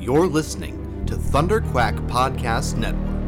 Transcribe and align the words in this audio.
You're 0.00 0.26
listening 0.26 1.04
to 1.04 1.14
Thunder 1.14 1.60
Quack 1.60 1.94
Podcast 2.08 2.78
Network. 2.78 3.20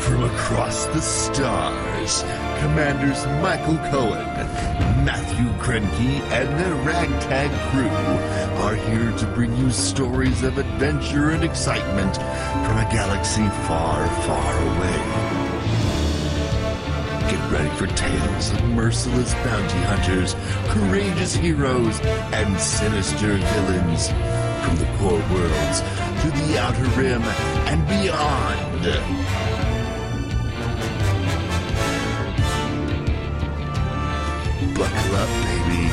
From 0.00 0.24
across 0.24 0.86
the 0.86 1.02
stars, 1.02 2.22
Commanders 2.62 3.26
Michael 3.42 3.76
Cohen, 3.90 4.24
Matthew 5.04 5.48
Krenke, 5.58 6.20
and 6.30 6.48
their 6.60 6.74
ragtag 6.86 7.50
crew 7.70 7.88
are 8.62 8.76
here 8.76 9.10
to 9.18 9.26
bring 9.34 9.56
you 9.56 9.72
stories 9.72 10.44
of 10.44 10.56
adventure 10.58 11.30
and 11.30 11.42
excitement 11.42 12.14
from 12.16 12.78
a 12.78 12.88
galaxy 12.92 13.48
far, 13.66 14.06
far 14.22 14.56
away. 14.62 14.98
Get 17.28 17.50
ready 17.50 17.68
for 17.76 17.88
tales 17.96 18.52
of 18.52 18.62
merciless 18.68 19.34
bounty 19.34 19.78
hunters, 19.78 20.36
courageous 20.68 21.34
heroes, 21.34 21.98
and 22.32 22.60
sinister 22.60 23.38
villains 23.38 24.06
from 24.62 24.76
the 24.76 24.86
core 24.98 25.18
worlds 25.34 25.80
to 26.22 26.30
the 26.30 26.60
outer 26.60 26.84
rim 26.96 27.22
and 27.66 27.84
beyond. 27.88 29.51
Buckle 34.82 35.14
up, 35.14 35.28
baby. 35.44 35.90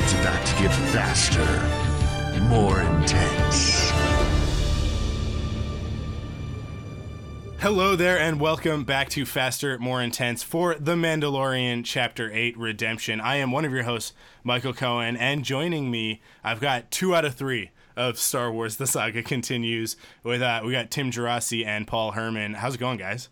It's 0.00 0.14
about 0.14 0.46
to 0.46 0.54
get 0.62 0.70
faster, 0.94 2.40
more 2.48 2.80
intense. 2.80 3.90
Hello 7.58 7.94
there, 7.94 8.18
and 8.18 8.40
welcome 8.40 8.84
back 8.84 9.10
to 9.10 9.26
Faster, 9.26 9.78
More 9.78 10.00
Intense 10.00 10.42
for 10.42 10.74
The 10.76 10.94
Mandalorian 10.94 11.84
Chapter 11.84 12.30
8 12.32 12.56
Redemption. 12.56 13.20
I 13.20 13.36
am 13.36 13.52
one 13.52 13.66
of 13.66 13.72
your 13.72 13.82
hosts, 13.82 14.14
Michael 14.42 14.72
Cohen, 14.72 15.18
and 15.18 15.44
joining 15.44 15.90
me, 15.90 16.22
I've 16.42 16.62
got 16.62 16.90
two 16.90 17.14
out 17.14 17.26
of 17.26 17.34
three 17.34 17.72
of 17.94 18.18
Star 18.18 18.50
Wars 18.50 18.76
The 18.76 18.86
Saga 18.86 19.22
Continues. 19.22 19.98
With 20.22 20.40
uh, 20.40 20.62
We 20.64 20.72
got 20.72 20.90
Tim 20.90 21.10
Gerasi 21.10 21.66
and 21.66 21.86
Paul 21.86 22.12
Herman. 22.12 22.54
How's 22.54 22.76
it 22.76 22.78
going, 22.78 22.96
guys? 22.96 23.28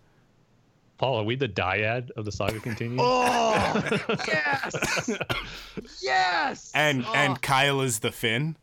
Paul, 1.02 1.16
are 1.16 1.24
we 1.24 1.34
the 1.34 1.48
dyad 1.48 2.12
of 2.12 2.24
the 2.24 2.30
saga 2.30 2.60
continues? 2.60 3.00
Oh 3.02 3.98
yes, 4.28 5.10
yes. 6.00 6.70
And 6.76 7.04
Oh. 7.04 7.12
and 7.12 7.42
Kyle 7.42 7.80
is 7.80 7.98
the 7.98 8.12
Finn, 8.12 8.56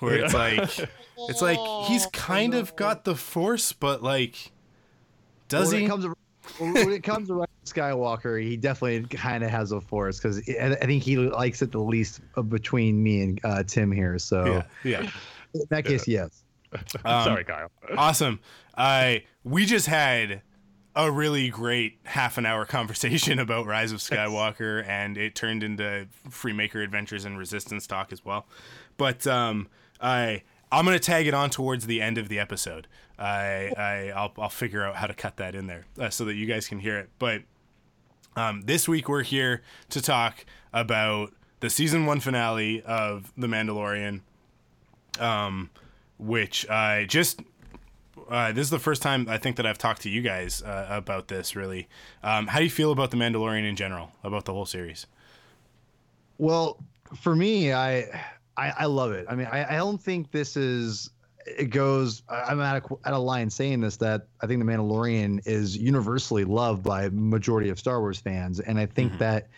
where 0.00 0.16
it's 0.16 0.34
like 0.34 0.88
it's 1.28 1.40
like 1.40 1.56
he's 1.86 2.06
kind 2.06 2.52
of 2.52 2.74
got 2.74 3.04
the 3.04 3.14
Force, 3.14 3.72
but 3.72 4.02
like, 4.02 4.50
does 5.48 5.68
when 5.68 5.78
he? 5.78 5.84
It 5.84 5.88
comes 5.88 6.04
to, 6.04 6.14
when 6.58 6.90
it 6.90 7.04
comes 7.04 7.28
to 7.28 7.46
Skywalker, 7.64 8.42
he 8.42 8.56
definitely 8.56 9.06
kind 9.16 9.44
of 9.44 9.50
has 9.50 9.70
a 9.70 9.80
force 9.80 10.18
because 10.18 10.42
I 10.48 10.76
I 10.82 10.86
think 10.86 11.04
he 11.04 11.16
likes 11.16 11.62
it 11.62 11.70
the 11.70 11.78
least 11.78 12.22
between 12.48 13.04
me 13.04 13.22
and 13.22 13.40
uh, 13.44 13.62
Tim 13.62 13.92
here. 13.92 14.18
So 14.18 14.64
yeah, 14.82 15.02
yeah. 15.02 15.10
in 15.54 15.62
that 15.70 15.84
case, 15.84 16.08
yes. 16.08 16.42
Um, 17.04 17.22
Sorry, 17.22 17.44
Kyle. 17.44 17.70
awesome. 17.96 18.40
Uh, 18.76 19.18
we 19.44 19.64
just 19.64 19.86
had 19.86 20.42
a 20.96 21.10
really 21.10 21.48
great 21.48 21.98
half 22.04 22.38
an 22.38 22.46
hour 22.46 22.64
conversation 22.66 23.38
about 23.38 23.66
Rise 23.66 23.92
of 23.92 23.98
Skywalker, 23.98 24.86
and 24.86 25.16
it 25.16 25.34
turned 25.34 25.62
into 25.62 26.06
Freemaker 26.28 26.82
Adventures 26.82 27.24
and 27.24 27.38
Resistance 27.38 27.86
talk 27.86 28.12
as 28.12 28.24
well. 28.24 28.46
But 28.96 29.26
um, 29.26 29.68
I 30.00 30.42
I'm 30.70 30.84
gonna 30.84 30.98
tag 30.98 31.26
it 31.26 31.34
on 31.34 31.50
towards 31.50 31.86
the 31.86 32.00
end 32.00 32.18
of 32.18 32.28
the 32.28 32.38
episode. 32.38 32.86
I, 33.18 33.72
I 33.76 34.12
I'll 34.14 34.32
I'll 34.38 34.48
figure 34.48 34.84
out 34.84 34.96
how 34.96 35.06
to 35.06 35.14
cut 35.14 35.36
that 35.36 35.54
in 35.54 35.66
there 35.66 35.84
uh, 35.98 36.10
so 36.10 36.24
that 36.26 36.34
you 36.34 36.46
guys 36.46 36.68
can 36.68 36.78
hear 36.78 36.98
it. 36.98 37.10
But 37.18 37.42
um, 38.36 38.62
this 38.62 38.88
week 38.88 39.08
we're 39.08 39.22
here 39.22 39.62
to 39.90 40.02
talk 40.02 40.44
about 40.72 41.32
the 41.60 41.70
season 41.70 42.06
one 42.06 42.20
finale 42.20 42.82
of 42.82 43.32
The 43.36 43.46
Mandalorian, 43.46 44.20
um, 45.20 45.70
which 46.18 46.68
I 46.68 47.06
just 47.06 47.40
uh, 48.30 48.52
this 48.52 48.62
is 48.66 48.70
the 48.70 48.78
first 48.78 49.02
time 49.02 49.26
I 49.28 49.38
think 49.38 49.56
that 49.56 49.66
I've 49.66 49.78
talked 49.78 50.02
to 50.02 50.10
you 50.10 50.22
guys 50.22 50.62
uh, 50.62 50.86
about 50.90 51.28
this. 51.28 51.54
Really, 51.56 51.88
um, 52.22 52.46
how 52.48 52.58
do 52.58 52.64
you 52.64 52.70
feel 52.70 52.92
about 52.92 53.10
the 53.10 53.16
Mandalorian 53.16 53.68
in 53.68 53.76
general, 53.76 54.12
about 54.22 54.44
the 54.44 54.52
whole 54.52 54.66
series? 54.66 55.06
Well, 56.38 56.78
for 57.20 57.34
me, 57.36 57.72
I 57.72 57.98
I, 58.56 58.72
I 58.80 58.84
love 58.86 59.12
it. 59.12 59.26
I 59.28 59.34
mean, 59.34 59.48
I, 59.50 59.74
I 59.74 59.76
don't 59.76 60.00
think 60.02 60.30
this 60.30 60.56
is. 60.56 61.10
It 61.46 61.66
goes. 61.66 62.22
I'm 62.30 62.60
at 62.60 62.82
a, 62.82 62.96
at 63.04 63.12
a 63.12 63.18
line 63.18 63.50
saying 63.50 63.82
this 63.82 63.96
that 63.98 64.26
I 64.40 64.46
think 64.46 64.64
the 64.64 64.70
Mandalorian 64.70 65.46
is 65.46 65.76
universally 65.76 66.44
loved 66.44 66.82
by 66.82 67.10
majority 67.10 67.68
of 67.68 67.78
Star 67.78 68.00
Wars 68.00 68.18
fans, 68.18 68.60
and 68.60 68.78
I 68.78 68.86
think 68.86 69.12
Mhm. 69.12 69.18
that 69.18 69.48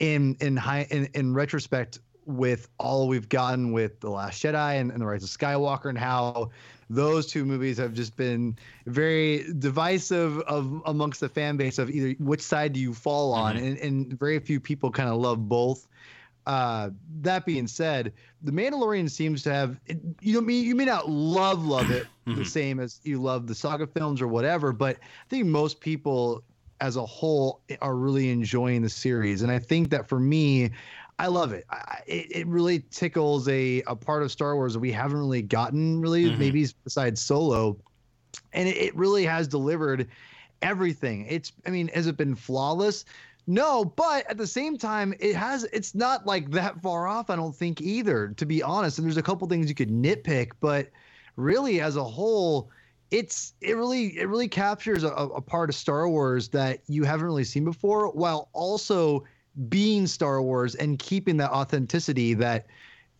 in 0.00 0.36
in 0.40 0.56
high 0.56 0.88
in, 0.90 1.08
in 1.14 1.32
retrospect, 1.32 2.00
with 2.26 2.68
all 2.78 3.06
we've 3.06 3.28
gotten 3.28 3.70
with 3.72 4.00
the 4.00 4.10
Last 4.10 4.42
Jedi 4.42 4.80
and, 4.80 4.90
and 4.90 5.00
the 5.00 5.06
Rise 5.06 5.22
of 5.22 5.30
Skywalker, 5.30 5.88
and 5.88 5.96
how 5.98 6.50
those 6.90 7.26
two 7.28 7.44
movies 7.44 7.78
have 7.78 7.94
just 7.94 8.16
been 8.16 8.58
very 8.86 9.44
divisive 9.58 10.40
of 10.40 10.82
amongst 10.86 11.20
the 11.20 11.28
fan 11.28 11.56
base 11.56 11.78
of 11.78 11.88
either 11.88 12.12
which 12.18 12.42
side 12.42 12.72
do 12.72 12.80
you 12.80 12.92
fall 12.92 13.32
on, 13.32 13.56
Mhm. 13.56 13.62
and, 13.62 13.78
and 13.78 14.18
very 14.18 14.40
few 14.40 14.60
people 14.60 14.90
kind 14.90 15.08
of 15.08 15.16
love 15.18 15.48
both. 15.48 15.86
Uh, 16.46 16.90
that 17.20 17.46
being 17.46 17.66
said, 17.68 18.12
the 18.42 18.50
Mandalorian 18.50 19.08
seems 19.08 19.42
to 19.44 19.52
have 19.52 19.78
you 20.20 20.34
know 20.34 20.40
me 20.40 20.60
you 20.60 20.74
may 20.74 20.84
not 20.86 21.08
love 21.08 21.64
love 21.64 21.90
it 21.90 22.08
the 22.26 22.44
same 22.44 22.80
as 22.80 23.00
you 23.04 23.22
love 23.22 23.46
the 23.46 23.54
saga 23.54 23.86
films 23.86 24.20
or 24.20 24.26
whatever, 24.26 24.72
but 24.72 24.96
I 24.96 25.26
think 25.28 25.46
most 25.46 25.80
people 25.80 26.42
as 26.80 26.96
a 26.96 27.04
whole 27.04 27.60
are 27.82 27.94
really 27.94 28.30
enjoying 28.30 28.80
the 28.82 28.88
series, 28.88 29.42
and 29.42 29.52
I 29.52 29.58
think 29.58 29.90
that 29.90 30.08
for 30.08 30.18
me, 30.18 30.70
I 31.20 31.26
love 31.26 31.52
it. 31.52 31.64
I, 31.68 31.98
it, 32.06 32.36
it 32.36 32.46
really 32.46 32.80
tickles 32.90 33.46
a, 33.48 33.82
a 33.86 33.94
part 33.94 34.22
of 34.22 34.32
Star 34.32 34.56
Wars 34.56 34.72
that 34.72 34.80
we 34.80 34.90
haven't 34.90 35.18
really 35.18 35.42
gotten 35.42 36.00
really 36.00 36.30
Mhm. 36.30 36.38
maybe 36.38 36.66
besides 36.82 37.20
Solo, 37.20 37.76
and 38.54 38.66
it, 38.66 38.76
it 38.76 38.96
really 38.96 39.24
has 39.26 39.46
delivered 39.46 40.08
everything. 40.62 41.26
It's 41.28 41.52
I 41.66 41.70
mean, 41.70 41.88
has 41.88 42.06
it 42.06 42.16
been 42.16 42.34
flawless? 42.34 43.04
No, 43.46 43.84
but 43.84 44.30
at 44.30 44.38
the 44.38 44.46
same 44.46 44.78
time, 44.78 45.12
it 45.20 45.34
has. 45.36 45.64
It's 45.72 45.94
not 45.94 46.26
like 46.26 46.50
that 46.52 46.80
far 46.80 47.06
off. 47.06 47.28
I 47.28 47.36
don't 47.36 47.54
think 47.54 47.80
either, 47.80 48.28
to 48.36 48.46
be 48.46 48.62
honest. 48.62 48.98
And 48.98 49.06
there's 49.06 49.16
a 49.16 49.22
couple 49.22 49.46
things 49.48 49.68
you 49.68 49.74
could 49.74 49.90
nitpick, 49.90 50.52
but 50.60 50.88
really, 51.36 51.80
as 51.80 51.96
a 51.96 52.04
whole, 52.04 52.70
it's 53.10 53.54
it 53.60 53.76
really 53.76 54.18
it 54.18 54.28
really 54.28 54.48
captures 54.48 55.04
a, 55.04 55.08
a 55.08 55.40
part 55.40 55.68
of 55.68 55.74
Star 55.74 56.08
Wars 56.08 56.48
that 56.48 56.80
you 56.86 57.04
haven't 57.04 57.26
really 57.26 57.44
seen 57.44 57.64
before, 57.64 58.10
while 58.12 58.48
also 58.52 59.24
being 59.68 60.06
Star 60.06 60.40
Wars 60.42 60.74
and 60.74 60.98
keeping 60.98 61.36
that 61.38 61.50
authenticity 61.50 62.34
that 62.34 62.66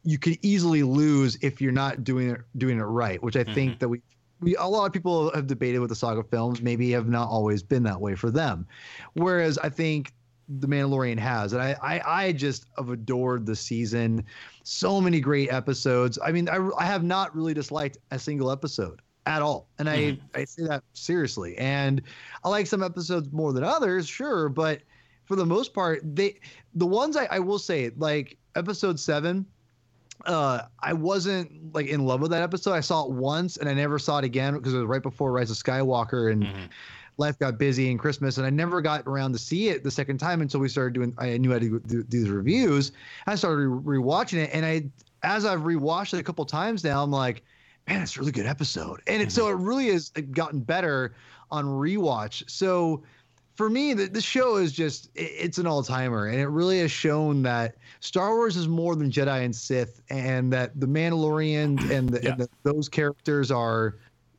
you 0.05 0.19
could 0.19 0.39
easily 0.43 0.83
lose 0.83 1.37
if 1.43 1.61
you're 1.61 1.73
not 1.73 2.05
doing 2.05 2.31
it 2.31 2.41
doing 2.57 2.79
it 2.79 2.85
right. 2.85 3.23
Which 3.23 3.37
I 3.37 3.45
think 3.45 3.73
mm-hmm. 3.73 3.79
that 3.79 3.89
we 3.89 4.03
we 4.41 4.57
a 4.57 4.65
lot 4.65 4.87
of 4.87 4.93
people 4.93 5.31
have 5.35 5.47
debated 5.47 5.79
with 5.79 5.91
the 5.91 5.95
saga 5.97 6.23
films 6.23 6.63
maybe 6.63 6.91
have 6.93 7.09
not 7.09 7.29
always 7.29 7.63
been 7.63 7.83
that 7.85 8.01
way 8.01 8.15
for 8.15 8.31
them. 8.31 8.67
Whereas 9.15 9.59
i 9.59 9.69
think 9.69 10.13
the 10.61 10.67
mandalorian 10.67 11.19
has 11.19 11.53
and 11.53 11.63
i 11.63 11.77
i, 11.83 12.25
I 12.25 12.33
just 12.33 12.67
have 12.77 12.91
adored 12.91 13.47
the 13.47 13.57
season. 13.57 14.25
So 14.63 15.01
many 15.01 15.21
great 15.21 15.53
episodes. 15.53 16.19
I 16.25 16.33
mean 16.33 16.49
I, 16.49 16.69
I 16.79 16.85
have 16.85 17.05
not 17.05 17.35
really 17.35 17.55
disliked 17.55 17.99
a 18.11 18.19
single 18.19 18.51
episode 18.51 19.03
at 19.27 19.43
all 19.43 19.69
and 19.79 19.89
i 19.89 19.99
mm-hmm. 19.99 20.27
i 20.35 20.45
say 20.45 20.65
that 20.65 20.83
seriously. 20.95 21.57
And 21.59 22.03
i 22.45 22.49
like 22.49 22.67
some 22.67 22.83
episodes 22.83 23.31
more 23.33 23.53
than 23.53 23.65
others 23.65 24.09
sure 24.09 24.49
but 24.49 24.81
for 25.31 25.37
the 25.37 25.47
most 25.47 25.73
part 25.73 26.01
they 26.17 26.35
the 26.75 26.85
ones 26.85 27.17
i, 27.17 27.25
I 27.31 27.39
will 27.39 27.61
say 27.61 27.93
like 27.97 28.37
episode 28.57 28.99
seven 28.99 29.47
uh 30.27 30.63
I 30.81 30.93
wasn't 30.93 31.73
like 31.73 31.87
in 31.87 32.05
love 32.05 32.21
with 32.21 32.31
that 32.33 32.43
episode. 32.43 32.73
I 32.73 32.81
saw 32.81 33.05
it 33.07 33.11
once 33.13 33.57
and 33.57 33.69
I 33.69 33.75
never 33.75 33.99
saw 33.99 34.19
it 34.19 34.25
again 34.25 34.53
because 34.55 34.75
it 34.75 34.79
was 34.79 34.87
right 34.87 35.03
before 35.03 35.33
Rise 35.33 35.51
of 35.51 35.57
Skywalker 35.57 36.31
and 36.33 36.43
Mhm. 36.43 36.69
life 37.17 37.39
got 37.39 37.57
busy 37.59 37.91
and 37.91 37.99
Christmas 37.99 38.37
and 38.37 38.47
I 38.47 38.51
never 38.51 38.83
got 38.83 39.05
around 39.07 39.33
to 39.33 39.39
see 39.39 39.69
it 39.69 39.83
the 39.83 39.91
second 39.91 40.19
time 40.19 40.43
until 40.43 40.61
we 40.61 40.69
started 40.69 40.93
doing 40.93 41.15
I 41.17 41.39
knew 41.39 41.53
I 41.53 41.55
had 41.55 41.63
to 41.63 41.81
do, 41.87 42.03
these 42.03 42.29
reviews. 42.29 42.93
I 43.27 43.35
started 43.37 43.69
re- 43.69 43.99
rewatching 43.99 44.39
it 44.45 44.51
and 44.53 44.67
I 44.67 44.91
as 45.23 45.47
I've 45.47 45.61
rewatched 45.61 46.13
it 46.13 46.19
a 46.19 46.23
couple 46.25 46.45
times 46.45 46.83
now 46.85 47.03
I'm 47.03 47.11
like 47.13 47.43
man 47.89 48.03
it's 48.03 48.17
a 48.17 48.21
really 48.21 48.33
good 48.33 48.47
episode. 48.47 49.01
And 49.07 49.23
it 49.23 49.33
so 49.33 49.49
it 49.49 49.57
really 49.57 49.91
has 49.91 50.11
gotten 50.11 50.61
better 50.61 51.15
on 51.51 51.65
rewatch. 51.65 52.43
So 52.51 53.05
for 53.61 53.69
me, 53.69 53.93
the, 53.93 54.07
the 54.07 54.23
show 54.23 54.57
is 54.57 54.73
just 54.73 55.11
it, 55.15 55.33
it's 55.39 55.59
an 55.59 55.67
all 55.67 55.83
timer, 55.83 56.29
and 56.29 56.41
it 56.41 56.47
really 56.49 56.79
has 56.79 56.91
shown 56.91 57.43
that 57.43 57.75
Star 58.01 58.35
Wars 58.35 58.57
is 58.57 58.67
more 58.69 58.97
than 58.97 59.11
Jedi 59.11 59.45
and 59.45 59.55
Sith, 59.55 60.01
and 60.09 60.51
that 60.51 60.81
the 60.81 60.87
Mandalorian 60.87 61.79
and, 61.91 62.09
the, 62.09 62.23
Yeah. 62.23 62.31
and 62.31 62.41
the, 62.41 62.49
those 62.63 62.89
characters 62.89 63.51
are 63.51 63.97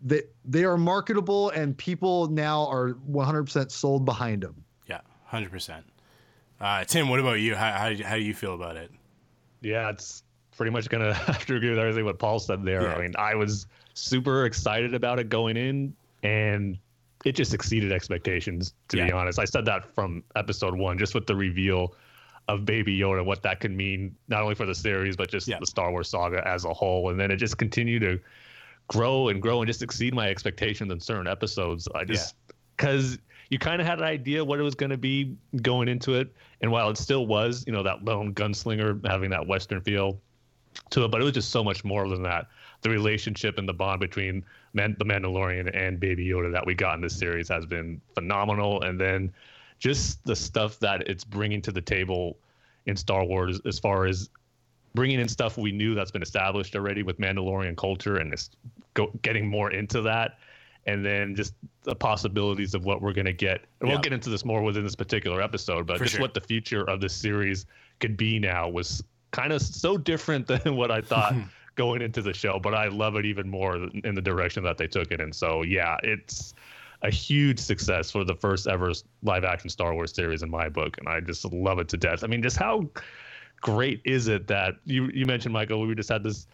that 0.08 0.34
they 0.44 0.64
are 0.64 0.76
marketable, 0.76 1.52
and 1.52 1.78
people 1.78 2.30
now 2.30 2.66
are 2.66 2.94
100% 3.12 3.70
sold 3.70 4.06
behind 4.06 4.42
them. 4.42 4.56
Yeah, 4.88 5.02
hundred 5.26 5.52
percent. 5.52 5.86
Uh, 6.60 6.84
Tim, 6.86 7.08
what 7.08 7.20
about 7.20 7.34
you? 7.34 7.54
How, 7.54 7.74
how 7.74 7.94
how 8.04 8.16
do 8.16 8.24
you 8.24 8.34
feel 8.34 8.56
about 8.56 8.76
it? 8.76 8.90
Yeah, 9.62 9.92
it's 9.92 10.24
pretty 10.58 10.72
much 10.72 10.90
gonna 10.90 11.14
have 11.30 11.46
to 11.46 11.58
agree 11.58 11.70
with 11.70 11.78
everything 11.78 12.06
what 12.06 12.18
Paul 12.18 12.40
said 12.40 12.66
there. 12.66 12.82
Yeah. 12.82 12.96
I 12.96 13.02
mean, 13.04 13.14
I 13.20 13.36
was 13.36 13.68
super 13.94 14.46
excited 14.48 14.96
about 14.96 15.20
it 15.20 15.30
going 15.30 15.58
in, 15.58 15.96
and 16.24 16.80
it 17.26 17.34
just 17.34 17.54
exceeded 17.54 17.92
expectations. 17.92 18.74
To 18.90 18.98
be 18.98 19.12
honest, 19.12 19.40
I 19.40 19.46
said 19.46 19.66
that 19.66 19.86
from 19.94 20.24
episode 20.36 20.76
one, 20.76 20.98
just 20.98 21.14
with 21.14 21.28
the 21.28 21.36
reveal 21.36 21.96
of 22.48 22.66
Baby 22.66 22.98
Yoda, 22.98 23.24
what 23.24 23.44
that 23.44 23.60
could 23.60 23.72
mean 23.72 24.16
not 24.28 24.42
only 24.42 24.56
for 24.56 24.66
the 24.66 24.76
series 24.76 25.16
but 25.16 25.30
just 25.30 25.48
Yeah. 25.48 25.60
the 25.60 25.68
Star 25.68 25.92
Wars 25.92 26.10
saga 26.10 26.46
as 26.48 26.66
a 26.66 26.74
whole, 26.74 27.10
and 27.10 27.20
then 27.20 27.32
it 27.32 27.38
just 27.38 27.58
continued 27.58 28.02
to 28.02 28.20
grow 28.88 29.30
and 29.30 29.42
grow 29.42 29.62
and 29.62 29.68
just 29.68 29.82
exceed 29.82 30.14
my 30.14 30.28
expectations 30.28 30.92
in 30.92 31.00
certain 31.00 31.28
episodes. 31.28 31.88
I 31.94 32.04
just 32.04 32.36
because 32.76 33.20
you 33.50 33.60
kind 33.60 33.82
of 33.82 33.88
had 33.88 34.00
an 34.00 34.06
idea 34.06 34.44
what 34.44 34.60
it 34.60 34.64
was 34.64 34.76
going 34.76 34.90
to 34.90 34.98
be 34.98 35.36
going 35.62 35.88
into 35.88 36.16
it, 36.16 36.34
and 36.62 36.72
while 36.72 36.90
it 36.90 36.98
still 36.98 37.28
was, 37.28 37.64
you 37.68 37.74
know, 37.74 37.84
that 37.84 38.04
lone 38.04 38.34
gunslinger 38.34 39.06
having 39.06 39.30
that 39.30 39.46
Western 39.46 39.82
feel 39.82 40.20
to 40.90 41.06
it, 41.06 41.12
but 41.12 41.22
it 41.22 41.24
was 41.24 41.34
just 41.34 41.52
so 41.52 41.64
much 41.64 41.84
more 41.84 42.08
than 42.08 42.24
that. 42.24 42.48
The 42.82 42.90
relationship 42.90 43.58
and 43.58 43.68
the 43.70 43.74
bond 43.74 44.00
between 44.00 44.44
Man- 44.74 44.96
the 44.98 45.06
Mandalorian 45.06 45.70
and 45.76 46.00
Baby 46.00 46.26
Yoda 46.28 46.52
that 46.52 46.66
we 46.66 46.74
got 46.74 46.96
in 46.96 47.02
this 47.02 47.16
series 47.18 47.48
has 47.50 47.66
been 47.66 48.02
phenomenal, 48.16 48.82
and 48.84 49.00
then 49.00 49.32
just 49.80 50.24
the 50.26 50.36
stuff 50.36 50.80
that 50.80 51.08
it's 51.08 51.24
bringing 51.24 51.62
to 51.64 51.72
the 51.72 51.82
table 51.82 52.38
in 52.86 52.96
Star 52.96 53.24
Wars 53.24 53.60
as 53.66 53.78
far 53.80 54.06
as 54.06 54.30
bringing 54.96 55.20
in 55.20 55.28
stuff 55.28 55.58
we 55.58 55.72
knew 55.72 55.94
that's 55.96 56.12
been 56.12 56.22
established 56.22 56.76
already 56.76 57.02
with 57.04 57.18
Mandalorian 57.20 57.78
culture 57.78 58.18
and 58.18 58.34
it's 58.34 58.50
go, 58.94 59.12
getting 59.22 59.48
more 59.48 59.72
into 59.72 60.02
that. 60.02 60.38
And 60.88 61.06
then 61.06 61.36
just 61.36 61.54
the 61.84 61.96
possibilities 61.96 62.74
of 62.74 62.86
what 62.86 63.02
we're 63.02 63.14
going 63.14 63.26
to 63.26 63.34
get. 63.34 63.62
And 63.80 63.88
Yeah. 63.90 63.96
we'll 63.96 64.02
get 64.02 64.14
into 64.14 64.30
this 64.32 64.44
more 64.44 64.62
within 64.64 64.84
this 64.84 64.96
particular 64.96 65.42
episode, 65.42 65.86
but 65.88 65.98
For 66.00 66.06
just 66.06 66.16
sure. 66.16 66.22
what 66.22 66.34
the 66.34 66.42
future 66.42 66.84
of 66.90 67.00
this 67.02 67.14
series 67.14 67.68
could 68.00 68.18
be 68.18 68.40
now 68.40 68.68
was 68.68 69.04
kind 69.32 69.54
of 69.54 69.62
so 69.62 69.96
different 69.98 70.48
than 70.64 70.76
what 70.76 70.90
I 70.92 71.02
thought 71.02 71.36
going 71.76 72.02
into 72.02 72.22
the 72.22 72.34
show. 72.34 72.60
But 72.60 72.74
I 72.74 72.88
love 72.88 73.16
it 73.16 73.26
even 73.26 73.50
more 73.50 73.76
in 74.04 74.16
the 74.16 74.22
direction 74.22 74.64
that 74.64 74.78
they 74.78 74.88
took 74.88 75.12
it. 75.12 75.22
And 75.22 75.34
so, 75.34 75.64
yeah, 75.64 75.98
it's 76.04 76.54
a 77.02 77.10
huge 77.10 77.60
success 77.60 78.12
for 78.12 78.24
the 78.24 78.36
first 78.36 78.68
ever 78.68 78.92
live 79.24 79.44
action 79.44 79.70
Star 79.70 79.94
Wars 79.94 80.14
series 80.14 80.44
in 80.44 80.50
my 80.50 80.70
book. 80.70 80.98
And 81.00 81.08
I 81.08 81.20
just 81.20 81.46
love 81.46 81.80
it 81.80 81.90
to 81.90 81.98
death. 81.98 82.24
I 82.24 82.28
mean, 82.28 82.44
just 82.44 82.58
how 82.58 82.90
great 83.62 84.02
is 84.04 84.28
it 84.28 84.48
that 84.48 84.76
you 84.86 85.10
you 85.14 85.26
mentioned 85.26 85.54
Michael 85.54 85.86
we 85.86 85.96
just 85.96 86.10
had 86.10 86.24
this 86.24 86.48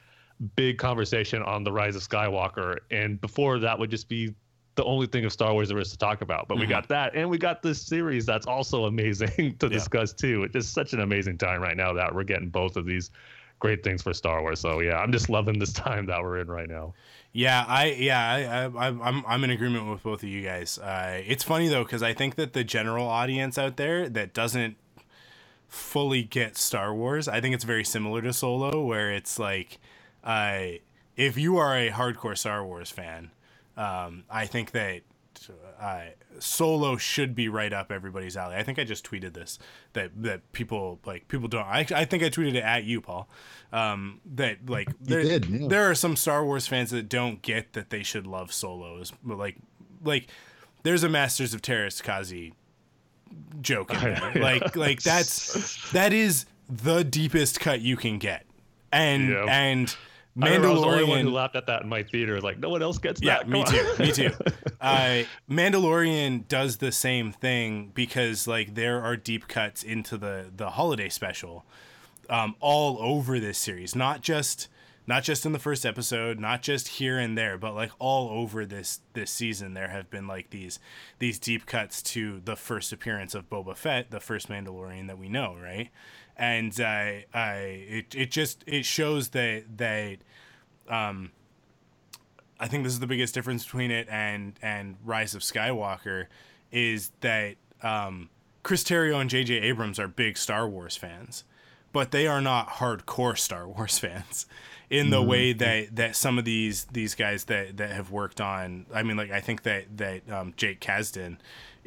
big 0.55 0.77
conversation 0.77 1.41
on 1.41 1.63
the 1.63 1.71
rise 1.71 1.95
of 1.95 2.01
Skywalker 2.07 2.77
and 2.91 3.19
before 3.19 3.57
that 3.59 3.79
would 3.79 3.89
just 3.89 4.07
be 4.07 4.35
the 4.75 4.83
only 4.83 5.07
thing 5.07 5.25
of 5.25 5.33
Star 5.33 5.53
Wars 5.53 5.69
there 5.69 5.79
is 5.79 5.89
to 5.91 5.97
talk 5.97 6.21
about 6.21 6.47
but 6.47 6.57
we 6.57 6.63
mm-hmm. 6.63 6.71
got 6.71 6.87
that 6.89 7.15
and 7.15 7.27
we 7.29 7.37
got 7.37 7.63
this 7.63 7.81
series 7.81 8.25
that's 8.25 8.45
also 8.45 8.85
amazing 8.85 9.55
to 9.59 9.67
Yeah. 9.67 9.69
discuss 9.69 10.13
too 10.13 10.43
it's 10.43 10.53
just 10.53 10.73
such 10.73 10.93
an 10.93 10.99
amazing 10.99 11.37
time 11.37 11.61
right 11.61 11.77
now 11.77 11.93
that 11.93 12.13
we're 12.13 12.23
getting 12.23 12.49
both 12.49 12.75
of 12.75 12.85
these 12.85 13.09
great 13.59 13.83
things 13.83 14.01
for 14.03 14.13
Star 14.13 14.41
Wars 14.41 14.59
so 14.59 14.79
yeah 14.81 14.97
I'm 14.97 15.11
just 15.11 15.29
loving 15.29 15.57
this 15.59 15.73
time 15.85 16.05
that 16.07 16.21
we're 16.21 16.39
in 16.39 16.47
right 16.47 16.69
now 16.69 16.93
Yeah, 17.33 17.65
I 17.67 17.85
yeah, 17.91 18.19
I, 18.31 18.39
I 18.43 18.85
I'm- 18.85 19.01
I'm 19.01 19.23
I'm 19.27 19.43
in 19.43 19.49
agreement 19.51 19.89
with 19.89 20.01
both 20.03 20.23
of 20.23 20.29
you 20.29 20.41
guys. 20.41 20.79
Uh, 20.79 21.21
it's 21.25 21.43
funny 21.43 21.67
though 21.67 21.83
because 21.83 22.01
I 22.01 22.13
think 22.13 22.35
that 22.35 22.53
the 22.53 22.63
general 22.63 23.07
audience 23.07 23.57
out 23.57 23.77
there 23.77 24.09
that 24.09 24.33
doesn't 24.33 24.75
fully 25.67 26.23
get 26.23 26.57
Star 26.57 26.93
Wars, 26.95 27.27
I 27.27 27.41
think 27.41 27.53
it's 27.53 27.63
very 27.65 27.83
similar 27.83 28.21
to 28.21 28.33
Solo, 28.33 28.83
where 28.83 29.11
it's 29.11 29.37
like, 29.37 29.79
uh, 30.23 30.79
if 31.15 31.37
you 31.37 31.57
are 31.57 31.75
a 31.77 31.89
hardcore 31.91 32.37
Star 32.37 32.65
Wars 32.65 32.89
fan, 32.89 33.31
um, 33.75 34.23
I 34.29 34.45
think 34.45 34.71
that 34.71 35.01
uh, 35.79 36.01
Solo 36.39 36.97
should 36.97 37.35
be 37.35 37.49
right 37.49 37.71
up 37.73 37.91
everybody's 37.91 38.37
alley. 38.37 38.55
I 38.55 38.63
think 38.63 38.79
I 38.79 38.83
just 38.83 39.09
tweeted 39.09 39.33
this 39.33 39.59
that 39.93 40.11
that 40.23 40.51
people 40.53 40.99
like 41.05 41.27
people 41.27 41.47
don't. 41.47 41.65
I, 41.65 41.85
I 41.93 42.05
think 42.05 42.23
I 42.23 42.29
tweeted 42.29 42.55
it 42.55 42.63
at 42.63 42.83
you, 42.83 43.01
Paul. 43.01 43.29
Um, 43.71 44.21
that 44.35 44.69
like 44.69 44.89
there, 44.99 45.23
did, 45.23 45.45
yeah. 45.45 45.67
there 45.67 45.89
are 45.89 45.95
some 45.95 46.15
Star 46.15 46.45
Wars 46.45 46.67
fans 46.67 46.91
that 46.91 47.09
don't 47.09 47.41
get 47.41 47.73
that 47.73 47.89
they 47.89 48.03
should 48.03 48.27
love 48.27 48.53
Solos, 48.53 49.11
but 49.23 49.37
like 49.37 49.57
like 50.03 50.27
there's 50.83 51.03
a 51.03 51.09
Masters 51.09 51.53
of 51.53 51.61
Teräs 51.61 52.01
Käsi 52.01 52.53
joke 53.61 53.93
in 53.93 53.99
there. 54.01 54.33
like 54.35 54.75
like 54.75 55.01
that's 55.01 55.91
that 55.91 56.13
is 56.13 56.45
the 56.69 57.03
deepest 57.03 57.59
cut 57.59 57.81
you 57.81 57.97
can 57.97 58.19
get, 58.19 58.45
and 58.91 59.33
and 59.33 59.95
Remember 60.37 60.67
I 60.67 60.71
was 60.71 60.81
the 60.81 60.87
only 60.87 61.03
one 61.03 61.21
who 61.21 61.31
laughed 61.31 61.55
at 61.55 61.65
that 61.65 61.81
in 61.81 61.89
my 61.89 62.03
theater 62.03 62.39
like 62.39 62.59
no 62.59 62.69
one 62.69 62.83
else 62.83 62.99
gets 62.99 63.21
Yeah, 63.21 63.39
that 63.39 63.49
me 63.49 63.63
too. 63.63 63.95
Me 63.99 64.11
too. 64.11 64.31
Uh, 64.79 65.23
Mandalorian 65.49 66.47
does 66.47 66.77
the 66.77 66.91
same 66.91 67.31
thing 67.31 67.91
because 67.95 68.47
like 68.47 68.75
there 68.75 69.01
are 69.01 69.17
deep 69.17 69.47
cuts 69.47 69.81
into 69.81 70.19
the 70.19 70.51
the 70.55 70.69
holiday 70.69 71.09
special, 71.09 71.65
um, 72.29 72.55
all 72.59 72.99
over 72.99 73.39
this 73.39 73.57
series. 73.57 73.95
Not 73.95 74.21
just 74.21 74.67
not 75.07 75.23
just 75.23 75.45
in 75.45 75.53
the 75.53 75.59
first 75.59 75.85
episode, 75.85 76.37
not 76.37 76.61
just 76.61 76.89
here 76.89 77.17
and 77.17 77.37
there, 77.37 77.57
but 77.57 77.73
like 77.73 77.91
all 77.97 78.29
over 78.29 78.65
this 78.65 78.99
this 79.13 79.31
season. 79.31 79.73
There 79.73 79.87
have 79.87 80.09
been 80.09 80.27
like 80.27 80.49
these 80.49 80.79
these 81.17 81.39
deep 81.39 81.65
cuts 81.65 82.03
to 82.03 82.41
the 82.43 82.57
first 82.57 82.91
appearance 82.91 83.33
of 83.33 83.49
Boba 83.49 83.75
Fett, 83.75 84.11
the 84.11 84.19
first 84.19 84.49
Mandalorian 84.49 85.07
that 85.07 85.17
we 85.17 85.29
know, 85.29 85.55
right? 85.59 85.89
And 86.37 86.79
uh, 86.79 86.83
I 87.33 87.83
it 87.89 88.15
it 88.15 88.31
just 88.31 88.63
it 88.67 88.85
shows 88.85 89.29
that 89.29 89.77
that 89.77 90.17
um, 90.87 91.31
I 92.59 92.67
think 92.67 92.83
this 92.83 92.93
is 92.93 92.99
the 92.99 93.07
biggest 93.07 93.33
difference 93.33 93.63
between 93.63 93.91
it 93.91 94.07
and 94.09 94.53
and 94.61 94.97
Rise 95.03 95.33
of 95.33 95.41
Skywalker 95.41 96.27
is 96.71 97.11
that 97.21 97.55
um, 97.81 98.29
Chris 98.63 98.83
Terrio 98.83 99.21
and 99.21 99.29
J.J. 99.29 99.55
Abrams 99.61 99.99
are 99.99 100.07
big 100.07 100.37
Star 100.37 100.67
Wars 100.67 100.97
fans, 100.97 101.43
but 101.93 102.11
they 102.11 102.27
are 102.27 102.41
not 102.41 102.67
hardcore 102.67 103.37
Star 103.37 103.67
Wars 103.67 103.97
fans 103.99 104.45
in 104.89 105.09
the 105.09 105.21
way 105.21 105.53
that 105.53 105.95
that 105.95 106.15
some 106.15 106.37
of 106.37 106.45
these 106.45 106.85
these 106.85 107.15
guys 107.15 107.45
that 107.45 107.77
that 107.77 107.91
have 107.91 108.11
worked 108.11 108.41
on. 108.41 108.85
I 108.93 109.03
mean, 109.03 109.17
like 109.17 109.31
I 109.31 109.39
think 109.39 109.63
that 109.63 109.97
that 109.97 110.29
um, 110.29 110.53
Jake 110.57 110.79
Kasdan 110.79 111.37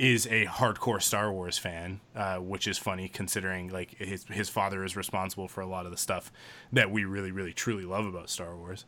is 0.01 0.27
a 0.27 0.47
hardcore 0.47 1.03
Star 1.03 1.33
Wars 1.33 1.59
fan, 1.59 2.01
uh, 2.17 2.39
which 2.39 2.67
is 2.67 2.79
funny 2.79 3.09
considering 3.09 3.69
like 3.69 3.97
his 3.99 4.25
his 4.25 4.49
father 4.49 4.85
is 4.85 4.97
responsible 4.97 5.47
for 5.47 5.61
a 5.61 5.67
lot 5.67 5.85
of 5.85 5.93
the 5.93 5.99
stuff 5.99 6.33
that 6.73 6.91
we 6.91 7.05
really 7.05 7.31
really 7.31 7.53
truly 7.53 7.85
love 7.85 8.07
about 8.07 8.31
Star 8.31 8.57
Wars 8.57 8.85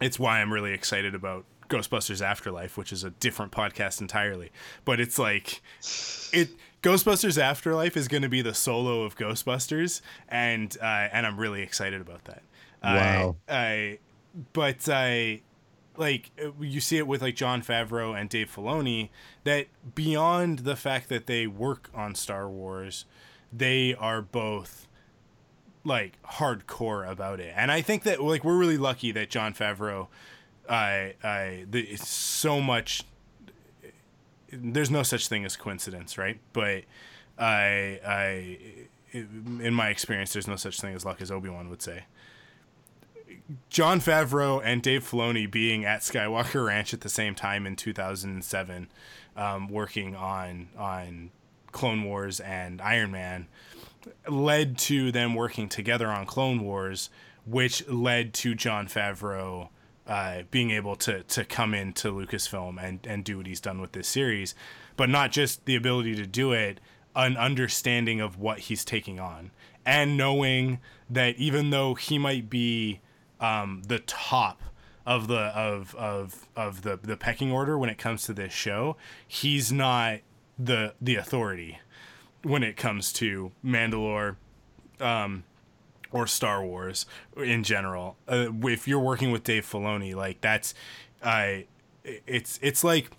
it's 0.00 0.18
why 0.18 0.40
I'm 0.40 0.52
really 0.52 0.72
excited 0.72 1.14
about 1.14 1.44
Ghostbusters 1.68 2.20
Afterlife, 2.20 2.76
which 2.76 2.92
is 2.92 3.04
a 3.04 3.10
different 3.10 3.52
podcast 3.52 4.00
entirely. 4.00 4.50
But 4.84 5.00
it's 5.00 5.18
like 5.18 5.62
it 6.32 6.50
Ghostbusters 6.82 7.38
Afterlife 7.38 7.96
is 7.96 8.08
going 8.08 8.22
to 8.22 8.28
be 8.28 8.42
the 8.42 8.54
solo 8.54 9.04
of 9.04 9.16
Ghostbusters, 9.16 10.02
and 10.28 10.76
uh, 10.80 11.08
and 11.12 11.26
I'm 11.26 11.38
really 11.38 11.62
excited 11.62 12.00
about 12.00 12.24
that. 12.24 12.42
Wow. 12.82 13.36
I, 13.48 13.54
I 13.54 13.98
but 14.52 14.88
I 14.88 15.42
like 16.02 16.30
uh, 16.42 16.50
you 16.60 16.80
see 16.80 16.98
it 16.98 17.06
with 17.06 17.22
like 17.22 17.36
Jon 17.36 17.62
Favreau 17.62 18.18
and 18.18 18.28
Dave 18.28 18.52
Filoni 18.54 19.08
that 19.44 19.68
beyond 19.94 20.60
the 20.60 20.76
fact 20.76 21.08
that 21.08 21.26
they 21.26 21.46
work 21.46 21.88
on 21.94 22.14
Star 22.14 22.48
Wars, 22.50 23.06
they 23.52 23.94
are 23.94 24.20
both 24.20 24.88
like 25.84 26.20
hardcore 26.22 27.08
about 27.08 27.40
it. 27.40 27.54
And 27.56 27.72
I 27.72 27.80
think 27.80 28.02
that 28.02 28.22
like 28.22 28.44
we're 28.44 28.58
really 28.58 28.78
lucky 28.78 29.12
that 29.12 29.30
Jon 29.30 29.54
Favreau 29.54 30.08
I 30.68 31.14
I 31.22 31.66
the, 31.70 31.96
so 31.96 32.60
much 32.60 33.04
there's 34.52 34.90
no 34.90 35.02
such 35.02 35.28
thing 35.28 35.44
as 35.44 35.56
coincidence, 35.56 36.18
right? 36.18 36.38
But 36.52 36.84
I 37.38 38.00
I 38.06 38.58
in 39.12 39.74
my 39.74 39.88
experience 39.88 40.32
there's 40.32 40.48
no 40.48 40.56
such 40.56 40.80
thing 40.80 40.94
as 40.94 41.04
luck 41.04 41.20
as 41.20 41.30
Obi-Wan 41.30 41.68
would 41.68 41.82
say. 41.82 42.04
Jon 43.68 44.00
Favreau 44.00 44.60
and 44.64 44.82
Dave 44.82 45.08
Filoni 45.08 45.50
being 45.50 45.84
at 45.84 46.00
Skywalker 46.00 46.66
Ranch 46.66 46.92
at 46.94 47.00
the 47.00 47.08
same 47.08 47.34
time 47.34 47.66
in 47.66 47.76
2007, 47.76 48.88
um, 49.36 49.68
working 49.68 50.14
on 50.14 50.68
on 50.76 51.30
Clone 51.72 52.04
Wars 52.04 52.40
and 52.40 52.80
Iron 52.80 53.10
Man, 53.10 53.48
led 54.28 54.78
to 54.78 55.10
them 55.12 55.34
working 55.34 55.68
together 55.68 56.08
on 56.08 56.26
Clone 56.26 56.60
Wars, 56.60 57.10
which 57.46 57.86
led 57.88 58.34
to 58.34 58.54
Jon 58.54 58.86
Favreau 58.86 59.68
uh, 60.06 60.42
being 60.50 60.70
able 60.70 60.96
to 60.96 61.22
to 61.24 61.44
come 61.44 61.74
into 61.74 62.12
Lucasfilm 62.12 62.82
and 62.82 63.06
and 63.06 63.24
do 63.24 63.36
what 63.38 63.46
he's 63.46 63.60
done 63.60 63.80
with 63.80 63.92
this 63.92 64.08
series, 64.08 64.54
but 64.96 65.08
not 65.08 65.32
just 65.32 65.64
the 65.64 65.76
ability 65.76 66.14
to 66.16 66.26
do 66.26 66.52
it, 66.52 66.80
an 67.14 67.36
understanding 67.36 68.20
of 68.20 68.38
what 68.38 68.60
he's 68.60 68.84
taking 68.84 69.20
on, 69.20 69.50
and 69.86 70.16
knowing 70.16 70.80
that 71.08 71.36
even 71.36 71.70
though 71.70 71.94
he 71.94 72.18
might 72.18 72.50
be 72.50 73.00
um, 73.42 73.82
the 73.86 73.98
top 73.98 74.62
of 75.04 75.26
the 75.26 75.38
of 75.38 75.94
of 75.96 76.46
of 76.56 76.82
the 76.82 76.98
the 77.02 77.16
pecking 77.16 77.50
order 77.52 77.76
when 77.76 77.90
it 77.90 77.98
comes 77.98 78.22
to 78.22 78.32
this 78.32 78.52
show, 78.52 78.96
he's 79.26 79.72
not 79.72 80.20
the 80.58 80.94
the 81.00 81.16
authority 81.16 81.80
when 82.42 82.62
it 82.62 82.76
comes 82.76 83.12
to 83.14 83.52
Mandalore 83.64 84.36
um, 85.00 85.44
or 86.10 86.26
Star 86.26 86.64
Wars 86.64 87.04
in 87.36 87.64
general. 87.64 88.16
Uh, 88.28 88.46
if 88.64 88.86
you're 88.86 89.00
working 89.00 89.32
with 89.32 89.44
Dave 89.44 89.66
Filoni, 89.66 90.14
like 90.14 90.40
that's, 90.40 90.74
uh, 91.22 91.58
it's 92.04 92.58
it's 92.62 92.84
like 92.84 93.10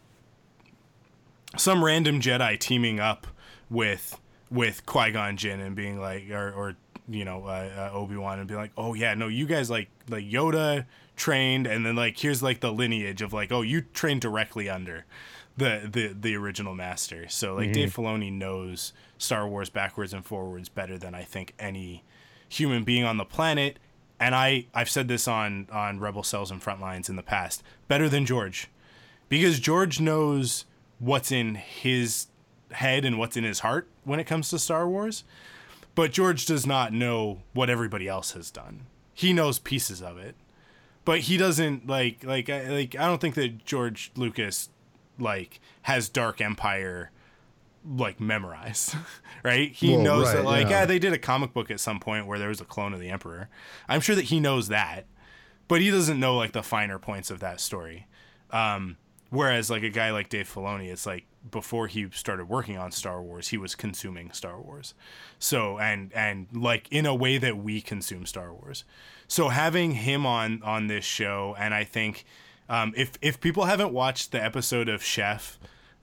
some 1.57 1.83
random 1.83 2.21
Jedi 2.21 2.57
teaming 2.57 2.99
up 2.99 3.27
with 3.69 4.19
with 4.49 4.85
Qui 4.85 5.11
Gon 5.11 5.35
Jinn 5.35 5.59
and 5.59 5.75
being 5.75 5.99
like, 5.99 6.29
or, 6.29 6.51
or 6.51 6.75
you 7.07 7.25
know 7.25 7.45
uh, 7.45 7.89
uh, 7.93 7.97
Obi 7.97 8.15
Wan 8.15 8.39
and 8.39 8.47
be 8.47 8.55
like, 8.55 8.71
oh 8.77 8.93
yeah, 8.93 9.13
no, 9.13 9.27
you 9.27 9.45
guys 9.45 9.69
like 9.69 9.89
like 10.09 10.25
Yoda 10.25 10.85
trained, 11.15 11.67
and 11.67 11.85
then 11.85 11.95
like 11.95 12.17
here's 12.19 12.41
like 12.41 12.59
the 12.59 12.71
lineage 12.71 13.21
of 13.21 13.33
like, 13.33 13.51
oh, 13.51 13.61
you 13.61 13.81
trained 13.81 14.21
directly 14.21 14.69
under 14.69 15.05
the 15.57 15.89
the 15.91 16.15
the 16.19 16.35
original 16.35 16.73
master. 16.75 17.27
So 17.29 17.55
like 17.55 17.73
Dave 17.73 17.93
Filoni 17.95 18.31
knows 18.31 18.93
Star 19.17 19.47
Wars 19.47 19.69
backwards 19.69 20.13
and 20.13 20.25
forwards 20.25 20.69
better 20.69 20.97
than 20.97 21.13
I 21.13 21.23
think 21.23 21.53
any 21.59 22.03
human 22.49 22.83
being 22.83 23.03
on 23.03 23.17
the 23.17 23.25
planet. 23.25 23.77
And 24.19 24.33
I 24.35 24.67
I've 24.73 24.89
said 24.89 25.07
this 25.07 25.27
on 25.27 25.67
on 25.71 25.99
Rebel 25.99 26.23
Cells 26.23 26.51
and 26.51 26.61
Frontlines 26.61 27.09
in 27.09 27.15
the 27.15 27.23
past, 27.23 27.63
better 27.87 28.09
than 28.09 28.25
George, 28.25 28.69
because 29.29 29.59
George 29.59 29.99
knows 29.99 30.65
what's 30.99 31.31
in 31.31 31.55
his 31.55 32.27
head 32.71 33.05
and 33.05 33.19
what's 33.19 33.37
in 33.37 33.43
his 33.43 33.59
heart 33.59 33.87
when 34.03 34.19
it 34.19 34.25
comes 34.25 34.49
to 34.49 34.59
Star 34.59 34.87
Wars. 34.87 35.23
But 35.95 36.11
George 36.11 36.45
does 36.45 36.65
not 36.65 36.91
know 36.93 37.41
what 37.53 37.69
everybody 37.69 38.07
else 38.07 38.31
has 38.31 38.49
done. 38.49 38.87
He 39.13 39.31
knows 39.33 39.59
pieces 39.59 40.01
of 40.01 40.17
it, 40.17 40.35
but 41.05 41.19
he 41.21 41.37
doesn't 41.37 41.85
like 41.87 42.23
like 42.23 42.49
I- 42.49 42.67
like 42.69 42.95
I 42.95 43.05
don't 43.05 43.21
think 43.21 43.35
that 43.35 43.63
George 43.65 44.11
Lucas 44.15 44.69
like 45.19 45.59
has 45.83 46.09
Dark 46.09 46.41
Empire 46.41 47.11
like 47.87 48.19
memorized, 48.19 48.95
right? 49.43 49.71
He 49.71 49.91
Well, 49.91 50.01
knows 50.01 50.33
that 50.33 50.43
like 50.45 50.63
yeah. 50.69 50.79
yeah, 50.81 50.85
they 50.85 50.97
did 50.99 51.13
a 51.13 51.17
comic 51.19 51.53
book 51.53 51.69
at 51.69 51.79
some 51.79 51.99
point 51.99 52.25
where 52.25 52.39
there 52.39 52.47
was 52.49 52.61
a 52.61 52.65
clone 52.65 52.93
of 52.93 52.99
the 52.99 53.09
Emperor. 53.09 53.49
I'm 53.87 54.01
sure 54.01 54.15
that 54.15 54.25
he 54.25 54.39
knows 54.39 54.69
that, 54.69 55.05
but 55.67 55.81
he 55.81 55.91
doesn't 55.91 56.19
know 56.19 56.35
like 56.35 56.53
the 56.53 56.63
finer 56.63 56.97
points 56.97 57.29
of 57.29 57.39
that 57.41 57.59
story. 57.61 58.07
Um, 58.49 58.97
whereas 59.33 59.69
like 59.69 59.83
a 59.83 59.89
guy 59.89 60.11
like 60.11 60.29
Dave 60.29 60.47
Filoni, 60.53 60.91
it's 60.91 61.05
like 61.05 61.25
before 61.49 61.87
he 61.87 62.07
started 62.11 62.47
working 62.47 62.77
on 62.77 62.91
Star 62.91 63.21
Wars, 63.21 63.49
he 63.49 63.57
was 63.57 63.73
consuming 63.73 64.31
Star 64.31 64.61
Wars. 64.61 64.93
So 65.39 65.79
and 65.79 66.13
and 66.13 66.47
like 66.53 66.87
in 66.91 67.05
a 67.05 67.15
way 67.15 67.37
that 67.39 67.57
we 67.57 67.81
consume 67.81 68.25
Star 68.25 68.53
Wars. 68.53 68.85
So 69.27 69.49
having 69.49 69.93
him 69.93 70.25
on 70.25 70.61
on 70.63 70.87
this 70.87 71.03
show, 71.03 71.55
and 71.57 71.73
I 71.73 71.83
think 71.83 72.25
um, 72.69 72.93
if 72.95 73.13
if 73.21 73.41
people 73.41 73.65
haven't 73.65 73.91
watched 73.91 74.31
the 74.31 74.41
episode 74.43 74.87
of 74.87 75.03
Chef, 75.03 75.57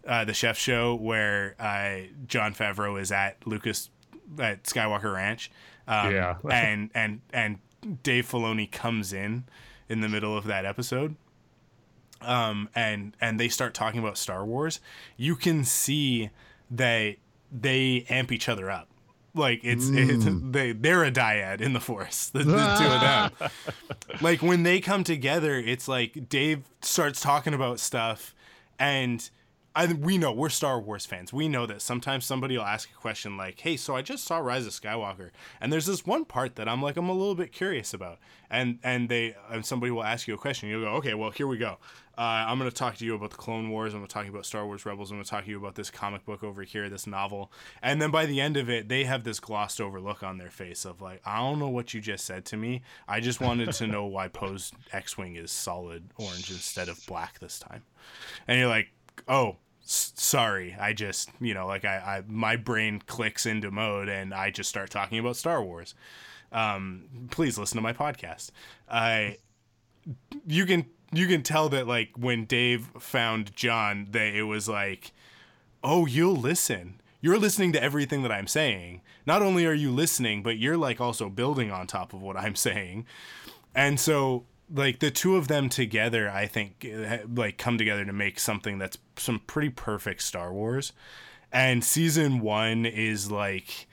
uh, 0.06 0.24
the 0.24 0.34
Chef 0.34 0.58
Show 0.58 0.96
where 0.96 1.54
uh, 1.60 2.08
Jon 2.26 2.52
Favreau 2.52 3.00
is 3.00 3.12
at 3.12 3.46
Lucas 3.46 3.90
at 4.40 4.64
Skywalker 4.64 5.14
Ranch, 5.14 5.50
um, 5.86 6.12
Yeah. 6.12 6.36
and 6.50 6.90
and 6.94 7.20
and 7.32 7.58
Dave 8.02 8.28
Filoni 8.28 8.70
comes 8.70 9.12
in 9.12 9.44
in 9.88 10.00
the 10.00 10.08
middle 10.08 10.36
of 10.36 10.44
that 10.44 10.64
episode 10.64 11.14
um, 12.22 12.68
and 12.74 13.16
and 13.20 13.38
they 13.38 13.48
start 13.48 13.74
talking 13.74 14.00
about 14.00 14.18
Star 14.18 14.44
Wars, 14.44 14.80
you 15.16 15.36
can 15.36 15.64
see 15.64 16.30
that 16.70 17.16
they 17.52 18.06
amp 18.08 18.32
each 18.32 18.48
other 18.48 18.70
up. 18.70 18.88
Like 19.32 19.60
it's, 19.62 19.88
it's 19.88 20.24
they 20.50 20.72
they're 20.72 21.04
a 21.04 21.12
dyad 21.12 21.60
in 21.60 21.72
the 21.72 21.80
force. 21.80 22.30
The, 22.30 22.40
the 22.40 22.44
two 22.44 22.86
of 22.86 23.00
them. 23.00 23.50
like 24.20 24.42
when 24.42 24.64
they 24.64 24.80
come 24.80 25.04
together, 25.04 25.56
it's 25.56 25.86
like 25.86 26.28
Dave 26.28 26.64
starts 26.80 27.20
talking 27.20 27.54
about 27.54 27.78
stuff, 27.78 28.34
and 28.78 29.28
I 29.74 29.86
we 29.92 30.18
know 30.18 30.32
we're 30.32 30.48
Star 30.48 30.80
Wars 30.80 31.06
fans. 31.06 31.32
We 31.32 31.46
know 31.46 31.64
that 31.66 31.80
sometimes 31.80 32.24
somebody 32.24 32.56
will 32.56 32.64
ask 32.64 32.90
a 32.90 32.94
question 32.94 33.36
like, 33.36 33.60
"Hey, 33.60 33.76
so 33.76 33.94
I 33.94 34.02
just 34.02 34.24
saw 34.24 34.38
Rise 34.38 34.66
of 34.66 34.72
Skywalker, 34.72 35.30
and 35.60 35.72
there's 35.72 35.86
this 35.86 36.04
one 36.04 36.24
part 36.24 36.56
that 36.56 36.68
I'm 36.68 36.82
like 36.82 36.96
I'm 36.96 37.08
a 37.08 37.12
little 37.12 37.36
bit 37.36 37.52
curious 37.52 37.94
about," 37.94 38.18
and 38.50 38.80
and 38.82 39.08
they 39.08 39.36
and 39.48 39.64
somebody 39.64 39.92
will 39.92 40.02
ask 40.02 40.26
you 40.26 40.34
a 40.34 40.38
question. 40.38 40.68
You'll 40.68 40.82
go, 40.82 40.94
"Okay, 40.96 41.14
well 41.14 41.30
here 41.30 41.46
we 41.46 41.56
go. 41.56 41.78
Uh, 42.18 42.44
I'm 42.48 42.58
going 42.58 42.68
to 42.68 42.76
talk 42.76 42.96
to 42.96 43.04
you 43.04 43.14
about 43.14 43.30
the 43.30 43.36
Clone 43.36 43.70
Wars. 43.70 43.94
I'm 43.94 44.00
going 44.00 44.08
to 44.08 44.12
talk 44.12 44.26
about 44.26 44.44
Star 44.44 44.66
Wars 44.66 44.84
Rebels. 44.84 45.10
I'm 45.10 45.16
going 45.16 45.24
to 45.24 45.30
talk 45.30 45.44
to 45.44 45.50
you 45.50 45.56
about 45.56 45.74
this 45.76 45.90
comic 45.90 46.26
book 46.26 46.42
over 46.42 46.62
here, 46.62 46.90
this 46.90 47.06
novel." 47.06 47.52
And 47.80 48.02
then 48.02 48.10
by 48.10 48.26
the 48.26 48.40
end 48.40 48.56
of 48.56 48.68
it, 48.68 48.88
they 48.88 49.04
have 49.04 49.22
this 49.22 49.38
glossed 49.38 49.80
over 49.80 50.00
look 50.00 50.24
on 50.24 50.38
their 50.38 50.50
face 50.50 50.84
of 50.84 51.00
like, 51.00 51.22
"I 51.24 51.38
don't 51.38 51.60
know 51.60 51.68
what 51.68 51.94
you 51.94 52.00
just 52.00 52.24
said 52.24 52.44
to 52.46 52.56
me. 52.56 52.82
I 53.06 53.20
just 53.20 53.40
wanted 53.40 53.72
to 53.72 53.86
know 53.86 54.04
why 54.06 54.26
Poe's 54.26 54.72
X-wing 54.92 55.36
is 55.36 55.52
solid 55.52 56.10
orange 56.16 56.50
instead 56.50 56.88
of 56.88 56.98
black 57.06 57.38
this 57.38 57.60
time." 57.60 57.84
And 58.48 58.58
you're 58.58 58.68
like, 58.68 58.88
"Oh." 59.28 59.56
sorry 59.92 60.76
i 60.78 60.92
just 60.92 61.30
you 61.40 61.52
know 61.52 61.66
like 61.66 61.84
I, 61.84 61.96
I 61.96 62.22
my 62.28 62.54
brain 62.54 63.02
clicks 63.06 63.44
into 63.44 63.72
mode 63.72 64.08
and 64.08 64.32
i 64.32 64.48
just 64.50 64.68
start 64.68 64.88
talking 64.88 65.18
about 65.18 65.34
star 65.36 65.62
wars. 65.64 65.94
Um 66.52 67.28
please 67.30 67.58
listen 67.58 67.76
to 67.76 67.82
my 67.82 67.92
podcast. 67.92 68.50
I 68.88 69.38
you 70.46 70.64
can 70.64 70.86
you 71.12 71.26
can 71.26 71.42
tell 71.42 71.68
that 71.70 71.88
like 71.88 72.10
when 72.16 72.44
dave 72.44 72.90
found 73.00 73.54
john 73.56 74.06
that 74.10 74.34
it 74.34 74.44
was 74.44 74.68
like 74.68 75.12
oh 75.82 76.06
you'll 76.06 76.36
listen. 76.36 77.00
You're 77.20 77.38
listening 77.38 77.72
to 77.72 77.82
everything 77.82 78.22
that 78.22 78.32
i'm 78.32 78.46
saying. 78.46 79.00
Not 79.26 79.42
only 79.42 79.66
are 79.66 79.74
you 79.74 79.90
listening 79.90 80.44
but 80.44 80.56
you're 80.56 80.76
like 80.76 81.00
also 81.00 81.28
building 81.28 81.72
on 81.72 81.88
top 81.88 82.12
of 82.12 82.22
what 82.22 82.36
i'm 82.36 82.54
saying. 82.68 83.06
And 83.74 83.98
so 83.98 84.44
like 84.72 85.00
the 85.00 85.10
two 85.10 85.36
of 85.36 85.48
them 85.48 85.68
together 85.68 86.30
i 86.30 86.46
think 86.46 86.84
eh, 86.84 87.18
like 87.34 87.58
come 87.58 87.76
together 87.76 88.04
to 88.04 88.12
make 88.12 88.38
something 88.38 88.78
that's 88.78 88.98
some 89.20 89.40
pretty 89.40 89.68
perfect 89.70 90.22
star 90.22 90.52
wars. 90.52 90.92
And 91.52 91.84
season 91.84 92.40
one 92.40 92.86
is 92.86 93.30
like 93.30 93.86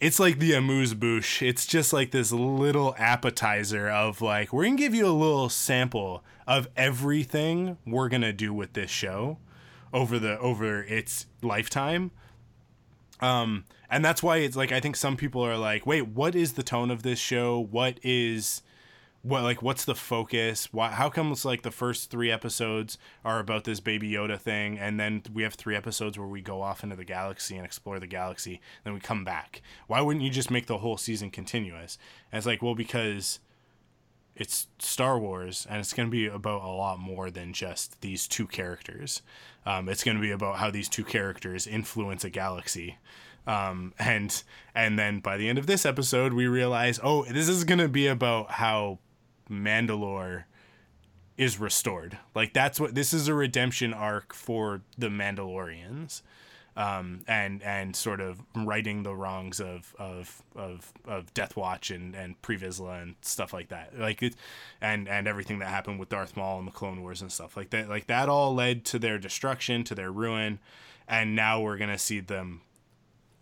it's 0.00 0.18
like 0.18 0.38
the 0.38 0.52
amuse 0.52 0.94
bouche 0.94 1.42
it's 1.42 1.66
just 1.66 1.92
like 1.92 2.10
this 2.10 2.32
little 2.32 2.94
appetizer 2.98 3.88
of 3.88 4.20
like 4.20 4.52
we're 4.52 4.64
gonna 4.64 4.76
give 4.76 4.94
you 4.94 5.06
a 5.06 5.12
little 5.12 5.48
sample 5.48 6.24
of 6.46 6.68
everything 6.76 7.76
we're 7.86 8.08
gonna 8.08 8.32
do 8.32 8.52
with 8.52 8.72
this 8.72 8.90
show 8.90 9.38
over 9.92 10.18
the 10.18 10.38
over 10.38 10.82
its 10.82 11.26
lifetime. 11.42 12.10
Um 13.20 13.64
and 13.88 14.04
that's 14.04 14.22
why 14.22 14.38
it's 14.38 14.56
like 14.56 14.72
i 14.72 14.80
think 14.80 14.96
some 14.96 15.16
people 15.16 15.40
are 15.40 15.56
like 15.56 15.86
wait 15.86 16.08
what 16.08 16.34
is 16.34 16.54
the 16.54 16.62
tone 16.62 16.90
of 16.90 17.02
this 17.02 17.18
show? 17.18 17.58
What 17.58 17.98
is 18.02 18.60
what 19.26 19.42
like 19.42 19.60
what's 19.60 19.84
the 19.84 19.94
focus 19.94 20.72
why 20.72 20.88
how 20.88 21.10
come 21.10 21.32
it's 21.32 21.44
like 21.44 21.62
the 21.62 21.70
first 21.70 22.10
three 22.10 22.30
episodes 22.30 22.96
are 23.24 23.40
about 23.40 23.64
this 23.64 23.80
baby 23.80 24.10
yoda 24.10 24.38
thing 24.38 24.78
and 24.78 25.00
then 25.00 25.20
we 25.32 25.42
have 25.42 25.54
three 25.54 25.74
episodes 25.74 26.16
where 26.16 26.28
we 26.28 26.40
go 26.40 26.62
off 26.62 26.84
into 26.84 26.94
the 26.94 27.04
galaxy 27.04 27.56
and 27.56 27.64
explore 27.64 27.98
the 27.98 28.06
galaxy 28.06 28.60
then 28.84 28.94
we 28.94 29.00
come 29.00 29.24
back 29.24 29.62
why 29.88 30.00
wouldn't 30.00 30.24
you 30.24 30.30
just 30.30 30.50
make 30.50 30.66
the 30.66 30.78
whole 30.78 30.96
season 30.96 31.28
continuous 31.28 31.98
and 32.30 32.38
it's 32.38 32.46
like 32.46 32.62
well 32.62 32.74
because 32.74 33.40
it's 34.36 34.66
Star 34.78 35.18
Wars, 35.18 35.66
and 35.68 35.80
it's 35.80 35.94
going 35.94 36.08
to 36.08 36.10
be 36.10 36.26
about 36.26 36.62
a 36.62 36.68
lot 36.68 36.98
more 36.98 37.30
than 37.30 37.54
just 37.54 38.02
these 38.02 38.28
two 38.28 38.46
characters. 38.46 39.22
Um, 39.64 39.88
it's 39.88 40.04
going 40.04 40.18
to 40.18 40.20
be 40.20 40.30
about 40.30 40.56
how 40.56 40.70
these 40.70 40.90
two 40.90 41.04
characters 41.04 41.66
influence 41.66 42.22
a 42.22 42.28
galaxy. 42.28 42.98
Um, 43.46 43.94
and 43.98 44.42
and 44.74 44.98
then 44.98 45.20
by 45.20 45.38
the 45.38 45.48
end 45.48 45.58
of 45.58 45.66
this 45.66 45.86
episode, 45.86 46.34
we 46.34 46.46
realize, 46.46 47.00
oh, 47.02 47.24
this 47.24 47.48
is 47.48 47.64
going 47.64 47.78
to 47.78 47.88
be 47.88 48.08
about 48.08 48.50
how 48.52 48.98
Mandalore 49.50 50.44
is 51.36 51.60
restored. 51.60 52.18
Like 52.34 52.52
that's 52.52 52.80
what 52.80 52.94
this 52.94 53.12
is 53.12 53.28
a 53.28 53.34
redemption 53.34 53.92
arc 53.92 54.32
for 54.32 54.82
the 54.96 55.08
Mandalorians. 55.08 56.22
Um, 56.78 57.22
and 57.26 57.62
and 57.62 57.96
sort 57.96 58.20
of 58.20 58.42
righting 58.54 59.02
the 59.02 59.14
wrongs 59.14 59.60
of 59.60 59.94
of 59.98 60.42
of, 60.54 60.92
of 61.06 61.32
Death 61.32 61.56
Watch 61.56 61.90
and 61.90 62.14
and 62.14 62.40
Pre 62.42 62.58
Vizsla 62.58 63.02
and 63.02 63.14
stuff 63.22 63.54
like 63.54 63.68
that, 63.68 63.98
like 63.98 64.22
it, 64.22 64.34
and 64.78 65.08
and 65.08 65.26
everything 65.26 65.58
that 65.60 65.68
happened 65.68 65.98
with 65.98 66.10
Darth 66.10 66.36
Maul 66.36 66.58
and 66.58 66.68
the 66.68 66.72
Clone 66.72 67.00
Wars 67.00 67.22
and 67.22 67.32
stuff 67.32 67.56
like 67.56 67.70
that. 67.70 67.88
Like 67.88 68.08
that 68.08 68.28
all 68.28 68.54
led 68.54 68.84
to 68.86 68.98
their 68.98 69.16
destruction, 69.16 69.84
to 69.84 69.94
their 69.94 70.12
ruin, 70.12 70.58
and 71.08 71.34
now 71.34 71.62
we're 71.62 71.78
gonna 71.78 71.96
see 71.96 72.20
them 72.20 72.60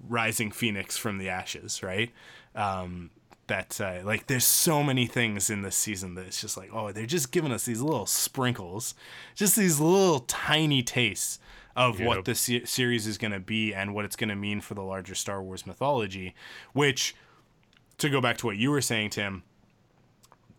rising 0.09 0.53
phoenix 0.53 0.97
from 0.97 1.19
the 1.19 1.29
ashes, 1.29 1.83
right? 1.83 2.13
Um, 2.55 3.11
that 3.47 3.81
uh, 3.81 4.01
like 4.05 4.27
there's 4.27 4.45
so 4.45 4.83
many 4.83 5.07
things 5.07 5.51
in 5.51 5.63
this 5.63 5.77
season 5.77 6.15
that 6.15 6.27
it's 6.27 6.41
just 6.41 6.57
like 6.57 6.71
oh 6.73 6.93
they're 6.93 7.07
just 7.07 7.31
giving 7.33 7.53
us 7.53 7.65
these 7.65 7.81
little 7.81 8.07
sprinkles, 8.07 8.95
just 9.35 9.57
these 9.57 9.81
little 9.81 10.21
tiny 10.21 10.83
tastes 10.83 11.39
of 11.77 11.99
what 12.01 12.19
Yep. 12.19 12.25
the 12.27 12.35
se- 12.35 12.65
series 12.67 13.07
is 13.07 13.19
going 13.19 13.33
to 13.33 13.41
be 13.41 13.75
and 13.75 13.95
what 13.95 14.05
it's 14.05 14.15
going 14.17 14.29
to 14.29 14.37
mean 14.37 14.61
for 14.61 14.75
the 14.75 14.83
larger 14.83 15.15
Star 15.17 15.43
Wars 15.43 15.67
mythology. 15.67 16.35
Which, 16.73 17.17
to 17.99 18.09
go 18.09 18.21
back 18.21 18.37
to 18.39 18.47
what 18.47 18.57
you 18.57 18.71
were 18.71 18.81
saying, 18.81 19.11
Tim, 19.11 19.43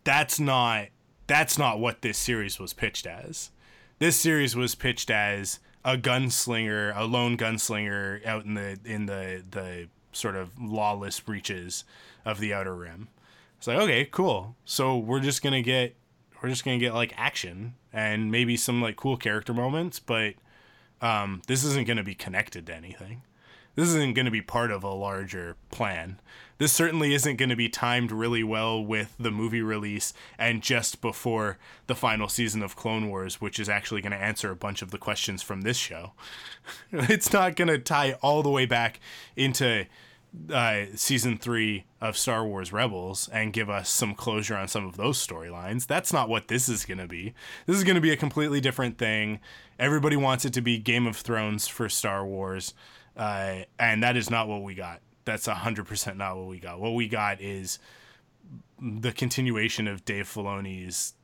that's 0.04 0.38
not 0.38 0.88
that's 1.26 1.58
not 1.58 1.80
what 1.80 2.02
this 2.02 2.18
series 2.18 2.58
was 2.60 2.72
pitched 2.72 3.06
as. 3.06 3.50
This 3.98 4.16
series 4.20 4.54
was 4.54 4.74
pitched 4.74 5.10
as 5.10 5.58
a 5.84 5.96
gunslinger, 5.96 6.92
a 6.96 7.04
lone 7.04 7.36
gunslinger 7.36 8.24
out 8.26 8.44
in 8.44 8.54
the 8.54 8.78
in 8.84 9.06
the 9.06 9.42
the 9.50 9.88
sort 10.16 10.36
of 10.36 10.58
lawless 10.60 11.26
reaches 11.28 11.84
of 12.24 12.40
the 12.40 12.52
Outer 12.52 12.74
Rim. 12.74 13.08
It's 13.58 13.66
like, 13.66 13.78
okay, 13.78 14.04
cool. 14.04 14.56
So 14.64 14.96
we're 14.96 15.20
just 15.20 15.42
gonna 15.42 15.62
get 15.62 15.96
we're 16.42 16.48
just 16.48 16.64
gonna 16.64 16.78
get 16.78 16.94
like 16.94 17.14
action 17.16 17.74
and 17.92 18.30
maybe 18.30 18.56
some 18.56 18.82
like 18.82 18.96
cool 18.96 19.16
character 19.16 19.54
moments, 19.54 19.98
but 19.98 20.34
um, 21.00 21.42
this 21.46 21.64
isn't 21.64 21.86
gonna 21.86 22.04
be 22.04 22.14
connected 22.14 22.66
to 22.66 22.74
anything. 22.74 23.22
This 23.74 23.88
isn't 23.88 24.14
gonna 24.14 24.30
be 24.30 24.42
part 24.42 24.70
of 24.70 24.82
a 24.82 24.92
larger 24.92 25.56
plan. 25.70 26.20
This 26.58 26.72
certainly 26.72 27.12
isn't 27.12 27.36
to 27.50 27.56
be 27.56 27.68
timed 27.68 28.10
really 28.10 28.42
well 28.42 28.82
with 28.82 29.14
the 29.18 29.30
movie 29.30 29.60
release 29.60 30.14
and 30.38 30.62
just 30.62 31.02
before 31.02 31.58
the 31.86 31.94
final 31.94 32.28
season 32.28 32.62
of 32.62 32.76
Clone 32.76 33.10
Wars, 33.10 33.42
which 33.42 33.60
is 33.60 33.68
actually 33.68 34.00
to 34.12 34.18
answer 34.18 34.50
a 34.50 34.56
bunch 34.56 34.80
of 34.80 34.90
the 34.90 34.98
questions 34.98 35.42
from 35.42 35.62
this 35.62 35.76
show. 35.76 36.12
it's 36.92 37.30
not 37.30 37.56
to 37.68 37.78
tie 37.78 38.14
all 38.22 38.42
the 38.42 38.50
way 38.50 38.64
back 38.64 39.00
into 39.36 39.84
uh, 40.52 40.84
season 40.94 41.38
three 41.38 41.84
of 42.00 42.16
Star 42.16 42.44
Wars 42.46 42.72
Rebels 42.72 43.28
and 43.32 43.52
give 43.52 43.70
us 43.70 43.88
some 43.88 44.14
closure 44.14 44.56
on 44.56 44.68
some 44.68 44.86
of 44.86 44.96
those 44.96 45.24
storylines. 45.24 45.86
That's 45.86 46.12
not 46.12 46.28
what 46.28 46.48
this 46.48 46.68
is 46.68 46.84
going 46.84 46.98
to 46.98 47.06
be. 47.06 47.34
This 47.66 47.76
is 47.76 47.84
going 47.84 47.94
to 47.96 48.00
be 48.00 48.12
a 48.12 48.16
completely 48.16 48.60
different 48.60 48.98
thing. 48.98 49.40
Everybody 49.78 50.16
wants 50.16 50.44
it 50.44 50.52
to 50.54 50.60
be 50.60 50.78
Game 50.78 51.06
of 51.06 51.16
Thrones 51.16 51.68
for 51.68 51.88
Star 51.88 52.24
Wars, 52.24 52.74
uh, 53.16 53.60
and 53.78 54.02
that 54.02 54.16
is 54.16 54.30
not 54.30 54.48
what 54.48 54.62
we 54.62 54.74
got. 54.74 55.00
That's 55.24 55.46
hundred 55.46 55.86
percent 55.86 56.16
not 56.16 56.36
what 56.36 56.46
we 56.46 56.60
got. 56.60 56.80
What 56.80 56.94
we 56.94 57.08
got 57.08 57.40
is 57.40 57.78
the 58.80 59.12
continuation 59.12 59.88
of 59.88 60.04
Dave 60.04 60.26
Filoni's 60.32 61.14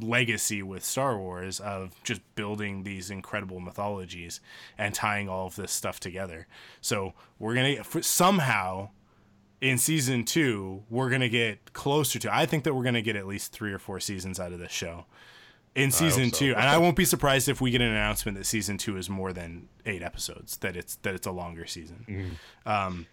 legacy 0.00 0.62
with 0.62 0.84
Star 0.84 1.18
Wars 1.18 1.60
of 1.60 1.92
just 2.04 2.20
building 2.34 2.82
these 2.84 3.10
incredible 3.10 3.60
mythologies 3.60 4.40
and 4.78 4.94
tying 4.94 5.28
all 5.28 5.46
of 5.46 5.56
this 5.56 5.72
stuff 5.72 6.00
together. 6.00 6.46
So 6.80 7.14
we're 7.38 7.54
gonna 7.54 8.02
somehow 8.02 8.90
in 9.60 9.78
season 9.78 10.24
two 10.24 10.82
we're 10.90 11.10
gonna 11.10 11.28
get 11.28 11.72
closer 11.72 12.18
to. 12.20 12.34
I 12.34 12.46
think 12.46 12.64
that 12.64 12.74
we're 12.74 12.84
gonna 12.84 13.02
get 13.02 13.16
at 13.16 13.26
least 13.26 13.52
three 13.52 13.72
or 13.72 13.78
four 13.78 14.00
seasons 14.00 14.38
out 14.40 14.52
of 14.52 14.58
this 14.58 14.72
show 14.72 15.06
in 15.74 15.90
season 15.90 16.30
so. 16.30 16.38
two, 16.38 16.54
and 16.54 16.68
I 16.68 16.78
won't 16.78 16.96
be 16.96 17.04
surprised 17.04 17.48
if 17.48 17.60
we 17.60 17.70
get 17.70 17.80
an 17.80 17.88
announcement 17.88 18.38
that 18.38 18.44
season 18.44 18.78
two 18.78 18.96
is 18.96 19.10
more 19.10 19.32
than 19.32 19.68
eight 19.86 20.02
episodes. 20.02 20.56
That 20.58 20.76
it's 20.76 20.96
that 20.96 21.14
it's 21.14 21.26
a 21.26 21.32
longer 21.32 21.66
season. 21.66 22.36
Um, 22.66 23.06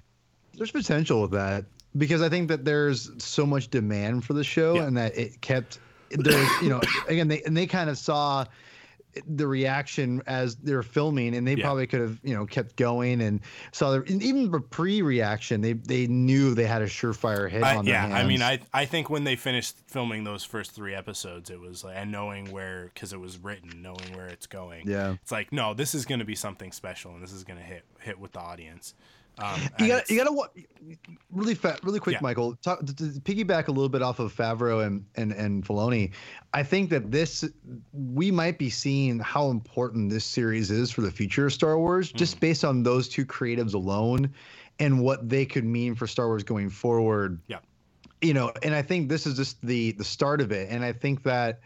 There's 0.54 0.72
potential 0.72 1.22
with 1.22 1.32
that 1.32 1.66
because 1.98 2.22
I 2.22 2.30
think 2.30 2.48
that 2.50 2.64
there's 2.66 3.12
so 3.24 3.46
much 3.46 3.70
demand 3.70 4.24
for 4.26 4.34
the 4.34 4.44
show 4.44 4.76
Yeah. 4.76 4.84
and 4.84 4.98
that 4.98 5.18
it 5.18 5.42
kept 5.42 5.80
there's 6.18 6.62
you 6.62 6.70
know 6.70 6.82
again 7.08 7.28
they 7.28 7.42
and 7.44 7.56
they 7.56 7.68
kind 7.68 7.90
of 7.90 7.98
saw 7.98 8.46
the 9.28 9.46
reaction 9.46 10.22
as 10.26 10.56
they 10.56 10.74
were 10.74 10.84
filming 10.84 11.36
and 11.36 11.46
they 11.46 11.56
Yeah. 11.56 11.66
probably 11.66 11.86
could 11.86 12.00
have 12.00 12.20
you 12.24 12.34
know 12.34 12.46
kept 12.46 12.78
going 12.78 13.20
and 13.20 13.42
saw 13.74 13.92
the, 13.92 13.98
and 14.10 14.24
even 14.24 14.50
the 14.52 14.62
pre-reaction 14.62 15.60
they 15.60 15.74
they 15.74 16.08
knew 16.08 16.54
they 16.54 16.66
had 16.66 16.82
a 16.82 16.86
surefire 16.86 17.50
hit 17.50 17.62
I, 17.62 17.76
on 17.76 17.84
their 17.84 17.96
yeah, 17.96 18.06
I 18.16 18.24
mean. 18.26 18.42
I 18.42 18.60
I 18.74 18.86
think 18.86 19.10
when 19.10 19.26
they 19.26 19.36
finished 19.36 19.76
filming 19.88 20.24
those 20.24 20.46
first 20.46 20.72
three 20.72 20.96
episodes, 20.96 21.50
it 21.50 21.60
was 21.60 21.84
like, 21.84 21.98
and 21.98 22.10
knowing 22.10 22.52
where, 22.52 22.90
because 22.94 23.12
it 23.12 23.20
was 23.20 23.38
written, 23.38 23.82
knowing 23.82 24.16
where 24.16 24.28
it's 24.28 24.48
going. 24.48 24.88
Yeah. 24.88 25.16
it's 25.22 25.32
like 25.32 25.52
no, 25.52 25.74
this 25.74 25.94
is 25.94 26.06
going 26.06 26.20
to 26.20 26.26
be 26.26 26.36
something 26.36 26.72
special, 26.72 27.14
and 27.14 27.22
this 27.22 27.34
is 27.34 27.44
going 27.44 27.60
to 27.60 27.66
hit 27.66 27.84
hit 28.00 28.18
with 28.18 28.32
the 28.32 28.40
audience. 28.40 28.94
Um, 29.42 29.60
you 29.80 29.88
got 29.88 30.10
you 30.10 30.18
got 30.18 30.26
to 30.26 30.98
really 31.32 31.56
fat, 31.56 31.80
really 31.84 32.00
quick, 32.00 32.16
Yeah. 32.16 32.22
Michael. 32.22 32.56
Talk, 32.58 32.86
to, 32.86 32.96
to 32.96 33.04
piggyback 33.22 33.68
a 33.68 33.72
little 33.72 33.90
bit 33.90 34.02
off 34.02 34.20
of 34.20 34.34
Favreau 34.36 34.86
and 34.86 35.06
and 35.16 35.32
and 35.32 35.66
Filoni. 35.66 36.12
I 36.54 36.64
think 36.64 36.90
that 36.90 37.12
this 37.12 37.46
we 37.94 38.32
might 38.32 38.58
be 38.58 38.70
seeing 38.70 39.20
how 39.20 39.50
important 39.50 40.10
this 40.10 40.26
series 40.26 40.70
is 40.72 40.92
for 40.92 41.02
the 41.02 41.12
future 41.12 41.46
of 41.48 41.54
Star 41.54 41.78
Wars, 41.78 42.12
just 42.12 42.38
Mm. 42.38 42.40
based 42.42 42.66
on 42.66 42.84
those 42.84 43.08
two 43.10 43.26
creatives 43.26 43.74
alone, 43.74 44.34
and 44.80 45.02
what 45.02 45.28
they 45.30 45.46
could 45.46 45.66
mean 45.66 45.96
for 45.96 46.08
Star 46.08 46.28
Wars 46.28 46.44
going 46.44 46.70
forward. 46.70 47.40
Yeah. 47.48 47.60
You 48.22 48.34
know, 48.34 48.52
and 48.62 48.76
I 48.76 48.82
think 48.82 49.10
this 49.10 49.26
is 49.26 49.36
just 49.36 49.62
the 49.66 49.94
the 49.94 50.04
start 50.04 50.42
of 50.42 50.52
it, 50.52 50.70
and 50.70 50.84
I 50.84 50.94
think 50.94 51.24
that. 51.24 51.62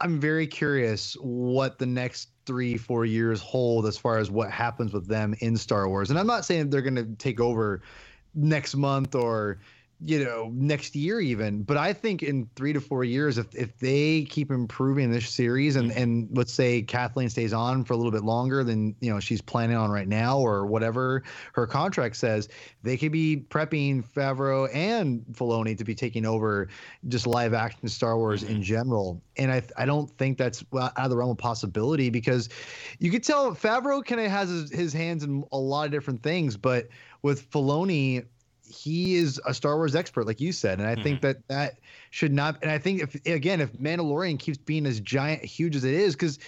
I'm 0.00 0.18
very 0.18 0.46
curious 0.46 1.12
what 1.20 1.78
the 1.78 1.84
next 1.84 2.30
three, 2.48 2.78
four 2.78 3.04
years 3.04 3.40
hold 3.42 3.86
as 3.86 3.98
far 3.98 4.18
as 4.18 4.30
what 4.30 4.50
happens 4.50 4.94
with 4.94 5.06
them 5.06 5.34
in 5.40 5.54
Star 5.56 5.86
Wars. 5.86 6.08
And 6.08 6.18
I'm 6.18 6.26
not 6.26 6.46
saying 6.46 6.70
they're 6.70 6.82
going 6.82 6.96
to 6.96 7.04
take 7.16 7.40
over 7.40 7.82
next 8.34 8.74
month 8.74 9.14
or 9.14 9.58
you 10.04 10.24
know 10.24 10.48
next 10.54 10.94
year 10.94 11.20
even 11.20 11.62
but 11.62 11.76
i 11.76 11.92
think 11.92 12.22
in 12.22 12.48
three 12.54 12.72
to 12.72 12.80
four 12.80 13.02
years 13.02 13.36
if 13.36 13.52
if 13.54 13.76
they 13.78 14.22
keep 14.22 14.50
improving 14.50 15.10
this 15.10 15.28
series 15.28 15.74
and 15.74 15.90
and 15.90 16.28
let's 16.32 16.52
say 16.52 16.82
kathleen 16.82 17.28
stays 17.28 17.52
on 17.52 17.84
for 17.84 17.94
a 17.94 17.96
little 17.96 18.12
bit 18.12 18.22
longer 18.22 18.62
than 18.62 18.94
you 19.00 19.12
know 19.12 19.18
she's 19.18 19.40
planning 19.40 19.76
on 19.76 19.90
right 19.90 20.06
now 20.06 20.38
or 20.38 20.66
whatever 20.66 21.24
her 21.52 21.66
contract 21.66 22.14
says 22.14 22.48
they 22.84 22.96
could 22.96 23.10
be 23.10 23.44
prepping 23.48 24.04
favreau 24.04 24.72
and 24.72 25.24
Filoni 25.32 25.76
to 25.76 25.84
be 25.84 25.96
taking 25.96 26.24
over 26.24 26.68
just 27.08 27.26
live 27.26 27.52
action 27.52 27.88
star 27.88 28.16
wars 28.16 28.44
in 28.44 28.54
mm-hmm. 28.54 28.62
general. 28.62 29.20
And 29.36 29.50
i 29.50 29.62
i 29.76 29.84
don't 29.84 30.08
think 30.16 30.38
that's 30.38 30.64
out 30.72 30.92
of 30.96 31.10
the 31.10 31.16
realm 31.16 31.30
of 31.30 31.38
possibility 31.38 32.08
because 32.08 32.48
you 33.00 33.10
could 33.10 33.24
tell 33.24 33.52
favreau 33.52 34.04
kind 34.04 34.20
of 34.20 34.30
has 34.30 34.48
his, 34.48 34.70
his 34.70 34.92
hands 34.92 35.24
in 35.24 35.44
a 35.50 35.58
lot 35.58 35.86
of 35.86 35.90
different 35.90 36.22
things 36.22 36.56
but 36.56 36.86
with 37.22 37.50
Filoni, 37.50 38.24
he 38.68 39.16
is 39.16 39.40
a 39.46 39.54
Star 39.54 39.76
Wars 39.76 39.94
expert, 39.94 40.26
like 40.26 40.40
you 40.40 40.52
said, 40.52 40.78
and 40.78 40.88
I 40.88 40.94
think 40.94 41.18
mm-hmm. 41.18 41.26
that 41.26 41.48
that 41.48 41.78
should 42.10 42.32
not. 42.32 42.58
And 42.62 42.70
I 42.70 42.78
think 42.78 43.02
if 43.02 43.14
again, 43.26 43.60
if 43.60 43.72
Mandalorian 43.74 44.38
keeps 44.38 44.58
being 44.58 44.86
as 44.86 45.00
giant, 45.00 45.44
huge 45.44 45.76
as 45.76 45.84
it 45.84 45.94
is, 45.94 46.14
because 46.14 46.38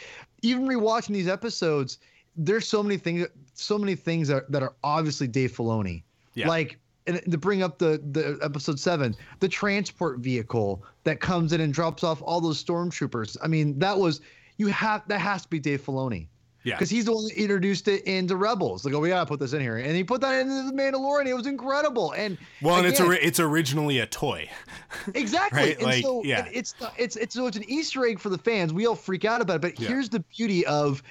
even 0.43 0.67
rewatching 0.67 1.15
these 1.15 1.29
episodes, 1.29 1.99
there's 2.37 2.67
so 2.67 2.83
many 2.83 2.97
things, 2.97 3.27
so 3.55 3.79
many 3.79 3.95
things 3.95 4.29
that, 4.29 4.51
that 4.51 4.63
are 4.63 4.75
obviously 4.85 5.27
Dave 5.27 5.53
Filoni, 5.53 6.03
Yeah. 6.35 6.49
like. 6.49 6.79
And 7.07 7.19
to 7.33 7.39
bring 7.39 7.63
up 7.63 7.79
the 7.79 8.01
the 8.13 8.39
episode 8.43 8.79
seven, 8.79 9.17
the 9.41 9.49
transport 9.49 10.19
vehicle 10.19 10.85
that 11.05 11.19
comes 11.19 11.53
in 11.55 11.61
and 11.63 11.73
drops 11.73 12.05
off 12.05 12.21
all 12.23 12.43
those 12.43 12.63
stormtroopers. 12.63 13.39
I 13.43 13.49
mean, 13.49 13.79
that 13.79 13.99
was 13.99 14.21
you 14.59 14.67
have 14.69 15.09
that 15.09 15.19
has 15.19 15.43
to 15.43 15.49
be 15.49 15.59
Dave 15.59 15.83
Filoni 15.85 16.29
yeah, 16.63 16.75
because 16.75 16.91
he's 16.91 17.07
the 17.07 17.13
one 17.15 17.25
that 17.29 17.35
introduced 17.37 17.89
it 17.89 18.03
into 18.05 18.37
Rebels. 18.37 18.85
Like, 18.85 18.95
oh, 18.95 19.01
we 19.01 19.09
gotta 19.09 19.27
put 19.27 19.41
this 19.41 19.53
in 19.53 19.61
here, 19.61 19.79
and 19.79 19.95
he 19.97 20.05
put 20.05 20.21
that 20.21 20.41
into 20.41 20.55
the 20.65 20.73
Mandalorian. 20.73 21.27
It 21.27 21.35
was 21.35 21.47
incredible, 21.47 22.13
and 22.13 22.37
well, 22.63 22.77
and 22.77 22.87
it's 22.87 23.01
again, 23.01 23.19
it's 23.23 23.41
originally 23.41 23.99
a 23.99 24.07
toy. 24.07 24.49
exactly. 25.15 25.59
right, 25.61 25.75
And 25.77 25.83
like, 25.85 26.03
so 26.03 26.23
yeah. 26.25 26.45
it- 26.47 26.53
it's 26.55 26.75
it's 26.99 27.17
it's 27.17 27.35
so 27.35 27.47
it's 27.47 27.57
an 27.57 27.65
Easter 27.69 28.05
egg 28.07 28.19
for 28.19 28.29
the 28.29 28.39
fans. 28.39 28.73
We 28.73 28.87
all 28.87 28.95
freak 28.95 29.25
out 29.25 29.41
about 29.41 29.57
it, 29.57 29.63
but 29.63 29.81
Yeah. 29.81 29.89
here's 29.89 30.09
the 30.09 30.21
beauty 30.21 30.67
of 30.67 31.03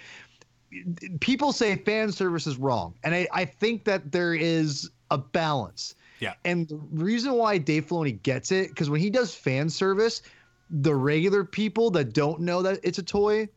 people 1.19 1.51
say 1.51 1.75
fan 1.77 2.11
service 2.11 2.45
is 2.47 2.57
wrong, 2.57 2.93
and 3.03 3.13
I 3.15 3.27
I 3.33 3.45
think 3.45 3.85
that 3.85 4.11
there 4.11 4.33
is 4.33 4.89
a 5.11 5.17
balance. 5.17 5.95
Yeah. 6.19 6.33
And 6.45 6.67
the 6.67 6.75
reason 6.91 7.33
why 7.33 7.57
Dave 7.57 7.87
Filoni 7.87 8.21
gets 8.21 8.51
it, 8.51 8.69
because 8.69 8.89
when 8.89 8.99
he 8.99 9.09
does 9.09 9.33
fan 9.33 9.69
service, 9.69 10.21
the 10.69 10.93
regular 10.93 11.43
people 11.45 11.89
that 11.91 12.13
don't 12.13 12.41
know 12.41 12.61
that 12.61 12.79
it's 12.83 12.97
a 12.99 13.03
toy, 13.03 13.47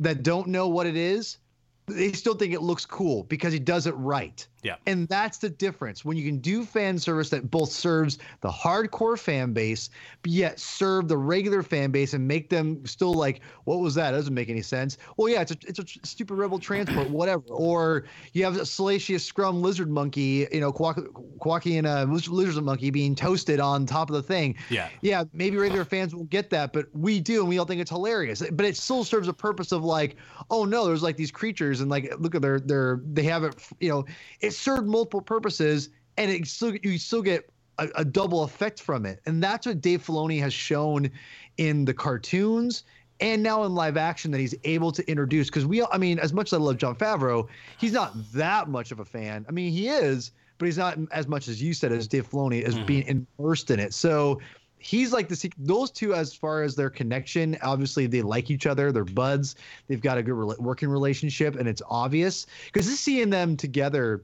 that 0.00 0.22
don't 0.22 0.48
know 0.48 0.68
what 0.68 0.86
it 0.86 0.96
is, 0.96 1.38
they 1.86 2.12
still 2.12 2.34
think 2.34 2.52
it 2.52 2.62
looks 2.62 2.84
cool 2.84 3.24
because 3.24 3.52
he 3.52 3.58
does 3.58 3.86
it 3.86 3.92
right. 3.92 4.46
Yeah. 4.66 4.74
And 4.86 5.06
that's 5.06 5.38
the 5.38 5.48
difference. 5.48 6.04
When 6.04 6.16
you 6.16 6.24
can 6.24 6.38
do 6.38 6.64
fan 6.64 6.98
service 6.98 7.30
that 7.30 7.52
both 7.52 7.70
serves 7.70 8.18
the 8.40 8.50
hardcore 8.50 9.16
fan 9.16 9.52
base, 9.52 9.90
but 10.22 10.32
yet 10.32 10.58
serve 10.58 11.06
the 11.06 11.16
regular 11.16 11.62
fan 11.62 11.92
base 11.92 12.14
and 12.14 12.26
make 12.26 12.50
them 12.50 12.84
still 12.84 13.14
like, 13.14 13.42
what 13.62 13.78
was 13.78 13.94
that? 13.94 14.12
It 14.12 14.16
doesn't 14.16 14.34
make 14.34 14.48
any 14.48 14.62
sense. 14.62 14.98
Well, 15.16 15.28
yeah, 15.28 15.42
it's 15.42 15.52
a, 15.52 15.56
it's 15.68 15.78
a 15.78 15.86
stupid 16.04 16.34
rebel 16.34 16.58
transport, 16.58 17.08
whatever. 17.10 17.44
Or 17.48 18.06
you 18.32 18.42
have 18.42 18.56
a 18.56 18.66
Salacious 18.66 19.30
Crumb 19.30 19.62
lizard 19.62 19.88
monkey, 19.88 20.48
you 20.50 20.58
know, 20.58 20.72
Quacky 20.72 21.76
and 21.76 21.86
uh, 21.86 22.04
a 22.08 22.12
lizard 22.28 22.64
monkey 22.64 22.90
being 22.90 23.14
toasted 23.14 23.60
on 23.60 23.86
top 23.86 24.10
of 24.10 24.16
the 24.16 24.22
thing. 24.22 24.56
Yeah. 24.68 24.88
Yeah, 25.00 25.22
maybe 25.32 25.58
regular 25.58 25.84
fans 25.84 26.12
won't 26.12 26.30
get 26.30 26.50
that, 26.50 26.72
but 26.72 26.86
we 26.92 27.20
do, 27.20 27.38
and 27.38 27.48
we 27.48 27.58
all 27.58 27.66
think 27.66 27.80
it's 27.80 27.90
hilarious. 27.90 28.42
But 28.50 28.66
it 28.66 28.76
still 28.76 29.04
serves 29.04 29.28
a 29.28 29.32
purpose 29.32 29.70
of 29.70 29.84
like, 29.84 30.16
oh 30.50 30.64
no, 30.64 30.86
there's 30.86 31.04
like 31.04 31.16
these 31.16 31.30
creatures, 31.30 31.80
and 31.80 31.88
like, 31.88 32.12
look 32.18 32.34
at 32.34 32.42
their 32.42 32.58
their 32.58 33.00
they 33.12 33.22
have 33.22 33.44
it, 33.44 33.54
you 33.78 33.90
know, 33.90 34.04
it 34.40 34.55
served 34.56 34.86
multiple 34.86 35.20
purposes, 35.20 35.90
and 36.16 36.30
it 36.30 36.46
still 36.46 36.74
you 36.74 36.98
still 36.98 37.22
get 37.22 37.48
a, 37.78 37.88
a 37.96 38.04
double 38.04 38.42
effect 38.42 38.80
from 38.80 39.06
it, 39.06 39.20
and 39.26 39.42
that's 39.42 39.66
what 39.66 39.80
Dave 39.80 40.04
Filoni 40.04 40.40
has 40.40 40.52
shown 40.52 41.10
in 41.58 41.84
the 41.84 41.94
cartoons. 41.94 42.84
And 43.18 43.42
now 43.42 43.64
in 43.64 43.74
live 43.74 43.96
action, 43.96 44.30
that 44.32 44.40
he's 44.40 44.54
able 44.64 44.92
to 44.92 45.08
introduce 45.10 45.46
because 45.48 45.64
we, 45.64 45.82
I 45.82 45.96
mean, 45.96 46.18
as 46.18 46.34
much 46.34 46.48
as 46.48 46.52
I 46.52 46.62
love 46.62 46.76
Jon 46.76 46.94
Favreau, 46.94 47.48
he's 47.78 47.92
not 47.92 48.12
that 48.32 48.68
much 48.68 48.92
of 48.92 49.00
a 49.00 49.06
fan. 49.06 49.46
I 49.48 49.52
mean, 49.52 49.72
he 49.72 49.88
is, 49.88 50.32
but 50.58 50.66
he's 50.66 50.76
not 50.76 50.98
as 51.12 51.26
much 51.26 51.48
as 51.48 51.62
you 51.62 51.72
said 51.72 51.92
as 51.92 52.06
Dave 52.06 52.28
Filoni 52.28 52.62
as 52.62 52.74
mm-hmm. 52.74 52.84
being 52.84 53.26
immersed 53.38 53.70
in 53.70 53.80
it. 53.80 53.94
So 53.94 54.38
he's 54.78 55.12
like 55.12 55.28
the 55.28 55.50
those 55.58 55.90
two 55.90 56.14
as 56.14 56.34
far 56.34 56.62
as 56.62 56.74
their 56.74 56.90
connection 56.90 57.56
obviously 57.62 58.06
they 58.06 58.22
like 58.22 58.50
each 58.50 58.66
other 58.66 58.92
they're 58.92 59.04
buds 59.04 59.56
they've 59.88 60.02
got 60.02 60.18
a 60.18 60.22
good 60.22 60.34
working 60.58 60.88
relationship 60.88 61.56
and 61.56 61.68
it's 61.68 61.82
obvious 61.88 62.46
because 62.66 62.86
just 62.86 63.02
seeing 63.02 63.30
them 63.30 63.56
together 63.56 64.22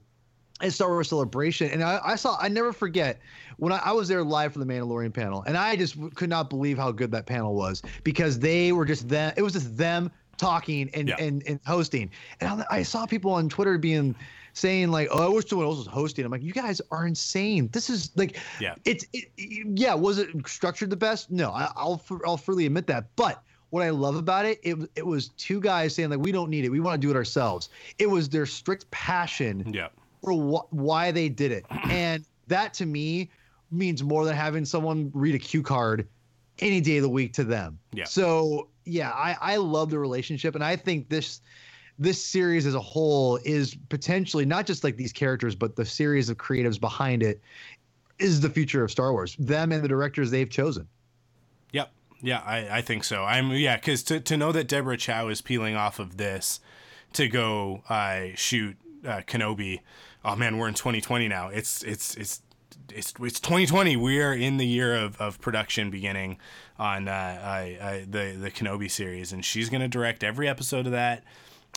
at 0.62 0.72
Star 0.72 0.88
Wars 0.88 1.08
Celebration, 1.08 1.70
and 1.70 1.82
I, 1.82 2.00
I 2.04 2.16
saw 2.16 2.36
I 2.40 2.48
never 2.48 2.72
forget 2.72 3.20
when 3.58 3.72
I, 3.72 3.78
I 3.84 3.92
was 3.92 4.08
there 4.08 4.22
live 4.24 4.52
for 4.52 4.58
the 4.60 4.64
Mandalorian 4.64 5.12
panel, 5.12 5.42
and 5.46 5.56
I 5.56 5.76
just 5.76 5.96
could 6.14 6.30
not 6.30 6.48
believe 6.48 6.78
how 6.78 6.92
good 6.92 7.10
that 7.12 7.26
panel 7.26 7.54
was 7.54 7.82
because 8.04 8.38
they 8.38 8.72
were 8.72 8.84
just 8.84 9.08
them. 9.08 9.32
It 9.36 9.42
was 9.42 9.52
just 9.52 9.76
them 9.76 10.10
talking 10.38 10.88
and 10.94 11.08
Yeah. 11.08 11.16
and, 11.18 11.42
and 11.46 11.60
hosting, 11.66 12.10
and 12.40 12.62
I, 12.62 12.78
I 12.78 12.82
saw 12.82 13.04
people 13.06 13.32
on 13.32 13.48
Twitter 13.48 13.76
being 13.76 14.14
saying 14.54 14.90
like, 14.90 15.08
"Oh, 15.10 15.24
I 15.24 15.28
wish 15.34 15.48
someone 15.48 15.66
else 15.66 15.78
was 15.78 15.86
hosting." 15.86 16.24
I'm 16.24 16.30
like, 16.30 16.42
"You 16.42 16.52
guys 16.52 16.80
are 16.90 17.06
insane. 17.06 17.68
This 17.72 17.90
is 17.90 18.10
like, 18.16 18.36
Yeah. 18.60 18.74
it's 18.84 19.04
it, 19.12 19.28
yeah. 19.36 19.94
Was 19.94 20.18
it 20.18 20.28
structured 20.46 20.90
the 20.90 20.96
best? 20.96 21.30
No, 21.30 21.50
I, 21.50 21.70
I'll 21.76 22.00
I'll 22.24 22.36
freely 22.38 22.66
admit 22.66 22.86
that, 22.86 23.06
but." 23.16 23.42
What 23.70 23.82
I 23.82 23.88
love 23.88 24.16
about 24.16 24.44
it, 24.44 24.60
it 24.62 24.76
it 24.96 25.06
was 25.06 25.28
two 25.38 25.58
guys 25.58 25.94
saying 25.94 26.10
like 26.10 26.18
we 26.18 26.30
don't 26.30 26.50
need 26.50 26.66
it, 26.66 26.68
we 26.68 26.78
want 26.78 27.00
to 27.00 27.06
do 27.06 27.10
it 27.10 27.16
ourselves. 27.16 27.70
It 27.98 28.06
was 28.06 28.28
their 28.28 28.44
strict 28.44 28.90
passion 28.90 29.64
Yeah. 29.72 29.88
For 30.22 30.32
wh- 30.32 30.72
why 30.72 31.10
they 31.10 31.28
did 31.28 31.52
it. 31.52 31.64
And 31.90 32.24
that 32.48 32.74
to 32.74 32.86
me 32.86 33.30
means 33.70 34.02
more 34.02 34.24
than 34.24 34.36
having 34.36 34.64
someone 34.64 35.10
read 35.14 35.34
a 35.34 35.38
cue 35.38 35.62
card 35.62 36.06
any 36.58 36.80
day 36.80 36.98
of 36.98 37.02
the 37.02 37.08
week 37.08 37.32
to 37.34 37.44
them. 37.44 37.78
Yeah. 37.92 38.04
So 38.04 38.68
yeah, 38.84 39.10
I, 39.10 39.36
I 39.40 39.56
love 39.56 39.90
the 39.90 39.98
relationship 39.98 40.54
and 40.54 40.64
I 40.64 40.76
think 40.76 41.08
this 41.08 41.40
this 41.98 42.24
series 42.24 42.66
as 42.66 42.74
a 42.74 42.80
whole 42.80 43.38
is 43.44 43.76
potentially 43.88 44.44
not 44.44 44.66
just 44.66 44.82
like 44.82 44.96
these 44.96 45.12
characters, 45.12 45.54
but 45.54 45.76
the 45.76 45.84
series 45.84 46.28
of 46.30 46.36
creatives 46.36 46.80
behind 46.80 47.22
it 47.22 47.40
is 48.18 48.40
the 48.40 48.48
future 48.48 48.82
of 48.82 48.90
Star 48.90 49.12
Wars. 49.12 49.36
Them 49.38 49.72
and 49.72 49.84
the 49.84 49.88
directors 49.88 50.30
they've 50.30 50.48
chosen. 50.48 50.88
Yep. 51.72 51.92
Yeah, 52.22 52.42
I, 52.44 52.78
I 52.78 52.82
think 52.82 53.04
so. 53.04 53.24
I'm 53.24 53.52
yeah, 53.52 53.76
because 53.76 54.02
to, 54.04 54.20
to 54.20 54.36
know 54.36 54.52
that 54.52 54.68
Deborah 54.68 54.96
Chow 54.96 55.28
is 55.28 55.40
peeling 55.42 55.76
off 55.76 55.98
of 55.98 56.16
this 56.16 56.60
to 57.14 57.28
go 57.28 57.82
uh, 57.88 58.28
shoot 58.34 58.76
uh, 59.04 59.20
Kenobi. 59.26 59.80
Oh 60.24 60.36
man, 60.36 60.58
we're 60.58 60.68
in 60.68 60.74
2020 60.74 61.28
now. 61.28 61.48
It's 61.48 61.82
it's 61.82 62.16
it's 62.16 62.42
it's 62.90 63.12
it's 63.20 63.40
2020. 63.40 63.96
We 63.96 64.20
are 64.20 64.32
in 64.32 64.56
the 64.56 64.66
year 64.66 64.94
of, 64.94 65.20
of 65.20 65.40
production 65.40 65.90
beginning 65.90 66.38
on 66.78 67.08
uh, 67.08 67.72
uh, 67.80 67.98
the 68.08 68.36
the 68.40 68.50
Kenobi 68.50 68.90
series, 68.90 69.32
and 69.32 69.44
she's 69.44 69.68
gonna 69.68 69.88
direct 69.88 70.22
every 70.22 70.48
episode 70.48 70.86
of 70.86 70.92
that. 70.92 71.24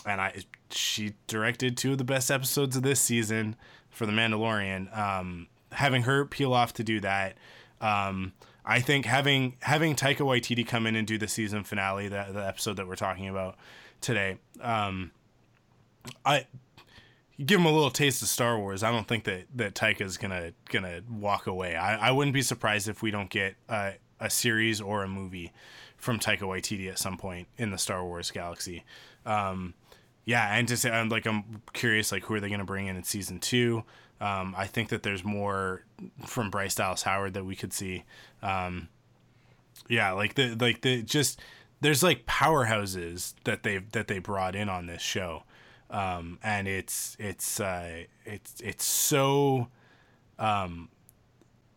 And 0.04 0.20
I 0.20 0.44
she 0.70 1.14
directed 1.26 1.76
two 1.76 1.92
of 1.92 1.98
the 1.98 2.04
best 2.04 2.30
episodes 2.30 2.76
of 2.76 2.82
this 2.82 3.00
season 3.00 3.56
for 3.90 4.06
The 4.06 4.12
Mandalorian. 4.12 4.96
Um, 4.96 5.48
having 5.72 6.02
her 6.02 6.24
peel 6.24 6.52
off 6.52 6.72
to 6.74 6.84
do 6.84 7.00
that. 7.00 7.36
Um, 7.80 8.32
I 8.64 8.80
think 8.80 9.06
having 9.06 9.56
having 9.60 9.94
Taika 9.94 10.18
Waititi 10.18 10.66
come 10.66 10.86
in 10.86 10.96
and 10.96 11.06
do 11.06 11.18
the 11.18 11.28
season 11.28 11.64
finale, 11.64 12.08
the 12.08 12.26
the 12.32 12.46
episode 12.46 12.76
that 12.76 12.86
we're 12.86 12.96
talking 12.96 13.28
about 13.28 13.56
today, 14.00 14.38
um, 14.60 15.10
I 16.24 16.46
give 17.44 17.60
him 17.60 17.66
a 17.66 17.72
little 17.72 17.90
taste 17.90 18.22
of 18.22 18.28
Star 18.28 18.58
Wars. 18.58 18.82
I 18.82 18.90
don't 18.90 19.06
think 19.06 19.24
that 19.24 19.46
that 19.54 19.74
Taika's 19.74 20.16
gonna 20.16 20.52
gonna 20.70 21.02
walk 21.08 21.46
away. 21.46 21.76
I, 21.76 22.08
I 22.08 22.10
wouldn't 22.10 22.34
be 22.34 22.42
surprised 22.42 22.88
if 22.88 23.02
we 23.02 23.10
don't 23.10 23.30
get 23.30 23.56
a, 23.68 23.94
a 24.20 24.30
series 24.30 24.80
or 24.80 25.02
a 25.02 25.08
movie 25.08 25.52
from 25.96 26.18
Taika 26.18 26.40
Waititi 26.40 26.88
at 26.88 26.98
some 26.98 27.16
point 27.16 27.48
in 27.56 27.70
the 27.70 27.78
Star 27.78 28.04
Wars 28.04 28.30
galaxy. 28.30 28.84
Um, 29.24 29.74
yeah, 30.24 30.56
and 30.56 30.66
to 30.68 30.76
say 30.76 30.90
I'm 30.90 31.08
like 31.08 31.26
I'm 31.26 31.62
curious 31.72 32.12
like 32.12 32.24
who 32.24 32.34
are 32.34 32.40
they 32.40 32.48
gonna 32.48 32.64
bring 32.64 32.86
in 32.86 32.96
in 32.96 33.04
season 33.04 33.38
two. 33.38 33.84
Um, 34.20 34.54
I 34.56 34.66
think 34.66 34.88
that 34.88 35.02
there's 35.02 35.24
more 35.24 35.84
from 36.24 36.50
Bryce 36.50 36.74
Dallas 36.74 37.02
Howard 37.02 37.34
that 37.34 37.44
we 37.44 37.54
could 37.54 37.72
see. 37.72 38.04
Um, 38.42 38.88
yeah, 39.88 40.12
like 40.12 40.34
the 40.34 40.56
like 40.58 40.80
the 40.80 41.02
just 41.02 41.40
there's 41.80 42.02
like 42.02 42.26
powerhouses 42.26 43.34
that 43.44 43.62
they 43.62 43.78
that 43.92 44.08
they 44.08 44.18
brought 44.18 44.56
in 44.56 44.68
on 44.68 44.86
this 44.86 45.02
show, 45.02 45.44
um, 45.90 46.38
and 46.42 46.66
it's 46.66 47.16
it's 47.18 47.60
uh, 47.60 48.04
it's 48.24 48.60
it's 48.60 48.84
so 48.84 49.68
um, 50.38 50.88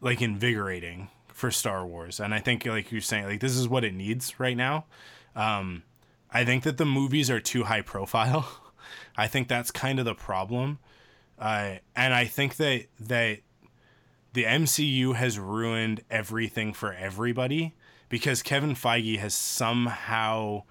like 0.01 0.21
invigorating 0.21 1.09
for 1.27 1.51
Star 1.51 1.85
Wars, 1.85 2.19
and 2.19 2.33
I 2.33 2.39
think 2.39 2.65
like 2.65 2.91
you're 2.91 3.01
saying, 3.01 3.25
like 3.25 3.39
this 3.39 3.55
is 3.55 3.67
what 3.67 3.83
it 3.83 3.93
needs 3.93 4.39
right 4.39 4.57
now. 4.57 4.85
Um, 5.35 5.83
I 6.31 6.45
think 6.45 6.63
that 6.63 6.77
the 6.77 6.85
movies 6.85 7.29
are 7.29 7.39
too 7.39 7.63
high 7.63 7.81
profile. 7.81 8.47
I 9.17 9.27
think 9.27 9.47
that's 9.47 9.71
kind 9.71 9.99
of 9.99 10.05
the 10.05 10.15
problem. 10.15 10.79
Uh, 11.37 11.75
and 11.95 12.13
I 12.13 12.25
think 12.25 12.57
that 12.57 12.85
that 12.99 13.39
the 14.33 14.43
MCU 14.43 15.15
has 15.15 15.39
ruined 15.39 16.03
everything 16.09 16.73
for 16.73 16.93
everybody 16.93 17.73
because 18.09 18.43
Kevin 18.43 18.75
Feige 18.75 19.17
has 19.19 19.33
somehow, 19.33 20.63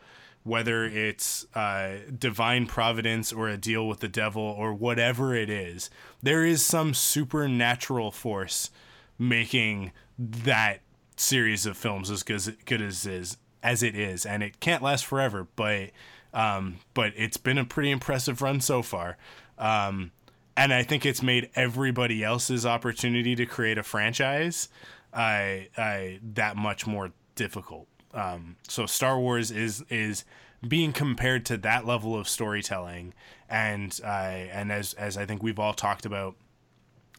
whether 0.48 0.84
it's 0.84 1.46
uh, 1.54 1.96
divine 2.18 2.66
providence 2.66 3.32
or 3.32 3.48
a 3.48 3.56
deal 3.56 3.86
with 3.86 4.00
the 4.00 4.08
devil 4.08 4.42
or 4.42 4.72
whatever 4.72 5.34
it 5.34 5.50
is, 5.50 5.90
there 6.22 6.44
is 6.44 6.62
some 6.62 6.94
supernatural 6.94 8.10
force 8.10 8.70
making 9.18 9.92
that 10.18 10.80
series 11.16 11.66
of 11.66 11.76
films 11.76 12.10
as 12.10 12.22
good 12.22 12.36
as, 12.36 12.48
good 12.64 12.82
as 12.82 13.06
is 13.06 13.36
as 13.62 13.82
it 13.82 13.96
is, 13.96 14.24
and 14.24 14.42
it 14.42 14.60
can't 14.60 14.82
last 14.82 15.04
forever. 15.04 15.46
But 15.56 15.90
um, 16.32 16.76
but 16.94 17.12
it's 17.16 17.36
been 17.36 17.58
a 17.58 17.64
pretty 17.64 17.90
impressive 17.90 18.42
run 18.42 18.60
so 18.60 18.82
far. 18.82 19.16
Um, 19.58 20.12
and 20.56 20.72
I 20.72 20.82
think 20.82 21.06
it's 21.06 21.22
made 21.22 21.50
everybody 21.54 22.24
else's 22.24 22.66
opportunity 22.66 23.34
to 23.36 23.46
create 23.46 23.78
a 23.78 23.82
franchise 23.82 24.68
uh, 25.12 25.58
uh, 25.76 26.00
that 26.34 26.56
much 26.56 26.86
more 26.86 27.12
difficult. 27.34 27.86
Um, 28.14 28.56
so 28.68 28.86
Star 28.86 29.18
Wars 29.18 29.50
is 29.50 29.84
is 29.90 30.24
being 30.66 30.92
compared 30.92 31.44
to 31.46 31.56
that 31.58 31.86
level 31.86 32.18
of 32.18 32.28
storytelling, 32.28 33.14
and 33.48 33.98
uh, 34.02 34.06
and 34.06 34.72
as 34.72 34.94
as 34.94 35.16
I 35.16 35.26
think 35.26 35.42
we've 35.42 35.58
all 35.58 35.74
talked 35.74 36.06
about 36.06 36.36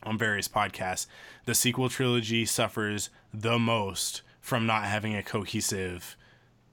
on 0.03 0.17
various 0.17 0.47
podcasts, 0.47 1.07
the 1.45 1.55
sequel 1.55 1.89
trilogy 1.89 2.45
suffers 2.45 3.09
the 3.33 3.59
most 3.59 4.21
from 4.41 4.65
not 4.65 4.85
having 4.85 5.15
a 5.15 5.23
cohesive 5.23 6.15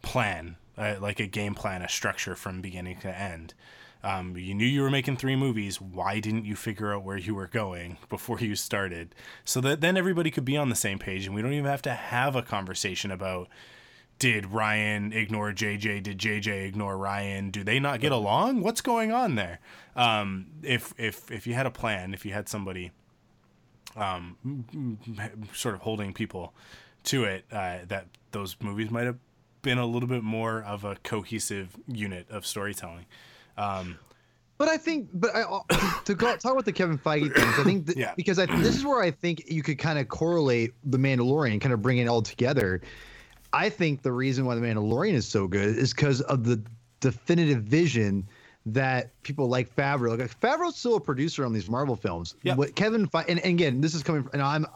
plan, 0.03 0.57
uh, 0.79 0.95
like 1.01 1.21
a 1.21 1.27
game 1.27 1.55
plan, 1.55 1.83
a 1.83 1.89
structure 1.89 2.35
from 2.35 2.61
beginning 2.61 2.99
to 3.01 3.19
end. 3.19 3.55
Um, 4.03 4.37
you 4.37 4.55
knew 4.55 4.67
you 4.67 4.83
were 4.83 4.91
making 4.91 5.17
three 5.17 5.35
movies. 5.35 5.81
Why 5.81 6.21
didn't 6.21 6.45
you 6.45 6.55
figure 6.55 6.95
out 6.95 7.03
where 7.03 7.17
you 7.17 7.35
were 7.35 7.49
going 7.49 7.99
before 8.09 8.39
you 8.39 8.55
started? 8.55 9.15
So 9.45 9.61
that 9.63 9.81
then 9.81 9.97
everybody 9.97 10.31
could 10.31 10.45
be 10.45 10.57
on 10.57 10.69
the 10.69 10.77
same 10.77 10.99
page 10.99 11.27
and 11.27 11.35
we 11.35 11.43
don't 11.43 11.53
even 11.53 11.65
have 11.65 11.83
to 11.83 11.95
have 11.95 12.37
a 12.37 12.43
conversation 12.43 13.11
about 13.11 13.49
did 14.19 14.45
Rian 14.45 15.15
ignore 15.15 15.53
JJ? 15.53 16.03
Did 16.03 16.19
JJ 16.19 16.67
ignore 16.67 16.95
Rian? 16.97 17.53
Do 17.53 17.63
they 17.63 17.79
not 17.79 18.01
get 18.01 18.13
along? 18.13 18.63
What's 18.63 18.81
going 18.81 19.13
on 19.13 19.35
there? 19.35 19.59
Um, 19.95 20.47
if 20.63 20.95
if 20.99 21.31
if 21.31 21.47
you 21.47 21.55
had 21.55 21.67
a 21.67 21.71
plan, 21.71 22.15
if 22.15 22.25
you 22.25 22.33
had 22.33 22.49
somebody 22.49 22.93
um, 23.97 24.37
sort 25.53 25.75
of 25.75 25.81
holding 25.83 26.13
people 26.13 26.55
to 27.05 27.25
it, 27.25 27.45
uh, 27.53 27.79
that 27.89 28.07
those 28.33 28.57
movies 28.61 28.91
might 28.91 29.05
have 29.05 29.17
been 29.63 29.79
a 29.79 29.87
little 29.87 30.09
bit 30.09 30.23
more 30.23 30.63
of 30.63 30.85
a 30.85 30.97
cohesive 31.03 31.77
unit 31.87 32.27
of 32.31 32.47
storytelling. 32.47 33.07
Um, 33.57 33.99
but 34.59 34.69
I 34.69 34.77
think, 34.77 35.09
but 35.13 35.31
I, 35.35 35.45
to 36.05 36.15
go, 36.15 36.35
talk 36.37 36.53
about 36.53 36.65
the 36.65 36.73
Kevin 36.73 36.99
Feige 36.99 37.35
things, 37.35 37.59
I 37.59 37.65
think 37.65 37.87
th- 37.87 37.99
Yeah. 37.99 38.13
because 38.17 38.39
I, 38.39 38.47
this 38.47 38.77
is 38.77 38.85
where 38.85 39.03
I 39.03 39.11
think 39.11 39.45
you 39.49 39.63
could 39.63 39.79
kind 39.79 39.99
of 39.99 40.09
correlate 40.09 40.73
the 40.85 40.99
Mandalorian, 40.99 41.61
kind 41.61 41.73
of 41.75 41.83
bring 41.83 41.99
it 41.99 42.07
all 42.09 42.23
together. 42.23 42.81
I 43.57 43.71
think 43.71 44.03
the 44.03 44.13
reason 44.13 44.45
why 44.45 44.55
the 44.55 44.61
Mandalorian 44.61 45.15
is 45.15 45.27
so 45.27 45.49
good 45.49 45.79
is 45.79 45.95
because 45.95 46.21
of 46.21 46.45
the 46.45 46.61
definitive 47.01 47.63
vision 47.63 48.29
that 48.67 49.11
people 49.23 49.49
like 49.49 49.75
Favreau. 49.75 50.19
Like 50.19 50.41
Favreau's 50.41 50.77
still 50.77 50.97
a 50.97 51.01
producer 51.01 51.43
on 51.43 51.55
these 51.55 51.71
Marvel 51.71 51.97
films. 51.97 52.35
Yep. 52.43 52.59
What 52.59 52.75
Kevin 52.75 53.09
Feige, 53.09 53.25
and, 53.29 53.39
and 53.39 53.55
again, 53.55 53.81
this 53.81 53.95
is 53.95 54.03
coming. 54.03 54.25
From, 54.25 54.33
and 54.35 54.43
I'm, 54.43 54.67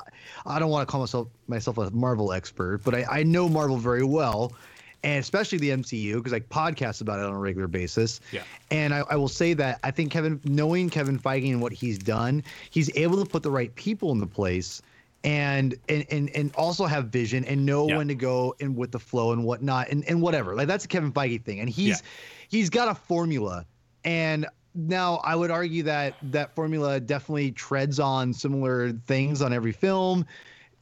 I 0.46 0.58
don't 0.58 0.70
want 0.70 0.88
to 0.88 0.90
call 0.90 1.00
myself 1.00 1.28
myself 1.46 1.76
a 1.76 1.90
Marvel 1.90 2.32
expert, 2.32 2.82
but 2.82 2.94
I, 2.94 3.04
I 3.10 3.22
know 3.22 3.50
Marvel 3.50 3.76
very 3.76 4.04
well, 4.04 4.54
and 5.02 5.18
especially 5.18 5.58
the 5.58 5.70
MCU 5.70 6.14
because 6.14 6.32
I 6.32 6.40
podcast 6.40 7.02
about 7.02 7.18
it 7.18 7.26
on 7.26 7.34
a 7.34 7.38
regular 7.38 7.68
basis. 7.68 8.20
Yeah. 8.32 8.44
And 8.70 8.94
I, 8.94 9.02
I 9.10 9.16
will 9.16 9.28
say 9.28 9.52
that 9.54 9.78
I 9.84 9.90
think 9.90 10.10
Kevin, 10.10 10.40
knowing 10.44 10.88
Kevin 10.88 11.18
Feige 11.18 11.50
and 11.50 11.60
what 11.60 11.72
he's 11.72 11.98
done, 11.98 12.44
he's 12.70 12.90
able 12.96 13.22
to 13.22 13.28
put 13.28 13.42
the 13.42 13.50
right 13.50 13.74
people 13.74 14.10
in 14.12 14.20
the 14.20 14.26
place. 14.26 14.80
And, 15.22 15.76
and 15.88 16.06
and 16.10 16.30
and 16.34 16.54
also 16.54 16.86
have 16.86 17.08
vision 17.08 17.44
and 17.44 17.66
know 17.66 17.86
Yeah. 17.86 17.98
when 17.98 18.08
to 18.08 18.14
go 18.14 18.54
and 18.58 18.74
with 18.74 18.90
the 18.90 18.98
flow 18.98 19.32
and 19.32 19.44
whatnot 19.44 19.90
and, 19.90 20.02
and 20.08 20.22
whatever 20.22 20.54
like 20.54 20.66
that's 20.66 20.86
a 20.86 20.88
Kevin 20.88 21.12
Feige 21.12 21.44
thing 21.44 21.60
and 21.60 21.68
he's 21.68 22.00
Yeah. 22.00 22.08
he's 22.48 22.70
got 22.70 22.88
a 22.88 22.94
formula 22.94 23.66
and 24.02 24.46
now 24.74 25.16
I 25.24 25.34
would 25.34 25.50
argue 25.50 25.82
that 25.84 26.14
that 26.22 26.54
formula 26.54 27.00
definitely 27.00 27.52
treads 27.52 27.98
on 27.98 28.32
similar 28.32 28.92
things 28.92 29.42
on 29.42 29.52
every 29.52 29.72
film. 29.72 30.24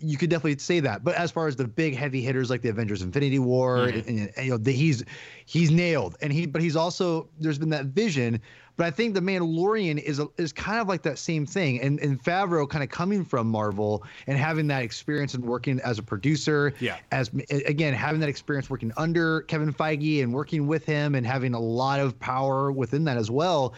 You 0.00 0.16
could 0.16 0.30
definitely 0.30 0.58
say 0.58 0.78
that, 0.80 1.02
but 1.02 1.16
as 1.16 1.32
far 1.32 1.48
as 1.48 1.56
the 1.56 1.66
big 1.66 1.96
heavy 1.96 2.20
hitters 2.20 2.50
like 2.50 2.62
the 2.62 2.68
Avengers: 2.68 3.02
Infinity 3.02 3.40
War, 3.40 3.78
mm-hmm. 3.78 4.08
and, 4.08 4.30
and, 4.36 4.44
you 4.44 4.50
know, 4.52 4.56
the, 4.58 4.70
he's 4.70 5.02
he's 5.46 5.72
nailed, 5.72 6.16
and 6.20 6.32
he 6.32 6.46
but 6.46 6.62
he's 6.62 6.76
also 6.76 7.28
there's 7.40 7.58
been 7.58 7.70
that 7.70 7.86
vision. 7.86 8.40
But 8.78 8.86
I 8.86 8.92
think 8.92 9.14
the 9.14 9.20
Mandalorian 9.20 9.98
is 10.00 10.20
a, 10.20 10.28
is 10.36 10.52
kind 10.52 10.80
of 10.80 10.86
like 10.86 11.02
that 11.02 11.18
same 11.18 11.44
thing, 11.44 11.80
and 11.80 11.98
and 11.98 12.22
Favreau 12.22 12.66
kind 12.66 12.84
of 12.84 12.88
coming 12.90 13.24
from 13.24 13.48
Marvel 13.48 14.04
and 14.28 14.38
having 14.38 14.68
that 14.68 14.84
experience 14.84 15.34
and 15.34 15.44
working 15.44 15.80
as 15.80 15.98
a 15.98 16.02
producer, 16.02 16.72
Yeah. 16.78 16.96
as 17.10 17.28
again 17.50 17.92
having 17.92 18.20
that 18.20 18.28
experience 18.28 18.70
working 18.70 18.92
under 18.96 19.40
Kevin 19.42 19.74
Feige 19.74 20.22
and 20.22 20.32
working 20.32 20.68
with 20.68 20.84
him 20.86 21.16
and 21.16 21.26
having 21.26 21.54
a 21.54 21.60
lot 21.60 21.98
of 21.98 22.16
power 22.20 22.70
within 22.70 23.02
that 23.04 23.16
as 23.16 23.32
well. 23.32 23.74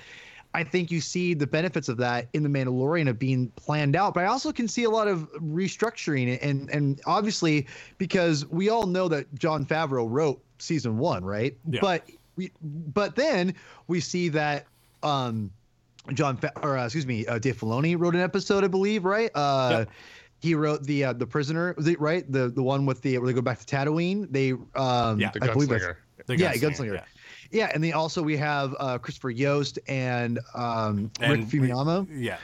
I 0.53 0.65
think 0.65 0.91
you 0.91 1.01
see 1.01 1.33
the 1.33 1.47
benefits 1.47 1.89
of 1.89 1.97
that 1.99 2.29
in 2.35 2.43
the 2.43 2.49
Mandalorian 2.51 3.09
of 3.09 3.19
being 3.19 3.49
planned 3.57 3.97
out, 3.97 4.13
but 4.13 4.25
I 4.25 4.27
also 4.27 4.53
can 4.53 4.69
see 4.69 4.85
a 4.85 4.91
lot 4.91 5.09
of 5.09 5.33
restructuring 5.33 6.39
and 6.43 6.69
and 6.69 7.01
obviously 7.07 7.67
because 7.97 8.45
we 8.51 8.69
all 8.69 8.87
know 8.87 9.09
that 9.09 9.35
Jon 9.35 9.65
Favreau 9.65 10.07
wrote 10.11 10.43
season 10.59 10.99
one, 10.99 11.25
right? 11.25 11.57
Yeah. 11.71 11.81
But 11.81 12.07
we 12.37 12.53
but 12.61 13.17
then 13.17 13.55
we 13.87 14.01
see 14.01 14.29
that 14.29 14.67
um 15.03 15.51
John 16.15 16.37
Fa- 16.37 16.53
or 16.63 16.79
uh, 16.79 16.85
excuse 16.87 17.07
me, 17.07 17.27
uh, 17.27 17.39
Dave 17.39 17.59
Filoni 17.59 17.99
wrote 17.99 18.15
an 18.15 18.21
episode, 18.23 18.65
I 18.65 18.69
believe, 18.69 19.05
right? 19.05 19.31
Uh, 19.35 19.69
Yep. 19.81 19.91
He 20.43 20.55
wrote 20.55 20.83
the 20.85 21.05
uh, 21.05 21.13
the 21.13 21.27
prisoner, 21.27 21.75
was 21.77 21.87
it 21.87 22.01
right? 22.01 22.25
The 22.33 22.49
the 22.49 22.63
one 22.63 22.87
with 22.87 23.03
the 23.03 23.19
where 23.19 23.27
they 23.27 23.35
go 23.35 23.43
back 23.43 23.59
to 23.59 23.67
Tatooine. 23.67 24.27
They 24.31 24.53
um, 24.75 25.21
Yeah. 25.21 25.31
The 25.35 25.45
I 25.45 25.53
believe 25.53 25.69
that's- 25.69 25.85
gunslinger. 25.85 25.97
The 26.27 26.37
yeah, 26.39 26.53
Gunslinger, 26.55 26.71
Gunslinger. 26.71 26.95
yeah. 26.95 27.05
Yeah, 27.53 27.71
and 27.75 27.83
then 27.85 27.93
also 27.95 28.23
we 28.23 28.37
have 28.39 28.75
uh, 28.79 28.97
Christopher 28.99 29.31
Yost 29.31 29.79
and 29.89 30.39
um, 30.55 31.11
Rick 31.21 31.31
And 31.31 31.53
we- 31.53 31.59
Famuyiwa, 31.69 32.07
Yeah. 32.11 32.39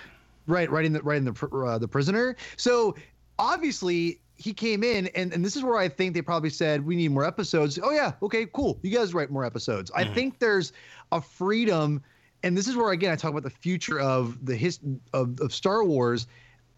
right, 0.47 0.69
writing 0.71 0.92
the 0.92 1.01
writing 1.03 1.25
the 1.25 1.47
uh, 1.57 1.79
the 1.79 1.88
prisoner. 1.88 2.37
So 2.57 2.97
obviously, 3.38 4.21
he 4.37 4.53
came 4.53 4.83
in 4.83 5.07
and, 5.14 5.33
and 5.33 5.45
this 5.45 5.57
is 5.57 5.62
where 5.62 5.77
I 5.79 5.88
think 5.88 6.14
they 6.14 6.23
probably 6.23 6.51
said 6.51 6.85
we 6.85 6.97
need 6.97 7.11
more 7.12 7.25
episodes. 7.25 7.79
Oh 7.83 7.90
yeah, 7.92 8.12
okay, 8.23 8.47
cool. 8.53 8.79
You 8.83 8.90
guys 8.90 9.14
write 9.14 9.31
more 9.31 9.45
episodes. 9.45 9.90
Mm-hmm. 9.90 10.11
I 10.11 10.14
think 10.14 10.38
there's 10.38 10.73
a 11.12 11.21
freedom, 11.21 12.03
and 12.47 12.57
this 12.57 12.69
is 12.69 12.77
where 12.77 12.93
again 12.93 13.13
I 13.13 13.17
talk 13.17 13.33
about 13.33 13.43
the 13.43 13.51
future 13.51 13.99
of 13.99 14.45
the 14.47 14.55
his 14.55 14.79
of, 15.13 15.41
of 15.41 15.53
Star 15.53 15.85
Wars. 15.85 16.29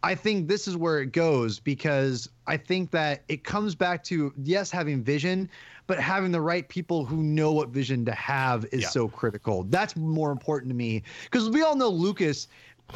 I 0.03 0.15
think 0.15 0.49
this 0.49 0.69
is 0.69 0.77
where 0.77 1.01
it 1.01 1.13
goes 1.13 1.59
because 1.59 2.29
I 2.47 2.57
think 2.57 2.93
that 2.93 3.23
it 3.29 3.45
comes 3.45 3.75
back 3.75 4.03
to 4.05 4.33
yes 4.43 4.71
having 4.71 5.03
vision, 5.03 5.51
but 5.87 5.99
having 5.99 6.33
the 6.33 6.41
right 6.41 6.67
people 6.69 7.05
who 7.05 7.23
know 7.23 7.53
what 7.53 7.69
vision 7.69 8.05
to 8.07 8.13
have 8.13 8.65
is 8.73 8.83
yeah. 8.83 8.89
so 8.89 9.09
critical. 9.09 9.65
That's 9.65 9.97
more 9.97 10.31
important 10.31 10.71
to 10.71 10.77
me 10.77 11.03
because 11.25 11.51
we 11.51 11.63
all 11.63 11.77
know 11.77 11.91
Lucas 11.91 12.49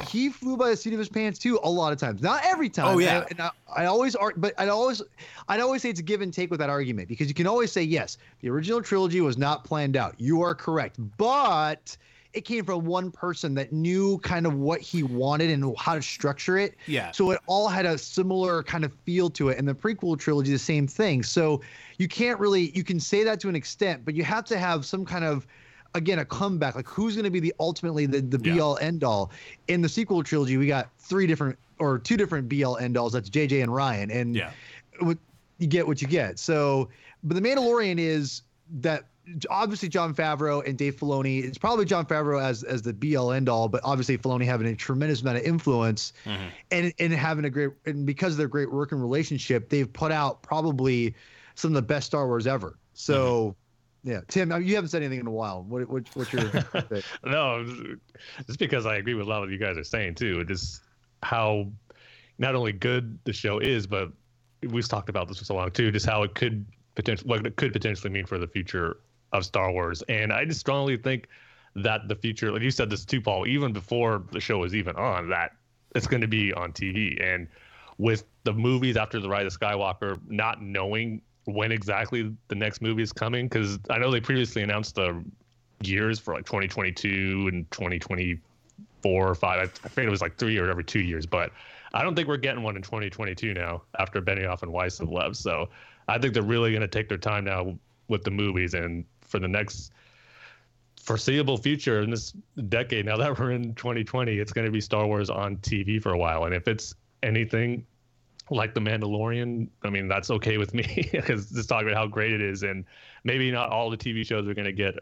he 0.08 0.30
flew 0.30 0.56
by 0.56 0.70
the 0.70 0.76
seat 0.76 0.94
of 0.94 0.98
his 0.98 1.10
pants 1.10 1.38
too 1.38 1.60
a 1.64 1.68
lot 1.68 1.92
of 1.92 1.98
times 1.98 2.22
not 2.22 2.40
every 2.46 2.70
time 2.70 2.96
oh 2.96 2.98
yeah 2.98 3.26
and 3.28 3.42
I, 3.42 3.50
I, 3.76 3.84
always 3.84 4.16
are 4.16 4.32
but 4.34 4.54
i 4.56 4.66
always 4.68 5.02
i'd 5.50 5.60
always 5.60 5.82
say 5.82 5.90
it's 5.90 6.00
a 6.00 6.02
give 6.02 6.22
and 6.22 6.32
take 6.32 6.50
with 6.50 6.60
that 6.60 6.70
argument 6.70 7.08
because 7.08 7.28
you 7.28 7.34
can 7.34 7.46
always 7.46 7.70
say 7.70 7.82
yes 7.82 8.16
the 8.40 8.48
original 8.48 8.80
trilogy 8.80 9.20
was 9.20 9.36
not 9.36 9.64
planned 9.64 9.94
out 9.94 10.14
you 10.16 10.40
are 10.40 10.54
correct 10.54 10.96
but 11.18 11.94
it 12.34 12.42
came 12.42 12.64
from 12.64 12.84
one 12.84 13.10
person 13.10 13.54
that 13.54 13.72
knew 13.72 14.18
kind 14.18 14.46
of 14.46 14.54
what 14.54 14.80
he 14.80 15.02
wanted 15.02 15.50
and 15.50 15.74
how 15.78 15.94
to 15.94 16.02
structure 16.02 16.58
it 16.58 16.76
yeah 16.86 17.10
so 17.10 17.30
it 17.30 17.40
all 17.46 17.68
had 17.68 17.86
a 17.86 17.96
similar 17.98 18.62
kind 18.62 18.84
of 18.84 18.92
feel 19.04 19.28
to 19.30 19.48
it 19.48 19.58
and 19.58 19.68
the 19.68 19.74
prequel 19.74 20.18
trilogy 20.18 20.52
the 20.52 20.58
same 20.58 20.86
thing 20.86 21.22
so 21.22 21.60
you 21.98 22.08
can't 22.08 22.38
really 22.38 22.70
you 22.74 22.84
can 22.84 22.98
say 22.98 23.22
that 23.22 23.40
to 23.40 23.48
an 23.48 23.56
extent 23.56 24.04
but 24.04 24.14
you 24.14 24.24
have 24.24 24.44
to 24.44 24.58
have 24.58 24.84
some 24.84 25.04
kind 25.04 25.24
of 25.24 25.46
again 25.94 26.18
a 26.18 26.24
comeback. 26.24 26.74
Like 26.74 26.88
who's 26.88 27.14
going 27.14 27.24
to 27.24 27.30
be 27.30 27.40
the 27.40 27.54
ultimately 27.60 28.06
the 28.06 28.20
the 28.20 28.38
be 28.38 28.60
all 28.60 28.78
end 28.78 29.04
all 29.04 29.30
in 29.68 29.82
the 29.82 29.88
sequel 29.88 30.22
trilogy? 30.22 30.56
We 30.56 30.66
got 30.66 30.88
three 30.98 31.26
different 31.26 31.58
or 31.78 31.98
two 31.98 32.16
different 32.16 32.48
be 32.48 32.64
all 32.64 32.76
end 32.76 32.96
alls. 32.96 33.12
That's 33.12 33.30
JJ 33.30 33.62
and 33.62 33.72
Rian. 33.72 34.14
and 34.14 34.34
yeah, 34.34 34.52
you 35.00 35.66
get 35.66 35.86
what 35.86 36.02
you 36.02 36.08
get. 36.08 36.38
So, 36.38 36.88
but 37.22 37.34
the 37.34 37.40
Mandalorian 37.40 37.98
is 37.98 38.42
that 38.80 39.04
obviously 39.50 39.88
Jon 39.88 40.14
Favreau 40.14 40.66
and 40.66 40.76
Dave 40.76 40.96
Filoni. 40.96 41.44
It's 41.44 41.58
probably 41.58 41.84
Jon 41.84 42.06
Favreau 42.06 42.42
as 42.42 42.62
as 42.62 42.82
the 42.82 42.92
be 42.92 43.16
all 43.16 43.32
end 43.32 43.48
all, 43.48 43.68
but 43.68 43.80
obviously 43.84 44.18
Filoni 44.18 44.44
having 44.44 44.66
a 44.66 44.74
tremendous 44.74 45.22
amount 45.22 45.38
of 45.38 45.44
influence 45.44 46.12
mm-hmm. 46.24 46.48
and 46.70 46.92
and 46.98 47.12
having 47.12 47.44
a 47.44 47.50
great 47.50 47.70
and 47.86 48.06
because 48.06 48.34
of 48.34 48.38
their 48.38 48.48
great 48.48 48.72
working 48.72 48.98
relationship, 48.98 49.68
they've 49.68 49.92
put 49.92 50.12
out 50.12 50.42
probably 50.42 51.14
some 51.54 51.70
of 51.70 51.74
the 51.74 51.82
best 51.82 52.06
Star 52.06 52.26
Wars 52.26 52.46
ever. 52.46 52.78
So. 52.94 53.40
Mm-hmm 53.40 53.58
yeah, 54.04 54.20
Tim, 54.26 54.50
you 54.62 54.74
haven't 54.74 54.88
said 54.90 55.02
anything 55.02 55.20
in 55.20 55.28
a 55.28 55.30
while. 55.30 55.62
What, 55.62 55.88
what 55.88 56.08
what's 56.14 56.32
your? 56.32 56.42
no, 57.24 57.64
just 58.48 58.58
because 58.58 58.84
I 58.84 58.96
agree 58.96 59.14
with 59.14 59.28
a 59.28 59.30
lot 59.30 59.36
of 59.36 59.42
what 59.42 59.52
you 59.52 59.58
guys 59.58 59.78
are 59.78 59.84
saying 59.84 60.16
too. 60.16 60.44
Just 60.44 60.80
how 61.22 61.68
not 62.38 62.56
only 62.56 62.72
good 62.72 63.16
the 63.22 63.32
show 63.32 63.60
is, 63.60 63.86
but 63.86 64.10
we've 64.68 64.88
talked 64.88 65.08
about 65.08 65.28
this 65.28 65.38
for 65.38 65.44
so 65.44 65.54
long 65.54 65.70
too. 65.70 65.92
Just 65.92 66.04
how 66.04 66.24
it 66.24 66.34
could 66.34 66.66
potentially, 66.96 67.28
what 67.28 67.46
it 67.46 67.54
could 67.54 67.72
potentially 67.72 68.10
mean 68.10 68.26
for 68.26 68.38
the 68.38 68.48
future 68.48 68.98
of 69.32 69.44
Star 69.44 69.72
Wars. 69.72 70.02
And 70.08 70.32
I 70.32 70.44
just 70.44 70.60
strongly 70.60 70.96
think 70.96 71.28
that 71.74 72.08
the 72.08 72.14
future, 72.14 72.52
like 72.52 72.62
you 72.62 72.70
said 72.70 72.90
this 72.90 73.04
too, 73.04 73.20
Paul, 73.20 73.46
even 73.46 73.72
before 73.72 74.22
the 74.30 74.40
show 74.40 74.58
was 74.58 74.74
even 74.74 74.96
on, 74.96 75.28
that 75.30 75.52
it's 75.94 76.06
going 76.06 76.20
to 76.20 76.28
be 76.28 76.52
on 76.52 76.72
TV. 76.72 77.22
And 77.22 77.48
with 77.98 78.24
the 78.44 78.52
movies 78.52 78.96
after 78.96 79.20
the 79.20 79.28
Rise 79.28 79.46
of 79.46 79.58
Skywalker, 79.58 80.18
not 80.28 80.62
knowing 80.62 81.22
when 81.44 81.72
exactly 81.72 82.34
the 82.48 82.54
next 82.54 82.82
movie 82.82 83.02
is 83.02 83.12
coming 83.12 83.46
because 83.46 83.78
I 83.90 83.98
know 83.98 84.10
they 84.10 84.20
previously 84.20 84.62
announced 84.62 84.94
the 84.94 85.24
years 85.82 86.18
for 86.18 86.34
like 86.34 86.46
2022 86.46 87.48
and 87.52 87.70
2024 87.70 89.28
or 89.28 89.34
five. 89.34 89.58
I, 89.58 89.62
I 89.62 89.88
think 89.88 90.06
it 90.06 90.10
was 90.10 90.20
like 90.20 90.36
three 90.36 90.58
or 90.58 90.70
every 90.70 90.84
two 90.84 91.00
years, 91.00 91.26
but 91.26 91.50
I 91.94 92.02
don't 92.02 92.14
think 92.14 92.28
we're 92.28 92.36
getting 92.36 92.62
one 92.62 92.76
in 92.76 92.82
2022 92.82 93.54
now 93.54 93.82
after 93.98 94.22
Benioff 94.22 94.62
and 94.62 94.72
Weiss 94.72 94.98
have 94.98 95.10
left. 95.10 95.36
So 95.36 95.68
I 96.08 96.18
think 96.18 96.34
they're 96.34 96.42
really 96.42 96.70
going 96.70 96.82
to 96.82 96.88
take 96.88 97.08
their 97.08 97.18
time 97.18 97.44
now 97.44 97.76
with 98.08 98.24
the 98.24 98.30
movies 98.30 98.74
and 98.74 99.04
for 99.32 99.40
the 99.40 99.48
next 99.48 99.90
foreseeable 101.00 101.56
future 101.56 102.02
in 102.02 102.10
this 102.10 102.32
decade. 102.68 103.06
Now 103.06 103.16
that 103.16 103.36
we're 103.36 103.50
in 103.50 103.74
2020 103.74 104.38
it's 104.38 104.52
going 104.52 104.66
to 104.66 104.70
be 104.70 104.80
star 104.80 105.06
wars 105.06 105.30
on 105.30 105.56
tv 105.56 106.00
for 106.00 106.12
a 106.12 106.18
while. 106.18 106.44
And 106.44 106.54
if 106.54 106.68
it's 106.68 106.94
anything 107.24 107.84
like 108.50 108.74
the 108.74 108.80
Mandalorian, 108.80 109.68
I 109.82 109.90
mean 109.90 110.06
that's 110.06 110.30
okay 110.30 110.58
with 110.58 110.74
me 110.74 111.08
because 111.12 111.50
just 111.50 111.68
talking 111.68 111.88
about 111.88 111.98
how 111.98 112.06
great 112.06 112.32
it 112.32 112.40
is, 112.40 112.62
and 112.62 112.84
maybe 113.24 113.50
not 113.50 113.70
all 113.70 113.90
the 113.90 113.96
TV 113.96 114.24
shows 114.24 114.46
are 114.46 114.54
going 114.54 114.66
to 114.66 114.72
get 114.72 114.94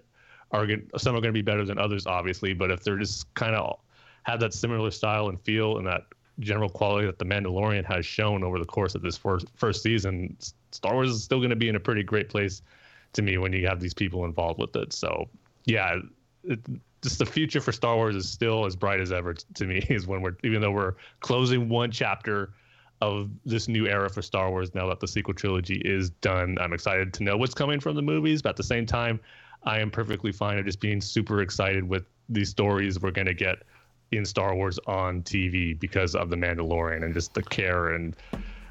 are 0.53 0.67
some 0.97 1.15
are 1.15 1.21
going 1.21 1.33
to 1.33 1.39
be 1.39 1.43
better 1.43 1.65
than 1.65 1.79
others, 1.79 2.07
obviously, 2.07 2.55
but 2.55 2.71
if 2.71 2.83
they're 2.83 2.99
just 2.99 3.33
kind 3.35 3.55
of 3.55 3.79
have 4.25 4.41
that 4.41 4.55
similar 4.55 4.91
style 4.91 5.29
and 5.29 5.41
feel 5.41 5.79
and 5.79 5.87
that 5.87 6.03
general 6.41 6.69
quality 6.69 7.07
that 7.07 7.19
the 7.19 7.25
Mandalorian 7.25 7.85
has 7.85 8.07
shown 8.07 8.43
over 8.43 8.59
the 8.59 8.65
course 8.65 8.95
of 8.95 9.03
this 9.03 9.17
first 9.17 9.47
first 9.55 9.83
season, 9.83 10.37
Star 10.73 10.95
Wars 10.95 11.11
is 11.11 11.23
still 11.23 11.39
going 11.39 11.51
to 11.51 11.57
be 11.57 11.69
in 11.69 11.77
a 11.77 11.81
pretty 11.81 12.03
great 12.03 12.29
place 12.29 12.63
to 13.13 13.23
me 13.23 13.39
when 13.39 13.53
you 13.53 13.67
have 13.67 13.81
these 13.81 13.95
people 13.95 14.25
involved 14.25 14.61
with 14.61 14.75
it. 14.77 14.93
So 14.93 15.29
yeah, 15.65 15.97
it, 16.45 16.61
just 17.03 17.19
the 17.19 17.27
future 17.27 17.61
for 17.61 17.73
Star 17.73 17.97
Wars 17.97 18.15
is 18.15 18.29
still 18.29 18.67
as 18.67 18.77
bright 18.77 19.01
as 19.01 19.13
ever 19.13 19.35
to 19.35 19.67
me. 19.67 19.79
Is 19.89 20.07
when 20.07 20.21
we're 20.21 20.37
even 20.45 20.61
though 20.61 20.71
we're 20.71 20.95
closing 21.21 21.69
one 21.69 21.91
chapter 21.91 22.53
of 23.01 23.31
this 23.47 23.69
new 23.69 23.87
era 23.87 24.11
for 24.11 24.21
Star 24.21 24.51
Wars 24.51 24.75
now 24.75 24.87
that 24.89 25.01
the 25.01 25.09
sequel 25.09 25.33
trilogy 25.33 25.81
is 25.85 26.11
done. 26.11 26.59
I'm 26.61 26.75
excited 26.75 27.15
to 27.15 27.23
know 27.23 27.37
what's 27.37 27.55
coming 27.55 27.81
from 27.81 27.97
the 27.97 28.03
movies, 28.03 28.43
but 28.43 28.51
at 28.51 28.57
the 28.57 28.63
same 28.63 28.85
time, 28.85 29.19
I 29.63 29.81
am 29.81 29.91
perfectly 29.91 30.33
fine 30.33 30.59
of 30.59 30.67
just 30.67 30.81
being 30.81 31.01
super 31.01 31.41
excited 31.41 31.89
with 31.89 32.05
these 32.29 32.51
stories 32.51 33.01
we're 33.01 33.11
going 33.11 33.27
to 33.27 33.35
get 33.35 33.63
in 34.13 34.27
Star 34.27 34.55
Wars 34.55 34.79
on 34.87 35.23
TV 35.23 35.79
because 35.79 36.15
of 36.15 36.29
the 36.29 36.37
Mandalorian 36.37 37.03
and 37.03 37.15
just 37.15 37.33
the 37.33 37.43
care 37.43 37.95
and 37.95 38.15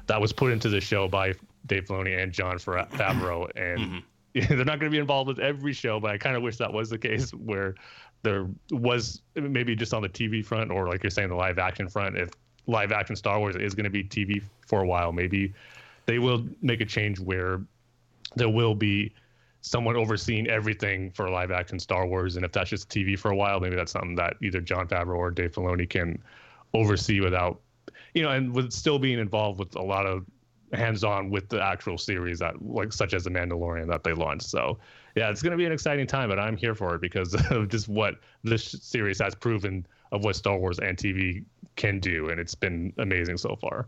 that 0.06 0.20
was 0.20 0.32
put 0.32 0.52
into 0.52 0.68
the 0.68 0.80
show 0.80 1.06
by 1.06 1.32
Dave 1.66 1.84
Filoni 1.84 2.20
and 2.20 2.32
Jon 2.32 2.58
Favreau. 2.58 3.48
And 3.54 3.80
mm-hmm. 3.80 3.98
they're 4.48 4.58
not 4.58 4.78
going 4.78 4.80
to 4.80 4.90
be 4.90 4.98
involved 4.98 5.28
with 5.28 5.38
every 5.38 5.72
show, 5.72 5.98
but 5.98 6.10
I 6.10 6.18
kind 6.18 6.36
of 6.36 6.42
wish 6.42 6.56
that 6.58 6.72
was 6.72 6.90
the 6.90 6.98
case 6.98 7.30
where 7.32 7.74
there 8.22 8.48
was 8.70 9.22
maybe 9.34 9.74
just 9.74 9.94
on 9.94 10.02
the 10.02 10.08
TV 10.08 10.44
front 10.44 10.70
or 10.70 10.86
like 10.86 11.02
you're 11.02 11.10
saying 11.10 11.30
the 11.30 11.34
live 11.34 11.58
action 11.58 11.88
front 11.88 12.16
if 12.16 12.30
live 12.66 12.92
action 12.92 13.16
Star 13.16 13.38
Wars 13.38 13.56
is 13.56 13.74
going 13.74 13.84
to 13.84 13.90
be 13.90 14.04
TV 14.04 14.42
for 14.66 14.82
a 14.82 14.86
while. 14.86 15.12
Maybe 15.12 15.52
they 16.06 16.18
will 16.18 16.46
make 16.62 16.80
a 16.80 16.86
change 16.86 17.18
where 17.18 17.60
there 18.36 18.48
will 18.48 18.74
be 18.74 19.12
someone 19.62 19.96
overseeing 19.96 20.48
everything 20.48 21.10
for 21.10 21.28
live 21.28 21.50
action 21.50 21.78
Star 21.78 22.06
Wars. 22.06 22.36
And 22.36 22.44
if 22.44 22.52
that's 22.52 22.70
just 22.70 22.88
TV 22.88 23.18
for 23.18 23.30
a 23.30 23.36
while, 23.36 23.60
maybe 23.60 23.76
that's 23.76 23.92
something 23.92 24.14
that 24.16 24.36
either 24.42 24.60
Jon 24.60 24.86
Favreau 24.86 25.16
or 25.16 25.30
Dave 25.30 25.52
Filoni 25.52 25.88
can 25.88 26.22
oversee 26.72 27.20
without, 27.20 27.60
you 28.14 28.22
know, 28.22 28.30
and 28.30 28.54
with 28.54 28.72
still 28.72 28.98
being 28.98 29.18
involved 29.18 29.58
with 29.58 29.74
a 29.76 29.82
lot 29.82 30.06
of 30.06 30.24
hands-on 30.72 31.30
with 31.30 31.48
the 31.48 31.62
actual 31.62 31.98
series 31.98 32.38
that 32.38 32.54
like 32.64 32.92
such 32.92 33.14
as 33.14 33.24
the 33.24 33.30
Mandalorian 33.30 33.88
that 33.88 34.04
they 34.04 34.12
launched. 34.12 34.46
So 34.46 34.78
yeah, 35.16 35.30
it's 35.30 35.42
going 35.42 35.52
to 35.52 35.56
be 35.56 35.64
an 35.64 35.72
exciting 35.72 36.06
time, 36.06 36.28
but 36.28 36.38
I'm 36.38 36.56
here 36.56 36.74
for 36.74 36.94
it 36.94 37.00
because 37.00 37.34
of 37.50 37.68
just 37.68 37.88
what 37.88 38.14
this 38.44 38.64
series 38.80 39.20
has 39.20 39.34
proven 39.34 39.86
of 40.12 40.24
what 40.24 40.36
Star 40.36 40.58
Wars 40.58 40.78
and 40.78 40.96
TV 40.96 41.44
can 41.76 42.00
do, 42.00 42.28
and 42.30 42.40
it's 42.40 42.54
been 42.54 42.92
amazing 42.98 43.36
so 43.36 43.56
far. 43.56 43.86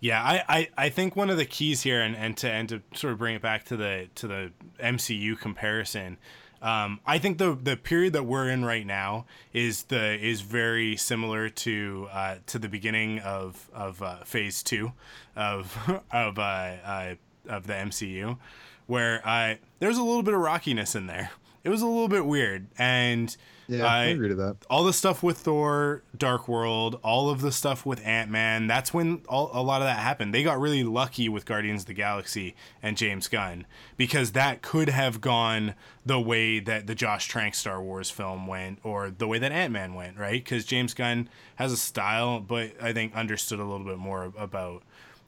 Yeah, 0.00 0.22
I, 0.22 0.44
I, 0.48 0.68
I 0.76 0.88
think 0.90 1.16
one 1.16 1.30
of 1.30 1.38
the 1.38 1.46
keys 1.46 1.82
here, 1.82 2.02
and, 2.02 2.14
and 2.14 2.36
to 2.38 2.50
and 2.50 2.68
to 2.68 2.82
sort 2.94 3.12
of 3.14 3.18
bring 3.18 3.34
it 3.34 3.42
back 3.42 3.64
to 3.64 3.76
the 3.76 4.08
to 4.16 4.28
the 4.28 4.52
MCU 4.78 5.38
comparison, 5.38 6.18
um, 6.62 7.00
I 7.06 7.18
think 7.18 7.38
the 7.38 7.54
the 7.54 7.76
period 7.76 8.12
that 8.14 8.24
we're 8.24 8.48
in 8.48 8.64
right 8.64 8.86
now 8.86 9.26
is 9.52 9.84
the 9.84 10.14
is 10.14 10.40
very 10.40 10.96
similar 10.96 11.48
to 11.48 12.08
uh, 12.12 12.36
to 12.46 12.58
the 12.58 12.68
beginning 12.68 13.18
of 13.20 13.70
of 13.74 14.02
uh, 14.02 14.24
Phase 14.24 14.62
Two 14.62 14.92
of 15.34 15.76
of 16.12 16.38
uh, 16.38 16.42
uh 16.42 17.14
of 17.48 17.66
the 17.66 17.74
MCU, 17.74 18.38
where 18.86 19.26
I 19.26 19.58
there's 19.78 19.98
a 19.98 20.02
little 20.02 20.22
bit 20.22 20.34
of 20.34 20.40
rockiness 20.40 20.94
in 20.94 21.06
there. 21.06 21.30
It 21.62 21.68
was 21.68 21.82
a 21.82 21.86
little 21.86 22.08
bit 22.08 22.24
weird, 22.24 22.68
and 22.78 23.36
yeah, 23.68 23.84
I, 23.84 23.98
I 23.98 24.04
agree 24.06 24.28
to 24.28 24.34
that. 24.36 24.56
All 24.70 24.84
the 24.84 24.92
stuff 24.92 25.22
with 25.22 25.38
Thor, 25.38 26.02
Dark 26.16 26.46
World, 26.48 27.00
all 27.02 27.30
of 27.30 27.40
the 27.40 27.50
stuff 27.50 27.84
with 27.84 28.04
Ant 28.06 28.30
Man. 28.30 28.66
That's 28.66 28.94
when 28.94 29.22
all, 29.28 29.50
a 29.52 29.62
lot 29.62 29.82
of 29.82 29.86
that 29.86 29.98
happened. 29.98 30.32
They 30.32 30.42
got 30.42 30.60
really 30.60 30.84
lucky 30.84 31.28
with 31.28 31.46
Guardians 31.46 31.82
of 31.82 31.86
the 31.86 31.94
Galaxy 31.94 32.54
and 32.82 32.96
James 32.96 33.28
Gunn 33.28 33.66
because 33.96 34.32
that 34.32 34.62
could 34.62 34.88
have 34.88 35.20
gone 35.20 35.74
the 36.04 36.20
way 36.20 36.60
that 36.60 36.86
the 36.86 36.94
Josh 36.94 37.26
Trank 37.26 37.54
Star 37.54 37.82
Wars 37.82 38.10
film 38.10 38.46
went, 38.46 38.78
or 38.84 39.10
the 39.10 39.26
way 39.26 39.38
that 39.38 39.52
Ant 39.52 39.72
Man 39.72 39.94
went, 39.94 40.16
right? 40.16 40.42
Because 40.42 40.64
James 40.64 40.94
Gunn 40.94 41.28
has 41.56 41.72
a 41.72 41.76
style, 41.76 42.40
but 42.40 42.72
I 42.80 42.92
think 42.92 43.14
understood 43.14 43.58
a 43.58 43.64
little 43.64 43.86
bit 43.86 43.98
more 43.98 44.32
about. 44.38 44.82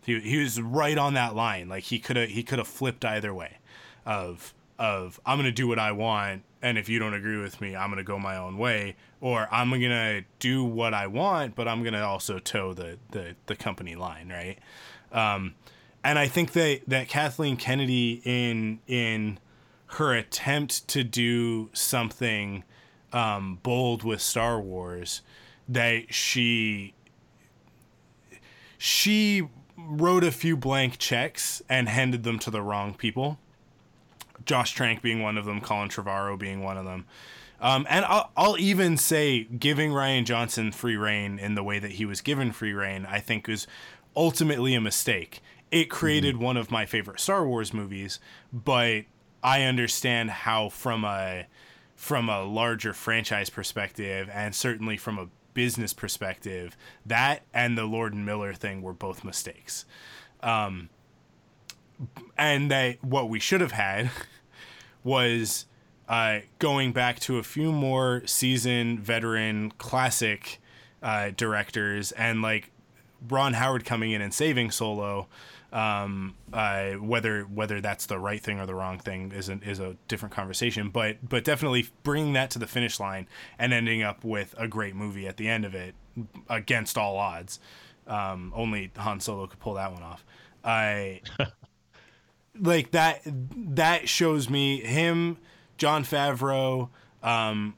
He, 0.05 0.21
he 0.21 0.39
was 0.39 0.61
right 0.61 0.97
on 0.97 1.15
that 1.15 1.35
line. 1.35 1.69
Like 1.69 1.85
he 1.85 1.99
could 1.99 2.17
have 2.17 2.29
he 2.29 2.43
could 2.43 2.59
have 2.59 2.69
flipped 2.69 3.05
either 3.05 3.35
way, 3.35 3.59
of 4.07 4.55
of 4.79 5.21
I'm 5.27 5.39
gonna 5.39 5.51
do 5.51 5.67
what 5.67 5.79
I 5.79 5.93
want 5.93 6.45
and 6.63 6.79
if 6.79 6.89
you 6.89 6.99
don't 6.99 7.15
agree 7.15 7.39
with 7.39 7.61
me, 7.61 7.77
I'm 7.77 7.91
gonna 7.91 8.03
go 8.03 8.19
my 8.19 8.37
own 8.37 8.59
way, 8.59 8.97
or 9.21 9.49
I'm 9.51 9.71
gonna 9.71 10.23
do 10.39 10.65
what 10.65 10.95
I 10.95 11.07
want, 11.07 11.55
but 11.55 11.69
I'm 11.69 11.83
gonna 11.83 12.05
also 12.05 12.39
toe 12.39 12.75
the 12.75 12.99
the, 13.11 13.37
the 13.47 13.57
company 13.57 13.95
line, 13.95 14.29
right? 14.29 14.59
Um, 15.13 15.55
and 16.05 16.19
I 16.19 16.29
think 16.29 16.53
that 16.53 16.81
that 16.87 17.09
Kathleen 17.09 17.57
Kennedy 17.57 18.21
in 18.25 18.81
in 18.87 19.39
her 19.93 20.15
attempt 20.15 20.87
to 20.89 21.03
do 21.03 21.71
something 21.73 22.65
um, 23.13 23.59
bold 23.63 24.03
with 24.03 24.21
Star 24.21 24.61
Wars, 24.61 25.23
that 25.69 26.13
she 26.13 26.95
she 28.77 29.49
wrote 29.77 30.25
a 30.25 30.33
few 30.33 30.57
blank 30.57 30.99
checks 30.99 31.63
and 31.69 31.89
handed 31.89 32.23
them 32.25 32.39
to 32.41 32.51
the 32.51 32.63
wrong 32.63 32.95
people. 32.95 33.39
Josh 34.49 34.73
Trank 34.73 35.03
being 35.03 35.23
one 35.23 35.39
of 35.39 35.45
them, 35.45 35.61
Colin 35.61 35.89
Trevorrow 35.89 36.39
being 36.39 36.63
one 36.63 36.77
of 36.77 36.85
them. 36.85 37.07
Um, 37.61 37.87
and 37.91 38.05
I'll, 38.05 38.31
I'll 38.37 38.59
even 38.59 38.97
say 38.97 39.45
giving 39.45 39.91
Rian 39.91 40.25
Johnson 40.25 40.73
free 40.73 40.97
reign 40.97 41.39
in 41.39 41.55
the 41.55 41.63
way 41.63 41.79
that 41.79 41.93
he 41.93 42.05
was 42.05 42.21
given 42.21 42.53
free 42.53 42.73
reign, 42.73 43.07
I 43.09 43.21
think 43.21 43.49
is 43.49 43.67
ultimately 44.17 44.75
a 44.75 44.81
mistake. 44.81 45.41
It 45.71 45.91
created 45.91 46.37
mm-hmm. 46.37 46.45
one 46.45 46.57
of 46.57 46.71
my 46.71 46.87
favorite 46.87 47.21
Star 47.21 47.47
Wars 47.47 47.75
movies, 47.75 48.21
but 48.53 49.05
I 49.43 49.63
understand 49.63 50.31
how 50.31 50.69
from 50.69 51.05
a 51.05 51.47
from 51.95 52.29
a 52.29 52.45
larger 52.45 52.93
franchise 52.93 53.51
perspective 53.51 54.31
and 54.33 54.55
certainly 54.55 54.97
from 54.97 55.19
a 55.19 55.29
business 55.53 55.93
perspective, 55.93 56.77
that 57.05 57.43
and 57.53 57.77
the 57.77 57.85
Lord 57.85 58.15
and 58.15 58.25
Miller 58.25 58.55
thing 58.55 58.81
were 58.81 58.93
both 58.93 59.25
mistakes. 59.25 59.85
Um, 60.41 60.89
and 62.37 62.71
that 62.71 63.03
what 63.03 63.29
we 63.29 63.41
should 63.41 63.61
have 63.61 63.73
had 63.73 64.11
was 65.05 65.67
uh, 66.09 66.41
going 66.59 66.93
back 66.93 67.21
to 67.21 67.39
a 67.39 67.43
few 67.43 67.71
more 67.73 68.23
seasoned 68.27 69.01
veteran 69.01 69.73
classic 69.73 70.61
uh, 71.03 71.31
directors 71.37 72.13
and 72.13 72.43
like 72.43 72.71
Ron 73.29 73.55
Howard 73.55 73.85
coming 73.85 74.13
in 74.13 74.23
and 74.23 74.33
saving 74.33 74.71
Solo. 74.71 75.29
Um, 75.71 76.35
uh, 76.51 76.93
whether 76.93 77.43
whether 77.43 77.83
that's 77.83 78.07
the 78.07 78.19
right 78.19 78.43
thing 78.43 78.59
or 78.59 78.65
the 78.65 78.75
wrong 78.75 78.99
thing 78.99 79.33
is 79.33 79.51
a, 79.51 79.61
is 79.63 79.81
a 79.81 79.97
different 80.09 80.35
conversation. 80.35 80.89
But 80.89 81.29
but 81.29 81.45
definitely 81.45 81.91
bringing 82.03 82.33
that 82.33 82.51
to 82.53 82.59
the 82.59 82.67
finish 82.67 82.99
line 82.99 83.29
and 83.59 83.75
ending 83.75 84.03
up 84.03 84.25
with 84.25 84.55
a 84.57 84.67
great 84.67 84.95
movie 84.95 85.29
at 85.29 85.37
the 85.37 85.47
end 85.47 85.67
of 85.67 85.75
it 85.75 85.95
against 86.49 86.97
all 86.97 87.19
odds. 87.19 87.61
Um, 88.07 88.51
only 88.57 88.91
Han 88.97 89.21
Solo 89.21 89.47
could 89.47 89.61
pull 89.61 89.75
that 89.75 89.93
one 89.93 90.03
off. 90.03 90.25
I 90.65 91.21
like 92.61 92.93
that. 92.93 93.23
That 93.25 94.09
shows 94.09 94.49
me 94.49 94.81
him 94.81 95.39
Jon 95.79 96.05
Favreau, 96.05 96.91
um, 97.23 97.75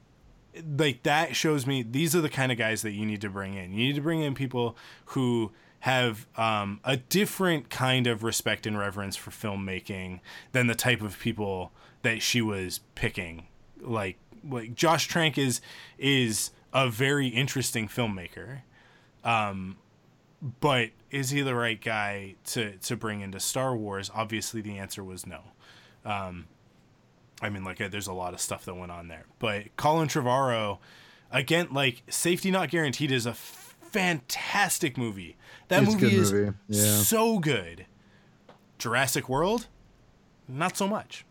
like 0.77 1.03
that 1.03 1.35
shows 1.35 1.65
me 1.65 1.83
these 1.83 2.15
are 2.15 2.21
the 2.21 2.29
kind 2.29 2.51
of 2.51 2.57
guys 2.57 2.81
that 2.81 2.91
you 2.91 3.05
need 3.05 3.21
to 3.21 3.29
bring 3.29 3.53
in. 3.53 3.71
You 3.71 3.85
need 3.85 3.95
to 3.95 4.01
bring 4.01 4.21
in 4.21 4.33
people 4.35 4.75
who 5.05 5.51
have 5.81 6.27
um, 6.37 6.79
a 6.83 6.97
different 6.97 7.69
kind 7.69 8.07
of 8.07 8.23
respect 8.23 8.67
and 8.67 8.77
reverence 8.77 9.15
for 9.15 9.31
filmmaking 9.31 10.19
than 10.51 10.67
the 10.67 10.75
type 10.75 11.01
of 11.01 11.19
people 11.19 11.71
that 12.01 12.21
she 12.21 12.41
was 12.41 12.81
picking. 12.95 13.47
Like 13.79 14.17
like 14.47 14.75
Josh 14.75 15.07
Trank 15.07 15.37
is 15.37 15.61
is 15.97 16.51
a 16.73 16.89
very 16.89 17.27
interesting 17.27 17.87
filmmaker. 17.87 18.61
Um, 19.23 19.77
but 20.59 20.89
is 21.11 21.29
he 21.29 21.41
the 21.41 21.55
right 21.55 21.79
guy 21.79 22.35
to 22.45 22.77
to 22.77 22.95
bring 22.95 23.21
into 23.21 23.39
Star 23.39 23.75
Wars? 23.75 24.09
Obviously, 24.13 24.61
the 24.61 24.77
answer 24.77 25.03
was 25.03 25.25
no. 25.27 25.41
Um, 26.05 26.47
I 27.41 27.49
mean, 27.49 27.63
like, 27.63 27.81
uh, 27.81 27.87
there's 27.89 28.07
a 28.07 28.13
lot 28.13 28.33
of 28.33 28.41
stuff 28.41 28.65
that 28.65 28.75
went 28.75 28.91
on 28.91 29.07
there. 29.07 29.25
But 29.39 29.75
Colin 29.75 30.07
Trevorrow, 30.07 30.77
again, 31.31 31.67
like, 31.71 32.03
Safety 32.09 32.51
Not 32.51 32.69
Guaranteed 32.69 33.11
is 33.11 33.25
a 33.25 33.33
fantastic 33.33 34.97
movie. 34.97 35.37
That 35.67 35.83
it's 35.83 35.93
movie 35.93 36.15
is 36.15 36.31
movie. 36.31 36.55
Yeah. 36.67 36.97
so 36.97 37.39
good. 37.39 37.85
Jurassic 38.77 39.27
World, 39.29 39.67
not 40.47 40.77
so 40.77 40.87
much. 40.87 41.25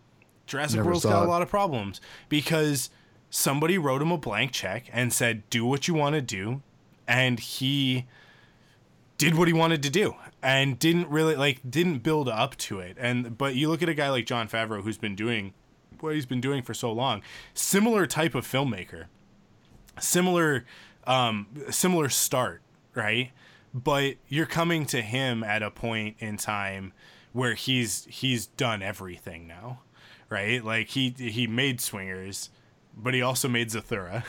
Jurassic 0.47 0.79
Never 0.79 0.91
World's 0.91 1.05
got 1.05 1.23
it. 1.23 1.27
a 1.27 1.29
lot 1.31 1.43
of 1.43 1.49
problems 1.49 2.01
because 2.29 2.91
somebody 3.29 3.79
wrote 3.79 4.03
him 4.03 4.11
a 4.11 4.19
blank 4.19 4.53
check 4.53 4.89
and 4.93 5.13
said, 5.13 5.49
do 5.51 5.65
what 5.65 5.89
you 5.89 5.95
want 5.95 6.15
to 6.15 6.21
do. 6.21 6.63
And 7.07 7.39
he 7.41 8.07
did 9.21 9.37
what 9.37 9.49
he 9.49 9.55
wanted 9.55 9.83
to 9.83 9.91
do 9.91 10.15
and 10.43 10.79
didn't 10.79 11.09
really 11.09 11.37
like 11.37 11.61
didn't 11.69 11.99
build 11.99 12.29
up 12.29 12.57
to 12.57 12.81
it 12.81 12.97
and 12.99 13.37
but 13.37 13.55
you 13.55 13.69
look 13.69 13.83
at 13.83 13.89
a 13.89 13.95
guy 13.95 14.09
like 14.09 14.25
Jon 14.25 14.49
Favreau 14.49 14.83
who's 14.83 14.99
been 14.99 15.15
doing 15.15 15.53
what 16.03 16.15
he's 16.15 16.27
been 16.27 16.41
doing 16.41 16.63
for 16.63 16.75
so 16.75 16.93
long. 16.93 17.23
Similar 17.55 18.07
type 18.07 18.35
of 18.35 18.47
filmmaker, 18.47 19.07
similar, 19.99 20.65
um, 21.05 21.47
similar 21.71 22.09
start, 22.09 22.63
right? 22.95 23.31
But 23.73 24.17
you're 24.29 24.47
coming 24.47 24.87
to 24.87 25.03
him 25.03 25.45
at 25.45 25.63
a 25.63 25.71
point 25.71 26.17
in 26.19 26.37
time 26.37 26.93
where 27.33 27.55
he's 27.55 28.07
he's 28.07 28.47
done 28.47 28.83
everything 28.83 29.47
now, 29.47 29.81
right? 30.29 30.65
Like 30.65 30.89
he 30.89 31.15
he 31.17 31.47
made 31.47 31.81
Swingers, 31.81 32.51
but 32.97 33.15
he 33.15 33.23
also 33.23 33.49
made 33.49 33.69
Zathura, 33.69 34.25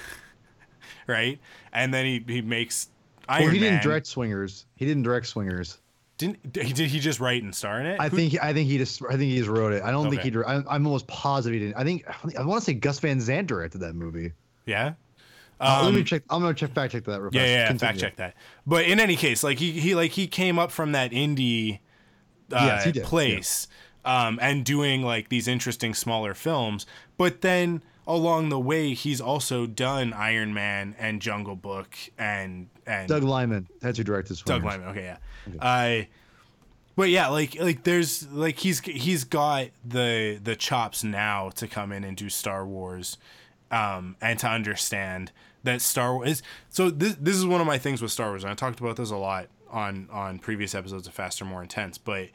right? 1.08 1.40
And 1.74 1.94
then 1.94 2.06
he 2.06 2.24
he 2.28 2.42
makes 2.42 2.90
Iron 3.32 3.44
well, 3.46 3.54
he 3.54 3.60
didn't 3.60 3.82
direct 3.82 4.08
Swingers. 4.08 4.66
He 4.76 4.86
didn't 4.86 5.04
direct 5.04 5.26
Swingers. 5.26 5.78
Didn't 6.18 6.40
he? 6.54 6.74
Did 6.74 6.90
he 6.90 7.00
just 7.00 7.22
write 7.22 7.44
and 7.44 7.56
star 7.56 7.80
in 7.80 7.86
it? 7.86 8.00
I 8.00 8.10
Who, 8.10 8.18
think. 8.18 8.44
I 8.44 8.52
think 8.52 8.70
he 8.70 8.78
just. 8.78 9.02
I 9.04 9.12
think 9.12 9.24
he 9.24 9.38
just 9.38 9.50
wrote 9.50 9.72
it. 9.72 9.84
I 9.84 9.92
don't 9.92 10.08
okay. 10.08 10.18
think 10.18 10.36
he. 10.36 10.44
I'm, 10.46 10.66
I'm 10.70 10.86
almost 10.86 11.08
positive 11.08 11.60
he 11.60 11.66
didn't. 11.66 11.78
I 11.78 11.86
think. 11.86 12.06
I 12.38 12.44
want 12.44 12.62
to 12.62 12.66
say 12.66 12.74
Gus 12.74 13.00
Van 13.00 13.22
Sant 13.22 13.48
directed 13.48 13.80
that 13.80 13.94
movie. 13.94 14.34
Yeah. 14.66 14.94
Um, 15.62 15.86
let 15.86 15.94
me 15.94 16.04
check. 16.04 16.24
I'm 16.30 16.42
gonna 16.42 16.54
check 16.54 16.74
fact 16.74 16.92
check 16.92 17.06
that. 17.06 17.22
Real 17.22 17.30
yeah, 17.34 17.46
yeah, 17.46 17.72
yeah 17.72 17.78
fact 17.78 18.00
check 18.00 18.18
that. 18.18 18.36
But 18.68 18.86
in 18.86 19.00
any 19.00 19.16
case, 19.16 19.44
like 19.44 19.60
he, 19.60 19.72
he 19.72 19.96
like 19.96 20.12
he 20.12 20.28
came 20.28 20.60
up 20.60 20.72
from 20.72 20.92
that 20.92 21.12
indie 21.12 21.80
uh, 22.52 22.82
yes, 22.84 23.08
place, 23.08 23.68
yeah. 24.04 24.28
um, 24.28 24.40
and 24.42 24.66
doing 24.66 25.04
like 25.04 25.30
these 25.30 25.48
interesting 25.48 25.94
smaller 25.94 26.34
films. 26.34 26.86
But 27.18 27.42
then 27.42 27.84
along 28.08 28.50
the 28.50 28.60
way, 28.60 28.94
he's 28.94 29.22
also 29.22 29.66
done 29.66 30.14
Iron 30.14 30.54
Man 30.54 30.96
and 30.98 31.22
Jungle 31.22 31.56
Book 31.56 31.96
and 32.18 32.70
and 32.92 33.08
Doug 33.08 33.24
Liman. 33.24 33.68
That's 33.80 33.98
who 33.98 34.04
directed. 34.04 34.38
Doug 34.46 34.64
Liman. 34.64 34.90
Okay, 34.90 35.04
yeah. 35.04 35.18
I. 35.62 36.08
but 36.96 37.10
yeah, 37.10 37.28
like 37.30 37.60
like 37.60 37.84
there's 37.84 38.30
like 38.32 38.60
he's 38.60 38.80
he's 38.82 39.24
got 39.24 39.68
the 39.86 40.40
the 40.44 40.56
chops 40.56 41.04
now 41.04 41.50
to 41.52 41.68
come 41.68 41.92
in 41.92 42.04
and 42.04 42.18
do 42.18 42.30
Star 42.30 42.66
Wars, 42.66 43.18
um, 43.72 44.16
and 44.22 44.38
to 44.40 44.48
understand 44.48 45.32
that 45.64 45.82
Star 45.82 46.14
Wars 46.14 46.30
is 46.30 46.44
so 46.70 46.90
this 46.90 47.16
this 47.16 47.36
is 47.36 47.46
one 47.46 47.62
of 47.62 47.68
my 47.68 47.78
things 47.78 48.02
with 48.02 48.12
Star 48.12 48.30
Wars, 48.30 48.44
and 48.44 48.52
I 48.52 48.56
talked 48.56 48.80
about 48.80 48.98
this 48.98 49.12
a 49.12 49.18
lot 49.18 49.48
on 49.70 50.08
on 50.12 50.40
previous 50.40 50.76
episodes 50.76 51.08
of 51.08 51.14
Faster 51.14 51.46
More 51.46 51.62
Intense, 51.62 51.98
but 51.98 52.30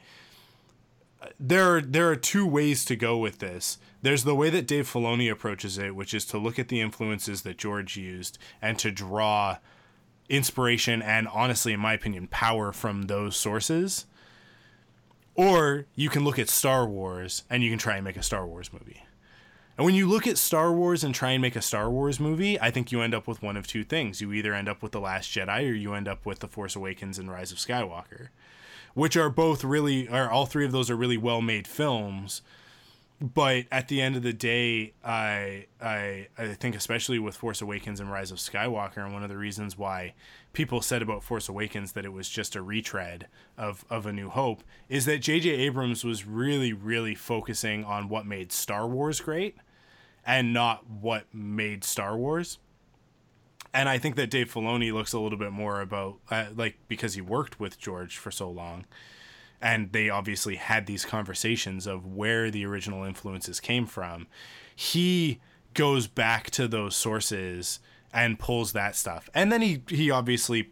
there 1.39 1.75
are 1.75 1.81
there 1.81 2.09
are 2.09 2.15
two 2.15 2.45
ways 2.45 2.85
to 2.85 2.95
go 2.95 3.17
with 3.17 3.39
this. 3.39 3.77
There's 4.01 4.23
the 4.23 4.35
way 4.35 4.49
that 4.49 4.67
Dave 4.67 4.91
Filoni 4.91 5.31
approaches 5.31 5.77
it, 5.77 5.95
which 5.95 6.13
is 6.13 6.25
to 6.25 6.37
look 6.37 6.59
at 6.59 6.67
the 6.67 6.81
influences 6.81 7.41
that 7.41 7.57
George 7.57 7.97
used 7.97 8.37
and 8.61 8.77
to 8.79 8.91
draw 8.91 9.57
inspiration 10.29 11.01
and 11.01 11.27
honestly 11.27 11.73
in 11.73 11.79
my 11.79 11.93
opinion 11.93 12.27
power 12.27 12.71
from 12.71 13.03
those 13.03 13.35
sources 13.35 14.05
or 15.37 15.85
you 15.95 16.09
can 16.09 16.23
look 16.23 16.39
at 16.39 16.49
Star 16.49 16.85
Wars 16.85 17.43
and 17.49 17.63
you 17.63 17.69
can 17.69 17.79
try 17.79 17.95
and 17.95 18.03
make 18.03 18.17
a 18.17 18.23
Star 18.23 18.45
Wars 18.45 18.73
movie. 18.73 19.03
And 19.77 19.85
when 19.85 19.93
you 19.93 20.09
look 20.09 20.25
at 20.25 20.39
Star 20.39 20.73
Wars 20.73 21.03
and 21.03 21.13
try 21.13 21.31
and 21.31 21.41
make 21.41 21.55
a 21.55 21.61
Star 21.61 21.91
Wars 21.91 22.19
movie, 22.19 22.59
I 22.59 22.71
think 22.71 22.91
you 22.91 23.01
end 23.01 23.13
up 23.13 23.27
with 23.27 23.43
one 23.43 23.55
of 23.55 23.67
two 23.67 23.83
things. 23.83 24.19
You 24.19 24.33
either 24.33 24.55
end 24.55 24.67
up 24.67 24.81
with 24.81 24.91
The 24.91 24.99
Last 24.99 25.29
Jedi 25.29 25.69
or 25.69 25.73
you 25.75 25.93
end 25.93 26.07
up 26.07 26.25
with 26.25 26.39
The 26.39 26.47
Force 26.47 26.75
Awakens 26.75 27.19
and 27.19 27.29
Rise 27.29 27.51
of 27.51 27.59
Skywalker, 27.59 28.29
which 28.95 29.15
are 29.15 29.29
both 29.29 29.63
really 29.63 30.09
are 30.09 30.27
all 30.27 30.47
three 30.47 30.65
of 30.65 30.71
those 30.71 30.89
are 30.89 30.95
really 30.95 31.17
well-made 31.17 31.67
films 31.67 32.41
but 33.19 33.65
at 33.71 33.87
the 33.87 33.99
end 33.99 34.15
of 34.15 34.21
the 34.21 34.33
day, 34.33 34.93
I 35.03 35.65
I 35.81 36.27
I 36.37 36.53
think 36.53 36.75
especially 36.75 37.17
with 37.17 37.35
Force 37.35 37.61
Awakens 37.61 37.99
and 37.99 38.11
Rise 38.11 38.31
of 38.31 38.37
Skywalker, 38.37 38.97
and 38.97 39.13
one 39.13 39.23
of 39.23 39.29
the 39.29 39.37
reasons 39.37 39.77
why 39.77 40.13
people 40.53 40.81
said 40.81 41.01
about 41.01 41.23
Force 41.23 41.49
Awakens 41.49 41.93
that 41.93 42.05
it 42.05 42.13
was 42.13 42.29
just 42.29 42.55
a 42.55 42.61
retread 42.61 43.27
of 43.57 43.85
of 43.89 44.05
A 44.05 44.13
New 44.13 44.29
Hope 44.29 44.63
is 44.87 45.05
that 45.05 45.19
J.J. 45.19 45.49
Abrams 45.49 46.03
was 46.03 46.25
really 46.27 46.73
really 46.73 47.15
focusing 47.15 47.83
on 47.83 48.07
what 48.07 48.27
made 48.27 48.51
Star 48.51 48.87
Wars 48.87 49.19
great, 49.19 49.57
and 50.23 50.53
not 50.53 50.87
what 50.87 51.25
made 51.33 51.83
Star 51.83 52.15
Wars. 52.15 52.59
And 53.73 53.89
I 53.89 53.97
think 53.97 54.15
that 54.15 54.29
Dave 54.29 54.53
Filoni 54.53 54.93
looks 54.93 55.13
a 55.13 55.19
little 55.19 55.39
bit 55.39 55.51
more 55.51 55.81
about 55.81 56.17
uh, 56.29 56.45
like 56.55 56.77
because 56.87 57.15
he 57.15 57.21
worked 57.21 57.59
with 57.59 57.79
George 57.79 58.17
for 58.17 58.29
so 58.29 58.49
long 58.49 58.85
and 59.61 59.91
they 59.91 60.09
obviously 60.09 60.55
had 60.55 60.85
these 60.85 61.05
conversations 61.05 61.87
of 61.87 62.05
where 62.05 62.51
the 62.51 62.65
original 62.65 63.03
influences 63.03 63.59
came 63.59 63.85
from 63.85 64.27
he 64.75 65.39
goes 65.73 66.07
back 66.07 66.49
to 66.49 66.67
those 66.67 66.95
sources 66.95 67.79
and 68.13 68.39
pulls 68.39 68.73
that 68.73 68.95
stuff 68.95 69.29
and 69.33 69.51
then 69.51 69.61
he 69.61 69.81
he 69.89 70.09
obviously 70.11 70.69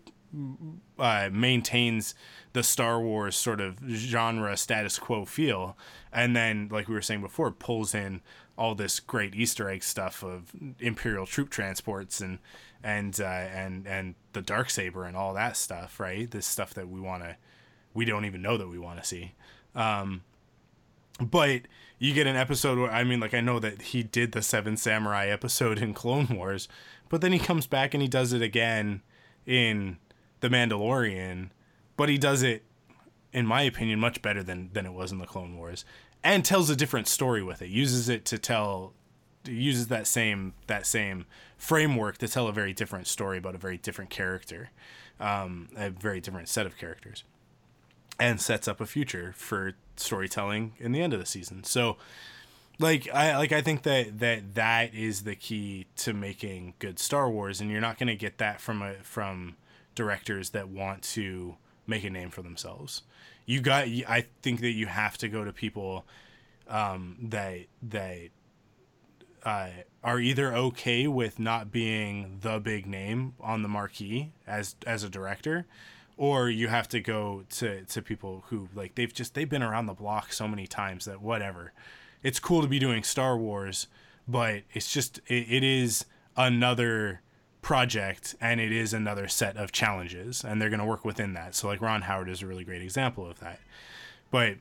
uh, 1.00 1.30
maintains 1.32 2.16
the 2.54 2.64
Star 2.64 3.00
Wars 3.00 3.36
sort 3.36 3.60
of 3.62 3.80
genre 3.88 4.56
status 4.58 4.98
quo 4.98 5.26
feel, 5.26 5.78
and 6.12 6.36
then, 6.36 6.70
like 6.72 6.88
we 6.88 6.94
were 6.94 7.02
saying 7.02 7.22
before, 7.22 7.52
pulls 7.52 7.94
in 7.94 8.22
all 8.58 8.76
this 8.76 9.00
great 9.00 9.36
Easter 9.36 9.70
egg 9.70 9.84
stuff 9.84 10.24
of 10.24 10.52
Imperial 10.80 11.26
troop 11.26 11.50
transports 11.50 12.22
and 12.22 12.40
and 12.84 13.20
uh, 13.20 13.26
and 13.26 13.88
and 13.88 14.16
the 14.34 14.42
dark 14.42 14.70
saber 14.70 15.04
and 15.04 15.18
all 15.18 15.34
that 15.34 15.58
stuff, 15.58 16.00
right? 16.00 16.30
This 16.32 16.46
stuff 16.46 16.74
that 16.76 16.88
we 16.88 17.00
want 17.00 17.24
to 17.24 17.36
we 17.96 18.06
don't 18.06 18.26
even 18.26 18.44
know 18.44 18.58
that 18.58 18.68
we 18.68 18.78
want 18.78 19.02
to 19.02 19.08
see. 19.08 19.34
Um, 19.74 20.24
but 21.20 21.62
you 21.98 22.14
get 22.14 22.28
an 22.28 22.36
episode 22.36 22.78
where 22.78 22.92
I 22.92 23.04
mean, 23.04 23.20
like 23.20 23.34
I 23.34 23.42
know 23.42 23.58
that 23.60 23.82
he 23.82 24.04
did 24.04 24.34
the 24.34 24.44
Seven 24.44 24.78
Samurai 24.78 25.28
episode 25.28 25.80
in 25.82 25.96
Clone 25.96 26.28
Wars, 26.28 26.68
but 27.10 27.22
then 27.22 27.32
he 27.32 27.40
comes 27.40 27.66
back 27.66 27.96
and 27.96 28.04
he 28.04 28.08
does 28.08 28.34
it 28.34 28.44
again 28.44 29.02
in 29.48 29.98
The 30.42 30.50
Mandalorian, 30.50 31.50
but 31.98 32.10
he 32.10 32.20
does 32.20 32.44
it 32.44 32.64
in 33.36 33.46
my 33.46 33.64
opinion, 33.64 34.00
much 34.00 34.22
better 34.22 34.42
than 34.42 34.70
than 34.72 34.86
it 34.86 34.94
was 34.94 35.12
in 35.12 35.18
the 35.18 35.26
Clone 35.26 35.58
Wars, 35.58 35.84
and 36.24 36.44
tells 36.46 36.70
a 36.70 36.76
different 36.76 37.06
story 37.06 37.44
with 37.44 37.62
it. 37.62 37.70
Uses 37.70 38.08
it 38.08 38.24
to 38.26 38.38
tell, 38.38 38.94
uses 39.46 39.88
that 39.88 40.08
same 40.08 40.54
that 40.68 40.86
same 40.86 41.26
framework 41.58 42.18
to 42.20 42.30
tell 42.30 42.48
a 42.48 42.54
very 42.54 42.72
different 42.72 43.08
story 43.08 43.38
about 43.38 43.54
a 43.54 43.58
very 43.58 43.78
different 43.78 44.10
character, 44.10 44.70
um, 45.20 45.68
a 45.76 45.90
very 45.90 46.22
different 46.22 46.48
set 46.48 46.66
of 46.66 46.78
characters, 46.78 47.26
and 48.20 48.40
sets 48.40 48.68
up 48.68 48.80
a 48.80 48.86
future 48.86 49.34
for 49.36 49.74
storytelling 49.98 50.74
in 50.80 50.92
the 50.92 51.02
end 51.02 51.14
of 51.14 51.20
the 51.20 51.26
season. 51.26 51.64
So 51.64 51.98
like 52.80 53.08
I 53.14 53.38
like 53.38 53.52
I 53.52 53.62
think 53.62 53.84
that 53.84 54.20
that 54.20 54.56
that 54.56 54.94
is 54.94 55.24
the 55.24 55.36
key 55.36 55.88
to 55.98 56.14
making 56.14 56.74
good 56.80 57.00
Star 57.00 57.30
Wars, 57.30 57.62
and 57.62 57.72
you're 57.72 57.82
not 57.82 57.98
going 57.98 58.08
to 58.08 58.16
get 58.16 58.38
that 58.40 58.60
from 58.60 58.82
a 58.82 58.96
from 58.96 59.56
directors 59.94 60.50
that 60.52 60.68
want 60.68 61.02
to 61.04 61.56
make 61.88 62.04
a 62.04 62.10
name 62.10 62.30
for 62.30 62.42
themselves. 62.42 63.04
You 63.46 63.62
got. 63.62 63.86
I 63.88 64.26
think 64.42 64.62
that 64.62 64.72
you 64.72 64.88
have 64.88 65.18
to 65.20 65.30
go 65.30 65.46
to 65.46 65.54
people 65.54 66.06
um, 66.68 67.18
that 67.22 67.68
that 67.84 68.30
uh, 69.44 69.70
are 70.04 70.20
either 70.20 70.54
okay 70.54 71.08
with 71.08 71.40
not 71.40 71.72
being 71.72 72.40
the 72.42 72.60
big 72.60 72.86
name 72.86 73.36
on 73.40 73.62
the 73.62 73.70
marquee 73.70 74.34
as 74.46 74.76
as 74.86 75.04
a 75.04 75.10
director, 75.10 75.66
or 76.18 76.50
you 76.50 76.68
have 76.68 76.88
to 76.90 77.00
go 77.00 77.44
to 77.50 77.84
to 77.86 78.02
people 78.02 78.46
who 78.48 78.70
like 78.74 78.96
they've 78.96 79.14
just 79.14 79.34
they've 79.34 79.50
been 79.50 79.64
around 79.64 79.86
the 79.86 79.94
block 79.94 80.32
so 80.32 80.48
many 80.48 80.68
times 80.68 81.06
that 81.06 81.22
whatever 81.22 81.74
it's 82.26 82.40
cool 82.40 82.64
to 82.64 82.68
be 82.68 82.80
doing 82.80 83.04
Star 83.04 83.38
Wars, 83.38 83.86
but 84.28 84.64
it's 84.74 84.92
just 84.92 85.20
it, 85.28 85.46
it 85.48 85.64
is 85.64 86.06
another 86.36 87.22
project 87.62 88.36
and 88.42 88.60
it 88.60 88.72
is 88.72 88.94
another 88.94 89.28
set 89.28 89.56
of 89.58 89.72
challenges 89.72 90.44
and 90.44 90.60
they're 90.60 90.72
going 90.72 90.80
to 90.80 90.86
work 90.86 91.06
within 91.06 91.34
that. 91.34 91.54
So 91.54 91.68
like 91.68 91.82
Ron 91.82 92.02
Howard 92.02 92.28
is 92.28 92.42
a 92.42 92.48
really 92.48 92.64
great 92.64 92.82
example 92.82 93.30
of 93.30 93.40
that. 93.42 93.60
But 94.32 94.56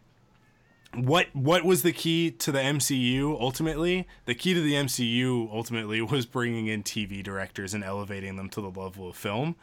what 0.92 1.28
what 1.32 1.64
was 1.64 1.82
the 1.82 1.92
key 1.92 2.30
to 2.32 2.52
the 2.52 2.59
MCU 2.59 3.40
ultimately? 3.40 4.07
The 4.26 4.34
key 4.34 4.52
to 4.52 4.61
the 4.61 4.74
MCU 4.74 5.50
ultimately 5.50 6.02
was 6.02 6.26
bringing 6.26 6.66
in 6.66 6.82
TV 6.82 7.22
directors 7.22 7.72
and 7.72 7.82
elevating 7.82 8.36
them 8.36 8.50
to 8.50 8.61
the 8.61 8.68
level 8.68 9.09
of 9.09 9.16
film. 9.16 9.57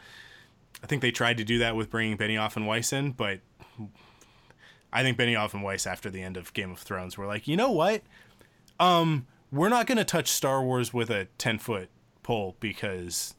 I 0.83 0.87
think 0.87 1.01
they 1.01 1.11
tried 1.11 1.37
to 1.37 1.43
do 1.43 1.59
that 1.59 1.75
with 1.75 1.89
bringing 1.89 2.17
Benioff 2.17 2.55
and 2.55 2.65
Weiss 2.67 2.91
in, 2.91 3.11
but 3.11 3.39
I 4.93 5.03
think 5.03 5.17
Benioff 5.17 5.53
and 5.53 5.63
Weiss 5.63 5.87
after 5.87 6.09
the 6.09 6.21
end 6.21 6.37
of 6.37 6.53
Game 6.53 6.71
of 6.71 6.79
Thrones 6.79 7.17
were 7.17 7.25
like, 7.25 7.47
you 7.47 7.55
know 7.55 7.71
what? 7.71 8.01
Um, 8.79 9.27
we're 9.51 9.69
not 9.69 9.87
gonna 9.87 10.05
touch 10.05 10.29
Star 10.29 10.63
Wars 10.63 10.93
with 10.93 11.09
a 11.09 11.27
ten 11.37 11.59
foot 11.59 11.89
pole 12.23 12.55
because, 12.59 13.35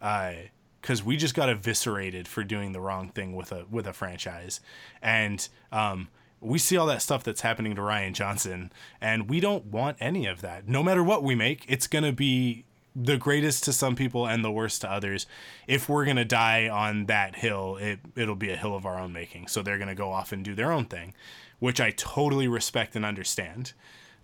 uh, 0.00 0.32
because 0.80 1.04
we 1.04 1.16
just 1.16 1.34
got 1.34 1.48
eviscerated 1.48 2.26
for 2.26 2.42
doing 2.42 2.72
the 2.72 2.80
wrong 2.80 3.10
thing 3.10 3.34
with 3.34 3.52
a 3.52 3.66
with 3.70 3.86
a 3.86 3.92
franchise, 3.92 4.60
and 5.02 5.48
um, 5.70 6.08
we 6.40 6.58
see 6.58 6.76
all 6.76 6.86
that 6.86 7.02
stuff 7.02 7.22
that's 7.22 7.42
happening 7.42 7.74
to 7.74 7.82
Rian 7.82 8.12
Johnson, 8.14 8.72
and 9.00 9.28
we 9.28 9.40
don't 9.40 9.66
want 9.66 9.96
any 10.00 10.26
of 10.26 10.40
that. 10.40 10.66
No 10.66 10.82
matter 10.82 11.04
what 11.04 11.22
we 11.22 11.34
make, 11.34 11.64
it's 11.68 11.86
gonna 11.86 12.12
be 12.12 12.64
the 12.94 13.16
greatest 13.16 13.64
to 13.64 13.72
some 13.72 13.94
people 13.94 14.26
and 14.26 14.44
the 14.44 14.50
worst 14.50 14.80
to 14.80 14.90
others. 14.90 15.26
If 15.66 15.88
we're 15.88 16.04
gonna 16.04 16.24
die 16.24 16.68
on 16.68 17.06
that 17.06 17.36
hill, 17.36 17.76
it 17.76 18.00
it'll 18.16 18.34
be 18.34 18.50
a 18.50 18.56
hill 18.56 18.74
of 18.74 18.86
our 18.86 18.98
own 18.98 19.12
making. 19.12 19.46
So 19.46 19.62
they're 19.62 19.78
gonna 19.78 19.94
go 19.94 20.10
off 20.10 20.32
and 20.32 20.44
do 20.44 20.54
their 20.54 20.72
own 20.72 20.86
thing, 20.86 21.14
which 21.58 21.80
I 21.80 21.92
totally 21.92 22.48
respect 22.48 22.96
and 22.96 23.04
understand. 23.04 23.72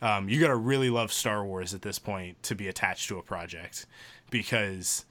Um, 0.03 0.29
you 0.29 0.41
gotta 0.41 0.57
really 0.57 0.91
love 0.91 1.13
Star 1.13 1.45
Wars 1.45 1.75
at 1.75 1.83
this 1.83 1.99
point 1.99 2.43
to 2.45 2.55
be 2.55 2.69
attached 2.69 3.09
to 3.09 3.19
a 3.19 3.23
project, 3.23 3.87
because 4.31 5.05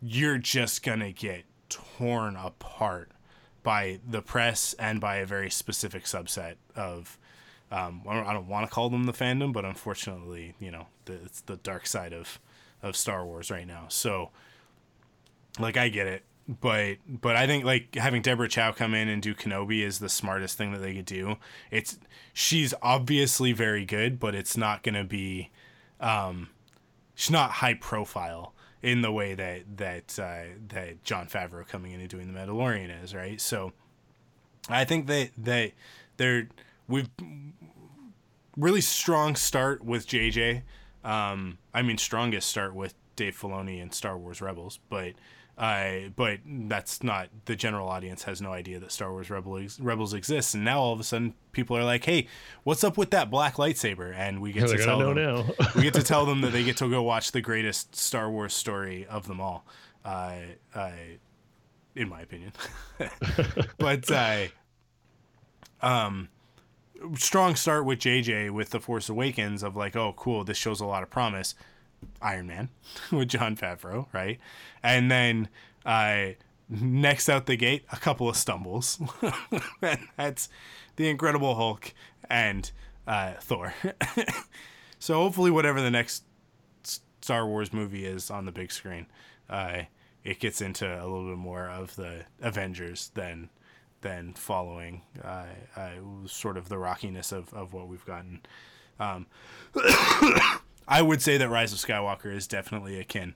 you're 0.00 0.38
just 0.38 0.82
gonna 0.82 1.12
get 1.12 1.44
torn 1.68 2.36
apart 2.36 3.10
by 3.62 3.98
the 4.08 4.22
press 4.22 4.74
and 4.78 5.00
by 5.00 5.16
a 5.16 5.26
very 5.26 5.50
specific 5.50 6.04
subset 6.04 6.54
of 6.76 7.18
um, 7.72 8.02
I 8.08 8.32
don't, 8.32 8.46
want 8.46 8.68
to 8.68 8.72
call 8.72 8.88
them 8.88 9.04
the 9.04 9.12
fandom, 9.12 9.52
but 9.52 9.64
unfortunately, 9.64 10.54
you 10.60 10.70
know, 10.70 10.86
the, 11.06 11.14
it's 11.24 11.40
the 11.40 11.56
dark 11.56 11.86
side 11.86 12.12
of 12.12 12.38
of 12.84 12.96
Star 12.96 13.24
Wars 13.24 13.50
right 13.50 13.66
now. 13.66 13.86
So, 13.88 14.30
like, 15.58 15.76
I 15.76 15.88
get 15.88 16.06
it, 16.06 16.22
but 16.46 16.98
but 17.08 17.34
I 17.34 17.46
think 17.46 17.64
like 17.64 17.94
having 17.94 18.22
Deborah 18.22 18.48
Chow 18.48 18.72
come 18.72 18.94
in 18.94 19.08
and 19.08 19.22
do 19.22 19.34
Kenobi 19.34 19.82
is 19.82 19.98
the 19.98 20.10
smartest 20.10 20.58
thing 20.58 20.72
that 20.72 20.78
they 20.78 20.94
could 20.94 21.06
do. 21.06 21.36
It's 21.70 21.98
she's 22.32 22.74
obviously 22.82 23.52
very 23.52 23.84
good, 23.84 24.20
but 24.20 24.34
it's 24.34 24.56
not 24.56 24.82
gonna 24.82 25.04
be, 25.04 25.50
um, 26.00 26.50
she's 27.14 27.30
not 27.30 27.50
high 27.50 27.74
profile 27.74 28.54
in 28.82 29.00
the 29.00 29.10
way 29.10 29.34
that 29.34 29.78
that 29.78 30.18
uh, 30.18 30.54
that 30.68 31.02
Jon 31.02 31.26
Favreau 31.26 31.66
coming 31.66 31.92
in 31.92 32.00
and 32.00 32.08
doing 32.08 32.32
the 32.32 32.38
Mandalorian 32.38 33.02
is, 33.02 33.14
right? 33.14 33.40
So, 33.40 33.72
I 34.68 34.84
think 34.84 35.06
that 35.06 35.30
that 35.38 35.72
they're 36.18 36.48
we've 36.86 37.08
really 38.56 38.82
strong 38.82 39.34
start 39.34 39.82
with 39.82 40.06
JJ. 40.06 40.62
Um, 41.04 41.58
I 41.72 41.82
mean, 41.82 41.98
strongest 41.98 42.48
start 42.48 42.74
with 42.74 42.94
Dave 43.16 43.36
Filoni 43.36 43.80
and 43.80 43.92
Star 43.92 44.16
Wars 44.16 44.40
Rebels, 44.40 44.78
but 44.88 45.14
uh, 45.56 46.08
but 46.16 46.40
that's 46.44 47.02
not 47.02 47.28
the 47.44 47.54
general 47.54 47.88
audience 47.88 48.24
has 48.24 48.42
no 48.42 48.52
idea 48.52 48.80
that 48.80 48.90
Star 48.90 49.12
Wars 49.12 49.30
Rebels 49.30 49.78
Rebels 49.78 50.12
exists, 50.12 50.54
and 50.54 50.64
now 50.64 50.80
all 50.80 50.92
of 50.92 50.98
a 50.98 51.04
sudden 51.04 51.34
people 51.52 51.76
are 51.76 51.84
like, 51.84 52.04
"Hey, 52.04 52.26
what's 52.64 52.82
up 52.82 52.96
with 52.96 53.10
that 53.10 53.30
black 53.30 53.54
lightsaber?" 53.54 54.12
And 54.16 54.40
we 54.40 54.52
get 54.52 54.68
to 54.68 54.78
tell 54.78 54.98
them 54.98 55.46
we 55.76 55.82
get 55.82 55.94
to 55.94 56.02
tell 56.02 56.26
them 56.26 56.40
that 56.40 56.52
they 56.52 56.64
get 56.64 56.78
to 56.78 56.90
go 56.90 57.02
watch 57.02 57.30
the 57.30 57.40
greatest 57.40 57.94
Star 57.94 58.28
Wars 58.30 58.52
story 58.52 59.06
of 59.06 59.28
them 59.28 59.40
all, 59.40 59.64
uh, 60.04 60.38
uh, 60.74 60.90
in 61.94 62.08
my 62.08 62.22
opinion. 62.22 62.52
but 63.78 64.10
uh, 64.10 64.46
um, 65.82 66.28
strong 67.16 67.56
start 67.56 67.84
with 67.84 67.98
JJ 67.98 68.50
with 68.50 68.70
The 68.70 68.80
Force 68.80 69.08
Awakens 69.08 69.62
of 69.62 69.76
like, 69.76 69.96
oh, 69.96 70.14
cool, 70.16 70.44
this 70.44 70.56
shows 70.56 70.80
a 70.80 70.86
lot 70.86 71.02
of 71.02 71.10
promise. 71.10 71.54
Iron 72.20 72.46
Man 72.46 72.68
with 73.12 73.28
Jon 73.28 73.56
Favreau, 73.56 74.06
right? 74.12 74.38
And 74.82 75.10
then 75.10 75.48
uh, 75.84 76.28
next 76.68 77.28
out 77.28 77.46
the 77.46 77.56
gate, 77.56 77.84
a 77.92 77.96
couple 77.96 78.28
of 78.28 78.36
stumbles. 78.36 79.00
that's 80.16 80.48
The 80.96 81.08
Incredible 81.08 81.54
Hulk 81.54 81.92
and 82.28 82.70
uh, 83.06 83.34
Thor. 83.40 83.74
so 84.98 85.14
hopefully, 85.14 85.50
whatever 85.50 85.80
the 85.80 85.90
next 85.90 86.24
Star 86.82 87.46
Wars 87.46 87.72
movie 87.72 88.04
is 88.04 88.30
on 88.30 88.44
the 88.44 88.52
big 88.52 88.70
screen, 88.70 89.06
uh, 89.48 89.82
it 90.22 90.40
gets 90.40 90.60
into 90.60 90.86
a 90.86 91.04
little 91.04 91.28
bit 91.28 91.38
more 91.38 91.68
of 91.68 91.96
the 91.96 92.24
Avengers 92.40 93.10
than 93.14 93.50
than 94.04 94.34
following 94.34 95.00
uh, 95.24 95.46
uh, 95.76 95.88
sort 96.26 96.58
of 96.58 96.68
the 96.68 96.76
rockiness 96.76 97.32
of, 97.32 97.52
of 97.54 97.72
what 97.72 97.88
we've 97.88 98.04
gotten. 98.04 98.42
Um, 99.00 99.26
I 100.86 101.00
would 101.00 101.22
say 101.22 101.38
that 101.38 101.48
Rise 101.48 101.72
of 101.72 101.78
Skywalker 101.78 102.32
is 102.32 102.46
definitely 102.46 103.00
akin 103.00 103.34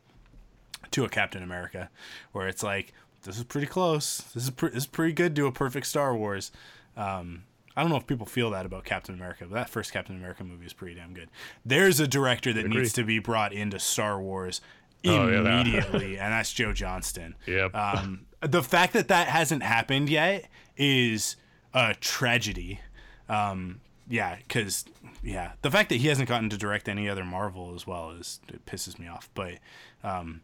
to 0.90 1.04
a 1.06 1.08
Captain 1.08 1.42
America, 1.42 1.88
where 2.32 2.46
it's 2.46 2.62
like 2.62 2.92
this 3.22 3.38
is 3.38 3.44
pretty 3.44 3.66
close. 3.66 4.18
This 4.34 4.44
is 4.44 4.50
pre- 4.50 4.68
this 4.68 4.84
is 4.84 4.86
pretty 4.86 5.14
good 5.14 5.34
to 5.36 5.46
a 5.46 5.52
perfect 5.52 5.86
Star 5.86 6.14
Wars. 6.14 6.52
Um, 6.98 7.44
I 7.74 7.80
don't 7.80 7.90
know 7.90 7.96
if 7.96 8.06
people 8.06 8.26
feel 8.26 8.50
that 8.50 8.66
about 8.66 8.84
Captain 8.84 9.14
America, 9.14 9.46
but 9.48 9.54
that 9.54 9.70
first 9.70 9.90
Captain 9.90 10.16
America 10.16 10.44
movie 10.44 10.66
is 10.66 10.74
pretty 10.74 10.96
damn 10.96 11.14
good. 11.14 11.30
There's 11.64 11.98
a 11.98 12.06
director 12.06 12.52
that 12.52 12.66
needs 12.66 12.92
to 12.92 13.04
be 13.04 13.20
brought 13.20 13.54
into 13.54 13.78
Star 13.78 14.20
Wars 14.20 14.60
immediately, 15.02 16.04
oh, 16.04 16.08
yeah, 16.08 16.24
and 16.24 16.32
that's 16.34 16.52
Joe 16.52 16.74
Johnston. 16.74 17.36
Yep. 17.46 17.74
Um, 17.74 18.26
the 18.40 18.62
fact 18.62 18.92
that 18.92 19.08
that 19.08 19.28
hasn't 19.28 19.62
happened 19.62 20.08
yet 20.08 20.48
is 20.76 21.36
a 21.74 21.94
tragedy. 21.94 22.80
Um, 23.28 23.80
yeah, 24.08 24.36
because 24.36 24.84
yeah, 25.22 25.52
the 25.62 25.70
fact 25.70 25.90
that 25.90 25.96
he 25.96 26.08
hasn't 26.08 26.28
gotten 26.28 26.48
to 26.50 26.56
direct 26.56 26.88
any 26.88 27.08
other 27.08 27.24
Marvel 27.24 27.74
as 27.74 27.86
well 27.86 28.10
is 28.10 28.40
it 28.48 28.64
pisses 28.64 28.98
me 28.98 29.06
off. 29.06 29.28
But 29.34 29.54
um, 30.02 30.42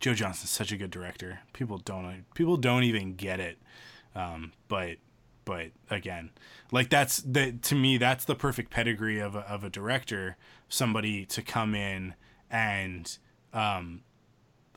Joe 0.00 0.14
Johnston's 0.14 0.50
such 0.50 0.72
a 0.72 0.76
good 0.76 0.90
director. 0.90 1.40
People 1.52 1.78
don't 1.78 2.24
people 2.34 2.56
don't 2.56 2.84
even 2.84 3.14
get 3.14 3.40
it. 3.40 3.58
Um, 4.14 4.52
but 4.68 4.96
but 5.44 5.68
again, 5.90 6.30
like 6.72 6.88
that's 6.90 7.18
the 7.18 7.52
to 7.52 7.74
me 7.74 7.98
that's 7.98 8.24
the 8.24 8.34
perfect 8.34 8.70
pedigree 8.70 9.18
of 9.18 9.34
a, 9.34 9.40
of 9.40 9.62
a 9.62 9.70
director. 9.70 10.36
Somebody 10.68 11.26
to 11.26 11.42
come 11.42 11.74
in 11.74 12.14
and 12.50 13.18
um, 13.52 14.02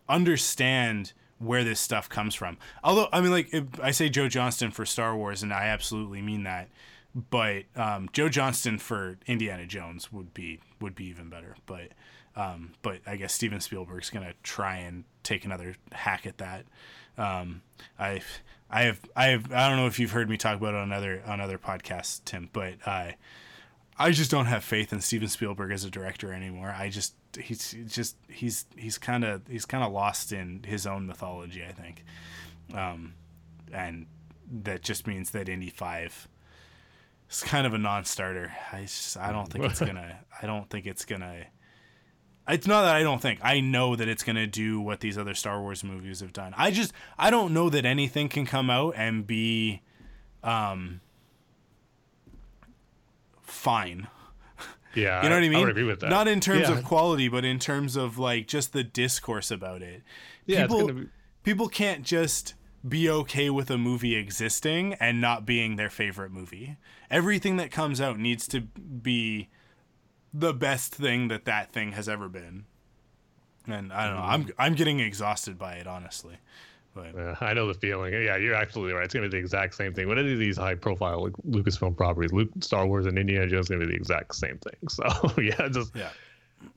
understand 0.10 1.14
where 1.44 1.64
this 1.64 1.80
stuff 1.80 2.10
comes 2.10 2.36
from. 2.36 2.58
Although 2.84 3.10
I 3.12 3.22
mean, 3.22 3.32
like 3.32 3.54
I 3.82 3.92
say 3.92 4.10
Joe 4.10 4.30
Johnston 4.30 4.72
for 4.72 4.86
Star 4.86 5.16
Wars, 5.16 5.44
and 5.44 5.54
I 5.54 5.66
absolutely 5.66 6.22
mean 6.22 6.44
that. 6.44 6.70
But 7.30 7.66
um, 7.76 8.10
Joe 8.12 8.28
Johnston 8.30 8.80
for 8.80 9.18
Indiana 9.28 9.66
Jones 9.68 10.12
would 10.12 10.34
be 10.34 10.60
would 10.80 10.96
be 10.96 11.06
even 11.06 11.30
better. 11.30 11.56
But 11.66 11.90
um, 12.36 12.74
but 12.82 13.00
I 13.06 13.16
guess 13.16 13.34
Steven 13.34 13.60
Spielberg's 13.60 14.10
gonna 14.10 14.34
try 14.42 14.78
and 14.78 15.04
take 15.22 15.46
another 15.46 15.76
hack 15.92 16.26
at 16.26 16.40
that. 16.40 16.66
Um, 17.18 17.62
I 18.00 18.22
I 18.70 18.84
have 18.84 19.00
I 19.16 19.26
have 19.28 19.52
I 19.52 19.70
don't 19.70 19.78
know 19.78 19.88
if 19.88 20.00
you've 20.00 20.12
heard 20.12 20.30
me 20.30 20.38
talk 20.38 20.58
about 20.58 20.74
it 20.74 20.78
on 20.78 20.92
other 20.92 21.22
on 21.26 21.40
other 21.40 21.60
podcasts, 21.60 22.24
Tim, 22.26 22.50
but 22.52 22.76
I 22.88 23.16
I 23.98 24.12
just 24.12 24.32
don't 24.32 24.48
have 24.48 24.64
faith 24.64 24.92
in 24.92 25.02
Steven 25.02 25.28
Spielberg 25.28 25.72
as 25.72 25.84
a 25.86 25.92
director 25.92 26.34
anymore. 26.34 26.74
I 26.76 26.90
just 26.90 27.14
he's 27.38 27.76
just 27.88 28.16
he's 28.30 28.66
he's 28.76 28.98
kind 28.98 29.24
of 29.24 29.42
he's 29.48 29.66
kind 29.66 29.84
of 29.84 29.92
lost 29.92 30.32
in 30.32 30.64
his 30.64 30.86
own 30.86 31.08
mythology, 31.08 31.64
I 31.68 31.72
think. 31.72 32.04
Um, 32.74 33.14
and 33.72 34.08
that 34.64 34.82
just 34.82 35.08
means 35.08 35.32
that 35.32 35.50
Indy 35.50 35.70
Five 35.70 36.28
is 37.30 37.42
kind 37.42 37.66
of 37.66 37.74
a 37.74 37.78
non-starter. 37.78 38.54
I 38.72 38.82
just 38.82 39.18
I 39.18 39.32
don't 39.32 39.52
think 39.52 39.66
it's 39.66 39.80
gonna. 39.80 40.20
I 40.42 40.46
don't 40.46 40.70
think 40.70 40.86
it's 40.86 41.06
gonna. 41.06 41.46
It's 42.48 42.68
not 42.68 42.82
that 42.84 42.96
I 42.96 43.04
don't 43.04 43.22
think. 43.22 43.40
I 43.42 43.62
know 43.62 43.96
that 43.96 44.08
it's 44.08 44.24
gonna 44.24 44.48
do 44.48 44.80
what 44.82 45.00
these 45.00 45.18
other 45.18 45.34
Star 45.34 45.62
Wars 45.62 45.84
movies 45.84 46.20
have 46.20 46.34
done. 46.34 46.54
I 46.58 46.72
just 46.72 46.94
I 47.18 47.30
don't 47.30 47.54
know 47.54 47.70
that 47.70 47.86
anything 47.86 48.30
can 48.30 48.46
come 48.46 48.70
out 48.70 48.96
and 48.98 49.26
be, 49.26 49.82
um, 50.44 51.02
fine. 53.42 54.08
Yeah, 54.96 55.24
You 55.24 55.30
know 55.30 55.36
what 55.36 55.44
I 55.44 55.50
mean? 55.50 55.56
I 55.58 55.60
would 55.62 55.70
agree 55.70 55.84
with 55.84 56.00
that. 56.02 56.10
Not 56.10 56.28
in 56.28 56.40
terms 56.40 56.70
Yeah. 56.70 56.78
of 56.78 56.84
quality, 56.84 57.28
but 57.28 57.44
in 57.46 57.60
terms 57.60 57.96
of 57.96 58.18
like 58.18 58.48
just 58.48 58.74
the 58.74 58.84
discourse 58.84 59.50
about 59.52 59.82
it. 59.82 60.04
Yeah, 60.46 60.62
people 60.68 60.82
gonna 60.88 60.94
be- 60.94 61.10
people 61.44 61.68
can't 61.68 62.04
just 62.04 62.54
be 62.88 63.10
okay 63.10 63.50
with 63.50 63.72
a 63.72 63.78
movie 63.78 64.16
existing 64.16 64.94
and 64.96 65.20
not 65.22 65.46
being 65.46 65.78
their 65.78 65.90
favorite 65.90 66.32
movie. 66.32 66.78
Everything 67.10 67.56
that 67.58 67.72
comes 67.72 68.02
out 68.02 68.20
needs 68.20 68.48
to 68.50 68.62
be 68.62 69.50
the 70.34 70.54
best 70.54 70.94
thing 70.94 71.28
that 71.30 71.46
that 71.46 71.72
thing 71.72 71.94
has 71.94 72.10
ever 72.10 72.28
been. 72.28 72.66
And 73.68 73.94
I 73.94 74.08
don't 74.08 74.16
know. 74.16 74.22
Mm-hmm. 74.22 74.32
I'm 74.32 74.50
I'm 74.60 74.76
getting 74.76 75.00
exhausted 75.00 75.58
by 75.58 75.76
it 75.76 75.88
honestly. 75.88 76.38
But 76.94 77.16
Yeah, 77.16 77.36
I 77.42 77.54
know 77.54 77.68
the 77.68 77.74
feeling. 77.74 78.14
Yeah, 78.14 78.38
you're 78.38 78.56
absolutely 78.56 78.94
right. 78.94 79.06
It's 79.06 79.14
gonna 79.14 79.28
be 79.28 79.38
the 79.38 79.44
exact 79.44 79.76
same 79.76 79.94
thing. 79.94 80.08
What 80.08 80.18
any 80.18 80.34
of 80.34 80.40
these 80.40 80.58
high-profile 80.58 81.24
like 81.24 81.34
Lucasfilm 81.48 81.96
properties, 81.98 82.32
Luke, 82.32 82.50
Star 82.62 82.86
Wars, 82.88 83.06
and 83.06 83.18
Indiana 83.18 83.48
Jones, 83.48 83.66
is 83.66 83.70
gonna 83.70 83.86
be 83.86 83.92
the 83.92 83.98
exact 83.98 84.36
same 84.36 84.58
thing. 84.60 84.76
So 84.90 85.42
yeah, 85.42 85.68
just 85.70 85.96
yeah. 85.96 86.10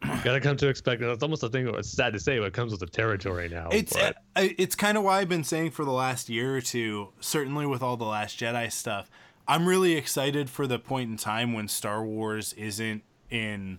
gotta 0.25 0.41
come 0.41 0.57
to 0.57 0.69
expect. 0.69 1.03
it. 1.03 1.09
It's 1.09 1.23
almost 1.23 1.43
a 1.43 1.49
thing. 1.49 1.69
It's 1.69 1.91
sad 1.91 2.13
to 2.13 2.21
say, 2.21 2.39
but 2.39 2.47
it 2.47 2.53
comes 2.55 2.73
with 2.73 2.81
the 2.81 2.87
territory 2.87 3.49
now. 3.49 3.69
It's 3.71 3.93
but, 3.93 4.17
it's 4.35 4.75
kind 4.75 4.97
of 4.97 5.05
why 5.05 5.21
I've 5.21 5.29
been 5.29 5.45
saying 5.45 5.73
for 5.73 5.85
the 5.85 5.93
last 5.93 6.29
year 6.29 6.57
or 6.57 6.61
two, 6.61 7.09
certainly 7.21 7.67
with 7.67 7.83
all 7.83 7.97
the 7.97 8.05
Last 8.05 8.39
Jedi 8.39 8.71
stuff. 8.73 9.11
I'm 9.49 9.67
really 9.67 9.95
excited 9.95 10.51
for 10.51 10.67
the 10.67 10.79
point 10.79 11.11
in 11.11 11.17
time 11.17 11.53
when 11.53 11.69
Star 11.69 12.05
Wars 12.05 12.53
isn't 12.55 13.03
in 13.31 13.79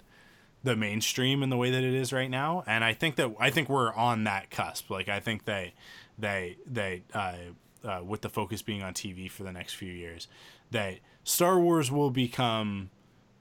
the 0.64 0.76
mainstream 0.76 1.44
in 1.44 1.50
the 1.50 1.58
way 1.58 1.72
that 1.72 1.84
it 1.84 1.94
is 1.94 2.12
right 2.14 2.30
now, 2.30 2.64
and 2.68 2.84
I 2.84 2.94
think 2.94 3.16
that 3.18 3.34
I 3.40 3.50
think 3.50 3.70
we're 3.70 3.94
on 3.94 4.24
that 4.26 4.50
cusp. 4.50 4.90
Like 4.90 5.10
I 5.10 5.20
think 5.20 5.46
they 5.46 5.74
they 6.18 6.58
they 6.66 7.04
uh, 7.14 7.36
uh, 7.84 8.02
with 8.04 8.22
the 8.22 8.30
focus 8.30 8.62
being 8.62 8.84
on 8.84 8.94
TV 8.94 9.30
for 9.30 9.44
the 9.44 9.52
next 9.52 9.74
few 9.74 9.92
years, 9.92 10.28
that 10.72 11.00
Star 11.24 11.60
Wars 11.60 11.92
will 11.92 12.12
become 12.12 12.90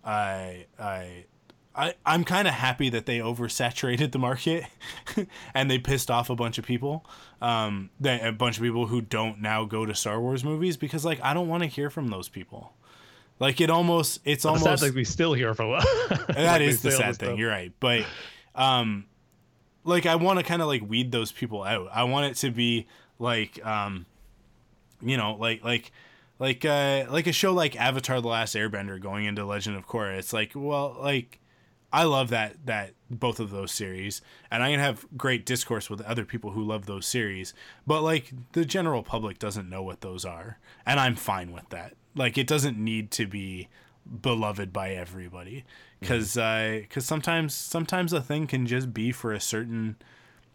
uh, 0.04 0.52
uh, 0.78 1.04
I, 1.76 1.94
I'm 2.06 2.24
kind 2.24 2.48
of 2.48 2.54
happy 2.54 2.88
that 2.88 3.04
they 3.04 3.18
oversaturated 3.18 4.12
the 4.12 4.18
market 4.18 4.64
and 5.54 5.70
they 5.70 5.78
pissed 5.78 6.10
off 6.10 6.30
a 6.30 6.34
bunch 6.34 6.56
of 6.56 6.64
people. 6.64 7.04
Um, 7.42 7.90
they, 8.00 8.18
a 8.20 8.32
bunch 8.32 8.56
of 8.56 8.62
people 8.62 8.86
who 8.86 9.02
don't 9.02 9.42
now 9.42 9.66
go 9.66 9.84
to 9.84 9.94
Star 9.94 10.18
Wars 10.18 10.42
movies 10.42 10.78
because, 10.78 11.04
like, 11.04 11.20
I 11.22 11.34
don't 11.34 11.48
want 11.48 11.64
to 11.64 11.68
hear 11.68 11.90
from 11.90 12.08
those 12.08 12.30
people. 12.30 12.72
Like, 13.38 13.60
it 13.60 13.68
almost, 13.68 14.20
it's 14.24 14.46
almost, 14.46 14.82
like 14.82 14.94
we 14.94 15.04
still 15.04 15.34
hear 15.34 15.52
from. 15.52 15.70
that 16.28 16.62
is 16.62 16.80
the 16.80 16.92
sad 16.92 17.16
thing. 17.16 17.36
You're 17.36 17.50
right. 17.50 17.72
But, 17.78 18.06
um, 18.54 19.04
like, 19.86 20.06
I 20.06 20.16
want 20.16 20.38
to 20.38 20.44
kind 20.44 20.62
of 20.62 20.68
like 20.68 20.88
weed 20.88 21.12
those 21.12 21.32
people 21.32 21.62
out. 21.62 21.88
I 21.92 22.04
want 22.04 22.26
it 22.26 22.34
to 22.38 22.50
be 22.50 22.86
like, 23.18 23.64
um, 23.64 24.06
you 25.00 25.16
know, 25.16 25.34
like, 25.34 25.64
like, 25.64 25.92
like, 26.38 26.64
uh, 26.64 27.06
like 27.10 27.26
a 27.26 27.32
show 27.32 27.52
like 27.52 27.76
Avatar: 27.76 28.20
The 28.20 28.28
Last 28.28 28.54
Airbender 28.54 29.00
going 29.00 29.24
into 29.24 29.44
Legend 29.44 29.76
of 29.76 29.86
Korra. 29.86 30.18
It's 30.18 30.32
like, 30.32 30.52
well, 30.54 30.96
like, 31.00 31.40
I 31.92 32.04
love 32.04 32.28
that 32.30 32.66
that 32.66 32.92
both 33.10 33.40
of 33.40 33.50
those 33.50 33.72
series, 33.72 34.20
and 34.50 34.62
I 34.62 34.70
can 34.70 34.80
have 34.80 35.06
great 35.16 35.46
discourse 35.46 35.88
with 35.88 36.00
other 36.02 36.24
people 36.24 36.50
who 36.50 36.62
love 36.62 36.86
those 36.86 37.06
series. 37.06 37.54
But 37.86 38.02
like 38.02 38.32
the 38.52 38.64
general 38.64 39.02
public 39.02 39.38
doesn't 39.38 39.70
know 39.70 39.82
what 39.82 40.00
those 40.02 40.24
are, 40.24 40.58
and 40.84 41.00
I'm 41.00 41.14
fine 41.14 41.52
with 41.52 41.68
that. 41.70 41.94
Like 42.14 42.36
it 42.36 42.46
doesn't 42.46 42.76
need 42.76 43.10
to 43.12 43.26
be 43.26 43.68
beloved 44.20 44.72
by 44.72 44.90
everybody, 44.90 45.64
because 46.00 46.34
because 46.34 47.04
sometimes 47.04 47.54
sometimes 47.54 48.12
a 48.12 48.20
thing 48.20 48.46
can 48.46 48.66
just 48.66 48.92
be 48.92 49.12
for 49.12 49.32
a 49.32 49.40
certain 49.40 49.96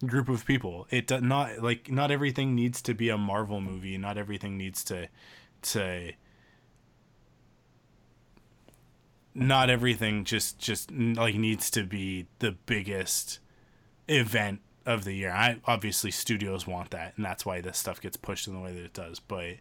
group 0.06 0.30
of 0.30 0.46
people. 0.46 0.88
It 0.90 1.08
does 1.08 1.22
not 1.22 1.62
like 1.62 1.92
not 1.92 2.12
everything 2.12 2.56
needs 2.56 2.82
to 2.84 2.94
be 2.94 3.10
a 3.10 3.18
Marvel 3.18 3.62
movie. 3.62 3.98
Not 3.98 4.18
everything 4.18 4.58
needs 4.58 4.84
to 4.86 5.08
to 5.64 6.12
not 9.34 9.70
everything 9.70 10.24
just 10.24 10.60
just 10.60 10.92
like 10.92 11.36
needs 11.36 11.70
to 11.72 11.84
be 11.84 12.28
the 12.40 12.52
biggest 12.52 13.40
event 14.08 14.62
of 14.86 15.04
the 15.04 15.14
year. 15.14 15.32
I 15.32 15.58
obviously 15.66 16.12
studios 16.12 16.68
want 16.68 16.92
that, 16.92 17.14
and 17.16 17.26
that's 17.26 17.46
why 17.46 17.62
this 17.62 17.78
stuff 17.78 18.02
gets 18.02 18.18
pushed 18.18 18.48
in 18.48 18.54
the 18.54 18.60
way 18.60 18.74
that 18.74 18.84
it 18.84 18.94
does. 18.94 19.20
But 19.20 19.56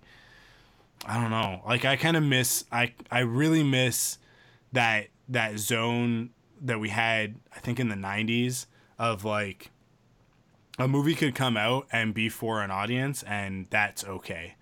I 1.04 1.20
don't 1.20 1.30
know. 1.30 1.62
Like 1.66 1.84
I 1.84 1.96
kind 1.96 2.16
of 2.16 2.22
miss. 2.22 2.64
I 2.72 2.94
I 3.10 3.20
really 3.20 3.62
miss 3.62 4.18
that 4.72 5.08
that 5.28 5.58
zone 5.58 6.30
that 6.60 6.78
we 6.80 6.88
had. 6.90 7.36
I 7.54 7.60
think 7.60 7.80
in 7.80 7.88
the 7.88 7.96
'90s 7.96 8.66
of 8.98 9.24
like 9.24 9.70
a 10.78 10.88
movie 10.88 11.14
could 11.14 11.34
come 11.34 11.56
out 11.56 11.86
and 11.92 12.14
be 12.14 12.28
for 12.28 12.62
an 12.62 12.70
audience, 12.70 13.22
and 13.24 13.66
that's 13.70 14.04
okay 14.04 14.54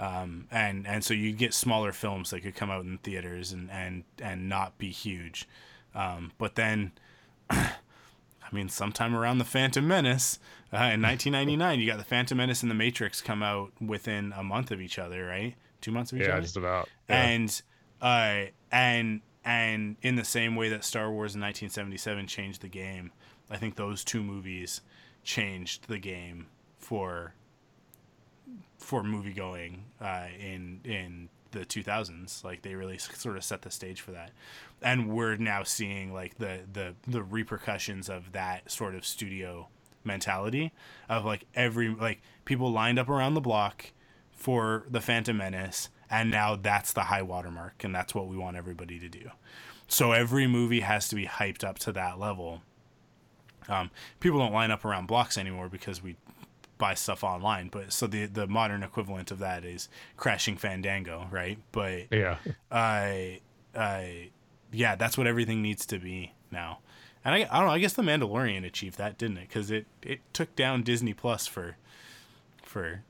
um, 0.00 0.46
and 0.50 0.86
and 0.86 1.02
so 1.02 1.12
you 1.12 1.32
get 1.32 1.52
smaller 1.52 1.92
films 1.92 2.30
that 2.30 2.40
could 2.40 2.54
come 2.54 2.70
out 2.70 2.84
in 2.84 2.98
theaters 2.98 3.52
and 3.52 3.70
and 3.70 4.04
and 4.22 4.48
not 4.48 4.78
be 4.78 4.90
huge, 4.90 5.48
um, 5.94 6.32
but 6.38 6.54
then. 6.54 6.92
I 8.50 8.54
mean, 8.54 8.70
sometime 8.70 9.14
around 9.14 9.36
the 9.36 9.44
Phantom 9.44 9.86
Menace 9.86 10.38
uh, 10.72 10.76
in 10.96 11.02
1999, 11.02 11.80
you 11.80 11.86
got 11.86 11.98
the 11.98 12.04
Phantom 12.04 12.38
Menace 12.38 12.62
and 12.62 12.70
the 12.70 12.74
Matrix 12.74 13.20
come 13.20 13.42
out 13.42 13.72
within 13.78 14.32
a 14.34 14.42
month 14.42 14.70
of 14.70 14.80
each 14.80 14.98
other, 14.98 15.26
right? 15.26 15.54
Two 15.82 15.90
months 15.90 16.12
of 16.12 16.18
each 16.18 16.26
Yeah, 16.26 16.32
other. 16.32 16.40
just 16.40 16.56
about. 16.56 16.88
Yeah. 17.10 17.24
And 17.26 17.62
uh, 18.00 18.44
and 18.72 19.20
and 19.48 19.96
in 20.02 20.16
the 20.16 20.26
same 20.26 20.56
way 20.56 20.68
that 20.68 20.84
Star 20.84 21.10
Wars 21.10 21.34
in 21.34 21.40
1977 21.40 22.26
changed 22.26 22.60
the 22.60 22.68
game, 22.68 23.12
I 23.48 23.56
think 23.56 23.76
those 23.76 24.04
two 24.04 24.22
movies 24.22 24.82
changed 25.24 25.88
the 25.88 25.98
game 25.98 26.48
for 26.78 27.32
for 28.78 29.02
movie 29.02 29.32
going 29.32 29.84
uh, 30.02 30.26
in 30.38 30.80
in 30.84 31.30
the 31.52 31.60
2000s 31.60 32.44
like 32.44 32.60
they 32.60 32.74
really 32.74 32.98
sort 32.98 33.38
of 33.38 33.42
set 33.42 33.62
the 33.62 33.70
stage 33.70 34.02
for 34.02 34.10
that. 34.10 34.32
And 34.82 35.08
we're 35.08 35.36
now 35.36 35.62
seeing 35.62 36.12
like 36.12 36.36
the 36.36 36.60
the 36.70 36.94
the 37.06 37.22
repercussions 37.22 38.10
of 38.10 38.32
that 38.32 38.70
sort 38.70 38.94
of 38.94 39.06
studio 39.06 39.68
mentality 40.04 40.74
of 41.08 41.24
like 41.24 41.46
every 41.54 41.88
like 41.88 42.20
people 42.44 42.70
lined 42.70 42.98
up 42.98 43.08
around 43.08 43.32
the 43.32 43.40
block 43.40 43.92
for 44.30 44.84
the 44.90 45.00
phantom 45.00 45.38
menace 45.38 45.88
and 46.10 46.30
now 46.30 46.56
that's 46.56 46.92
the 46.92 47.04
high 47.04 47.22
watermark 47.22 47.84
and 47.84 47.94
that's 47.94 48.14
what 48.14 48.26
we 48.28 48.36
want 48.36 48.56
everybody 48.56 48.98
to 48.98 49.08
do 49.08 49.30
so 49.86 50.12
every 50.12 50.46
movie 50.46 50.80
has 50.80 51.08
to 51.08 51.14
be 51.14 51.26
hyped 51.26 51.64
up 51.64 51.78
to 51.78 51.92
that 51.92 52.18
level 52.18 52.62
um, 53.68 53.90
people 54.20 54.38
don't 54.38 54.52
line 54.52 54.70
up 54.70 54.84
around 54.84 55.06
blocks 55.06 55.36
anymore 55.36 55.68
because 55.68 56.02
we 56.02 56.16
buy 56.78 56.94
stuff 56.94 57.22
online. 57.22 57.68
But 57.68 57.92
so 57.92 58.06
the 58.06 58.26
the 58.26 58.46
modern 58.46 58.82
equivalent 58.82 59.30
of 59.30 59.40
that 59.40 59.64
is 59.64 59.88
crashing 60.16 60.56
Fandango, 60.56 61.26
right? 61.30 61.58
But 61.72 62.04
yeah. 62.10 62.38
I 62.70 63.40
I 63.74 64.30
yeah, 64.72 64.96
that's 64.96 65.18
what 65.18 65.26
everything 65.26 65.60
needs 65.60 65.84
to 65.86 65.98
be 65.98 66.32
now. 66.50 66.78
And 67.24 67.34
I, 67.34 67.38
I 67.50 67.58
don't 67.58 67.66
know. 67.66 67.74
I 67.74 67.78
guess 67.78 67.92
the 67.92 68.02
Mandalorian 68.02 68.64
achieved 68.64 68.96
that, 68.98 69.18
didn't 69.18 69.38
it? 69.38 69.48
Because 69.48 69.70
it 69.70 69.86
it 70.02 70.20
took 70.32 70.54
down 70.56 70.82
Disney 70.82 71.12
Plus 71.12 71.46
for 71.46 71.76
for 72.62 73.02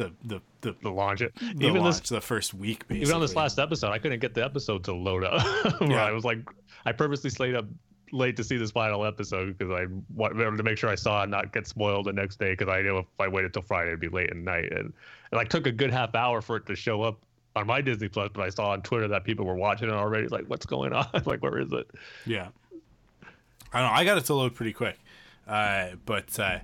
the 0.00 0.12
the 0.24 0.40
the, 0.62 0.76
The 0.82 0.90
launch 0.90 1.20
it. 1.20 1.34
the 1.36 1.66
even 1.66 1.82
launch, 1.82 2.00
this 2.00 2.08
the 2.08 2.20
first 2.20 2.54
week. 2.54 2.86
Basically. 2.88 3.02
even 3.02 3.14
on 3.14 3.20
this 3.20 3.36
last 3.36 3.58
episode, 3.58 3.90
I 3.90 3.98
couldn't 3.98 4.20
get 4.20 4.34
the 4.34 4.44
episode 4.44 4.84
to 4.84 4.94
load 4.94 5.24
up. 5.24 5.42
Yeah. 5.80 6.04
I 6.04 6.12
was 6.12 6.24
like, 6.24 6.38
I 6.84 6.92
purposely 6.92 7.30
stayed 7.30 7.54
up 7.54 7.66
late 8.12 8.36
to 8.36 8.44
see 8.44 8.56
this 8.56 8.70
final 8.72 9.04
episode 9.04 9.56
because 9.56 9.72
I 9.72 9.86
wanted 10.14 10.56
to 10.56 10.62
make 10.62 10.78
sure 10.78 10.90
I 10.90 10.96
saw 10.96 11.20
it 11.20 11.24
and 11.24 11.30
not 11.30 11.52
get 11.52 11.66
spoiled 11.66 12.06
the 12.06 12.12
next 12.12 12.38
day 12.38 12.50
because 12.52 12.68
I 12.68 12.82
knew 12.82 12.98
if 12.98 13.06
I 13.18 13.28
waited 13.28 13.52
till 13.52 13.62
Friday 13.62 13.88
it'd 13.90 14.00
be 14.00 14.08
late 14.08 14.30
at 14.30 14.36
night 14.36 14.72
and 14.72 14.92
it 15.32 15.36
like 15.36 15.48
took 15.48 15.66
a 15.66 15.72
good 15.72 15.90
half 15.92 16.14
hour 16.14 16.40
for 16.42 16.56
it 16.56 16.66
to 16.66 16.74
show 16.74 17.02
up 17.02 17.18
on 17.56 17.66
my 17.66 17.80
Disney 17.80 18.08
Plus, 18.08 18.30
but 18.32 18.42
I 18.42 18.50
saw 18.50 18.70
on 18.70 18.82
Twitter 18.82 19.08
that 19.08 19.24
people 19.24 19.44
were 19.44 19.54
watching 19.56 19.88
it 19.88 19.94
already. 19.94 20.28
Like, 20.28 20.46
what's 20.46 20.66
going 20.66 20.92
on? 20.92 21.06
like, 21.26 21.42
where 21.42 21.58
is 21.58 21.72
it? 21.72 21.88
Yeah. 22.26 22.48
I 23.72 23.80
don't 23.80 23.88
know. 23.90 23.94
I 23.94 24.04
got 24.04 24.18
it 24.18 24.24
to 24.26 24.34
load 24.34 24.54
pretty 24.54 24.72
quick. 24.72 24.98
Uh, 25.46 25.90
but 26.06 26.38
uh, 26.38 26.58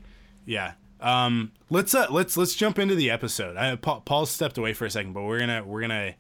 yeah. 0.45 0.72
Um, 1.01 1.53
let's 1.70 1.94
uh, 1.94 2.07
let's 2.11 2.36
let's 2.36 2.55
jump 2.55 2.78
into 2.78 2.94
the 2.94 3.11
episode. 3.11 3.57
I, 3.57 3.76
Paul, 3.76 4.01
Paul 4.01 4.26
stepped 4.26 4.59
away 4.59 4.72
for 4.72 4.86
a 4.86 4.90
second, 4.90 5.12
but 5.12 5.22
we're 5.22 5.38
gonna 5.38 5.64
we're 5.64 5.80
gonna 5.80 6.14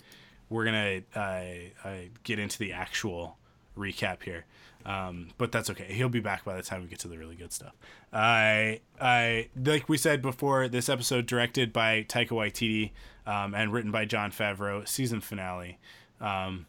we're 0.48 0.64
gonna 0.64 1.00
uh, 1.14 1.90
get 2.24 2.38
into 2.38 2.58
the 2.58 2.72
actual 2.72 3.38
recap 3.76 4.22
here. 4.22 4.44
Um, 4.84 5.30
but 5.36 5.50
that's 5.50 5.68
okay. 5.70 5.92
He'll 5.92 6.08
be 6.08 6.20
back 6.20 6.44
by 6.44 6.56
the 6.56 6.62
time 6.62 6.82
we 6.82 6.88
get 6.88 7.00
to 7.00 7.08
the 7.08 7.18
really 7.18 7.34
good 7.34 7.52
stuff. 7.52 7.74
I 8.12 8.80
I 9.00 9.48
like 9.56 9.88
we 9.88 9.96
said 9.98 10.22
before, 10.22 10.68
this 10.68 10.88
episode 10.88 11.26
directed 11.26 11.72
by 11.72 12.04
Taika 12.08 12.28
Waititi 12.28 12.92
um, 13.26 13.54
and 13.54 13.72
written 13.72 13.90
by 13.90 14.04
Jon 14.04 14.30
Favreau, 14.30 14.86
season 14.86 15.20
finale. 15.20 15.78
Um, 16.20 16.66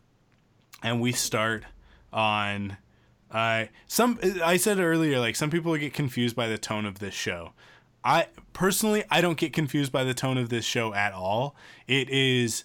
and 0.81 0.99
we 0.99 1.11
start 1.11 1.65
on 2.11 2.77
uh, 3.29 3.65
some. 3.87 4.19
I 4.43 4.57
said 4.57 4.79
earlier, 4.79 5.19
like 5.19 5.35
some 5.35 5.51
people 5.51 5.75
get 5.77 5.93
confused 5.93 6.35
by 6.35 6.47
the 6.47 6.57
tone 6.57 6.85
of 6.85 6.99
this 6.99 7.13
show. 7.13 7.53
I 8.07 8.27
personally 8.53 9.03
I 9.11 9.19
don't 9.19 9.37
get 9.37 9.51
confused 9.51 9.91
by 9.91 10.05
the 10.05 10.13
tone 10.13 10.37
of 10.37 10.47
this 10.47 10.63
show 10.63 10.93
at 10.93 11.11
all. 11.11 11.55
It 11.87 12.09
is 12.09 12.63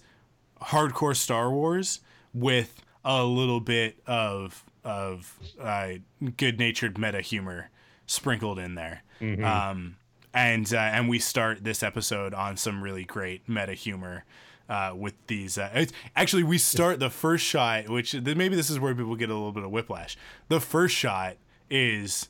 hardcore 0.61 1.15
Star 1.15 1.51
Wars 1.51 1.99
with 2.33 2.81
a 3.03 3.25
little 3.25 3.59
bit 3.59 3.97
of 4.07 4.63
of 4.85 5.37
uh, 5.59 5.95
good 6.37 6.59
natured 6.59 6.97
meta 6.97 7.19
humor 7.19 7.69
sprinkled 8.07 8.57
in 8.57 8.75
there. 8.75 9.03
Mm-hmm. 9.19 9.43
Um, 9.43 9.97
and 10.33 10.73
uh, 10.73 10.77
and 10.77 11.09
we 11.09 11.19
start 11.19 11.65
this 11.65 11.83
episode 11.83 12.33
on 12.33 12.55
some 12.55 12.81
really 12.81 13.03
great 13.03 13.47
meta 13.47 13.73
humor 13.73 14.23
uh, 14.69 14.93
with 14.95 15.13
these. 15.27 15.57
Uh, 15.57 15.69
it's, 15.73 15.93
actually, 16.15 16.43
we 16.43 16.57
start 16.57 16.99
the 16.99 17.09
first 17.09 17.43
shot, 17.43 17.89
which 17.89 18.13
maybe 18.15 18.55
this 18.55 18.69
is 18.69 18.79
where 18.79 18.95
people 18.95 19.17
get 19.17 19.29
a 19.29 19.33
little 19.33 19.51
bit 19.51 19.63
of 19.63 19.71
whiplash. 19.71 20.17
The 20.47 20.61
first 20.61 20.95
shot 20.95 21.35
is 21.69 22.29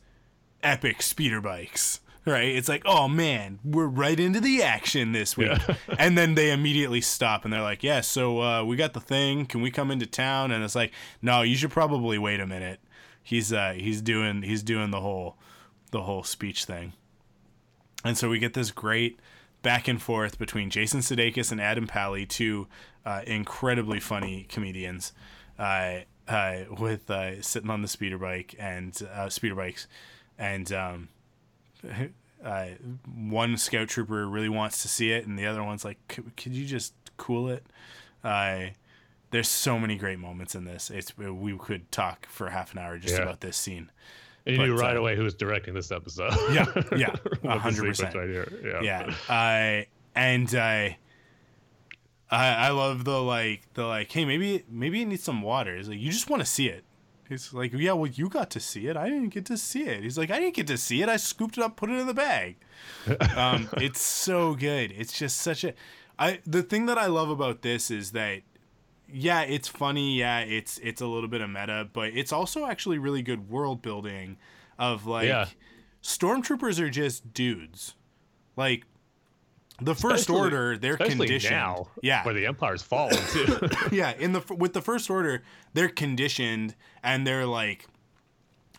epic 0.64 1.04
speeder 1.04 1.42
bikes. 1.42 2.00
Right, 2.26 2.56
it's 2.56 2.70
like, 2.70 2.84
oh 2.86 3.10
man, 3.10 3.60
we're 3.66 3.88
right 3.88 4.18
into 4.18 4.40
the 4.40 4.64
action 4.64 5.12
this 5.12 5.36
week, 5.36 5.50
Yeah. 5.50 5.76
and 6.00 6.18
then 6.18 6.36
they 6.36 6.52
immediately 6.52 7.02
stop 7.02 7.44
and 7.44 7.52
they're 7.54 7.62
like, 7.62 7.84
yeah, 7.84 8.00
so 8.00 8.42
uh, 8.42 8.64
we 8.64 8.78
got 8.78 8.94
the 8.94 9.02
thing. 9.02 9.46
Can 9.46 9.62
we 9.62 9.72
come 9.72 9.92
into 9.92 10.06
town? 10.06 10.52
And 10.52 10.64
it's 10.64 10.76
like, 10.76 10.94
no, 11.22 11.42
you 11.42 11.56
should 11.56 11.72
probably 11.72 12.18
wait 12.18 12.40
a 12.40 12.48
minute. 12.48 12.80
He's 13.22 13.52
uh, 13.52 13.74
he's 13.76 14.02
doing 14.02 14.42
he's 14.44 14.64
doing 14.64 14.92
the 14.92 15.02
whole 15.02 15.38
the 15.92 16.04
whole 16.04 16.24
speech 16.24 16.66
thing. 16.66 16.94
And 18.06 18.18
so 18.18 18.30
we 18.30 18.40
get 18.40 18.54
this 18.54 18.72
great 18.72 19.20
back 19.62 19.88
and 19.88 20.02
forth 20.02 20.38
between 20.38 20.70
Jason 20.70 21.00
Sudeikis 21.00 21.52
and 21.52 21.60
Adam 21.62 21.88
Pally, 21.88 22.26
two 22.26 22.68
uh, 23.06 23.22
incredibly 23.26 24.00
funny 24.00 24.46
comedians, 24.50 25.14
uh, 25.58 26.00
uh, 26.28 26.60
with 26.78 27.10
uh, 27.10 27.42
sitting 27.42 27.70
on 27.70 27.82
the 27.82 27.88
speeder 27.88 28.18
bike 28.18 28.56
and 28.60 29.02
uh, 29.14 29.30
speeder 29.30 29.56
bikes, 29.56 29.88
and 30.38 30.72
um, 30.74 31.08
uh, 32.46 32.66
one 33.16 33.58
scout 33.58 33.88
trooper 33.90 34.28
really 34.28 34.50
wants 34.50 34.82
to 34.82 34.88
see 34.88 35.12
it, 35.12 35.26
and 35.28 35.38
the 35.38 35.46
other 35.46 35.64
one's 35.64 35.84
like, 35.86 35.98
"Could 36.08 36.54
you 36.54 36.66
just 36.66 36.94
cool 37.18 37.50
it?" 37.50 37.66
Uh, 38.24 38.68
there's 39.32 39.48
so 39.48 39.80
many 39.80 39.98
great 39.98 40.20
moments 40.20 40.54
in 40.56 40.66
this. 40.66 40.90
It's 40.90 41.18
we 41.18 41.58
could 41.58 41.92
talk 41.92 42.26
for 42.28 42.50
half 42.50 42.72
an 42.74 42.80
hour 42.80 42.98
just 42.98 43.16
Yeah. 43.16 43.24
about 43.24 43.42
this 43.42 43.58
scene. 43.58 43.90
And 44.46 44.58
you 44.58 44.66
knew 44.66 44.76
right 44.76 44.96
uh, 44.96 45.00
away 45.00 45.16
who 45.16 45.24
was 45.24 45.34
directing 45.34 45.74
this 45.74 45.92
episode. 45.92 46.34
Yeah, 46.52 46.66
yeah, 46.96 47.16
hundred 47.60 47.86
percent. 47.86 48.14
Yeah. 48.64 48.82
yeah 48.82 49.16
i 49.30 49.88
and 50.16 50.54
i 50.54 50.98
i 52.30 52.48
i 52.48 52.70
love 52.70 53.06
the 53.06 53.22
like 53.24 53.62
the 53.74 53.86
like 53.86 54.12
hey 54.12 54.26
maybe 54.26 54.64
maybe 54.70 55.02
it 55.02 55.06
needs 55.06 55.24
some 55.24 55.42
water 55.42 55.76
it's 55.76 55.88
like 55.88 55.98
you 56.00 56.12
just 56.12 56.30
want 56.30 56.42
to 56.42 56.46
see 56.46 56.68
it 56.68 56.84
it's 57.30 57.54
like 57.54 57.74
yeah 57.74 57.94
well 57.94 58.08
you 58.12 58.30
got 58.30 58.50
to 58.52 58.60
see 58.60 58.88
it. 58.88 58.98
I 58.98 59.10
didn't 59.10 59.30
get 59.30 59.46
to 59.48 59.58
see 59.58 59.84
it. 59.84 60.04
He's 60.04 60.18
like 60.18 60.30
i 60.32 60.40
didn't 60.40 60.56
get 60.56 60.68
to 60.68 60.78
see 60.78 61.02
it. 61.02 61.10
I 61.10 61.18
scooped 61.18 61.58
it 61.58 61.64
up 61.64 61.76
put 61.76 61.90
it 61.90 62.00
in 62.00 62.08
the 62.08 62.14
bag. 62.14 62.58
Um 63.36 63.70
it's 63.78 64.02
so 64.02 64.56
good. 64.56 64.92
It's 64.96 65.18
just 65.18 65.38
such 65.38 65.64
a 65.64 65.74
i 66.20 66.40
the 66.46 66.62
thing 66.64 66.86
that 66.86 66.98
i 66.98 67.08
love 67.08 67.30
about 67.30 67.62
this 67.64 67.90
is 67.90 68.12
that 68.12 68.42
yeah 69.12 69.42
it's 69.42 69.68
funny. 69.68 70.18
Yeah 70.18 70.40
it's 70.40 70.78
it's 70.80 71.02
a 71.02 71.08
little 71.08 71.30
bit 71.30 71.42
of 71.42 71.50
meta 71.50 71.88
but 71.94 72.10
it's 72.14 72.32
also 72.32 72.66
actually 72.66 72.98
really 72.98 73.22
good 73.22 73.50
world 73.50 73.82
building 73.82 74.38
of 74.78 75.06
like 75.06 75.28
Yeah. 75.28 75.48
stormtroopers 76.02 76.80
are 76.80 76.90
just 76.90 77.34
dudes. 77.34 77.96
Like 78.56 78.84
the 79.82 79.96
first 79.96 80.22
Especially- 80.30 80.40
order 80.40 80.78
they're 80.78 80.98
conditioned. 80.98 81.52
now, 81.56 81.88
yeah. 82.02 82.24
where 82.24 82.34
the 82.34 82.46
empire's 82.46 82.84
fallen 82.84 83.18
too. 83.32 83.58
yeah 83.92 84.14
in 84.20 84.34
the 84.34 84.42
with 84.56 84.74
the 84.74 84.82
first 84.82 85.10
order 85.10 85.44
they're 85.74 85.90
conditioned 85.90 86.76
and 87.04 87.28
they're 87.28 87.46
like 87.46 87.88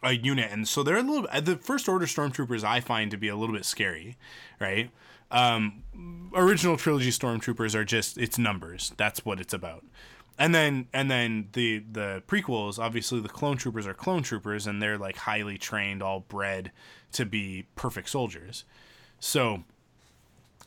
a 0.03 0.13
unit. 0.13 0.51
And 0.51 0.69
so 0.69 0.83
they're 0.83 0.97
a 0.97 1.03
little 1.03 1.29
uh, 1.31 1.41
the 1.41 1.57
first 1.57 1.89
order 1.89 2.07
stormtroopers 2.07 2.65
i 2.65 2.81
find 2.81 3.11
to 3.11 3.17
be 3.17 3.29
a 3.29 3.37
little 3.37 3.55
bit 3.55 3.65
scary 3.65 4.17
right? 4.61 4.91
Um 5.31 5.83
original 6.35 6.77
trilogy 6.77 7.11
stormtroopers 7.11 7.75
are 7.75 7.85
just 7.85 8.19
it's 8.19 8.39
numbers. 8.39 8.93
That's 8.97 9.25
what 9.25 9.41
it's 9.41 9.55
about. 9.55 9.85
And 10.39 10.55
then 10.55 10.89
and 10.93 11.11
then 11.11 11.49
the 11.53 11.85
the 11.91 12.23
prequels 12.27 12.79
obviously 12.79 13.21
the 13.21 13.29
clone 13.29 13.57
troopers 13.57 13.87
are 13.87 13.95
clone 13.95 14.23
troopers 14.23 14.67
and 14.67 14.83
they're 14.83 14.99
like 14.99 15.17
highly 15.17 15.59
trained 15.59 16.03
all 16.03 16.21
bred 16.21 16.73
to 17.13 17.25
be 17.25 17.67
perfect 17.77 18.09
soldiers. 18.09 18.65
So 19.21 19.65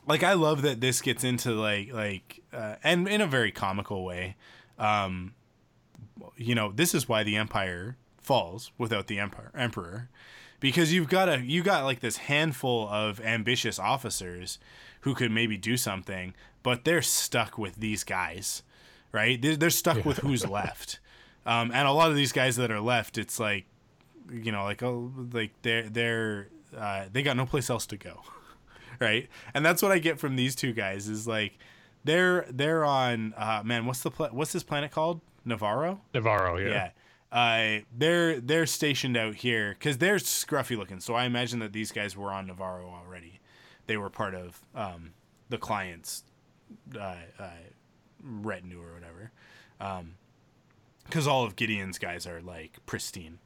like 0.08 0.24
I 0.24 0.34
love 0.34 0.62
that 0.64 0.82
this 0.82 1.02
gets 1.02 1.24
into 1.24 1.52
like 1.52 1.92
like 1.94 2.42
uh, 2.54 2.76
and 2.84 3.08
in 3.08 3.22
a 3.22 3.28
very 3.28 3.52
comical 3.52 4.04
way. 4.04 4.36
Um, 4.80 5.34
you 6.38 6.56
know, 6.56 6.72
this 6.72 6.94
is 6.94 7.10
why 7.10 7.24
the 7.24 7.36
empire 7.36 7.98
falls 8.18 8.72
without 8.78 9.08
the 9.08 9.20
empire 9.20 9.52
emperor, 9.56 10.10
because 10.60 10.94
you've 10.94 11.10
got 11.10 11.30
a 11.30 11.40
you 11.42 11.64
got 11.64 11.84
like 11.84 12.00
this 12.00 12.18
handful 12.18 12.88
of 12.90 13.20
ambitious 13.22 13.80
officers 13.80 14.60
who 15.02 15.14
could 15.14 15.32
maybe 15.32 15.58
do 15.58 15.78
something, 15.78 16.34
but 16.64 16.86
they're 16.86 17.02
stuck 17.02 17.58
with 17.58 17.76
these 17.76 18.04
guys, 18.04 18.64
right? 19.12 19.42
They're, 19.42 19.56
they're 19.56 19.70
stuck 19.70 20.06
with 20.06 20.18
who's 20.20 20.48
left, 20.50 21.00
um, 21.46 21.72
and 21.74 21.88
a 21.88 21.92
lot 21.92 22.10
of 22.10 22.16
these 22.16 22.32
guys 22.32 22.56
that 22.58 22.72
are 22.72 22.82
left, 22.82 23.18
it's 23.18 23.40
like, 23.40 23.66
you 24.32 24.52
know, 24.52 24.64
like 24.64 24.84
oh, 24.84 25.12
like 25.34 25.52
they're 25.62 25.90
they're 25.90 26.48
uh, 26.78 27.06
they 27.12 27.24
got 27.24 27.38
no 27.38 27.46
place 27.46 27.70
else 27.70 27.86
to 27.88 27.98
go 27.98 28.22
right? 29.00 29.28
And 29.54 29.66
that's 29.66 29.82
what 29.82 29.92
I 29.92 30.00
get 30.00 30.20
from 30.20 30.36
these 30.36 30.56
two 30.56 30.74
guys 30.74 31.08
is 31.08 31.28
like 31.28 31.58
they're 32.04 32.46
they're 32.50 32.86
on 32.86 33.34
uh 33.38 33.62
man, 33.64 33.86
what's 33.86 34.02
the 34.02 34.12
pla- 34.12 34.30
what's 34.30 34.54
this 34.54 34.64
planet 34.64 34.92
called? 34.92 35.22
Nevarro? 35.48 36.00
Nevarro, 36.14 36.60
yeah. 36.64 36.92
Yeah. 37.32 37.80
Uh 37.80 37.84
they're 37.96 38.40
they're 38.40 38.66
stationed 38.66 39.18
out 39.18 39.36
here 39.36 39.76
cuz 39.80 39.98
they're 39.98 40.18
scruffy 40.18 40.78
looking. 40.78 41.00
So 41.00 41.14
I 41.14 41.26
imagine 41.26 41.60
that 41.60 41.74
these 41.74 41.92
guys 41.92 42.16
were 42.16 42.32
on 42.32 42.48
Nevarro 42.48 42.92
already. 42.94 43.40
They 43.86 43.98
were 43.98 44.10
part 44.10 44.34
of 44.36 44.62
um 44.76 45.14
the 45.50 45.58
client's 45.58 46.24
uh, 46.96 47.16
uh 47.40 47.50
retinue 48.22 48.82
or 48.82 48.94
whatever. 48.94 49.32
Um 49.80 50.16
cuz 51.10 51.28
all 51.28 51.44
of 51.44 51.56
Gideon's 51.56 51.98
guys 51.98 52.26
are 52.28 52.42
like 52.42 52.78
pristine 52.86 53.40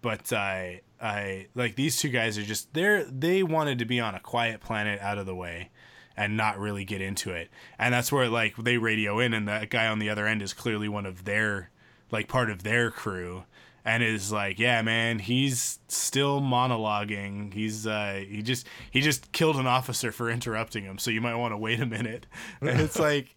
but 0.00 0.32
I 0.32 0.82
I 1.00 1.48
like 1.54 1.74
these 1.74 1.96
two 1.96 2.08
guys 2.08 2.38
are 2.38 2.42
just 2.42 2.72
they're 2.74 3.04
they 3.04 3.42
wanted 3.42 3.78
to 3.80 3.84
be 3.84 4.00
on 4.00 4.14
a 4.14 4.20
quiet 4.20 4.60
planet 4.60 5.00
out 5.00 5.18
of 5.18 5.26
the 5.26 5.34
way 5.34 5.70
and 6.18 6.36
not 6.36 6.58
really 6.58 6.84
get 6.84 7.00
into 7.00 7.30
it. 7.30 7.48
And 7.78 7.94
that's 7.94 8.10
where 8.10 8.28
like 8.28 8.56
they 8.56 8.76
radio 8.76 9.20
in 9.20 9.32
and 9.32 9.46
that 9.46 9.70
guy 9.70 9.86
on 9.86 10.00
the 10.00 10.10
other 10.10 10.26
end 10.26 10.42
is 10.42 10.52
clearly 10.52 10.88
one 10.88 11.06
of 11.06 11.24
their 11.24 11.70
like 12.10 12.26
part 12.26 12.50
of 12.50 12.64
their 12.64 12.90
crew 12.90 13.44
and 13.84 14.02
is 14.02 14.32
like, 14.32 14.58
"Yeah, 14.58 14.82
man, 14.82 15.20
he's 15.20 15.78
still 15.86 16.40
monologuing. 16.40 17.54
He's 17.54 17.86
uh 17.86 18.24
he 18.28 18.42
just 18.42 18.66
he 18.90 19.00
just 19.00 19.30
killed 19.30 19.56
an 19.56 19.68
officer 19.68 20.10
for 20.10 20.28
interrupting 20.28 20.82
him, 20.82 20.98
so 20.98 21.12
you 21.12 21.20
might 21.20 21.36
want 21.36 21.52
to 21.52 21.56
wait 21.56 21.80
a 21.80 21.86
minute." 21.86 22.26
And 22.60 22.80
it's 22.80 22.98
like 22.98 23.36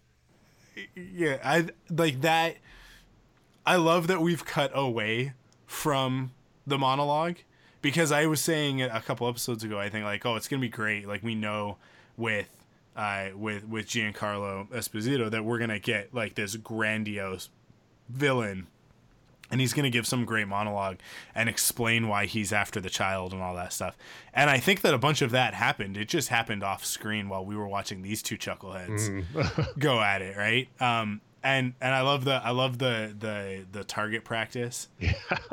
yeah, 0.96 1.38
I 1.44 1.68
like 1.88 2.22
that 2.22 2.56
I 3.64 3.76
love 3.76 4.08
that 4.08 4.20
we've 4.20 4.44
cut 4.44 4.72
away 4.74 5.34
from 5.66 6.32
the 6.66 6.78
monologue 6.78 7.36
because 7.80 8.10
I 8.10 8.26
was 8.26 8.40
saying 8.40 8.82
a 8.82 9.00
couple 9.00 9.28
episodes 9.28 9.62
ago, 9.62 9.78
I 9.78 9.88
think 9.88 10.04
like, 10.04 10.26
oh, 10.26 10.34
it's 10.34 10.48
gonna 10.48 10.60
be 10.60 10.68
great. 10.68 11.06
Like 11.06 11.22
we 11.22 11.36
know 11.36 11.76
with 12.16 12.48
uh 12.96 13.28
with 13.34 13.66
with 13.66 13.86
Giancarlo 13.86 14.68
Esposito 14.68 15.30
that 15.30 15.44
we're 15.44 15.58
gonna 15.58 15.78
get 15.78 16.14
like 16.14 16.34
this 16.34 16.56
grandiose 16.56 17.48
villain 18.08 18.66
and 19.52 19.60
he's 19.60 19.74
going 19.74 19.84
to 19.84 19.90
give 19.90 20.06
some 20.06 20.24
great 20.24 20.48
monologue 20.48 20.96
and 21.34 21.48
explain 21.48 22.08
why 22.08 22.24
he's 22.24 22.54
after 22.54 22.80
the 22.80 22.88
child 22.88 23.34
and 23.34 23.42
all 23.42 23.54
that 23.54 23.72
stuff. 23.72 23.98
And 24.32 24.48
I 24.48 24.58
think 24.58 24.80
that 24.80 24.94
a 24.94 24.98
bunch 24.98 25.20
of 25.20 25.30
that 25.32 25.52
happened. 25.52 25.98
It 25.98 26.08
just 26.08 26.30
happened 26.30 26.64
off 26.64 26.86
screen 26.86 27.28
while 27.28 27.44
we 27.44 27.54
were 27.54 27.68
watching 27.68 28.00
these 28.00 28.22
two 28.22 28.38
chuckleheads 28.38 29.24
go 29.78 30.00
at 30.00 30.22
it, 30.22 30.38
right? 30.38 30.68
Um, 30.80 31.20
and 31.44 31.74
and 31.80 31.94
I 31.94 32.00
love 32.00 32.24
the 32.24 32.34
I 32.34 32.50
love 32.50 32.78
the 32.78 33.14
the 33.18 33.66
the 33.70 33.84
target 33.84 34.24
practice, 34.24 34.88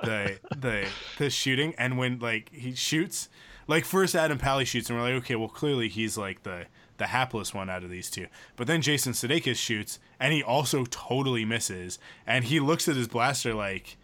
the 0.03 0.39
the 0.55 0.87
the 1.17 1.29
shooting, 1.29 1.73
and 1.77 1.97
when 1.97 2.19
like 2.19 2.51
he 2.53 2.75
shoots, 2.75 3.27
like 3.67 3.85
first 3.85 4.15
Adam 4.15 4.37
Pally 4.37 4.65
shoots, 4.65 4.89
and 4.89 4.97
we're 4.97 5.03
like, 5.03 5.23
okay, 5.23 5.35
well 5.35 5.49
clearly 5.49 5.89
he's 5.89 6.15
like 6.15 6.43
the 6.43 6.67
the 6.99 7.07
hapless 7.07 7.53
one 7.53 7.69
out 7.69 7.83
of 7.83 7.89
these 7.89 8.11
two. 8.11 8.27
But 8.55 8.67
then 8.67 8.81
Jason 8.81 9.13
Sudeikis 9.13 9.55
shoots, 9.55 9.99
and 10.19 10.31
he 10.31 10.43
also 10.43 10.85
totally 10.85 11.45
misses, 11.45 11.97
and 12.27 12.45
he 12.45 12.59
looks 12.59 12.87
at 12.87 12.95
his 12.95 13.07
blaster 13.07 13.53
like. 13.53 13.97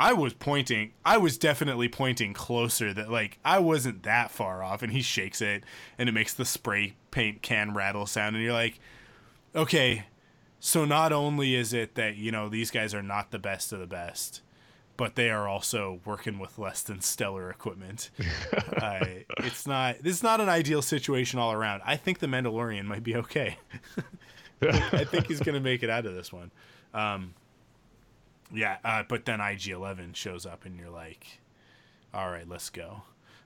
I 0.00 0.12
was 0.12 0.32
pointing. 0.32 0.92
I 1.04 1.16
was 1.18 1.36
definitely 1.36 1.88
pointing 1.88 2.32
closer. 2.32 2.92
That 2.92 3.10
like 3.10 3.40
I 3.44 3.58
wasn't 3.58 4.04
that 4.04 4.30
far 4.30 4.62
off, 4.62 4.82
and 4.82 4.92
he 4.92 5.02
shakes 5.02 5.42
it, 5.42 5.64
and 5.98 6.08
it 6.08 6.12
makes 6.12 6.32
the 6.32 6.44
spray 6.44 6.94
paint 7.10 7.42
can 7.42 7.74
rattle 7.74 8.06
sound, 8.06 8.36
and 8.36 8.44
you're 8.44 8.52
like, 8.52 8.78
okay, 9.56 10.04
so 10.60 10.84
not 10.84 11.12
only 11.12 11.56
is 11.56 11.72
it 11.72 11.96
that 11.96 12.16
you 12.16 12.30
know 12.30 12.48
these 12.48 12.70
guys 12.70 12.94
are 12.94 13.02
not 13.02 13.32
the 13.32 13.40
best 13.40 13.72
of 13.72 13.80
the 13.80 13.88
best, 13.88 14.40
but 14.98 15.14
they 15.14 15.30
are 15.30 15.48
also 15.48 16.00
working 16.04 16.40
with 16.40 16.58
less 16.58 16.82
than 16.82 17.00
stellar 17.00 17.48
equipment. 17.50 18.10
uh, 18.76 19.04
it's 19.38 19.66
not. 19.66 19.96
It's 20.04 20.22
not 20.22 20.42
an 20.42 20.50
ideal 20.50 20.82
situation 20.82 21.38
all 21.38 21.52
around. 21.52 21.80
I 21.86 21.96
think 21.96 22.18
the 22.18 22.26
Mandalorian 22.26 22.84
might 22.84 23.04
be 23.04 23.16
okay. 23.16 23.56
I 24.62 25.04
think 25.04 25.28
he's 25.28 25.40
gonna 25.40 25.60
make 25.60 25.82
it 25.84 25.88
out 25.88 26.04
of 26.04 26.14
this 26.14 26.32
one. 26.32 26.50
Um, 26.92 27.32
yeah, 28.52 28.78
uh, 28.84 29.04
but 29.08 29.24
then 29.24 29.40
IG 29.40 29.68
Eleven 29.68 30.12
shows 30.14 30.44
up, 30.44 30.66
and 30.66 30.76
you're 30.76 30.90
like, 30.90 31.24
all 32.12 32.28
right, 32.28 32.48
let's 32.48 32.68
go. 32.68 33.02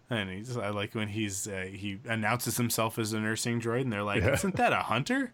And 0.09 0.31
he's 0.31 0.57
I 0.57 0.71
like 0.71 0.95
when 0.95 1.09
he's 1.09 1.47
uh, 1.47 1.69
he 1.71 1.99
announces 2.07 2.57
himself 2.57 2.99
as 2.99 3.13
a 3.13 3.21
nursing 3.21 3.61
droid, 3.61 3.83
and 3.83 3.93
they're 3.93 4.03
like, 4.03 4.23
"Isn't 4.23 4.57
that 4.57 4.73
a 4.73 4.77
hunter?" 4.77 5.33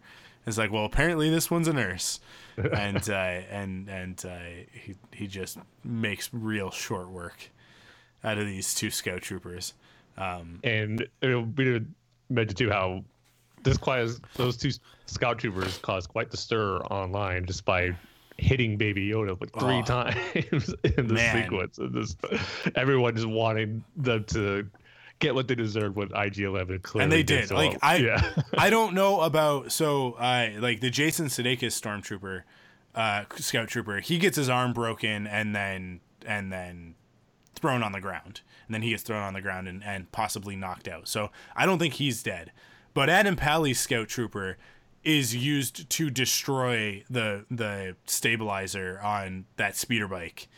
It's 0.48 0.58
like, 0.58 0.72
well, 0.72 0.84
apparently 0.84 1.30
this 1.30 1.50
one's 1.50 1.68
a 1.68 1.72
nurse, 1.72 2.20
and 2.56 3.08
uh, 3.08 3.12
and 3.50 3.88
and 3.88 4.24
uh, 4.26 4.38
he 4.72 4.94
he 5.12 5.26
just 5.26 5.58
makes 5.84 6.30
real 6.32 6.70
short 6.70 7.08
work 7.10 7.50
out 8.24 8.38
of 8.38 8.46
these 8.46 8.74
two 8.74 8.90
scout 8.90 9.22
troopers. 9.22 9.74
Um, 10.16 10.58
and 10.64 11.06
it'll 11.20 11.42
be 11.44 11.64
to 11.64 11.84
mention 12.30 12.56
too 12.56 12.70
how 12.70 13.04
this 13.62 13.76
quite 13.76 14.08
those 14.34 14.56
two 14.56 14.70
scout 15.06 15.38
troopers 15.38 15.78
caused 15.78 16.08
quite 16.08 16.30
the 16.30 16.36
stir 16.36 16.78
online 16.78 17.46
just 17.46 17.64
by 17.64 17.94
hitting 18.38 18.76
Baby 18.76 19.08
Yoda 19.10 19.40
like 19.40 19.52
three 19.52 19.78
Oh. 19.78 19.82
times 19.82 20.74
in 20.84 21.06
the 21.08 21.14
Man. 21.14 21.42
sequence. 21.44 21.78
And 21.78 21.94
just 21.94 22.18
everyone 22.74 23.14
just 23.14 23.28
wanting 23.28 23.84
them 23.96 24.24
to 24.28 24.66
get 25.18 25.34
what 25.34 25.48
they 25.48 25.54
deserve 25.54 25.96
with 25.96 26.10
IG-11. 26.12 26.82
Clearly 26.82 27.02
and 27.04 27.12
they 27.12 27.22
did. 27.22 27.48
so 27.48 27.54
Like. 27.56 27.78
I, 27.82 27.96
yeah. 27.96 28.32
I 28.58 28.70
don't 28.70 28.94
know 28.94 29.20
about 29.20 29.72
so 29.72 30.12
uh, 30.12 30.50
like 30.58 30.80
the 30.80 30.90
Jason 30.90 31.26
Sudeikis 31.26 31.72
stormtrooper, 31.80 32.42
uh, 32.94 33.24
scout 33.36 33.68
trooper. 33.68 34.00
He 34.00 34.18
gets 34.18 34.36
his 34.36 34.48
arm 34.48 34.72
broken 34.72 35.26
and 35.26 35.54
then 35.54 36.00
and 36.26 36.52
then 36.52 36.94
thrown 37.54 37.82
on 37.82 37.92
the 37.92 38.00
ground, 38.00 38.42
and 38.66 38.74
then 38.74 38.82
he 38.82 38.90
gets 38.90 39.02
thrown 39.02 39.22
on 39.22 39.32
the 39.34 39.40
ground 39.40 39.66
and, 39.66 39.82
and 39.82 40.10
possibly 40.12 40.54
knocked 40.54 40.86
out. 40.88 41.08
So 41.08 41.30
I 41.56 41.66
don't 41.66 41.78
think 41.78 41.94
he's 41.94 42.22
dead. 42.22 42.52
But 42.94 43.08
Adam 43.10 43.34
Pally's 43.36 43.78
scout 43.80 44.08
trooper 44.08 44.56
is 45.04 45.34
used 45.34 45.88
to 45.90 46.10
destroy 46.10 47.02
the 47.08 47.44
the 47.50 47.96
stabilizer 48.06 49.00
on 49.02 49.46
that 49.56 49.76
speeder 49.76 50.08
bike, 50.08 50.48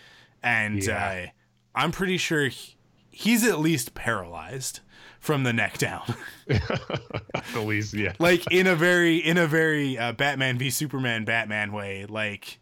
and 0.43 0.83
Yeah. 0.85 1.27
uh, 1.27 1.31
I'm 1.75 1.93
pretty 1.93 2.17
sure 2.17 2.49
he, 2.49 2.75
he's 3.11 3.45
at 3.47 3.59
least 3.59 3.95
paralyzed 3.95 4.81
from 5.19 5.43
the 5.43 5.53
neck 5.53 5.77
down. 5.79 6.15
At 6.49 7.67
least, 7.67 7.93
yeah. 7.95 8.15
like 8.19 8.51
in 8.51 8.67
a 8.67 8.75
very 8.75 9.17
in 9.17 9.37
a 9.39 9.47
very 9.47 9.99
uh, 9.99 10.13
Batman 10.13 10.59
v 10.59 10.71
Superman 10.71 11.25
Batman 11.25 11.73
way. 11.73 12.07
Like, 12.07 12.59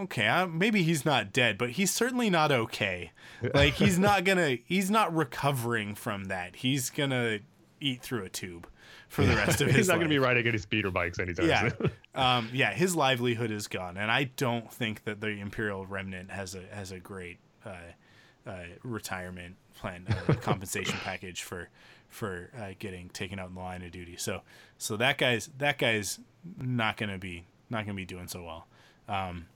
okay, 0.00 0.26
uh, 0.28 0.46
maybe 0.46 0.82
he's 0.82 1.04
not 1.04 1.32
dead, 1.32 1.58
but 1.58 1.70
he's 1.70 1.92
certainly 1.92 2.30
not 2.30 2.52
okay. 2.52 3.12
Like 3.54 3.74
he's 3.82 3.98
not 3.98 4.24
gonna 4.24 4.58
he's 4.64 4.90
not 4.90 5.14
recovering 5.14 5.94
from 5.94 6.24
that. 6.26 6.56
He's 6.56 6.90
gonna 6.90 7.38
eat 7.80 8.02
through 8.02 8.24
a 8.24 8.28
tube 8.28 8.66
for 9.08 9.24
the 9.24 9.34
rest 9.34 9.60
of 9.60 9.66
his 9.68 9.68
life. 9.68 9.76
He's 9.76 9.88
not 9.88 9.94
life. 9.94 10.00
going 10.00 10.08
to 10.10 10.14
be 10.14 10.18
riding 10.18 10.46
any 10.46 10.58
speeder 10.58 10.90
bikes 10.90 11.18
anytime 11.18 11.46
Yeah, 11.48 11.68
soon. 11.68 11.90
um, 12.14 12.48
yeah, 12.52 12.72
his 12.72 12.96
livelihood 12.96 13.50
is 13.50 13.68
gone, 13.68 13.96
and 13.96 14.10
I 14.10 14.24
don't 14.24 14.72
think 14.72 15.04
that 15.04 15.20
the 15.20 15.28
Imperial 15.28 15.86
Remnant 15.86 16.30
has 16.30 16.54
a 16.54 16.62
has 16.74 16.90
a 16.92 16.98
great 16.98 17.38
uh, 17.64 17.74
uh, 18.46 18.62
retirement 18.82 19.56
plan, 19.74 20.06
uh, 20.08 20.32
compensation 20.42 20.96
package 21.02 21.42
for 21.42 21.68
for 22.08 22.50
uh, 22.58 22.68
getting 22.78 23.08
taken 23.10 23.38
out 23.38 23.48
in 23.48 23.54
the 23.54 23.60
line 23.60 23.82
of 23.82 23.90
duty. 23.90 24.16
So, 24.16 24.42
so 24.78 24.96
that 24.96 25.18
guy's 25.18 25.48
that 25.58 25.78
guy's 25.78 26.18
not 26.58 26.96
gonna 26.96 27.18
be 27.18 27.44
not 27.70 27.84
gonna 27.84 27.94
be 27.96 28.04
doing 28.04 28.28
so 28.28 28.44
well. 28.44 28.66
Um, 29.08 29.46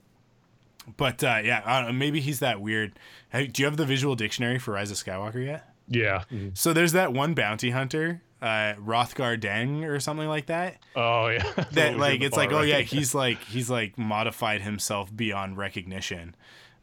but 0.97 1.23
uh, 1.23 1.39
yeah, 1.43 1.61
I 1.65 1.83
know, 1.83 1.93
maybe 1.93 2.19
he's 2.21 2.39
that 2.39 2.59
weird. 2.59 2.97
Hey, 3.31 3.47
do 3.47 3.61
you 3.61 3.65
have 3.67 3.77
the 3.77 3.85
visual 3.85 4.15
dictionary 4.15 4.59
for 4.59 4.73
Rise 4.73 4.91
of 4.91 4.97
Skywalker 4.97 5.45
yet? 5.45 5.67
yeah. 5.87 6.23
So 6.53 6.73
there's 6.73 6.93
that 6.93 7.11
one 7.13 7.33
bounty 7.33 7.69
hunter, 7.71 8.21
uh, 8.41 8.73
Rothgar 8.79 9.39
Deng 9.39 9.85
or 9.87 9.99
something 9.99 10.27
like 10.27 10.45
that 10.47 10.77
Oh, 10.95 11.27
yeah. 11.27 11.43
that 11.73 11.97
like 11.97 12.21
it's 12.21 12.35
far 12.35 12.45
like 12.45 12.53
oh 12.53 12.61
yeah 12.61 12.79
he's 12.79 13.13
like 13.13 13.39
he's 13.43 13.69
like 13.69 13.97
modified 13.97 14.61
himself 14.61 15.15
beyond 15.15 15.57
recognition 15.57 16.35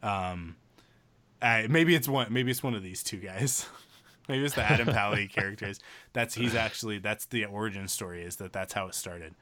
um 0.03 0.55
uh, 1.41 1.63
maybe 1.69 1.95
it's 1.95 2.07
one 2.07 2.31
maybe 2.31 2.51
it's 2.51 2.63
one 2.63 2.75
of 2.75 2.83
these 2.83 3.03
two 3.03 3.17
guys. 3.17 3.65
Maybe 4.27 4.45
it's 4.45 4.53
the 4.53 4.63
adam 4.63 4.93
pally 4.93 5.27
characters. 5.33 5.79
That's 6.13 6.35
he's 6.35 6.53
actually 6.53 6.99
that's 6.99 7.25
the 7.25 7.45
origin 7.45 7.87
story 7.87 8.21
is 8.21 8.35
that 8.35 8.53
that's 8.53 8.73
how 8.73 8.85
it 8.85 8.93
started. 8.93 9.33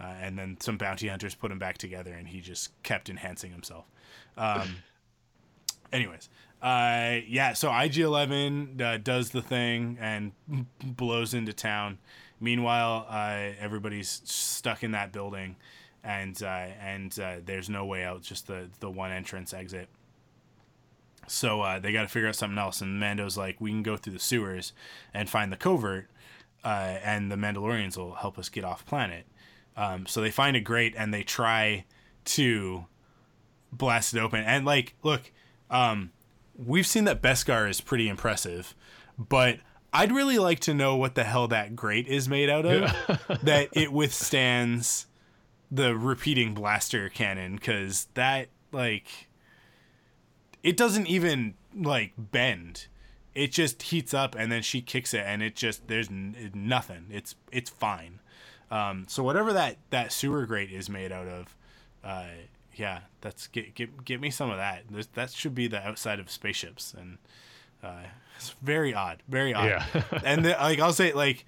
Uh, 0.00 0.14
and 0.20 0.38
then 0.38 0.56
some 0.60 0.78
bounty 0.78 1.08
hunters 1.08 1.34
put 1.34 1.50
him 1.50 1.58
back 1.58 1.76
together 1.76 2.14
and 2.14 2.28
he 2.28 2.40
just 2.40 2.80
kept 2.84 3.10
enhancing 3.10 3.50
himself. 3.50 3.86
Um 4.36 4.76
anyways 5.92 6.28
uh 6.62 7.18
yeah 7.26 7.54
so 7.54 7.70
ig11 7.70 8.80
uh, 8.80 8.98
does 8.98 9.30
the 9.30 9.40
thing 9.42 9.98
and 10.00 10.30
blows 10.84 11.34
into 11.34 11.52
town. 11.52 11.98
Meanwhile 12.38 13.06
uh 13.10 13.54
everybody's 13.58 14.22
stuck 14.24 14.84
in 14.84 14.92
that 14.92 15.10
building 15.10 15.56
and 16.04 16.40
uh 16.44 16.66
and 16.80 17.18
uh, 17.18 17.36
there's 17.44 17.68
no 17.68 17.84
way 17.86 18.04
out 18.04 18.22
just 18.22 18.46
the 18.46 18.70
the 18.78 18.88
one 18.88 19.10
entrance 19.10 19.52
exit 19.52 19.88
so 21.28 21.62
uh, 21.62 21.78
they 21.78 21.92
got 21.92 22.02
to 22.02 22.08
figure 22.08 22.28
out 22.28 22.36
something 22.36 22.58
else 22.58 22.80
and 22.80 22.98
mando's 22.98 23.36
like 23.36 23.60
we 23.60 23.70
can 23.70 23.82
go 23.82 23.96
through 23.96 24.12
the 24.12 24.18
sewers 24.18 24.72
and 25.14 25.30
find 25.30 25.52
the 25.52 25.56
covert 25.56 26.08
uh, 26.64 26.96
and 27.02 27.30
the 27.30 27.36
mandalorians 27.36 27.96
will 27.96 28.14
help 28.14 28.38
us 28.38 28.48
get 28.48 28.64
off 28.64 28.84
planet 28.84 29.26
um, 29.78 30.06
so 30.06 30.20
they 30.20 30.32
find 30.32 30.56
a 30.56 30.60
grate 30.60 30.94
and 30.98 31.14
they 31.14 31.22
try 31.22 31.84
to 32.24 32.86
blast 33.70 34.12
it 34.12 34.18
open. 34.18 34.40
And 34.40 34.64
like, 34.66 34.94
look, 35.04 35.30
um, 35.70 36.10
we've 36.56 36.86
seen 36.86 37.04
that 37.04 37.22
Beskar 37.22 37.70
is 37.70 37.80
pretty 37.80 38.08
impressive, 38.08 38.74
but 39.16 39.60
I'd 39.92 40.10
really 40.10 40.38
like 40.38 40.58
to 40.60 40.74
know 40.74 40.96
what 40.96 41.14
the 41.14 41.22
hell 41.22 41.46
that 41.48 41.76
grate 41.76 42.08
is 42.08 42.28
made 42.28 42.50
out 42.50 42.66
of. 42.66 42.92
that 43.44 43.68
it 43.72 43.92
withstands 43.92 45.06
the 45.70 45.96
repeating 45.96 46.54
blaster 46.54 47.08
cannon, 47.08 47.54
because 47.54 48.08
that 48.14 48.48
like 48.72 49.27
it 50.62 50.76
doesn't 50.76 51.06
even 51.06 51.54
like 51.74 52.12
bend. 52.16 52.86
It 53.34 53.52
just 53.52 53.82
heats 53.82 54.12
up 54.12 54.34
and 54.34 54.50
then 54.50 54.62
she 54.62 54.80
kicks 54.80 55.14
it 55.14 55.22
and 55.24 55.42
it 55.42 55.54
just 55.54 55.86
there's 55.88 56.08
n- 56.08 56.50
nothing. 56.54 57.06
It's 57.10 57.34
it's 57.52 57.70
fine. 57.70 58.20
Um, 58.70 59.06
so 59.08 59.22
whatever 59.22 59.52
that 59.52 59.76
that 59.90 60.12
sewer 60.12 60.44
grate 60.46 60.70
is 60.70 60.90
made 60.90 61.12
out 61.12 61.26
of, 61.26 61.56
uh, 62.04 62.26
yeah, 62.74 63.00
that's 63.20 63.46
get 63.46 63.74
get 63.74 64.04
get 64.04 64.20
me 64.20 64.30
some 64.30 64.50
of 64.50 64.56
that. 64.56 64.84
There's, 64.90 65.06
that 65.08 65.30
should 65.30 65.54
be 65.54 65.68
the 65.68 65.86
outside 65.86 66.20
of 66.20 66.30
spaceships, 66.30 66.94
and 66.94 67.18
uh, 67.82 68.02
it's 68.36 68.50
very 68.62 68.92
odd, 68.92 69.22
very 69.28 69.54
odd. 69.54 69.66
Yeah. 69.66 70.02
and 70.24 70.44
the, 70.44 70.50
like 70.50 70.80
I'll 70.80 70.92
say, 70.92 71.12
like, 71.12 71.46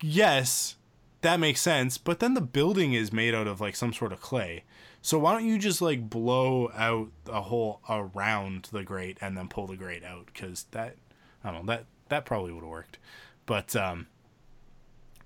yes, 0.00 0.76
that 1.20 1.40
makes 1.40 1.60
sense, 1.60 1.98
but 1.98 2.20
then 2.20 2.34
the 2.34 2.40
building 2.40 2.94
is 2.94 3.12
made 3.12 3.34
out 3.34 3.46
of 3.46 3.60
like 3.60 3.76
some 3.76 3.92
sort 3.92 4.12
of 4.12 4.20
clay. 4.20 4.64
So 5.04 5.18
why 5.18 5.32
don't 5.32 5.46
you 5.46 5.58
just 5.58 5.82
like 5.82 6.08
blow 6.08 6.72
out 6.74 7.10
a 7.26 7.42
hole 7.42 7.82
around 7.90 8.70
the 8.72 8.82
grate 8.82 9.18
and 9.20 9.36
then 9.36 9.48
pull 9.48 9.66
the 9.66 9.76
grate 9.76 10.02
out? 10.02 10.24
Because 10.32 10.64
that 10.70 10.96
I 11.44 11.52
don't 11.52 11.66
know 11.66 11.74
that 11.74 11.84
that 12.08 12.24
probably 12.24 12.52
would 12.52 12.62
have 12.62 12.70
worked. 12.70 12.96
But 13.44 13.76
um, 13.76 14.06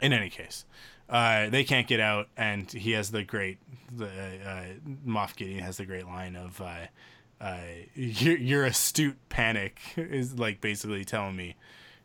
in 0.00 0.12
any 0.12 0.30
case, 0.30 0.64
uh, 1.08 1.48
they 1.50 1.62
can't 1.62 1.86
get 1.86 2.00
out, 2.00 2.26
and 2.36 2.68
he 2.68 2.90
has 2.92 3.12
the 3.12 3.22
great 3.22 3.58
the 3.96 4.08
uh, 4.08 4.64
Moff 5.06 5.36
Gideon 5.36 5.62
has 5.62 5.76
the 5.76 5.86
great 5.86 6.06
line 6.06 6.34
of 6.34 6.60
uh, 6.60 6.86
uh, 7.40 7.60
your, 7.94 8.36
your 8.36 8.64
astute 8.64 9.16
panic 9.28 9.78
is 9.96 10.40
like 10.40 10.60
basically 10.60 11.04
telling 11.04 11.36
me 11.36 11.54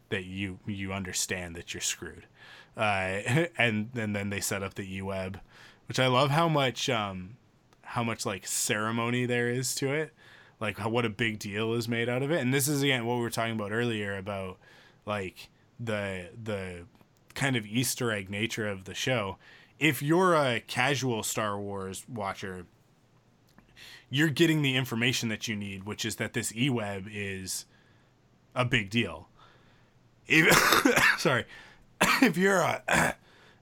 that 0.09 0.25
you 0.25 0.59
you 0.67 0.93
understand 0.93 1.55
that 1.55 1.73
you're 1.73 1.81
screwed. 1.81 2.27
Uh, 2.77 3.17
and 3.57 3.89
and 3.95 4.15
then 4.15 4.29
they 4.29 4.41
set 4.41 4.61
up 4.61 4.75
the 4.75 4.95
E-web, 4.95 5.39
which 5.87 5.99
I 5.99 6.05
love 6.05 6.29
how 6.29 6.47
much 6.47 6.87
um, 6.87 7.37
how 7.93 8.03
much 8.03 8.25
like 8.25 8.47
ceremony 8.47 9.27
there 9.27 9.49
is 9.49 9.75
to 9.75 9.93
it, 9.93 10.11
like 10.59 10.79
how, 10.79 10.89
what 10.89 11.05
a 11.05 11.09
big 11.09 11.37
deal 11.37 11.73
is 11.73 11.87
made 11.87 12.09
out 12.09 12.23
of 12.23 12.31
it. 12.31 12.41
And 12.41 12.51
this 12.51 12.67
is 12.67 12.81
again 12.81 13.05
what 13.05 13.17
we 13.17 13.21
were 13.21 13.29
talking 13.29 13.53
about 13.53 13.71
earlier 13.71 14.17
about 14.17 14.57
like 15.05 15.49
the 15.79 16.29
the 16.43 16.85
kind 17.35 17.55
of 17.55 17.67
Easter 17.67 18.11
egg 18.11 18.31
nature 18.31 18.67
of 18.67 18.85
the 18.85 18.95
show. 18.95 19.37
If 19.79 20.01
you're 20.01 20.33
a 20.33 20.59
casual 20.61 21.21
Star 21.21 21.59
Wars 21.59 22.03
watcher, 22.09 22.65
you're 24.09 24.29
getting 24.29 24.63
the 24.63 24.75
information 24.75 25.29
that 25.29 25.47
you 25.47 25.55
need, 25.55 25.83
which 25.83 26.03
is 26.03 26.15
that 26.15 26.33
this 26.33 26.51
E-web 26.55 27.07
is 27.11 27.65
a 28.55 28.65
big 28.65 28.89
deal. 28.89 29.29
If, 30.25 30.51
sorry, 31.19 31.45
if 32.21 32.37
you're 32.37 32.59
a, 32.59 32.81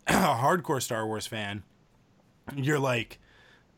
a 0.07 0.13
hardcore 0.13 0.81
Star 0.81 1.05
Wars 1.05 1.27
fan, 1.27 1.63
you're 2.55 2.79
like, 2.79 3.17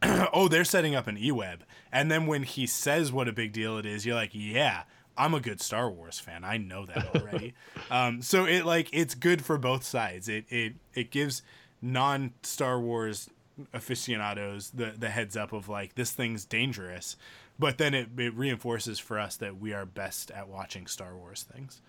oh, 0.34 0.48
they're 0.48 0.66
setting 0.66 0.96
up 0.96 1.08
an 1.08 1.18
E-web, 1.18 1.64
and 1.92 2.12
then 2.12 2.28
when 2.28 2.44
he 2.44 2.66
says 2.66 3.12
what 3.12 3.28
a 3.28 3.34
big 3.34 3.54
deal 3.54 3.78
it 3.78 3.86
is, 3.86 4.06
you're 4.06 4.16
like, 4.16 4.32
yeah, 4.34 4.84
I'm 5.18 5.34
a 5.34 5.40
good 5.40 5.62
Star 5.62 5.90
Wars 5.90 6.20
fan. 6.20 6.44
I 6.44 6.58
know 6.58 6.86
that 6.86 7.16
already. 7.16 7.54
um, 7.92 8.22
so 8.22 8.46
it 8.46 8.66
like 8.66 8.90
it's 8.92 9.16
good 9.16 9.44
for 9.44 9.58
both 9.58 9.84
sides. 9.84 10.28
It 10.28 10.46
it 10.50 10.74
it 10.94 11.12
gives 11.12 11.44
non 11.82 12.34
Star 12.42 12.80
Wars 12.80 13.30
aficionados 13.74 14.72
the 14.72 14.94
the 14.98 15.10
heads 15.10 15.38
up 15.38 15.54
of 15.54 15.70
like 15.70 15.96
this 15.96 16.12
thing's 16.12 16.46
dangerous, 16.46 17.16
but 17.60 17.78
then 17.78 17.94
it 17.94 18.10
it 18.18 18.34
reinforces 18.34 19.00
for 19.00 19.20
us 19.20 19.36
that 19.38 19.60
we 19.60 19.74
are 19.74 19.86
best 19.86 20.32
at 20.32 20.48
watching 20.48 20.88
Star 20.88 21.16
Wars 21.16 21.44
things. 21.44 21.82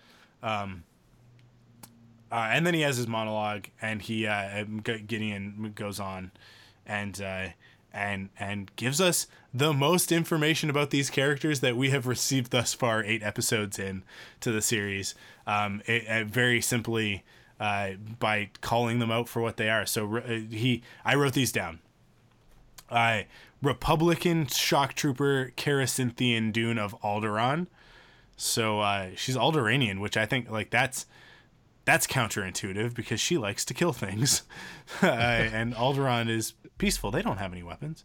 Um, 0.43 0.83
uh, 2.31 2.49
and 2.51 2.65
then 2.65 2.73
he 2.73 2.81
has 2.81 2.97
his 2.97 3.07
monologue, 3.07 3.67
and 3.81 4.01
he 4.01 4.27
uh, 4.27 4.65
Gideon 4.83 5.71
goes 5.75 5.99
on, 5.99 6.31
and 6.85 7.19
uh, 7.21 7.47
and 7.95 8.29
and 8.37 8.69
gives 8.75 8.99
us 8.99 9.25
the 9.53 9.73
most 9.73 10.11
information 10.11 10.69
about 10.69 10.89
these 10.89 11.09
characters 11.09 11.61
that 11.61 11.77
we 11.77 11.89
have 11.89 12.05
received 12.05 12.51
thus 12.51 12.73
far. 12.73 13.03
Eight 13.03 13.23
episodes 13.23 13.79
in 13.79 14.03
to 14.41 14.51
the 14.51 14.61
series, 14.61 15.15
um, 15.47 15.81
it, 15.87 16.03
it 16.03 16.27
very 16.27 16.61
simply 16.61 17.23
uh, 17.59 17.91
by 18.19 18.49
calling 18.61 18.99
them 18.99 19.11
out 19.11 19.29
for 19.29 19.41
what 19.41 19.57
they 19.57 19.69
are. 19.69 19.85
So 19.85 20.17
uh, 20.17 20.27
he, 20.49 20.83
I 21.05 21.15
wrote 21.15 21.33
these 21.33 21.51
down. 21.51 21.79
Uh, 22.89 23.23
Republican 23.61 24.45
shock 24.47 24.93
trooper 24.93 25.51
Carasynthia 25.57 26.51
Dune 26.51 26.77
of 26.77 26.99
Alderaan. 27.01 27.67
So 28.37 28.81
uh, 28.81 29.11
she's 29.15 29.37
Alderanian, 29.37 29.99
which 29.99 30.17
I 30.17 30.25
think 30.25 30.51
like 30.51 30.69
that's 30.69 31.05
that's 31.85 32.07
counterintuitive 32.07 32.93
because 32.93 33.21
she 33.21 33.37
likes 33.37 33.63
to 33.65 33.73
kill 33.73 33.93
things, 33.93 34.43
uh, 35.03 35.07
and 35.07 35.73
Alderaan 35.73 36.29
is 36.29 36.53
peaceful. 36.77 37.11
They 37.11 37.21
don't 37.21 37.37
have 37.37 37.51
any 37.51 37.63
weapons. 37.63 38.03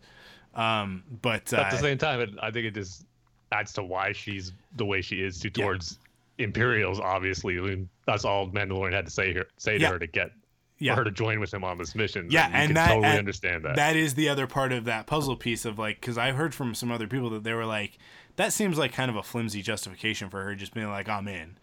Um, 0.55 1.05
but 1.23 1.53
uh, 1.53 1.59
at 1.59 1.71
the 1.71 1.79
same 1.79 1.99
time, 1.99 2.21
it, 2.21 2.31
I 2.43 2.51
think 2.51 2.67
it 2.67 2.75
just 2.75 3.05
adds 3.53 3.73
to 3.75 3.83
why 3.83 4.13
she's 4.13 4.53
the 4.77 4.85
way 4.85 5.01
she 5.01 5.17
is 5.17 5.39
to, 5.41 5.51
towards 5.51 5.99
yeah. 6.39 6.45
Imperials. 6.45 7.01
Obviously, 7.01 7.59
I 7.59 7.63
mean, 7.63 7.89
that's 8.07 8.25
all 8.25 8.49
Mandalorian 8.49 8.93
had 8.93 9.07
to 9.07 9.11
say 9.11 9.33
here, 9.33 9.47
say 9.57 9.79
to 9.79 9.83
yeah. 9.83 9.91
her 9.91 9.99
to 9.99 10.07
get 10.07 10.31
yeah. 10.79 10.95
for 10.95 11.01
her 11.01 11.05
to 11.05 11.11
join 11.11 11.41
with 11.41 11.53
him 11.53 11.65
on 11.65 11.79
this 11.79 11.95
mission. 11.95 12.29
Yeah, 12.31 12.47
and, 12.47 12.69
and 12.69 12.77
that 12.77 12.89
totally 12.89 13.07
and 13.07 13.19
understand 13.19 13.65
that. 13.65 13.77
That 13.77 13.97
is 13.97 14.15
the 14.15 14.29
other 14.29 14.47
part 14.47 14.73
of 14.73 14.85
that 14.87 15.07
puzzle 15.07 15.37
piece 15.37 15.65
of 15.65 15.79
like 15.79 16.01
because 16.01 16.19
I 16.19 16.33
heard 16.33 16.55
from 16.55 16.75
some 16.75 16.91
other 16.91 17.07
people 17.07 17.31
that 17.31 17.45
they 17.45 17.55
were 17.55 17.67
like, 17.67 17.99
that 18.37 18.53
seems 18.53 18.79
like 18.79 18.93
kind 18.93 19.11
of 19.11 19.17
a 19.17 19.23
flimsy 19.23 19.63
justification 19.63 20.31
for 20.31 20.43
her 20.43 20.55
just 20.55 20.75
being 20.75 20.89
like, 20.89 21.09
I'm 21.09 21.29
in. 21.29 21.59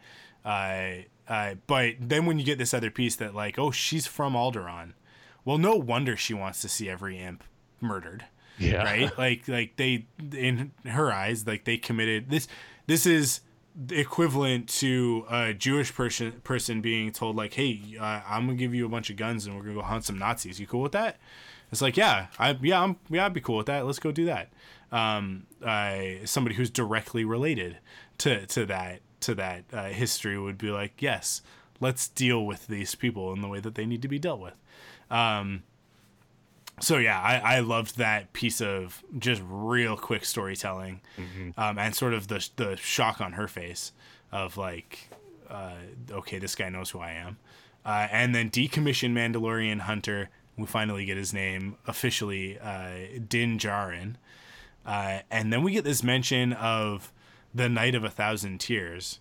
Uh, 0.45 1.03
uh, 1.27 1.55
but 1.67 1.95
then 1.99 2.25
when 2.25 2.39
you 2.39 2.45
get 2.45 2.57
this 2.57 2.73
other 2.73 2.91
piece 2.91 3.15
that 3.17 3.35
like, 3.35 3.59
oh, 3.59 3.71
she's 3.71 4.07
from 4.07 4.33
Alderaan, 4.33 4.93
well, 5.45 5.57
no 5.57 5.75
wonder 5.75 6.15
she 6.17 6.33
wants 6.33 6.61
to 6.61 6.69
see 6.69 6.89
every 6.89 7.19
imp 7.19 7.43
murdered. 7.81 8.25
Yeah. 8.57 8.83
Right. 8.83 9.11
Like 9.17 9.47
like 9.47 9.75
they 9.75 10.07
in 10.33 10.71
her 10.85 11.11
eyes 11.11 11.45
like 11.45 11.65
they 11.65 11.77
committed 11.77 12.29
this. 12.29 12.47
This 12.87 13.05
is 13.05 13.41
equivalent 13.91 14.67
to 14.67 15.25
a 15.29 15.53
Jewish 15.53 15.93
person 15.93 16.31
person 16.43 16.81
being 16.81 17.11
told 17.11 17.35
like, 17.35 17.53
"Hey, 17.53 17.97
uh, 17.99 18.21
I'm 18.27 18.47
gonna 18.47 18.57
give 18.57 18.73
you 18.73 18.85
a 18.85 18.89
bunch 18.89 19.09
of 19.09 19.15
guns 19.17 19.45
and 19.45 19.55
we're 19.55 19.63
gonna 19.63 19.75
go 19.75 19.81
hunt 19.81 20.05
some 20.05 20.17
Nazis. 20.17 20.59
You 20.59 20.65
cool 20.67 20.81
with 20.81 20.93
that?" 20.93 21.17
It's 21.71 21.81
like, 21.81 21.97
yeah, 21.97 22.27
I 22.39 22.57
yeah, 22.61 22.81
I'm 22.81 22.97
yeah, 23.09 23.25
I'd 23.25 23.33
be 23.33 23.41
cool 23.41 23.57
with 23.57 23.67
that. 23.67 23.85
Let's 23.85 23.99
go 23.99 24.11
do 24.11 24.25
that. 24.25 24.49
Um, 24.91 25.45
uh, 25.63 26.25
somebody 26.25 26.55
who's 26.55 26.69
directly 26.69 27.25
related 27.25 27.77
to 28.19 28.45
to 28.47 28.65
that 28.67 29.01
to 29.21 29.35
that 29.35 29.63
uh, 29.73 29.85
history 29.85 30.37
would 30.39 30.57
be 30.57 30.69
like, 30.69 31.01
yes, 31.01 31.41
let's 31.79 32.07
deal 32.07 32.45
with 32.45 32.67
these 32.67 32.95
people 32.95 33.33
in 33.33 33.41
the 33.41 33.47
way 33.47 33.59
that 33.59 33.75
they 33.75 33.85
need 33.85 34.01
to 34.01 34.07
be 34.07 34.19
dealt 34.19 34.39
with. 34.39 34.55
Um, 35.09 35.63
so 36.79 36.97
yeah, 36.97 37.19
I, 37.19 37.57
I 37.57 37.59
loved 37.59 37.97
that 37.97 38.33
piece 38.33 38.61
of 38.61 39.03
just 39.17 39.41
real 39.45 39.97
quick 39.97 40.25
storytelling, 40.25 41.01
mm-hmm. 41.17 41.59
um, 41.59 41.79
and 41.79 41.95
sort 41.95 42.13
of 42.13 42.27
the 42.27 42.47
the 42.55 42.75
shock 42.77 43.19
on 43.19 43.33
her 43.33 43.47
face 43.47 43.91
of 44.31 44.57
like, 44.57 45.09
uh, 45.49 45.73
okay, 46.11 46.37
this 46.37 46.55
guy 46.55 46.69
knows 46.69 46.91
who 46.91 46.99
I 46.99 47.11
am, 47.11 47.37
uh, 47.85 48.07
and 48.11 48.35
then 48.35 48.49
decommissioned 48.49 49.13
Mandalorian 49.13 49.81
hunter. 49.81 50.29
We 50.55 50.65
finally 50.65 51.05
get 51.05 51.17
his 51.17 51.33
name 51.33 51.77
officially, 51.87 52.59
uh, 52.59 53.19
Din 53.27 53.57
Djarin, 53.57 54.15
uh, 54.85 55.19
and 55.31 55.51
then 55.51 55.63
we 55.63 55.71
get 55.71 55.83
this 55.83 56.03
mention 56.03 56.53
of 56.53 57.11
the 57.57 57.67
Night 57.67 57.95
of 57.95 58.03
a 58.03 58.09
Thousand 58.09 58.59
Tears, 58.59 59.19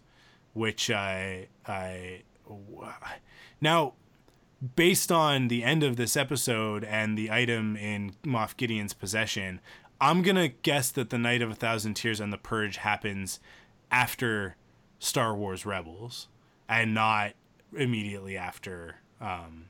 which 0.52 0.90
I 0.90 1.48
I 1.66 2.22
now 3.60 3.94
based 4.74 5.10
on 5.10 5.48
the 5.48 5.64
end 5.64 5.82
of 5.82 5.96
this 5.96 6.16
episode 6.16 6.84
and 6.84 7.16
the 7.16 7.30
item 7.30 7.76
in 7.76 8.12
Moff 8.24 8.56
Gideon's 8.56 8.92
possession, 8.92 9.60
I'm 10.00 10.22
gonna 10.22 10.48
guess 10.48 10.90
that 10.92 11.10
the 11.10 11.18
Night 11.18 11.40
of 11.42 11.50
a 11.50 11.54
Thousand 11.54 11.94
Tears 11.94 12.20
and 12.20 12.32
the 12.32 12.38
Purge 12.38 12.76
happens 12.76 13.40
after 13.90 14.56
Star 14.98 15.34
Wars 15.34 15.64
Rebels 15.64 16.28
and 16.68 16.92
not 16.92 17.32
immediately 17.74 18.36
after 18.36 18.96
um, 19.20 19.64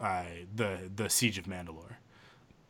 uh, 0.00 0.24
the 0.54 0.90
the 0.94 1.08
Siege 1.08 1.38
of 1.38 1.44
Mandalore. 1.44 1.96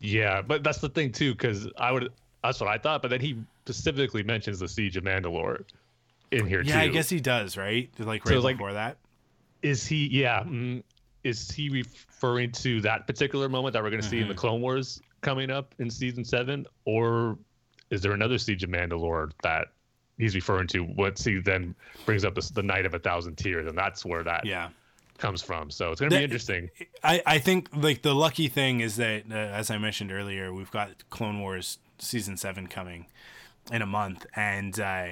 Yeah, 0.01 0.43
but 0.43 0.63
that's 0.63 0.81
the 0.81 0.91
thing 0.91 1.13
too, 1.13 1.33
because 1.33 1.67
I 1.79 1.93
would 1.93 2.13
that's 2.45 2.61
what 2.61 2.69
I 2.69 2.79
thought, 2.79 3.03
but 3.03 3.09
then 3.11 3.21
he 3.21 3.37
specifically 3.67 4.23
mentions 4.23 4.61
the 4.61 4.69
Siege 4.69 4.97
of 4.97 5.05
Mandalore 5.05 5.65
in 6.31 6.47
here 6.47 6.63
too. 6.63 6.69
yeah, 6.69 6.81
too. 6.81 6.81
I 6.81 6.89
guess 6.89 7.09
he 7.09 7.21
does, 7.21 7.57
right? 7.57 7.91
Like 7.99 8.25
right 8.25 8.35
so, 8.35 8.43
before 8.43 8.73
like, 8.73 8.75
that 8.75 8.99
is 9.65 9.87
he? 9.87 10.09
Yeah, 10.09 10.45
mm, 10.45 10.83
is 11.25 11.51
he 11.51 11.71
referring 11.71 12.53
to 12.53 12.81
that 12.83 13.07
particular 13.07 13.49
moment 13.49 13.73
that 13.73 13.83
we're 13.83 13.91
going 13.91 14.03
to 14.03 14.09
see 14.09 14.17
mm-hmm. 14.17 14.23
in 14.23 14.29
the 14.29 14.35
mm-hmm. 14.35 14.41
Clone 14.41 14.61
Wars 14.61 15.01
coming 15.23 15.51
up 15.51 15.75
in 15.79 15.91
season 15.91 16.25
seven, 16.25 16.67
or 16.85 17.39
is 17.91 18.03
there 18.03 18.13
another 18.13 18.39
Siege 18.39 18.63
of 18.63 18.71
Mandalore 18.71 19.33
that 19.43 19.69
he's 20.19 20.35
referring 20.35 20.69
to? 20.69 20.81
What 20.81 21.19
he 21.19 21.41
then 21.41 21.75
brings 22.05 22.25
up 22.25 22.35
the, 22.35 22.51
the 22.55 22.63
Night 22.63 22.85
of 22.85 22.95
a 22.95 22.99
Thousand 22.99 23.37
Tears, 23.37 23.67
and 23.67 23.77
that's 23.77 24.05
where 24.05 24.23
that 24.23 24.45
yeah 24.45 24.69
comes 25.17 25.41
from. 25.41 25.71
So 25.71 25.93
it's 25.93 26.01
going 26.01 26.11
to 26.11 26.19
be 26.19 26.25
interesting. 26.25 26.71
I, 27.03 27.23
I 27.25 27.39
think 27.39 27.69
like 27.75 28.03
the 28.03 28.15
lucky 28.15 28.49
thing 28.49 28.81
is 28.81 28.97
that 28.97 29.25
uh, 29.31 29.35
as 29.35 29.71
I 29.71 29.79
mentioned 29.79 30.13
earlier, 30.13 30.53
we've 30.53 30.71
got 30.71 31.09
Clone 31.09 31.41
Wars 31.41 31.79
season 31.99 32.37
seven 32.37 32.67
coming 32.67 33.07
in 33.73 33.83
a 33.83 33.87
month, 33.87 34.27
and 34.37 34.79
uh, 34.79 35.07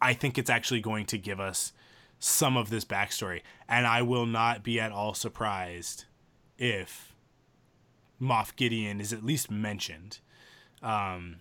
I 0.00 0.14
think 0.14 0.38
it's 0.38 0.50
actually 0.50 0.80
going 0.80 1.06
to 1.06 1.18
give 1.18 1.40
us 1.40 1.72
some 2.18 2.56
of 2.56 2.70
this 2.70 2.84
backstory, 2.84 3.42
and 3.68 3.86
I 3.86 4.02
will 4.02 4.26
not 4.26 4.62
be 4.62 4.80
at 4.80 4.92
all 4.92 5.14
surprised 5.14 6.04
if 6.58 7.14
Moff 8.20 8.54
Gideon 8.56 9.00
is 9.00 9.12
at 9.12 9.24
least 9.24 9.50
mentioned. 9.50 10.18
Um, 10.82 11.36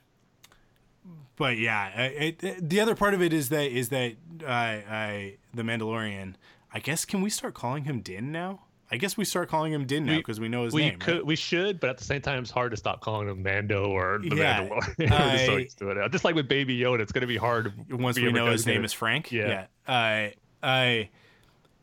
but 1.35 1.57
yeah, 1.57 1.89
it, 1.99 2.43
it, 2.43 2.69
the 2.69 2.79
other 2.79 2.95
part 2.95 3.13
of 3.13 3.21
it 3.21 3.33
is 3.33 3.49
that 3.49 3.71
is 3.71 3.89
that 3.89 4.15
uh, 4.43 4.47
I 4.49 5.37
the 5.53 5.63
Mandalorian. 5.63 6.35
I 6.73 6.79
guess 6.79 7.05
can 7.05 7.21
we 7.21 7.29
start 7.29 7.53
calling 7.53 7.85
him 7.85 8.01
Din 8.01 8.31
now? 8.31 8.66
I 8.89 8.97
guess 8.97 9.17
we 9.17 9.25
start 9.25 9.49
calling 9.49 9.73
him 9.73 9.85
Din 9.85 10.05
now 10.05 10.17
because 10.17 10.39
we, 10.39 10.45
we, 10.45 10.49
know 10.49 10.63
his 10.63 10.73
we 10.73 10.81
name. 10.83 10.99
Could, 10.99 11.15
right? 11.15 11.25
We 11.25 11.35
should, 11.35 11.79
but 11.79 11.89
at 11.89 11.97
the 11.97 12.05
same 12.05 12.21
time, 12.21 12.43
it's 12.43 12.51
hard 12.51 12.71
to 12.71 12.77
stop 12.77 13.01
calling 13.01 13.27
him 13.27 13.43
Mando 13.43 13.89
or 13.89 14.19
the 14.19 14.35
yeah, 14.35 14.65
Mandalorian. 14.65 15.11
I, 15.11 15.45
so 15.45 15.57
used 15.57 15.77
to 15.79 15.89
it. 15.89 16.11
Just 16.11 16.23
like 16.23 16.35
with 16.35 16.47
Baby 16.47 16.79
Yoda, 16.79 17.01
it's 17.01 17.11
going 17.11 17.21
to 17.21 17.27
be 17.27 17.37
hard 17.37 17.73
once 17.91 18.17
we 18.17 18.31
know 18.31 18.45
his 18.47 18.65
name 18.65 18.85
is 18.85 18.93
Frank. 18.93 19.31
Yeah. 19.31 19.67
yeah. 19.87 19.93
Uh, 19.93 20.29
I 20.63 21.09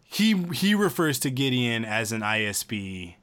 he 0.05 0.35
he 0.53 0.75
refers 0.75 1.19
to 1.21 1.31
Gideon 1.31 1.85
as 1.85 2.13
an 2.13 2.23
ISB 2.23 3.17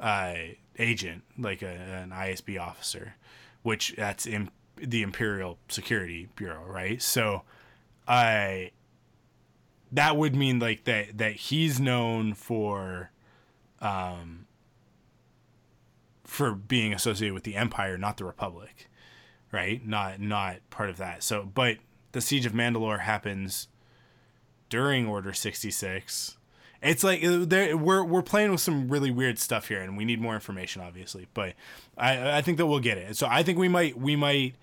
uh, 0.00 0.34
agent, 0.78 1.22
like 1.38 1.62
a, 1.62 1.68
an 1.68 2.10
ISB 2.10 2.60
officer, 2.60 3.14
which 3.62 3.94
that's 3.96 4.26
in 4.26 4.50
the 4.76 5.02
Imperial 5.02 5.58
Security 5.68 6.28
Bureau, 6.34 6.64
right? 6.64 7.00
So, 7.00 7.42
I 8.08 8.72
that 9.92 10.16
would 10.16 10.34
mean 10.34 10.58
like 10.58 10.84
that 10.84 11.18
that 11.18 11.32
he's 11.32 11.78
known 11.78 12.34
for 12.34 13.10
um 13.80 14.46
for 16.24 16.54
being 16.54 16.92
associated 16.92 17.34
with 17.34 17.44
the 17.44 17.56
empire 17.56 17.98
not 17.98 18.16
the 18.16 18.24
republic 18.24 18.88
right? 19.52 19.86
Not 19.86 20.18
not 20.18 20.68
part 20.70 20.90
of 20.90 20.96
that. 20.96 21.22
So 21.22 21.48
but 21.54 21.76
the 22.10 22.20
siege 22.20 22.46
of 22.46 22.52
mandalore 22.52 23.00
happens 23.00 23.68
during 24.68 25.06
order 25.06 25.34
66 25.34 26.38
it's 26.82 27.04
like 27.04 27.22
uh, 27.22 27.46
we're 27.76 28.02
we're 28.02 28.22
playing 28.22 28.50
with 28.50 28.60
some 28.60 28.88
really 28.88 29.10
weird 29.10 29.38
stuff 29.38 29.68
here 29.68 29.82
and 29.82 29.98
we 29.98 30.04
need 30.04 30.18
more 30.18 30.32
information 30.34 30.80
obviously 30.80 31.28
but 31.34 31.52
i 31.98 32.38
i 32.38 32.42
think 32.42 32.56
that 32.56 32.66
we'll 32.66 32.80
get 32.80 32.96
it. 32.98 33.16
So 33.16 33.26
i 33.30 33.42
think 33.42 33.58
we 33.58 33.68
might 33.68 33.98
we 33.98 34.16
might 34.16 34.56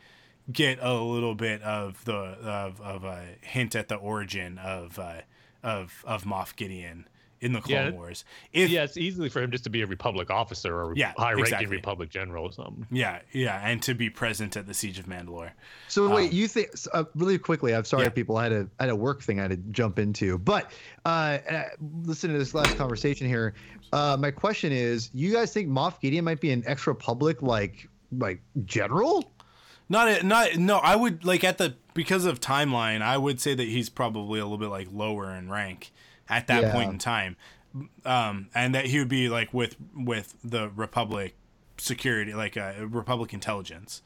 get 0.52 0.80
a 0.82 0.94
little 0.94 1.36
bit 1.36 1.62
of 1.62 2.04
the 2.06 2.14
of, 2.14 2.82
of 2.82 3.04
a 3.04 3.24
hint 3.42 3.76
at 3.76 3.88
the 3.88 3.96
origin 3.96 4.58
of 4.58 4.98
uh, 5.00 5.22
of 5.64 6.04
of 6.08 6.24
Moff 6.24 6.56
Gideon 6.56 7.08
in 7.42 7.54
the 7.54 7.62
Clone 7.62 7.86
yeah, 7.86 7.92
Wars. 7.92 8.26
If, 8.52 8.70
yeah, 8.70 8.84
it's 8.84 8.98
easily 8.98 9.30
for 9.30 9.42
him 9.42 9.52
just 9.52 9.64
to 9.64 9.70
be 9.70 9.82
a 9.82 9.88
Republic 9.88 10.30
officer 10.30 10.82
or 10.82 10.94
yeah, 10.96 11.14
high-ranking 11.18 11.54
exactly. 11.54 11.78
Republic 11.78 12.10
general 12.10 12.46
or 12.46 12.52
something. 12.52 12.86
Yeah, 12.92 13.20
yeah, 13.32 13.66
and 13.66 13.82
to 13.84 13.94
be 13.94 14.10
present 14.10 14.58
at 14.58 14.68
the 14.68 14.74
Siege 14.74 15.00
of 15.00 15.06
Mandalore. 15.06 15.52
So 15.88 16.08
um, 16.08 16.14
wait, 16.14 16.34
you 16.34 16.48
think 16.48 16.70
uh, 16.94 17.06
really 17.16 17.38
quickly? 17.38 17.74
I'm 17.74 17.86
sorry, 17.86 18.04
yeah. 18.04 18.10
people. 18.10 18.38
I 18.38 18.44
had 18.44 18.52
a 18.52 18.68
I 18.80 18.84
had 18.84 18.90
a 18.90 18.96
work 18.96 19.22
thing 19.24 19.40
I 19.40 19.44
had 19.44 19.52
to 19.52 19.58
jump 19.72 20.00
into, 20.00 20.38
but 20.38 20.72
uh, 21.06 21.38
uh 21.50 21.64
listen 22.04 22.32
to 22.32 22.38
this 22.38 22.54
last 22.54 22.76
conversation 22.78 23.28
here. 23.28 23.54
Uh, 23.94 24.18
my 24.20 24.32
question 24.32 24.72
is, 24.72 25.10
you 25.14 25.32
guys 25.32 25.54
think 25.54 25.70
Moff 25.70 26.00
Gideon 26.00 26.26
might 26.26 26.42
be 26.42 26.52
an 26.52 26.64
ex-Republic 26.66 27.42
like 27.42 27.88
like 28.12 28.42
general? 28.66 29.32
Not 29.90 30.08
a, 30.08 30.24
not 30.24 30.56
no. 30.56 30.78
I 30.78 30.96
would 30.96 31.26
like 31.26 31.44
at 31.44 31.58
the 31.58 31.76
because 31.96 32.26
of 32.26 32.40
timeline. 32.40 33.02
I 33.02 33.18
would 33.18 33.42
say 33.42 33.56
that 33.56 33.68
he's 33.68 33.90
probably 33.90 34.40
a 34.40 34.44
little 34.44 34.60
bit 34.60 34.70
like 34.70 34.88
lower 34.94 35.34
in 35.34 35.50
rank 35.50 35.92
at 36.30 36.48
that 36.48 36.62
yeah. 36.62 36.72
point 36.72 36.92
in 36.92 36.98
time, 37.00 37.36
um, 38.06 38.50
and 38.54 38.76
that 38.76 38.86
he 38.86 39.00
would 39.00 39.10
be 39.10 39.30
like 39.30 39.52
with 39.52 39.76
with 39.96 40.36
the 40.44 40.70
Republic 40.70 41.36
security, 41.78 42.34
like 42.34 42.56
a 42.56 42.76
uh, 42.80 42.86
Republic 42.86 43.34
intelligence. 43.34 44.04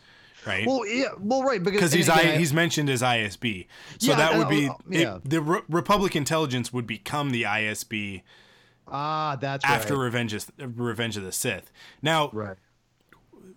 Right. 0.47 0.65
Well, 0.65 0.85
yeah. 0.87 1.09
Well, 1.19 1.43
right 1.43 1.61
because 1.61 1.91
he's 1.91 2.07
I, 2.07 2.37
he's 2.37 2.53
mentioned 2.53 2.89
as 2.89 3.01
ISB, 3.01 3.67
so 3.97 4.11
yeah, 4.11 4.17
that 4.17 4.37
would 4.37 4.49
be 4.49 4.69
uh, 4.69 4.73
yeah. 4.89 5.15
it, 5.15 5.29
the 5.29 5.41
Re- 5.41 5.61
Republic 5.69 6.15
intelligence 6.15 6.71
would 6.71 6.87
become 6.87 7.31
the 7.31 7.43
ISB. 7.43 8.23
Ah, 8.87 9.37
that's 9.39 9.63
after 9.63 9.95
right. 9.95 10.05
Revenge 10.05 10.33
of, 10.33 10.49
Revenge 10.59 11.17
of 11.17 11.23
the 11.23 11.31
Sith. 11.31 11.71
Now, 12.01 12.29
right 12.33 12.57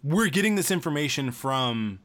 we're 0.06 0.28
getting 0.28 0.54
this 0.54 0.70
information 0.70 1.32
from 1.32 1.98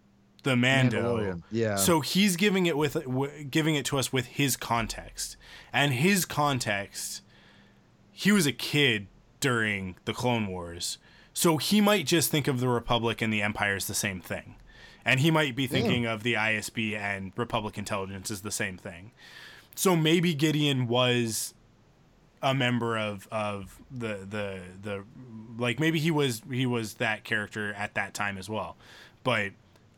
the 0.44 0.56
Mando. 0.56 1.18
Mandalorian, 1.18 1.44
yeah. 1.52 1.76
So 1.76 2.02
he's 2.02 2.36
giving 2.36 2.66
it 2.66 2.78
with 2.78 2.94
w- 2.94 3.44
giving 3.44 3.76
it 3.76 3.86
to 3.88 3.98
us 3.98 4.12
with 4.12 4.26
his 4.28 4.58
context, 4.58 5.38
and 5.72 5.94
his 5.94 6.26
context. 6.26 7.22
He 8.12 8.32
was 8.32 8.46
a 8.46 8.52
kid 8.52 9.08
during 9.40 9.96
the 10.06 10.14
Clone 10.14 10.46
Wars, 10.48 10.98
so 11.34 11.58
he 11.58 11.82
might 11.82 12.06
just 12.06 12.30
think 12.30 12.48
of 12.48 12.60
the 12.60 12.68
Republic 12.68 13.22
and 13.22 13.34
the 13.34 13.42
Empire 13.42 13.76
as 13.76 13.88
the 13.88 13.96
same 13.96 14.22
thing, 14.22 14.56
and 15.04 15.20
he 15.20 15.32
might 15.32 15.56
be 15.56 15.66
thinking 15.66 16.06
of 16.06 16.22
the 16.24 16.34
ISB 16.36 16.96
and 16.96 17.32
Republic 17.36 17.78
intelligence 17.78 18.30
as 18.30 18.42
the 18.42 18.52
same 18.52 18.78
thing. 18.78 19.12
So 19.76 19.96
maybe 19.96 20.36
Gideon 20.36 20.88
was 20.88 21.56
a 22.42 22.54
member 22.54 22.98
of 22.98 23.28
of 23.32 23.80
the 23.90 24.26
the 24.28 24.62
the 24.82 25.04
like 25.58 25.80
maybe 25.80 26.00
he 26.00 26.12
was 26.12 26.42
he 26.50 26.66
was 26.66 26.96
that 26.96 27.24
character 27.24 27.74
at 27.74 27.94
that 27.94 28.14
time 28.14 28.38
as 28.38 28.50
well 28.50 28.76
but 29.24 29.52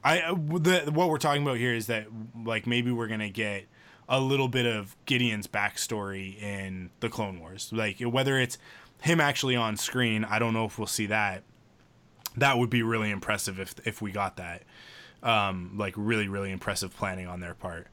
i 0.03 0.19
the 0.33 0.91
what 0.93 1.09
we're 1.09 1.17
talking 1.17 1.41
about 1.43 1.57
here 1.57 1.73
is 1.73 1.87
that 1.87 2.07
like 2.45 2.67
maybe 2.67 2.91
we're 2.91 3.07
gonna 3.07 3.29
get 3.29 3.65
a 4.09 4.19
little 4.19 4.47
bit 4.47 4.65
of 4.65 4.95
gideon's 5.05 5.47
backstory 5.47 6.41
in 6.41 6.89
the 6.99 7.09
clone 7.09 7.39
wars. 7.39 7.71
Like 7.71 7.99
whether 8.01 8.37
it's 8.37 8.57
him 9.01 9.19
actually 9.19 9.55
on 9.55 9.75
screen 9.77 10.23
i 10.23 10.39
don't 10.39 10.53
know 10.53 10.65
if 10.65 10.77
we'll 10.77 10.87
see 10.87 11.07
that. 11.07 11.43
That 12.37 12.57
would 12.57 12.69
be 12.69 12.83
really 12.83 13.11
impressive 13.11 13.59
if 13.59 13.75
if 13.85 14.01
we 14.01 14.11
got 14.11 14.37
that. 14.37 14.63
Um 15.21 15.75
like 15.77 15.93
really 15.95 16.27
really 16.27 16.51
impressive 16.51 16.95
planning 16.95 17.27
on 17.27 17.39
their 17.39 17.53
part. 17.53 17.87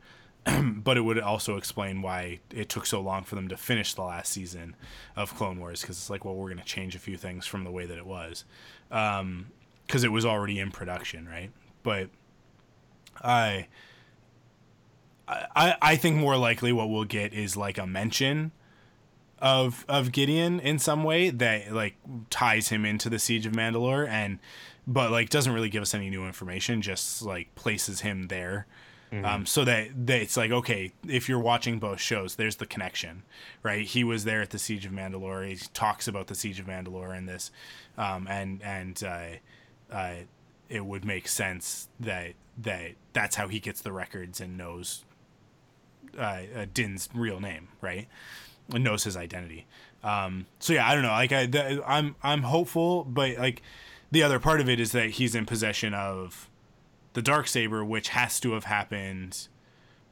But 0.82 0.96
it 0.96 1.02
would 1.02 1.20
also 1.20 1.56
explain 1.56 2.02
why 2.02 2.40
it 2.50 2.68
took 2.68 2.86
so 2.86 3.00
long 3.00 3.24
for 3.24 3.34
them 3.34 3.48
to 3.48 3.56
finish 3.56 3.94
the 3.94 4.02
last 4.02 4.32
season 4.32 4.74
of 5.14 5.34
Clone 5.36 5.60
Wars 5.60 5.82
because 5.82 5.98
it's 5.98 6.10
like, 6.10 6.24
well, 6.24 6.34
we're 6.34 6.48
going 6.48 6.58
to 6.58 6.64
change 6.64 6.94
a 6.94 6.98
few 6.98 7.16
things 7.16 7.46
from 7.46 7.64
the 7.64 7.70
way 7.70 7.84
that 7.84 7.98
it 7.98 8.06
was. 8.06 8.44
Because 8.88 9.20
um, 9.20 9.46
it 9.92 10.10
was 10.10 10.24
already 10.24 10.58
in 10.58 10.70
production, 10.70 11.28
right? 11.28 11.50
But 11.82 12.08
I, 13.22 13.66
I, 15.28 15.76
I 15.80 15.96
think 15.96 16.16
more 16.16 16.36
likely 16.36 16.72
what 16.72 16.90
we'll 16.90 17.04
get 17.04 17.32
is 17.32 17.56
like 17.56 17.78
a 17.78 17.86
mention 17.86 18.52
of 19.38 19.86
of 19.88 20.12
Gideon 20.12 20.60
in 20.60 20.78
some 20.78 21.02
way 21.02 21.30
that 21.30 21.72
like 21.72 21.96
ties 22.28 22.68
him 22.68 22.84
into 22.84 23.08
the 23.08 23.18
Siege 23.18 23.46
of 23.46 23.54
Mandalore 23.54 24.06
and 24.06 24.38
but 24.86 25.10
like 25.10 25.30
doesn't 25.30 25.52
really 25.52 25.70
give 25.70 25.82
us 25.82 25.94
any 25.94 26.10
new 26.10 26.26
information, 26.26 26.82
just 26.82 27.22
like 27.22 27.54
places 27.54 28.00
him 28.00 28.28
there 28.28 28.66
Mm-hmm. 29.12 29.24
Um, 29.24 29.46
so 29.46 29.64
that, 29.64 30.06
that 30.06 30.22
it's 30.22 30.36
like 30.36 30.52
okay, 30.52 30.92
if 31.06 31.28
you're 31.28 31.40
watching 31.40 31.78
both 31.80 32.00
shows, 32.00 32.36
there's 32.36 32.56
the 32.56 32.66
connection, 32.66 33.24
right? 33.62 33.84
He 33.84 34.04
was 34.04 34.24
there 34.24 34.40
at 34.40 34.50
the 34.50 34.58
Siege 34.58 34.86
of 34.86 34.92
Mandalore. 34.92 35.48
He 35.48 35.56
talks 35.74 36.06
about 36.06 36.28
the 36.28 36.34
Siege 36.34 36.60
of 36.60 36.66
Mandalore 36.66 37.16
in 37.16 37.26
this, 37.26 37.50
um, 37.98 38.28
and 38.28 38.62
and 38.62 39.02
uh, 39.02 39.26
uh, 39.94 40.14
it 40.70 40.86
would 40.86 41.04
make 41.04 41.28
sense 41.28 41.88
that 41.98 42.32
that 42.56 42.92
that's 43.12 43.36
how 43.36 43.48
he 43.48 43.60
gets 43.60 43.82
the 43.82 43.92
records 43.92 44.40
and 44.40 44.56
knows 44.56 45.04
uh, 46.18 46.42
uh 46.56 46.66
Din's 46.72 47.08
real 47.14 47.40
name, 47.40 47.68
right? 47.82 48.08
And 48.72 48.84
knows 48.84 49.04
his 49.04 49.16
identity. 49.16 49.66
Um, 50.02 50.46
so 50.58 50.72
yeah, 50.72 50.88
I 50.88 50.94
don't 50.94 51.02
know. 51.02 51.10
Like 51.10 51.32
I, 51.32 51.46
the, 51.46 51.82
I'm 51.86 52.14
I'm 52.22 52.42
hopeful, 52.42 53.04
but 53.04 53.36
like 53.36 53.62
the 54.10 54.22
other 54.22 54.38
part 54.38 54.60
of 54.60 54.68
it 54.68 54.80
is 54.80 54.92
that 54.92 55.10
he's 55.10 55.34
in 55.34 55.44
possession 55.44 55.92
of 55.92 56.48
the 57.12 57.22
dark 57.22 57.48
saber, 57.48 57.84
which 57.84 58.10
has 58.10 58.40
to 58.40 58.52
have 58.52 58.64
happened 58.64 59.48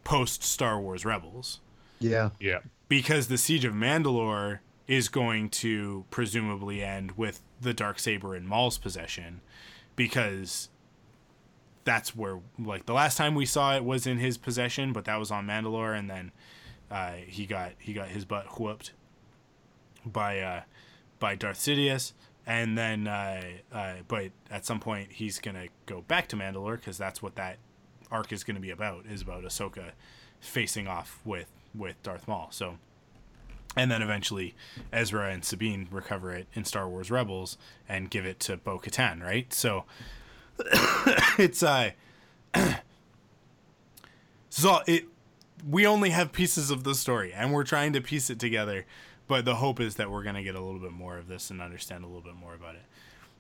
post 0.04 0.42
Star 0.42 0.80
Wars 0.80 1.04
Rebels. 1.04 1.60
Yeah. 2.00 2.30
Yeah. 2.40 2.60
Because 2.88 3.28
the 3.28 3.38
siege 3.38 3.64
of 3.64 3.74
Mandalore 3.74 4.60
is 4.86 5.08
going 5.08 5.50
to 5.50 6.04
presumably 6.10 6.82
end 6.82 7.12
with 7.12 7.42
the 7.60 7.74
dark 7.74 7.98
saber 7.98 8.34
in 8.34 8.46
Maul's 8.46 8.78
possession, 8.78 9.40
because 9.98 10.70
that's 11.84 12.16
where 12.16 12.38
like 12.58 12.86
the 12.86 12.94
last 12.94 13.18
time 13.18 13.34
we 13.34 13.44
saw 13.44 13.76
it 13.76 13.84
was 13.84 14.06
in 14.06 14.18
his 14.18 14.38
possession, 14.38 14.94
but 14.94 15.04
that 15.04 15.16
was 15.16 15.30
on 15.30 15.46
Mandalore, 15.46 15.98
and 15.98 16.08
then 16.08 16.32
uh, 16.90 17.12
he 17.26 17.44
got 17.44 17.72
he 17.78 17.92
got 17.92 18.08
his 18.08 18.24
butt 18.24 18.58
whooped 18.58 18.92
by 20.06 20.40
uh, 20.40 20.62
by 21.18 21.34
Darth 21.34 21.58
Sidious 21.58 22.12
and 22.48 22.78
then 22.78 23.06
uh, 23.06 23.42
uh, 23.72 23.94
but 24.08 24.30
at 24.50 24.64
some 24.64 24.80
point 24.80 25.12
he's 25.12 25.38
gonna 25.38 25.66
go 25.84 26.00
back 26.00 26.26
to 26.28 26.36
Mandalore 26.36 26.76
because 26.76 26.96
that's 26.96 27.22
what 27.22 27.36
that 27.36 27.58
arc 28.10 28.32
is 28.32 28.42
gonna 28.42 28.58
be 28.58 28.70
about 28.70 29.04
is 29.04 29.20
about 29.20 29.44
Ahsoka 29.44 29.90
facing 30.40 30.88
off 30.88 31.20
with 31.26 31.52
with 31.74 32.02
Darth 32.02 32.26
Maul. 32.26 32.48
So, 32.50 32.78
and 33.78 33.90
then 33.90 34.02
eventually 34.02 34.54
Ezra 34.92 35.30
and 35.30 35.44
Sabine 35.44 35.88
recover 35.90 36.32
it 36.32 36.48
in 36.52 36.64
Star 36.64 36.88
Wars 36.88 37.10
Rebels 37.10 37.56
and 37.88 38.10
give 38.10 38.26
it 38.26 38.40
to 38.40 38.56
Bo 38.56 38.78
Katan, 38.78 39.22
right? 39.22 39.52
So 39.52 39.84
it's 41.38 41.62
uh, 41.62 41.92
so 44.50 44.80
it 44.86 45.04
we 45.68 45.86
only 45.86 46.10
have 46.10 46.32
pieces 46.32 46.70
of 46.70 46.84
the 46.84 46.94
story 46.94 47.32
and 47.32 47.52
we're 47.52 47.64
trying 47.64 47.92
to 47.92 48.00
piece 48.00 48.30
it 48.30 48.38
together 48.38 48.84
but 49.28 49.44
the 49.44 49.56
hope 49.56 49.78
is 49.78 49.96
that 49.96 50.10
we're 50.10 50.24
to 50.34 50.42
get 50.42 50.54
a 50.54 50.60
little 50.60 50.80
bit 50.80 50.92
more 50.92 51.18
of 51.18 51.28
this 51.28 51.50
and 51.50 51.60
understand 51.60 52.02
a 52.02 52.06
little 52.06 52.22
bit 52.22 52.34
more 52.34 52.54
about 52.54 52.74
it. 52.74 52.82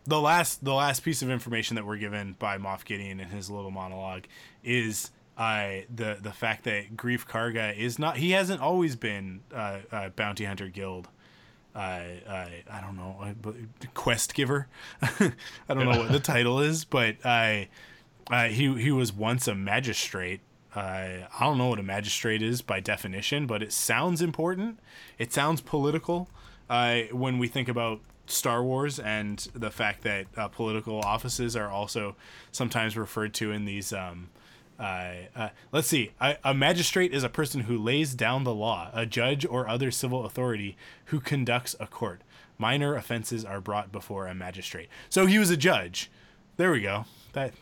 The 0.04 0.20
last 0.20 0.64
the 0.64 0.74
last 0.74 1.00
piece 1.00 1.22
of 1.22 1.30
information 1.30 1.74
that 1.74 1.84
we're 1.84 1.96
given 1.96 2.36
by 2.38 2.58
Moff 2.58 2.84
Gideon 2.84 3.20
in 3.20 3.28
his 3.28 3.50
little 3.50 3.70
monologue 3.70 4.24
is 4.62 5.10
uh, 5.38 5.82
the 5.94 6.18
the 6.20 6.32
fact 6.32 6.64
that 6.64 6.96
Greef 6.96 7.26
Karga 7.26 7.76
is 7.76 7.98
not 7.98 8.18
he 8.18 8.32
hasn't 8.32 8.60
always 8.60 8.96
been 8.96 9.40
uh, 9.54 9.78
a 9.90 10.10
bounty 10.10 10.44
hunter 10.44 10.68
guild. 10.68 11.08
I 11.74 12.20
uh, 12.26 12.72
I 12.72 12.80
don't 12.80 12.96
know, 12.96 13.16
uh, 13.22 13.52
quest 13.94 14.34
giver. 14.34 14.66
I 15.02 15.32
don't 15.68 15.84
know 15.84 15.98
what 15.98 16.12
the 16.12 16.20
title 16.34 16.60
is, 16.60 16.84
but 16.84 17.24
I 17.24 17.68
uh, 18.30 18.48
he 18.48 18.74
he 18.80 18.90
was 18.90 19.12
once 19.12 19.46
a 19.46 19.54
magistrate 19.54 20.40
uh, 20.74 21.26
I 21.38 21.40
don't 21.40 21.58
know 21.58 21.68
what 21.68 21.78
a 21.78 21.82
magistrate 21.84 22.42
is 22.42 22.62
by 22.62 22.80
definition, 22.80 23.46
but 23.46 23.62
it 23.62 23.72
sounds 23.72 24.20
important. 24.20 24.78
It 25.18 25.32
sounds 25.32 25.60
political 25.60 26.28
uh, 26.68 27.02
when 27.10 27.38
we 27.38 27.48
think 27.48 27.68
about 27.68 28.00
Star 28.26 28.62
Wars 28.62 28.98
and 28.98 29.38
the 29.54 29.70
fact 29.70 30.02
that 30.02 30.26
uh, 30.36 30.48
political 30.48 31.00
offices 31.00 31.56
are 31.56 31.68
also 31.68 32.16
sometimes 32.52 32.96
referred 32.96 33.34
to 33.34 33.50
in 33.50 33.64
these. 33.64 33.92
Um, 33.92 34.28
uh, 34.78 35.48
let's 35.72 35.88
see. 35.88 36.12
A, 36.20 36.54
magistrate 36.54 37.12
is 37.12 37.24
a 37.24 37.28
person 37.28 37.62
who 37.62 37.76
lays 37.76 38.14
down 38.14 38.44
the 38.44 38.54
law, 38.54 38.90
a 38.92 39.06
judge 39.06 39.44
or 39.44 39.68
other 39.68 39.90
civil 39.90 40.24
authority 40.24 40.76
who 41.06 41.20
conducts 41.20 41.74
a 41.80 41.86
court. 41.86 42.22
Minor 42.58 42.94
offenses 42.94 43.44
are 43.44 43.60
brought 43.60 43.90
before 43.92 44.26
a 44.26 44.34
magistrate. 44.34 44.88
So 45.08 45.26
he 45.26 45.38
was 45.38 45.50
a 45.50 45.56
judge. 45.56 46.10
There 46.56 46.72
we 46.72 46.80
go. 46.80 47.06
That 47.32 47.54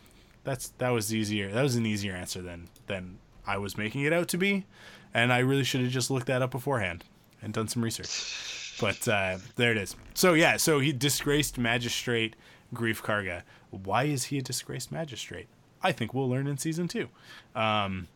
that's 0.45 0.69
that 0.79 0.91
was 0.91 1.15
easier. 1.15 1.51
That 1.51 1.63
was 1.63 1.77
an 1.77 1.85
easier 1.85 2.15
answer 2.15 2.41
than 2.41 2.69
than 2.87 3.19
I 3.47 3.59
was 3.59 3.77
making 3.77 4.03
it 4.03 4.13
out 4.13 4.29
to 4.29 4.39
be, 4.39 4.65
and 5.13 5.33
I 5.33 5.39
really 5.39 5.65
should 5.65 5.83
have 5.83 5.91
just 5.91 6.11
looked 6.11 6.27
that 6.27 6.41
up 6.41 6.51
beforehand 6.51 7.05
and 7.43 7.53
done 7.53 7.69
some 7.69 7.85
research. 7.85 8.77
But 8.81 9.07
uh, 9.07 9.39
there 9.57 9.71
it 9.71 9.77
is. 9.77 9.97
So 10.15 10.35
yeah, 10.35 10.57
so 10.57 10.81
he 10.81 10.93
disgraced 10.93 11.59
magistrate 11.59 12.37
Greef 12.75 13.03
Karga. 13.03 13.43
Why 13.71 14.05
is 14.05 14.25
he 14.25 14.39
a 14.39 14.43
disgraced 14.43 14.91
magistrate? 14.91 15.49
I 15.83 15.93
think 15.93 16.15
we'll 16.15 16.29
learn 16.29 16.47
in 16.47 16.59
season 16.59 16.89
two. 16.89 17.09
Um, 17.55 18.09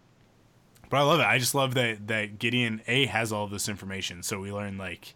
but 0.89 0.99
I 0.99 1.03
love 1.03 1.21
it. 1.21 1.27
I 1.27 1.39
just 1.39 1.55
love 1.55 1.75
that 1.75 2.09
that 2.09 2.39
Gideon 2.39 2.83
A 2.87 3.07
has 3.07 3.33
all 3.33 3.47
this 3.47 3.69
information. 3.69 4.23
So 4.23 4.41
we 4.41 4.53
learn 4.53 4.77
like 4.77 5.15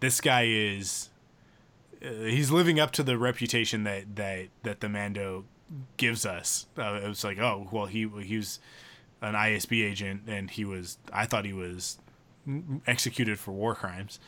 this 0.00 0.20
guy 0.20 0.46
is 0.46 1.08
uh, 2.04 2.24
he's 2.24 2.50
living 2.50 2.78
up 2.78 2.90
to 2.92 3.02
the 3.02 3.16
reputation 3.18 3.84
that 3.84 4.16
that 4.16 4.48
that 4.62 4.80
the 4.80 4.88
Mando 4.88 5.44
gives 5.96 6.26
us. 6.26 6.66
Uh, 6.76 7.00
it 7.02 7.08
was 7.08 7.24
like, 7.24 7.38
oh, 7.38 7.68
well, 7.70 7.86
he 7.86 8.08
he 8.22 8.36
was 8.36 8.60
an 9.22 9.34
ISB 9.34 9.84
agent, 9.84 10.22
and 10.26 10.50
he 10.50 10.64
was. 10.64 10.98
I 11.12 11.26
thought 11.26 11.44
he 11.44 11.52
was 11.52 11.98
executed 12.86 13.38
for 13.38 13.52
war 13.52 13.74
crimes. 13.74 14.18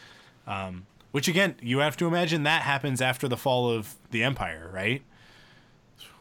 Um, 0.47 0.86
which 1.12 1.28
again, 1.28 1.57
you 1.61 1.78
have 1.78 1.97
to 1.99 2.07
imagine 2.07 2.43
that 2.45 2.62
happens 2.62 3.03
after 3.03 3.28
the 3.28 3.36
fall 3.36 3.70
of 3.70 3.97
the 4.11 4.22
empire, 4.22 4.70
right? 4.72 5.03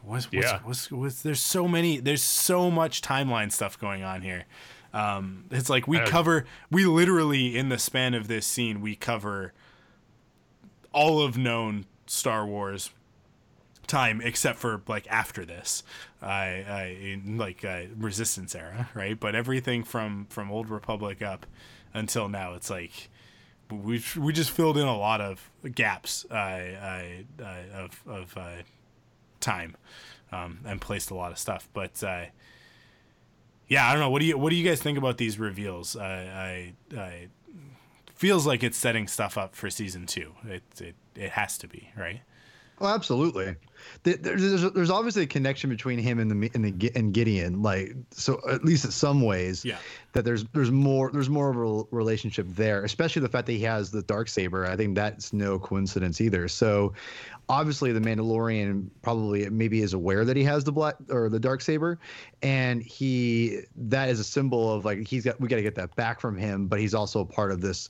What's, 0.04 0.30
what's, 0.32 0.46
yeah. 0.46 0.60
What's, 0.64 0.90
what's, 0.90 1.22
there's 1.22 1.40
so 1.40 1.68
many. 1.68 1.98
There's 1.98 2.22
so 2.22 2.70
much 2.70 3.02
timeline 3.02 3.52
stuff 3.52 3.78
going 3.78 4.02
on 4.02 4.22
here. 4.22 4.44
Um, 4.92 5.46
it's 5.50 5.70
like 5.70 5.88
we 5.88 6.00
cover. 6.00 6.44
We 6.70 6.84
literally 6.84 7.56
in 7.56 7.68
the 7.68 7.78
span 7.78 8.14
of 8.14 8.28
this 8.28 8.46
scene, 8.46 8.80
we 8.80 8.94
cover 8.94 9.52
all 10.92 11.22
of 11.22 11.38
known 11.38 11.86
Star 12.06 12.46
Wars 12.46 12.90
time 13.86 14.20
except 14.22 14.58
for 14.58 14.80
like 14.86 15.06
after 15.08 15.44
this 15.44 15.82
I, 16.22 16.64
I 16.66 16.96
in 17.00 17.36
like 17.36 17.64
uh, 17.64 17.82
resistance 17.96 18.54
era 18.54 18.88
right 18.94 19.18
but 19.18 19.34
everything 19.34 19.82
from 19.84 20.26
from 20.30 20.50
old 20.50 20.70
republic 20.70 21.20
up 21.20 21.46
until 21.92 22.28
now 22.28 22.54
it's 22.54 22.70
like 22.70 23.10
we 23.70 24.02
we 24.16 24.32
just 24.32 24.50
filled 24.50 24.78
in 24.78 24.86
a 24.86 24.96
lot 24.96 25.20
of 25.20 25.50
gaps 25.74 26.24
uh, 26.30 26.34
uh, 26.34 27.44
of 27.74 28.02
of 28.06 28.36
uh, 28.36 28.62
time 29.42 29.76
um, 30.32 30.60
and 30.64 30.80
placed 30.80 31.10
a 31.10 31.14
lot 31.14 31.32
of 31.32 31.38
stuff 31.38 31.68
but 31.74 32.02
uh, 32.02 32.24
yeah 33.68 33.88
I 33.88 33.92
don't 33.92 34.00
know 34.00 34.10
what 34.10 34.20
do 34.20 34.26
you 34.26 34.38
what 34.38 34.50
do 34.50 34.56
you 34.56 34.64
guys 34.68 34.80
think 34.80 34.96
about 34.96 35.18
these 35.18 35.38
reveals 35.38 35.96
I, 35.96 36.72
I 36.96 37.28
feels 38.14 38.46
like 38.46 38.62
it's 38.62 38.78
setting 38.78 39.08
stuff 39.08 39.36
up 39.36 39.54
for 39.54 39.68
season 39.68 40.06
two 40.06 40.32
it 40.46 40.62
it, 40.80 40.94
it 41.16 41.30
has 41.30 41.58
to 41.58 41.68
be 41.68 41.90
right 41.96 42.20
Oh, 42.82 42.86
absolutely. 42.88 43.54
there's 44.02 44.72
there's 44.72 44.90
obviously 44.90 45.22
a 45.22 45.26
connection 45.26 45.70
between 45.70 46.00
him 46.00 46.18
and 46.18 46.30
the 46.30 46.50
and 46.52 46.64
the 46.64 46.92
and 46.96 47.14
Gideon, 47.14 47.62
like 47.62 47.94
so 48.10 48.40
at 48.50 48.64
least 48.64 48.84
in 48.84 48.90
some 48.90 49.22
ways. 49.22 49.64
Yeah. 49.64 49.78
That 50.12 50.24
there's 50.24 50.44
there's 50.52 50.70
more 50.70 51.10
there's 51.10 51.30
more 51.30 51.48
of 51.48 51.56
a 51.56 51.94
relationship 51.94 52.46
there, 52.50 52.84
especially 52.84 53.22
the 53.22 53.28
fact 53.28 53.46
that 53.46 53.52
he 53.52 53.62
has 53.62 53.90
the 53.90 54.02
dark 54.02 54.28
saber. 54.28 54.66
I 54.66 54.76
think 54.76 54.94
that's 54.94 55.32
no 55.32 55.58
coincidence 55.58 56.20
either. 56.20 56.48
So, 56.48 56.92
obviously, 57.48 57.92
the 57.92 58.00
Mandalorian 58.00 58.88
probably 59.00 59.48
maybe 59.48 59.80
is 59.80 59.94
aware 59.94 60.24
that 60.26 60.36
he 60.36 60.44
has 60.44 60.64
the 60.64 60.72
black 60.72 60.96
or 61.08 61.30
the 61.30 61.40
dark 61.40 61.62
saber, 61.62 61.98
and 62.42 62.82
he 62.82 63.60
that 63.76 64.10
is 64.10 64.20
a 64.20 64.24
symbol 64.24 64.70
of 64.70 64.84
like 64.84 65.06
he's 65.08 65.24
got 65.24 65.40
we 65.40 65.48
got 65.48 65.56
to 65.56 65.62
get 65.62 65.76
that 65.76 65.96
back 65.96 66.20
from 66.20 66.36
him. 66.36 66.66
But 66.66 66.78
he's 66.78 66.94
also 66.94 67.20
a 67.20 67.26
part 67.26 67.50
of 67.50 67.62
this 67.62 67.88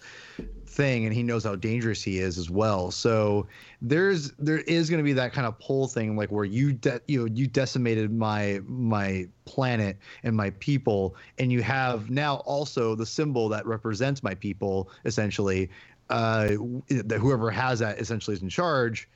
thing 0.72 1.04
and 1.04 1.14
he 1.14 1.22
knows 1.22 1.44
how 1.44 1.54
dangerous 1.54 2.02
he 2.02 2.18
is 2.18 2.38
as 2.38 2.48
well 2.48 2.90
so 2.90 3.46
there's 3.80 4.30
there 4.32 4.58
is 4.60 4.88
going 4.88 4.98
to 4.98 5.04
be 5.04 5.12
that 5.12 5.32
kind 5.32 5.46
of 5.46 5.58
pull 5.58 5.86
thing 5.86 6.16
like 6.16 6.30
where 6.30 6.44
you 6.44 6.72
de- 6.72 7.00
you 7.06 7.20
know 7.20 7.26
you 7.34 7.46
decimated 7.46 8.12
my 8.12 8.60
my 8.66 9.26
planet 9.44 9.98
and 10.22 10.34
my 10.34 10.50
people 10.50 11.14
and 11.38 11.52
you 11.52 11.62
have 11.62 12.10
now 12.10 12.36
also 12.36 12.94
the 12.94 13.06
symbol 13.06 13.48
that 13.48 13.66
represents 13.66 14.22
my 14.22 14.34
people 14.34 14.90
essentially 15.04 15.68
uh 16.10 16.48
that 16.88 17.18
whoever 17.20 17.50
has 17.50 17.78
that 17.80 17.98
essentially 17.98 18.34
is 18.34 18.42
in 18.42 18.48
charge 18.48 19.08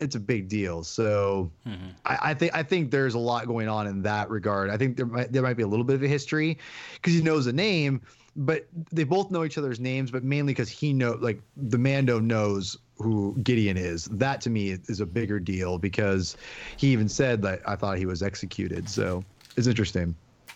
it's 0.00 0.14
a 0.14 0.20
big 0.20 0.48
deal. 0.48 0.84
So 0.84 1.50
mm-hmm. 1.66 1.88
I, 2.04 2.18
I, 2.22 2.34
think 2.34 2.54
I 2.54 2.62
think 2.62 2.90
there's 2.90 3.14
a 3.14 3.18
lot 3.18 3.46
going 3.46 3.68
on 3.68 3.86
in 3.86 4.02
that 4.02 4.30
regard. 4.30 4.70
I 4.70 4.76
think 4.76 4.96
there 4.96 5.06
might 5.06 5.32
there 5.32 5.42
might 5.42 5.56
be 5.56 5.62
a 5.62 5.66
little 5.66 5.84
bit 5.84 5.96
of 5.96 6.02
a 6.02 6.08
history 6.08 6.58
because 6.94 7.14
he 7.14 7.22
knows 7.22 7.44
the 7.44 7.52
name, 7.52 8.00
but 8.38 8.68
they 8.92 9.02
both 9.02 9.32
know 9.32 9.44
each 9.44 9.58
other's 9.58 9.80
names, 9.80 10.12
but 10.12 10.22
mainly 10.22 10.52
because 10.52 10.68
he 10.68 10.92
know 10.92 11.18
like 11.20 11.42
the 11.56 11.76
Mando 11.76 12.20
knows 12.20 12.78
who 12.98 13.36
Gideon 13.42 13.76
is. 13.76 14.04
That 14.06 14.40
to 14.42 14.50
me 14.50 14.78
is 14.86 15.00
a 15.00 15.06
bigger 15.06 15.40
deal 15.40 15.76
because 15.76 16.36
he 16.76 16.88
even 16.88 17.08
said 17.08 17.42
that 17.42 17.60
I 17.68 17.74
thought 17.74 17.98
he 17.98 18.06
was 18.06 18.22
executed. 18.22 18.88
So 18.88 19.24
it's 19.56 19.66
interesting. 19.66 20.14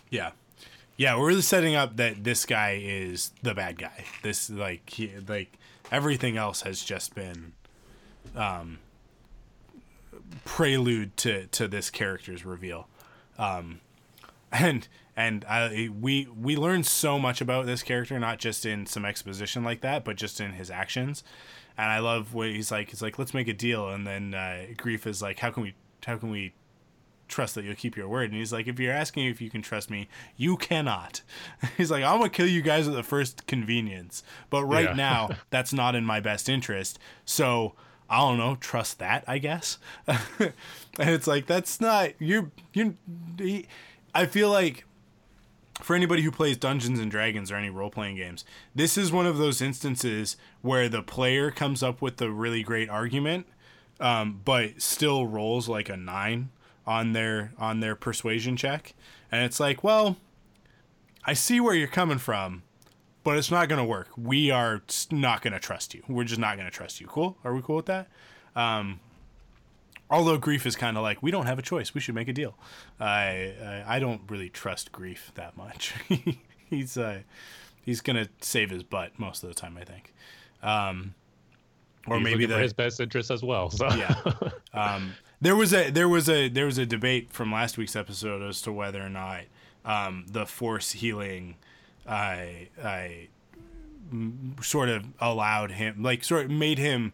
Yeah. 0.09 0.31
Yeah, 0.95 1.17
we're 1.17 1.27
really 1.27 1.41
setting 1.41 1.75
up 1.75 1.97
that 1.97 2.23
this 2.23 2.45
guy 2.45 2.79
is 2.81 3.31
the 3.41 3.53
bad 3.53 3.77
guy. 3.77 4.05
This 4.21 4.49
like 4.49 4.89
he 4.89 5.11
like 5.27 5.57
everything 5.91 6.37
else 6.37 6.61
has 6.61 6.81
just 6.81 7.13
been 7.13 7.51
um 8.33 8.79
prelude 10.45 11.17
to 11.17 11.47
to 11.47 11.67
this 11.67 11.89
character's 11.89 12.45
reveal. 12.45 12.87
Um 13.37 13.81
and 14.53 14.87
and 15.15 15.45
I, 15.45 15.89
we 15.99 16.27
we 16.27 16.55
learn 16.55 16.83
so 16.83 17.19
much 17.19 17.39
about 17.39 17.65
this 17.65 17.83
character, 17.83 18.19
not 18.19 18.39
just 18.39 18.65
in 18.65 18.85
some 18.85 19.05
exposition 19.05 19.63
like 19.63 19.81
that, 19.81 20.03
but 20.03 20.15
just 20.15 20.41
in 20.41 20.53
his 20.53 20.71
actions. 20.71 21.23
And 21.77 21.89
I 21.89 21.99
love 21.99 22.33
what 22.33 22.49
he's 22.49 22.71
like. 22.71 22.89
He's 22.89 23.01
like, 23.01 23.19
let's 23.19 23.33
make 23.33 23.47
a 23.47 23.53
deal, 23.53 23.89
and 23.89 24.07
then 24.07 24.33
uh, 24.33 24.65
Greef 24.75 25.05
is 25.05 25.21
like, 25.21 25.39
how 25.39 25.51
can 25.51 25.63
we 25.63 25.75
how 26.05 26.17
can 26.17 26.31
we 26.31 26.53
trust 27.27 27.55
that 27.55 27.63
you'll 27.63 27.75
keep 27.75 27.95
your 27.95 28.07
word? 28.07 28.31
And 28.31 28.39
he's 28.39 28.51
like, 28.51 28.67
if 28.67 28.79
you're 28.79 28.93
asking 28.93 29.27
if 29.27 29.39
you 29.39 29.49
can 29.49 29.61
trust 29.61 29.89
me, 29.89 30.07
you 30.35 30.57
cannot. 30.57 31.21
he's 31.77 31.91
like, 31.91 32.03
I'm 32.03 32.17
gonna 32.17 32.29
kill 32.29 32.47
you 32.47 32.61
guys 32.61 32.87
at 32.87 32.95
the 32.95 33.03
first 33.03 33.45
convenience, 33.45 34.23
but 34.49 34.65
right 34.65 34.89
yeah. 34.89 34.93
now 34.93 35.29
that's 35.51 35.73
not 35.73 35.95
in 35.95 36.05
my 36.05 36.19
best 36.19 36.49
interest. 36.49 36.99
So. 37.25 37.75
I 38.09 38.19
don't 38.19 38.37
know, 38.37 38.57
trust 38.59 38.99
that, 38.99 39.23
I 39.27 39.39
guess. 39.39 39.79
and 40.07 40.53
it's 40.99 41.25
like 41.25 41.47
that's 41.47 41.81
not 41.81 42.11
you're 42.19 42.51
you're 42.73 42.93
I 44.13 44.27
feel 44.27 44.51
like 44.51 44.85
for 45.83 45.95
anybody 45.95 46.21
who 46.21 46.31
plays 46.31 46.57
Dungeons 46.57 46.99
and 46.99 47.11
Dragons 47.11 47.51
or 47.51 47.55
any 47.57 47.69
role 47.69 47.89
playing 47.89 48.15
games, 48.15 48.45
this 48.73 48.97
is 48.97 49.11
one 49.11 49.25
of 49.25 49.37
those 49.37 49.61
instances 49.61 50.37
where 50.61 50.87
the 50.87 51.03
player 51.03 51.51
comes 51.51 51.83
up 51.83 52.01
with 52.01 52.21
a 52.21 52.31
really 52.31 52.63
great 52.63 52.89
argument, 52.89 53.45
um, 53.99 54.41
but 54.45 54.81
still 54.81 55.27
rolls 55.27 55.67
like 55.67 55.89
a 55.89 55.97
nine 55.97 56.49
on 56.87 57.13
their 57.13 57.53
on 57.57 57.81
their 57.81 57.95
persuasion 57.95 58.55
check, 58.55 58.93
and 59.31 59.43
it's 59.43 59.59
like, 59.59 59.83
well, 59.83 60.17
I 61.25 61.33
see 61.33 61.59
where 61.59 61.75
you're 61.75 61.87
coming 61.87 62.17
from, 62.17 62.63
but 63.23 63.37
it's 63.37 63.51
not 63.51 63.67
gonna 63.67 63.85
work. 63.85 64.09
We 64.17 64.51
are 64.51 64.81
not 65.11 65.41
gonna 65.41 65.59
trust 65.59 65.93
you. 65.93 66.03
We're 66.07 66.23
just 66.23 66.39
not 66.39 66.57
gonna 66.57 66.71
trust 66.71 67.01
you. 67.01 67.07
Cool? 67.07 67.37
Are 67.43 67.53
we 67.53 67.61
cool 67.61 67.77
with 67.77 67.87
that? 67.87 68.07
Um, 68.55 68.99
Although 70.09 70.37
Greef 70.37 70.65
is 70.65 70.75
kind 70.75 70.97
of 70.97 71.03
like, 71.03 71.23
we 71.23 71.31
don't 71.31 71.45
have 71.45 71.57
a 71.57 71.61
choice. 71.63 71.93
We 71.93 72.01
should 72.01 72.15
make 72.15 72.27
a 72.27 72.33
deal. 72.33 72.55
I 72.99 73.53
I, 73.63 73.83
I 73.87 73.99
don't 73.99 74.21
really 74.29 74.49
trust 74.49 74.91
Greef 74.91 75.33
that 75.35 75.57
much. 75.57 75.93
he's 76.69 76.97
uh, 76.97 77.19
he's 77.83 78.01
gonna 78.01 78.27
save 78.41 78.69
his 78.69 78.83
butt 78.83 79.17
most 79.17 79.43
of 79.43 79.49
the 79.49 79.55
time, 79.55 79.77
I 79.77 79.83
think. 79.83 80.13
Um, 80.61 81.15
or 82.07 82.17
he's 82.17 82.23
maybe 82.23 82.45
the, 82.45 82.57
his 82.57 82.73
best 82.73 82.99
interest 82.99 83.31
as 83.31 83.43
well. 83.43 83.69
So. 83.69 83.87
yeah. 83.95 84.15
Um, 84.75 85.13
there 85.39 85.55
was 85.55 85.71
a 85.71 85.91
there 85.91 86.09
was 86.09 86.27
a 86.27 86.49
there 86.49 86.65
was 86.65 86.79
a 86.79 86.85
debate 86.87 87.31
from 87.31 87.51
last 87.51 87.77
week's 87.77 87.95
episode 87.95 88.41
as 88.41 88.59
to 88.63 88.71
whether 88.71 89.05
or 89.05 89.09
not 89.09 89.41
um, 89.85 90.25
the 90.27 90.47
force 90.47 90.93
healing 90.93 91.57
I 92.07 92.69
I 92.83 93.27
sort 94.61 94.89
of 94.89 95.05
allowed 95.19 95.71
him 95.71 96.01
like 96.01 96.23
sort 96.23 96.45
of 96.45 96.51
made 96.51 96.77
him 96.77 97.13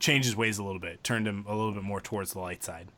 changed 0.00 0.26
his 0.26 0.36
ways 0.36 0.58
a 0.58 0.64
little 0.64 0.80
bit, 0.80 1.04
turned 1.04 1.28
him 1.28 1.44
a 1.46 1.54
little 1.54 1.72
bit 1.72 1.82
more 1.82 2.00
towards 2.00 2.32
the 2.32 2.40
light 2.40 2.64
side. 2.64 2.88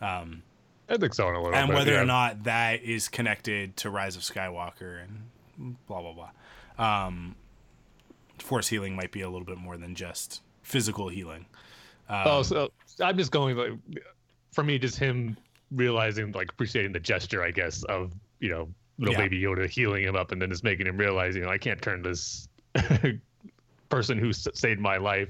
Um, 0.00 0.42
I 0.88 0.96
think 0.96 1.14
so 1.14 1.28
in 1.28 1.34
a 1.34 1.38
little 1.38 1.52
bit. 1.52 1.58
and 1.58 1.68
bit. 1.68 1.76
whether 1.76 1.92
yeah. 1.92 2.02
or 2.02 2.04
not 2.04 2.44
that 2.44 2.82
is 2.82 3.08
connected 3.08 3.76
to 3.78 3.90
Rise 3.90 4.16
of 4.16 4.22
Skywalker 4.22 5.02
and 5.02 5.76
blah 5.86 6.00
blah 6.00 6.12
blah. 6.12 7.06
Um, 7.06 7.34
force 8.38 8.68
healing 8.68 8.94
might 8.94 9.12
be 9.12 9.22
a 9.22 9.28
little 9.28 9.44
bit 9.44 9.58
more 9.58 9.76
than 9.76 9.94
just 9.94 10.42
physical 10.62 11.08
healing. 11.08 11.46
Um, 12.08 12.22
oh, 12.26 12.42
so 12.42 12.70
I'm 13.00 13.16
just 13.16 13.30
going 13.30 13.56
like 13.56 13.72
for 14.52 14.64
me, 14.64 14.78
just 14.78 14.98
him 14.98 15.36
realizing 15.70 16.32
like 16.32 16.50
appreciating 16.50 16.92
the 16.92 17.00
gesture, 17.00 17.42
I 17.42 17.50
guess, 17.50 17.84
of 17.84 18.12
you 18.40 18.50
know 18.50 18.68
little 18.98 19.14
yeah. 19.14 19.20
baby 19.20 19.40
Yoda 19.40 19.68
healing 19.68 20.04
him 20.04 20.16
up, 20.16 20.32
and 20.32 20.42
then 20.42 20.50
just 20.50 20.64
making 20.64 20.86
him 20.86 20.96
realize, 20.96 21.34
you 21.36 21.42
know, 21.42 21.48
I 21.48 21.58
can't 21.58 21.80
turn 21.80 22.02
this 22.02 22.48
person 23.88 24.18
who 24.18 24.32
saved 24.32 24.80
my 24.80 24.96
life 24.96 25.28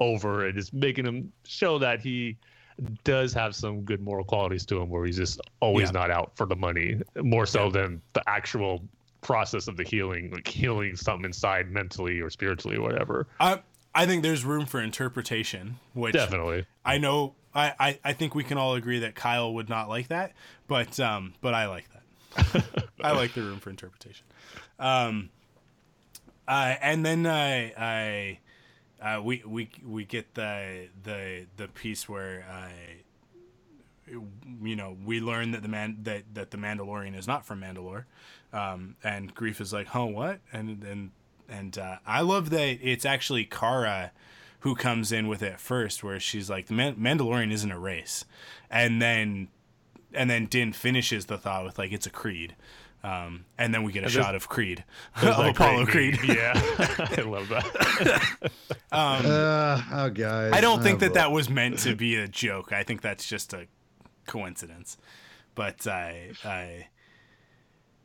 over 0.00 0.46
and 0.46 0.56
just 0.56 0.72
making 0.72 1.04
him 1.04 1.32
show 1.44 1.78
that 1.78 2.00
he 2.00 2.36
does 3.04 3.32
have 3.32 3.54
some 3.54 3.82
good 3.82 4.00
moral 4.00 4.24
qualities 4.24 4.64
to 4.66 4.80
him 4.80 4.88
where 4.88 5.04
he's 5.04 5.16
just 5.16 5.40
always 5.60 5.88
yeah. 5.88 6.00
not 6.00 6.10
out 6.10 6.32
for 6.36 6.46
the 6.46 6.56
money 6.56 7.00
more 7.16 7.46
so 7.46 7.64
yeah. 7.64 7.70
than 7.70 8.02
the 8.12 8.28
actual 8.28 8.82
process 9.20 9.68
of 9.68 9.76
the 9.76 9.84
healing 9.84 10.30
like 10.32 10.46
healing 10.48 10.96
something 10.96 11.24
inside 11.24 11.70
mentally 11.70 12.20
or 12.20 12.28
spiritually 12.28 12.76
or 12.76 12.82
whatever 12.82 13.26
i 13.38 13.60
i 13.94 14.04
think 14.04 14.22
there's 14.22 14.44
room 14.44 14.66
for 14.66 14.80
interpretation 14.80 15.78
which 15.94 16.12
definitely 16.12 16.66
i 16.84 16.98
know 16.98 17.34
I, 17.54 17.72
I 17.78 17.98
i 18.04 18.12
think 18.14 18.34
we 18.34 18.42
can 18.42 18.58
all 18.58 18.74
agree 18.74 18.98
that 19.00 19.14
kyle 19.14 19.54
would 19.54 19.68
not 19.68 19.88
like 19.88 20.08
that 20.08 20.32
but 20.66 20.98
um 20.98 21.34
but 21.40 21.54
i 21.54 21.66
like 21.66 21.84
that 21.92 22.64
i 23.00 23.12
like 23.12 23.32
the 23.34 23.42
room 23.42 23.60
for 23.60 23.70
interpretation 23.70 24.26
um 24.80 25.30
uh 26.48 26.74
and 26.80 27.06
then 27.06 27.24
i 27.24 27.72
i 27.76 28.38
uh, 29.02 29.20
we 29.22 29.42
we 29.44 29.68
we 29.84 30.04
get 30.04 30.34
the 30.34 30.88
the 31.02 31.46
the 31.56 31.68
piece 31.68 32.08
where 32.08 32.46
uh, 32.50 34.16
you 34.62 34.76
know 34.76 34.96
we 35.04 35.20
learn 35.20 35.50
that 35.50 35.62
the 35.62 35.68
man 35.68 35.98
that 36.02 36.22
that 36.34 36.50
the 36.52 36.56
Mandalorian 36.56 37.16
is 37.16 37.26
not 37.26 37.44
from 37.44 37.60
Mandalore, 37.60 38.04
um, 38.52 38.96
and 39.02 39.34
Greef 39.34 39.60
is 39.60 39.72
like, 39.72 39.94
"Oh, 39.94 40.06
what?" 40.06 40.40
and 40.52 40.82
and 40.84 41.10
and 41.48 41.76
uh, 41.76 41.96
I 42.06 42.20
love 42.20 42.50
that 42.50 42.78
it's 42.80 43.04
actually 43.04 43.44
Cara 43.44 44.12
who 44.60 44.76
comes 44.76 45.10
in 45.10 45.26
with 45.26 45.42
it 45.42 45.58
first, 45.58 46.04
where 46.04 46.20
she's 46.20 46.48
like, 46.48 46.66
"The 46.66 46.74
Man- 46.74 46.96
Mandalorian 46.96 47.52
isn't 47.52 47.72
a 47.72 47.78
race," 47.78 48.24
and 48.70 49.02
then 49.02 49.48
and 50.14 50.30
then 50.30 50.46
Din 50.46 50.72
finishes 50.72 51.26
the 51.26 51.38
thought 51.38 51.64
with 51.64 51.78
like, 51.78 51.92
"It's 51.92 52.06
a 52.06 52.10
creed." 52.10 52.54
Um, 53.04 53.46
and 53.58 53.74
then 53.74 53.82
we 53.82 53.90
get 53.90 54.04
a 54.04 54.08
shot 54.08 54.36
of 54.36 54.48
Creed, 54.48 54.84
of 55.22 55.46
Apollo 55.46 55.86
Creed. 55.86 56.18
yeah, 56.22 56.52
I 57.16 57.22
love 57.22 57.48
that. 57.48 58.36
um, 58.92 59.26
uh, 59.26 59.82
oh, 59.92 60.10
guys. 60.10 60.52
I 60.52 60.60
don't 60.60 60.82
think 60.82 60.96
oh, 60.96 61.00
that 61.00 61.08
boy. 61.08 61.14
that 61.14 61.32
was 61.32 61.50
meant 61.50 61.78
to 61.80 61.96
be 61.96 62.14
a 62.14 62.28
joke. 62.28 62.72
I 62.72 62.84
think 62.84 63.00
that's 63.00 63.26
just 63.26 63.52
a 63.54 63.66
coincidence. 64.26 64.98
But 65.56 65.84
I, 65.88 66.30
I, 66.44 66.86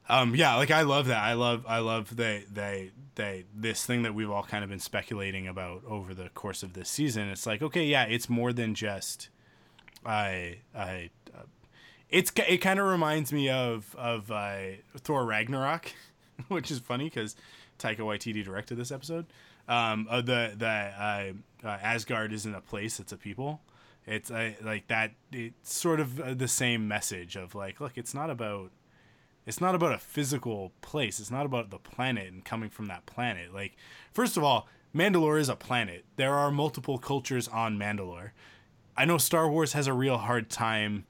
um, 0.10 0.36
yeah, 0.36 0.56
like 0.56 0.72
I 0.72 0.82
love 0.82 1.08
that. 1.08 1.24
I 1.24 1.34
love, 1.34 1.64
I 1.68 1.78
love 1.78 2.16
they, 2.16 2.46
they, 2.52 2.92
they, 3.16 3.46
this 3.56 3.86
thing 3.86 4.02
that 4.02 4.16
we've 4.16 4.32
all 4.32 4.44
kind 4.44 4.64
of 4.64 4.70
been 4.72 4.80
speculating 4.80 5.48
about 5.48 5.84
over 5.88 6.16
the 6.16 6.30
course 6.30 6.64
of 6.64 6.74
this 6.74 6.90
season. 6.90 7.30
It's 7.30 7.46
like, 7.46 7.62
okay, 7.62 7.86
yeah, 7.86 8.06
it's 8.06 8.30
more 8.30 8.52
than 8.52 8.74
just, 8.74 9.30
I, 10.04 10.58
I, 10.76 11.12
it's 12.10 12.32
it 12.48 12.58
kind 12.58 12.80
of 12.80 12.88
reminds 12.88 13.34
me 13.34 13.50
of 13.50 13.96
of 13.98 14.32
uh, 14.32 14.58
Thor 14.98 15.26
Ragnarok, 15.26 15.92
which 16.48 16.72
is 16.72 16.80
funny 16.80 17.06
because 17.06 17.36
Taika 17.80 18.00
Waititi 18.00 18.44
directed 18.44 18.76
this 18.76 18.92
episode. 18.92 19.26
Um, 19.68 20.08
uh, 20.10 20.22
the 20.22 20.54
the 20.56 20.68
uh, 20.68 21.34
uh, 21.64 21.78
Asgard 21.82 22.32
isn't 22.34 22.54
a 22.54 22.62
place; 22.62 23.00
it's 23.00 23.12
a 23.12 23.18
people. 23.18 23.62
It's 24.06 24.32
uh, 24.32 24.54
like 24.64 24.88
that. 24.88 25.12
It's 25.32 25.74
sort 25.74 26.00
of 26.00 26.20
uh, 26.20 26.34
the 26.34 26.48
same 26.48 26.88
message 26.88 27.36
of 27.36 27.56
like, 27.56 27.82
look, 27.82 27.98
it's 27.98 28.14
not 28.14 28.30
about 28.30 28.72
it's 29.46 29.60
not 29.60 29.76
about 29.76 29.94
a 29.94 29.98
physical 29.98 30.72
place. 30.82 31.20
It's 31.20 31.32
not 31.32 31.46
about 31.46 31.70
the 31.70 31.78
planet 31.78 32.32
and 32.32 32.44
coming 32.44 32.70
from 32.70 32.88
that 32.88 33.06
planet. 33.06 33.54
Like, 33.54 33.76
first 34.14 34.38
of 34.38 34.44
all, 34.44 34.68
Mandalore 34.96 35.40
is 35.40 35.50
a 35.50 35.56
planet. 35.56 36.06
There 36.16 36.34
are 36.34 36.52
multiple 36.52 36.98
cultures 36.98 37.48
on 37.48 37.78
Mandalore. 37.78 38.32
I 38.96 39.06
know 39.06 39.18
Star 39.18 39.50
Wars 39.50 39.74
has 39.74 39.88
a 39.88 39.94
real 39.94 40.18
hard 40.18 40.50
time 40.50 41.06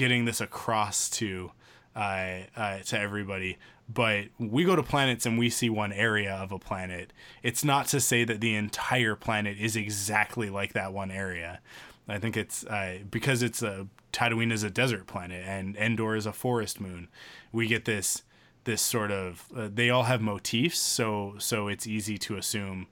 getting 0.00 0.24
this 0.24 0.40
across 0.40 1.10
to 1.10 1.52
uh, 1.94 2.38
uh, 2.56 2.78
to 2.78 2.98
everybody. 2.98 3.58
But 3.86 4.28
we 4.38 4.64
go 4.64 4.74
to 4.74 4.82
planets 4.82 5.26
and 5.26 5.38
we 5.38 5.50
see 5.50 5.68
one 5.68 5.92
area 5.92 6.32
of 6.32 6.52
a 6.52 6.58
planet. 6.58 7.12
It's 7.42 7.62
not 7.62 7.86
to 7.88 8.00
say 8.00 8.24
that 8.24 8.40
the 8.40 8.54
entire 8.54 9.14
planet 9.14 9.58
is 9.58 9.76
exactly 9.76 10.48
like 10.48 10.72
that 10.72 10.94
one 10.94 11.10
area. 11.10 11.60
I 12.08 12.18
think 12.18 12.36
it's 12.38 12.64
uh, 12.64 13.00
because 13.10 13.42
it's 13.42 13.62
a 13.62 13.88
Tatooine 14.10 14.52
is 14.52 14.62
a 14.62 14.70
desert 14.70 15.06
planet 15.06 15.44
and 15.46 15.76
Endor 15.76 16.16
is 16.16 16.24
a 16.24 16.32
forest 16.32 16.80
moon. 16.80 17.08
We 17.52 17.66
get 17.66 17.84
this 17.84 18.22
this 18.64 18.80
sort 18.80 19.10
of 19.10 19.44
uh, 19.54 19.68
they 19.72 19.90
all 19.90 20.04
have 20.04 20.22
motifs, 20.22 20.78
so 20.78 21.34
so 21.36 21.68
it's 21.68 21.86
easy 21.86 22.16
to 22.18 22.36
assume 22.38 22.86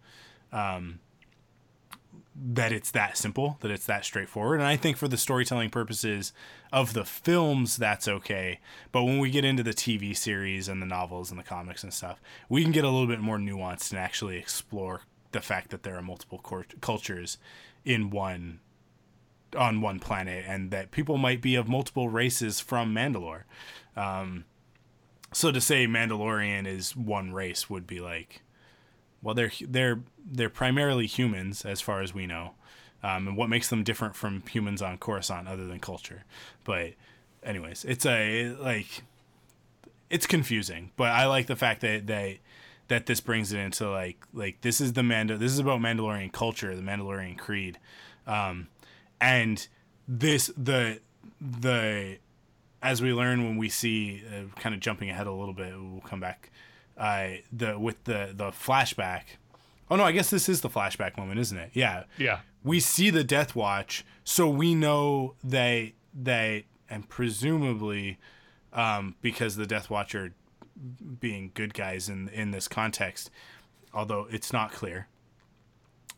um, 0.52 1.00
that 2.40 2.72
it's 2.72 2.90
that 2.92 3.16
simple, 3.16 3.58
that 3.60 3.70
it's 3.70 3.86
that 3.86 4.04
straightforward. 4.04 4.60
And 4.60 4.68
I 4.68 4.76
think 4.76 4.96
for 4.96 5.08
the 5.08 5.16
storytelling 5.16 5.70
purposes 5.70 6.32
of 6.72 6.92
the 6.92 7.04
films, 7.04 7.76
that's 7.76 8.06
okay. 8.06 8.60
But 8.92 9.04
when 9.04 9.18
we 9.18 9.30
get 9.30 9.44
into 9.44 9.62
the 9.62 9.72
TV 9.72 10.16
series 10.16 10.68
and 10.68 10.80
the 10.80 10.86
novels 10.86 11.30
and 11.30 11.38
the 11.38 11.44
comics 11.44 11.82
and 11.82 11.92
stuff, 11.92 12.20
we 12.48 12.62
can 12.62 12.72
get 12.72 12.84
a 12.84 12.90
little 12.90 13.06
bit 13.06 13.20
more 13.20 13.38
nuanced 13.38 13.90
and 13.90 13.98
actually 13.98 14.38
explore 14.38 15.02
the 15.32 15.40
fact 15.40 15.70
that 15.70 15.82
there 15.82 15.96
are 15.96 16.02
multiple 16.02 16.38
cultures 16.80 17.38
in 17.84 18.10
one 18.10 18.60
on 19.56 19.80
one 19.80 19.98
planet 19.98 20.44
and 20.46 20.70
that 20.70 20.90
people 20.90 21.16
might 21.16 21.40
be 21.40 21.54
of 21.54 21.68
multiple 21.68 22.08
races 22.08 22.60
from 22.60 22.94
Mandalore. 22.94 23.44
Um, 23.96 24.44
so 25.32 25.50
to 25.50 25.60
say 25.60 25.86
Mandalorian 25.86 26.66
is 26.66 26.94
one 26.94 27.32
race 27.32 27.70
would 27.70 27.86
be 27.86 28.00
like 28.00 28.42
well 29.22 29.34
they're 29.34 29.52
they're 29.60 30.00
they're 30.24 30.50
primarily 30.50 31.06
humans 31.06 31.64
as 31.64 31.80
far 31.80 32.02
as 32.02 32.14
we 32.14 32.26
know. 32.26 32.52
Um, 33.00 33.28
and 33.28 33.36
what 33.36 33.48
makes 33.48 33.68
them 33.68 33.84
different 33.84 34.16
from 34.16 34.42
humans 34.48 34.82
on 34.82 34.98
Coruscant 34.98 35.46
other 35.46 35.66
than 35.66 35.78
culture. 35.78 36.24
But 36.64 36.94
anyways 37.42 37.84
it's 37.84 38.06
a 38.06 38.54
like 38.58 39.02
it's 40.10 40.26
confusing. 40.26 40.90
But 40.96 41.10
I 41.10 41.26
like 41.26 41.46
the 41.46 41.56
fact 41.56 41.80
that 41.82 42.06
that 42.06 42.38
that 42.88 43.06
this 43.06 43.20
brings 43.20 43.52
it 43.52 43.58
into 43.58 43.90
like 43.90 44.18
like 44.32 44.60
this 44.62 44.80
is 44.80 44.94
the 44.94 45.02
Mando 45.02 45.36
this 45.36 45.52
is 45.52 45.58
about 45.58 45.80
Mandalorian 45.80 46.32
culture 46.32 46.74
the 46.74 46.82
Mandalorian 46.82 47.38
creed. 47.38 47.78
Um, 48.26 48.68
and 49.20 49.66
this 50.06 50.50
the 50.56 51.00
the 51.40 52.18
as 52.82 53.02
we 53.02 53.12
learn 53.12 53.44
when 53.44 53.56
we 53.56 53.68
see 53.68 54.22
uh, 54.28 54.54
kind 54.60 54.74
of 54.74 54.80
jumping 54.80 55.10
ahead 55.10 55.26
a 55.26 55.32
little 55.32 55.54
bit 55.54 55.72
we'll 55.76 56.00
come 56.00 56.20
back 56.20 56.50
uh, 56.98 57.28
the 57.52 57.78
with 57.78 58.04
the 58.04 58.32
the 58.34 58.50
flashback. 58.50 59.22
Oh 59.90 59.96
no, 59.96 60.04
I 60.04 60.12
guess 60.12 60.30
this 60.30 60.48
is 60.48 60.60
the 60.60 60.68
flashback 60.68 61.16
moment, 61.16 61.38
isn't 61.40 61.56
it? 61.56 61.70
Yeah. 61.72 62.04
Yeah. 62.18 62.40
We 62.64 62.80
see 62.80 63.08
the 63.08 63.24
Death 63.24 63.54
Watch, 63.54 64.04
so 64.24 64.48
we 64.48 64.74
know 64.74 65.34
they 65.42 65.94
they 66.12 66.66
and 66.90 67.08
presumably 67.08 68.18
um, 68.72 69.14
because 69.22 69.56
the 69.56 69.66
Death 69.66 69.88
Watch 69.88 70.14
are 70.14 70.34
being 71.20 71.52
good 71.54 71.72
guys 71.72 72.08
in 72.08 72.28
in 72.30 72.50
this 72.50 72.66
context, 72.68 73.30
although 73.94 74.26
it's 74.30 74.52
not 74.52 74.72
clear. 74.72 75.06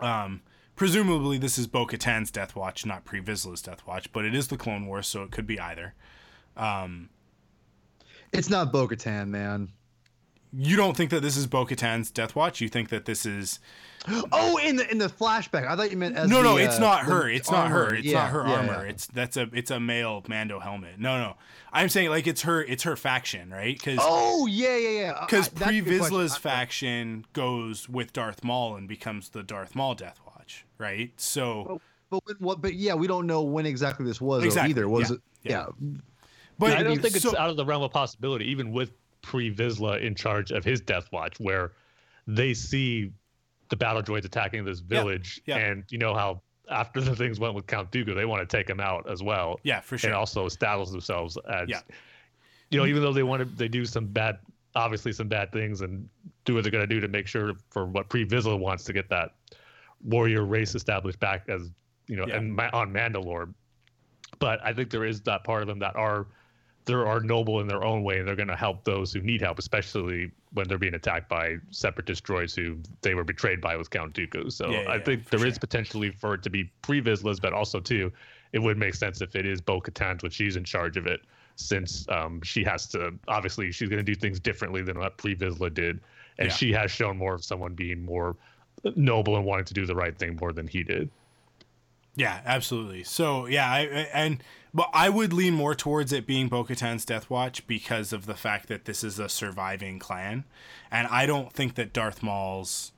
Um, 0.01 0.41
presumably 0.75 1.37
this 1.37 1.59
is 1.59 1.67
Bo 1.67 1.87
Katan's 1.87 2.31
Death 2.31 2.57
Watch, 2.57 2.87
not 2.87 3.05
Pre 3.05 3.21
Vizsla's 3.21 3.61
Death 3.61 3.87
Watch, 3.87 4.11
but 4.13 4.25
it 4.25 4.35
is 4.35 4.49
the 4.49 4.57
Clone 4.57 4.87
Wars, 4.87 5.07
so 5.07 5.23
it 5.23 5.31
could 5.31 5.47
be 5.47 5.61
either. 5.61 5.95
Um, 6.57 7.11
it's 8.33 8.49
not 8.49 8.73
Bo 8.73 8.89
Katan, 8.89 9.29
man 9.29 9.73
you 10.53 10.77
don't 10.77 10.97
think 10.97 11.11
that 11.11 11.21
this 11.23 11.37
is 11.37 11.47
Bo 11.47 11.65
Katan's 11.65 12.11
Death 12.11 12.35
Watch? 12.35 12.61
You 12.61 12.69
think 12.69 12.89
that 12.91 13.05
this 13.05 13.25
is 13.27 13.61
Oh, 14.33 14.59
in 14.59 14.77
the 14.77 14.91
in 14.91 14.99
the 14.99 15.09
flashback. 15.09 15.67
I 15.69 15.77
thought 15.77 15.91
you 15.91 15.97
meant 15.97 16.17
as 16.17 16.29
No, 16.29 16.39
the, 16.39 16.43
no, 16.43 16.57
it's 16.57 16.77
uh, 16.77 16.81
not 16.81 17.01
her. 17.05 17.29
It's 17.29 17.51
not 17.51 17.69
her. 17.71 17.95
It's 17.95 18.05
Yeah, 18.07 18.23
not 18.23 18.31
her 18.31 18.47
yeah, 18.47 18.55
armor. 18.55 18.85
yeah. 18.85 18.91
It's 18.91 19.07
that's 19.07 19.37
a 19.37 19.49
it's 19.53 19.71
a 19.71 19.79
male 19.79 20.25
Mando 20.29 20.59
helmet. 20.59 20.99
No, 20.99 21.19
no. 21.19 21.37
I'm 21.73 21.89
saying 21.89 22.11
like 22.11 22.27
it's 22.27 22.43
her 22.43 22.63
it's 22.63 22.83
her 22.85 22.97
faction, 22.97 23.51
right? 23.51 23.81
Cuz 23.81 23.99
Oh, 24.01 24.47
yeah, 24.47 24.77
yeah, 24.77 24.89
yeah. 25.01 25.27
Cuz 25.29 25.51
I- 25.61 25.65
Pre 25.65 25.81
good. 25.83 26.01
Vizsla's 26.03 26.37
faction 26.37 27.27
goes 27.33 27.89
with 27.89 28.13
Darth 28.13 28.43
Maul 28.43 28.77
and 28.77 28.89
becomes 28.89 29.29
the 29.31 29.43
Darth 29.43 29.75
Maul 29.75 29.95
Death 29.95 30.19
Watch, 30.27 30.65
right? 30.79 31.13
So 31.17 31.81
But 32.11 32.27
when, 32.27 32.37
what? 32.41 32.61
But 32.63 32.75
yeah, 32.75 32.95
we 32.95 33.07
don't 33.07 33.27
know 33.27 33.43
when 33.43 33.67
exactly 33.67 34.05
this 34.07 34.21
was 34.21 34.43
Exactly, 34.45 34.71
either. 34.71 34.89
Was 34.89 35.11
yeah, 35.11 35.15
it? 35.17 35.21
yeah. 35.43 35.51
Yeah. 35.81 35.99
but 36.59 36.77
I 36.77 36.83
don't 36.83 37.01
think 37.01 37.15
it's 37.15 37.23
so- 37.23 37.37
out 37.39 37.51
of 37.51 37.57
the 37.57 37.65
realm 37.65 37.83
of 37.83 37.93
possibility, 37.93 38.47
even 38.51 38.73
with 38.73 38.91
Pre 39.23 39.55
Vizsla 39.55 40.01
in 40.01 40.15
charge 40.15 40.51
of 40.51 40.65
his 40.65 40.81
Death 40.81 41.09
Watch, 41.13 41.39
where 41.41 41.73
they 42.27 42.55
see 42.55 43.13
the 43.69 43.77
battle 43.77 44.03
droids 44.03 44.25
attacking 44.25 44.65
this 44.65 44.81
village, 44.81 45.41
yeah. 45.47 45.57
and 45.59 45.85
you 45.91 45.99
know 45.99 46.15
how 46.15 46.41
after 46.71 47.01
the 47.01 47.15
things 47.17 47.39
went 47.41 47.55
with 47.55 47.67
Count 47.67 47.91
Dooku, 47.91 48.15
they 48.15 48.25
want 48.25 48.49
to 48.49 48.57
take 48.57 48.69
him 48.69 48.81
out 48.81 49.09
as 49.11 49.23
well. 49.23 49.59
Yeah, 49.63 49.81
for 49.81 49.99
sure. 49.99 50.11
And 50.11 50.17
also 50.17 50.47
establish 50.47 50.91
themselves 50.91 51.37
as, 51.49 51.69
Yeah. 51.69 51.81
you 52.71 52.79
know, 52.79 52.87
even 52.87 53.03
though 53.03 53.13
they 53.13 53.23
want 53.25 53.41
to, 53.41 53.45
they 53.57 53.69
do 53.69 53.85
some 53.85 54.07
bad, 54.07 54.39
obviously 54.75 55.13
some 55.13 55.29
bad 55.29 55.53
things, 55.53 55.81
and 55.81 56.09
do 56.45 56.55
what 56.55 56.63
they're 56.63 56.71
going 56.73 56.89
to 56.89 56.93
do 56.95 57.01
to 57.01 57.09
make 57.09 57.27
sure 57.27 57.55
for 57.71 57.87
what 57.87 58.09
Pre 58.09 58.25
Vizsla 58.27 58.59
wants 58.59 58.85
to 58.85 58.93
get 58.93 59.09
that 59.11 59.35
warrior 60.03 60.45
race 60.45 60.75
established 60.75 61.21
back 61.21 61.49
as 61.49 61.71
you 62.07 62.17
know, 62.17 62.27
Yeah. 62.27 62.37
and 62.39 62.59
on 62.59 62.93
Mandalore. 62.93 63.53
But 64.39 64.65
I 64.65 64.73
think 64.73 64.91
there 64.91 65.05
is 65.05 65.21
that 65.23 65.45
part 65.45 65.63
of 65.63 65.69
them 65.69 65.79
that 65.81 65.95
are 65.97 66.27
there 66.91 67.07
are 67.07 67.21
noble 67.21 67.61
in 67.61 67.69
their 67.69 67.85
own 67.85 68.03
way, 68.03 68.19
and 68.19 68.27
they're 68.27 68.35
going 68.35 68.49
to 68.49 68.57
help 68.57 68.83
those 68.85 69.13
who 69.13 69.21
need 69.21 69.41
help, 69.41 69.61
especially 69.61 70.31
when 70.53 70.67
they're 70.67 70.77
being 70.77 70.95
attacked 70.95 71.29
by 71.29 71.57
separatist 71.71 72.25
droids 72.25 72.55
who 72.57 72.77
they 73.03 73.15
were 73.15 73.23
betrayed 73.23 73.61
by 73.61 73.77
with 73.77 73.91
Count 73.91 74.13
Dooku. 74.13 74.51
So 74.51 74.69
Yeah, 74.71 74.83
yeah, 74.83 74.91
I 74.91 74.99
think 74.99 75.31
there 75.31 75.47
is 75.47 75.55
sure. 75.55 75.61
potentially 75.61 76.11
for 76.11 76.35
it 76.35 76.43
to 76.43 76.51
be 76.51 76.65
pre 76.83 77.01
Vizsla's, 77.01 77.39
but 77.39 77.53
also 77.53 77.79
too, 77.79 78.11
it 78.53 78.59
would 78.59 78.77
make 78.77 78.95
sense 78.95 79.21
if 79.21 79.37
it 79.37 79.47
is 79.47 79.61
Bo 79.61 79.81
Katan's 79.81 80.25
when 80.25 80.33
she's 80.33 80.57
in 80.57 80.65
charge 80.65 80.97
of 80.97 81.07
it, 81.07 81.21
since 81.55 82.09
um, 82.09 82.43
she 82.43 82.65
has 82.65 82.89
to 82.89 83.15
obviously 83.29 83.71
she's 83.71 83.89
going 83.89 84.05
to 84.05 84.13
do 84.13 84.17
things 84.17 84.41
differently 84.41 84.83
than 84.83 84.99
what 84.99 85.17
pre 85.17 85.37
Vizsla 85.37 85.73
did, 85.73 86.01
and 86.39 86.49
Yeah. 86.49 86.55
she 86.55 86.73
has 86.73 86.91
shown 86.91 87.17
more 87.17 87.35
of 87.35 87.45
someone 87.45 87.75
being 87.75 88.05
more 88.05 88.37
noble 88.97 89.37
and 89.37 89.45
wanting 89.45 89.67
to 89.67 89.75
do 89.75 89.87
the 89.87 89.95
right 89.95 90.19
thing 90.19 90.37
more 90.41 90.53
than 90.53 90.67
he 90.67 90.83
did. 90.83 91.09
Yeah, 92.17 92.41
absolutely. 92.45 93.05
So 93.05 93.47
yeah, 93.47 93.71
I, 93.71 93.79
I- 93.81 94.09
and 94.13 94.43
but 94.73 94.89
I 94.93 95.09
would 95.09 95.33
lean 95.33 95.55
more 95.55 95.75
towards 95.75 96.13
it 96.13 96.27
being 96.27 96.49
Bo-Katan's 96.49 97.05
Death 97.05 97.29
Watch 97.29 97.67
because 97.67 98.13
of 98.13 98.27
the 98.27 98.35
fact 98.35 98.69
that 98.69 98.85
this 98.85 99.03
is 99.03 99.19
a 99.19 99.29
surviving 99.29 99.99
clan, 99.99 100.45
and 100.93 101.09
I 101.09 101.27
don't 101.27 101.53
think 101.53 101.75
that 101.75 101.93
Darth 101.93 102.23
Maul's 102.23 102.93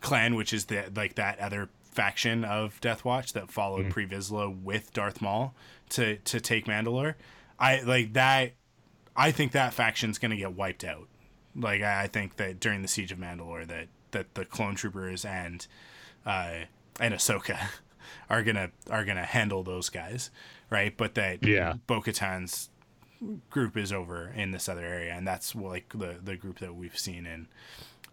clan, 0.00 0.34
which 0.36 0.52
is 0.52 0.66
the 0.66 0.84
like 0.94 1.16
that 1.16 1.38
other 1.40 1.68
faction 1.82 2.44
of 2.44 2.80
Death 2.80 3.04
Watch 3.04 3.32
that 3.32 3.50
followed 3.50 3.90
Pre 3.90 4.06
Vizsla 4.06 4.62
with 4.62 4.92
Darth 4.92 5.20
Maul 5.20 5.52
to 5.90 6.16
to 6.18 6.40
take 6.40 6.66
Mandalore, 6.66 7.14
I 7.58 7.80
like 7.80 8.12
that. 8.12 8.52
I 9.16 9.32
think 9.32 9.50
that 9.52 9.74
faction's 9.74 10.18
gonna 10.18 10.36
get 10.36 10.52
wiped 10.52 10.84
out. 10.84 11.08
Like 11.56 11.82
I 11.82 12.02
I 12.04 12.06
think 12.06 12.36
that 12.36 12.60
during 12.60 12.82
the 12.82 12.88
siege 12.88 13.10
of 13.10 13.18
Mandalore, 13.18 13.66
that 13.66 13.88
that 14.12 14.34
the 14.34 14.44
clone 14.44 14.76
troopers 14.76 15.24
and 15.24 15.66
uh, 16.24 16.52
and 17.00 17.12
Ahsoka 17.14 17.58
are 18.28 18.42
gonna 18.42 18.70
are 18.90 19.04
gonna 19.04 19.24
handle 19.24 19.62
those 19.62 19.88
guys, 19.88 20.30
right? 20.70 20.96
But 20.96 21.14
that 21.14 21.44
Yeah. 21.44 21.74
Bo-Katan's 21.86 22.70
group 23.50 23.76
is 23.76 23.92
over 23.92 24.28
in 24.34 24.50
this 24.50 24.68
other 24.68 24.84
area, 24.84 25.12
and 25.12 25.26
that's 25.26 25.54
like 25.54 25.92
the 25.94 26.16
the 26.22 26.36
group 26.36 26.58
that 26.60 26.74
we've 26.74 26.98
seen 26.98 27.26
in 27.26 27.48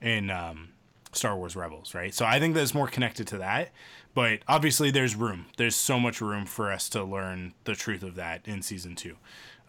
in 0.01 0.29
um, 0.29 0.69
Star 1.13 1.35
Wars 1.35 1.55
Rebels, 1.55 1.93
right? 1.95 2.13
So 2.13 2.25
I 2.25 2.39
think 2.39 2.55
that's 2.55 2.73
more 2.73 2.87
connected 2.87 3.27
to 3.27 3.37
that. 3.39 3.71
But 4.13 4.39
obviously, 4.47 4.91
there's 4.91 5.15
room. 5.15 5.45
There's 5.57 5.75
so 5.75 5.99
much 5.99 6.21
room 6.21 6.45
for 6.45 6.71
us 6.71 6.89
to 6.89 7.03
learn 7.03 7.53
the 7.65 7.75
truth 7.75 8.03
of 8.03 8.15
that 8.15 8.47
in 8.47 8.61
season 8.61 8.95
two. 8.95 9.15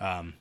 Um, 0.00 0.34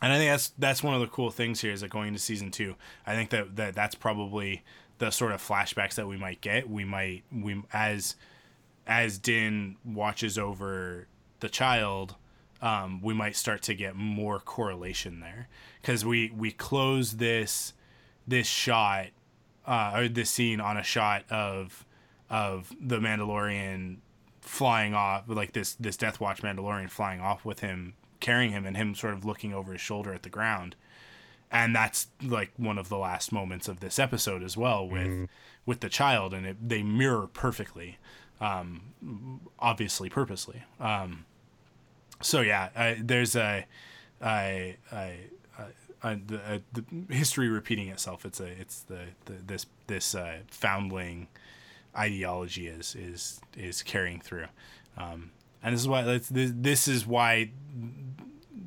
and 0.00 0.12
I 0.12 0.18
think 0.18 0.30
that's 0.30 0.48
that's 0.58 0.82
one 0.82 0.94
of 0.94 1.00
the 1.00 1.06
cool 1.08 1.30
things 1.30 1.60
here 1.60 1.72
is 1.72 1.80
that 1.80 1.90
going 1.90 2.08
into 2.08 2.20
season 2.20 2.50
two, 2.50 2.76
I 3.06 3.14
think 3.14 3.30
that, 3.30 3.56
that 3.56 3.74
that's 3.74 3.94
probably 3.94 4.62
the 4.98 5.10
sort 5.10 5.32
of 5.32 5.42
flashbacks 5.42 5.94
that 5.94 6.06
we 6.06 6.16
might 6.16 6.40
get. 6.40 6.68
We 6.68 6.84
might 6.84 7.24
we 7.32 7.62
as 7.72 8.16
as 8.86 9.18
Din 9.18 9.76
watches 9.84 10.38
over 10.38 11.08
the 11.40 11.48
child, 11.48 12.14
um, 12.62 13.00
we 13.02 13.12
might 13.12 13.36
start 13.36 13.62
to 13.62 13.74
get 13.74 13.96
more 13.96 14.38
correlation 14.38 15.20
there. 15.20 15.48
Because 15.80 16.04
we 16.04 16.30
we 16.34 16.52
close 16.52 17.16
this 17.16 17.72
this 18.26 18.46
shot 18.46 19.08
uh, 19.66 19.92
or 19.94 20.08
this 20.08 20.30
scene 20.30 20.60
on 20.60 20.76
a 20.76 20.82
shot 20.82 21.24
of 21.30 21.84
of 22.30 22.72
the 22.80 22.98
Mandalorian 22.98 23.98
flying 24.40 24.94
off 24.94 25.24
like 25.26 25.52
this 25.52 25.74
this 25.74 25.96
Death 25.96 26.20
Watch 26.20 26.42
Mandalorian 26.42 26.90
flying 26.90 27.20
off 27.20 27.44
with 27.44 27.60
him 27.60 27.94
carrying 28.20 28.52
him 28.52 28.64
and 28.64 28.76
him 28.76 28.94
sort 28.94 29.14
of 29.14 29.24
looking 29.24 29.52
over 29.52 29.72
his 29.72 29.80
shoulder 29.80 30.14
at 30.14 30.22
the 30.22 30.30
ground. 30.30 30.76
And 31.50 31.74
that's 31.74 32.08
like 32.22 32.50
one 32.56 32.78
of 32.78 32.88
the 32.88 32.96
last 32.96 33.30
moments 33.30 33.68
of 33.68 33.80
this 33.80 33.98
episode 33.98 34.42
as 34.42 34.56
well 34.56 34.88
with 34.88 35.28
with 35.64 35.80
the 35.80 35.88
child 35.88 36.32
and 36.32 36.46
it, 36.46 36.68
they 36.68 36.82
mirror 36.82 37.26
perfectly 37.26 37.98
um 38.40 39.40
obviously 39.58 40.08
purposely 40.08 40.62
um 40.80 41.24
so 42.20 42.40
yeah 42.40 42.68
I, 42.76 43.00
there's 43.02 43.36
a 43.36 43.66
I 44.20 44.76
I 44.92 45.14
the, 46.02 46.38
uh, 46.38 46.58
the 46.72 47.14
history 47.14 47.48
repeating 47.48 47.88
itself 47.88 48.24
it's 48.24 48.38
a 48.38 48.46
it's 48.46 48.82
the, 48.82 49.06
the 49.24 49.32
this 49.46 49.66
this 49.86 50.14
uh, 50.14 50.38
foundling 50.48 51.28
ideology 51.96 52.68
is 52.68 52.94
is 52.94 53.40
is 53.56 53.82
carrying 53.82 54.20
through 54.20 54.46
um 54.96 55.30
and 55.62 55.74
this 55.74 55.80
is 55.80 55.88
why 55.88 56.02
this, 56.02 56.30
this 56.30 56.86
is 56.86 57.06
why 57.06 57.50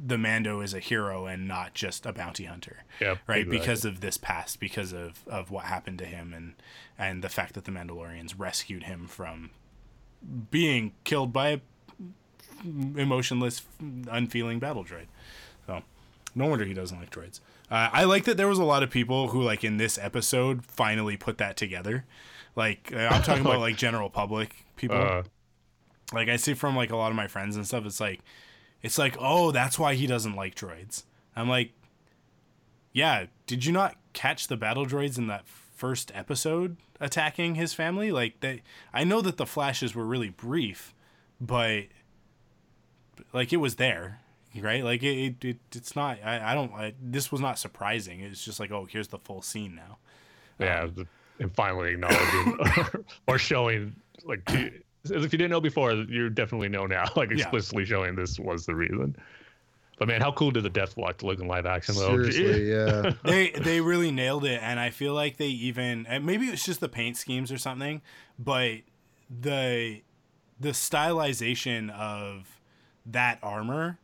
the 0.09 0.17
Mando 0.17 0.59
is 0.59 0.73
a 0.73 0.79
hero 0.79 1.27
and 1.27 1.47
not 1.47 1.73
just 1.73 2.05
a 2.05 2.11
bounty 2.11 2.45
hunter. 2.45 2.83
Yep, 2.99 3.19
right. 3.27 3.37
exactly. 3.39 3.57
Because 3.57 3.85
of 3.85 4.01
this 4.01 4.17
past, 4.17 4.59
because 4.59 4.91
of 4.91 5.25
of 5.27 5.51
what 5.51 5.65
happened 5.65 5.99
to 5.99 6.05
him, 6.05 6.33
and 6.33 6.55
and 6.97 7.23
the 7.23 7.29
fact 7.29 7.53
that 7.53 7.65
the 7.65 7.71
Mandalorians 7.71 8.33
rescued 8.37 8.83
him 8.83 9.07
from 9.07 9.51
being 10.51 10.93
killed 11.03 11.33
by 11.33 11.49
a 11.49 11.59
emotionless, 12.63 13.61
unfeeling 13.79 14.59
battle 14.59 14.83
droid. 14.83 15.07
So, 15.65 15.81
no 16.35 16.47
wonder 16.47 16.65
he 16.65 16.73
doesn't 16.73 16.99
like 16.99 17.09
droids. 17.09 17.39
Uh, 17.71 17.89
I 17.91 18.03
like 18.03 18.25
that 18.25 18.37
there 18.37 18.47
was 18.47 18.59
a 18.59 18.63
lot 18.63 18.83
of 18.83 18.89
people 18.89 19.29
who, 19.29 19.41
like 19.41 19.63
in 19.63 19.77
this 19.77 19.97
episode, 19.97 20.65
finally 20.65 21.17
put 21.17 21.37
that 21.37 21.55
together. 21.55 22.05
Like 22.55 22.91
uh, 22.93 23.07
I'm 23.11 23.21
talking 23.21 23.45
about 23.45 23.59
like 23.61 23.77
general 23.77 24.09
public 24.09 24.65
people. 24.75 24.97
Uh, 24.97 25.23
like 26.13 26.29
I 26.29 26.37
see 26.37 26.53
from 26.53 26.75
like 26.75 26.91
a 26.91 26.95
lot 26.95 27.11
of 27.11 27.15
my 27.15 27.27
friends 27.27 27.55
and 27.55 27.65
stuff. 27.65 27.85
It's 27.85 27.99
like, 27.99 28.21
it's 28.81 28.97
like, 28.97 29.15
oh, 29.19 29.51
that's 29.51 29.77
why 29.77 29.93
he 29.93 30.07
doesn't 30.07 30.35
like 30.35 30.55
droids. 30.55 31.03
I'm 31.35 31.47
like, 31.47 31.71
yeah. 32.91 33.25
Did 33.45 33.65
you 33.65 33.71
not 33.71 33.95
catch 34.13 34.47
the 34.47 34.57
battle 34.57 34.85
droids 34.85 35.17
in 35.17 35.27
that 35.27 35.45
first 35.79 36.11
episode 36.13 36.75
attacking 36.99 37.55
his 37.55 37.73
family? 37.73 38.11
Like 38.11 38.41
they, 38.41 38.61
I 38.93 39.03
know 39.05 39.21
that 39.21 39.37
the 39.37 39.45
flashes 39.45 39.95
were 39.95 40.05
really 40.05 40.29
brief, 40.29 40.93
but 41.41 41.85
like 43.33 43.53
it 43.53 43.57
was 43.57 43.75
there, 43.75 44.19
right? 44.59 44.83
Like 44.83 45.03
it, 45.03 45.17
it, 45.41 45.45
it 45.45 45.57
it's 45.75 45.95
not. 45.95 46.19
I, 46.23 46.51
I 46.51 46.53
don't. 46.55 46.71
I, 46.73 46.93
this 47.01 47.31
was 47.31 47.41
not 47.41 47.57
surprising. 47.57 48.19
It's 48.19 48.43
just 48.43 48.59
like, 48.59 48.71
oh, 48.71 48.85
here's 48.89 49.07
the 49.07 49.19
full 49.19 49.41
scene 49.41 49.75
now. 49.75 49.97
yeah, 50.59 50.83
um, 50.83 50.93
the, 50.95 51.07
and 51.39 51.53
finally 51.55 51.93
acknowledging 51.93 52.57
or 53.27 53.37
showing 53.37 53.95
like 54.25 54.47
as 54.49 55.23
if 55.23 55.31
you 55.31 55.37
didn't 55.37 55.51
know 55.51 55.61
before, 55.61 55.93
you 55.93 56.29
definitely 56.29 56.67
know 56.69 56.85
now. 56.85 57.05
Like 57.15 57.29
Yeah. 57.29 57.37
explicitly 57.37 57.85
showing 57.85 58.15
this 58.15 58.37
was 58.39 58.65
the 58.65 58.75
reason. 58.75 59.15
But 59.99 60.07
man, 60.07 60.21
how 60.21 60.31
cool 60.31 60.51
did 60.51 60.63
the 60.63 60.69
Death 60.69 60.95
Watch 60.95 61.21
look 61.23 61.39
in 61.39 61.47
live 61.47 61.65
action 61.65 61.93
though? 61.95 62.23
Seriously, 62.23 62.71
yeah. 62.71 63.13
they 63.23 63.51
they 63.51 63.81
really 63.81 64.11
nailed 64.11 64.45
it 64.45 64.61
and 64.63 64.79
i 64.79 64.89
feel 64.89 65.13
like 65.13 65.37
they 65.37 65.47
even 65.47 66.05
and 66.07 66.25
maybe 66.25 66.47
it's 66.47 66.63
just 66.63 66.79
the 66.79 66.89
paint 66.89 67.17
schemes 67.17 67.51
or 67.51 67.57
something 67.57 68.01
but 68.37 68.77
the 69.29 70.01
the 70.59 70.69
stylization 70.69 71.89
of 71.91 72.59
that 73.05 73.39
armor 73.43 73.99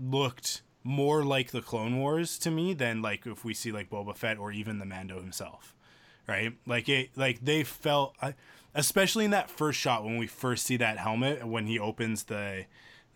looked 0.00 0.62
more 0.84 1.24
like 1.24 1.50
the 1.50 1.60
clone 1.60 1.98
wars 1.98 2.38
to 2.38 2.50
me 2.50 2.74
than 2.74 3.02
like 3.02 3.26
if 3.26 3.44
we 3.44 3.54
see 3.54 3.72
like 3.72 3.90
boba 3.90 4.16
fett 4.16 4.38
or 4.38 4.52
even 4.52 4.78
the 4.78 4.84
mando 4.86 5.20
himself 5.20 5.74
right 6.26 6.56
like 6.66 6.88
it 6.88 7.10
like 7.16 7.44
they 7.44 7.62
felt 7.62 8.14
especially 8.74 9.24
in 9.24 9.30
that 9.30 9.50
first 9.50 9.78
shot 9.78 10.04
when 10.04 10.16
we 10.16 10.26
first 10.26 10.66
see 10.66 10.76
that 10.76 10.98
helmet 10.98 11.46
when 11.46 11.66
he 11.66 11.78
opens 11.78 12.24
the 12.24 12.64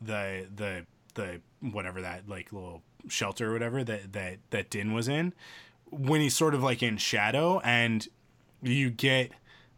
the 0.00 0.46
the 0.54 0.86
the 1.16 1.40
whatever 1.60 2.00
that 2.00 2.28
like 2.28 2.52
little 2.52 2.82
shelter 3.08 3.50
or 3.50 3.52
whatever 3.52 3.82
that 3.82 4.12
that 4.12 4.38
that 4.50 4.70
Din 4.70 4.92
was 4.94 5.08
in 5.08 5.34
when 5.90 6.20
he's 6.20 6.36
sort 6.36 6.54
of 6.54 6.62
like 6.62 6.82
in 6.82 6.96
shadow 6.96 7.60
and 7.60 8.06
you 8.62 8.90
get 8.90 9.32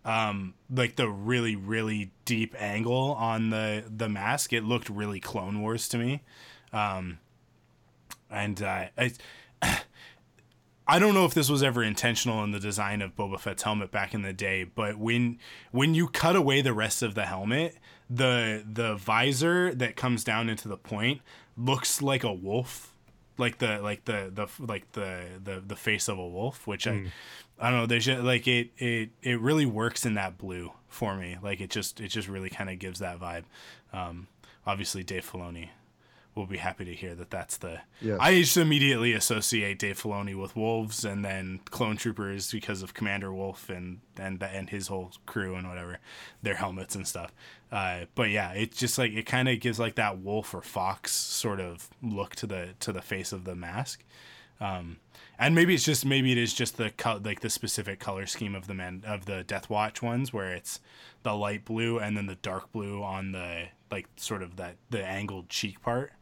um 0.05 0.55
like 0.71 0.97
the 0.97 1.09
really 1.09 1.57
really 1.57 2.13
deep 2.25 2.55
angle 2.59 3.15
on 3.19 3.51
the 3.51 3.85
the 3.95 4.09
mask 4.09 4.53
it 4.53 4.65
looked 4.65 4.89
really 4.89 5.21
clone 5.21 5.61
wars 5.61 5.89
to 5.89 5.99
me. 5.99 6.23
Um 6.73 7.19
and 8.31 8.63
uh 8.63 8.87
I 8.97 9.13
I 10.91 10.99
don't 10.99 11.13
know 11.13 11.27
if 11.27 11.35
this 11.35 11.51
was 11.51 11.63
ever 11.63 11.83
intentional 11.83 12.43
in 12.45 12.53
the 12.53 12.59
design 12.59 13.03
of 13.03 13.15
Boba 13.15 13.39
Fett's 13.39 13.63
helmet 13.63 13.91
back 13.91 14.15
in 14.15 14.23
the 14.23 14.33
day, 14.33 14.65
but 14.65 14.97
when 14.97 15.39
when 15.71 15.95
you 15.95 16.09
cut 16.09 16.35
away 16.35 16.63
the 16.63 16.73
rest 16.73 17.03
of 17.03 17.15
the 17.15 17.27
helmet, 17.27 17.77
the 18.11 18.65
the 18.71 18.95
visor 18.97 19.75
that 19.75 19.97
comes 19.97 20.25
down 20.25 20.49
into 20.49 20.69
the 20.69 20.77
point 20.77 21.21
looks 21.57 22.01
like 22.01 22.25
a 22.25 22.33
wolf, 22.33 22.95
like 23.37 23.59
the 23.59 23.81
like 23.81 24.05
the 24.05 24.31
the 24.33 24.49
like 24.65 24.91
the 24.93 25.25
the, 25.43 25.63
the 25.67 25.77
face 25.77 26.09
of 26.09 26.19
a 26.19 26.27
wolf, 26.27 26.67
which 26.67 26.87
I 26.87 27.11
I 27.61 27.71
don't 27.71 27.81
know. 27.81 27.87
There's 27.87 28.07
just, 28.07 28.23
like 28.23 28.47
it 28.47 28.71
it 28.79 29.11
it 29.23 29.41
really 29.41 29.67
works 29.67 30.07
in 30.07 30.15
that 30.15 30.39
blue 30.39 30.73
for 30.89 31.17
me. 31.17 31.37
Like 31.43 31.61
it 31.61 31.71
just 31.71 32.01
it 32.01 32.09
just 32.09 32.29
really 32.29 32.51
kind 32.51 32.71
of 32.71 32.79
gives 32.79 33.01
that 33.01 33.19
vibe. 33.19 33.45
Um, 33.93 34.29
obviously, 34.67 35.03
Dave 35.03 35.29
Filoni 35.31 35.71
will 36.39 36.47
be 36.47 36.59
happy 36.59 36.85
to 36.85 36.95
hear 36.95 37.15
that 37.17 37.31
that's 37.31 37.57
the. 37.57 37.81
Yes. 38.01 38.19
I 38.21 38.41
just 38.41 38.57
immediately 38.57 39.13
associate 39.13 39.79
Dave 39.79 40.01
Filoni 40.01 40.41
with 40.41 40.57
wolves 40.57 41.05
and 41.05 41.25
then 41.25 41.61
clone 41.71 41.97
troopers 41.97 42.53
because 42.53 42.83
of 42.83 42.95
Commander 42.95 43.33
Wolf 43.33 43.69
and 43.69 44.01
and 44.17 44.43
and 44.43 44.71
his 44.71 44.87
whole 44.87 45.13
crew 45.27 45.57
and 45.57 45.69
whatever, 45.69 45.99
their 46.43 46.55
helmets 46.55 46.95
and 46.95 47.07
stuff. 47.07 47.33
Uh, 47.71 48.07
but 48.15 48.31
yeah, 48.31 48.53
it's 48.53 48.79
just 48.79 48.99
like 48.99 49.13
it 49.13 49.27
kind 49.27 49.49
of 49.49 49.61
gives 49.61 49.79
like 49.79 49.97
that 49.97 50.21
wolf 50.21 50.55
or 50.55 50.63
fox 50.63 51.13
sort 51.13 51.61
of 51.61 51.89
look 52.03 52.35
to 52.37 52.47
the 52.47 52.71
to 52.81 52.93
the 52.93 53.03
face 53.03 53.33
of 53.33 53.45
the 53.45 53.55
mask. 53.55 54.05
Um, 54.61 54.99
and 55.39 55.55
maybe 55.55 55.75
it's 55.75 55.85
just 55.85 56.05
maybe 56.05 56.33
it 56.33 56.39
is 56.39 56.53
just 56.53 56.79
the 56.79 56.91
co- 56.91 57.21
like 57.23 57.41
the 57.41 57.51
specific 57.51 58.01
color 58.01 58.27
scheme 58.27 58.55
of 58.55 58.67
the 58.67 58.75
man 58.75 59.05
of 59.07 59.27
the 59.27 59.45
Death 59.45 59.71
Watch 59.71 60.03
ones 60.03 60.33
where 60.33 60.53
it's 60.53 60.81
the 61.23 61.35
light 61.35 61.65
blue 61.65 61.99
and 61.99 62.17
then 62.17 62.27
the 62.27 62.37
dark 62.37 62.73
blue 62.73 63.03
on 63.03 63.33
the 63.33 63.67
like 63.91 64.09
sort 64.17 64.43
of 64.43 64.57
that 64.57 64.77
the 64.91 65.05
angled 65.05 65.49
cheek 65.49 65.81
part. 65.83 66.13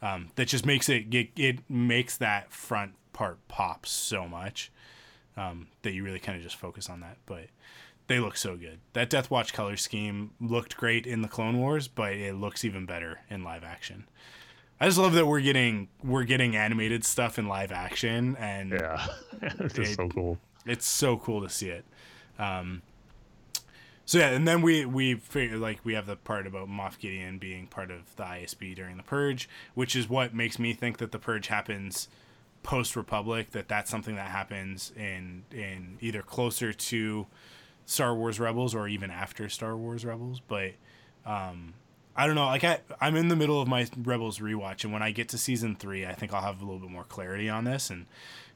Um, 0.00 0.30
that 0.34 0.48
just 0.48 0.66
makes 0.66 0.88
it, 0.88 1.12
it 1.14 1.30
it 1.36 1.70
makes 1.70 2.16
that 2.18 2.52
front 2.52 2.92
part 3.12 3.38
pop 3.48 3.86
so 3.86 4.28
much 4.28 4.70
um, 5.36 5.68
that 5.82 5.92
you 5.92 6.04
really 6.04 6.18
kind 6.18 6.36
of 6.36 6.44
just 6.44 6.56
focus 6.56 6.88
on 6.88 7.00
that. 7.00 7.18
But 7.26 7.46
they 8.08 8.18
look 8.18 8.36
so 8.36 8.56
good. 8.56 8.80
That 8.94 9.08
Death 9.10 9.30
Watch 9.30 9.52
color 9.52 9.76
scheme 9.76 10.32
looked 10.40 10.76
great 10.76 11.06
in 11.06 11.22
the 11.22 11.28
Clone 11.28 11.58
Wars, 11.58 11.88
but 11.88 12.12
it 12.12 12.34
looks 12.34 12.64
even 12.64 12.84
better 12.86 13.20
in 13.30 13.42
live 13.44 13.64
action. 13.64 14.04
I 14.80 14.86
just 14.86 14.98
love 14.98 15.12
that 15.14 15.26
we're 15.26 15.40
getting 15.40 15.88
we're 16.02 16.24
getting 16.24 16.56
animated 16.56 17.04
stuff 17.04 17.38
in 17.38 17.46
live 17.46 17.70
action, 17.72 18.36
and 18.36 18.72
Yeah, 18.72 19.06
it's 19.42 19.74
just 19.74 19.92
It- 19.92 19.96
so 19.96 20.08
cool. 20.08 20.38
it's 20.66 20.86
so 20.86 21.16
cool 21.16 21.40
to 21.42 21.48
see 21.48 21.68
it. 21.68 21.84
Um, 22.38 22.82
so 24.04 24.18
yeah, 24.18 24.30
and 24.30 24.46
then 24.48 24.62
we 24.62 24.84
we 24.84 25.14
figure, 25.14 25.56
like 25.56 25.78
we 25.84 25.94
have 25.94 26.06
the 26.06 26.16
part 26.16 26.46
about 26.46 26.68
Moff 26.68 26.98
Gideon 26.98 27.38
being 27.38 27.68
part 27.68 27.90
of 27.92 28.14
the 28.16 28.24
ISB 28.24 28.74
during 28.74 28.96
the 28.96 29.02
Purge, 29.04 29.48
which 29.74 29.94
is 29.94 30.08
what 30.08 30.34
makes 30.34 30.58
me 30.58 30.72
think 30.72 30.98
that 30.98 31.12
the 31.12 31.18
Purge 31.20 31.46
happens 31.46 32.08
post 32.64 32.96
Republic. 32.96 33.52
That 33.52 33.68
that's 33.68 33.90
something 33.90 34.16
that 34.16 34.30
happens 34.30 34.92
in 34.96 35.44
in 35.52 35.98
either 36.00 36.22
closer 36.22 36.72
to 36.72 37.26
Star 37.86 38.14
Wars 38.14 38.40
Rebels 38.40 38.74
or 38.74 38.88
even 38.88 39.10
after 39.10 39.48
Star 39.48 39.76
Wars 39.76 40.04
Rebels. 40.04 40.40
But 40.46 40.72
um, 41.26 41.74
I 42.16 42.26
don't 42.26 42.36
know. 42.36 42.46
Like 42.46 42.64
I, 42.64 42.80
I'm 43.00 43.16
in 43.16 43.28
the 43.28 43.36
middle 43.36 43.60
of 43.60 43.68
my 43.68 43.86
Rebels 43.96 44.38
rewatch, 44.38 44.84
and 44.84 44.92
when 44.92 45.02
I 45.02 45.10
get 45.12 45.28
to 45.30 45.38
season 45.38 45.76
three, 45.76 46.06
I 46.06 46.14
think 46.14 46.32
I'll 46.32 46.42
have 46.42 46.60
a 46.60 46.64
little 46.64 46.80
bit 46.80 46.90
more 46.90 47.04
clarity 47.04 47.48
on 47.48 47.64
this 47.64 47.90
and 47.90 48.06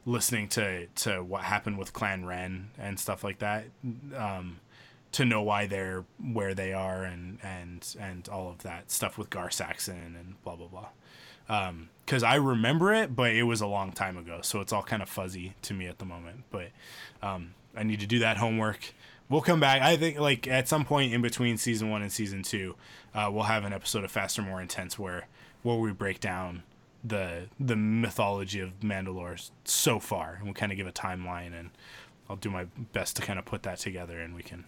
listening 0.04 0.48
to 0.48 0.86
to 0.86 1.22
what 1.22 1.42
happened 1.42 1.78
with 1.78 1.92
Clan 1.92 2.24
Wren 2.26 2.70
and 2.78 2.98
stuff 2.98 3.24
like 3.24 3.38
that. 3.38 3.66
Um, 4.14 4.60
to 5.12 5.24
know 5.24 5.40
why 5.40 5.66
they're 5.66 6.04
where 6.18 6.54
they 6.54 6.74
are 6.74 7.04
and 7.04 7.38
and 7.42 7.96
and 7.98 8.28
all 8.28 8.50
of 8.50 8.58
that 8.62 8.90
stuff 8.90 9.16
with 9.16 9.30
Gar 9.30 9.50
Saxon 9.50 10.14
and 10.18 10.42
blah 10.42 10.56
blah 10.56 10.66
blah. 10.68 10.88
Because 12.04 12.22
I 12.22 12.34
remember 12.34 12.92
it, 12.92 13.16
but 13.16 13.30
it 13.30 13.44
was 13.44 13.60
a 13.60 13.66
long 13.66 13.92
time 13.92 14.18
ago, 14.18 14.40
so 14.42 14.60
it's 14.60 14.72
all 14.72 14.82
kind 14.82 15.02
of 15.02 15.08
fuzzy 15.08 15.54
to 15.62 15.74
me 15.74 15.86
at 15.86 15.98
the 15.98 16.04
moment. 16.04 16.44
But 16.50 16.68
um, 17.22 17.54
I 17.74 17.82
need 17.82 18.00
to 18.00 18.06
do 18.06 18.18
that 18.18 18.36
homework. 18.36 18.92
We'll 19.28 19.40
come 19.40 19.60
back. 19.60 19.82
I 19.82 19.96
think 19.96 20.18
like 20.18 20.46
at 20.46 20.68
some 20.68 20.84
point 20.84 21.12
in 21.12 21.22
between 21.22 21.56
season 21.56 21.90
one 21.90 22.02
and 22.02 22.12
season 22.12 22.42
two, 22.42 22.76
uh, 23.14 23.28
we'll 23.32 23.44
have 23.44 23.64
an 23.64 23.72
episode 23.72 24.04
of 24.04 24.10
Faster, 24.10 24.42
More 24.42 24.60
Intense 24.60 24.98
where 24.98 25.26
where 25.62 25.76
we 25.76 25.92
break 25.92 26.20
down 26.20 26.62
the 27.04 27.48
the 27.58 27.76
mythology 27.76 28.60
of 28.60 28.80
Mandalore 28.80 29.50
so 29.64 29.98
far, 29.98 30.34
and 30.34 30.44
we'll 30.44 30.54
kind 30.54 30.72
of 30.72 30.78
give 30.78 30.86
a 30.86 30.92
timeline, 30.92 31.58
and 31.58 31.70
I'll 32.28 32.36
do 32.36 32.50
my 32.50 32.66
best 32.92 33.16
to 33.16 33.22
kind 33.22 33.38
of 33.38 33.44
put 33.44 33.62
that 33.64 33.78
together, 33.78 34.20
and 34.20 34.34
we 34.34 34.42
can 34.42 34.64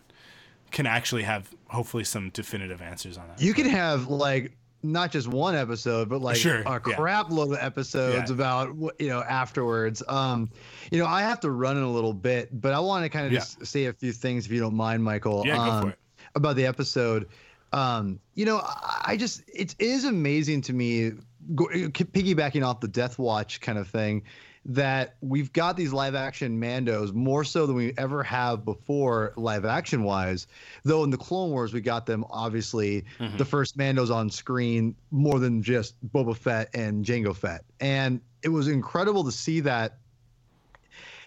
can 0.71 0.87
actually 0.87 1.23
have 1.23 1.55
hopefully 1.69 2.05
some 2.05 2.31
definitive 2.31 2.83
answers 2.83 3.17
on 3.17 3.29
that. 3.29 3.41
You 3.41 3.55
can 3.55 3.67
have 3.67 4.09
like 4.09 4.53
not 4.83 5.11
just 5.11 5.27
one 5.29 5.55
episode, 5.55 6.09
but 6.09 6.21
like 6.21 6.37
Sure, 6.37 6.63
a 6.63 6.81
yeah. 6.87 7.23
load 7.31 7.53
of 7.53 7.59
episodes 7.61 8.31
Yeah. 8.31 8.35
about 8.35 8.77
you 8.99 9.09
know 9.09 9.23
afterwards. 9.23 10.03
Um, 10.09 10.51
you 10.91 10.99
know, 10.99 11.07
I 11.07 11.23
have 11.23 11.41
to 11.41 11.51
run 11.51 11.77
in 11.77 11.83
a 11.83 11.91
little 11.91 12.13
bit, 12.13 12.49
but 12.61 12.73
I 12.73 12.81
want 12.81 13.05
to 13.05 13.09
kind 13.09 13.27
of 13.27 13.33
Yeah. 13.33 13.41
just 13.41 13.67
say 13.67 13.87
a 13.87 13.93
few 13.93 14.13
things 14.13 14.47
if 14.47 14.53
you 14.53 14.61
don't 14.61 14.75
mind, 14.77 15.03
Michael. 15.03 15.43
Yeah, 15.47 15.57
go 15.57 15.65
for 15.65 15.71
um, 15.71 15.89
it. 15.91 15.99
About 16.35 16.57
the 16.57 16.67
episode. 16.67 17.29
Um, 17.73 18.19
you 18.35 18.45
know, 18.45 18.59
I 18.65 19.03
I 19.13 19.17
just 19.17 19.43
it 19.53 19.75
is 19.79 20.05
amazing 20.05 20.63
to 20.63 20.73
me, 20.73 21.13
go, 21.55 21.67
piggybacking 21.67 22.65
off 22.65 22.81
the 22.81 22.89
Death 22.89 23.19
Watch 23.19 23.61
kind 23.61 23.79
of 23.79 23.89
thing, 23.89 24.23
that 24.69 25.15
we've 25.23 25.51
got 25.55 25.79
these 25.79 25.95
live 25.95 26.15
action 26.15 26.61
Mandos 26.61 27.15
more 27.15 27.43
so 27.43 27.67
than 27.67 27.75
we 27.75 27.95
ever 27.97 28.23
have 28.23 28.67
before, 28.67 29.33
live 29.37 29.65
action 29.65 30.05
wise. 30.05 30.47
Though 30.85 31.05
in 31.05 31.11
the 31.11 31.17
Clone 31.17 31.51
Wars, 31.51 31.73
we 31.73 31.81
got 31.81 32.05
them 32.05 32.25
obviously 32.29 33.05
mm-hmm. 33.19 33.39
the 33.39 33.47
first 33.47 33.79
Mandos 33.79 34.15
on 34.15 34.29
screen 34.29 34.95
more 35.11 35.39
than 35.39 35.63
just 35.63 35.95
Boba 36.13 36.37
Fett 36.37 36.69
and 36.75 37.03
Jango 37.03 37.35
Fett. 37.35 37.65
And 37.81 38.21
it 38.43 38.51
was 38.51 38.69
incredible 38.69 39.25
to 39.25 39.33
see 39.33 39.61
that. 39.61 39.97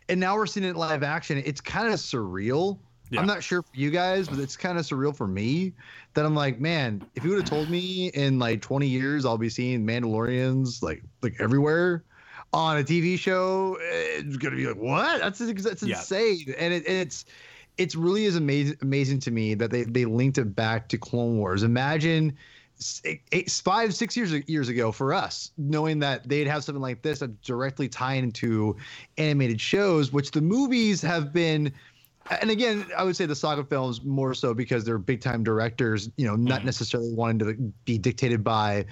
And 0.07 0.19
now 0.19 0.35
we're 0.35 0.45
seeing 0.45 0.65
it 0.65 0.75
live 0.75 1.01
action. 1.01 1.41
It's 1.43 1.61
kind 1.61 1.91
of 1.91 1.99
surreal 1.99 2.77
Yeah. 3.09 3.19
I'm 3.21 3.27
not 3.27 3.43
sure 3.43 3.61
for 3.61 3.69
you 3.73 3.89
guys, 3.89 4.27
but 4.29 4.37
it's 4.39 4.55
kind 4.55 4.77
of 4.77 4.85
surreal 4.85 5.15
for 5.15 5.27
me 5.27 5.73
that 6.13 6.25
I'm 6.25 6.35
like, 6.35 6.59
man, 6.59 7.03
if 7.15 7.23
you 7.23 7.31
would 7.31 7.39
have 7.39 7.49
told 7.49 7.69
me 7.69 8.07
in 8.09 8.37
like 8.39 8.61
20 8.61 8.87
years 8.87 9.25
I'll 9.25 9.37
be 9.37 9.49
seeing 9.49 9.85
Mandalorians 9.85 10.83
like 10.83 11.03
like 11.21 11.35
everywhere 11.39 12.03
on 12.53 12.77
a 12.77 12.83
TV 12.83 13.17
show, 13.17 13.75
eh, 13.75 14.19
it's 14.19 14.37
gonna 14.37 14.55
be 14.55 14.67
like, 14.67 14.77
what? 14.77 15.19
That's 15.19 15.39
that's 15.39 15.83
Yeah. 15.83 15.97
insane, 15.97 16.53
and 16.57 16.73
it, 16.73 16.87
it's 16.87 17.25
it's 17.77 17.95
really 17.95 18.25
is 18.25 18.35
amazing 18.35 18.77
amazing 18.81 19.19
to 19.21 19.31
me 19.31 19.53
that 19.55 19.71
they 19.71 19.83
they 19.83 20.05
linked 20.05 20.37
it 20.37 20.55
back 20.55 20.89
to 20.89 20.97
Clone 20.97 21.37
Wars. 21.37 21.63
Imagine 21.63 22.37
s- 22.81 23.01
eight, 23.31 23.49
five 23.49 23.93
six 23.93 24.17
years 24.17 24.33
years 24.47 24.67
ago 24.67 24.91
for 24.91 25.13
us 25.13 25.51
knowing 25.57 25.99
that 25.99 26.27
they'd 26.27 26.47
have 26.47 26.63
something 26.63 26.81
like 26.81 27.01
this 27.01 27.19
that 27.19 27.41
directly 27.41 27.87
tie 27.87 28.15
into 28.15 28.75
animated 29.17 29.61
shows 29.61 30.11
which 30.11 30.31
the 30.31 30.41
movies 30.41 31.01
have 31.01 31.31
been 31.31 31.71
and 32.41 32.49
again 32.49 32.85
i 32.97 33.03
would 33.03 33.15
say 33.15 33.25
the 33.25 33.35
saga 33.35 33.63
films 33.63 34.03
more 34.03 34.33
so 34.33 34.53
because 34.53 34.83
they're 34.83 34.97
big 34.97 35.21
time 35.21 35.43
directors 35.43 36.09
you 36.17 36.25
know 36.25 36.35
not 36.35 36.59
mm-hmm. 36.59 36.65
necessarily 36.67 37.13
wanting 37.13 37.39
to 37.39 37.53
be 37.85 37.97
dictated 37.97 38.43
by 38.43 38.85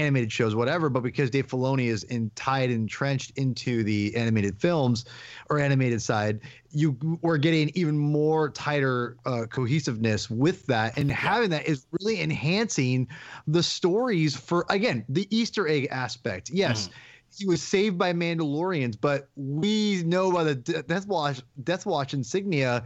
animated 0.00 0.32
shows 0.32 0.54
whatever 0.54 0.88
but 0.88 1.02
because 1.02 1.30
dave 1.30 1.46
filoni 1.46 1.86
is 1.86 2.04
in, 2.04 2.30
tied 2.34 2.70
entrenched 2.70 3.32
into 3.36 3.84
the 3.84 4.14
animated 4.16 4.58
films 4.58 5.04
or 5.48 5.58
animated 5.58 6.00
side 6.00 6.40
you 6.72 6.96
we're 7.22 7.36
getting 7.36 7.70
even 7.74 7.98
more 7.98 8.50
tighter 8.50 9.16
uh, 9.26 9.44
cohesiveness 9.46 10.30
with 10.30 10.66
that. 10.66 10.96
And 10.96 11.10
having 11.10 11.50
that 11.50 11.66
is 11.66 11.86
really 12.00 12.20
enhancing 12.20 13.08
the 13.46 13.62
stories 13.62 14.36
for 14.36 14.64
again 14.68 15.04
the 15.08 15.26
easter 15.36 15.68
egg 15.68 15.88
aspect. 15.90 16.50
Yes 16.50 16.88
he 17.36 17.46
was 17.46 17.62
saved 17.62 17.96
by 17.96 18.12
Mandalorians, 18.12 18.96
but 19.00 19.28
we 19.36 20.02
know 20.02 20.32
by 20.32 20.42
the 20.42 20.54
Death 20.56 21.06
Watch 21.06 21.40
Death 21.62 21.86
Watch 21.86 22.12
insignia, 22.12 22.84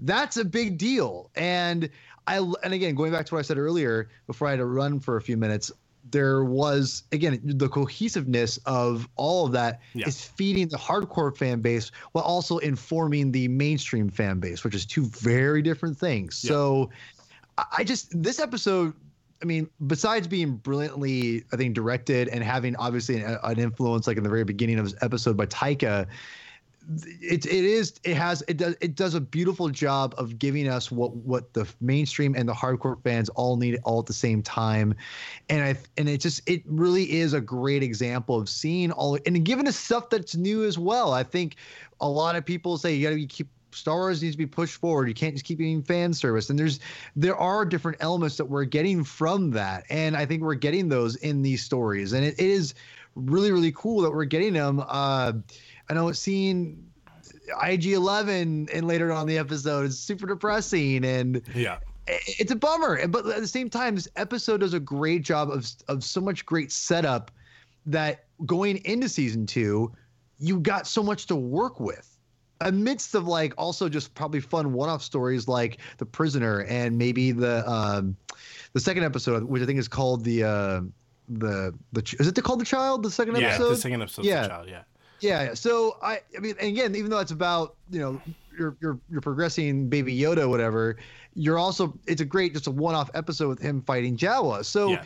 that's 0.00 0.36
a 0.36 0.44
big 0.44 0.76
deal. 0.76 1.30
And 1.34 1.88
I 2.26 2.38
and 2.62 2.74
again 2.74 2.94
going 2.94 3.12
back 3.12 3.26
to 3.26 3.34
what 3.34 3.40
I 3.40 3.42
said 3.42 3.56
earlier 3.56 4.10
before 4.26 4.48
I 4.48 4.50
had 4.50 4.58
to 4.58 4.66
run 4.66 5.00
for 5.00 5.16
a 5.16 5.22
few 5.22 5.38
minutes, 5.38 5.72
there 6.10 6.44
was 6.44 7.02
again 7.12 7.40
the 7.44 7.68
cohesiveness 7.68 8.58
of 8.66 9.08
all 9.16 9.46
of 9.46 9.52
that 9.52 9.80
is 9.94 10.02
Yeah. 10.04 10.34
feeding 10.36 10.68
the 10.68 10.76
hardcore 10.78 11.36
fan 11.36 11.60
base 11.60 11.90
while 12.12 12.24
also 12.24 12.58
informing 12.58 13.32
the 13.32 13.48
mainstream 13.48 14.08
fan 14.08 14.38
base, 14.40 14.64
which 14.64 14.74
is 14.74 14.86
two 14.86 15.06
very 15.06 15.62
different 15.62 15.96
things. 15.98 16.42
Yeah. 16.42 16.48
So 16.48 16.90
I 17.56 17.64
I 17.78 17.84
just 17.84 18.22
this 18.22 18.38
episode. 18.40 18.94
I 19.40 19.44
mean, 19.44 19.68
besides 19.86 20.26
being 20.26 20.56
brilliantly, 20.56 21.44
I 21.52 21.56
think 21.56 21.74
directed 21.74 22.26
and 22.28 22.42
having 22.42 22.74
obviously 22.74 23.22
an, 23.22 23.38
an 23.44 23.58
influence, 23.60 24.08
like 24.08 24.16
in 24.16 24.24
the 24.24 24.28
very 24.28 24.42
beginning 24.42 24.80
of 24.80 24.84
this 24.84 25.00
episode 25.00 25.36
by 25.36 25.46
Taika, 25.46 26.06
it 26.88 27.44
it 27.44 27.64
is 27.64 27.94
it 28.04 28.16
has 28.16 28.42
it 28.48 28.56
does 28.56 28.74
it 28.80 28.94
does 28.94 29.14
a 29.14 29.20
beautiful 29.20 29.68
job 29.68 30.14
of 30.16 30.38
giving 30.38 30.68
us 30.68 30.90
what 30.90 31.14
what 31.16 31.52
the 31.52 31.68
mainstream 31.80 32.34
and 32.34 32.48
the 32.48 32.54
hardcore 32.54 33.02
fans 33.02 33.28
all 33.30 33.56
need 33.56 33.78
all 33.84 34.00
at 34.00 34.06
the 34.06 34.12
same 34.12 34.42
time, 34.42 34.94
and 35.50 35.62
I 35.62 35.76
and 35.98 36.08
it 36.08 36.20
just 36.20 36.48
it 36.48 36.62
really 36.66 37.12
is 37.12 37.34
a 37.34 37.40
great 37.40 37.82
example 37.82 38.36
of 38.36 38.48
seeing 38.48 38.90
all 38.90 39.18
and 39.26 39.44
giving 39.44 39.68
us 39.68 39.76
stuff 39.76 40.08
that's 40.08 40.34
new 40.34 40.64
as 40.64 40.78
well. 40.78 41.12
I 41.12 41.24
think 41.24 41.56
a 42.00 42.08
lot 42.08 42.36
of 42.36 42.44
people 42.44 42.78
say 42.78 42.94
you 42.94 43.06
got 43.06 43.14
to 43.14 43.26
keep 43.26 43.48
Star 43.70 43.96
Wars 43.96 44.22
needs 44.22 44.34
to 44.34 44.38
be 44.38 44.46
pushed 44.46 44.76
forward. 44.76 45.08
You 45.08 45.14
can't 45.14 45.34
just 45.34 45.44
keep 45.44 45.58
getting 45.58 45.82
fan 45.82 46.14
service. 46.14 46.48
And 46.48 46.58
there's 46.58 46.80
there 47.16 47.36
are 47.36 47.66
different 47.66 47.98
elements 48.00 48.38
that 48.38 48.46
we're 48.46 48.64
getting 48.64 49.04
from 49.04 49.50
that. 49.50 49.84
And 49.90 50.16
I 50.16 50.24
think 50.24 50.42
we're 50.42 50.54
getting 50.54 50.88
those 50.88 51.16
in 51.16 51.42
these 51.42 51.62
stories. 51.62 52.14
And 52.14 52.24
it, 52.24 52.34
it 52.38 52.46
is 52.46 52.72
really, 53.14 53.52
really 53.52 53.72
cool 53.72 54.00
that 54.02 54.10
we're 54.10 54.24
getting 54.24 54.54
them. 54.54 54.82
Uh 54.88 55.32
I 55.90 55.94
know 55.94 56.12
seeing 56.12 56.84
IG 57.62 57.86
Eleven 57.92 58.68
and 58.72 58.86
later 58.86 59.10
on 59.12 59.26
the 59.26 59.38
episode 59.38 59.86
is 59.86 59.98
super 59.98 60.26
depressing 60.26 61.04
and 61.04 61.42
Yeah. 61.54 61.78
it's 62.06 62.52
a 62.52 62.56
bummer. 62.56 63.06
But 63.08 63.26
at 63.26 63.40
the 63.40 63.46
same 63.48 63.70
time, 63.70 63.94
this 63.94 64.08
episode 64.16 64.60
does 64.60 64.74
a 64.74 64.80
great 64.80 65.22
job 65.22 65.50
of 65.50 65.66
of 65.88 66.04
so 66.04 66.20
much 66.20 66.44
great 66.46 66.70
setup 66.72 67.30
that 67.86 68.24
going 68.46 68.76
into 68.84 69.08
season 69.08 69.46
two, 69.46 69.92
you 70.38 70.60
got 70.60 70.86
so 70.86 71.02
much 71.02 71.26
to 71.26 71.36
work 71.36 71.80
with. 71.80 72.14
Amidst 72.60 73.14
of 73.14 73.26
like 73.28 73.54
also 73.56 73.88
just 73.88 74.14
probably 74.14 74.40
fun 74.40 74.72
one-off 74.72 75.02
stories 75.02 75.46
like 75.48 75.78
the 75.98 76.04
prisoner 76.06 76.62
and 76.62 76.98
maybe 76.98 77.30
the 77.32 77.68
um 77.70 78.16
the 78.72 78.80
second 78.80 79.04
episode, 79.04 79.44
which 79.44 79.62
I 79.62 79.66
think 79.66 79.78
is 79.78 79.88
called 79.88 80.24
the 80.24 80.42
uh 80.44 80.80
the 81.30 81.72
the 81.92 82.16
is 82.18 82.26
it 82.26 82.42
called 82.42 82.60
the 82.60 82.64
child 82.64 83.02
the 83.04 83.10
second 83.10 83.36
Yeah. 83.36 83.48
episode 83.48 83.70
The 83.70 83.76
second 83.76 84.02
episode 84.02 84.24
Yeah. 84.24 84.42
the 84.42 84.48
child. 84.48 84.68
Yeah. 84.68 84.82
Yeah. 85.20 85.44
yeah. 85.44 85.54
So 85.54 85.96
I, 86.02 86.20
I 86.36 86.40
mean, 86.40 86.54
again, 86.60 86.94
even 86.94 87.10
though 87.10 87.18
it's 87.18 87.32
about 87.32 87.76
you 87.90 88.00
know 88.00 88.20
you're 88.58 88.76
you're 88.80 88.98
you're 89.10 89.20
progressing 89.20 89.88
Baby 89.88 90.18
Yoda, 90.18 90.48
whatever, 90.48 90.96
you're 91.34 91.58
also 91.58 91.98
it's 92.06 92.20
a 92.20 92.24
great 92.24 92.52
just 92.52 92.66
a 92.66 92.70
one-off 92.70 93.10
episode 93.14 93.48
with 93.48 93.60
him 93.60 93.82
fighting 93.82 94.16
Jawa. 94.16 94.64
So. 94.64 94.90
Yeah. 94.90 95.04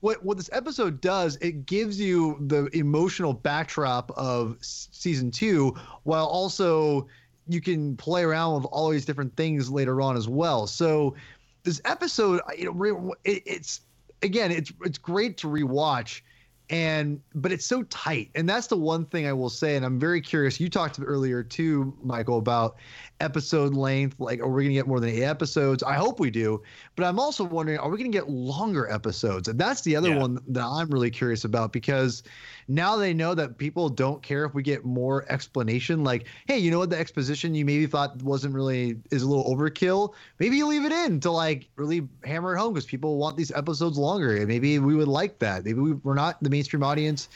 What, 0.00 0.22
what 0.22 0.36
this 0.36 0.50
episode 0.52 1.00
does, 1.00 1.36
it 1.36 1.64
gives 1.64 1.98
you 1.98 2.36
the 2.48 2.66
emotional 2.76 3.32
backdrop 3.32 4.10
of 4.18 4.58
season 4.60 5.30
two, 5.30 5.74
while 6.02 6.26
also 6.26 7.08
you 7.48 7.62
can 7.62 7.96
play 7.96 8.22
around 8.22 8.56
with 8.56 8.64
all 8.66 8.90
these 8.90 9.06
different 9.06 9.34
things 9.34 9.70
later 9.70 10.02
on 10.02 10.14
as 10.14 10.28
well. 10.28 10.66
So 10.66 11.14
this 11.62 11.80
episode, 11.86 12.42
you 12.58 12.70
know, 12.70 13.14
it, 13.24 13.42
it's 13.46 13.80
again, 14.20 14.50
it's 14.50 14.74
it's 14.82 14.98
great 14.98 15.38
to 15.38 15.46
rewatch, 15.46 16.20
and 16.70 17.20
but 17.34 17.52
it's 17.52 17.66
so 17.66 17.82
tight, 17.84 18.30
and 18.34 18.48
that's 18.48 18.66
the 18.66 18.76
one 18.76 19.04
thing 19.06 19.26
I 19.26 19.32
will 19.32 19.50
say. 19.50 19.76
And 19.76 19.84
I'm 19.84 19.98
very 19.98 20.20
curious. 20.20 20.58
You 20.58 20.68
talked 20.68 20.98
earlier 21.04 21.42
too, 21.42 21.96
Michael, 22.02 22.38
about 22.38 22.76
episode 23.20 23.74
length. 23.74 24.18
Like, 24.18 24.40
are 24.40 24.48
we 24.48 24.64
gonna 24.64 24.74
get 24.74 24.86
more 24.86 25.00
than 25.00 25.10
eight 25.10 25.22
episodes? 25.22 25.82
I 25.82 25.94
hope 25.94 26.20
we 26.20 26.30
do. 26.30 26.62
But 26.96 27.06
I'm 27.06 27.18
also 27.18 27.44
wondering, 27.44 27.78
are 27.78 27.88
we 27.88 27.96
gonna 27.96 28.10
get 28.10 28.28
longer 28.28 28.90
episodes? 28.90 29.48
And 29.48 29.58
that's 29.58 29.82
the 29.82 29.96
other 29.96 30.10
Yeah. 30.10 30.18
one 30.18 30.38
that 30.48 30.64
I'm 30.64 30.90
really 30.90 31.10
curious 31.10 31.44
about 31.44 31.72
because 31.72 32.22
now 32.68 32.96
they 32.96 33.14
know 33.14 33.34
that 33.34 33.58
people 33.58 33.88
don't 33.88 34.22
care 34.22 34.44
if 34.44 34.54
we 34.54 34.62
get 34.62 34.84
more 34.84 35.24
explanation. 35.30 36.02
Like, 36.02 36.26
hey, 36.46 36.58
you 36.58 36.70
know 36.70 36.78
what? 36.78 36.90
The 36.90 36.98
exposition 36.98 37.54
you 37.54 37.64
maybe 37.64 37.86
thought 37.86 38.22
wasn't 38.22 38.54
really 38.54 38.96
is 39.10 39.22
a 39.22 39.28
little 39.28 39.44
overkill. 39.54 40.14
Maybe 40.38 40.56
you 40.56 40.66
leave 40.66 40.84
it 40.84 40.92
in 40.92 41.20
to 41.20 41.30
like 41.30 41.68
really 41.76 42.08
hammer 42.24 42.54
it 42.54 42.58
home 42.58 42.74
because 42.74 42.86
people 42.86 43.18
want 43.18 43.36
these 43.36 43.52
episodes 43.52 43.98
longer. 43.98 44.36
And 44.36 44.48
maybe 44.48 44.78
we 44.78 44.94
would 44.94 45.08
like 45.08 45.38
that. 45.40 45.64
Maybe 45.64 45.80
we, 45.80 45.92
we're 45.92 46.14
not 46.14 46.42
the 46.42 46.50
mainstream 46.50 46.82
audience 46.82 47.28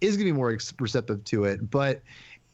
is 0.00 0.16
going 0.16 0.26
to 0.26 0.32
be 0.32 0.36
more 0.36 0.56
receptive 0.78 1.24
to 1.24 1.44
it. 1.44 1.70
But 1.70 2.02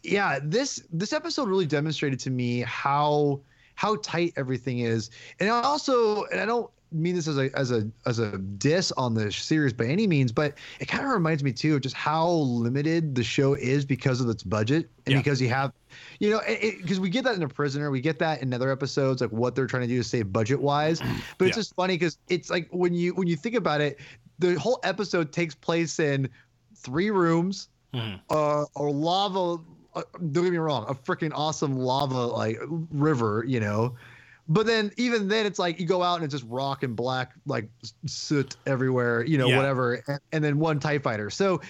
yeah, 0.02 0.38
this 0.42 0.82
this 0.92 1.12
episode 1.12 1.48
really 1.48 1.66
demonstrated 1.66 2.18
to 2.20 2.30
me 2.30 2.60
how 2.60 3.40
how 3.74 3.96
tight 3.96 4.32
everything 4.36 4.80
is, 4.80 5.10
and 5.38 5.48
I 5.48 5.62
also 5.62 6.24
and 6.26 6.40
I 6.40 6.46
don't 6.46 6.70
mean 6.92 7.14
this 7.14 7.28
as 7.28 7.38
a 7.38 7.56
as 7.56 7.70
a 7.70 7.88
as 8.04 8.18
a 8.18 8.36
diss 8.38 8.90
on 8.92 9.14
the 9.14 9.30
series 9.30 9.72
by 9.72 9.86
any 9.86 10.06
means, 10.06 10.32
but 10.32 10.54
it 10.80 10.86
kind 10.88 11.04
of 11.04 11.10
reminds 11.12 11.44
me 11.44 11.52
too 11.52 11.76
of 11.76 11.82
just 11.82 11.94
how 11.94 12.28
limited 12.28 13.14
the 13.14 13.22
show 13.22 13.54
is 13.54 13.84
because 13.84 14.20
of 14.20 14.28
its 14.28 14.42
budget 14.42 14.90
and 15.06 15.14
Yeah. 15.14 15.20
because 15.20 15.40
you 15.40 15.48
have, 15.50 15.72
you 16.18 16.30
know, 16.30 16.40
because 16.48 16.98
we 16.98 17.08
get 17.08 17.22
that 17.24 17.36
in 17.36 17.42
a 17.42 17.48
prisoner, 17.48 17.90
we 17.92 18.00
get 18.00 18.18
that 18.18 18.42
in 18.42 18.52
other 18.52 18.70
episodes, 18.72 19.20
like 19.20 19.30
what 19.30 19.54
they're 19.54 19.68
trying 19.68 19.82
to 19.82 19.88
do 19.88 19.98
to 19.98 20.04
save 20.04 20.32
budget 20.32 20.60
wise, 20.60 21.00
but 21.38 21.46
it's 21.46 21.56
Yeah. 21.56 21.60
just 21.60 21.74
funny 21.76 21.94
because 21.94 22.18
it's 22.28 22.50
like 22.50 22.68
when 22.72 22.92
you 22.92 23.14
when 23.14 23.28
you 23.28 23.36
think 23.36 23.54
about 23.54 23.80
it, 23.80 24.00
the 24.40 24.58
whole 24.58 24.80
episode 24.82 25.32
takes 25.32 25.54
place 25.54 26.00
in 26.00 26.28
three 26.74 27.10
rooms 27.10 27.68
Mhm. 27.94 28.20
uh, 28.30 28.64
a 28.76 28.82
lava. 28.82 29.62
Uh, 30.00 30.18
don't 30.32 30.44
get 30.44 30.52
me 30.52 30.58
wrong, 30.58 30.84
a 30.88 30.94
freaking 30.94 31.32
awesome 31.34 31.76
lava 31.76 32.26
like 32.26 32.58
river, 32.90 33.44
you 33.46 33.60
know. 33.60 33.96
But 34.48 34.66
then 34.66 34.90
even 34.96 35.28
then, 35.28 35.46
it's 35.46 35.58
like 35.58 35.78
you 35.78 35.86
go 35.86 36.02
out 36.02 36.16
and 36.16 36.24
it's 36.24 36.32
just 36.34 36.44
rock 36.48 36.82
and 36.82 36.96
black 36.96 37.32
like 37.46 37.68
soot 38.06 38.56
everywhere, 38.66 39.24
you 39.24 39.38
know, 39.38 39.48
Yeah. 39.48 39.56
whatever, 39.56 40.02
and, 40.08 40.20
and 40.32 40.44
then 40.44 40.58
one 40.58 40.80
Tie 40.80 40.98
Fighter. 40.98 41.30
So 41.30 41.60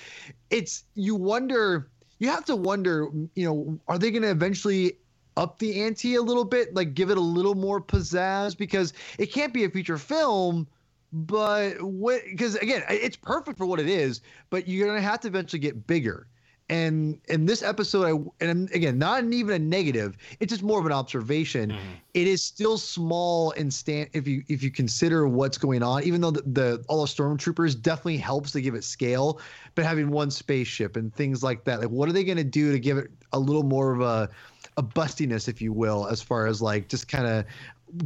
it's 0.48 0.84
you 0.94 1.14
wonder, 1.14 1.90
you 2.18 2.28
have 2.28 2.44
to 2.46 2.56
wonder, 2.56 3.08
you 3.34 3.44
know, 3.44 3.78
are 3.88 3.98
they 3.98 4.10
going 4.10 4.22
to 4.22 4.30
eventually 4.30 4.94
up 5.36 5.58
the 5.58 5.82
ante 5.82 6.14
a 6.14 6.22
little 6.22 6.44
bit, 6.44 6.74
like 6.74 6.94
give 6.94 7.10
it 7.10 7.18
a 7.18 7.20
little 7.20 7.54
more 7.54 7.82
pizzazz 7.82 8.56
because 8.56 8.94
it 9.18 9.26
can't 9.32 9.52
be 9.52 9.64
a 9.64 9.70
feature 9.70 9.98
film 9.98 10.66
but 11.12 11.80
what 11.82 12.22
because 12.30 12.54
again 12.56 12.84
it's 12.88 13.16
perfect 13.16 13.58
for 13.58 13.66
what 13.66 13.80
it 13.80 13.88
is 13.88 14.20
but 14.48 14.68
you're 14.68 14.86
gonna 14.86 15.00
have 15.00 15.18
to 15.20 15.26
eventually 15.26 15.58
get 15.58 15.86
bigger 15.86 16.28
and 16.70 17.20
in 17.28 17.44
this 17.44 17.62
episode 17.62 18.06
i 18.06 18.44
and 18.44 18.70
again 18.72 18.96
not 18.96 19.22
even 19.24 19.54
a 19.54 19.58
negative 19.58 20.16
it's 20.38 20.50
just 20.50 20.62
more 20.62 20.78
of 20.78 20.86
an 20.86 20.92
observation 20.92 21.70
mm-hmm. 21.70 21.78
It 22.12 22.26
is 22.26 22.42
still 22.42 22.76
small 22.76 23.52
and 23.52 23.72
stand 23.72 24.10
if 24.14 24.26
you 24.26 24.42
if 24.48 24.64
you 24.64 24.70
consider 24.72 25.28
what's 25.28 25.56
going 25.56 25.80
on 25.80 26.02
even 26.02 26.20
though 26.20 26.32
the, 26.32 26.42
the 26.42 26.84
all 26.88 27.02
the 27.02 27.06
stormtroopers 27.06 27.80
definitely 27.80 28.16
helps 28.16 28.50
to 28.52 28.60
give 28.60 28.74
it 28.74 28.82
scale 28.82 29.40
but 29.76 29.84
having 29.84 30.10
one 30.10 30.28
spaceship 30.30 30.96
and 30.96 31.14
things 31.14 31.44
like 31.44 31.62
that 31.62 31.78
like 31.78 31.88
what 31.90 32.08
are 32.08 32.12
they 32.12 32.24
going 32.24 32.36
to 32.36 32.42
do 32.42 32.72
to 32.72 32.80
give 32.80 32.98
it 32.98 33.10
a 33.32 33.38
little 33.38 33.62
more 33.62 33.92
of 33.92 34.00
a 34.00 34.28
a 34.76 34.82
bustiness 34.82 35.48
if 35.48 35.62
you 35.62 35.72
will 35.72 36.08
as 36.08 36.20
far 36.20 36.46
as 36.46 36.60
like 36.60 36.88
just 36.88 37.06
kind 37.06 37.26
of 37.26 37.44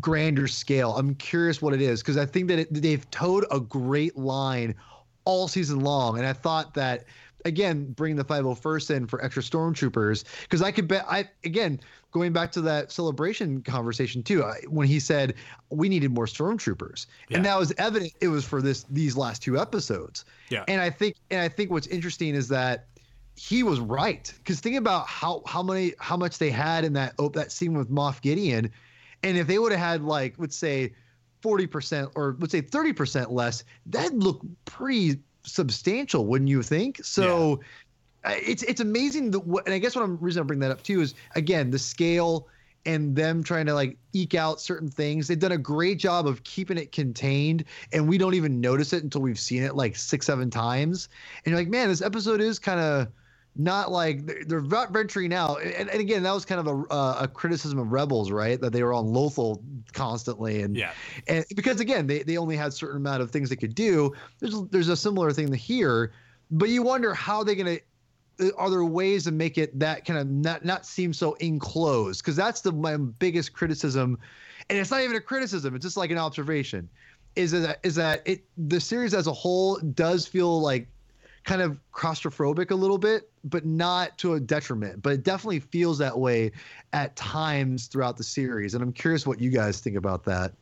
grander 0.00 0.46
scale. 0.46 0.96
I'm 0.96 1.14
curious 1.16 1.60
what 1.60 1.74
it 1.74 1.82
is 1.82 2.02
because 2.02 2.16
I 2.16 2.26
think 2.26 2.48
that 2.48 2.60
it, 2.60 2.68
they've 2.70 3.08
towed 3.10 3.44
a 3.50 3.60
great 3.60 4.16
line 4.16 4.74
all 5.24 5.48
season 5.48 5.80
long, 5.80 6.18
and 6.18 6.26
I 6.26 6.32
thought 6.32 6.74
that 6.74 7.04
again 7.44 7.92
bring 7.92 8.16
the 8.16 8.24
501st 8.24 8.96
in 8.96 9.06
for 9.06 9.22
extra 9.22 9.42
stormtroopers 9.42 10.24
because 10.42 10.62
I 10.62 10.70
could 10.70 10.88
bet 10.88 11.04
I 11.08 11.28
again 11.44 11.80
going 12.12 12.32
back 12.32 12.52
to 12.52 12.60
that 12.62 12.90
celebration 12.90 13.62
conversation 13.62 14.22
too 14.22 14.42
I, 14.44 14.60
when 14.68 14.86
he 14.86 14.98
said 15.00 15.34
we 15.70 15.88
needed 15.88 16.10
more 16.10 16.26
stormtroopers 16.26 17.06
Yeah. 17.28 17.36
and 17.36 17.46
that 17.46 17.58
was 17.58 17.72
evident 17.78 18.12
it 18.20 18.28
was 18.28 18.44
for 18.44 18.62
this 18.62 18.84
these 18.84 19.16
last 19.16 19.42
two 19.42 19.58
episodes 19.58 20.24
Yeah. 20.48 20.64
and 20.68 20.80
I 20.80 20.90
think 20.90 21.16
and 21.30 21.40
I 21.40 21.48
think 21.48 21.70
what's 21.70 21.86
interesting 21.88 22.34
is 22.34 22.48
that 22.48 22.86
he 23.36 23.62
was 23.62 23.80
right 23.80 24.32
because 24.38 24.60
think 24.60 24.76
about 24.76 25.06
how 25.06 25.42
how 25.46 25.62
many 25.62 25.92
how 25.98 26.16
much 26.16 26.38
they 26.38 26.50
had 26.50 26.84
in 26.84 26.92
that 26.94 27.14
oh, 27.18 27.28
that 27.30 27.52
scene 27.52 27.74
with 27.74 27.90
Moff 27.90 28.20
Gideon 28.20 28.70
and 29.22 29.36
if 29.36 29.46
they 29.46 29.58
would 29.58 29.72
have 29.72 29.80
had 29.80 30.02
like 30.02 30.34
let's 30.38 30.56
say 30.56 30.92
40% 31.42 32.10
or 32.14 32.36
let's 32.38 32.52
say 32.52 32.62
30% 32.62 33.30
less 33.30 33.64
that'd 33.84 34.22
look 34.22 34.40
pretty 34.64 35.18
substantial 35.44 36.26
wouldn't 36.26 36.50
you 36.50 36.62
think? 36.62 37.04
So 37.04 37.60
uh, 38.24 38.34
it's 38.42 38.62
it's 38.62 38.80
amazing 38.80 39.30
that 39.30 39.40
what 39.40 39.66
and 39.66 39.74
i 39.74 39.78
guess 39.78 39.94
what 39.94 40.02
i'm 40.02 40.16
reason 40.18 40.42
i 40.42 40.46
bring 40.46 40.58
that 40.60 40.70
up 40.70 40.82
too 40.82 41.02
is 41.02 41.14
again 41.34 41.70
the 41.70 41.78
scale 41.78 42.48
and 42.86 43.14
them 43.16 43.42
trying 43.42 43.66
to 43.66 43.74
like 43.74 43.96
eke 44.12 44.34
out 44.34 44.60
certain 44.60 44.88
things. 44.88 45.26
They've 45.26 45.38
done 45.38 45.52
a 45.52 45.58
great 45.58 45.98
job 45.98 46.26
of 46.26 46.44
keeping 46.44 46.76
it 46.76 46.92
contained 46.92 47.64
and 47.92 48.08
we 48.08 48.18
don't 48.18 48.34
even 48.34 48.60
notice 48.60 48.92
it 48.92 49.02
until 49.02 49.22
we've 49.22 49.38
seen 49.38 49.62
it 49.62 49.74
like 49.74 49.96
six 49.96 50.26
seven 50.26 50.50
times. 50.50 51.08
And 51.44 51.52
you're 51.52 51.60
like 51.60 51.68
man 51.68 51.88
this 51.88 52.02
episode 52.02 52.40
is 52.40 52.58
kind 52.58 52.80
of 52.80 53.08
not 53.56 53.92
like 53.92 54.26
they're, 54.26 54.44
they're 54.46 54.60
not 54.60 54.92
venturing 54.92 55.32
out 55.32 55.62
and, 55.62 55.88
and 55.88 56.00
again 56.00 56.22
that 56.22 56.32
was 56.32 56.44
kind 56.44 56.60
of 56.60 56.66
a, 56.66 56.92
uh, 56.92 57.18
a 57.20 57.28
criticism 57.28 57.78
of 57.78 57.92
rebels 57.92 58.30
right? 58.30 58.60
That 58.60 58.72
they 58.72 58.82
were 58.82 58.92
on 58.92 59.06
lothal 59.06 59.62
constantly. 59.92 60.62
And 60.62 60.76
Yeah. 60.76 60.92
and 61.28 61.44
because 61.54 61.80
again 61.80 62.06
they, 62.06 62.22
they 62.22 62.36
only 62.36 62.56
had 62.56 62.72
certain 62.72 62.96
amount 62.96 63.22
of 63.22 63.30
things 63.30 63.50
they 63.50 63.56
could 63.56 63.74
do 63.74 64.12
there's 64.40 64.60
there's 64.70 64.88
a 64.88 64.96
similar 64.96 65.32
thing 65.32 65.52
here. 65.52 66.12
But 66.50 66.68
you 66.68 66.82
wonder 66.82 67.14
how 67.14 67.44
they're 67.44 67.54
gonna 67.54 67.78
uh, 68.40 68.48
are 68.56 68.70
there 68.70 68.84
ways 68.84 69.24
to 69.24 69.32
make 69.32 69.58
it 69.58 69.78
that 69.78 70.04
kind 70.04 70.18
of 70.18 70.28
not 70.28 70.64
not 70.64 70.86
seem 70.86 71.12
so 71.12 71.34
enclosed? 71.34 72.22
Because 72.22 72.36
that's 72.36 72.60
the 72.60 72.72
my 72.72 72.96
biggest 72.96 73.52
criticism. 73.52 74.18
And 74.70 74.78
it's 74.78 74.90
not 74.90 75.02
even 75.02 75.16
a 75.16 75.20
criticism. 75.20 75.74
It's 75.74 75.84
just 75.84 75.96
like 75.96 76.10
an 76.10 76.18
observation. 76.18 76.88
Is 77.36 77.52
that 77.52 77.80
is 77.82 77.94
that 77.96 78.22
it 78.24 78.44
the 78.56 78.80
series 78.80 79.14
as 79.14 79.26
a 79.26 79.32
whole 79.32 79.78
does 79.78 80.26
feel 80.26 80.60
like 80.60 80.88
kind 81.44 81.62
of 81.62 81.78
claustrophobic 81.92 82.70
a 82.70 82.74
little 82.74 82.98
bit 82.98 83.30
but 83.44 83.64
not 83.64 84.16
to 84.18 84.34
a 84.34 84.40
detriment 84.40 85.02
but 85.02 85.12
it 85.12 85.22
definitely 85.22 85.60
feels 85.60 85.98
that 85.98 86.18
way 86.18 86.50
at 86.92 87.14
times 87.16 87.86
throughout 87.86 88.16
the 88.16 88.24
series 88.24 88.74
and 88.74 88.82
i'm 88.82 88.92
curious 88.92 89.26
what 89.26 89.40
you 89.40 89.50
guys 89.50 89.80
think 89.80 89.96
about 89.96 90.24
that 90.24 90.52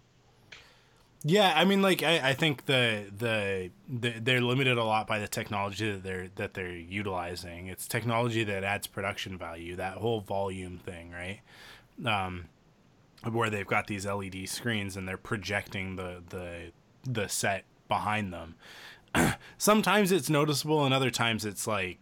Yeah, 1.25 1.53
I 1.55 1.65
mean, 1.65 1.83
like 1.83 2.03
I, 2.03 2.31
I 2.31 2.35
think 2.35 2.67
the, 2.67 3.07
the 3.17 3.71
the 3.89 4.15
they're 4.21 4.41
limited 4.41 4.77
a 4.77 4.85
lot 4.85 5.07
by 5.07 5.21
the 5.21 5.29
technology 5.29 5.93
that 5.93 6.03
they're 6.03 6.29
that 6.35 6.55
they're 6.55 6.73
utilizing. 6.73 7.69
It's 7.69 7.87
technology 7.87 8.43
that 8.45 8.65
adds 8.65 8.89
production 8.89 9.39
value. 9.39 9.77
That 9.77 9.99
whole 9.99 10.21
volume 10.21 10.79
thing, 10.79 11.13
right? 11.13 11.41
Um, 12.05 12.47
where 13.31 13.51
they've 13.51 13.67
got 13.67 13.87
these 13.87 14.05
LED 14.05 14.49
screens 14.49 14.97
and 14.97 15.07
they're 15.07 15.17
projecting 15.17 15.95
the 15.95 16.23
the 16.29 16.73
the 17.05 17.29
set 17.29 17.65
behind 17.87 18.33
them. 18.33 18.57
Sometimes 19.59 20.12
it's 20.12 20.30
noticeable, 20.30 20.84
and 20.84 20.94
other 20.94 21.10
times 21.10 21.44
it's 21.44 21.66
like, 21.66 21.98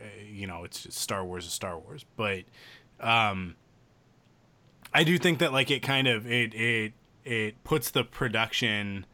uh, 0.00 0.04
you 0.26 0.46
know, 0.46 0.64
it's 0.64 0.82
just 0.82 0.98
Star 0.98 1.24
Wars 1.24 1.46
is 1.46 1.52
Star 1.52 1.78
Wars. 1.78 2.04
But 2.16 2.44
um, 3.00 3.56
I 4.92 5.02
do 5.02 5.18
think 5.18 5.40
that 5.40 5.52
like 5.52 5.70
it 5.70 5.80
kind 5.80 6.06
of 6.06 6.30
it 6.30 6.54
it 6.54 6.92
it 7.24 7.64
puts 7.64 7.90
the 7.90 8.04
production 8.04 9.06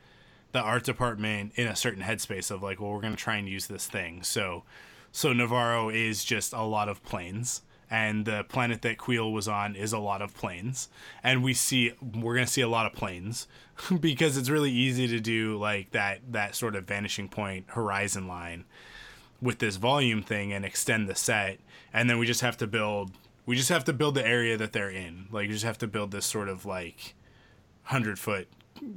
the 0.52 0.60
art 0.60 0.84
department 0.84 1.52
in 1.54 1.66
a 1.66 1.74
certain 1.76 2.02
headspace 2.02 2.50
of 2.50 2.62
like 2.62 2.80
well 2.80 2.90
we're 2.90 3.00
to 3.00 3.16
try 3.16 3.36
and 3.36 3.48
use 3.48 3.66
this 3.68 3.86
thing 3.86 4.22
so 4.22 4.64
so 5.12 5.32
Nevarro 5.32 5.92
is 5.94 6.24
just 6.24 6.52
a 6.52 6.62
lot 6.62 6.88
of 6.88 7.02
planes 7.02 7.62
and 7.90 8.24
the 8.24 8.44
planet 8.44 8.82
that 8.82 8.98
Kuiil 8.98 9.32
was 9.32 9.48
on 9.48 9.74
is 9.74 9.92
a 9.92 9.98
lot 9.98 10.22
of 10.22 10.32
planes. 10.32 10.88
And 11.24 11.42
we 11.42 11.52
see 11.52 11.92
we're 12.00 12.36
to 12.36 12.46
see 12.46 12.60
a 12.60 12.68
lot 12.68 12.86
of 12.86 12.92
planes 12.92 13.48
because 14.00 14.36
it's 14.36 14.48
really 14.48 14.70
easy 14.70 15.08
to 15.08 15.18
do 15.18 15.58
like 15.58 15.90
that 15.90 16.20
that 16.30 16.54
sort 16.54 16.76
of 16.76 16.84
vanishing 16.84 17.28
point 17.28 17.66
horizon 17.70 18.28
line 18.28 18.64
with 19.42 19.58
this 19.58 19.76
volume 19.76 20.22
thing 20.22 20.52
and 20.52 20.64
extend 20.64 21.08
the 21.08 21.14
set. 21.16 21.58
And 21.92 22.08
then 22.08 22.18
we 22.18 22.26
just 22.26 22.42
have 22.42 22.56
to 22.58 22.68
build 22.68 23.10
we 23.44 23.56
just 23.56 23.70
have 23.70 23.84
to 23.84 23.92
build 23.92 24.14
the 24.14 24.26
area 24.26 24.56
that 24.56 24.72
they're 24.72 24.90
in. 24.90 25.26
Like 25.32 25.48
you 25.48 25.52
just 25.52 25.64
have 25.64 25.78
to 25.78 25.88
build 25.88 26.12
this 26.12 26.26
sort 26.26 26.48
of 26.48 26.64
like 26.64 27.14
100 27.86 28.20
foot 28.20 28.46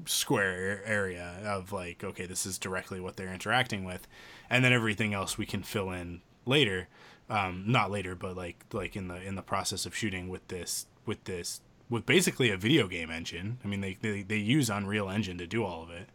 square 0.06 0.82
area 0.86 1.42
of 1.44 1.74
like 1.74 2.04
okay 2.04 2.26
this 2.26 2.46
is 2.46 2.58
directly 2.60 3.00
what 3.00 3.16
they're 3.18 3.34
interacting 3.34 3.86
with. 3.86 4.08
And 4.52 4.64
then 4.64 4.72
everything 4.72 5.16
else 5.16 5.36
we 5.36 5.48
can 5.48 5.64
fill 5.64 5.90
in 5.90 6.22
later 6.46 6.88
um 7.30 7.64
not 7.66 7.92
later 7.92 8.16
but 8.16 8.36
like 8.36 8.66
like 8.74 8.96
in 8.96 9.08
the 9.08 9.22
in 9.22 9.36
the 9.36 9.42
process 9.42 9.86
of 9.86 9.96
shooting 9.96 10.30
with 10.30 10.48
this 10.48 10.88
with 11.06 11.24
this 11.26 11.62
with 11.90 12.06
basically 12.06 12.50
a 12.50 12.58
video 12.58 12.88
game 12.88 13.10
engine 13.10 13.58
i 13.64 13.68
mean 13.68 13.82
they 13.82 13.98
they, 14.02 14.22
they 14.24 14.38
use 14.38 14.70
unreal 14.70 15.10
engine 15.10 15.38
to 15.38 15.48
do 15.48 15.64
all 15.64 15.84
of 15.84 15.90
it 15.90 16.10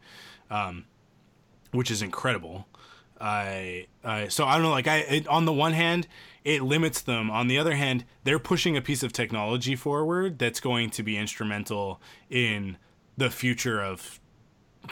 um 0.51 0.85
which 1.73 1.91
is 1.91 2.03
incredible 2.03 2.67
I 3.21 3.87
uh, 4.05 4.29
so 4.29 4.45
I 4.45 4.55
don't 4.55 4.63
know. 4.63 4.71
Like 4.71 4.87
I, 4.87 4.99
it, 4.99 5.29
on 5.29 5.45
the 5.45 5.53
one 5.53 5.73
hand, 5.73 6.07
it 6.45 6.63
limits 6.63 7.01
them. 7.01 7.31
On 7.31 7.49
the 7.49 7.59
other 7.59 7.75
hand, 7.75 8.05
they're 8.25 8.39
pushing 8.39 8.77
a 8.77 8.83
piece 8.83 9.03
of 9.03 9.13
technology 9.13 9.75
forward 9.75 10.39
that's 10.39 10.61
going 10.61 10.91
to 10.91 11.03
be 11.03 11.17
instrumental 11.17 12.01
in 12.31 12.77
the 13.17 13.31
future 13.31 13.83
of 13.83 14.21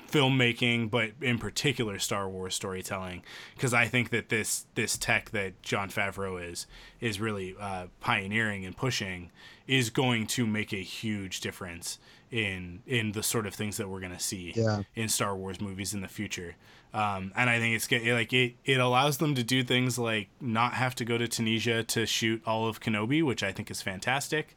filmmaking, 0.09 0.91
but 0.91 1.11
in 1.21 1.39
particular 1.39 1.99
Star 1.99 2.29
Wars 2.29 2.55
storytelling. 2.55 3.23
Because 3.55 3.75
I 3.75 3.87
think 3.87 4.11
that 4.11 4.29
this 4.29 4.67
this 4.75 4.97
tech 4.97 5.31
that 5.31 5.61
Jon 5.63 5.91
Favreau 5.91 6.43
is 6.51 6.67
is 7.01 7.21
really 7.21 7.55
uh, 7.61 7.87
pioneering 8.01 8.65
and 8.65 8.77
pushing 8.77 9.31
is 9.67 9.91
going 9.91 10.27
to 10.29 10.47
make 10.47 10.73
a 10.73 10.77
huge 10.83 11.41
difference 11.41 11.99
in 12.31 12.83
in 12.87 13.13
the 13.13 13.23
sort 13.23 13.47
of 13.47 13.55
things 13.55 13.77
that 13.77 13.89
we're 13.89 14.01
going 14.01 14.13
to 14.13 14.19
see 14.21 14.53
Yeah. 14.57 14.83
in 14.95 15.09
Star 15.09 15.37
Wars 15.37 15.61
movies 15.61 15.95
in 15.95 16.01
the 16.01 16.09
future. 16.09 16.57
Um, 16.95 17.33
and 17.37 17.51
I 17.51 17.59
think 17.59 17.75
it's 17.77 17.91
like 17.91 18.33
it, 18.33 18.55
it 18.65 18.81
allows 18.81 19.19
them 19.19 19.35
to 19.35 19.43
do 19.43 19.63
things 19.63 19.99
like 19.99 20.29
not 20.41 20.73
have 20.75 20.95
to 20.95 21.05
go 21.05 21.19
to 21.19 21.29
Tunisia 21.29 21.83
to 21.85 22.07
shoot 22.07 22.41
all 22.47 22.67
of 22.69 22.81
Kenobi, 22.81 23.23
which 23.23 23.43
I 23.43 23.53
think 23.53 23.71
is 23.71 23.83
fantastic 23.83 24.55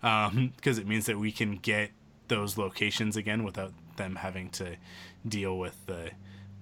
because 0.00 0.78
it 0.78 0.86
means 0.86 1.06
that 1.06 1.18
we 1.18 1.32
can 1.32 1.56
get 1.56 1.90
those 2.28 2.56
locations 2.56 3.16
again 3.16 3.42
without 3.42 3.72
them 4.00 4.16
having 4.16 4.50
to 4.50 4.76
deal 5.26 5.58
with 5.58 5.86
the 5.86 6.10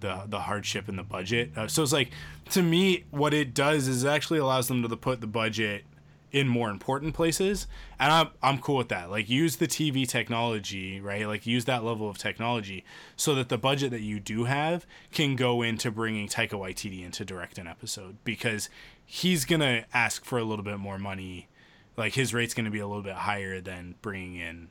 the, 0.00 0.22
the 0.26 0.40
hardship 0.40 0.88
and 0.88 0.96
the 0.96 1.02
budget. 1.02 1.50
Uh, 1.56 1.66
so 1.66 1.82
it's 1.82 1.92
like 1.92 2.10
to 2.50 2.62
me, 2.62 3.04
what 3.10 3.34
it 3.34 3.52
does 3.54 3.88
is 3.88 4.04
it 4.04 4.08
actually 4.08 4.38
allows 4.38 4.68
them 4.68 4.86
to 4.86 4.96
put 4.96 5.20
the 5.20 5.26
budget 5.26 5.84
in 6.30 6.46
more 6.46 6.70
important 6.70 7.14
places. 7.14 7.66
And 7.98 8.12
I'm, 8.12 8.28
I'm 8.42 8.58
cool 8.58 8.76
with 8.76 8.90
that. 8.90 9.10
Like 9.10 9.28
use 9.28 9.56
the 9.56 9.66
tv 9.66 10.06
technology 10.06 11.00
right? 11.00 11.26
Like 11.26 11.46
use 11.46 11.64
that 11.64 11.84
level 11.84 12.08
of 12.08 12.18
technology 12.18 12.84
so 13.16 13.34
that 13.34 13.48
the 13.48 13.58
budget 13.58 13.90
that 13.92 14.02
you 14.02 14.20
do 14.20 14.44
have 14.44 14.86
can 15.10 15.36
go 15.36 15.62
into 15.62 15.90
bringing 15.90 16.28
taika 16.28 16.50
waititi 16.50 17.04
in 17.04 17.12
to 17.12 17.24
direct 17.24 17.58
an 17.58 17.66
episode 17.66 18.18
because 18.24 18.68
he's 19.04 19.44
gonna 19.44 19.84
ask 19.94 20.24
for 20.24 20.38
a 20.38 20.44
little 20.44 20.64
bit 20.64 20.78
more 20.78 20.98
money. 20.98 21.48
Like 21.96 22.14
his 22.14 22.34
rate's 22.34 22.54
gonna 22.54 22.70
be 22.70 22.80
a 22.80 22.86
little 22.86 23.02
bit 23.02 23.14
higher 23.14 23.60
than 23.60 23.94
bringing 24.02 24.36
in 24.36 24.68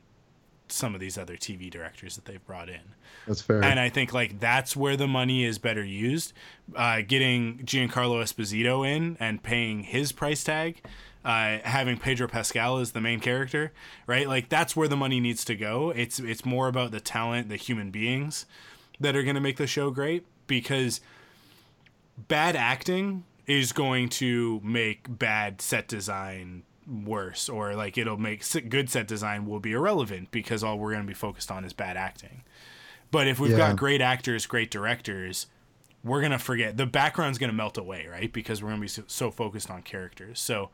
some 0.72 0.94
of 0.94 1.00
these 1.00 1.16
other 1.16 1.36
tv 1.36 1.70
directors 1.70 2.16
that 2.16 2.24
they've 2.24 2.44
brought 2.46 2.68
in 2.68 2.80
that's 3.26 3.42
fair 3.42 3.62
and 3.62 3.78
I 3.78 3.88
think 3.90 4.12
like 4.12 4.40
that's 4.40 4.76
where 4.76 4.96
the 4.96 5.06
money 5.06 5.44
is 5.44 5.58
better 5.58 5.84
used. 5.84 6.32
Uh, 6.74 7.02
getting 7.06 7.58
Giancarlo 7.58 8.22
Esposito 8.22 8.86
in 8.88 9.16
and 9.20 9.42
paying 9.42 9.82
his 9.82 10.12
price 10.12 10.42
tag, 10.44 10.82
uh, 11.24 11.58
having 11.62 11.98
Pedro 11.98 12.28
Pascal 12.28 12.78
as 12.78 12.92
the 12.92 13.00
main 13.00 13.20
character, 13.20 13.72
right? 14.06 14.26
Like 14.26 14.48
that's 14.48 14.74
where 14.74 14.88
the 14.88 14.96
money 14.96 15.20
needs 15.20 15.44
to 15.46 15.54
go. 15.54 15.90
It's 15.90 16.18
it's 16.18 16.44
more 16.44 16.68
about 16.68 16.90
the 16.90 17.00
talent, 17.00 17.48
the 17.48 17.56
human 17.56 17.90
beings 17.90 18.46
that 19.00 19.14
are 19.14 19.22
going 19.22 19.34
to 19.34 19.40
make 19.40 19.56
the 19.56 19.66
show 19.66 19.90
great 19.90 20.24
because 20.46 21.00
bad 22.16 22.56
acting 22.56 23.24
is 23.46 23.72
going 23.72 24.08
to 24.08 24.60
make 24.64 25.06
bad 25.18 25.60
set 25.60 25.88
design 25.88 26.62
worse 26.88 27.48
or 27.48 27.74
like 27.74 27.98
it'll 27.98 28.16
make 28.16 28.42
good 28.68 28.88
set 28.90 29.06
design 29.06 29.46
will 29.46 29.60
be 29.60 29.72
irrelevant 29.72 30.30
because 30.30 30.64
all 30.64 30.78
we're 30.78 30.92
going 30.92 31.02
to 31.02 31.08
be 31.08 31.14
focused 31.14 31.50
on 31.50 31.64
is 31.64 31.72
bad 31.72 31.96
acting. 31.96 32.42
But 33.10 33.26
if 33.28 33.38
we've 33.38 33.52
Yeah. 33.52 33.58
got 33.68 33.76
great 33.76 34.00
actors, 34.00 34.46
great 34.46 34.70
directors, 34.70 35.46
we're 36.04 36.22
gonna 36.22 36.38
forget 36.38 36.76
the 36.76 36.86
background's 36.86 37.38
gonna 37.38 37.52
melt 37.52 37.76
away, 37.76 38.06
right? 38.06 38.32
Because 38.32 38.62
we're 38.62 38.68
gonna 38.70 38.80
be 38.82 38.88
so, 38.88 39.02
so 39.08 39.30
focused 39.32 39.68
on 39.68 39.82
characters. 39.82 40.38
So, 40.38 40.70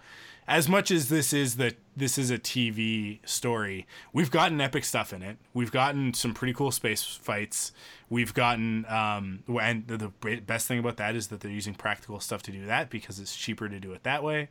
as 0.47 0.69
much 0.69 0.91
as 0.91 1.09
this 1.09 1.33
is 1.33 1.57
the 1.57 1.75
this 1.97 2.19
is 2.19 2.31
a 2.31 2.39
TV 2.39 3.21
story, 3.25 3.87
we've 4.13 4.31
gotten 4.31 4.61
epic 4.61 4.85
stuff 4.85 5.15
in 5.15 5.23
it. 5.23 5.39
We've 5.55 5.73
gotten 5.73 6.13
some 6.13 6.35
pretty 6.35 6.53
cool 6.53 6.71
space 6.71 7.03
fights. 7.05 7.73
We've 8.11 8.35
gotten 8.35 8.85
um, 8.87 9.45
and 9.61 9.87
the, 9.87 10.13
the 10.21 10.41
best 10.43 10.69
thing 10.69 10.79
about 10.79 10.99
that 10.99 11.17
is 11.17 11.29
that 11.29 11.41
they're 11.41 11.51
using 11.51 11.75
practical 11.75 12.21
stuff 12.21 12.43
to 12.43 12.53
do 12.53 12.67
that 12.67 12.91
because 12.91 13.19
it's 13.19 13.35
cheaper 13.35 13.69
to 13.69 13.81
do 13.81 13.93
it 13.93 14.03
that 14.03 14.23
way. 14.23 14.51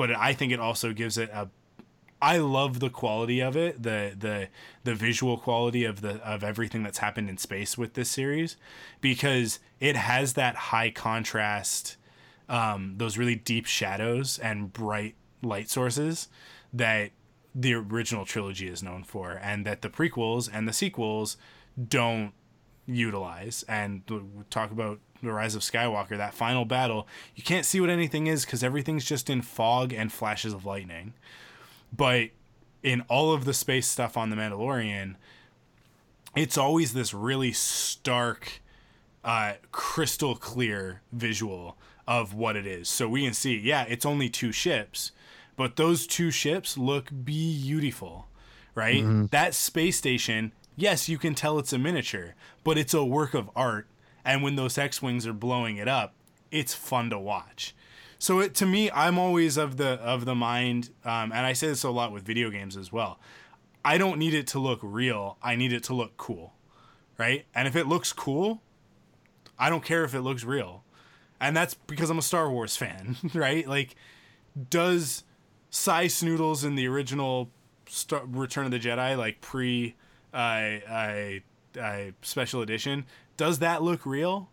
But 0.00 0.16
I 0.16 0.32
think 0.32 0.50
it 0.50 0.60
also 0.60 0.94
gives 0.94 1.18
it 1.18 1.28
a 1.28 1.50
I 2.22 2.38
love 2.38 2.80
the 2.80 2.88
quality 2.88 3.40
of 3.40 3.54
it, 3.54 3.82
the 3.82 4.14
the 4.18 4.48
the 4.82 4.94
visual 4.94 5.36
quality 5.36 5.84
of 5.84 6.00
the 6.00 6.14
of 6.24 6.42
everything 6.42 6.82
that's 6.82 6.96
happened 6.96 7.28
in 7.28 7.36
space 7.36 7.76
with 7.76 7.92
this 7.92 8.08
series, 8.08 8.56
because 9.02 9.58
it 9.78 9.96
has 9.96 10.32
that 10.32 10.56
high 10.56 10.88
contrast 10.88 11.98
um, 12.48 12.94
those 12.96 13.18
really 13.18 13.34
deep 13.34 13.66
shadows 13.66 14.38
and 14.38 14.72
bright 14.72 15.16
light 15.42 15.68
sources 15.68 16.28
that 16.72 17.10
the 17.54 17.74
original 17.74 18.24
trilogy 18.24 18.68
is 18.68 18.82
known 18.82 19.04
for, 19.04 19.38
and 19.42 19.66
that 19.66 19.82
the 19.82 19.90
prequels 19.90 20.48
and 20.50 20.66
the 20.66 20.72
sequels 20.72 21.36
don't 21.88 22.32
utilize. 22.86 23.64
And 23.68 24.00
talk 24.48 24.70
about 24.70 24.98
the 25.22 25.32
Rise 25.32 25.54
of 25.54 25.62
Skywalker, 25.62 26.16
that 26.16 26.34
final 26.34 26.64
battle, 26.64 27.06
you 27.34 27.42
can't 27.42 27.66
see 27.66 27.80
what 27.80 27.90
anything 27.90 28.26
is 28.26 28.44
because 28.44 28.62
everything's 28.62 29.04
just 29.04 29.28
in 29.28 29.42
fog 29.42 29.92
and 29.92 30.12
flashes 30.12 30.52
of 30.52 30.64
lightning. 30.64 31.14
But 31.94 32.30
in 32.82 33.02
all 33.02 33.32
of 33.32 33.44
the 33.44 33.54
space 33.54 33.86
stuff 33.86 34.16
on 34.16 34.30
The 34.30 34.36
Mandalorian, 34.36 35.16
it's 36.34 36.56
always 36.56 36.92
this 36.92 37.12
really 37.12 37.52
stark, 37.52 38.60
uh, 39.24 39.54
crystal 39.72 40.36
clear 40.36 41.02
visual 41.12 41.76
of 42.06 42.34
what 42.34 42.56
it 42.56 42.66
is. 42.66 42.88
So 42.88 43.08
we 43.08 43.24
can 43.24 43.34
see, 43.34 43.56
yeah, 43.58 43.84
it's 43.88 44.06
only 44.06 44.28
two 44.28 44.52
ships, 44.52 45.12
but 45.56 45.76
those 45.76 46.06
two 46.06 46.30
ships 46.30 46.78
look 46.78 47.10
beautiful, 47.24 48.28
right? 48.74 49.02
Mm-hmm. 49.02 49.26
That 49.26 49.54
space 49.54 49.96
station, 49.96 50.52
yes, 50.76 51.08
you 51.08 51.18
can 51.18 51.34
tell 51.34 51.58
it's 51.58 51.72
a 51.72 51.78
miniature, 51.78 52.34
but 52.64 52.78
it's 52.78 52.94
a 52.94 53.04
work 53.04 53.34
of 53.34 53.50
art. 53.54 53.86
And 54.24 54.42
when 54.42 54.56
those 54.56 54.76
X 54.76 55.00
Wings 55.00 55.26
are 55.26 55.32
blowing 55.32 55.76
it 55.76 55.88
up, 55.88 56.14
it's 56.50 56.74
fun 56.74 57.10
to 57.10 57.18
watch. 57.18 57.74
So 58.18 58.40
it, 58.40 58.54
to 58.56 58.66
me, 58.66 58.90
I'm 58.90 59.18
always 59.18 59.56
of 59.56 59.78
the 59.78 59.92
of 59.92 60.26
the 60.26 60.34
mind, 60.34 60.90
um, 61.04 61.32
and 61.32 61.46
I 61.46 61.54
say 61.54 61.68
this 61.68 61.84
a 61.84 61.90
lot 61.90 62.12
with 62.12 62.22
video 62.22 62.50
games 62.50 62.76
as 62.76 62.92
well. 62.92 63.18
I 63.82 63.96
don't 63.96 64.18
need 64.18 64.34
it 64.34 64.46
to 64.48 64.58
look 64.58 64.80
real. 64.82 65.38
I 65.42 65.56
need 65.56 65.72
it 65.72 65.84
to 65.84 65.94
look 65.94 66.18
cool, 66.18 66.52
right? 67.16 67.46
And 67.54 67.66
if 67.66 67.76
it 67.76 67.86
looks 67.86 68.12
cool, 68.12 68.60
I 69.58 69.70
don't 69.70 69.82
care 69.82 70.04
if 70.04 70.14
it 70.14 70.20
looks 70.20 70.44
real, 70.44 70.84
and 71.40 71.56
that's 71.56 71.72
because 71.72 72.10
I'm 72.10 72.18
a 72.18 72.22
Star 72.22 72.50
Wars 72.50 72.76
fan, 72.76 73.16
right? 73.34 73.66
Like, 73.66 73.96
does 74.68 75.24
Sy 75.70 76.06
Snootles 76.06 76.62
in 76.62 76.74
the 76.74 76.86
original 76.88 77.50
Star- 77.88 78.26
Return 78.26 78.66
of 78.66 78.70
the 78.70 78.78
Jedi, 78.78 79.16
like 79.16 79.40
pre, 79.40 79.94
I, 80.34 81.42
I, 81.74 81.80
uh, 81.80 82.10
special 82.20 82.60
edition, 82.60 83.06
does 83.40 83.60
that 83.60 83.82
look 83.82 84.04
real? 84.04 84.50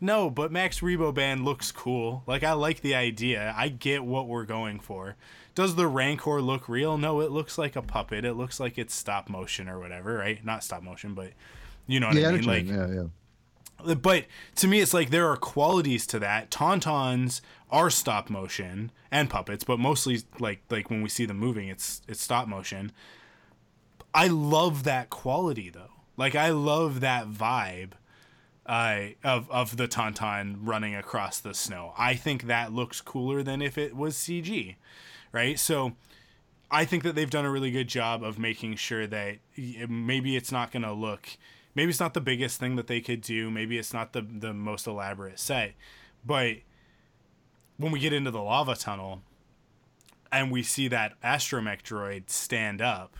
No, 0.00 0.28
but 0.28 0.50
Max 0.50 0.80
Rebo 0.80 1.14
Band 1.14 1.44
looks 1.44 1.70
cool. 1.70 2.24
Like 2.26 2.42
I 2.42 2.50
like 2.54 2.80
the 2.80 2.96
idea. 2.96 3.54
I 3.56 3.68
get 3.68 4.02
what 4.02 4.26
we're 4.26 4.44
going 4.44 4.80
for. 4.80 5.14
Does 5.54 5.76
the 5.76 5.86
Rancor 5.86 6.42
look 6.42 6.68
real? 6.68 6.98
No, 6.98 7.20
it 7.20 7.30
looks 7.30 7.58
like 7.58 7.76
a 7.76 7.82
puppet. 7.82 8.24
It 8.24 8.34
looks 8.34 8.58
like 8.58 8.76
it's 8.76 8.92
stop 8.92 9.28
motion 9.28 9.68
or 9.68 9.78
whatever, 9.78 10.14
right? 10.14 10.44
Not 10.44 10.64
stop 10.64 10.82
motion, 10.82 11.14
but 11.14 11.30
you 11.86 12.00
know 12.00 12.08
what 12.08 12.16
yeah, 12.16 12.30
I 12.30 12.32
mean. 12.32 12.42
Like, 12.42 12.66
yeah, 12.66 12.88
yeah. 13.86 13.94
But 13.94 14.24
to 14.56 14.66
me, 14.66 14.80
it's 14.80 14.92
like 14.92 15.10
there 15.10 15.28
are 15.28 15.36
qualities 15.36 16.04
to 16.08 16.18
that. 16.18 16.50
Tauntauns 16.50 17.40
are 17.70 17.88
stop 17.88 18.30
motion 18.30 18.90
and 19.12 19.30
puppets, 19.30 19.62
but 19.62 19.78
mostly 19.78 20.22
like 20.40 20.62
like 20.70 20.90
when 20.90 21.02
we 21.02 21.08
see 21.08 21.24
them 21.24 21.38
moving, 21.38 21.68
it's 21.68 22.02
it's 22.08 22.20
stop 22.20 22.48
motion. 22.48 22.90
I 24.12 24.26
love 24.26 24.82
that 24.82 25.08
quality 25.08 25.70
though. 25.70 25.92
Like 26.16 26.34
I 26.34 26.50
love 26.50 26.98
that 26.98 27.30
vibe 27.30 27.92
uh, 28.68 29.08
of 29.24 29.50
of 29.50 29.76
the 29.76 29.88
tauntaun 29.88 30.58
running 30.60 30.94
across 30.94 31.40
the 31.40 31.54
snow. 31.54 31.94
I 31.96 32.14
think 32.14 32.44
that 32.44 32.72
looks 32.72 33.00
cooler 33.00 33.42
than 33.42 33.62
if 33.62 33.78
it 33.78 33.96
was 33.96 34.16
CG, 34.16 34.76
right? 35.32 35.58
So 35.58 35.92
I 36.70 36.84
think 36.84 37.02
that 37.02 37.14
they've 37.14 37.30
done 37.30 37.46
a 37.46 37.50
really 37.50 37.70
good 37.70 37.88
job 37.88 38.22
of 38.22 38.38
making 38.38 38.76
sure 38.76 39.06
that 39.06 39.38
maybe 39.56 40.36
it's 40.36 40.52
not 40.52 40.70
going 40.70 40.82
to 40.82 40.92
look 40.92 41.28
maybe 41.74 41.90
it's 41.90 42.00
not 42.00 42.12
the 42.12 42.20
biggest 42.20 42.58
thing 42.58 42.74
that 42.74 42.88
they 42.88 43.00
could 43.00 43.20
do, 43.20 43.50
maybe 43.50 43.78
it's 43.78 43.94
not 43.94 44.12
the 44.12 44.20
the 44.20 44.52
most 44.52 44.86
elaborate 44.86 45.38
set, 45.38 45.74
but 46.26 46.56
when 47.76 47.92
we 47.92 48.00
get 48.00 48.12
into 48.12 48.30
the 48.30 48.42
lava 48.42 48.74
tunnel 48.74 49.22
and 50.30 50.50
we 50.50 50.62
see 50.62 50.88
that 50.88 51.18
astromech 51.22 51.82
droid 51.82 52.28
stand 52.28 52.82
up 52.82 53.16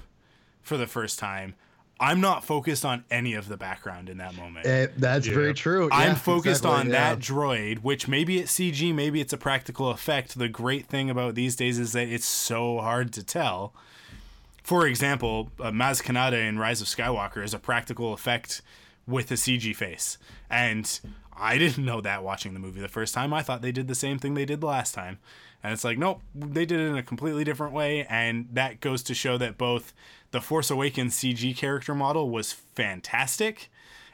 for 0.61 0.77
the 0.77 0.87
first 0.87 1.19
time, 1.19 1.55
I'm 2.01 2.21
not 2.21 2.45
focused 2.45 2.85
on 2.85 3.05
any 3.11 3.35
of 3.35 3.49
the 3.49 3.57
background 3.57 4.09
in 4.09 4.19
that 4.19 4.35
moment. 4.37 4.67
Uh, 4.67 4.87
that's 4.97 5.27
yeah. 5.27 5.35
very 5.35 5.55
true. 5.55 5.89
I'm 5.91 6.15
focused 6.15 6.65
exactly, 6.65 6.81
on 6.81 6.87
yeah. 6.87 7.15
that 7.15 7.19
droid, 7.19 7.79
which 7.79 8.07
maybe 8.07 8.39
it's 8.39 8.57
CG, 8.57 8.95
maybe 8.95 9.21
it's 9.21 9.33
a 9.33 9.37
practical 9.37 9.91
effect. 9.91 10.39
The 10.39 10.49
great 10.49 10.87
thing 10.87 11.11
about 11.11 11.35
these 11.35 11.57
days 11.57 11.79
is 11.79 11.93
that 11.93 12.09
it's 12.09 12.27
so 12.27 12.79
hard 12.79 13.13
to 13.15 13.25
tell. 13.25 13.73
For 14.63 14.87
example, 14.87 15.51
uh, 15.59 15.71
Maz 15.71 16.03
Kanata 16.03 16.47
in 16.47 16.59
Rise 16.59 16.81
of 16.81 16.87
Skywalker 16.87 17.43
is 17.43 17.55
a 17.55 17.59
practical 17.59 18.13
effect 18.13 18.63
with 19.07 19.31
a 19.31 19.35
CG 19.35 19.75
face. 19.75 20.19
And 20.51 21.01
I 21.37 21.59
didn't 21.59 21.85
know 21.85 22.01
that 22.01 22.23
watching 22.23 22.53
the 22.53 22.61
movie 22.61 22.81
the 22.81 22.89
first 22.89 23.15
time. 23.15 23.33
I 23.33 23.43
thought 23.43 23.63
they 23.63 23.73
did 23.73 23.89
the 23.89 23.95
same 23.95 24.19
thing 24.19 24.35
they 24.35 24.45
did 24.45 24.61
the 24.61 24.67
last 24.67 24.95
time. 24.95 25.19
And 25.63 25.73
it's 25.73 25.85
like, 25.85 25.99
nope, 25.99 26.21
they 26.35 26.65
did 26.65 26.79
it 26.79 26.85
in 26.85 26.97
a 26.97 27.03
completely 27.03 27.45
different 27.45 27.73
way. 27.73 28.07
And 28.09 28.49
that 28.53 28.81
goes 28.81 29.03
to 29.05 29.15
show 29.15 29.39
that 29.39 29.59
both 29.59 29.93
the 30.31 30.41
Force 30.41 30.71
Awakens 30.71 31.15
CG 31.17 31.57
character 31.57 31.95
model 31.95 32.31
was 32.31 32.53
fantastic. 32.53 33.71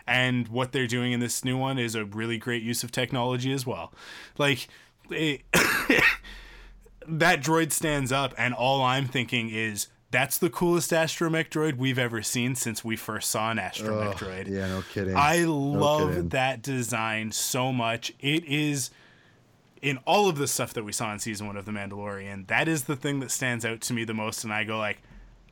And 0.07 0.49
what 0.49 0.73
they're 0.73 0.87
doing 0.87 1.13
in 1.13 1.21
this 1.21 1.45
new 1.45 1.57
one 1.57 1.79
is 1.79 1.95
a 1.95 2.05
really 2.05 2.37
great 2.37 2.63
use 2.63 2.85
of 2.85 2.93
technology 2.93 3.53
as 3.53 3.67
well. 3.67 3.93
Like, 4.37 4.69
it, 5.11 5.43
that 7.09 7.43
droid 7.43 7.73
stands 7.73 8.13
up, 8.13 8.35
and 8.37 8.53
all 8.53 8.83
I'm 8.83 9.07
thinking 9.07 9.51
is, 9.51 9.89
that's 10.11 10.39
the 10.39 10.51
coolest 10.51 10.93
astromech 10.93 11.49
droid 11.49 11.77
we've 11.77 11.99
ever 11.99 12.23
seen 12.23 12.55
since 12.55 12.85
we 12.85 12.95
first 12.95 13.31
saw 13.31 13.51
an 13.51 13.57
astromech 13.59 14.13
oh, 14.13 14.17
droid. 14.17 14.49
Yeah, 14.49 14.69
no 14.69 14.83
kidding. 14.93 15.17
I 15.17 15.45
love 15.45 16.11
kidding. 16.11 16.29
that 16.29 16.63
design 16.63 17.33
so 17.33 17.73
much. 17.73 18.13
It 18.21 18.45
is 18.45 18.91
in 19.83 19.99
all 20.07 20.29
of 20.29 20.39
the 20.39 20.47
stuff 20.47 20.73
that 20.75 20.85
we 20.85 20.93
saw 20.93 21.13
in 21.13 21.19
season 21.19 21.47
one 21.49 21.57
of 21.57 21.65
The 21.65 21.73
Mandalorian. 21.73 22.47
That 22.47 22.69
is 22.69 22.85
the 22.85 22.95
thing 22.95 23.21
that 23.21 23.31
stands 23.33 23.65
out 23.65 23.81
to 23.83 23.93
me 23.93 24.05
the 24.05 24.15
most, 24.15 24.45
and 24.45 24.53
I 24.53 24.65
go 24.65 24.79
like, 24.79 25.03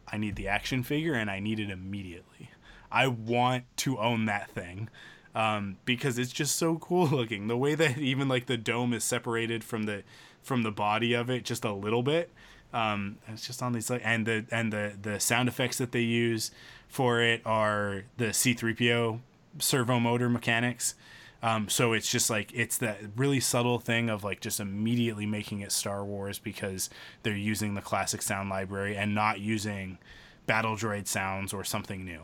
I 0.09 0.19
need 0.19 0.37
the 0.37 0.49
action 0.49 0.83
figure 0.83 1.15
and 1.15 1.31
I 1.31 1.41
need 1.41 1.61
it 1.61 1.70
immediately. 1.70 2.51
I 2.91 3.07
want 3.07 3.65
to 3.79 3.99
own 3.99 4.27
that 4.27 4.51
thing 4.51 4.89
um, 5.35 5.79
because 5.85 6.19
it's 6.19 6.33
just 6.33 6.57
so 6.57 6.77
cool 6.77 7.07
looking. 7.09 7.49
The 7.49 7.57
way 7.57 7.74
that 7.74 7.99
even 7.99 8.29
like 8.29 8.47
the 8.47 8.57
dome 8.57 8.93
is 8.93 9.05
separated 9.05 9.65
from 9.65 9.85
the 9.85 10.03
from 10.43 10.62
the 10.65 10.73
body 10.73 11.15
of 11.15 11.31
it 11.31 11.45
just 11.45 11.65
a 11.65 11.73
little 11.73 12.03
bit. 12.03 12.31
Um, 12.73 13.19
it's 13.29 13.47
just 13.47 13.62
on 13.62 13.73
these 13.73 13.91
like 13.91 14.03
and 14.05 14.27
the 14.27 14.47
and 14.51 14.73
the 14.73 14.93
the 15.01 15.20
sound 15.20 15.49
effects 15.49 15.79
that 15.79 15.93
they 15.93 16.01
use 16.01 16.51
for 16.89 17.20
it 17.20 17.43
are 17.45 18.05
the 18.16 18.27
C3PO 18.27 19.20
servo 19.59 20.01
motor 20.01 20.29
mechanics. 20.29 20.95
Um, 21.43 21.69
so 21.69 21.93
it's 21.93 22.09
just 22.09 22.31
like 22.31 22.52
it's 22.55 22.78
that 22.78 22.98
really 23.16 23.40
subtle 23.40 23.81
thing 23.81 24.09
of 24.09 24.23
like 24.23 24.40
just 24.40 24.60
immediately 24.60 25.27
making 25.27 25.60
it 25.60 25.73
Star 25.73 26.05
Wars 26.05 26.39
because 26.39 26.89
they're 27.24 27.35
using 27.35 27.74
the 27.74 27.82
classic 27.82 28.23
sound 28.23 28.48
library 28.48 28.97
and 28.97 29.14
not 29.14 29.40
using 29.40 29.98
battle 30.47 30.77
droid 30.77 31.09
sounds 31.09 31.52
or 31.52 31.64
something 31.64 32.05
new, 32.05 32.20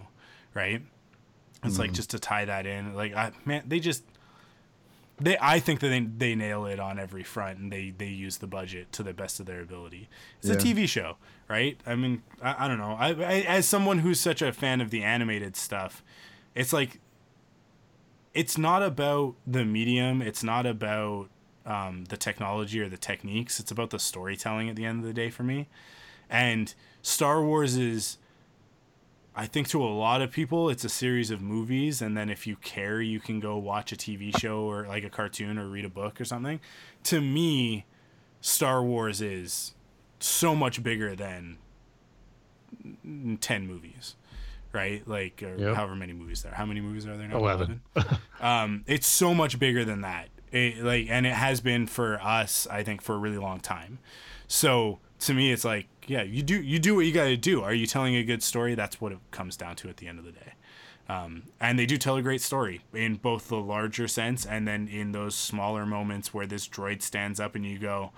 right? 0.54 0.82
It's 1.64 1.76
mm 1.76 1.80
like 1.80 1.92
just 1.92 2.10
to 2.10 2.20
tie 2.20 2.44
that 2.44 2.66
in. 2.66 2.94
Like 2.94 3.14
I 3.14 3.32
man, 3.44 3.64
they 3.66 3.80
just 3.80 4.04
they 5.20 5.36
I 5.40 5.58
think 5.58 5.80
that 5.80 5.88
they 5.88 6.00
they 6.00 6.34
nail 6.36 6.66
it 6.66 6.78
on 6.78 7.00
every 7.00 7.24
front 7.24 7.58
and 7.58 7.72
they 7.72 7.92
they 7.96 8.06
use 8.06 8.38
the 8.38 8.46
budget 8.46 8.92
to 8.92 9.02
the 9.02 9.12
best 9.12 9.40
of 9.40 9.46
their 9.46 9.60
ability. 9.60 10.08
It's 10.40 10.48
yeah. 10.48 10.54
a 10.54 10.58
TV 10.58 10.88
show, 10.88 11.16
right? 11.48 11.76
I 11.84 11.96
mean, 11.96 12.22
I, 12.40 12.66
I 12.66 12.68
don't 12.68 12.78
know. 12.78 12.96
I, 12.96 13.08
I 13.08 13.40
as 13.48 13.66
someone 13.66 13.98
who's 13.98 14.20
such 14.20 14.42
a 14.42 14.52
fan 14.52 14.80
of 14.80 14.90
the 14.90 15.02
animated 15.02 15.56
stuff, 15.56 16.04
it's 16.54 16.72
like 16.72 17.00
it's 18.34 18.58
not 18.58 18.82
about 18.82 19.34
the 19.46 19.64
medium. 19.64 20.22
It's 20.22 20.42
not 20.42 20.66
about 20.66 21.28
um, 21.66 22.04
the 22.08 22.16
technology 22.16 22.80
or 22.80 22.88
the 22.88 22.96
techniques. 22.96 23.60
It's 23.60 23.70
about 23.70 23.90
the 23.90 23.98
storytelling 23.98 24.68
at 24.68 24.76
the 24.76 24.84
end 24.84 25.00
of 25.00 25.06
the 25.06 25.12
day 25.12 25.30
for 25.30 25.42
me. 25.42 25.68
And 26.30 26.74
Star 27.02 27.42
Wars 27.42 27.76
is, 27.76 28.18
I 29.34 29.46
think, 29.46 29.68
to 29.68 29.82
a 29.82 29.88
lot 29.88 30.22
of 30.22 30.30
people, 30.30 30.68
it's 30.68 30.84
a 30.84 30.88
series 30.88 31.30
of 31.30 31.40
movies. 31.40 32.02
And 32.02 32.16
then 32.16 32.28
if 32.28 32.46
you 32.46 32.56
care, 32.56 33.00
you 33.00 33.20
can 33.20 33.40
go 33.40 33.56
watch 33.56 33.92
a 33.92 33.96
TV 33.96 34.36
show 34.38 34.60
or 34.60 34.86
like 34.86 35.04
a 35.04 35.10
cartoon 35.10 35.58
or 35.58 35.68
read 35.68 35.84
a 35.84 35.90
book 35.90 36.20
or 36.20 36.24
something. 36.24 36.60
To 37.04 37.20
me, 37.20 37.86
Star 38.40 38.82
Wars 38.82 39.20
is 39.20 39.74
so 40.20 40.54
much 40.54 40.82
bigger 40.82 41.14
than 41.14 41.58
10 43.40 43.66
movies 43.66 44.16
right? 44.72 45.06
Like 45.06 45.40
yep. 45.40 45.74
however 45.74 45.94
many 45.94 46.12
movies 46.12 46.42
there. 46.42 46.52
How 46.52 46.66
many 46.66 46.80
movies 46.80 47.06
are 47.06 47.16
there 47.16 47.28
now? 47.28 47.36
Eleven. 47.36 47.82
um, 48.40 48.84
it's 48.86 49.06
so 49.06 49.34
much 49.34 49.58
bigger 49.58 49.84
than 49.84 50.02
that. 50.02 50.28
It, 50.50 50.82
like, 50.82 51.08
and 51.10 51.26
it 51.26 51.34
has 51.34 51.60
been 51.60 51.86
for 51.86 52.20
us, 52.22 52.66
I 52.70 52.82
think, 52.82 53.02
for 53.02 53.14
a 53.14 53.18
really 53.18 53.36
long 53.38 53.60
time. 53.60 53.98
So 54.46 54.98
to 55.20 55.34
me, 55.34 55.52
it's 55.52 55.64
like, 55.64 55.86
yeah, 56.06 56.22
you 56.22 56.42
do 56.42 56.60
you 56.60 56.78
do 56.78 56.94
what 56.94 57.06
you 57.06 57.12
got 57.12 57.24
to 57.24 57.36
do. 57.36 57.62
Are 57.62 57.74
you 57.74 57.86
telling 57.86 58.16
a 58.16 58.22
good 58.22 58.42
story? 58.42 58.74
That's 58.74 59.00
what 59.00 59.12
it 59.12 59.18
comes 59.30 59.56
down 59.56 59.76
to 59.76 59.88
at 59.88 59.98
the 59.98 60.08
end 60.08 60.18
of 60.18 60.24
the 60.24 60.32
day. 60.32 60.54
Um, 61.08 61.44
and 61.58 61.78
they 61.78 61.86
do 61.86 61.96
tell 61.96 62.16
a 62.16 62.22
great 62.22 62.42
story 62.42 62.82
in 62.92 63.16
both 63.16 63.48
the 63.48 63.56
larger 63.56 64.06
sense 64.08 64.44
and 64.44 64.68
then 64.68 64.88
in 64.88 65.12
those 65.12 65.34
smaller 65.34 65.86
moments 65.86 66.34
where 66.34 66.46
this 66.46 66.68
droid 66.68 67.00
stands 67.00 67.40
up 67.40 67.54
and 67.54 67.64
you 67.64 67.78
go, 67.78 68.12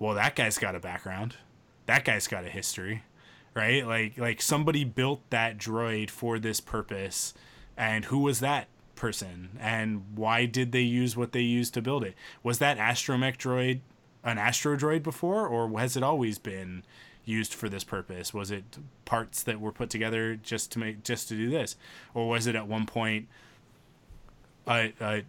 well, 0.00 0.14
that 0.14 0.34
guy's 0.34 0.58
got 0.58 0.74
a 0.74 0.80
background. 0.80 1.36
That 1.86 2.04
guy's 2.04 2.26
got 2.26 2.44
a 2.44 2.48
history 2.48 3.04
right? 3.58 3.84
Like 3.84 4.16
like 4.16 4.40
somebody 4.40 4.84
built 4.84 5.28
that 5.30 5.58
droid 5.58 6.10
for 6.10 6.38
this 6.38 6.60
purpose, 6.60 7.34
and 7.76 8.04
who 8.04 8.20
was 8.20 8.38
that 8.40 8.68
person 8.94 9.50
and 9.60 10.02
why 10.16 10.44
did 10.44 10.72
they 10.72 10.80
use 10.80 11.16
what 11.16 11.32
they 11.32 11.40
used 11.40 11.74
to 11.74 11.82
build 11.82 12.04
it? 12.04 12.14
Was 12.42 12.58
that 12.58 12.78
astromech 12.78 13.36
droid 13.36 13.80
an 14.24 14.38
astro 14.38 14.76
droid 14.76 15.02
before, 15.02 15.46
or 15.46 15.68
has 15.78 15.96
it 15.96 16.02
always 16.02 16.38
been 16.38 16.84
used 17.24 17.52
for 17.52 17.68
this 17.68 17.84
purpose? 17.84 18.32
Was 18.32 18.50
it 18.50 18.78
parts 19.04 19.42
that 19.42 19.60
were 19.60 19.72
put 19.72 19.90
together 19.90 20.36
just 20.36 20.70
to 20.72 20.78
make 20.78 21.02
just 21.02 21.28
to 21.28 21.34
do 21.34 21.50
this, 21.50 21.74
or 22.14 22.28
was 22.28 22.46
it 22.46 22.54
at 22.54 22.68
one 22.68 22.86
point 22.86 23.26
a 24.68 24.92
a, 25.00 25.24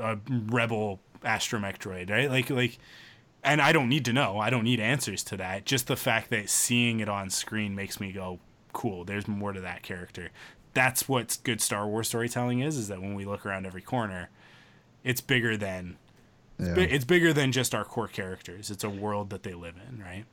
a 0.00 0.18
rebel 0.28 1.00
astromech 1.22 1.78
droid? 1.78 2.10
Right, 2.10 2.30
like 2.30 2.50
like. 2.50 2.78
And 3.42 3.60
I 3.62 3.72
don't 3.72 3.88
need 3.88 4.04
to 4.04 4.12
know. 4.12 4.38
I 4.38 4.50
don't 4.50 4.64
need 4.64 4.80
answers 4.80 5.22
to 5.24 5.36
that. 5.38 5.64
Just 5.64 5.86
the 5.86 5.96
fact 5.96 6.30
that 6.30 6.50
seeing 6.50 7.00
it 7.00 7.08
on 7.08 7.30
screen 7.30 7.74
makes 7.74 7.98
me 8.00 8.12
go, 8.12 8.38
cool. 8.72 9.04
There's 9.04 9.26
more 9.26 9.52
to 9.52 9.60
that 9.62 9.82
character. 9.82 10.30
That's 10.74 11.08
what 11.08 11.38
good 11.42 11.60
Star 11.60 11.86
Wars 11.88 12.08
storytelling 12.08 12.60
is. 12.60 12.76
Is 12.76 12.88
that 12.88 13.00
when 13.00 13.14
we 13.14 13.24
look 13.24 13.46
around 13.46 13.66
every 13.66 13.82
corner, 13.82 14.28
it's 15.04 15.20
bigger 15.20 15.56
than 15.56 15.96
Yeah. 16.58 16.74
Bi- 16.74 16.82
It's 16.82 17.04
bigger 17.06 17.32
than 17.32 17.52
just 17.52 17.74
our 17.74 17.84
core 17.84 18.08
characters. 18.08 18.70
It's 18.70 18.84
a 18.84 18.90
world 18.90 19.30
that 19.30 19.42
they 19.42 19.54
live 19.54 19.74
in, 19.88 20.02
right? 20.02 20.24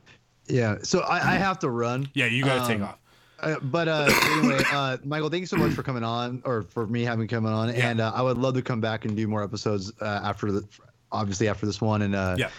Yeah. 0.46 0.76
So 0.82 1.00
I, 1.00 1.16
I 1.16 1.36
have 1.36 1.58
to 1.60 1.70
run. 1.70 2.08
Yeah, 2.14 2.26
you 2.26 2.44
got 2.44 2.62
to 2.66 2.68
take 2.72 2.82
Um, 2.82 2.88
off. 2.88 2.98
Uh, 3.40 3.56
but 3.62 3.88
uh, 3.88 4.10
anyway, 4.38 4.62
uh, 4.72 4.98
Michael, 5.04 5.30
thank 5.30 5.40
you 5.42 5.46
so 5.46 5.56
much 5.56 5.72
for 5.72 5.82
coming 5.82 6.02
on, 6.04 6.42
or 6.44 6.62
for 6.62 6.86
me 6.86 7.04
having 7.04 7.28
coming 7.28 7.52
on, 7.52 7.68
Yeah. 7.68 7.88
and 7.90 8.00
uh, 8.00 8.12
I 8.14 8.20
would 8.20 8.36
love 8.36 8.54
to 8.54 8.62
come 8.62 8.80
back 8.80 9.04
and 9.04 9.16
do 9.16 9.26
more 9.28 9.42
episodes 9.44 9.92
uh, 10.00 10.20
after 10.24 10.50
the, 10.52 10.66
obviously 11.12 11.48
after 11.48 11.64
this 11.64 11.80
one, 11.80 12.02
and 12.02 12.14
uh, 12.16 12.34
Yeah. 12.38 12.50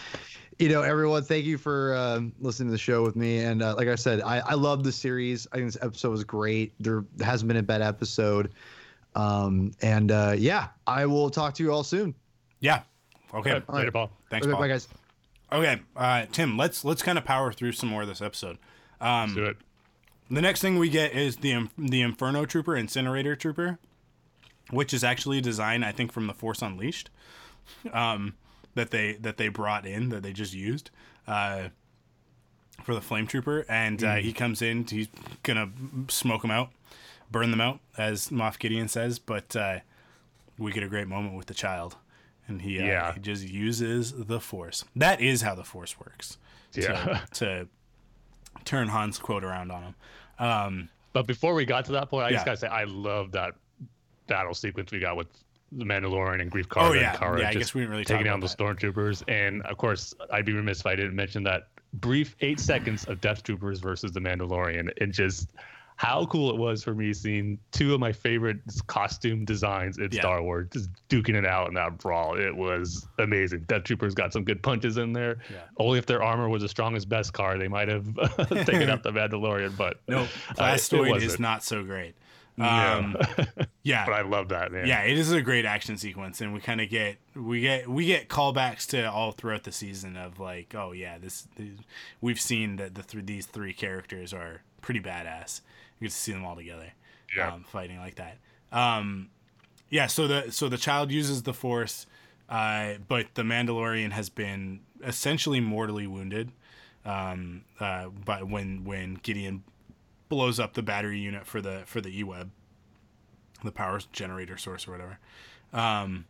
You 0.59 0.69
know, 0.69 0.81
everyone, 0.81 1.23
thank 1.23 1.45
you 1.45 1.57
for 1.57 1.95
um, 1.95 2.33
listening 2.39 2.67
to 2.67 2.71
the 2.73 2.77
show 2.77 3.01
with 3.03 3.15
me, 3.15 3.39
and 3.39 3.61
uh, 3.63 3.75
like 3.75 3.87
I 3.87 3.95
said, 3.95 4.21
I 4.21 4.39
I 4.39 4.53
love 4.55 4.83
the 4.83 4.91
series. 4.91 5.47
I 5.51 5.55
think 5.57 5.67
this 5.73 5.81
episode 5.81 6.11
was 6.11 6.23
great. 6.23 6.73
There 6.79 7.05
hasn't 7.21 7.47
been 7.47 7.57
a 7.57 7.63
bad 7.63 7.81
episode, 7.81 8.51
um, 9.15 9.71
and 9.81 10.11
uh, 10.11 10.35
yeah, 10.37 10.67
I 10.85 11.05
will 11.05 11.29
talk 11.29 11.53
to 11.55 11.63
you 11.63 11.71
all 11.71 11.83
soon. 11.83 12.13
Yeah. 12.59 12.81
Okay. 13.33 13.61
Later. 13.69 13.91
Paul. 13.91 14.11
Thanks, 14.29 14.45
Okay, 14.45 14.51
Paul. 14.51 14.61
bye, 14.61 14.67
guys. 14.67 14.87
Okay, 15.51 15.81
uh, 15.95 16.25
Tim. 16.31 16.57
Let's 16.57 16.83
let's 16.83 17.01
kind 17.01 17.17
of 17.17 17.23
power 17.25 17.51
through 17.53 17.71
some 17.71 17.89
more 17.89 18.01
of 18.01 18.07
this 18.07 18.21
episode. 18.21 18.57
Um, 19.01 19.21
Let's 19.29 19.33
do 19.35 19.45
it. 19.45 19.57
The 20.31 20.41
next 20.41 20.61
thing 20.61 20.77
we 20.77 20.89
get 20.89 21.13
is 21.13 21.37
the 21.37 21.69
the 21.77 22.01
Inferno 22.01 22.45
Trooper, 22.45 22.75
Incinerator 22.75 23.35
Trooper, 23.35 23.79
which 24.71 24.93
is 24.93 25.03
actually 25.03 25.37
a 25.39 25.41
design 25.41 25.83
I 25.83 25.91
think 25.91 26.11
from 26.11 26.27
the 26.27 26.33
Force 26.33 26.61
Unleashed, 26.61 27.09
um, 27.93 28.33
that 28.79 28.91
they 28.91 29.13
that 29.13 29.35
they 29.37 29.49
brought 29.49 29.85
in 29.85 30.09
that 30.09 30.23
they 30.23 30.31
just 30.33 30.53
used 30.53 30.89
uh, 31.27 31.67
for 32.83 32.95
the 32.95 33.01
Flame 33.01 33.27
Trooper, 33.27 33.65
and 33.67 34.01
uh, 34.03 34.15
he 34.15 34.31
comes 34.33 34.61
in. 34.61 34.85
He's 34.85 35.07
gonna 35.43 35.69
smoke 36.07 36.41
them 36.43 36.51
out, 36.51 36.69
burn 37.29 37.51
them 37.51 37.59
out, 37.61 37.79
as 37.97 38.29
Moff 38.29 38.57
Gideon 38.57 38.87
says. 38.87 39.19
But 39.19 39.53
uh, 39.55 39.79
we 40.57 40.71
get 40.71 40.83
a 40.83 40.87
great 40.87 41.07
moment 41.07 41.35
with 41.35 41.47
the 41.47 41.53
child, 41.53 41.97
and 42.47 42.61
he 42.61 42.79
uh, 42.79 42.85
Yeah. 42.85 43.13
he 43.13 43.19
just 43.19 43.47
uses 43.47 44.13
the 44.13 44.39
Force. 44.39 44.85
That 44.95 45.19
is 45.19 45.41
how 45.41 45.55
the 45.55 45.63
Force 45.65 45.99
works. 45.99 46.37
to- 46.73 46.81
Yeah. 46.81 47.19
to 47.33 47.67
turn 48.65 48.87
Han's 48.89 49.19
quote 49.19 49.43
around 49.43 49.71
on 49.71 49.83
him. 49.83 49.95
Um, 50.39 50.89
But 51.11 51.27
before 51.27 51.53
we 51.53 51.65
got 51.65 51.85
to 51.85 51.91
that 51.93 52.09
point, 52.09 52.25
I 52.25 52.29
Yeah. 52.29 52.35
just 52.35 52.45
gotta 52.45 52.57
say 52.57 52.67
I 52.67 52.85
love 52.85 53.31
that 53.33 53.55
battle 54.27 54.53
sequence 54.53 54.91
we 54.91 54.99
got 54.99 55.17
with 55.17 55.27
the 55.71 55.85
Mandalorian 55.85 56.41
and 56.41 56.51
Greef 56.51 56.67
Karga 56.67 56.89
Oh, 56.89 56.93
yeah. 56.93 57.09
and 57.11 57.19
Cara 57.19 57.39
Yeah, 57.41 57.47
I 57.49 57.53
just 57.53 57.59
guess 57.59 57.73
we 57.73 57.81
didn't 57.81 57.91
really 57.91 58.05
taking 58.05 58.25
down 58.25 58.39
the 58.39 58.47
stormtroopers. 58.47 59.23
And 59.27 59.61
of 59.63 59.77
course, 59.77 60.13
I'd 60.31 60.45
be 60.45 60.53
remiss 60.53 60.79
if 60.79 60.85
I 60.85 60.95
didn't 60.95 61.15
mention 61.15 61.43
that 61.43 61.67
brief 61.93 62.35
eight 62.41 62.59
seconds 62.59 63.05
of 63.05 63.19
Death 63.21 63.43
Troopers 63.43 63.79
versus 63.79 64.11
the 64.11 64.19
Mandalorian. 64.19 64.89
And 65.01 65.13
just 65.13 65.51
how 65.97 66.25
cool 66.27 66.49
it 66.49 66.55
was 66.55 66.81
for 66.81 66.93
me 66.95 67.11
seeing 67.13 67.59
two 67.71 67.93
of 67.93 67.99
my 67.99 68.13
favorite 68.13 68.57
costume 68.87 69.43
designs 69.43 69.97
in 69.97 70.07
Yeah. 70.13 70.21
Star 70.21 70.41
Wars 70.41 70.67
just 70.71 70.89
duking 71.09 71.35
it 71.35 71.45
out 71.45 71.67
in 71.67 71.73
that 71.73 71.97
brawl. 71.97 72.39
It 72.39 72.55
was 72.55 73.05
amazing. 73.17 73.65
Death 73.67 73.83
Troopers 73.83 74.15
got 74.15 74.31
some 74.31 74.45
good 74.45 74.63
punches 74.63 74.97
in 74.97 75.11
there. 75.11 75.39
Yeah. 75.51 75.57
Only 75.77 75.99
if 75.99 76.05
their 76.05 76.23
armor 76.23 76.47
was 76.47 76.63
as 76.63 76.71
strong 76.71 76.95
as 76.95 77.05
beskar, 77.05 77.59
they 77.59 77.67
might 77.67 77.89
have 77.89 78.05
taken 78.65 78.89
out 78.89 79.03
the 79.03 79.11
Mandalorian. 79.11 79.75
But 79.75 79.99
no, 80.07 80.19
uh, 80.51 80.53
plastoid 80.55 81.17
it 81.17 81.23
is 81.23 81.37
not 81.37 81.63
so 81.65 81.83
great. 81.83 82.15
Yeah. 82.59 82.95
Um, 82.95 83.17
yeah, 83.83 84.05
but 84.05 84.13
I 84.13 84.21
love 84.21 84.49
that 84.49 84.71
man. 84.71 84.85
yeah, 84.85 85.01
it 85.03 85.17
is 85.17 85.31
a 85.31 85.41
great 85.41 85.65
action 85.65 85.97
sequence, 85.97 86.41
and 86.41 86.53
we 86.53 86.59
kind 86.59 86.81
of 86.81 86.89
get 86.89 87.17
we 87.35 87.61
get 87.61 87.87
we 87.89 88.05
get 88.05 88.27
callbacks 88.29 88.85
to 88.87 89.09
all 89.09 89.31
throughout 89.31 89.63
the 89.63 89.71
season 89.71 90.17
of 90.17 90.39
like, 90.39 90.75
oh 90.75 90.91
yeah, 90.91 91.17
this, 91.17 91.47
this 91.55 91.69
we've 92.21 92.39
seen 92.39 92.75
that 92.75 92.95
the 92.95 93.03
th- 93.03 93.25
these 93.25 93.45
three 93.45 93.73
characters 93.73 94.33
are 94.33 94.61
pretty 94.81 94.99
badass. 94.99 95.61
You 95.99 96.05
get 96.07 96.11
to 96.11 96.17
see 96.17 96.31
them 96.33 96.43
all 96.45 96.55
together, 96.55 96.91
Yeah. 97.35 97.53
um, 97.53 97.63
fighting 97.63 97.97
like 97.99 98.15
that. 98.15 98.37
Um, 98.71 99.29
yeah, 99.89 100.07
so 100.07 100.27
the 100.27 100.51
so 100.51 100.67
the 100.69 100.77
child 100.77 101.11
uses 101.11 101.43
the 101.43 101.53
force, 101.53 102.05
uh, 102.49 102.93
but 103.07 103.27
the 103.35 103.43
Mandalorian 103.43 104.11
has 104.11 104.29
been 104.29 104.81
essentially 105.03 105.59
mortally 105.61 106.07
wounded. 106.07 106.51
Um, 107.05 107.63
uh, 107.79 108.09
but 108.09 108.47
when 108.49 108.83
when 108.83 109.15
Gideon 109.15 109.63
blows 110.29 110.59
up 110.59 110.73
the 110.73 110.81
battery 110.81 111.19
unit 111.19 111.45
for 111.45 111.61
the 111.61 111.83
for 111.85 112.01
the 112.01 112.17
E-web, 112.17 112.51
the 113.63 113.71
power 113.71 113.99
generator 114.11 114.57
source 114.57 114.87
or 114.87 114.91
whatever. 114.91 115.19
Um, 115.73 116.25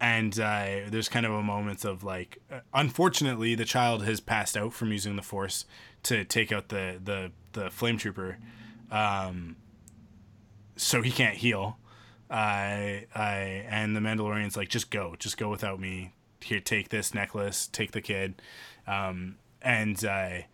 and 0.00 0.38
uh, 0.38 0.88
there's 0.88 1.08
kind 1.08 1.26
of 1.26 1.32
a 1.32 1.42
moment 1.42 1.84
of 1.84 2.04
like, 2.04 2.38
uh, 2.50 2.60
unfortunately, 2.72 3.54
the 3.54 3.64
child 3.64 4.04
has 4.04 4.20
passed 4.20 4.56
out 4.56 4.72
from 4.72 4.92
using 4.92 5.16
the 5.16 5.22
force 5.22 5.64
to 6.04 6.24
take 6.24 6.52
out 6.52 6.68
the 6.68 7.00
the 7.04 7.32
the 7.52 7.70
flame 7.70 7.98
trooper, 7.98 8.38
um, 8.90 9.56
so 10.76 11.02
he 11.02 11.10
can't 11.10 11.36
heal. 11.36 11.78
I 12.30 13.06
I 13.14 13.64
and 13.68 13.96
the 13.96 14.00
Mandalorian's 14.00 14.56
like, 14.56 14.68
just 14.68 14.90
go, 14.90 15.16
just 15.18 15.36
go 15.36 15.48
without 15.48 15.80
me. 15.80 16.12
Here, 16.40 16.60
take 16.60 16.90
this 16.90 17.14
necklace, 17.14 17.66
take 17.66 17.90
the 17.90 18.00
kid, 18.00 18.40
um, 18.86 19.38
and 19.60 20.02
I, 20.04 20.46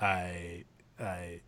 I, 0.00 0.64
I, 1.00 1.40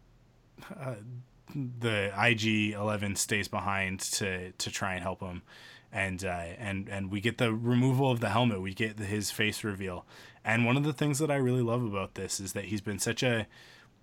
the 1.55 2.13
IG 2.17 2.75
Eleven 2.75 3.17
stays 3.17 3.49
behind 3.49 4.01
to 4.01 4.53
to 4.53 4.71
try 4.71 4.95
and 4.95 5.03
help 5.03 5.21
him, 5.21 5.43
and 5.93 6.25
uh, 6.25 6.47
and 6.59 6.89
and 6.89 7.11
we 7.11 7.21
get 7.21 7.39
the 7.39 7.53
removal 7.53 8.11
of 8.11 8.21
the 8.21 8.31
helmet. 8.31 8.61
We 8.61 8.75
get 8.75 8.99
his 8.99 9.31
face 9.31 9.63
reveal, 9.63 10.05
and 10.45 10.65
one 10.65 10.77
of 10.77 10.85
the 10.85 10.93
things 10.93 11.19
that 11.19 11.31
I 11.31 11.37
really 11.37 11.63
love 11.63 11.85
about 11.85 12.15
this 12.15 12.41
is 12.41 12.53
that 12.55 12.67
he's 12.67 12.81
been 12.81 12.99
such 12.99 13.23
a 13.23 13.47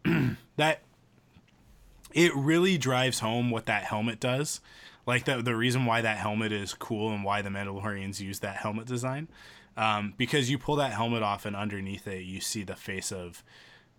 that 0.56 0.82
it 2.14 2.36
really 2.36 2.78
drives 2.78 3.20
home 3.20 3.50
what 3.50 3.66
that 3.66 3.84
helmet 3.84 4.20
does. 4.20 4.62
Like 5.06 5.26
the 5.26 5.42
the 5.42 5.56
reason 5.56 5.86
why 5.86 6.02
that 6.02 6.18
helmet 6.18 6.52
is 6.52 6.74
cool 6.74 7.12
and 7.12 7.24
why 7.24 7.42
the 7.42 7.50
Mandalorians 7.50 8.20
use 8.20 8.40
that 8.40 8.58
helmet 8.58 8.88
design, 8.88 9.28
um, 9.76 10.14
because 10.18 10.50
you 10.50 10.58
pull 10.58 10.76
that 10.78 10.94
helmet 10.94 11.24
off 11.24 11.46
and 11.46 11.56
underneath 11.56 12.08
it 12.08 12.24
you 12.24 12.40
see 12.40 12.64
the 12.64 12.76
face 12.76 13.12
of 13.12 13.44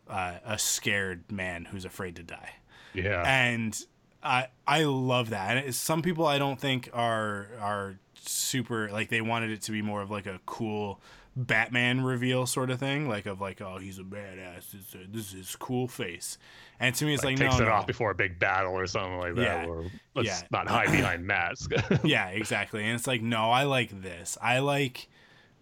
uh, 0.09 0.35
a 0.45 0.59
scared 0.59 1.31
man 1.31 1.65
who's 1.67 1.85
afraid 1.85 2.17
to 2.17 2.23
die 2.23 2.55
Yeah. 2.95 3.23
and 3.27 3.79
I 4.23 4.49
I 4.67 4.85
love 4.85 5.31
that. 5.31 5.57
And 5.65 5.75
some 5.75 6.03
people 6.03 6.27
I 6.27 6.39
don't 6.39 6.61
think 6.61 6.89
are 6.93 7.49
are 7.61 7.97
super 8.15 8.89
like 8.91 9.09
they 9.09 9.21
wanted 9.21 9.51
it 9.51 9.63
to 9.63 9.73
be 9.73 9.83
more 9.83 10.01
of 10.03 10.11
like 10.11 10.27
a 10.27 10.39
cool 10.47 11.01
Batman 11.35 12.03
reveal 12.03 12.47
sort 12.47 12.69
of 12.71 12.79
thing, 12.79 13.09
like 13.09 13.25
of 13.27 13.41
like 13.41 13.61
oh 13.63 13.79
he's 13.79 13.99
a 13.99 14.03
badass. 14.03 14.71
This 14.71 14.75
is, 14.75 14.97
this 15.11 15.27
is 15.29 15.33
his 15.33 15.57
cool 15.57 15.89
face, 15.89 16.37
and 16.79 16.95
to 16.97 17.05
me 17.07 17.15
it's 17.15 17.25
like, 17.25 17.37
takes 17.39 17.57
no 17.57 17.63
it 17.65 17.69
no 17.69 17.73
off 17.73 17.87
before 17.87 18.11
a 18.11 18.15
big 18.15 18.39
battle 18.39 18.75
or 18.75 18.87
something 18.87 19.19
like 19.19 19.35
that. 19.37 19.43
Yeah. 19.65 19.67
Or 19.67 19.87
let's 20.15 20.29
Yeah. 20.29 20.41
not 20.51 20.69
hide 20.69 20.93
behind 20.93 21.25
mask. 21.27 21.73
yeah 22.05 22.29
exactly, 22.29 22.85
and 22.85 22.95
it's 22.95 23.07
like 23.07 23.23
no 23.23 23.51
I 23.51 23.65
like 23.65 24.03
this. 24.03 24.37
I 24.43 24.59
like 24.59 25.09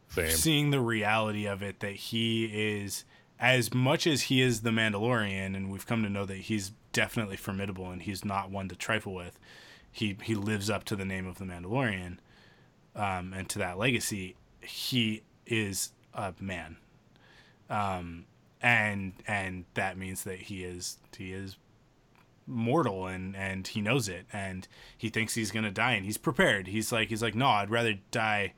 Same. 0.08 0.30
seeing 0.30 0.70
the 0.70 0.80
reality 0.80 1.46
of 1.46 1.62
it 1.62 1.78
that 1.80 1.94
he 1.94 2.46
is 2.46 3.04
as 3.40 3.72
much 3.72 4.06
as 4.06 4.22
he 4.22 4.42
is 4.42 4.60
the 4.60 4.70
Mandalorian, 4.70 5.56
and 5.56 5.70
we've 5.70 5.86
come 5.86 6.02
to 6.02 6.10
know 6.10 6.26
that 6.26 6.36
he's 6.36 6.72
definitely 6.92 7.36
formidable 7.36 7.90
and 7.90 8.02
he's 8.02 8.24
not 8.24 8.50
one 8.50 8.68
to 8.68 8.76
trifle 8.76 9.14
with. 9.14 9.38
He 9.90 10.16
he 10.22 10.34
lives 10.34 10.68
up 10.68 10.84
to 10.84 10.96
the 10.96 11.06
name 11.06 11.26
of 11.26 11.38
the 11.38 11.46
Mandalorian, 11.46 12.18
um, 12.94 13.32
and 13.32 13.48
to 13.48 13.58
that 13.58 13.78
legacy. 13.78 14.36
He 14.60 15.22
is 15.46 15.92
a 16.14 16.34
man, 16.38 16.76
um, 17.70 18.26
and 18.60 19.14
and 19.26 19.64
that 19.74 19.96
means 19.96 20.24
that 20.24 20.38
he 20.38 20.62
is 20.62 20.98
he 21.16 21.32
is 21.32 21.56
mortal 22.46 23.06
and 23.06 23.34
and 23.36 23.68
he 23.68 23.80
knows 23.80 24.08
it 24.08 24.26
and 24.32 24.66
he 24.98 25.08
thinks 25.08 25.34
he's 25.34 25.52
gonna 25.52 25.70
die 25.70 25.92
and 25.92 26.04
he's 26.04 26.18
prepared. 26.18 26.66
He's 26.66 26.92
like 26.92 27.08
he's 27.08 27.22
like 27.22 27.34
no, 27.34 27.46
I'd 27.46 27.70
rather 27.70 27.94
die 28.10 28.52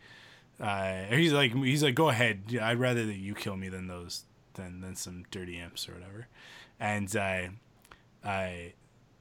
uh, 0.61 1.05
he's 1.11 1.33
like 1.33 1.53
he's 1.55 1.83
like 1.83 1.95
go 1.95 2.09
ahead 2.09 2.43
i'd 2.61 2.79
rather 2.79 3.05
that 3.05 3.17
you 3.17 3.35
kill 3.35 3.57
me 3.57 3.69
than 3.69 3.89
those 3.89 4.27
than 4.55 4.81
than 4.81 4.95
some 4.97 5.25
dirty 5.31 5.59
imps 5.59 5.89
or 5.89 5.93
whatever 5.95 6.27
and 6.81 7.15
uh, 7.17 7.49
I 8.25 8.73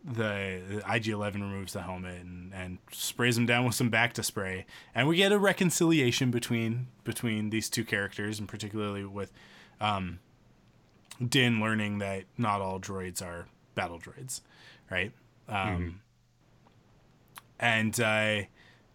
the, 0.04 0.62
the 0.68 0.82
IG11 0.82 1.34
removes 1.36 1.74
the 1.74 1.82
helmet 1.84 2.22
and, 2.22 2.52
and 2.56 2.80
sprays 2.92 3.38
him 3.38 3.46
down 3.46 3.66
with 3.66 3.76
some 3.76 3.92
bacta 3.92 4.26
spray, 4.26 4.66
and 4.96 5.08
we 5.08 5.16
get 5.16 5.32
a 5.32 5.38
reconciliation 5.38 6.32
between 6.32 6.88
between 7.04 7.52
these 7.52 7.70
two 7.70 7.84
characters, 7.86 8.40
and 8.40 8.48
particularly 8.48 9.06
with 9.06 9.32
um, 9.80 10.18
Din 11.24 11.60
learning 11.60 12.00
that 12.00 12.24
not 12.36 12.62
all 12.62 12.80
droids 12.80 13.22
are 13.22 13.46
battle 13.76 14.00
droids, 14.00 14.42
right? 14.90 15.12
Um, 15.48 16.02
And 17.60 18.00
uh, 18.00 18.42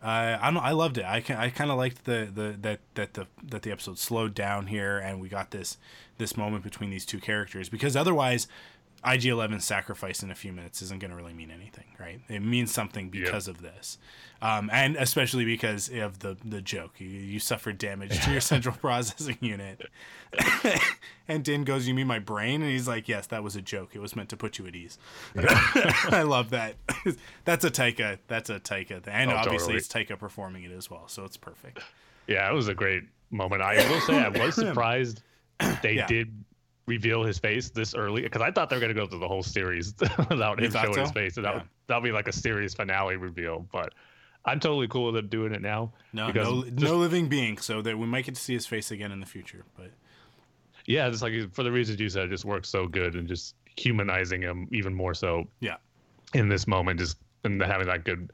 Uh, 0.02 0.38
I 0.40 0.50
don't. 0.50 0.62
I 0.62 0.72
loved 0.72 0.98
it. 0.98 1.04
I 1.04 1.20
can, 1.20 1.36
I 1.38 1.50
kind 1.50 1.70
of 1.70 1.78
liked 1.78 2.04
the, 2.04 2.28
the 2.32 2.56
that 2.60 2.80
that 2.94 3.14
the 3.14 3.26
that 3.44 3.62
the 3.62 3.70
episode 3.70 3.98
slowed 3.98 4.34
down 4.34 4.66
here, 4.66 4.98
and 4.98 5.20
we 5.20 5.28
got 5.28 5.50
this 5.52 5.78
this 6.18 6.36
moment 6.36 6.64
between 6.64 6.90
these 6.90 7.04
two 7.06 7.20
characters 7.20 7.68
because 7.68 7.96
otherwise, 7.96 8.46
IG 9.06 9.26
11 9.26 9.60
sacrifice 9.60 10.22
in 10.22 10.30
a 10.30 10.34
few 10.34 10.52
minutes 10.52 10.82
isn't 10.82 11.00
going 11.00 11.10
to 11.10 11.16
really 11.16 11.34
mean 11.34 11.50
anything, 11.50 11.84
right? 12.00 12.20
It 12.28 12.40
means 12.40 12.72
something 12.72 13.08
because 13.10 13.46
of 13.46 13.60
this, 13.62 13.98
um, 14.42 14.68
and 14.72 14.96
especially 14.96 15.44
because 15.44 15.88
of 15.90 16.20
the 16.20 16.36
the 16.44 16.60
joke. 16.60 16.94
You, 16.98 17.06
you 17.06 17.38
suffered 17.38 17.78
damage 17.78 18.18
to 18.24 18.32
your 18.32 18.40
central 18.52 18.74
processing 18.74 19.36
unit, 19.40 19.82
and 21.28 21.44
Din 21.44 21.64
goes, 21.64 21.86
"You 21.86 21.94
mean 21.94 22.06
my 22.06 22.18
brain?" 22.18 22.62
And 22.62 22.70
he's 22.70 22.88
like, 22.88 23.06
"Yes, 23.08 23.26
that 23.28 23.42
was 23.44 23.54
a 23.54 23.62
joke. 23.62 23.90
It 23.94 24.00
was 24.00 24.16
meant 24.16 24.28
to 24.30 24.36
put 24.36 24.58
you 24.58 24.66
at 24.66 24.74
ease." 24.74 24.98
I 25.36 26.22
love 26.26 26.50
that. 26.50 26.74
that's 27.44 27.64
a 27.64 27.70
Taika. 27.70 28.18
That's 28.28 28.50
a 28.50 28.58
Taika, 28.58 29.06
and 29.06 29.30
Oh, 29.30 29.36
obviously 29.36 29.74
totally. 29.74 29.76
it's 29.76 29.88
Taika 29.88 30.18
performing 30.18 30.64
it 30.64 30.72
as 30.72 30.90
well, 30.90 31.06
so 31.06 31.24
it's 31.24 31.36
perfect. 31.36 31.80
Yeah, 32.26 32.50
it 32.50 32.54
was 32.54 32.66
a 32.68 32.74
great 32.74 33.04
moment. 33.30 33.62
I 33.62 33.76
will 33.88 34.00
say 34.00 34.18
I 34.18 34.28
was 34.30 34.54
surprised 34.56 35.22
they 35.82 35.94
Yeah. 35.94 36.06
did 36.06 36.44
reveal 36.86 37.24
his 37.24 37.38
face 37.38 37.70
this 37.70 37.94
early 37.94 38.22
because 38.22 38.42
I 38.42 38.50
thought 38.52 38.70
they 38.70 38.76
were 38.76 38.80
going 38.80 38.94
to 38.94 39.00
go 39.00 39.06
through 39.06 39.18
the 39.18 39.28
whole 39.28 39.42
series 39.42 39.94
without 40.30 40.62
him 40.62 40.70
showing 40.70 40.98
his 40.98 41.10
face, 41.10 41.36
and 41.36 41.44
that 41.44 41.50
Yeah. 41.54 41.58
would 41.60 41.68
that'll 41.88 42.02
be 42.02 42.12
like 42.12 42.28
a 42.28 42.32
series 42.32 42.74
finale 42.74 43.16
reveal. 43.16 43.66
But 43.72 43.92
I'm 44.44 44.60
totally 44.60 44.86
cool 44.88 45.06
with 45.06 45.14
them 45.16 45.28
doing 45.28 45.52
it 45.52 45.62
now. 45.62 45.92
No, 46.12 46.30
no, 46.30 46.62
just- 46.64 46.74
no 46.84 46.96
living 46.96 47.28
being, 47.28 47.58
so 47.58 47.82
that 47.82 47.98
we 47.98 48.06
might 48.06 48.24
get 48.24 48.34
to 48.36 48.40
see 48.40 48.54
his 48.54 48.66
face 48.66 48.90
again 48.92 49.10
in 49.12 49.18
the 49.20 49.26
future. 49.26 49.64
But 49.76 49.90
yeah, 50.86 51.08
just 51.10 51.22
like 51.22 51.52
for 51.52 51.62
the 51.64 51.72
reasons 51.72 51.98
you 52.00 52.08
said, 52.08 52.24
it 52.26 52.30
just 52.30 52.44
works 52.44 52.68
so 52.68 52.86
good 52.86 53.14
and 53.16 53.26
just 53.26 53.54
humanizing 53.76 54.40
him 54.42 54.68
even 54.72 54.94
more 54.94 55.14
so 55.14 55.48
yeah, 55.60 55.76
in 56.34 56.48
this 56.48 56.66
moment, 56.68 57.00
just 57.00 57.18
and 57.44 57.60
having 57.60 57.86
that 57.88 58.04
good 58.04 58.32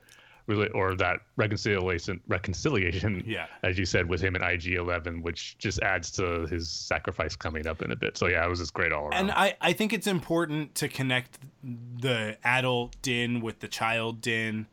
or 0.74 0.94
that 0.96 1.20
reconciliation 1.36 2.20
reconciliation 2.28 3.22
Yeah. 3.26 3.46
as 3.62 3.78
you 3.78 3.84
said 3.84 4.08
with 4.08 4.20
him 4.20 4.34
and 4.34 4.44
IG 4.44 4.74
Eleven, 4.74 5.22
which 5.22 5.56
just 5.58 5.80
adds 5.80 6.10
to 6.12 6.46
his 6.46 6.68
sacrifice 6.68 7.36
coming 7.36 7.66
up 7.66 7.82
in 7.82 7.90
a 7.92 7.96
bit. 7.96 8.16
So 8.18 8.26
yeah, 8.26 8.44
it 8.44 8.48
was 8.48 8.58
just 8.58 8.74
great 8.74 8.92
all 8.92 9.04
around. 9.06 9.14
and 9.14 9.30
I, 9.30 9.56
I 9.60 9.72
think 9.72 9.92
it's 9.92 10.06
important 10.06 10.74
to 10.76 10.88
connect 10.88 11.38
the 11.62 12.36
adult 12.44 12.96
Din 13.02 13.40
with 13.40 13.60
the 13.60 13.68
child 13.68 14.20
Din, 14.20 14.66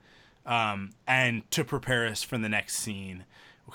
um, 0.46 0.92
and 1.08 1.50
to 1.52 1.64
prepare 1.64 2.08
us 2.08 2.24
for 2.24 2.38
the 2.38 2.50
next 2.50 2.76
scene. 2.78 3.26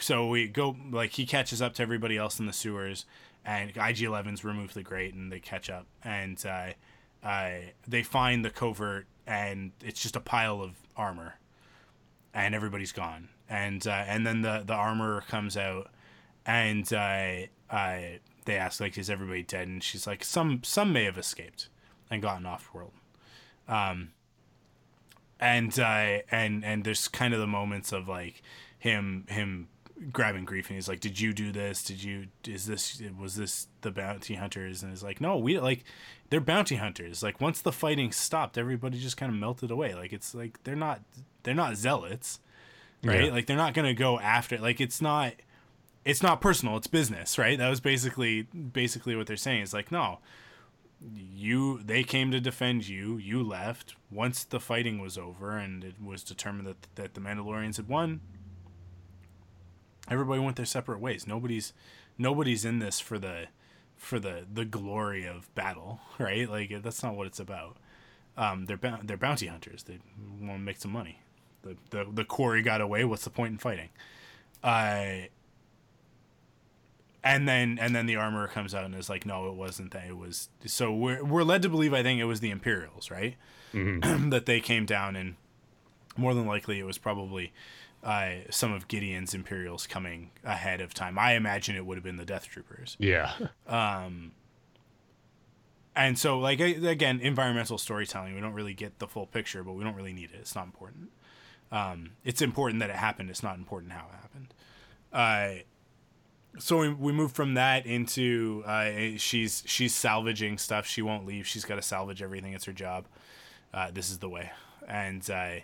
So 0.01 0.27
we 0.27 0.49
go 0.49 0.77
like 0.91 1.12
he 1.12 1.25
catches 1.27 1.62
up 1.62 1.75
to 1.75 1.83
everybody 1.83 2.16
else 2.16 2.41
in 2.41 2.47
the 2.47 2.53
sewers, 2.53 3.07
and 3.45 3.71
IG 3.71 3.99
11's 3.99 4.43
remove 4.43 4.75
the 4.75 4.83
grate, 4.83 5.15
and 5.15 5.31
they 5.31 5.39
catch 5.39 5.71
up, 5.71 5.87
and 6.03 6.45
uh, 6.45 6.71
uh, 7.25 7.51
they 7.87 8.03
find 8.03 8.45
the 8.45 8.51
covert, 8.51 9.07
and 9.27 9.71
it's 9.85 10.03
just 10.03 10.16
a 10.16 10.21
pile 10.21 10.61
of 10.61 10.73
armor, 10.97 11.35
and 12.35 12.55
everybody's 12.55 12.93
gone, 12.93 13.28
and 13.48 13.86
uh, 13.86 14.05
and 14.06 14.27
then 14.27 14.43
the 14.43 14.65
the 14.66 14.74
armor 14.74 15.23
comes 15.23 15.56
out, 15.56 15.90
and 16.44 16.93
uh, 16.93 17.47
uh, 17.70 17.98
they 18.44 18.56
ask 18.56 18.81
like, 18.81 18.98
"Is 18.98 19.09
everybody 19.09 19.43
dead?" 19.43 19.69
And 19.69 19.82
she's 19.82 20.06
like, 20.06 20.24
"Some 20.24 20.62
some 20.65 20.93
may 20.93 21.05
have 21.05 21.16
escaped 21.16 21.69
and 22.11 22.20
gotten 22.20 22.44
off 22.44 22.70
world." 22.74 22.93
Um, 23.69 24.11
and 25.39 25.78
uh, 25.78 26.19
and 26.31 26.65
and 26.65 26.85
there's 26.85 27.09
kind 27.09 27.32
of 27.32 27.40
the 27.40 27.47
moments 27.47 27.93
of 27.93 28.09
like 28.09 28.43
him 28.78 29.27
him 29.28 29.69
grabbing 30.12 30.45
Greef 30.45 30.66
and 30.66 30.75
he's 30.75 30.89
like 30.89 31.01
did 31.01 31.21
you 31.21 31.33
do 31.33 31.53
this? 31.53 31.83
Did 31.83 32.03
you 32.03 32.27
is 32.47 32.66
this 32.66 33.03
was 33.19 33.37
this 33.37 33.69
the 33.83 33.91
bounty 33.91 34.35
hunters? 34.35 34.83
And 34.83 34.93
he's 34.93 35.03
like 35.03 35.21
no 35.21 35.37
we 35.39 35.59
like 35.59 35.85
they're 36.31 36.41
bounty 36.41 36.77
hunters. 36.77 37.23
Like 37.23 37.41
once 37.41 37.61
the 37.61 37.73
fighting 37.73 38.12
stopped 38.12 38.59
everybody 38.59 38.99
just 38.99 39.16
kind 39.16 39.33
of 39.33 39.39
melted 39.39 39.71
away. 39.71 39.95
Like 39.95 40.12
it's 40.12 40.35
like 40.35 40.62
they're 40.65 40.77
not 40.77 41.03
they're 41.43 41.55
not 41.55 41.77
zealots 41.77 42.41
right? 43.05 43.27
Yeah. 43.27 43.33
like 43.33 43.47
they're 43.47 43.57
not 43.57 43.75
gonna 43.75 43.95
go 43.95 44.19
after 44.19 44.59
like 44.59 44.81
it's 44.81 45.01
not 45.01 45.35
it's 46.05 46.23
not 46.23 46.41
personal 46.41 46.77
it's 46.77 46.87
business 46.87 47.39
right? 47.39 47.59
That 47.59 47.69
was 47.69 47.81
basically 47.81 48.43
basically 48.43 49.15
what 49.16 49.27
they're 49.27 49.37
saying. 49.37 49.62
Is 49.62 49.73
like 49.73 49.93
no 49.93 50.19
you 51.15 51.83
they 51.83 52.03
came 52.03 52.31
to 52.31 52.41
defend 52.41 52.89
you 52.89 53.16
you 53.19 53.43
left. 53.43 53.95
Once 54.11 54.45
the 54.45 54.61
fighting 54.61 55.01
was 55.01 55.19
over 55.19 55.57
and 55.57 55.85
it 55.85 55.95
was 56.03 56.23
determined 56.23 56.66
that 56.66 56.87
that 56.95 57.15
the 57.15 57.21
mandalorians 57.21 57.77
had 57.77 57.89
won 57.89 58.21
everybody 60.10 60.40
went 60.40 60.56
their 60.56 60.66
separate 60.66 61.01
ways. 61.01 61.26
Nobody's 61.26 61.72
nobody's 62.18 62.64
in 62.64 62.78
this 62.78 63.01
for 63.01 63.18
the 63.18 63.47
for 63.97 64.18
the 64.18 64.44
the 64.52 64.64
glory 64.64 65.24
of 65.24 65.52
battle 65.55 66.01
right? 66.18 66.48
Like 66.48 66.82
that's 66.82 67.02
not 67.02 67.14
what 67.14 67.26
it's 67.26 67.40
about. 67.40 67.76
Um 68.36 68.66
they're 68.66 68.81
they're 69.02 69.16
bounty 69.16 69.47
hunters. 69.47 69.85
They 69.85 69.98
want 70.40 70.60
to 70.60 70.64
make 70.64 70.78
some 70.78 70.93
money. 70.93 71.20
The 71.62 71.76
the 71.90 72.06
the 72.12 72.24
quarry 72.24 72.62
got 72.62 72.81
away. 72.81 73.05
What's 73.05 73.24
the 73.24 73.31
point 73.31 73.52
in 73.52 73.59
fighting? 73.59 73.89
Uh 74.62 75.28
and 77.22 77.48
then 77.48 77.78
and 77.81 77.94
then 77.97 78.05
the 78.06 78.16
armor 78.16 78.47
comes 78.48 78.74
out 78.74 78.85
and 78.85 78.94
is 78.94 79.09
like 79.09 79.24
no 79.24 79.48
it 79.48 79.55
wasn't 79.55 79.93
that. 79.93 80.06
It 80.06 80.16
was 80.16 80.48
so 80.66 80.93
we're 80.93 81.24
we're 81.24 81.43
led 81.43 81.62
to 81.62 81.68
believe 81.68 81.94
i 81.94 82.02
think 82.02 82.20
it 82.20 82.24
was 82.24 82.40
the 82.40 82.51
imperials 82.51 83.10
right? 83.10 83.36
That 83.72 84.47
they 84.47 84.60
came 84.60 84.85
down 84.86 85.16
and 85.16 85.36
more 86.16 86.35
than 86.35 86.47
likely 86.47 86.78
it 86.78 86.85
was 86.86 86.98
probably 86.98 87.52
uh, 88.05 88.35
some 88.51 88.72
of 88.72 88.86
gideon's 88.86 89.35
imperials 89.35 89.86
coming 89.86 90.31
ahead 90.44 90.81
of 90.81 90.94
time. 90.94 91.18
I 91.18 91.32
imagine 91.35 91.74
it 91.74 91.86
would 91.86 91.97
have 91.97 92.05
been 92.05 92.16
the 92.16 92.24
death 92.24 92.47
troopers. 92.47 92.97
Yeah, 93.01 93.32
and 95.97 96.18
so 96.18 96.39
like 96.39 96.60
again 96.60 97.20
environmental 97.20 97.78
storytelling 97.78 98.35
we 98.35 98.40
don't 98.40 98.52
really 98.52 98.74
get 98.74 98.98
the 98.98 99.06
full 99.06 99.26
picture 99.26 99.62
but 99.62 99.72
we 99.72 99.85
don't 99.85 99.94
really 99.94 100.12
need 100.12 100.31
it. 100.32 100.39
It's 100.40 100.55
not 100.55 100.66
important. 100.66 101.10
Um, 101.72 102.10
it's 102.24 102.43
important 102.43 102.81
that 102.81 102.90
it 102.90 102.97
happened. 102.97 103.31
It's 103.31 103.43
not 103.43 103.56
important 103.56 103.93
how 103.93 104.06
it 104.06 104.16
happened. 104.20 104.55
Uh, 105.12 105.62
so 106.59 106.78
we, 106.78 106.89
we 106.89 107.12
move 107.12 107.32
from 107.32 107.55
that 107.55 107.86
into 107.86 108.62
uh, 108.66 109.16
she's 109.16 109.62
she's 109.66 109.94
salvaging 109.94 110.59
stuff. 110.59 110.86
She 110.86 111.02
won't 111.02 111.26
leave. 111.26 111.47
She's 111.47 111.64
got 111.64 111.76
to 111.76 111.82
salvage 111.82 112.22
everything. 112.22 112.52
It's 112.52 112.64
her 112.66 112.72
job. 112.72 113.06
Uh, 113.72 113.90
this 113.93 114.10
is 114.10 114.18
the 114.18 114.28
way. 114.28 114.52
And 114.86 115.28
uh, 115.31 115.56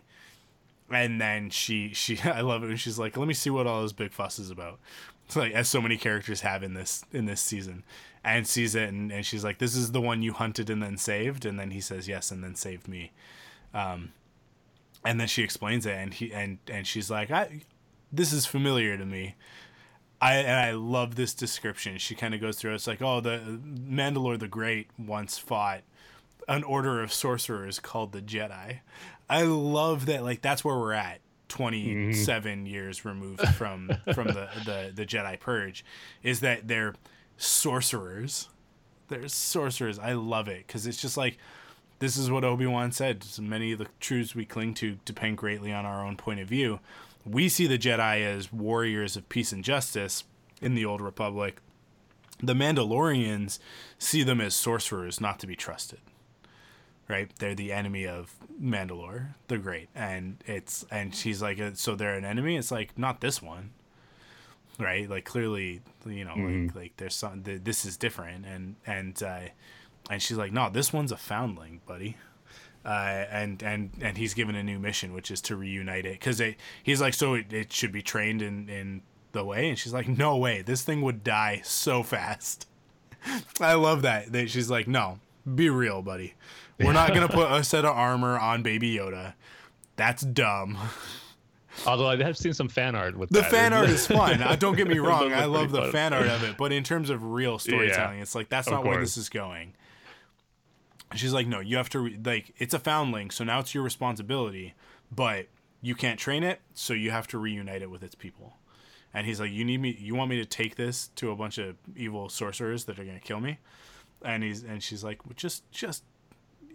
and 0.91 1.21
then 1.21 1.51
she 1.51 1.93
she 1.95 2.19
I 2.25 2.41
love 2.41 2.63
it 2.65 2.69
when 2.69 2.77
she's 2.77 2.99
like 2.99 3.17
let 3.17 3.29
me 3.29 3.35
see 3.35 3.51
what 3.51 3.67
all 3.67 3.83
this 3.83 3.93
big 3.93 4.13
fuss 4.13 4.39
is 4.39 4.51
about 4.51 4.79
it's 5.27 5.37
like 5.37 5.53
as 5.53 5.69
so 5.69 5.81
many 5.81 5.97
characters 5.97 6.41
have 6.41 6.63
in 6.63 6.75
this 6.75 7.05
in 7.13 7.27
this 7.27 7.41
season 7.41 7.85
and 8.25 8.47
sees 8.47 8.75
it 8.75 8.89
and, 8.89 9.13
and 9.13 9.25
she's 9.25 9.45
like 9.45 9.59
this 9.59 9.77
is 9.77 9.93
the 9.93 10.01
one 10.01 10.23
you 10.23 10.33
hunted 10.33 10.69
and 10.71 10.83
then 10.83 10.97
saved 10.97 11.45
and 11.45 11.59
then 11.59 11.71
he 11.71 11.81
says 11.81 12.09
yes 12.09 12.31
and 12.31 12.43
then 12.43 12.55
saved 12.55 12.89
me 12.89 13.13
um 13.75 14.13
and 15.05 15.19
then 15.21 15.29
she 15.29 15.43
explains 15.43 15.87
it 15.87 15.95
and 15.95 16.15
he 16.15 16.33
and 16.33 16.59
and 16.69 16.87
she's 16.87 17.11
like 17.11 17.31
I 17.31 17.63
this 18.13 18.33
is 18.33 18.45
familiar 18.47 18.99
to 18.99 19.07
me 19.07 19.37
I 20.21 20.35
and 20.37 20.59
I 20.59 20.73
love 20.73 21.15
this 21.15 21.33
description. 21.33 21.97
She 21.99 22.15
kind 22.15 22.35
of 22.35 22.41
goes 22.41 22.59
through. 22.59 22.75
It's 22.75 22.87
like, 22.87 23.01
oh, 23.01 23.21
the 23.21 23.59
Mandalore 23.65 24.39
the 24.39 24.49
Great 24.49 24.89
once 24.99 25.39
fought 25.39 25.81
an 26.47 26.63
order 26.65 27.01
of 27.03 27.13
sorcerers 27.13 27.79
called 27.79 28.13
the 28.13 28.21
Jedi. 28.21 28.81
I 29.31 29.43
love 29.43 30.07
that. 30.07 30.23
Like 30.23 30.43
that's 30.43 30.65
where 30.65 30.77
we're 30.77 30.93
at. 30.93 31.21
Mm-hmm. 31.49 32.13
27 32.13 32.67
years 32.67 33.05
removed 33.05 33.41
from 33.55 33.91
from 34.15 34.29
the, 34.29 34.49
the 34.65 34.93
the 34.95 35.07
Jedi 35.07 35.39
Purge, 35.39 35.85
is 36.23 36.41
that 36.41 36.69
they're 36.69 36.95
sorcerers. 37.37 38.49
They're 39.09 39.27
sorcerers. 39.29 39.99
I 39.99 40.13
love 40.13 40.47
it 40.47 40.67
because 40.67 40.87
it's 40.87 41.01
just 41.01 41.17
like 41.17 41.39
this 41.99 42.17
is 42.17 42.31
what 42.31 42.45
Obi 42.45 42.67
Wan 42.67 42.93
said. 42.93 43.25
Many 43.41 43.73
of 43.73 43.79
the 43.79 43.89
truths 43.99 44.35
we 44.35 44.45
cling 44.45 44.75
to 44.75 44.99
depend 45.05 45.39
greatly 45.39 45.73
on 45.73 45.85
our 45.85 46.05
own 46.05 46.17
point 46.17 46.41
of 46.41 46.49
view. 46.49 46.81
We 47.27 47.49
see 47.49 47.67
the 47.67 47.79
Jedi 47.79 48.23
as 48.23 48.53
warriors 48.53 49.17
of 49.17 49.29
peace 49.29 49.53
and 49.53 49.63
justice 49.63 50.25
in 50.63 50.75
the 50.75 50.85
Old 50.85 51.01
Republic. 51.01 51.61
The 52.43 52.55
Mandalorians 52.55 53.59
see 53.99 54.23
them 54.23 54.41
as 54.41 54.55
sorcerers 54.55 55.21
not 55.21 55.39
to 55.41 55.47
be 55.47 55.57
trusted. 55.57 56.01
Right? 57.11 57.31
They're 57.39 57.55
the 57.55 57.73
enemy 57.73 58.07
of 58.07 58.35
Mandalore, 58.61 59.35
the 59.49 59.59
Great, 59.59 59.89
and 59.95 60.43
it's 60.47 60.87
and 60.91 61.15
she's 61.15 61.43
like, 61.43 61.61
uh, 61.61 61.71
so 61.75 61.95
they're 61.95 62.15
an 62.15 62.25
enemy. 62.25 62.57
It's 62.57 62.71
like 62.71 62.97
not 62.97 63.21
this 63.21 63.43
one, 63.43 63.71
right? 64.79 65.09
Like 65.09 65.25
clearly, 65.25 65.83
you 66.07 66.25
know, 66.25 66.35
like 66.35 66.75
like 66.75 66.97
there's 66.97 67.15
some 67.15 67.43
th- 67.43 67.63
this 67.65 67.85
is 67.85 67.97
different, 67.97 68.47
and 68.47 68.77
and 68.87 69.23
uh, 69.23 69.41
and 70.09 70.23
she's 70.23 70.37
like, 70.37 70.53
no, 70.53 70.71
this 70.71 70.93
one's 70.93 71.13
a 71.13 71.17
foundling, 71.17 71.81
buddy 71.87 72.17
uh, 72.85 73.25
and 73.31 73.63
and 73.63 73.91
and 74.01 74.17
he's 74.17 74.35
given 74.35 74.55
a 74.55 74.63
new 74.63 74.79
mission, 74.79 75.13
which 75.13 75.31
is 75.31 75.41
to 75.43 75.57
reunite 75.57 76.07
it. 76.07 76.13
Because 76.13 76.41
he's 76.83 77.01
like, 77.01 77.15
so 77.15 77.35
it, 77.35 77.53
it 77.53 77.73
should 77.73 77.93
be 77.93 78.03
trained 78.03 78.43
in 78.43 78.69
in 78.69 79.03
the 79.33 79.45
way, 79.45 79.69
and 79.69 79.79
she's 79.79 79.93
like, 79.93 80.09
no 80.09 80.37
way, 80.37 80.63
this 80.63 80.83
thing 80.83 81.03
would 81.03 81.23
die 81.23 81.61
so 81.65 82.03
fast. 82.03 82.67
I 83.61 83.75
love 83.75 84.03
that. 84.03 84.33
That 84.33 84.51
she's 84.51 84.71
like, 84.71 84.89
no, 84.89 85.19
be 85.55 85.69
real, 85.69 86.03
buddy. 86.03 86.35
We're 86.85 86.93
not 86.93 87.13
gonna 87.15 87.29
put 87.31 87.51
a 87.51 87.63
set 87.65 87.85
of 87.85 87.97
armor 87.97 88.39
on 88.39 88.63
Baby 88.63 88.95
Yoda. 88.97 89.35
That's 89.97 90.23
dumb. 90.23 90.79
although 91.87 92.09
I 92.09 92.17
have 92.23 92.37
seen 92.39 92.53
some 92.55 92.69
fan 92.69 92.95
art 92.95 93.17
with 93.17 93.31
The 93.31 93.43
that. 93.43 93.51
fan 93.51 93.73
art 93.73 93.89
is 93.91 94.07
fun. 94.07 94.43
Uh, 94.43 94.57
don't 94.57 94.77
get 94.77 94.89
me 94.89 94.99
wrong. 95.01 95.33
I 95.33 95.45
love 95.45 95.71
the 95.73 95.83
fun. 95.83 95.93
fan 95.93 96.13
art 96.13 96.27
of 96.27 96.43
it, 96.43 96.57
but 96.57 96.73
in 96.73 96.83
terms 96.83 97.11
of 97.11 97.23
real 97.25 97.59
storytelling, 97.59 98.21
it's 98.21 98.35
like 98.35 98.49
that's 98.49 98.69
not 98.71 98.85
where 98.85 99.01
this 99.01 99.17
is 99.17 99.29
going. 99.29 99.75
She's 101.15 101.33
like, 101.33 101.47
no, 101.49 101.59
you 101.61 101.77
have 101.77 101.89
to 101.91 102.01
re- 102.01 102.19
like 102.25 102.55
it's 102.59 102.73
a 102.75 102.79
foundling, 102.79 103.31
so 103.31 103.43
now 103.45 103.59
it's 103.59 103.75
your 103.75 103.83
responsibility, 103.83 104.75
but 105.11 105.47
you 105.83 105.95
can't 105.95 106.19
train 106.21 106.43
it, 106.45 106.61
so 106.75 106.93
you 106.93 107.11
have 107.11 107.27
to 107.29 107.39
reunite 107.39 107.83
it 107.83 107.91
with 107.91 108.03
its 108.03 108.15
people. 108.15 108.55
And 109.13 109.27
he's 109.27 109.41
like, 109.41 109.51
you 109.51 109.65
need 109.65 109.81
me, 109.81 109.97
you 109.99 110.15
want 110.15 110.31
me 110.31 110.37
to 110.37 110.45
take 110.45 110.77
this 110.77 111.09
to 111.17 111.33
a 111.33 111.37
bunch 111.37 111.59
of 111.59 111.75
evil 111.97 112.29
sorcerers 112.29 112.85
that 112.85 112.99
are 113.01 113.05
gonna 113.05 113.19
kill 113.19 113.41
me? 113.41 113.59
And 114.25 114.45
he's 114.45 114.63
and 114.63 114.83
she's 114.83 115.03
like, 115.03 115.27
well, 115.27 115.33
just 115.37 115.69
just 115.73 116.05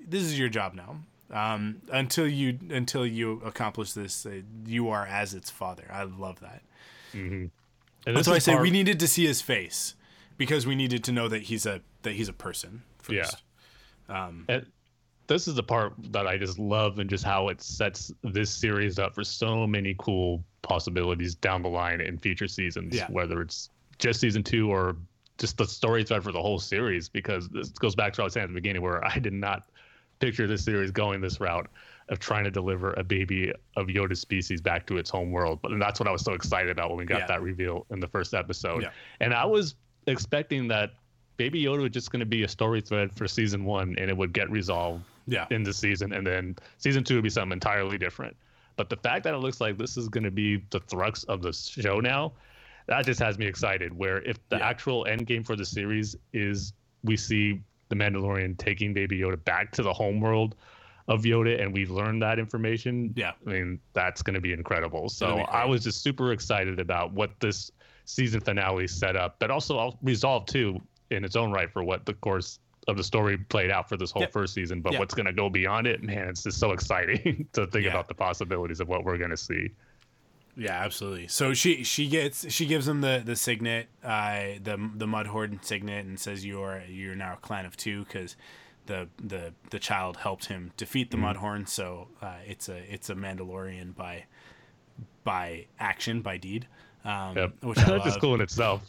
this 0.07 0.23
is 0.23 0.37
your 0.39 0.49
job 0.49 0.73
now. 0.73 0.97
Um, 1.31 1.81
until 1.91 2.27
you 2.27 2.59
until 2.69 3.05
you 3.05 3.41
accomplish 3.43 3.93
this, 3.93 4.25
uh, 4.25 4.41
you 4.65 4.89
are 4.89 5.05
as 5.05 5.33
its 5.33 5.49
father. 5.49 5.85
I 5.91 6.03
love 6.03 6.39
that. 6.41 6.61
And 7.13 7.51
That's 8.05 8.27
why 8.27 8.35
I 8.35 8.39
say 8.39 8.55
we 8.59 8.69
needed 8.71 8.99
to 8.99 9.07
see 9.07 9.25
his 9.25 9.41
face 9.41 9.95
because 10.37 10.67
we 10.67 10.75
needed 10.75 11.03
to 11.05 11.11
know 11.11 11.27
that 11.27 11.43
he's 11.43 11.65
a 11.65 11.81
that 12.03 12.13
he's 12.13 12.29
a 12.29 12.33
person. 12.33 12.83
First. 12.99 13.43
And 14.07 14.65
this 15.27 15.47
is 15.47 15.55
the 15.55 15.63
part 15.63 15.93
that 16.11 16.27
I 16.27 16.37
just 16.37 16.59
love 16.59 16.99
and 16.99 17.09
just 17.09 17.23
how 17.23 17.47
it 17.49 17.61
sets 17.61 18.11
this 18.23 18.51
series 18.51 18.99
up 18.99 19.15
for 19.15 19.23
so 19.23 19.65
many 19.65 19.95
cool 19.97 20.43
possibilities 20.61 21.33
down 21.33 21.63
the 21.63 21.69
line 21.69 21.99
in 22.01 22.19
future 22.19 22.47
seasons, 22.47 22.95
Yeah. 22.95 23.07
whether 23.09 23.41
it's 23.41 23.69
just 23.97 24.19
season 24.19 24.43
two 24.43 24.69
or 24.69 24.97
just 25.39 25.57
the 25.57 25.65
story 25.65 26.03
thread 26.03 26.23
for 26.23 26.31
the 26.31 26.41
whole 26.41 26.59
series. 26.59 27.09
Because 27.09 27.49
this 27.49 27.69
goes 27.69 27.95
back 27.95 28.13
to 28.13 28.21
what 28.21 28.23
I 28.23 28.27
was 28.27 28.33
saying 28.33 28.43
at 28.43 28.47
the 28.49 28.53
beginning, 28.53 28.83
where 28.83 29.03
I 29.03 29.17
did 29.17 29.33
not 29.33 29.63
picture 30.19 30.47
this 30.47 30.63
series 30.63 30.91
going 30.91 31.21
this 31.21 31.39
route 31.39 31.67
of 32.09 32.19
trying 32.19 32.43
to 32.43 32.51
deliver 32.51 32.93
a 32.93 33.03
baby 33.03 33.51
of 33.75 33.87
Yoda 33.87 34.15
species 34.15 34.61
back 34.61 34.85
to 34.87 34.97
its 34.97 35.09
home 35.09 35.31
world. 35.31 35.59
But 35.61 35.71
and 35.71 35.81
that's 35.81 35.99
what 35.99 36.07
I 36.07 36.11
was 36.11 36.21
so 36.21 36.33
excited 36.33 36.69
about 36.69 36.89
when 36.89 36.99
we 36.99 37.05
got 37.05 37.21
Yeah. 37.21 37.27
that 37.27 37.41
reveal 37.41 37.85
in 37.89 37.99
the 37.99 38.07
first 38.07 38.33
episode. 38.33 38.83
Yeah. 38.83 38.91
And 39.21 39.33
I 39.33 39.45
was 39.45 39.75
expecting 40.07 40.67
that 40.67 40.93
Baby 41.37 41.63
Yoda 41.63 41.81
was 41.81 41.91
just 41.91 42.11
going 42.11 42.19
to 42.21 42.25
be 42.25 42.43
a 42.43 42.47
story 42.47 42.79
thread 42.79 43.11
for 43.13 43.27
season 43.27 43.65
one, 43.65 43.95
and 43.97 44.09
it 44.09 44.15
would 44.15 44.33
get 44.33 44.49
resolved 44.49 45.03
Yeah. 45.27 45.47
in 45.49 45.63
the 45.63 45.73
season, 45.73 46.13
and 46.13 46.25
then 46.25 46.55
season 46.77 47.03
two 47.03 47.15
would 47.15 47.23
be 47.23 47.29
something 47.29 47.51
entirely 47.53 47.97
different. 47.97 48.37
But 48.77 48.89
the 48.89 48.97
fact 48.97 49.23
that 49.23 49.33
it 49.33 49.37
looks 49.39 49.59
like 49.59 49.77
this 49.77 49.97
is 49.97 50.07
going 50.07 50.23
to 50.25 50.31
be 50.31 50.63
the 50.69 50.79
thrust 50.81 51.25
of 51.27 51.41
the 51.41 51.51
show 51.51 51.99
now, 51.99 52.33
that 52.87 53.05
just 53.05 53.19
has 53.19 53.37
me 53.39 53.47
excited. 53.47 53.91
Where 53.97 54.21
if 54.21 54.37
the 54.49 54.57
Yeah. 54.57 54.67
actual 54.69 55.05
end 55.07 55.25
game 55.25 55.43
for 55.43 55.55
the 55.55 55.65
series 55.65 56.15
is 56.33 56.71
we 57.03 57.17
see 57.17 57.61
the 57.89 57.95
Mandalorian 57.95 58.57
taking 58.57 58.93
Baby 58.93 59.19
Yoda 59.19 59.43
back 59.43 59.71
to 59.73 59.83
the 59.83 59.93
homeworld 59.93 60.55
of 61.07 61.21
Yoda, 61.23 61.61
and 61.61 61.71
we've 61.71 61.91
learned 61.91 62.21
that 62.23 62.39
information. 62.39 63.13
Yeah. 63.15 63.33
I 63.45 63.49
mean 63.49 63.79
that's 63.93 64.21
going 64.21 64.33
to 64.33 64.41
be 64.41 64.53
incredible. 64.53 65.09
So 65.09 65.37
be 65.37 65.41
I 65.49 65.65
was 65.65 65.83
just 65.83 66.01
super 66.01 66.31
excited 66.31 66.79
about 66.79 67.13
what 67.13 67.39
this 67.39 67.71
season 68.05 68.39
finale 68.41 68.87
set 68.87 69.15
up, 69.15 69.35
but 69.39 69.51
also 69.51 69.77
I'll 69.77 69.99
too 70.41 70.81
in 71.11 71.23
its 71.23 71.35
own 71.35 71.51
right 71.51 71.71
for 71.71 71.83
what 71.83 72.05
the 72.05 72.13
course 72.15 72.59
of 72.87 72.97
the 72.97 73.03
story 73.03 73.37
played 73.37 73.71
out 73.71 73.89
for 73.89 73.97
this 73.97 74.11
whole 74.11 74.21
Yep. 74.23 74.31
first 74.33 74.53
season. 74.53 74.81
But 74.81 74.93
Yeah. 74.93 74.99
what's 74.99 75.13
going 75.15 75.25
to 75.25 75.33
go 75.33 75.49
beyond 75.49 75.87
it, 75.87 76.03
man, 76.03 76.27
it's 76.29 76.43
just 76.43 76.59
so 76.59 76.71
exciting 76.77 77.47
to 77.53 77.65
think 77.67 77.85
Yeah. 77.85 77.91
about 77.91 78.07
the 78.07 78.13
possibilities 78.15 78.79
of 78.79 78.87
what 78.87 79.03
we're 79.03 79.17
going 79.17 79.31
to 79.31 79.37
see. 79.37 79.69
Yeah, 80.57 80.71
absolutely. 80.83 81.27
So 81.27 81.53
she 81.53 81.83
she 81.83 82.07
gets 82.07 82.49
she 82.51 82.65
gives 82.65 82.87
him 82.87 83.01
the 83.01 83.21
the 83.25 83.35
signet, 83.35 83.87
uh, 84.03 84.57
the 84.63 84.77
the 84.95 85.05
Mudhorn 85.05 85.63
signet, 85.63 86.05
and 86.05 86.19
says 86.19 86.45
you 86.45 86.61
are 86.61 86.81
you're 86.87 87.15
now 87.15 87.33
a 87.33 87.37
clan 87.37 87.65
of 87.65 87.75
two 87.75 88.05
because 88.05 88.35
the 88.85 89.09
the 89.21 89.53
the 89.71 89.79
child 89.79 90.17
helped 90.17 90.45
him 90.45 90.71
defeat 90.77 91.11
the 91.11 91.17
Mudhorn. 91.17 91.67
So 91.67 92.07
uh, 92.21 92.35
it's 92.47 92.69
a 92.69 92.77
it's 92.93 93.09
a 93.09 93.15
Mandalorian 93.15 93.95
by 93.95 94.25
by 95.23 95.65
action 95.79 96.21
by 96.21 96.37
deed. 96.37 96.67
Um, 97.03 97.35
Yep. 97.37 97.53
which 97.63 97.77
I 97.79 97.83
That's 97.91 98.03
just 98.05 98.21
cool 98.21 98.35
in 98.35 98.41
itself. 98.41 98.81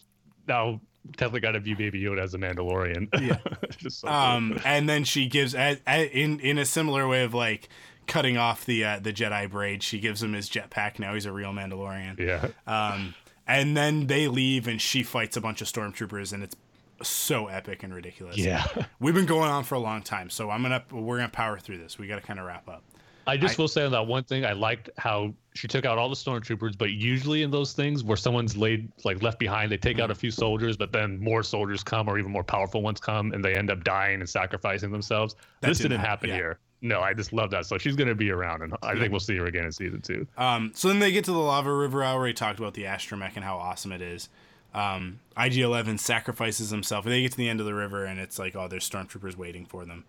Now, 0.47 0.81
definitely 1.13 1.41
got 1.41 1.53
to 1.53 1.61
view 1.61 1.77
Baby 1.77 2.01
Yoda 2.03 2.21
as 2.21 2.35
a 2.35 2.39
Mandalorian. 2.39 3.09
Yeah. 3.21 3.39
so 3.89 4.07
cool. 4.07 4.17
um, 4.17 4.61
and 4.65 4.89
then 4.89 5.05
she 5.05 5.27
gives 5.27 5.55
a, 5.55 5.79
a, 5.87 6.07
in 6.07 6.39
in 6.41 6.59
a 6.59 6.65
similar 6.65 7.09
way 7.09 7.25
of 7.25 7.35
like 7.35 7.69
cutting 8.07 8.37
off 8.37 8.65
the 8.65 8.85
uh, 8.85 8.99
the 9.01 9.13
Jedi 9.13 9.51
braid. 9.51 9.83
She 9.83 9.99
gives 9.99 10.23
him 10.23 10.33
his 10.33 10.49
jetpack. 10.49 10.99
Now 10.99 11.15
he's 11.15 11.27
a 11.27 11.33
real 11.33 11.53
Mandalorian. 11.53 12.19
yeah. 12.19 12.49
Um, 12.67 13.15
and 13.47 13.77
then 13.77 14.07
they 14.07 14.29
leave, 14.29 14.67
and 14.67 14.81
she 14.81 15.03
fights 15.03 15.37
a 15.37 15.41
bunch 15.41 15.61
of 15.61 15.69
stormtroopers, 15.69 16.33
and 16.33 16.43
it's 16.43 16.57
so 17.03 17.47
epic 17.47 17.83
and 17.83 17.95
ridiculous. 17.95 18.37
Yeah. 18.37 18.67
we've 19.01 19.15
been 19.15 19.27
going 19.27 19.51
on 19.51 19.65
for 19.65 19.75
a 19.75 19.81
long 19.81 20.03
time, 20.03 20.31
so 20.31 20.51
I'm 20.51 20.63
gonna 20.63 20.83
we're 20.91 21.19
gonna 21.19 21.29
power 21.29 21.59
through 21.59 21.79
this. 21.79 21.99
We 21.99 22.07
got 22.07 22.17
to 22.17 22.23
kind 22.27 22.39
of 22.39 22.47
wrap 22.47 22.69
up. 22.69 22.83
I 23.29 23.37
just 23.37 23.59
I- 23.59 23.63
will 23.63 23.69
say 23.69 23.85
on 23.85 23.93
that 23.93 24.07
one 24.07 24.25
thing, 24.25 24.45
I 24.45 24.53
liked 24.53 24.91
how 24.99 25.35
she 25.55 25.67
took 25.67 25.85
out 25.85 25.99
all 25.99 26.09
the 26.09 26.15
stormtroopers, 26.15 26.79
but 26.79 26.93
usually 26.93 27.43
in 27.43 27.51
those 27.51 27.73
things 27.73 28.05
where 28.05 28.17
someone's 28.17 28.57
laid 28.57 28.91
like 29.05 29.23
left 29.23 29.39
behind, 29.39 29.73
they 29.73 29.77
take 29.77 29.99
out 29.99 30.11
a 30.11 30.15
few 30.15 30.31
soldiers, 30.31 30.77
but 30.77 30.93
then 30.93 31.19
more 31.19 31.43
soldiers 31.43 31.83
come 31.83 32.09
or 32.09 32.19
even 32.19 32.31
more 32.31 32.45
powerful 32.45 32.83
ones 32.83 33.01
come 33.01 33.33
and 33.33 33.45
they 33.45 33.55
end 33.55 33.71
up 33.71 33.83
dying 33.83 34.21
and 34.21 34.29
sacrificing 34.29 34.93
themselves. 34.93 35.35
This 35.61 35.79
didn't 35.79 35.93
didn't 35.93 36.05
happen 36.05 36.29
yeah. 36.29 36.37
here. 36.37 36.59
No, 36.83 37.01
I 37.01 37.15
just 37.15 37.33
love 37.33 37.51
that. 37.51 37.67
So 37.67 37.79
she's 37.79 37.97
gonna 37.97 38.15
be 38.15 38.31
around 38.31 38.63
and 38.63 38.75
I 38.83 38.95
think 38.99 39.11
we'll 39.11 39.21
see 39.21 39.37
her 39.37 39.47
again 39.47 39.65
in 39.65 39.73
season 39.73 40.01
two. 40.03 40.27
Um, 40.37 40.73
so 40.75 40.89
then 40.89 40.99
they 40.99 41.11
get 41.11 41.25
to 41.25 41.33
the 41.33 41.39
lava 41.39 41.73
river. 41.73 42.05
I 42.05 42.13
already 42.13 42.35
talked 42.35 42.59
about 42.59 42.75
the 42.75 42.85
astromech 42.85 43.33
and 43.37 43.45
how 43.45 43.57
awesome 43.57 43.93
it 43.93 44.03
is. 44.03 44.29
Um, 44.75 45.21
IG-11 45.39 45.99
sacrifices 45.99 46.69
himself. 46.69 47.07
And 47.07 47.13
they 47.15 47.23
get 47.23 47.31
to 47.33 47.39
the 47.39 47.49
end 47.49 47.61
of 47.61 47.67
the 47.67 47.73
river, 47.73 48.05
and 48.05 48.21
it's 48.21 48.39
like, 48.39 48.55
oh, 48.55 48.69
there's 48.69 48.89
stormtroopers 48.89 49.35
waiting 49.35 49.65
for 49.65 49.87
them. 49.87 50.05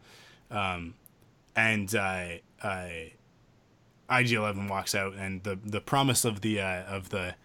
Um, 0.51 0.95
and 1.55 1.93
uh, 1.95 2.25
uh, 2.61 2.89
IG-11 4.09 4.69
walks 4.69 4.93
out, 4.93 5.13
and 5.13 5.43
the 5.43 5.57
the 5.65 5.81
promise 5.81 6.25
of 6.25 6.41
the 6.41 6.61
uh, 6.61 6.83
of 6.83 7.09
the 7.09 7.35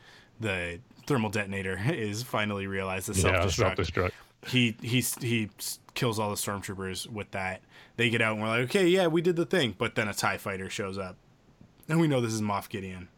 the 0.41 0.81
thermal 1.07 1.31
detonator 1.31 1.81
is 1.87 2.23
finally 2.23 2.67
realized. 2.67 3.09
The 3.09 3.15
Yeah, 3.15 3.47
self-destruct. 3.47 3.77
self-destruct. 3.87 4.11
he 4.49 4.77
he 4.83 5.01
he 5.01 5.49
kills 5.95 6.19
all 6.19 6.31
the 6.31 6.37
stormtroopers 6.37 7.07
with 7.09 7.31
that. 7.33 7.63
They 7.97 8.09
get 8.11 8.23
out 8.23 8.35
and 8.35 8.43
we're 8.43 8.49
like, 8.49 8.61
okay, 8.71 8.87
yeah, 8.89 9.07
we 9.07 9.21
did 9.23 9.37
the 9.37 9.47
thing. 9.47 9.75
But 9.77 9.95
then 9.95 10.09
a 10.09 10.15
Tie 10.15 10.39
fighter 10.39 10.71
shows 10.71 10.97
up, 10.99 11.17
and 11.89 12.01
we 12.01 12.09
know 12.09 12.21
this 12.21 12.33
is 12.33 12.41
Moff 12.43 12.69
Gideon. 12.69 13.09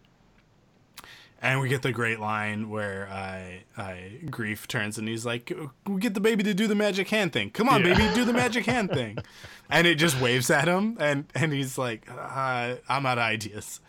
And 1.42 1.60
we 1.60 1.68
get 1.68 1.82
the 1.82 1.92
great 1.92 2.20
line 2.20 2.70
where 2.70 3.06
I, 3.12 3.64
uh, 3.76 3.94
Greef 4.30 4.66
turns 4.66 4.96
and 4.96 5.06
he's 5.06 5.26
like, 5.26 5.52
"We 5.86 6.00
get 6.00 6.14
the 6.14 6.20
baby 6.20 6.42
to 6.42 6.54
do 6.54 6.66
the 6.66 6.74
magic 6.74 7.08
hand 7.10 7.34
thing. 7.34 7.50
Come 7.50 7.68
on, 7.68 7.84
Yeah. 7.84 7.92
baby, 7.98 8.14
do 8.14 8.24
the 8.24 8.32
magic 8.32 8.64
hand 8.66 8.90
thing." 8.90 9.18
And 9.70 9.86
it 9.86 9.94
just 9.94 10.20
waves 10.20 10.50
at 10.50 10.68
him, 10.68 10.98
and 11.00 11.24
and 11.34 11.50
he's 11.50 11.78
like, 11.78 12.06
uh, 12.10 12.74
"I'm 12.86 13.06
out 13.06 13.16
of 13.16 13.24
ideas." 13.24 13.80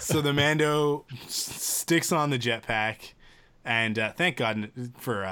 so 0.00 0.22
the 0.22 0.32
Mando 0.32 1.04
s- 1.26 1.34
sticks 1.34 2.12
on 2.12 2.30
the 2.30 2.38
jetpack, 2.38 3.12
and 3.66 3.98
uh, 3.98 4.12
thank 4.12 4.36
God 4.38 4.70
for 4.96 5.24
uh, 5.24 5.28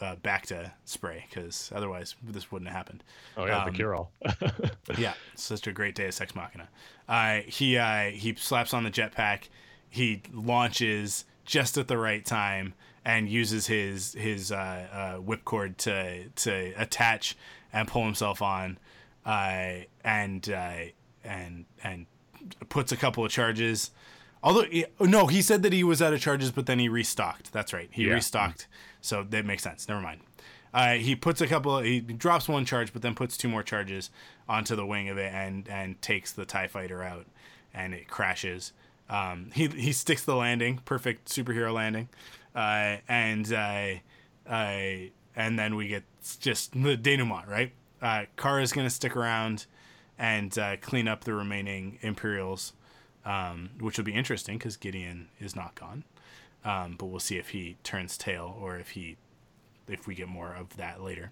uh, 0.00 0.04
uh, 0.04 0.16
Bacta 0.16 0.72
spray, 0.84 1.26
because 1.28 1.70
otherwise 1.74 2.16
this 2.22 2.50
wouldn't 2.50 2.68
have 2.68 2.76
happened. 2.76 3.04
Oh 3.36 3.44
yeah, 3.46 3.62
Um, 3.62 3.70
the 3.70 3.76
cure 3.76 3.94
all. 3.94 4.10
Yeah, 4.98 5.14
such 5.36 5.66
a 5.66 5.72
great 5.72 5.94
deus 5.94 6.20
ex 6.20 6.34
machina. 6.34 6.68
Uh, 7.08 7.40
he 7.46 7.76
uh, 7.76 8.10
he 8.10 8.34
slaps 8.34 8.72
on 8.74 8.82
the 8.82 8.90
jetpack. 8.90 9.48
He 9.88 10.22
launches 10.32 11.24
just 11.44 11.78
at 11.78 11.86
the 11.86 11.96
right 11.98 12.24
time 12.24 12.74
and 13.04 13.28
uses 13.28 13.66
his 13.66 14.14
his 14.14 14.50
uh, 14.50 14.56
uh, 14.56 15.20
whipcord 15.20 15.76
to 15.78 16.28
to 16.30 16.72
attach 16.76 17.36
and 17.72 17.86
pull 17.86 18.04
himself 18.04 18.40
on, 18.42 18.78
uh, 19.24 19.84
and 20.02 20.48
uh, 20.50 20.76
and 21.24 21.66
and 21.84 22.06
puts 22.68 22.90
a 22.92 22.96
couple 22.96 23.24
of 23.24 23.30
charges. 23.30 23.90
Although 24.46 24.66
no, 25.00 25.26
he 25.26 25.42
said 25.42 25.62
that 25.64 25.72
he 25.72 25.82
was 25.82 26.00
out 26.00 26.12
of 26.12 26.20
charges, 26.20 26.52
but 26.52 26.66
then 26.66 26.78
he 26.78 26.88
restocked. 26.88 27.52
That's 27.52 27.72
right, 27.72 27.88
he 27.90 28.04
Yeah. 28.06 28.14
restocked. 28.14 28.68
So 29.00 29.24
that 29.24 29.44
makes 29.44 29.64
sense. 29.64 29.88
Never 29.88 30.00
mind. 30.00 30.20
Uh, 30.72 30.94
he 30.94 31.16
puts 31.16 31.40
a 31.40 31.46
couple. 31.48 31.80
He 31.80 32.00
drops 32.00 32.48
one 32.48 32.64
charge, 32.64 32.92
but 32.92 33.02
then 33.02 33.14
puts 33.14 33.36
two 33.36 33.48
more 33.48 33.62
charges 33.64 34.10
onto 34.48 34.76
the 34.76 34.86
wing 34.86 35.08
of 35.08 35.18
it, 35.18 35.32
and 35.34 35.68
and 35.68 36.00
takes 36.00 36.30
the 36.32 36.44
Tie 36.44 36.68
Fighter 36.68 37.02
out, 37.02 37.26
and 37.74 37.92
it 37.92 38.06
crashes. 38.08 38.72
Um, 39.08 39.50
he 39.54 39.66
he 39.68 39.92
sticks 39.92 40.24
the 40.24 40.36
landing, 40.36 40.78
perfect 40.84 41.28
superhero 41.28 41.72
landing, 41.74 42.08
uh, 42.54 42.98
and 43.08 43.52
uh, 43.52 43.94
uh, 44.48 45.08
and 45.34 45.58
then 45.58 45.74
we 45.76 45.88
get 45.88 46.04
just 46.40 46.72
the 46.80 46.96
denouement, 46.96 47.48
right? 47.48 47.72
Uh, 48.02 48.26
Cara's 48.36 48.72
gonna 48.72 48.90
stick 48.90 49.16
around 49.16 49.66
and 50.18 50.56
uh, 50.58 50.76
clean 50.76 51.08
up 51.08 51.24
the 51.24 51.34
remaining 51.34 51.98
Imperials, 52.02 52.72
um, 53.26 53.70
which 53.80 53.98
will 53.98 54.04
be 54.04 54.14
interesting 54.14 54.56
because 54.56 54.76
Gideon 54.78 55.28
is 55.38 55.54
not 55.54 55.74
gone. 55.74 56.04
Um, 56.64 56.96
but 56.98 57.06
we'll 57.06 57.20
see 57.20 57.36
if 57.36 57.50
he 57.50 57.76
turns 57.82 58.16
tail 58.16 58.56
or 58.60 58.76
if 58.76 58.90
he 58.90 59.16
if 59.88 60.06
we 60.06 60.14
get 60.14 60.28
more 60.28 60.54
of 60.54 60.76
that 60.78 61.02
later. 61.02 61.30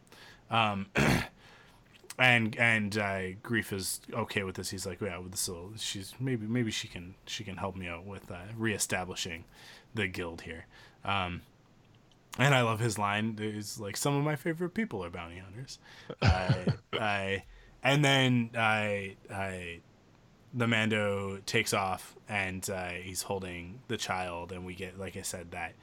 Um, 0.50 0.86
and 2.18 2.54
and 2.56 2.98
uh, 2.98 3.32
Greef 3.42 3.72
is 3.72 4.00
okay 4.12 4.42
with 4.42 4.56
this. 4.56 4.70
He's 4.70 4.86
like, 4.86 5.00
yeah, 5.00 5.18
with 5.18 5.32
this 5.32 5.48
little, 5.48 5.72
she's 5.76 6.14
maybe 6.20 6.46
maybe 6.46 6.70
she 6.70 6.88
can 6.88 7.14
she 7.26 7.42
can 7.44 7.56
help 7.56 7.76
me 7.76 7.88
out 7.88 8.04
with 8.04 8.30
uh, 8.30 8.36
reestablishing 8.56 9.44
the 9.94 10.06
guild 10.06 10.42
here. 10.42 10.66
Um, 11.04 11.42
and 12.38 12.54
I 12.54 12.62
love 12.62 12.80
his 12.80 12.98
line. 12.98 13.38
Is 13.40 13.80
like 13.80 13.96
some 13.96 14.16
of 14.16 14.24
my 14.24 14.36
favorite 14.36 14.74
people 14.74 15.04
are 15.04 15.10
bounty 15.10 15.38
hunters. 15.38 15.78
uh, 16.22 16.72
I, 16.92 17.44
and 17.82 18.04
then 18.04 18.50
I 18.56 19.16
I 19.32 19.80
the 20.54 20.66
Mando 20.68 21.38
takes 21.46 21.74
off 21.74 22.14
and 22.28 22.68
uh, 22.70 22.88
he's 22.90 23.22
holding 23.22 23.80
the 23.88 23.96
child, 23.96 24.52
and 24.52 24.64
we 24.64 24.74
get, 24.74 24.98
like 24.98 25.16
I 25.16 25.22
said, 25.22 25.50
that 25.50 25.74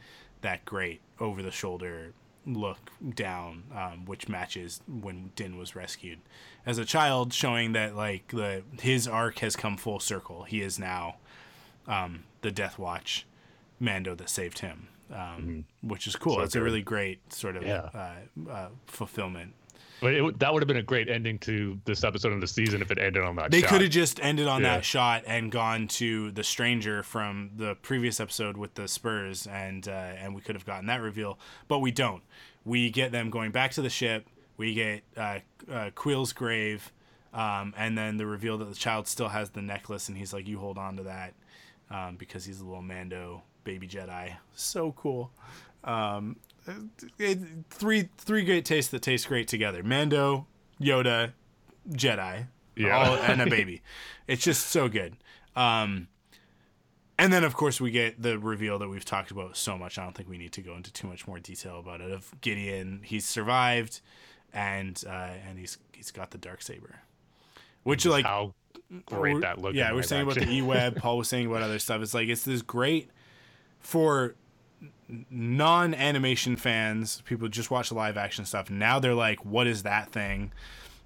that 0.41 0.63
great 0.65 1.01
over 1.19 1.43
the 1.43 1.51
shoulder 1.51 2.13
look 2.47 2.89
down, 3.13 3.63
um, 3.75 4.05
which 4.05 4.27
matches 4.27 4.81
when 4.87 5.31
Din 5.35 5.57
was 5.57 5.75
rescued 5.75 6.19
as 6.65 6.77
a 6.79 6.85
child, 6.85 7.33
showing 7.33 7.73
that 7.73 7.95
like 7.95 8.29
the 8.29 8.63
his 8.79 9.07
arc 9.07 9.39
has 9.39 9.55
come 9.55 9.77
full 9.77 9.99
circle. 9.99 10.43
He 10.43 10.61
is 10.61 10.79
now 10.79 11.17
um, 11.87 12.23
the 12.41 12.51
Death 12.51 12.79
Watch 12.79 13.27
Mando 13.79 14.15
that 14.15 14.29
saved 14.29 14.59
him, 14.59 14.87
um, 15.13 15.65
which 15.81 16.07
is 16.07 16.15
cool. 16.15 16.35
So 16.35 16.41
it's 16.41 16.55
a 16.55 16.61
really 16.63 16.81
great 16.81 17.31
sort 17.33 17.55
of 17.57 17.63
Yeah. 17.63 17.89
uh, 17.93 18.49
uh, 18.49 18.69
fulfillment. 18.87 19.53
But 20.01 20.13
it, 20.15 20.39
that 20.39 20.51
would 20.53 20.61
have 20.63 20.67
been 20.67 20.77
a 20.77 20.83
great 20.83 21.09
ending 21.09 21.37
to 21.39 21.79
this 21.85 22.03
episode 22.03 22.33
of 22.33 22.41
the 22.41 22.47
season 22.47 22.81
if 22.81 22.89
it 22.89 22.97
ended 22.97 23.23
on 23.23 23.35
that. 23.35 23.43
Shot. 23.43 23.51
They 23.51 23.61
could 23.61 23.81
have 23.81 23.91
just 23.91 24.19
ended 24.23 24.47
on 24.47 24.61
Yeah. 24.61 24.77
that 24.77 24.85
shot 24.85 25.23
and 25.27 25.51
gone 25.51 25.87
to 25.89 26.31
the 26.31 26.43
stranger 26.43 27.03
from 27.03 27.51
the 27.55 27.75
previous 27.75 28.19
episode 28.19 28.57
with 28.57 28.73
the 28.73 28.87
Spurs, 28.87 29.45
and 29.47 29.87
uh, 29.87 29.91
and 29.91 30.33
we 30.33 30.41
could 30.41 30.55
have 30.55 30.65
gotten 30.65 30.87
that 30.87 31.01
reveal, 31.01 31.37
but 31.67 31.79
we 31.79 31.91
don't. 31.91 32.23
We 32.65 32.89
get 32.89 33.11
them 33.11 33.29
going 33.29 33.51
back 33.51 33.71
to 33.71 33.81
the 33.81 33.89
ship. 33.89 34.25
We 34.57 34.73
get 34.73 35.03
uh, 35.15 35.39
uh, 35.71 35.89
Kuiil's 35.95 36.33
grave, 36.33 36.91
um, 37.33 37.73
and 37.77 37.97
then 37.97 38.17
the 38.17 38.25
reveal 38.25 38.57
that 38.57 38.65
the 38.69 38.75
child 38.75 39.07
still 39.07 39.29
has 39.29 39.51
the 39.51 39.61
necklace, 39.61 40.09
and 40.09 40.17
he's 40.17 40.33
like, 40.33 40.47
"You 40.47 40.57
hold 40.59 40.77
on 40.77 40.97
to 40.97 41.03
that," 41.03 41.33
um, 41.89 42.15
because 42.17 42.45
he's 42.45 42.59
a 42.59 42.65
little 42.65 42.81
Mando 42.81 43.43
baby 43.63 43.87
Jedi. 43.87 44.33
So 44.55 44.91
cool. 44.93 45.31
Um, 45.83 46.35
three 47.69 48.09
three 48.17 48.43
great 48.43 48.65
tastes 48.65 48.91
that 48.91 49.01
taste 49.01 49.27
great 49.27 49.47
together: 49.47 49.83
Mando, 49.83 50.47
Yoda, 50.79 51.33
Jedi, 51.89 52.47
Yeah. 52.75 52.97
all, 52.97 53.15
and 53.15 53.41
a 53.41 53.45
baby. 53.49 53.81
It's 54.27 54.43
just 54.43 54.67
so 54.67 54.87
good. 54.87 55.15
Um, 55.55 56.07
and 57.17 57.31
then 57.31 57.43
of 57.43 57.55
course 57.55 57.79
we 57.81 57.91
get 57.91 58.21
the 58.21 58.39
reveal 58.39 58.79
that 58.79 58.87
we've 58.89 59.05
talked 59.05 59.31
about 59.31 59.57
so 59.57 59.77
much. 59.77 59.97
I 59.99 60.03
don't 60.03 60.15
think 60.15 60.29
we 60.29 60.37
need 60.37 60.53
to 60.53 60.61
go 60.61 60.75
into 60.75 60.91
too 60.93 61.07
much 61.07 61.27
more 61.27 61.39
detail 61.39 61.79
about 61.79 62.01
it. 62.01 62.11
Of 62.11 62.33
Gideon, 62.41 63.01
he's 63.03 63.25
survived, 63.25 64.01
and 64.53 65.01
uh, 65.07 65.29
and 65.47 65.59
he's 65.59 65.77
he's 65.93 66.11
got 66.11 66.31
the 66.31 66.37
dark 66.37 66.61
saber, 66.61 67.01
which 67.83 68.05
like 68.05 68.25
how 68.25 68.53
great 69.05 69.41
that 69.41 69.59
looked. 69.59 69.75
Yeah, 69.75 69.89
in 69.89 69.95
we're 69.95 70.03
saying 70.03 70.23
about 70.23 70.35
the 70.35 70.49
E-Web. 70.49 70.95
Paul 71.01 71.17
was 71.17 71.27
saying 71.29 71.47
about 71.47 71.61
other 71.61 71.79
stuff. 71.79 72.01
It's 72.01 72.13
like 72.13 72.27
it's 72.29 72.43
this 72.43 72.61
great 72.61 73.09
for 73.79 74.35
n- 75.11 75.25
non-animation 75.29 76.55
fans. 76.55 77.21
People 77.25 77.47
just 77.49 77.69
watch 77.69 77.89
the 77.89 77.95
live 77.95 78.17
action 78.17 78.45
stuff. 78.45 78.69
Now 78.69 78.99
they're 78.99 79.13
like, 79.13 79.45
"What 79.45 79.67
is 79.67 79.83
that 79.83 80.11
thing?" 80.11 80.51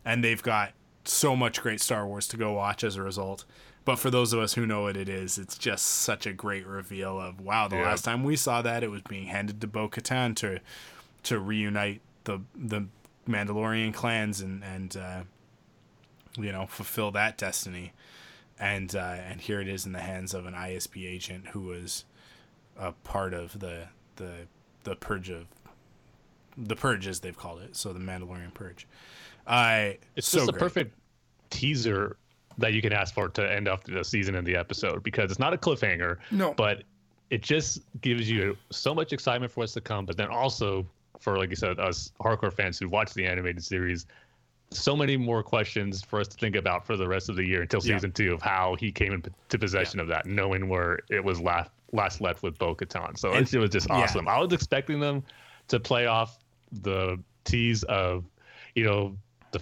And 0.06 0.24
they've 0.24 0.42
got 0.44 0.74
so 1.04 1.36
much 1.36 1.62
great 1.62 1.82
Star 1.82 2.06
Wars 2.08 2.28
to 2.30 2.38
go 2.38 2.54
watch 2.54 2.84
as 2.84 2.96
a 2.96 3.02
result. 3.02 3.46
But 3.86 3.98
for 4.00 4.10
those 4.10 4.34
of 4.34 4.40
us 4.40 4.54
who 4.56 4.66
know 4.66 4.82
what 4.84 4.98
it 4.98 5.08
is, 5.08 5.38
it's 5.38 5.58
just 5.58 5.86
such 5.86 6.26
a 6.26 6.34
great 6.34 6.66
reveal 6.66 7.20
of 7.20 7.40
wow. 7.42 7.68
The 7.68 7.76
Yeah. 7.78 7.84
last 7.84 8.04
time 8.06 8.24
we 8.24 8.36
saw 8.36 8.62
that, 8.64 8.84
it 8.84 8.90
was 8.90 9.02
being 9.04 9.28
handed 9.28 9.62
to 9.62 9.68
Bo-Katan 9.68 10.36
to 10.38 10.60
to 11.24 11.40
reunite 11.40 12.02
the 12.24 12.40
the 12.56 12.86
Mandalorian 13.28 13.94
clans 13.94 14.42
and 14.42 14.64
and 14.64 14.96
uh, 14.98 15.22
you 16.38 16.52
know 16.52 16.66
fulfill 16.68 17.12
that 17.12 17.38
destiny 17.38 17.94
and 18.60 18.96
uh, 18.96 19.00
and 19.00 19.42
here 19.42 19.60
it 19.62 19.68
is 19.68 19.86
in 19.86 19.92
the 19.94 20.00
hands 20.02 20.34
of 20.34 20.46
an 20.46 20.54
ISB 20.54 21.06
agent 21.08 21.48
who 21.50 21.62
was 21.62 22.06
a 22.78 22.92
part 22.92 23.34
of 23.34 23.58
the 23.60 23.84
the 24.18 24.32
the 24.84 24.96
purge 24.96 25.30
of 25.30 25.46
the 26.58 26.76
purge 26.76 27.08
as 27.08 27.20
they've 27.20 27.38
called 27.38 27.62
it 27.62 27.76
so 27.76 27.92
the 27.94 28.00
Mandalorian 28.00 28.54
purge 28.54 28.88
I 29.48 29.98
It's 30.16 30.28
so 30.28 30.40
just 30.40 30.50
a 30.50 30.52
great. 30.54 30.60
perfect 30.60 30.96
teaser 31.50 32.18
that 32.58 32.74
you 32.74 32.82
can 32.82 32.94
ask 32.94 33.14
for 33.14 33.28
to 33.30 33.52
end 33.54 33.68
off 33.68 33.84
the 33.84 34.04
season 34.04 34.36
and 34.36 34.48
the 34.48 34.56
episode 34.56 35.04
because 35.04 35.30
it's 35.30 35.40
not 35.40 35.54
a 35.54 35.58
cliffhanger. 35.58 36.18
No. 36.32 36.54
But 36.54 36.84
it 37.30 37.42
just 37.42 37.82
gives 38.02 38.30
you 38.32 38.56
so 38.72 38.96
much 38.96 39.12
excitement 39.14 39.52
for 39.52 39.60
what's 39.62 39.74
to 39.74 39.82
come. 39.82 40.06
But 40.06 40.16
then 40.18 40.30
also 40.30 40.86
for 41.20 41.38
like 41.38 41.50
you 41.50 41.56
said, 41.56 41.80
us 41.80 42.12
hardcore 42.22 42.54
fans 42.54 42.80
who 42.80 42.88
watch 42.90 43.14
the 43.14 43.26
animated 43.26 43.64
series, 43.64 44.06
so 44.72 44.96
many 44.96 45.18
more 45.18 45.44
questions 45.44 46.02
for 46.02 46.20
us 46.20 46.28
to 46.30 46.38
think 46.38 46.56
about 46.56 46.86
for 46.86 46.96
the 46.98 47.08
rest 47.08 47.30
of 47.30 47.36
the 47.36 47.46
year 47.46 47.62
until 47.64 47.82
Yeah. 47.84 47.96
season 47.98 48.12
two 48.14 48.34
of 48.34 48.42
how 48.42 48.76
he 48.80 48.92
came 48.92 49.12
into 49.14 49.60
possession 49.60 50.00
of 50.00 50.08
that, 50.08 50.26
knowing 50.26 50.70
where 50.70 51.00
it 51.10 51.24
was 51.24 51.40
last 51.42 51.70
last 51.96 52.22
left 52.22 52.44
with 52.44 52.58
Bo 52.58 52.76
Katan. 52.76 53.18
So 53.18 53.32
And- 53.34 53.52
it 53.52 53.58
was 53.58 53.70
just 53.70 53.88
yeah. 53.90 53.96
awesome. 53.96 54.28
I 54.28 54.40
was 54.40 54.54
expecting 54.54 55.00
them 55.00 55.24
to 55.70 55.80
play 55.80 56.06
off 56.06 56.38
the 56.72 57.18
tease 57.44 57.84
of, 57.84 58.26
you 58.76 58.84
know, 58.84 59.16
the 59.52 59.62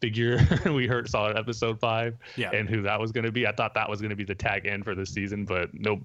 figure 0.00 0.38
we 0.66 0.86
heard 0.86 1.08
saw 1.08 1.30
in 1.30 1.36
episode 1.36 1.78
five 1.78 2.16
Yeah. 2.36 2.50
and 2.52 2.68
who 2.68 2.82
that 2.82 2.98
was 2.98 3.12
going 3.12 3.24
to 3.24 3.32
be. 3.32 3.46
I 3.46 3.52
thought 3.52 3.74
that 3.74 3.88
was 3.88 4.00
going 4.00 4.10
to 4.10 4.16
be 4.16 4.24
the 4.24 4.34
tag 4.34 4.66
end 4.66 4.84
for 4.84 4.94
this 4.94 5.10
season, 5.10 5.44
but 5.44 5.72
nope. 5.74 6.00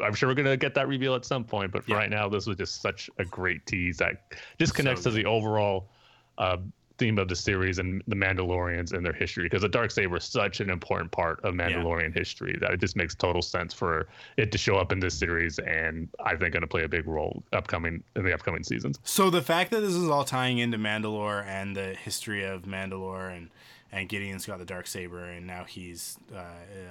I'm 0.00 0.12
sure 0.14 0.28
we're 0.28 0.34
going 0.34 0.46
to 0.48 0.56
get 0.56 0.74
that 0.74 0.88
reveal 0.88 1.14
at 1.14 1.24
some 1.24 1.44
point. 1.44 1.70
But 1.70 1.84
for 1.84 1.92
Yeah. 1.92 1.98
right 1.98 2.10
now, 2.10 2.28
this 2.28 2.46
was 2.46 2.56
just 2.56 2.82
such 2.82 3.08
a 3.18 3.24
great 3.24 3.64
tease 3.66 3.96
that 3.98 4.32
just 4.58 4.74
connects 4.74 5.02
So 5.04 5.10
to 5.10 5.16
the 5.16 5.24
overall 5.24 5.88
uh, 6.36 6.56
theme 6.98 7.18
of 7.18 7.28
the 7.28 7.36
series 7.36 7.78
and 7.78 8.02
the 8.06 8.16
Mandalorians 8.16 8.92
and 8.92 9.04
their 9.04 9.12
history. 9.12 9.44
Because 9.44 9.62
the 9.62 9.68
dark 9.68 9.90
saber 9.90 10.16
is 10.16 10.24
such 10.24 10.60
an 10.60 10.70
important 10.70 11.10
part 11.12 11.40
of 11.44 11.54
Mandalorian 11.54 12.16
history 12.16 12.56
that 12.60 12.72
it 12.72 12.80
just 12.80 12.96
makes 12.96 13.14
total 13.14 13.42
sense 13.42 13.72
for 13.72 14.08
it 14.36 14.52
to 14.52 14.58
show 14.58 14.76
up 14.76 14.92
in 14.92 15.00
this 15.00 15.14
series, 15.14 15.58
and 15.60 16.08
I 16.24 16.36
think 16.36 16.52
going 16.52 16.62
to 16.62 16.66
play 16.66 16.84
a 16.84 16.88
big 16.88 17.06
role 17.06 17.42
upcoming 17.52 18.02
in 18.16 18.24
the 18.24 18.34
upcoming 18.34 18.64
seasons. 18.64 18.98
So 19.04 19.30
the 19.30 19.42
fact 19.42 19.70
that 19.70 19.80
this 19.80 19.94
is 19.94 20.08
all 20.08 20.24
tying 20.24 20.58
into 20.58 20.78
Mandalore 20.78 21.44
and 21.46 21.76
the 21.76 21.94
history 21.94 22.44
of 22.44 22.62
Mandalore 22.62 23.36
and 23.36 23.50
and 23.90 24.06
Gideon's 24.06 24.44
got 24.44 24.58
the 24.58 24.66
dark 24.66 24.86
saber 24.86 25.24
and 25.24 25.46
now 25.46 25.64
he's 25.64 26.18
uh, 26.34 26.42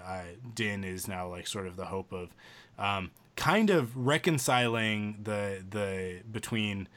uh, 0.03 0.21
Din 0.55 0.83
is 0.83 1.07
now 1.07 1.27
like 1.27 1.45
sort 1.45 1.67
of 1.67 1.75
the 1.75 1.85
hope 1.85 2.11
of 2.11 2.29
um, 2.79 3.11
kind 3.35 3.69
of 3.69 3.95
reconciling 3.95 5.19
the 5.23 5.63
the 5.69 6.21
between 6.31 6.87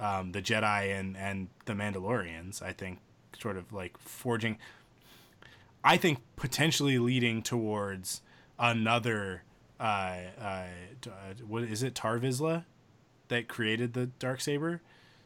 um, 0.00 0.32
the 0.32 0.42
Jedi 0.42 0.98
and 0.98 1.16
and 1.16 1.48
the 1.66 1.72
Mandalorians. 1.74 2.62
I 2.62 2.72
think 2.72 2.98
sort 3.38 3.56
of 3.56 3.72
like 3.72 3.96
forging. 3.98 4.58
I 5.82 5.96
think 5.96 6.18
potentially 6.36 6.98
leading 6.98 7.42
towards 7.42 8.22
another. 8.58 9.42
Uh, 9.80 10.16
uh, 10.40 10.44
uh, 11.06 11.10
what 11.46 11.64
is 11.64 11.82
it? 11.82 11.94
Tarre 11.94 12.20
Vizsla 12.20 12.64
that 13.28 13.48
created 13.48 13.92
the 13.94 14.06
dark 14.06 14.40
saber, 14.40 14.80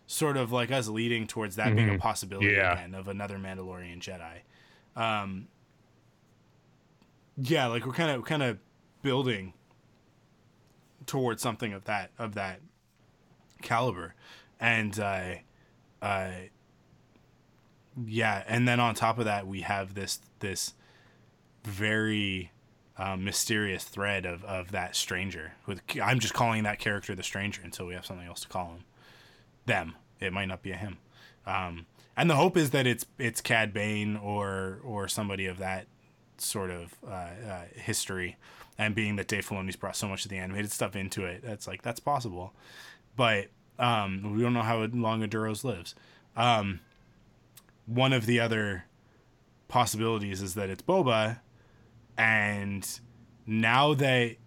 sort 0.07 0.37
of 0.37 0.51
like 0.51 0.71
us 0.71 0.89
leading 0.89 1.27
towards 1.27 1.57
that 1.57 1.75
being 1.77 1.91
a 1.91 1.93
Mhm. 1.95 2.01
possibility 2.01 2.53
Yeah. 2.53 2.73
again 2.73 2.95
of 2.95 3.09
another 3.09 3.37
Mandalorian 3.39 4.01
Jedi. 4.01 4.41
Um, 5.01 5.49
yeah, 7.37 7.67
like 7.67 7.85
we're 7.87 7.93
kind 7.93 8.11
of 8.11 8.25
kind 8.25 8.43
of 8.43 8.59
building 9.03 9.53
towards 11.07 11.43
something 11.43 11.73
of 11.73 11.85
that 11.85 12.11
of 12.19 12.35
that 12.35 12.61
caliber, 13.63 14.15
and 14.61 14.99
uh, 14.99 15.35
uh, 16.03 16.31
yeah, 18.07 18.45
and 18.47 18.67
then 18.67 18.81
on 18.81 18.95
top 18.95 19.19
of 19.19 19.25
that 19.25 19.47
we 19.47 19.63
have 19.63 19.95
this 19.95 20.21
this 20.41 20.75
very 21.65 22.53
um, 22.97 23.25
mysterious 23.25 23.85
thread 23.85 24.27
of, 24.27 24.45
of 24.45 24.73
that 24.73 24.97
stranger. 24.97 25.53
With 25.67 25.83
I'm 26.03 26.19
just 26.19 26.35
calling 26.35 26.65
that 26.65 26.79
character 26.79 27.15
the 27.15 27.23
stranger 27.23 27.63
until 27.65 27.87
we 27.87 27.95
have 27.95 28.05
something 28.07 28.27
else 28.27 28.41
to 28.41 28.49
call 28.49 28.67
him. 28.67 28.85
Them. 29.67 29.95
It 30.21 30.33
might 30.33 30.47
not 30.47 30.63
be 30.63 30.73
a 30.73 30.77
him. 30.77 30.99
Um, 31.47 31.87
and 32.17 32.29
the 32.29 32.37
hope 32.37 32.57
is 32.57 32.71
that 32.71 32.87
it's 32.87 33.07
it's 33.19 33.41
Cad 33.41 33.73
Bane 33.73 34.17
or 34.17 34.81
or 34.83 35.09
somebody 35.09 35.47
of 35.47 35.59
that 35.59 35.87
sort 36.39 36.71
of 36.71 36.95
uh, 37.07 37.11
uh, 37.11 37.65
history. 37.75 38.37
And 38.81 38.95
being 38.95 39.17
that 39.17 39.27
Dave 39.27 39.47
Filoni's 39.49 39.75
brought 39.75 39.97
so 39.97 40.07
much 40.07 40.25
of 40.25 40.31
the 40.31 40.39
animated 40.39 40.71
stuff 40.71 40.95
into 40.95 41.25
it, 41.25 41.43
that's 41.43 41.67
like 41.67 41.83
that's 41.83 42.01
possible. 42.01 42.55
But 43.17 43.49
um, 43.79 44.35
we 44.35 44.43
don't 44.43 44.55
know 44.55 44.63
how 44.63 44.83
long 44.93 45.23
a 45.23 45.29
Duros 45.29 45.65
lives. 45.65 45.95
Um, 46.37 46.81
one 47.87 48.13
of 48.13 48.27
the 48.27 48.41
other 48.41 48.85
possibilities 49.69 50.43
is 50.43 50.55
that 50.55 50.71
it's 50.71 50.83
Boba, 50.83 51.41
and 52.17 53.01
now 53.47 53.95
they 53.95 54.39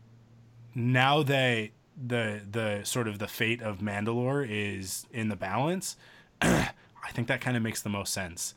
now 0.76 1.24
they 1.24 1.72
the 2.04 2.42
the 2.50 2.82
sort 2.84 3.08
of 3.08 3.20
the 3.20 3.28
fate 3.28 3.62
of 3.62 3.80
Mandalore 3.80 4.48
is 4.50 5.06
in 5.12 5.30
the 5.30 5.36
balance. 5.36 5.96
I 6.42 7.12
think 7.14 7.28
that 7.28 7.42
kind 7.42 7.58
of 7.58 7.64
makes 7.64 7.82
the 7.82 7.90
most 7.90 8.14
sense 8.14 8.54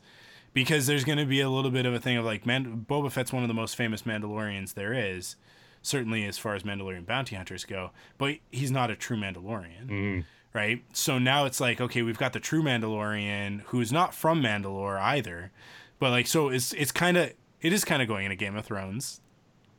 because 0.53 0.87
there's 0.87 1.03
going 1.03 1.17
to 1.17 1.25
be 1.25 1.41
a 1.41 1.49
little 1.49 1.71
bit 1.71 1.85
of 1.85 1.93
a 1.93 1.99
thing 1.99 2.17
of 2.17 2.25
like 2.25 2.45
Man- 2.45 2.85
Boba 2.87 3.11
Fett's 3.11 3.33
one 3.33 3.43
of 3.43 3.47
the 3.47 3.53
most 3.53 3.75
famous 3.75 4.03
Mandalorians 4.03 4.73
there 4.73 4.93
is, 4.93 5.35
certainly 5.81 6.25
as 6.25 6.37
far 6.37 6.55
as 6.55 6.63
Mandalorian 6.63 7.05
bounty 7.05 7.35
hunters 7.35 7.65
go, 7.65 7.91
but 8.17 8.35
he's 8.51 8.71
not 8.71 8.89
a 8.89 8.95
true 8.95 9.17
Mandalorian 9.17 10.23
right? 10.55 10.83
So 10.93 11.19
now 11.19 11.45
it's 11.45 11.59
like, 11.59 11.79
okay, 11.81 12.01
we've 12.01 12.17
got 12.17 12.33
the 12.33 12.39
true 12.39 12.63
Mandalorian 12.63 13.61
who's 13.67 13.91
not 13.91 14.15
from 14.15 14.41
Mandalore 14.41 14.97
either, 14.99 15.51
but 15.99 16.09
like, 16.09 16.25
so 16.25 16.49
it's 16.49 16.73
it's 16.73 16.91
kind 16.91 17.17
of 17.17 17.33
it 17.61 17.73
is 17.73 17.83
kind 17.85 18.01
of 18.01 18.07
going 18.07 18.25
in 18.25 18.31
a 18.31 18.35
Game 18.35 18.55
of 18.55 18.65
Thrones 18.65 19.19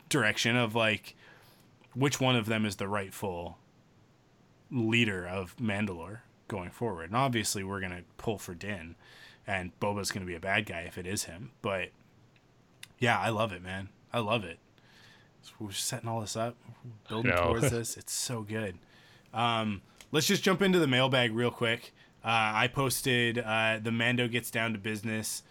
direction 0.09 0.55
of 0.55 0.75
like, 0.77 1.17
which 1.95 2.21
one 2.21 2.37
of 2.37 2.47
them 2.47 2.65
is 2.65 2.77
the 2.77 2.87
rightful 2.87 3.59
leader 4.71 5.27
of 5.27 5.57
Mandalore 5.57 6.21
going 6.47 6.71
forward? 6.71 7.05
And 7.11 7.17
obviously, 7.17 7.65
we're 7.65 7.81
gonna 7.81 8.03
pull 8.19 8.39
for 8.39 8.55
Din, 8.55 8.97
and 9.47 9.79
Boba's 9.81 10.13
gonna 10.13 10.27
be 10.27 10.35
a 10.35 10.41
bad 10.41 10.67
guy 10.67 10.81
if 10.83 10.99
it 10.99 11.07
is 11.07 11.25
him. 11.25 11.53
But 11.63 11.89
yeah, 12.99 13.19
I 13.19 13.31
love 13.31 13.53
it, 13.53 13.63
man. 13.63 13.89
I 14.13 14.19
love 14.21 14.45
it. 14.45 14.59
So 15.43 15.53
we're 15.59 15.71
setting 15.73 16.09
all 16.09 16.21
this 16.21 16.37
up, 16.37 16.57
building 17.09 17.31
No. 17.35 17.45
towards 17.49 17.71
this. 17.71 17.97
It's 17.97 18.13
so 18.13 18.43
good. 18.43 18.79
Um, 19.33 19.83
let's 20.17 20.27
just 20.27 20.43
jump 20.43 20.63
into 20.63 20.79
the 20.79 20.87
mailbag 20.87 21.35
real 21.35 21.51
quick. 21.51 21.93
Uh, 22.25 22.29
I 22.55 22.69
posted 22.69 23.39
uh, 23.39 23.81
the 23.83 23.93
Mando 23.93 24.29
gets 24.29 24.51
down 24.51 24.73
to 24.73 24.79
business. 24.79 25.43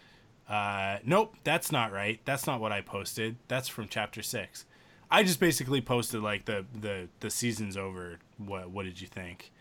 Uh, 0.50 0.98
nope, 1.06 1.36
that's 1.44 1.72
not 1.72 1.94
right. 1.94 2.20
That's 2.26 2.48
not 2.48 2.60
what 2.60 2.72
I 2.72 2.82
posted. 2.82 3.36
That's 3.48 3.68
from 3.68 3.88
chapter 3.88 4.24
six. 4.24 4.66
I 5.12 5.22
just 5.22 5.40
basically 5.40 5.82
posted 5.82 6.24
like 6.24 6.46
the 6.46 6.66
the 6.74 7.10
the 7.20 7.30
season's 7.30 7.78
over. 7.78 8.18
What 8.40 8.72
what 8.72 8.86
did 8.86 9.00
you 9.00 9.06
think? 9.06 9.52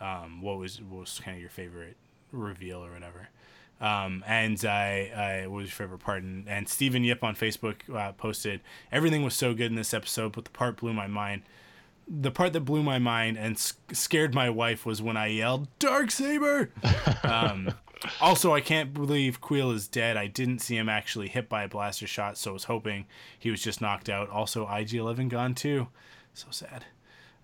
Um, 0.00 0.40
what 0.40 0.56
was 0.56 0.80
what 0.80 1.00
was 1.00 1.20
kind 1.22 1.36
of 1.36 1.42
your 1.42 1.50
favorite 1.50 1.98
reveal 2.32 2.82
or 2.82 2.90
whatever? 2.90 3.28
Um, 3.82 4.24
and 4.26 4.64
I, 4.64 5.42
I 5.44 5.46
what 5.46 5.58
was 5.58 5.66
your 5.66 5.74
favorite 5.74 6.00
part? 6.00 6.22
And, 6.22 6.48
and 6.48 6.70
Stephen 6.70 7.04
Yip 7.04 7.22
on 7.22 7.36
Facebook 7.36 7.94
uh, 7.94 8.12
posted 8.12 8.62
everything 8.90 9.22
was 9.24 9.34
so 9.34 9.52
good 9.52 9.66
in 9.66 9.74
this 9.74 9.92
episode, 9.92 10.32
but 10.32 10.44
the 10.44 10.50
part 10.52 10.78
blew 10.78 10.94
my 10.94 11.06
mind. 11.06 11.42
The 12.06 12.30
part 12.30 12.52
that 12.52 12.60
blew 12.60 12.82
my 12.82 12.98
mind 12.98 13.38
and 13.38 13.58
scared 13.92 14.34
my 14.34 14.50
wife 14.50 14.84
was 14.84 15.00
when 15.00 15.16
I 15.16 15.26
yelled 15.26 15.68
"Dark 15.78 16.10
Saber." 16.10 16.70
um, 17.22 17.74
also, 18.20 18.52
I 18.52 18.60
can't 18.60 18.92
believe 18.92 19.40
Kuiil 19.40 19.74
is 19.74 19.88
dead. 19.88 20.16
I 20.16 20.26
didn't 20.26 20.58
see 20.58 20.76
him 20.76 20.88
actually 20.88 21.28
hit 21.28 21.48
by 21.48 21.64
a 21.64 21.68
blaster 21.68 22.06
shot, 22.06 22.36
so 22.36 22.50
I 22.50 22.52
was 22.52 22.64
hoping 22.64 23.06
he 23.38 23.50
was 23.50 23.62
just 23.62 23.80
knocked 23.80 24.08
out. 24.08 24.28
Also, 24.28 24.64
IG-11 24.64 25.28
gone 25.28 25.54
too. 25.54 25.88
So 26.34 26.48
sad. 26.50 26.84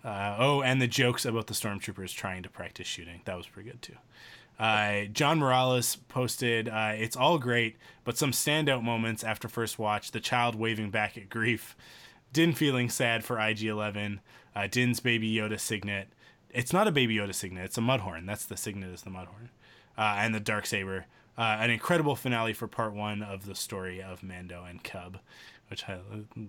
Uh, 0.04 0.36
oh, 0.38 0.62
and 0.62 0.80
the 0.80 0.88
jokes 0.88 1.24
about 1.24 1.46
the 1.46 1.54
stormtroopers 1.54 2.14
trying 2.14 2.42
to 2.42 2.48
practice 2.48 2.86
shooting. 2.86 3.20
That 3.24 3.36
was 3.36 3.46
pretty 3.46 3.70
good 3.70 3.82
too. 3.82 3.96
Uh, 4.58 5.04
John 5.12 5.38
Morales 5.38 5.96
posted, 5.96 6.68
uh, 6.68 6.92
"It's 6.94 7.16
all 7.16 7.38
great, 7.38 7.76
but 8.04 8.18
some 8.18 8.32
standout 8.32 8.82
moments 8.82 9.24
after 9.24 9.48
first 9.48 9.78
watch: 9.78 10.10
the 10.10 10.20
child 10.20 10.54
waving 10.54 10.90
back 10.90 11.16
at 11.16 11.28
Greef, 11.28 11.74
Din 12.32 12.52
feeling 12.52 12.88
sad 12.88 13.24
for 13.24 13.40
IG-11, 13.40 14.20
uh, 14.55 14.66
Din's 14.66 15.01
baby 15.01 15.32
Yoda 15.32 15.59
signet. 15.59 16.09
It's 16.51 16.72
not 16.72 16.89
a 16.89 16.93
baby 16.93 17.16
Yoda 17.16 17.35
signet; 17.35 17.64
it's 17.64 17.78
a 17.78 17.81
Mudhorn. 17.81 18.27
That's 18.27 18.44
the 18.44 18.56
signet 18.56 18.90
is 18.90 19.02
the 19.02 19.10
Mudhorn, 19.10 19.51
uh, 19.97 20.16
and 20.18 20.35
the 20.35 20.40
dark 20.40 20.66
saber. 20.66 21.06
Uh, 21.39 21.56
an 21.60 21.70
incredible 21.70 22.16
finale 22.16 22.52
for 22.52 22.66
part 22.66 22.93
one 22.93 23.22
of 23.22 23.47
the 23.47 23.55
story 23.55 24.02
of 24.02 24.22
Mando 24.22 24.64
and 24.64 24.85
Cub, 24.85 25.18
which 25.68 25.89
I, 25.89 25.98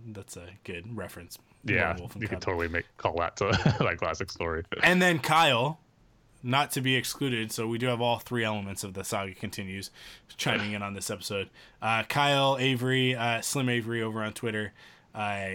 that's 0.07 0.35
a 0.35 0.49
good 0.63 0.97
reference. 0.97 1.37
Yeah, 1.63 1.89
Lone 1.89 1.97
Wolf 1.99 2.13
and 2.15 2.21
you 2.23 2.27
could 2.27 2.41
totally 2.41 2.67
make 2.67 2.85
call 2.97 3.15
that 3.17 3.37
to 3.37 3.45
that 3.79 3.97
classic 3.97 4.31
story. 4.31 4.63
And 4.83 5.01
then 5.01 5.19
Kyle, 5.19 5.79
not 6.43 6.71
to 6.71 6.81
be 6.81 6.95
excluded, 6.95 7.51
so 7.51 7.67
we 7.67 7.77
do 7.77 7.87
have 7.87 8.01
all 8.01 8.19
three 8.19 8.43
elements 8.43 8.83
of 8.83 8.93
the 8.93 9.03
saga 9.03 9.33
continues 9.35 9.91
chiming 10.37 10.73
in 10.73 10.81
on 10.81 10.93
this 10.93 11.09
episode. 11.09 11.49
Uh, 11.81 12.03
Kyle 12.03 12.57
Avery, 12.59 13.15
uh, 13.15 13.41
Slim 13.41 13.69
Avery 13.69 14.01
over 14.01 14.23
on 14.23 14.33
Twitter, 14.33 14.73
uh, 15.13 15.49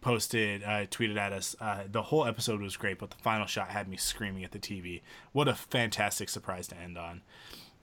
posted, 0.00 0.62
uh, 0.62 0.86
tweeted 0.86 1.16
at 1.16 1.32
us. 1.32 1.54
Uh, 1.60 1.84
the 1.90 2.02
whole 2.02 2.26
episode 2.26 2.60
was 2.60 2.76
great, 2.76 2.98
but 2.98 3.10
the 3.10 3.16
final 3.18 3.46
shot 3.46 3.68
had 3.68 3.88
me 3.88 3.96
screaming 3.96 4.44
at 4.44 4.52
the 4.52 4.58
TV. 4.58 5.02
What 5.32 5.48
a 5.48 5.54
fantastic 5.54 6.28
surprise 6.28 6.66
to 6.68 6.76
end 6.76 6.96
on. 6.98 7.22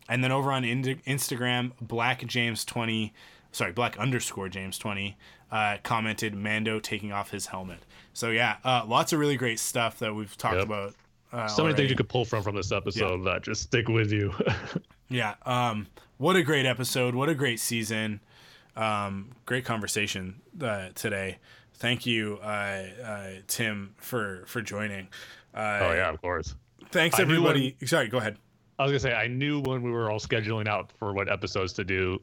And 0.09 0.23
then 0.23 0.31
over 0.31 0.51
on 0.51 0.63
Ind- 0.63 1.03
Instagram, 1.05 1.71
Black 1.81 2.25
James 2.25 2.63
twenty, 2.63 3.13
sorry, 3.51 3.71
Black 3.73 3.97
underscore 3.99 4.47
James 4.49 4.77
twenty, 4.77 5.17
uh, 5.51 5.77
commented 5.83 6.33
Mando 6.33 6.79
taking 6.79 7.11
off 7.11 7.31
his 7.31 7.47
helmet. 7.47 7.79
So 8.13 8.29
yeah, 8.31 8.55
uh, 8.63 8.83
lots 8.87 9.11
of 9.13 9.19
really 9.19 9.35
great 9.37 9.59
stuff 9.59 9.99
that 9.99 10.15
we've 10.15 10.35
talked 10.37 10.55
Yep. 10.55 10.65
about. 10.65 10.95
Uh, 11.33 11.45
so 11.47 11.61
many 11.61 11.71
already. 11.73 11.77
things 11.83 11.89
you 11.91 11.95
could 11.97 12.07
pull 12.09 12.23
from 12.23 12.41
from 12.41 12.55
this 12.55 12.71
episode 12.71 13.23
that 13.25 13.43
just 13.43 13.63
stick 13.63 13.87
with 13.89 14.11
you. 14.11 14.33
Yeah. 15.09 15.35
Um, 15.45 15.87
what 16.17 16.35
a 16.35 16.43
great 16.43 16.65
episode. 16.65 17.15
What 17.15 17.29
a 17.29 17.33
great 17.33 17.61
season. 17.61 18.19
Um, 18.75 19.29
great 19.45 19.63
conversation 19.63 20.41
uh, 20.61 20.89
today. 20.95 21.37
Thank 21.77 22.05
you, 22.05 22.39
uh, 22.41 22.83
uh, 23.03 23.29
Tim, 23.47 23.93
for 23.97 24.43
for 24.47 24.61
joining. 24.61 25.07
Uh, 25.53 25.79
oh 25.81 25.93
yeah, 25.93 26.09
of 26.09 26.21
course. 26.21 26.55
Thanks 26.91 27.19
everybody. 27.19 27.75
Sorry, 27.85 28.07
go 28.07 28.17
ahead. 28.17 28.37
I 28.79 28.83
was 28.83 28.91
gonna 28.91 28.99
say 28.99 29.13
I 29.13 29.27
knew 29.27 29.59
when 29.61 29.81
we 29.83 29.91
were 29.91 30.09
all 30.09 30.19
scheduling 30.19 30.67
out 30.67 30.91
for 30.97 31.13
what 31.13 31.31
episodes 31.31 31.73
to 31.73 31.83
do, 31.83 32.19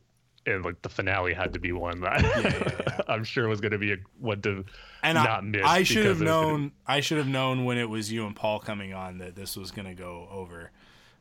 and 0.46 0.64
like 0.64 0.80
the 0.82 0.88
finale 0.88 1.34
had 1.34 1.52
to 1.52 1.60
be 1.60 1.72
one 1.72 2.00
that 2.00 2.22
yeah, 2.22 3.00
I'm 3.08 3.22
sure 3.24 3.48
was 3.48 3.60
gonna 3.60 3.78
be 3.78 3.92
a 3.92 3.96
one 4.18 4.40
to 4.42 4.64
And 5.02 5.14
not 5.16 5.28
I, 5.28 5.40
miss. 5.42 5.62
I 5.64 5.82
should 5.82 6.04
have 6.06 6.20
was 6.20 6.28
gonna- 6.28 6.48
known. 6.48 6.72
I 6.86 7.00
should 7.00 7.18
have 7.18 7.28
known 7.28 7.64
when 7.64 7.78
it 7.78 7.88
was 7.88 8.10
you 8.10 8.26
and 8.26 8.34
Paul 8.34 8.58
coming 8.58 8.92
on 8.92 9.18
that 9.18 9.36
this 9.36 9.56
was 9.56 9.70
going 9.70 9.86
to 9.88 9.94
go 9.94 10.28
over. 10.30 10.70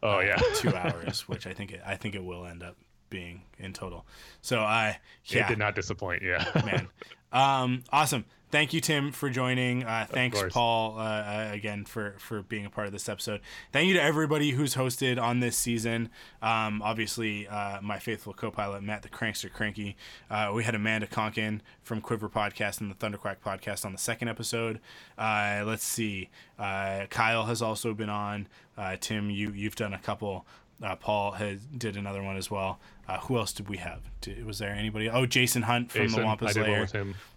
Oh 0.01 0.17
uh, 0.17 0.19
yeah, 0.21 0.35
two 0.55 0.75
hours, 0.75 1.27
which 1.27 1.45
I 1.47 1.53
think 1.53 1.71
it, 1.71 1.81
I 1.85 1.95
think 1.95 2.15
it 2.15 2.23
will 2.23 2.45
end 2.45 2.61
up 2.63 2.75
being 3.09 3.43
in 3.59 3.73
total. 3.73 4.05
So 4.41 4.59
I 4.59 4.99
yeah, 5.25 5.45
it 5.45 5.49
did 5.49 5.59
not 5.59 5.75
disappoint. 5.75 6.21
Yeah, 6.23 6.45
man. 6.65 6.87
Um, 7.33 7.83
awesome. 7.91 8.25
Thank 8.53 8.71
you, 8.71 8.81
Tim, 8.81 9.11
for 9.11 9.31
joining. 9.31 9.83
Uh, 9.83 10.05
thanks. 10.07 10.39
Paul, 10.51 10.99
uh, 10.99 11.01
uh, 11.01 11.49
again 11.51 11.85
for 11.85 12.13
for 12.19 12.43
being 12.43 12.67
a 12.67 12.69
part 12.69 12.85
of 12.85 12.93
this 12.93 13.09
episode. 13.09 13.41
Thank 13.71 13.87
you 13.87 13.95
to 13.95 14.01
everybody 14.03 14.51
who's 14.51 14.75
hosted 14.75 15.19
on 15.19 15.39
this 15.39 15.57
season. 15.57 16.09
Um, 16.39 16.79
obviously, 16.83 17.47
uh, 17.47 17.81
my 17.81 17.97
faithful 17.97 18.31
co-pilot 18.31 18.83
Matt 18.83 19.01
the 19.01 19.09
Crankster 19.09 19.51
Cranky. 19.51 19.95
Uh, 20.29 20.51
we 20.53 20.63
had 20.63 20.75
Amanda 20.75 21.07
Conkin 21.07 21.61
from 21.81 21.99
Quiver 21.99 22.29
Podcast 22.29 22.79
and 22.79 22.91
the 22.91 22.95
Thunderquack 22.95 23.37
Podcast 23.43 23.85
on 23.85 23.91
the 23.91 23.97
second 23.97 24.27
episode. 24.27 24.79
Uh, 25.17 25.63
let's 25.65 25.83
see. 25.83 26.29
Uh, 26.59 27.07
Kyle 27.09 27.45
has 27.45 27.63
also 27.63 27.95
been 27.95 28.09
on. 28.11 28.47
Uh, 28.77 28.97
Tim, 28.99 29.31
you 29.31 29.51
you've 29.51 29.75
done 29.75 29.93
a 29.93 29.99
couple. 29.99 30.45
Uh, 30.81 30.95
Paul 30.95 31.31
has 31.31 31.59
did 31.65 31.97
another 31.97 32.21
one 32.23 32.37
as 32.37 32.49
well. 32.49 32.79
Uh, 33.07 33.19
who 33.19 33.37
else 33.37 33.53
did 33.53 33.69
we 33.69 33.77
have? 33.77 34.01
Did, 34.21 34.45
was 34.45 34.59
there 34.59 34.71
anybody? 34.71 35.09
Oh, 35.09 35.25
Jason 35.25 35.61
Hunt 35.63 35.91
from 35.91 36.03
Jason, 36.03 36.19
the 36.21 36.25
Wampus 36.25 36.55
Lair. 36.55 36.87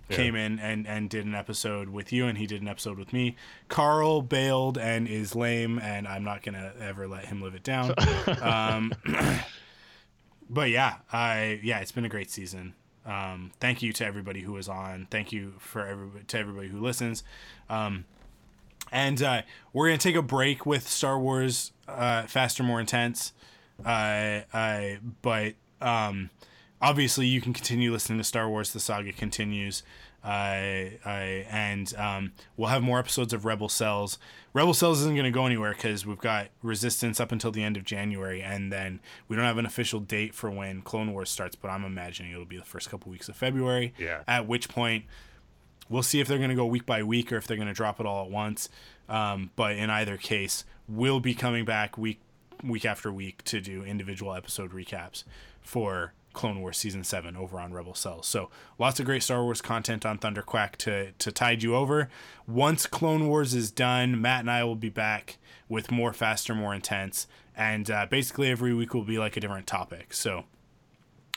Yeah. 0.08 0.16
came 0.16 0.36
in 0.36 0.60
and 0.60 0.86
and 0.86 1.10
did 1.10 1.26
an 1.26 1.34
episode 1.34 1.88
with 1.88 2.12
you 2.12 2.26
and 2.28 2.38
he 2.38 2.46
did 2.46 2.62
an 2.62 2.68
episode 2.68 2.96
with 2.96 3.12
me 3.12 3.34
carl 3.66 4.22
bailed 4.22 4.78
and 4.78 5.08
is 5.08 5.34
lame 5.34 5.80
and 5.80 6.06
i'm 6.06 6.22
not 6.22 6.44
gonna 6.44 6.72
ever 6.80 7.08
let 7.08 7.24
him 7.24 7.42
live 7.42 7.56
it 7.56 7.64
down 7.64 7.92
um 8.40 8.92
but 10.48 10.70
yeah 10.70 10.96
i 11.12 11.58
yeah 11.62 11.80
it's 11.80 11.90
been 11.90 12.04
a 12.04 12.08
great 12.08 12.30
season 12.30 12.72
um 13.04 13.50
thank 13.58 13.82
you 13.82 13.92
to 13.92 14.06
everybody 14.06 14.40
who 14.42 14.52
was 14.52 14.68
on 14.68 15.08
thank 15.10 15.32
you 15.32 15.54
for 15.58 15.84
everybody 15.84 16.24
to 16.24 16.38
everybody 16.38 16.68
who 16.68 16.78
listens 16.80 17.24
um 17.68 18.04
and 18.92 19.22
uh, 19.22 19.42
we're 19.72 19.88
gonna 19.88 19.98
take 19.98 20.16
a 20.16 20.22
break 20.22 20.66
with 20.66 20.88
Star 20.88 21.18
Wars 21.18 21.72
uh, 21.88 22.22
Faster, 22.26 22.62
More 22.62 22.80
Intense. 22.80 23.32
Uh, 23.84 24.40
uh, 24.52 24.96
but 25.22 25.54
um, 25.80 26.30
obviously, 26.80 27.26
you 27.26 27.40
can 27.40 27.52
continue 27.52 27.92
listening 27.92 28.18
to 28.18 28.24
Star 28.24 28.48
Wars. 28.48 28.72
The 28.72 28.80
saga 28.80 29.12
continues, 29.12 29.82
uh, 30.24 30.28
uh, 31.04 31.08
and 31.08 31.94
um, 31.96 32.32
we'll 32.56 32.70
have 32.70 32.82
more 32.82 32.98
episodes 32.98 33.32
of 33.32 33.44
Rebel 33.44 33.68
Cells. 33.68 34.18
Rebel 34.54 34.72
Cells 34.72 35.00
isn't 35.00 35.14
gonna 35.14 35.30
go 35.30 35.44
anywhere 35.44 35.72
because 35.72 36.06
we've 36.06 36.18
got 36.18 36.48
Resistance 36.62 37.20
up 37.20 37.32
until 37.32 37.50
the 37.50 37.62
end 37.62 37.76
of 37.76 37.84
January, 37.84 38.42
and 38.42 38.72
then 38.72 39.00
we 39.28 39.36
don't 39.36 39.44
have 39.44 39.58
an 39.58 39.66
official 39.66 40.00
date 40.00 40.34
for 40.34 40.50
when 40.50 40.80
Clone 40.80 41.12
Wars 41.12 41.28
starts. 41.28 41.54
But 41.54 41.68
I'm 41.68 41.84
imagining 41.84 42.32
it'll 42.32 42.46
be 42.46 42.56
the 42.56 42.64
first 42.64 42.90
couple 42.90 43.10
weeks 43.12 43.28
of 43.28 43.36
February. 43.36 43.92
Yeah. 43.98 44.22
At 44.26 44.46
which 44.46 44.68
point 44.68 45.04
We'll 45.88 46.02
see 46.02 46.20
if 46.20 46.28
they're 46.28 46.38
going 46.38 46.50
to 46.50 46.56
go 46.56 46.66
week 46.66 46.86
by 46.86 47.02
week 47.02 47.32
or 47.32 47.36
if 47.36 47.46
they're 47.46 47.56
going 47.56 47.68
to 47.68 47.74
drop 47.74 48.00
it 48.00 48.06
all 48.06 48.24
at 48.24 48.30
once. 48.30 48.68
Um, 49.08 49.50
but 49.56 49.76
in 49.76 49.90
either 49.90 50.16
case, 50.16 50.64
we'll 50.88 51.20
be 51.20 51.34
coming 51.34 51.64
back 51.64 51.96
week 51.96 52.20
week 52.64 52.84
after 52.84 53.12
week 53.12 53.44
to 53.44 53.60
do 53.60 53.84
individual 53.84 54.34
episode 54.34 54.72
recaps 54.72 55.24
for 55.60 56.14
Clone 56.32 56.60
Wars 56.60 56.76
season 56.76 57.04
seven 57.04 57.36
over 57.36 57.58
on 57.58 57.72
Rebel 57.72 57.94
Cells. 57.94 58.26
So 58.26 58.50
lots 58.78 59.00
of 59.00 59.06
great 59.06 59.22
Star 59.22 59.42
Wars 59.42 59.60
content 59.60 60.04
on 60.04 60.18
Thunderquack 60.18 60.76
to 60.76 61.12
to 61.12 61.32
tide 61.32 61.62
you 61.62 61.74
over. 61.74 62.08
Once 62.46 62.86
Clone 62.86 63.28
Wars 63.28 63.54
is 63.54 63.70
done, 63.70 64.20
Matt 64.20 64.40
and 64.40 64.50
I 64.50 64.64
will 64.64 64.76
be 64.76 64.90
back 64.90 65.38
with 65.68 65.90
more 65.90 66.12
faster, 66.12 66.54
more 66.54 66.74
intense, 66.74 67.26
and 67.56 67.90
uh, 67.90 68.06
basically 68.06 68.50
every 68.50 68.74
week 68.74 68.94
will 68.94 69.04
be 69.04 69.18
like 69.18 69.36
a 69.36 69.40
different 69.40 69.66
topic. 69.66 70.12
So 70.12 70.44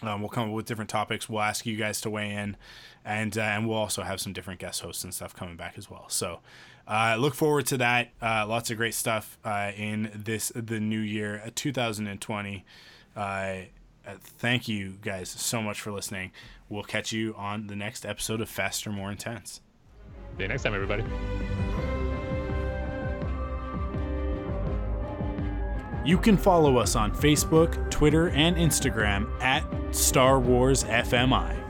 um, 0.01 0.21
we'll 0.21 0.30
come 0.30 0.49
up 0.49 0.55
with 0.55 0.65
different 0.65 0.89
topics. 0.89 1.27
We'll 1.27 1.41
ask 1.41 1.65
you 1.65 1.77
guys 1.77 2.01
to 2.01 2.09
weigh 2.09 2.31
in, 2.31 2.57
and 3.05 3.38
uh, 3.38 3.41
and 3.41 3.67
we'll 3.67 3.77
also 3.77 4.03
have 4.03 4.19
some 4.19 4.34
different 4.34 4.59
guest 4.59 4.81
hosts 4.81 5.03
and 5.03 5.13
stuff 5.13 5.35
coming 5.35 5.55
back 5.55 5.76
as 5.77 5.89
well. 5.89 6.05
So 6.09 6.39
uh, 6.88 7.15
look 7.19 7.35
forward 7.35 7.67
to 7.67 7.77
that. 7.77 8.09
Uh, 8.21 8.45
lots 8.47 8.71
of 8.71 8.77
great 8.77 8.95
stuff 8.95 9.38
uh, 9.45 9.71
in 9.77 10.11
this 10.15 10.51
the 10.55 10.80
new 10.80 10.99
year, 10.99 11.41
uh, 11.45 11.49
2020. 11.53 12.65
Uh, 13.15 13.19
uh, 13.19 13.61
thank 14.21 14.67
you 14.67 14.97
guys 15.01 15.30
so 15.30 15.61
much 15.61 15.80
for 15.80 15.91
listening. 15.91 16.31
We'll 16.67 16.84
catch 16.84 17.11
you 17.11 17.35
on 17.38 17.67
the 17.67 17.76
next 17.76 18.05
episode 18.05 18.41
of 18.41 18.49
Faster, 18.49 18.91
More 18.91 19.11
Intense. 19.11 19.61
See 20.38 20.43
you 20.43 20.47
next 20.47 20.63
time, 20.63 20.73
everybody. 20.73 21.03
You 26.05 26.17
can 26.17 26.38
follow 26.38 26.77
us 26.77 26.95
on 26.95 27.13
Facebook, 27.13 27.91
Twitter, 27.91 28.30
and 28.30 28.55
Instagram 28.55 29.30
at 29.41 29.63
Star 29.93 30.39
Wars 30.39 30.84
FMI. 30.85 31.69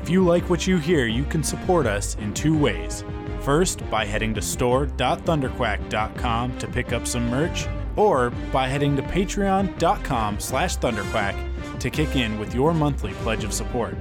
If 0.00 0.08
you 0.08 0.24
like 0.24 0.48
what 0.48 0.64
you 0.64 0.78
hear, 0.78 1.06
you 1.06 1.24
can 1.24 1.42
support 1.42 1.84
us 1.84 2.14
in 2.20 2.32
two 2.32 2.56
ways. 2.56 3.02
First, 3.40 3.82
by 3.90 4.04
heading 4.04 4.32
to 4.34 4.40
store.thunderquack.com 4.40 6.58
to 6.58 6.68
pick 6.68 6.92
up 6.92 7.04
some 7.04 7.28
merch, 7.28 7.66
or 7.96 8.30
by 8.52 8.68
heading 8.68 8.94
to 8.94 9.02
patreon.com 9.02 10.38
slash 10.38 10.78
thunderquack 10.78 11.80
to 11.80 11.90
kick 11.90 12.14
in 12.14 12.38
with 12.38 12.54
your 12.54 12.72
monthly 12.72 13.12
pledge 13.14 13.42
of 13.42 13.52
support. 13.52 13.96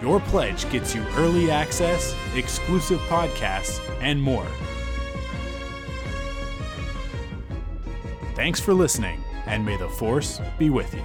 Your 0.00 0.20
pledge 0.20 0.70
gets 0.70 0.94
you 0.94 1.04
early 1.16 1.50
access, 1.50 2.14
exclusive 2.36 3.00
podcasts, 3.00 3.80
and 4.00 4.22
more. 4.22 4.46
Thanks 8.36 8.60
for 8.60 8.74
listening, 8.74 9.24
and 9.46 9.66
may 9.66 9.76
the 9.76 9.88
Force 9.88 10.40
be 10.56 10.70
with 10.70 10.94
you. 10.94 11.02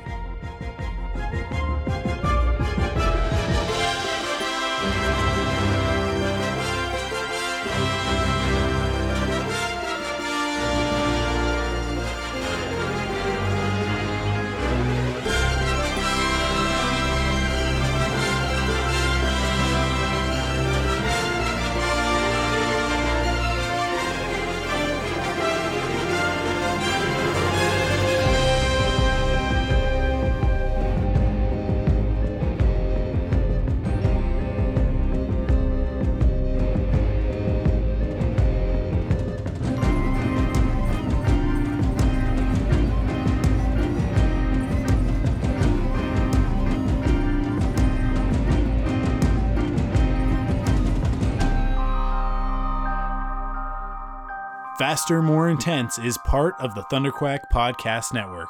Faster, 54.98 55.22
More 55.22 55.48
Intense 55.48 56.00
is 56.00 56.18
part 56.18 56.56
of 56.58 56.74
the 56.74 56.82
Thunderquack 56.82 57.52
Podcast 57.54 58.16
Network. 58.16 58.50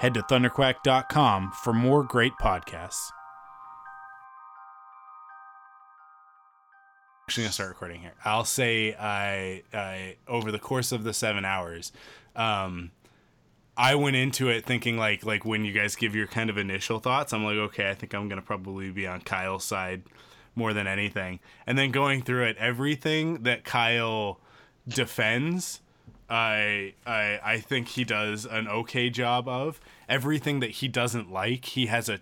Head 0.00 0.14
to 0.14 0.22
thunderquack.com 0.22 1.52
for 1.52 1.74
more 1.74 2.02
great 2.02 2.32
podcasts. 2.40 3.10
Actually, 7.24 7.44
gonna 7.44 7.52
start 7.52 7.68
recording 7.68 8.00
here. 8.00 8.14
I'll 8.24 8.46
say 8.46 8.94
I, 8.98 9.62
I 9.74 10.16
over 10.26 10.50
the 10.50 10.58
course 10.58 10.90
of 10.90 11.04
the 11.04 11.12
seven 11.12 11.44
hours, 11.44 11.92
um, 12.34 12.90
I 13.76 13.94
went 13.94 14.16
into 14.16 14.48
it 14.48 14.64
thinking 14.64 14.96
like 14.96 15.26
like 15.26 15.44
when 15.44 15.66
you 15.66 15.72
guys 15.72 15.96
give 15.96 16.14
your 16.14 16.28
kind 16.28 16.48
of 16.48 16.56
initial 16.56 16.98
thoughts, 16.98 17.34
I'm 17.34 17.44
like, 17.44 17.56
okay, 17.56 17.90
I 17.90 17.94
think 17.94 18.14
I'm 18.14 18.30
gonna 18.30 18.40
probably 18.40 18.90
be 18.90 19.06
on 19.06 19.20
Kyle's 19.20 19.64
side 19.64 20.04
more 20.54 20.72
than 20.72 20.86
anything. 20.86 21.40
And 21.66 21.76
then 21.76 21.90
going 21.90 22.22
through 22.22 22.44
it, 22.44 22.56
everything 22.56 23.42
that 23.42 23.64
Kyle 23.64 24.40
defends, 24.86 25.80
I 26.28 26.94
I 27.06 27.40
I 27.42 27.58
think 27.58 27.88
he 27.88 28.04
does 28.04 28.44
an 28.46 28.68
okay 28.68 29.10
job 29.10 29.48
of. 29.48 29.80
Everything 30.08 30.60
that 30.60 30.70
he 30.70 30.88
doesn't 30.88 31.30
like, 31.32 31.64
he 31.64 31.86
has 31.86 32.08
a 32.08 32.20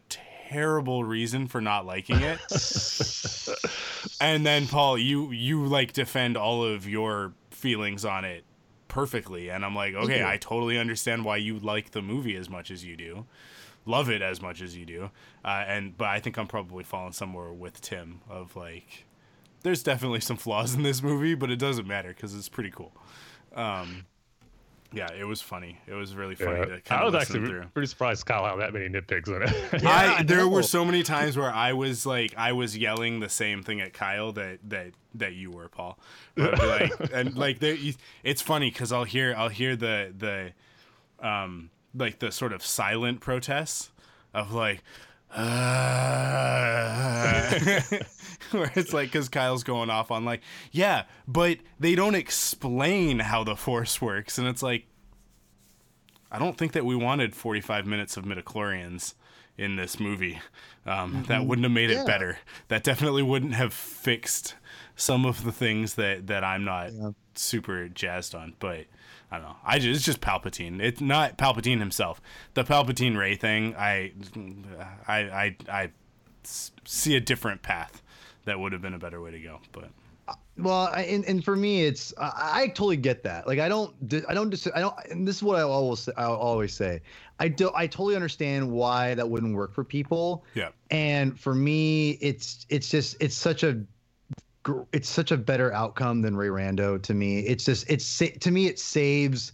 terrible 0.52 1.05
reason 1.05 1.47
for 1.47 1.60
not 1.60 1.86
liking 1.86 2.20
it. 2.20 2.39
and 4.20 4.44
then 4.44 4.66
Paul, 4.66 4.98
you 4.98 5.30
you 5.30 5.64
like 5.66 5.93
defend 5.93 6.36
all 6.36 6.64
of 6.64 6.89
your 6.89 7.32
feelings 7.51 8.05
on 8.05 8.24
it 8.24 8.44
perfectly 8.89 9.51
and 9.51 9.64
I'm 9.64 9.74
like, 9.74 9.94
okay, 9.94 10.22
I 10.22 10.36
totally 10.36 10.78
understand 10.78 11.24
why 11.24 11.39
you 11.39 11.59
like 11.59 11.93
the 11.93 12.02
movie 12.02 12.36
as 12.36 12.51
much 12.51 12.70
as 12.70 12.84
you 12.84 12.94
do. 12.94 13.24
Love 13.86 14.10
it 14.10 14.20
as 14.20 14.43
much 14.43 14.60
as 14.60 14.76
you 14.76 14.84
do. 14.84 15.10
Uh, 15.44 15.64
and 15.66 15.97
but 15.97 16.09
I 16.09 16.20
think 16.20 16.36
I'm 16.36 16.47
probably 16.47 16.84
falling 16.84 17.12
somewhere 17.12 17.52
with 17.52 17.80
Tim 17.80 18.20
of 18.28 18.55
like 18.55 19.06
there's 19.62 19.82
definitely 19.82 20.20
some 20.20 20.36
flaws 20.36 20.74
in 20.74 20.82
this 20.82 21.02
movie, 21.02 21.34
but 21.34 21.51
it 21.51 21.59
doesn't 21.59 21.86
matter 21.86 22.12
cuz 22.14 22.34
it's 22.34 22.48
pretty 22.48 22.70
cool. 22.70 22.93
Um 23.55 24.06
yeah, 24.94 25.09
it 25.18 25.24
was 25.24 25.40
funny. 25.40 25.78
It 25.86 25.94
was 25.94 26.14
really 26.14 26.34
funny 26.34 26.59
Yeah. 26.59 26.64
to 26.66 26.80
kind 26.82 27.01
I 27.01 27.05
was 27.06 27.14
listen 27.14 27.36
actually 27.36 27.48
through. 27.48 27.64
pretty 27.72 27.86
surprised 27.89 28.26
Kyle 28.26 28.44
had 28.44 28.59
that 28.60 28.74
many 28.74 28.90
nitpicks 28.90 29.26
in 29.28 29.40
it. 29.43 29.84
I 29.86 30.18
I 30.18 30.22
there 30.22 30.47
were 30.47 30.62
so 30.62 30.84
many 30.84 31.02
times 31.02 31.34
where 31.36 31.51
I 31.51 31.72
was 31.72 32.05
like 32.05 32.34
I 32.36 32.52
was 32.52 32.76
yelling 32.76 33.20
the 33.20 33.30
same 33.30 33.62
thing 33.62 33.80
at 33.80 33.94
Kyle 33.94 34.32
that 34.32 34.59
that 34.68 34.93
that 35.14 35.32
you 35.34 35.51
were, 35.51 35.68
Paul. 35.68 35.98
Like 36.36 36.93
and 37.14 37.34
like 37.36 37.59
there, 37.60 37.74
you- 37.74 37.94
it's 38.22 38.43
funny 38.43 38.70
because 38.70 38.93
I'll 38.93 39.05
hear 39.05 39.34
I'll 39.34 39.48
hear 39.48 39.76
the 39.76 40.12
the 40.16 40.52
um 41.26 41.70
like 41.94 42.18
the 42.18 42.30
sort 42.30 42.52
of 42.52 42.62
silent 42.64 43.20
protests 43.20 43.90
of 44.34 44.52
like. 44.52 44.82
Uh, 45.34 45.40
where 48.51 48.73
it's 48.74 48.93
like 48.93 49.09
because 49.12 49.28
Kyle's 49.28 49.62
going 49.64 49.90
off 49.90 50.10
on 50.10 50.24
like 50.24 50.40
yeah 50.70 51.05
but 51.27 51.59
they 51.78 51.94
don't 51.94 52.14
explain 52.14 53.20
how 53.20 53.44
the 53.44 53.56
force 53.56 54.01
works 54.01 54.39
and 54.39 54.47
it's 54.48 54.62
like 54.62 54.86
I 56.31 56.39
don't 56.39 56.56
think 56.56 56.73
that 56.73 56.86
we 56.86 56.97
wanted 56.97 57.35
45 57.36 57.86
minutes 57.86 58.16
of 58.16 58.24
midichlorians 58.24 59.14
in 59.59 59.77
this 59.77 60.01
movie. 60.01 60.40
Um, 60.86 61.24
That 61.28 61.44
wouldn't 61.44 61.64
have 61.64 61.73
made 61.73 61.90
it 61.90 62.06
better. 62.06 62.39
That 62.69 62.82
definitely 62.82 63.23
wouldn't 63.23 63.52
have 63.55 63.74
fixed 63.74 64.55
some 64.97 65.27
of 65.27 65.44
the 65.44 65.52
things 65.52 65.94
that, 65.97 66.27
that 66.28 66.43
I'm 66.43 66.64
not 66.64 66.90
super 67.35 67.89
jazzed 67.89 68.35
on. 68.35 68.55
But 68.59 68.86
I 69.31 69.36
don't 69.36 69.47
know. 69.47 69.56
I 69.64 69.78
just, 69.78 69.97
it's 69.97 70.05
just 70.06 70.20
Palpatine. 70.23 70.81
It's 70.81 71.02
not 71.02 71.36
Palpatine 71.36 71.81
himself. 71.81 72.20
The 72.55 72.64
Palpatine 72.64 73.16
Rey 73.16 73.36
thing. 73.36 73.74
I 73.77 74.12
I 75.06 75.56
I 75.69 75.90
see 76.85 77.14
a 77.14 77.20
different 77.20 77.62
path 77.62 78.02
that 78.44 78.59
would 78.59 78.73
have 78.73 78.82
been 78.82 78.94
a 78.94 78.98
better 78.98 79.20
way 79.20 79.31
to 79.31 79.40
go. 79.40 79.60
But 79.73 79.90
Well, 80.56 80.90
I, 80.93 81.02
and, 81.02 81.24
and 81.24 81.44
for 81.44 81.56
me, 81.56 81.85
it's 81.85 82.12
I, 82.19 82.62
I 82.62 82.66
totally 82.69 82.97
get 82.97 83.23
that. 83.24 83.47
Like 83.47 83.59
I 83.59 83.69
don't, 83.69 83.94
I 84.28 84.35
don't, 84.35 84.51
dis- 84.51 84.69
I 84.74 84.81
don't. 84.81 84.94
And 85.10 85.27
this 85.27 85.36
is 85.36 85.43
what 85.43 85.56
I 85.59 85.62
always, 85.62 86.09
I 86.16 86.24
always 86.24 86.73
say. 86.73 87.01
I 87.39 87.48
do, 87.48 87.70
I 87.74 87.86
totally 87.86 88.14
understand 88.14 88.70
why 88.70 89.14
that 89.14 89.28
wouldn't 89.28 89.55
work 89.55 89.73
for 89.73 89.85
people. 89.85 90.44
yeah, 90.55 90.69
And 90.90 91.39
for 91.39 91.55
me, 91.55 92.12
it's, 92.20 92.66
it's 92.69 92.89
just, 92.89 93.16
it's 93.20 93.35
such 93.35 93.64
a, 93.64 93.82
it's 94.93 95.09
such 95.09 95.32
a 95.32 95.36
better 95.36 95.73
outcome 95.73 96.23
than 96.23 96.36
Rey 96.36 96.48
Rando 96.48 97.02
to 97.02 97.14
me. 97.14 97.40
It's 97.40 97.64
just, 97.64 97.90
it's 97.90 98.19
to 98.19 98.51
me, 98.51 98.66
it 98.66 98.78
saves 98.78 99.52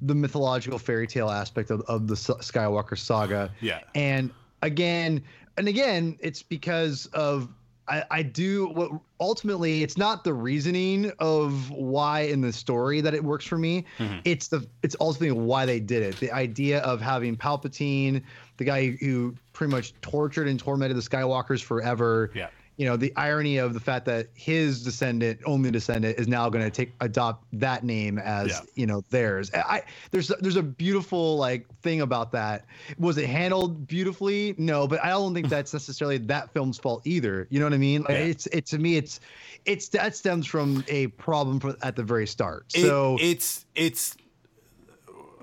the 0.00 0.14
mythological 0.14 0.78
fairy 0.78 1.06
tale 1.06 1.28
aspect 1.30 1.70
of, 1.70 1.82
of 1.82 2.06
the 2.06 2.14
Skywalker 2.14 2.96
saga. 2.96 3.50
yeah, 3.60 3.80
And 3.94 4.30
again, 4.62 5.22
and 5.58 5.68
again, 5.68 6.16
it's 6.20 6.42
because 6.42 7.06
of 7.12 7.48
I, 7.88 8.04
I 8.10 8.22
do 8.22 8.68
what 8.68 8.90
ultimately 9.20 9.82
it's 9.82 9.96
not 9.96 10.24
the 10.24 10.34
reasoning 10.34 11.12
of 11.20 11.70
why 11.70 12.20
in 12.22 12.40
the 12.40 12.52
story 12.52 13.00
that 13.00 13.14
it 13.14 13.22
works 13.22 13.44
for 13.46 13.58
me. 13.58 13.84
Mhm. 13.98 14.22
It's 14.24 14.48
the 14.48 14.66
it's 14.82 14.96
ultimately 15.00 15.38
why 15.40 15.66
they 15.66 15.78
did 15.80 16.02
it. 16.02 16.18
The 16.18 16.32
idea 16.32 16.80
of 16.80 17.00
having 17.00 17.36
Palpatine, 17.36 18.22
the 18.56 18.64
guy 18.64 18.90
who 19.00 19.34
pretty 19.52 19.70
much 19.70 19.94
tortured 20.00 20.48
and 20.48 20.58
tormented 20.58 20.96
the 20.96 21.00
Skywalkers 21.02 21.62
forever. 21.62 22.30
yeah. 22.34 22.48
You 22.76 22.84
know, 22.86 22.96
the 22.96 23.12
irony 23.16 23.56
of 23.56 23.72
the 23.72 23.80
fact 23.80 24.04
that 24.06 24.28
his 24.34 24.82
descendant, 24.84 25.40
only 25.46 25.70
descendant, 25.70 26.18
is 26.18 26.28
now 26.28 26.48
going 26.50 26.64
to 26.64 26.70
take 26.70 26.92
adopt 27.00 27.44
that 27.54 27.84
name 27.84 28.18
as 28.18 28.48
Yeah. 28.50 28.60
you 28.74 28.86
know 28.86 29.02
theirs. 29.10 29.50
I 29.54 29.82
there's 30.10 30.28
there's 30.40 30.56
a 30.56 30.62
beautiful 30.62 31.36
like 31.38 31.66
thing 31.80 32.02
about 32.02 32.32
that. 32.32 32.66
Was 32.98 33.16
it 33.16 33.26
handled 33.28 33.86
beautifully? 33.86 34.54
No, 34.58 34.86
but 34.86 35.02
I 35.02 35.08
don't 35.08 35.32
think 35.32 35.48
that's 35.48 35.72
necessarily 35.72 36.18
that 36.18 36.52
film's 36.52 36.78
fault 36.78 37.06
either. 37.06 37.46
You 37.50 37.60
know 37.60 37.66
what 37.66 37.72
I 37.74 37.78
mean? 37.78 38.02
Like, 38.02 38.10
Yeah. 38.10 38.16
It's 38.18 38.46
it 38.48 38.66
to 38.66 38.78
me 38.78 38.96
it's 38.96 39.20
it's 39.64 39.88
that 39.88 40.14
stems 40.14 40.46
from 40.46 40.84
a 40.88 41.06
problem 41.08 41.60
for, 41.60 41.74
at 41.82 41.96
the 41.96 42.02
very 42.02 42.26
start. 42.26 42.66
It- 42.74 42.82
So 42.82 43.16
it's 43.20 43.64
it's 43.74 44.16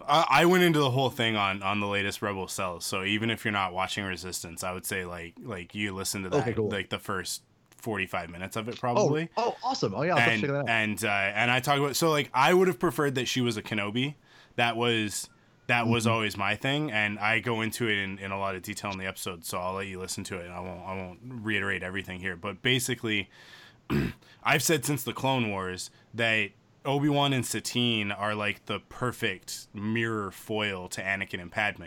I, 0.08 0.26
I 0.30 0.46
went 0.46 0.64
into 0.64 0.80
the 0.80 0.92
whole 0.92 1.10
thing 1.10 1.36
on 1.36 1.62
on 1.64 1.80
the 1.80 1.88
latest 1.88 2.22
Rebel 2.22 2.48
Cells. 2.48 2.86
So 2.86 3.04
even 3.04 3.30
if 3.30 3.44
you're 3.46 3.52
not 3.52 3.74
watching 3.74 4.06
Resistance, 4.06 4.64
I 4.64 4.74
would 4.74 4.86
say 4.86 5.06
like 5.06 5.34
like 5.44 5.74
you 5.76 5.94
listen 5.94 6.24
to 6.24 6.30
that 6.30 6.42
Okay, 6.42 6.54
cool. 6.54 6.70
like 6.70 6.90
the 6.90 7.00
first 7.00 7.42
45 7.78 8.30
minutes 8.30 8.56
of 8.56 8.70
it 8.70 8.76
oh, 8.76 8.80
probably. 8.80 9.30
oh 9.38 9.56
awesome. 9.64 9.94
Oh 9.96 10.04
yeah, 10.04 10.16
I'll 10.16 10.20
and 10.30 10.42
check 10.42 10.50
that 10.50 10.56
out. 10.60 10.70
and 10.70 11.04
uh, 11.04 11.08
and 11.10 11.52
I 11.52 11.60
talk 11.60 11.80
about 11.80 11.96
so 11.96 12.10
like 12.12 12.30
I 12.34 12.54
would 12.54 12.68
have 12.68 12.80
preferred 12.80 13.16
that 13.16 13.28
she 13.28 13.42
was 13.42 13.58
a 13.58 13.62
Kenobi. 13.62 14.16
That 14.56 14.78
was 14.78 15.30
that 15.68 15.88
was 15.88 16.04
Mm-hmm. 16.06 16.14
always 16.14 16.38
my 16.38 16.56
thing, 16.56 16.92
and 16.92 17.18
I 17.20 17.40
go 17.40 17.62
into 17.62 17.88
it 17.88 17.98
in, 17.98 18.20
in 18.20 18.32
a 18.32 18.38
lot 18.40 18.56
of 18.56 18.62
detail 18.64 18.92
in 18.92 18.98
the 19.00 19.06
episode. 19.06 19.46
So 19.46 19.58
I'll 19.58 19.74
let 19.76 19.88
you 19.88 20.00
listen 20.00 20.24
to 20.26 20.38
it, 20.40 20.46
and 20.46 20.54
I 20.54 20.60
won't 20.60 20.82
I 20.86 20.96
won't 20.96 21.20
reiterate 21.24 21.84
everything 21.84 22.20
here. 22.20 22.36
But 22.36 22.62
basically, 22.62 23.30
I've 24.44 24.64
said 24.64 24.86
since 24.86 25.04
the 25.04 25.14
Clone 25.14 25.50
Wars 25.50 25.90
that 26.14 26.50
Obi 26.86 27.10
Wan 27.10 27.34
and 27.34 27.46
Satine 27.46 28.12
are 28.12 28.36
like 28.36 28.66
the 28.66 28.80
perfect 28.80 29.68
mirror 29.74 30.32
foil 30.32 30.88
to 30.90 31.02
Anakin 31.02 31.42
and 31.42 31.52
Padme. 31.52 31.84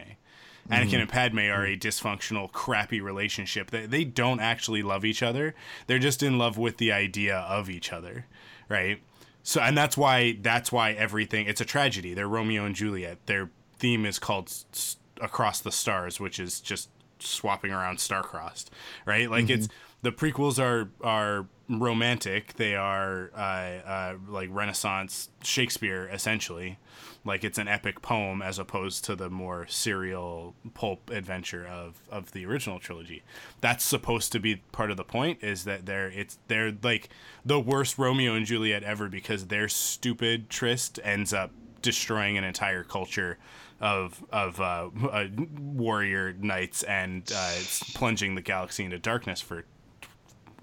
Anakin 0.68 0.85
mm-hmm. 0.85 1.01
and 1.01 1.09
Padme 1.09 1.39
are 1.39 1.64
a 1.64 1.77
dysfunctional, 1.77 2.51
crappy 2.51 3.01
relationship. 3.01 3.70
They, 3.70 3.86
they 3.86 4.05
don't 4.05 4.40
actually 4.40 4.82
love 4.82 5.05
each 5.05 5.23
other. 5.23 5.55
They're 5.86 5.98
just 5.98 6.23
in 6.23 6.39
love 6.39 6.59
with 6.59 6.78
the 6.78 6.90
idea 6.93 7.36
of 7.36 7.70
each 7.70 7.93
other, 7.93 8.27
right? 8.68 9.01
So, 9.44 9.60
and 9.60 9.78
that's 9.78 9.97
why 9.97 10.39
that's 10.40 10.73
why 10.73 10.93
everything 10.93 11.47
it's 11.47 11.60
a 11.60 11.64
tragedy. 11.64 12.14
They're 12.14 12.27
Romeo 12.27 12.64
and 12.64 12.74
Juliet. 12.74 13.18
Their 13.27 13.51
theme 13.78 14.05
is 14.05 14.18
called 14.18 14.47
S- 14.48 14.97
Across 15.20 15.60
the 15.60 15.70
Stars, 15.70 16.18
which 16.18 16.40
is 16.40 16.60
just 16.60 16.89
swapping 17.20 17.70
around 17.70 18.01
star-crossed, 18.01 18.70
right? 19.06 19.31
Like 19.31 19.48
it's 19.48 19.68
mm-hmm. 19.68 19.85
The 20.06 20.12
prequels 20.12 20.62
are 20.62 20.88
are 21.02 21.46
romantic. 21.68 22.54
They 22.54 22.76
are 22.76 23.32
uh, 23.34 23.38
uh, 23.38 24.14
like 24.28 24.50
Renaissance 24.52 25.30
Shakespeare, 25.42 26.08
essentially. 26.12 26.78
Like 27.24 27.42
it's 27.42 27.58
an 27.58 27.66
epic 27.66 28.02
poem 28.02 28.40
as 28.40 28.60
opposed 28.60 29.04
to 29.06 29.16
the 29.16 29.28
more 29.28 29.66
serial 29.66 30.54
pulp 30.74 31.10
adventure 31.10 31.66
of, 31.66 31.96
of 32.08 32.30
the 32.30 32.46
original 32.46 32.78
trilogy. 32.78 33.24
That's 33.60 33.84
supposed 33.84 34.30
to 34.30 34.38
be 34.38 34.62
part 34.70 34.92
of 34.92 34.96
the 34.96 35.02
point 35.02 35.42
is 35.42 35.64
that 35.64 35.86
they're 35.86 36.08
it's 36.08 36.38
they're 36.46 36.72
like 36.84 37.08
the 37.44 37.58
worst 37.58 37.98
Romeo 37.98 38.34
and 38.34 38.46
Juliet 38.46 38.84
ever 38.84 39.08
because 39.08 39.48
their 39.48 39.68
stupid 39.68 40.48
tryst 40.48 41.00
ends 41.02 41.34
up 41.34 41.50
destroying 41.82 42.38
an 42.38 42.44
entire 42.44 42.84
culture 42.84 43.38
of 43.80 44.24
of 44.30 44.60
uh, 44.60 44.88
uh, 45.10 45.26
warrior 45.58 46.32
knights 46.32 46.84
and 46.84 47.32
uh, 47.34 47.56
plunging 47.94 48.36
the 48.36 48.40
galaxy 48.40 48.84
into 48.84 49.00
darkness 49.00 49.40
for 49.40 49.64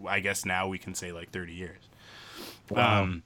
I 0.07 0.19
guess 0.19 0.45
now 0.45 0.67
we 0.67 0.77
can 0.77 0.95
say 0.95 1.11
like 1.11 1.31
30 1.31 1.53
years. 1.53 1.81
Um 2.75 3.23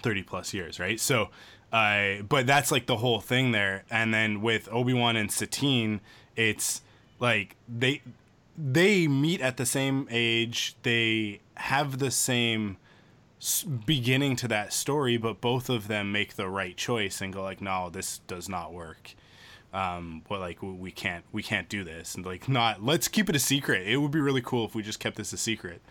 30 0.00 0.22
plus 0.22 0.52
years, 0.54 0.80
right? 0.80 1.00
So 1.00 1.28
uh 1.72 2.22
but 2.28 2.46
that's 2.46 2.70
like 2.70 2.86
the 2.86 2.96
whole 2.96 3.20
thing 3.20 3.52
there. 3.52 3.84
And 3.90 4.12
then 4.12 4.40
with 4.40 4.68
Obi-Wan 4.70 5.16
and 5.16 5.30
Satine, 5.30 6.00
it's 6.36 6.82
like 7.20 7.56
they 7.68 8.02
they 8.56 9.08
meet 9.08 9.40
at 9.40 9.56
the 9.56 9.66
same 9.66 10.06
age. 10.10 10.76
They 10.82 11.40
have 11.56 11.98
the 11.98 12.10
same 12.10 12.76
beginning 13.84 14.36
to 14.36 14.48
that 14.48 14.72
story, 14.72 15.16
but 15.16 15.40
both 15.40 15.68
of 15.68 15.88
them 15.88 16.12
make 16.12 16.34
the 16.34 16.48
right 16.48 16.76
choice 16.76 17.20
and 17.20 17.32
go 17.32 17.42
like, 17.42 17.60
"No, 17.60 17.90
this 17.90 18.18
does 18.26 18.48
not 18.48 18.72
work." 18.72 19.14
Um, 19.74 20.22
well, 20.30 20.38
like 20.40 20.62
we 20.62 20.70
we 20.70 20.90
can't 20.92 21.24
we 21.32 21.42
can't 21.42 21.68
do 21.68 21.82
this, 21.84 22.14
and 22.14 22.24
like 22.24 22.48
not. 22.48 22.82
Let's 22.82 23.08
keep 23.08 23.28
it 23.28 23.36
a 23.36 23.40
secret. 23.40 23.86
It 23.88 23.96
would 23.96 24.12
be 24.12 24.20
really 24.20 24.40
cool 24.42 24.64
if 24.64 24.74
we 24.74 24.82
just 24.82 25.00
kept 25.00 25.16
this 25.16 25.32
a 25.32 25.36
secret. 25.36 25.82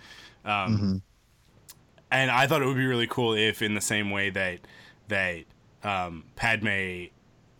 Um, 0.46 1.02
And 2.12 2.32
I 2.32 2.48
thought 2.48 2.62
it 2.62 2.66
would 2.66 2.78
be 2.78 2.86
really 2.86 3.08
cool 3.08 3.34
if, 3.34 3.62
in 3.62 3.74
the 3.74 3.82
same 3.82 4.12
way 4.12 4.30
that 4.30 4.60
that 5.10 5.44
um, 5.84 6.24
Padme 6.36 7.06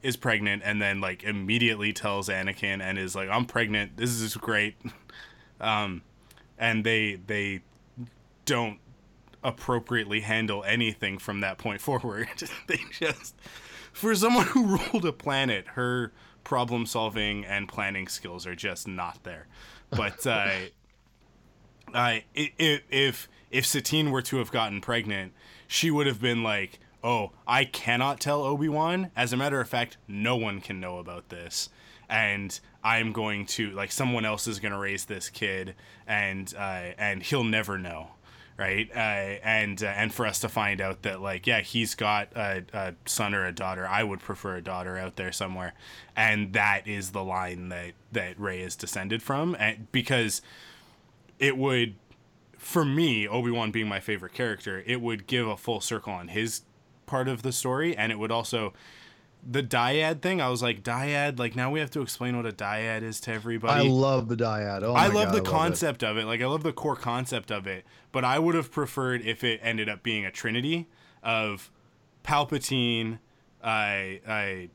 is 0.02 0.16
pregnant 0.18 0.62
and 0.66 0.82
then 0.82 1.02
like 1.02 1.24
immediately 1.24 1.92
tells 1.94 2.30
Anakin 2.30 2.82
and 2.82 2.98
is 2.98 3.16
like, 3.16 3.30
"I'm 3.30 3.46
pregnant. 3.46 3.98
This 3.98 4.12
is 4.22 4.36
great." 4.38 4.76
um, 5.62 6.04
and 6.58 6.86
they 6.86 7.16
they 7.28 7.62
don't 8.46 8.80
appropriately 9.44 10.22
handle 10.22 10.64
anything 10.64 11.18
from 11.18 11.42
that 11.42 11.58
point 11.58 11.82
forward. 11.90 12.30
they 12.68 12.80
just 12.92 13.36
for 13.94 14.14
someone 14.16 14.48
who 14.48 14.78
ruled 14.92 15.06
a 15.06 15.14
planet, 15.14 15.68
her 15.70 16.12
problem 16.44 16.86
solving 16.86 17.46
and 17.46 17.68
planning 17.68 18.08
skills 18.08 18.46
are 18.46 18.56
just 18.56 18.88
not 18.88 19.24
there. 19.24 19.48
But 19.90 20.28
uh, 20.28 20.50
if 22.36 22.82
if 22.90 23.30
if 23.52 23.66
Satine 23.66 24.12
were 24.12 24.22
to 24.24 24.38
have 24.38 24.52
gotten 24.52 24.82
pregnant, 24.82 25.34
she 25.68 25.90
would 25.90 26.08
have 26.08 26.20
been 26.20 26.44
like, 26.44 26.80
"Oh, 27.04 27.32
I 27.48 27.66
cannot 27.66 28.20
tell 28.20 28.44
Obi 28.44 28.68
Wan. 28.68 29.12
As 29.16 29.32
a 29.32 29.38
matter 29.38 29.62
of 29.62 29.70
fact, 29.70 29.98
no 30.08 30.36
one 30.36 30.60
can 30.60 30.80
know 30.80 30.98
about 30.98 31.30
this." 31.30 31.70
and 32.10 32.60
I'm 32.84 33.12
going 33.12 33.46
to 33.48 33.72
like 33.72 33.92
someone 33.92 34.24
else 34.24 34.48
is 34.48 34.60
going 34.60 34.72
to 34.72 34.78
raise 34.78 35.06
this 35.06 35.30
kid, 35.30 35.76
and 36.08 36.54
uh, 36.56 36.92
and 36.98 37.24
he'll 37.24 37.44
never 37.44 37.78
know, 37.78 38.10
right? 38.64 38.90
Uh, 38.96 39.40
and 39.44 39.84
uh, 39.84 39.88
and 39.88 40.14
for 40.14 40.26
us 40.26 40.40
to 40.40 40.50
find 40.50 40.80
out 40.80 41.02
that 41.02 41.22
like 41.22 41.46
yeah, 41.46 41.60
he's 41.60 41.96
got 41.96 42.30
a, 42.36 42.64
a, 42.74 42.94
son 43.06 43.34
or 43.36 43.46
a 43.46 43.52
daughter. 43.52 43.86
I 43.86 44.04
would 44.04 44.22
prefer 44.22 44.56
a 44.58 44.62
daughter 44.62 44.98
out 44.98 45.18
there 45.18 45.32
somewhere, 45.32 45.74
and 46.16 46.54
that 46.54 46.88
is 46.88 47.12
the 47.12 47.24
line 47.24 47.70
that 47.70 47.92
that 48.14 48.40
Rey 48.40 48.62
is 48.62 48.76
descended 48.76 49.22
from, 49.22 49.56
and 49.60 49.92
because 49.92 50.42
it 51.40 51.58
would. 51.58 51.96
For 52.58 52.86
me, 52.86 53.28
Obi 53.28 53.52
Wan 53.52 53.72
being 53.72 53.90
my 53.90 54.00
favorite 54.00 54.34
character, 54.34 54.82
it 54.86 55.02
would 55.02 55.28
give 55.28 55.46
a 55.46 55.58
full 55.58 55.82
circle 55.82 56.14
on 56.14 56.30
his 56.30 56.62
part 57.06 57.28
of 57.28 57.42
the 57.42 57.52
story, 57.52 57.94
and 57.98 58.10
it 58.10 58.18
would 58.18 58.32
also 58.32 58.72
the 59.46 59.64
dyad 59.64 60.22
thing, 60.22 60.42
I 60.42 60.50
was 60.50 60.62
like, 60.62 60.84
dyad, 60.84 61.40
like 61.40 61.56
now 61.56 61.70
we 61.72 61.80
have 61.80 61.92
to 61.92 62.02
explain 62.02 62.38
what 62.38 62.46
a 62.46 62.52
dyad 62.52 63.04
is 63.04 63.20
to 63.22 63.34
everybody. 63.34 63.88
I 63.88 63.92
love 63.92 64.30
the 64.30 64.36
dyad. 64.36 64.84
Oh 64.84 64.94
I 64.94 65.08
love 65.08 65.34
God, 65.34 65.44
the 65.44 65.50
I 65.50 65.52
concept 65.52 66.04
of 66.04 66.18
it. 66.18 66.26
Like 66.26 66.42
I 66.42 66.46
love 66.46 66.64
the 66.64 66.74
core 66.74 66.96
concept 66.96 67.52
of 67.52 67.68
it, 67.68 67.86
but 68.12 68.24
I 68.24 68.40
would 68.40 68.56
have 68.56 68.72
preferred 68.72 69.22
if 69.22 69.44
it 69.44 69.60
ended 69.64 69.90
up 69.90 70.04
being 70.04 70.26
a 70.26 70.32
trinity 70.32 70.88
of 71.22 71.72
Palpatine, 72.24 73.20
I, 73.64 74.22
I, 74.28 74.70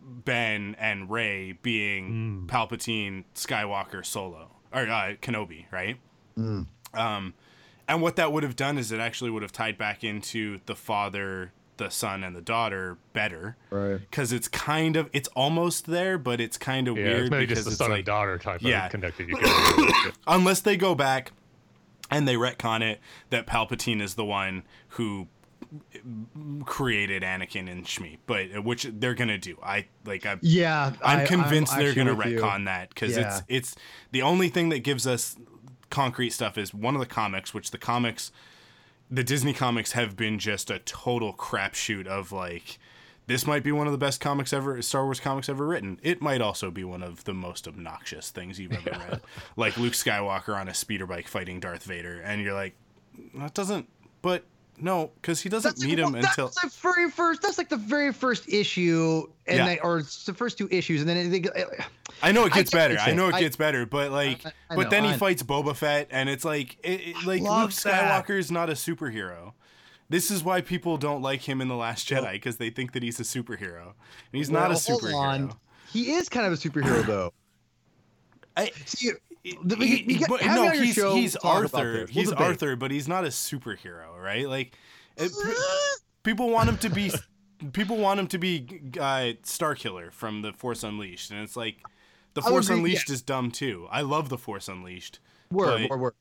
Ben, 0.00 0.74
and 0.78 1.08
Rey 1.10 1.52
being 1.62 2.44
Palpatine, 2.48 3.24
Skywalker, 3.34 4.04
Solo 4.04 4.50
or 4.72 4.82
uh, 4.82 5.14
Kenobi, 5.20 5.66
right? 5.70 5.98
Um, 6.94 7.34
and 7.88 8.00
what 8.02 8.16
that 8.16 8.32
would 8.32 8.42
have 8.42 8.56
done 8.56 8.78
is 8.78 8.90
it 8.90 9.00
actually 9.00 9.30
would 9.30 9.42
have 9.42 9.52
tied 9.52 9.76
back 9.78 10.02
into 10.02 10.60
the 10.66 10.74
father 10.74 11.52
the 11.78 11.88
son 11.90 12.22
and 12.22 12.36
the 12.36 12.40
daughter 12.42 12.98
better 13.12 13.56
Right. 13.70 13.98
because 13.98 14.32
it's 14.32 14.46
kind 14.48 14.94
of 14.96 15.08
it's 15.12 15.28
almost 15.30 15.86
there 15.86 16.18
but 16.18 16.40
it's 16.40 16.56
kind 16.58 16.86
of 16.86 16.96
Yeah, 16.96 17.04
weird 17.04 17.20
it's 17.22 17.30
maybe 17.30 17.46
because 17.46 17.64
just 17.64 17.66
the 17.66 17.70
it's 17.72 17.78
son 17.78 17.90
like 17.90 17.98
and 18.00 18.06
daughter 18.06 18.38
type 18.38 18.60
Yeah. 18.62 18.84
of 18.86 18.90
connected. 18.92 19.28
You 19.78 20.12
unless 20.26 20.60
they 20.60 20.76
go 20.76 20.94
back 20.94 21.32
and 22.10 22.28
they 22.28 22.34
retcon 22.34 22.82
it 22.82 23.00
that 23.30 23.46
Palpatine 23.46 24.00
is 24.02 24.14
the 24.14 24.24
one 24.24 24.64
who 24.88 25.28
created 26.66 27.22
Anakin 27.22 27.70
and 27.70 27.84
Shmi, 27.84 28.18
but 28.26 28.46
uh, 28.56 28.62
which 28.62 28.86
they're 28.92 29.14
gonna 29.14 29.38
do. 29.38 29.56
I 29.62 29.86
like 30.04 30.26
I 30.26 30.36
Yeah, 30.42 30.92
I'm 31.02 31.20
I- 31.20 31.24
convinced 31.26 31.76
they're 31.76 31.94
gonna 31.94 32.14
with 32.14 32.26
you. 32.28 32.38
retcon 32.40 32.66
that 32.66 32.90
because 32.90 33.16
Yeah. 33.16 33.38
it's 33.38 33.42
it's 33.48 33.76
the 34.10 34.22
only 34.22 34.48
thing 34.48 34.68
that 34.70 34.80
gives 34.80 35.06
us 35.06 35.36
concrete 35.90 36.30
stuff 36.30 36.56
is 36.58 36.72
one 36.74 36.94
of 36.94 37.00
the 37.00 37.06
comics, 37.06 37.52
which 37.54 37.70
the 37.70 37.78
comics, 37.78 38.32
the 39.12 39.22
Disney 39.22 39.52
comics 39.52 39.92
have 39.92 40.16
been 40.16 40.38
just 40.38 40.70
a 40.70 40.78
total 40.80 41.34
crapshoot 41.34 42.06
of 42.06 42.32
like. 42.32 42.78
This 43.28 43.46
might 43.46 43.62
be 43.62 43.70
one 43.70 43.86
of 43.86 43.92
the 43.92 43.98
best 43.98 44.20
comics 44.20 44.52
ever, 44.52 44.82
Star 44.82 45.04
Wars 45.04 45.20
comics 45.20 45.48
ever 45.48 45.64
written. 45.64 46.00
It 46.02 46.20
might 46.20 46.40
also 46.40 46.72
be 46.72 46.82
one 46.82 47.04
of 47.04 47.22
the 47.22 47.32
most 47.32 47.68
obnoxious 47.68 48.30
things 48.30 48.58
you've 48.58 48.72
ever 48.72 48.90
read, 48.90 49.20
like 49.56 49.76
Luke 49.76 49.92
Skywalker 49.92 50.56
on 50.56 50.66
a 50.66 50.74
speeder 50.74 51.06
bike 51.06 51.28
fighting 51.28 51.60
Darth 51.60 51.84
Vader, 51.84 52.20
and 52.20 52.42
you're 52.42 52.52
like, 52.52 52.74
that 53.36 53.54
doesn't. 53.54 53.88
But 54.22 54.42
no, 54.82 55.12
because 55.14 55.40
he 55.40 55.48
doesn't 55.48 55.76
That's, 55.76 55.84
meet 55.84 55.98
him 55.98 56.12
well, 56.12 56.24
until. 56.24 56.48
the 56.48 56.70
very 56.82 57.10
first. 57.10 57.40
That's 57.42 57.56
like 57.56 57.68
the 57.68 57.76
very 57.76 58.12
first 58.12 58.48
issue, 58.48 59.24
and 59.46 59.58
Yeah. 59.58 59.66
they, 59.66 59.78
or 59.78 59.98
it's 59.98 60.24
the 60.26 60.34
first 60.34 60.58
two 60.58 60.68
issues, 60.70 61.00
and 61.00 61.08
then 61.08 61.16
it, 61.16 61.42
they, 61.42 61.64
I 62.22 62.32
know 62.32 62.44
it 62.44 62.52
gets 62.52 62.70
get 62.70 62.76
better. 62.76 62.98
I 62.98 63.12
know 63.12 63.28
it 63.28 63.38
gets 63.38 63.56
better, 63.56 63.86
but 63.86 64.10
like, 64.10 64.44
I- 64.44 64.52
I 64.70 64.76
but 64.76 64.84
know, 64.84 64.90
then 64.90 65.04
he 65.04 65.12
fights 65.14 65.42
Boba 65.42 65.74
Fett, 65.76 66.08
and 66.10 66.28
it's 66.28 66.44
like, 66.44 66.76
it, 66.82 67.00
it- 67.00 67.24
like 67.26 67.40
Luke. 67.42 67.70
Skywalker 67.70 68.38
is 68.38 68.50
not 68.50 68.68
a 68.68 68.74
superhero. 68.74 69.52
This 70.08 70.30
is 70.30 70.42
why 70.44 70.60
people 70.60 70.98
don't 70.98 71.22
like 71.22 71.48
him 71.48 71.60
in 71.62 71.68
the 71.68 71.76
Last 71.76 72.06
Jedi 72.08 72.32
because 72.32 72.58
they 72.58 72.68
think 72.68 72.92
that 72.92 73.02
he's 73.02 73.18
a 73.18 73.22
superhero, 73.22 73.82
and 73.86 73.94
he's 74.32 74.50
not 74.50 74.66
a 74.70 74.74
Well, 74.74 74.80
hold 74.86 75.02
superhero. 75.02 75.14
on. 75.16 75.52
He 75.90 76.12
is 76.12 76.28
kind 76.28 76.46
of 76.46 76.52
a 76.52 76.56
superhero, 76.56 77.06
though. 77.06 77.32
I- 78.56 78.72
See, 78.84 79.12
he- 79.42 79.58
we- 79.64 79.86
he- 80.14 80.24
but 80.28 80.44
no, 80.44 80.70
he's 80.70 80.94
he's 80.96 81.36
Arthur. 81.36 82.06
He's 82.08 82.30
debate. 82.30 82.46
Arthur, 82.46 82.76
but 82.76 82.90
he's 82.90 83.08
not 83.08 83.24
a 83.24 83.28
superhero, 83.28 84.16
right? 84.20 84.48
Like, 84.48 84.76
it, 85.16 85.32
people 86.22 86.50
want 86.50 86.68
him 86.68 86.76
to 86.78 86.88
be. 86.90 87.12
People 87.72 87.96
want 87.98 88.18
him 88.18 88.26
to 88.28 88.38
be 88.38 88.80
uh, 89.00 89.32
Star 89.44 89.74
Killer 89.76 90.10
from 90.10 90.42
The 90.42 90.52
Force 90.52 90.82
Unleashed, 90.82 91.30
and 91.30 91.40
it's 91.40 91.56
like, 91.56 91.76
The 92.34 92.42
Force 92.42 92.66
agree, 92.66 92.78
Unleashed 92.78 93.08
is 93.10 93.22
dumb 93.22 93.52
too. 93.52 93.86
I 93.90 94.00
love 94.02 94.28
The 94.28 94.38
Force 94.38 94.66
Unleashed. 94.68 95.20
Word, 95.52 95.82
but- 95.82 95.90
word, 95.90 96.00
word. 96.00 96.14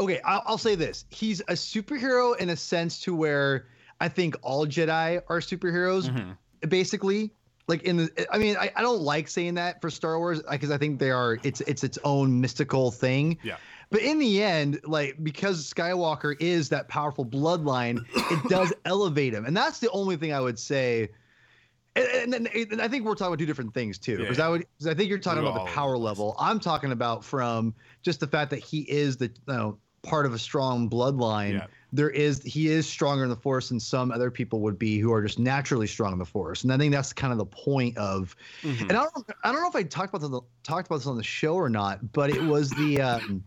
Okay, 0.00 0.20
I'll, 0.24 0.42
I'll 0.46 0.58
say 0.58 0.74
this: 0.76 1.04
he's 1.10 1.40
a 1.42 1.52
superhero 1.54 2.36
in 2.38 2.50
a 2.50 2.56
sense 2.56 3.00
to 3.00 3.14
where 3.14 3.66
I 4.00 4.08
think 4.08 4.36
all 4.42 4.66
Jedi 4.66 5.20
are 5.28 5.40
superheroes, 5.40 6.08
Mm-hmm. 6.08 6.68
basically. 6.68 7.32
Like 7.66 7.82
in 7.84 7.96
the, 7.96 8.26
I 8.30 8.38
mean, 8.38 8.56
I, 8.56 8.70
I 8.76 8.82
don't 8.82 9.00
like 9.00 9.28
saying 9.28 9.54
that 9.54 9.80
for 9.80 9.90
Star 9.90 10.18
Wars 10.18 10.42
because 10.50 10.70
I 10.70 10.76
think 10.76 10.98
they 10.98 11.10
are. 11.10 11.38
It's 11.42 11.60
it's 11.62 11.82
its 11.82 11.98
own 12.04 12.40
mystical 12.40 12.90
thing. 12.90 13.38
Yeah. 13.42 13.56
But 13.90 14.02
in 14.02 14.18
the 14.18 14.42
end, 14.42 14.80
like 14.84 15.16
because 15.22 15.72
Skywalker 15.72 16.34
is 16.40 16.68
that 16.70 16.88
powerful 16.88 17.24
bloodline, 17.24 18.00
it 18.14 18.48
does 18.50 18.72
elevate 18.84 19.32
him, 19.32 19.46
and 19.46 19.56
that's 19.56 19.78
the 19.78 19.90
only 19.90 20.16
thing 20.16 20.32
I 20.32 20.40
would 20.40 20.58
say. 20.58 21.08
And, 21.96 22.34
and, 22.34 22.48
and 22.48 22.82
I 22.82 22.88
think 22.88 23.04
we're 23.04 23.14
talking 23.14 23.28
about 23.28 23.38
two 23.38 23.46
different 23.46 23.72
things 23.72 23.98
too, 23.98 24.18
because 24.18 24.38
Yeah. 24.38 24.46
I 24.46 24.48
would, 24.48 24.66
I 24.84 24.94
think 24.94 25.08
you're 25.08 25.18
talking 25.18 25.44
We're 25.44 25.50
about 25.50 25.66
the 25.66 25.72
power 25.72 25.96
level. 25.96 26.34
I'm 26.40 26.58
talking 26.58 26.90
about 26.90 27.24
from 27.24 27.72
just 28.02 28.18
the 28.18 28.26
fact 28.26 28.50
that 28.50 28.58
he 28.58 28.80
is 28.80 29.16
the 29.16 29.26
you 29.26 29.54
know 29.54 29.78
part 30.02 30.26
of 30.26 30.34
a 30.34 30.38
strong 30.38 30.90
bloodline. 30.90 31.52
Yeah. 31.52 31.66
There 31.94 32.10
is 32.10 32.42
he 32.42 32.66
is 32.66 32.88
stronger 32.88 33.22
in 33.22 33.30
the 33.30 33.36
force 33.36 33.68
than 33.68 33.78
some 33.78 34.10
other 34.10 34.28
people 34.28 34.58
would 34.62 34.76
be 34.80 34.98
who 34.98 35.12
are 35.12 35.22
just 35.22 35.38
naturally 35.38 35.86
strong 35.86 36.12
in 36.12 36.18
the 36.18 36.26
force, 36.26 36.64
and 36.64 36.72
I 36.72 36.76
think 36.76 36.92
that's 36.92 37.12
kind 37.12 37.30
of 37.32 37.38
the 37.38 37.46
point 37.46 37.96
of. 37.96 38.34
Mhm. 38.62 38.80
And 38.80 38.92
I 38.92 39.04
don't 39.04 39.30
I 39.44 39.52
don't 39.52 39.62
know 39.62 39.68
if 39.68 39.76
I 39.76 39.84
talked 39.84 40.12
about 40.12 40.28
the 40.28 40.40
talked 40.64 40.88
about 40.88 40.96
this 40.96 41.06
on 41.06 41.16
the 41.16 41.22
show 41.22 41.54
or 41.54 41.70
not, 41.70 42.12
but 42.12 42.30
it 42.30 42.42
was 42.42 42.70
the 42.70 43.00
um, 43.00 43.44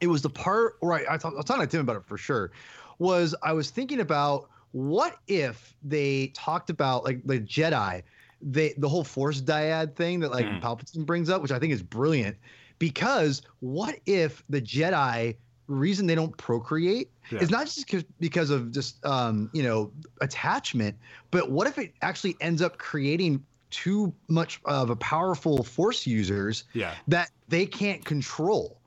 it 0.00 0.06
was 0.06 0.22
the 0.22 0.30
part 0.30 0.76
where 0.80 0.94
I, 0.94 1.14
I, 1.14 1.16
talk, 1.18 1.34
I 1.34 1.36
was 1.36 1.44
talking 1.44 1.62
to 1.62 1.70
Tim 1.70 1.80
about 1.82 1.96
it 1.96 2.04
for 2.06 2.16
sure. 2.16 2.50
Was 2.98 3.34
I 3.42 3.52
was 3.52 3.68
thinking 3.70 4.00
about 4.00 4.48
what 4.72 5.18
if 5.28 5.74
they 5.82 6.28
talked 6.28 6.70
about 6.70 7.04
like 7.04 7.26
the 7.26 7.40
Jedi, 7.40 8.02
they 8.40 8.72
the 8.78 8.88
whole 8.88 9.04
Force 9.04 9.42
dyad 9.42 9.94
thing 9.96 10.20
that 10.20 10.30
like 10.30 10.46
Mhm. 10.46 10.62
Palpatine 10.62 11.04
brings 11.04 11.28
up, 11.28 11.42
which 11.42 11.52
I 11.52 11.58
think 11.58 11.74
is 11.74 11.82
brilliant, 11.82 12.38
because 12.78 13.42
what 13.60 13.98
if 14.06 14.42
the 14.48 14.62
Jedi 14.62 15.36
reason 15.68 16.06
they 16.06 16.14
don't 16.14 16.36
procreate 16.36 17.10
Yeah. 17.30 17.40
is 17.40 17.50
not 17.50 17.66
just 17.66 17.86
'cause- 17.88 18.04
because 18.20 18.50
of 18.50 18.70
just 18.72 19.04
um, 19.04 19.50
you 19.52 19.62
know 19.62 19.90
attachment, 20.20 20.96
but 21.30 21.50
what 21.50 21.66
if 21.66 21.78
it 21.78 21.92
actually 22.02 22.36
ends 22.40 22.62
up 22.62 22.78
creating 22.78 23.44
too 23.70 24.12
much 24.28 24.60
of 24.64 24.90
a 24.90 24.96
powerful 24.96 25.62
Force 25.64 26.06
users 26.06 26.64
Yeah. 26.72 26.94
that 27.08 27.30
they 27.48 27.66
can't 27.66 28.04
control 28.04 28.78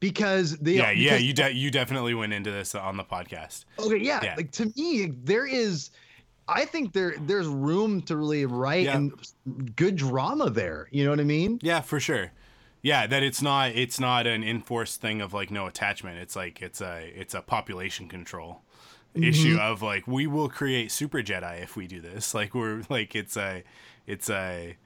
because 0.00 0.56
they 0.58 0.74
yeah, 0.76 0.90
yeah, 0.92 1.16
you 1.16 1.32
de- 1.32 1.52
you 1.54 1.70
definitely 1.72 2.14
went 2.14 2.32
into 2.32 2.50
this 2.52 2.74
on 2.74 2.96
the 2.96 3.04
podcast. 3.04 3.64
okay 3.80 3.98
yeah, 3.98 4.20
yeah. 4.22 4.34
like 4.36 4.52
to 4.52 4.72
me 4.76 5.06
there 5.24 5.46
is 5.46 5.90
I 6.50 6.64
think 6.64 6.92
there 6.92 7.14
there's 7.26 7.46
room 7.48 8.00
to 8.02 8.16
really 8.16 8.46
write 8.46 8.84
Yeah. 8.84 8.96
and 8.96 9.12
good 9.76 9.96
drama 9.96 10.50
there 10.50 10.88
you 10.92 11.04
know 11.04 11.10
what 11.10 11.20
I 11.20 11.24
mean 11.24 11.58
Yeah, 11.62 11.80
for 11.80 11.98
sure. 12.00 12.30
Yeah, 12.82 13.06
that 13.06 13.22
it's 13.22 13.42
not 13.42 13.70
it's 13.70 13.98
not 13.98 14.26
an 14.26 14.44
enforced 14.44 15.00
thing 15.00 15.20
of 15.20 15.34
like 15.34 15.50
no 15.50 15.66
attachment. 15.66 16.18
It's 16.18 16.36
like 16.36 16.62
it's 16.62 16.80
a 16.80 17.12
it's 17.14 17.34
a 17.34 17.40
population 17.42 18.08
control 18.08 18.62
issue 19.14 19.58
of 19.60 19.82
like 19.82 20.06
we 20.06 20.26
will 20.26 20.48
create 20.48 20.92
super 20.92 21.22
Jedi 21.22 21.62
if 21.62 21.76
we 21.76 21.86
do 21.86 22.00
this. 22.00 22.34
Like 22.34 22.54
we're 22.54 22.82
like 22.88 23.14
it's 23.16 23.36
a 23.36 23.64
it's 24.06 24.30
a 24.30 24.76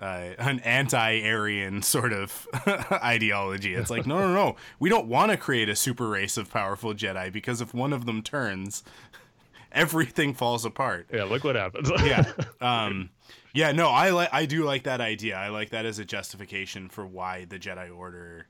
uh, 0.00 0.34
an 0.38 0.58
anti-Aryan 0.60 1.82
sort 1.82 2.12
of 2.12 2.48
ideology. 2.92 3.74
It's 3.74 3.90
like 3.90 4.06
no, 4.06 4.18
no, 4.18 4.34
no. 4.34 4.56
We 4.80 4.88
don't 4.88 5.06
want 5.06 5.30
to 5.30 5.36
create 5.36 5.68
a 5.68 5.76
super 5.76 6.08
race 6.08 6.36
of 6.36 6.50
powerful 6.50 6.94
Jedi 6.94 7.32
because 7.32 7.60
if 7.60 7.72
one 7.74 7.92
of 7.92 8.06
them 8.06 8.22
turns, 8.22 8.82
everything 9.72 10.34
falls 10.34 10.64
apart. 10.64 11.06
yeah, 11.12 11.24
look 11.24 11.44
what 11.44 11.56
happens. 11.56 11.90
yeah 12.04 12.32
um 12.60 13.10
yeah 13.54 13.72
no 13.72 13.88
i 13.88 14.10
like 14.10 14.28
i 14.32 14.46
do 14.46 14.64
like 14.64 14.84
that 14.84 15.00
idea. 15.00 15.36
I 15.36 15.48
like 15.48 15.70
that 15.70 15.84
as 15.86 15.98
a 15.98 16.04
justification 16.04 16.88
for 16.88 17.06
why 17.06 17.44
the 17.44 17.58
jedi 17.58 17.94
order 17.94 18.46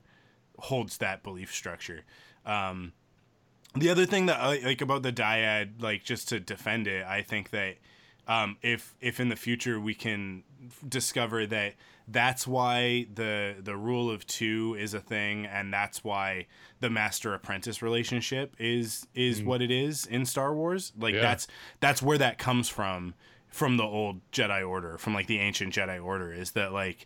holds 0.59 0.97
that 0.99 1.23
belief 1.23 1.53
structure. 1.53 2.03
Um 2.45 2.93
the 3.75 3.89
other 3.89 4.05
thing 4.05 4.27
that 4.27 4.39
i 4.39 4.59
like 4.63 4.81
about 4.81 5.01
the 5.03 5.11
dyad 5.11 5.81
like 5.81 6.03
just 6.03 6.29
to 6.29 6.39
defend 6.39 6.85
it 6.87 7.03
i 7.05 7.21
think 7.23 7.49
that 7.49 7.77
um, 8.25 8.55
if 8.61 8.95
if 9.01 9.19
in 9.19 9.27
the 9.27 9.35
future 9.35 9.79
we 9.81 9.93
can 9.93 10.43
discover 10.87 11.45
that 11.47 11.73
that's 12.07 12.47
why 12.47 13.05
the 13.13 13.55
the 13.61 13.75
rule 13.75 14.09
of 14.09 14.25
two 14.27 14.77
is 14.79 14.93
a 14.93 14.99
thing 15.01 15.45
and 15.45 15.73
that's 15.73 16.03
why 16.05 16.45
the 16.79 16.89
master 16.89 17.33
apprentice 17.33 17.81
relationship 17.81 18.55
is 18.59 19.07
is 19.13 19.43
what 19.43 19.61
it 19.61 19.71
is 19.71 20.05
in 20.05 20.25
Star 20.25 20.53
Wars 20.53 20.93
like 20.97 21.15
Yeah. 21.15 21.21
that's 21.21 21.47
that's 21.81 22.01
where 22.01 22.17
that 22.19 22.37
comes 22.37 22.69
from 22.69 23.13
from 23.53 23.77
the 23.77 23.83
old 23.83 24.19
Jedi 24.31 24.67
order 24.67 24.97
from 24.97 25.13
like 25.13 25.27
the 25.27 25.39
ancient 25.39 25.75
Jedi 25.75 26.03
order 26.03 26.33
is 26.33 26.51
that 26.51 26.73
like 26.73 27.05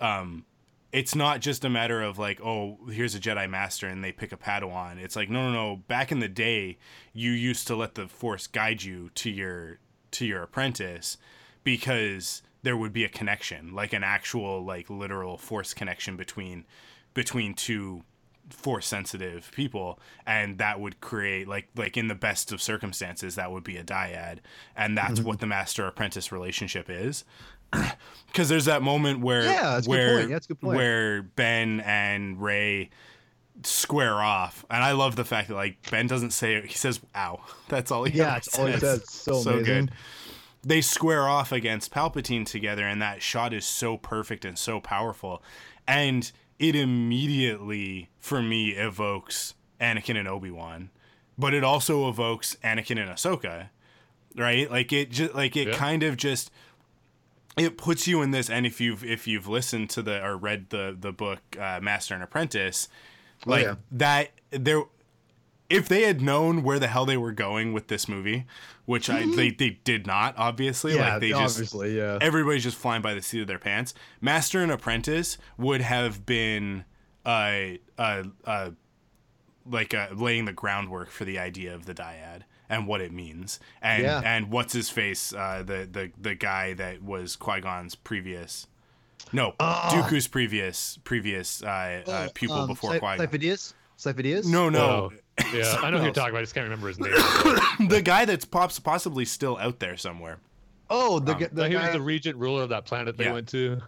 um 0.00 0.44
it's 0.92 1.14
not 1.14 1.40
just 1.40 1.64
a 1.64 1.70
matter 1.70 2.02
of 2.02 2.18
like 2.18 2.42
oh 2.42 2.78
here's 2.90 3.14
a 3.14 3.18
Jedi 3.18 3.48
master 3.48 3.88
and 3.88 4.04
they 4.04 4.12
pick 4.12 4.30
a 4.30 4.36
Padawan. 4.36 4.98
It's 4.98 5.16
like 5.16 5.30
no 5.30 5.50
no 5.50 5.52
no. 5.52 5.76
Back 5.76 6.12
in 6.12 6.20
the 6.20 6.28
day 6.28 6.76
you 7.14 7.30
used 7.30 7.66
to 7.68 7.74
let 7.74 7.94
the 7.94 8.06
force 8.06 8.46
guide 8.46 8.82
you 8.82 9.08
to 9.14 9.30
your 9.30 9.78
to 10.10 10.26
your 10.26 10.42
apprentice 10.42 11.16
because 11.64 12.42
there 12.62 12.76
would 12.76 12.92
be 12.92 13.04
a 13.04 13.08
connection 13.08 13.74
like 13.74 13.94
an 13.94 14.04
actual 14.04 14.62
like 14.62 14.90
literal 14.90 15.38
force 15.38 15.72
connection 15.72 16.18
between 16.18 16.66
between 17.14 17.54
two 17.54 18.02
force 18.50 18.86
sensitive 18.86 19.50
people 19.54 19.98
and 20.26 20.58
that 20.58 20.80
would 20.80 21.00
create 21.00 21.46
like 21.48 21.68
like 21.76 21.96
in 21.96 22.08
the 22.08 22.14
best 22.14 22.52
of 22.52 22.60
circumstances 22.62 23.34
that 23.34 23.50
would 23.50 23.64
be 23.64 23.76
a 23.76 23.84
dyad 23.84 24.38
and 24.76 24.96
that's 24.96 25.20
mm-hmm. 25.20 25.28
what 25.28 25.40
the 25.40 25.46
master 25.46 25.86
apprentice 25.86 26.32
relationship 26.32 26.88
is 26.88 27.24
because 28.26 28.48
there's 28.48 28.64
that 28.64 28.82
moment 28.82 29.20
where 29.20 29.44
Yeah, 29.44 29.74
that's 29.74 29.86
a 29.86 29.90
good 29.90 29.96
where 29.96 30.18
point. 30.18 30.30
Yeah, 30.30 30.34
that's 30.34 30.46
good 30.46 30.60
point. 30.60 30.76
where 30.76 31.22
Ben 31.22 31.80
and 31.80 32.40
Rey 32.40 32.90
square 33.64 34.14
off 34.14 34.64
and 34.70 34.82
I 34.82 34.92
love 34.92 35.16
the 35.16 35.24
fact 35.24 35.48
that 35.48 35.54
like 35.54 35.90
Ben 35.90 36.06
doesn't 36.06 36.30
say 36.30 36.54
it 36.54 36.66
he 36.66 36.74
says 36.74 37.00
ow 37.14 37.40
that's 37.68 37.90
all 37.90 38.04
he 38.04 38.18
Yeah, 38.18 38.34
that's 38.34 38.58
all 38.58 38.66
he 38.66 38.78
says. 38.78 39.10
So 39.10 39.40
so 39.42 39.50
amazing. 39.50 39.86
good 39.86 39.92
they 40.62 40.80
square 40.80 41.28
off 41.28 41.52
against 41.52 41.92
Palpatine 41.92 42.44
together, 42.44 42.86
and 42.86 43.00
that 43.00 43.22
shot 43.22 43.52
is 43.52 43.64
so 43.64 43.96
perfect 43.96 44.44
and 44.44 44.58
so 44.58 44.80
powerful. 44.80 45.42
And 45.86 46.30
it 46.58 46.74
immediately, 46.74 48.08
for 48.18 48.42
me, 48.42 48.70
evokes 48.70 49.54
Anakin 49.80 50.16
and 50.16 50.26
Obi 50.28 50.50
Wan, 50.50 50.90
but 51.36 51.54
it 51.54 51.62
also 51.64 52.08
evokes 52.08 52.56
Anakin 52.64 52.98
and 53.00 53.10
Ahsoka, 53.10 53.68
right? 54.36 54.70
Like 54.70 54.92
it 54.92 55.10
just 55.10 55.34
like 55.34 55.56
it 55.56 55.68
Yeah. 55.68 55.74
kind 55.74 56.02
of 56.02 56.16
just 56.16 56.50
it 57.56 57.76
puts 57.76 58.06
you 58.06 58.22
in 58.22 58.30
this. 58.30 58.48
And 58.50 58.66
if 58.66 58.80
you've 58.80 59.04
if 59.04 59.26
you've 59.26 59.48
listened 59.48 59.90
to 59.90 60.02
the 60.02 60.22
or 60.24 60.36
read 60.36 60.70
the 60.70 60.96
the 60.98 61.12
book 61.12 61.40
uh, 61.58 61.80
Master 61.80 62.14
and 62.14 62.22
Apprentice, 62.22 62.88
like 63.46 63.64
yeah. 63.64 63.74
that 63.92 64.30
there 64.50 64.82
if 65.70 65.88
they 65.88 66.02
had 66.02 66.20
known 66.22 66.62
where 66.62 66.78
the 66.78 66.86
hell 66.88 67.04
they 67.04 67.16
were 67.16 67.32
going 67.32 67.72
with 67.72 67.88
this 67.88 68.08
movie, 68.08 68.46
which 68.86 69.10
I 69.10 69.26
they, 69.36 69.50
they 69.50 69.78
did 69.84 70.06
not, 70.06 70.34
obviously. 70.38 70.94
Yeah, 70.94 71.12
like 71.12 71.20
they 71.20 71.30
just 71.30 71.56
obviously, 71.56 71.96
yeah. 71.96 72.18
everybody's 72.20 72.62
just 72.62 72.76
flying 72.78 73.02
by 73.02 73.14
the 73.14 73.22
seat 73.22 73.40
of 73.42 73.46
their 73.46 73.58
pants. 73.58 73.92
Master 74.20 74.62
and 74.62 74.72
Apprentice 74.72 75.36
would 75.58 75.80
have 75.82 76.24
been 76.24 76.84
uh 77.26 77.72
uh 77.98 78.22
uh 78.44 78.70
like 79.70 79.92
uh, 79.92 80.08
laying 80.14 80.46
the 80.46 80.52
groundwork 80.52 81.10
for 81.10 81.24
the 81.26 81.38
idea 81.38 81.74
of 81.74 81.84
the 81.84 81.92
dyad 81.94 82.42
and 82.70 82.86
what 82.86 83.02
it 83.02 83.12
means. 83.12 83.60
And 83.82 84.02
Yeah. 84.02 84.22
and 84.24 84.50
what's 84.50 84.72
his 84.72 84.88
face, 84.88 85.34
uh 85.34 85.62
the 85.66 85.86
the 85.90 86.10
the 86.18 86.34
guy 86.34 86.72
that 86.74 87.02
was 87.02 87.36
Qui-Gon's 87.36 87.94
previous 87.94 88.66
no, 89.30 89.52
Dooku's 89.60 90.26
previous 90.26 90.98
previous 91.04 91.62
uh, 91.62 92.02
uh 92.06 92.28
pupil 92.32 92.56
Um, 92.60 92.68
before 92.68 92.92
Cy- 92.92 92.98
Qui-Gon. 93.00 93.26
Sifo-Dyas? 93.26 93.74
Sifo-Dyas? 93.98 94.46
No, 94.46 94.70
no. 94.70 95.10
Oh, 95.12 95.12
yeah, 95.54 95.76
I 95.82 95.90
know 95.90 95.98
who 95.98 96.04
you're 96.04 96.12
talking 96.12 96.30
about. 96.30 96.38
I 96.38 96.42
just 96.42 96.54
can't 96.54 96.64
remember 96.64 96.88
his 96.88 96.98
name. 96.98 97.12
the 97.88 98.02
guy 98.04 98.24
that's 98.24 98.44
pops 98.44 98.78
possibly 98.78 99.24
still 99.24 99.56
out 99.58 99.78
there 99.78 99.96
somewhere. 99.96 100.38
Oh, 100.90 101.18
the, 101.18 101.32
Um, 101.32 101.38
gu- 101.38 101.48
No, 101.52 101.62
the 101.62 101.68
he 101.68 101.76
was 101.76 101.92
the 101.92 102.00
regent 102.00 102.36
ruler 102.36 102.62
of 102.62 102.70
that 102.70 102.84
planet 102.86 103.16
they 103.16 103.24
Yeah. 103.24 103.32
went 103.34 103.48
to. 103.48 103.80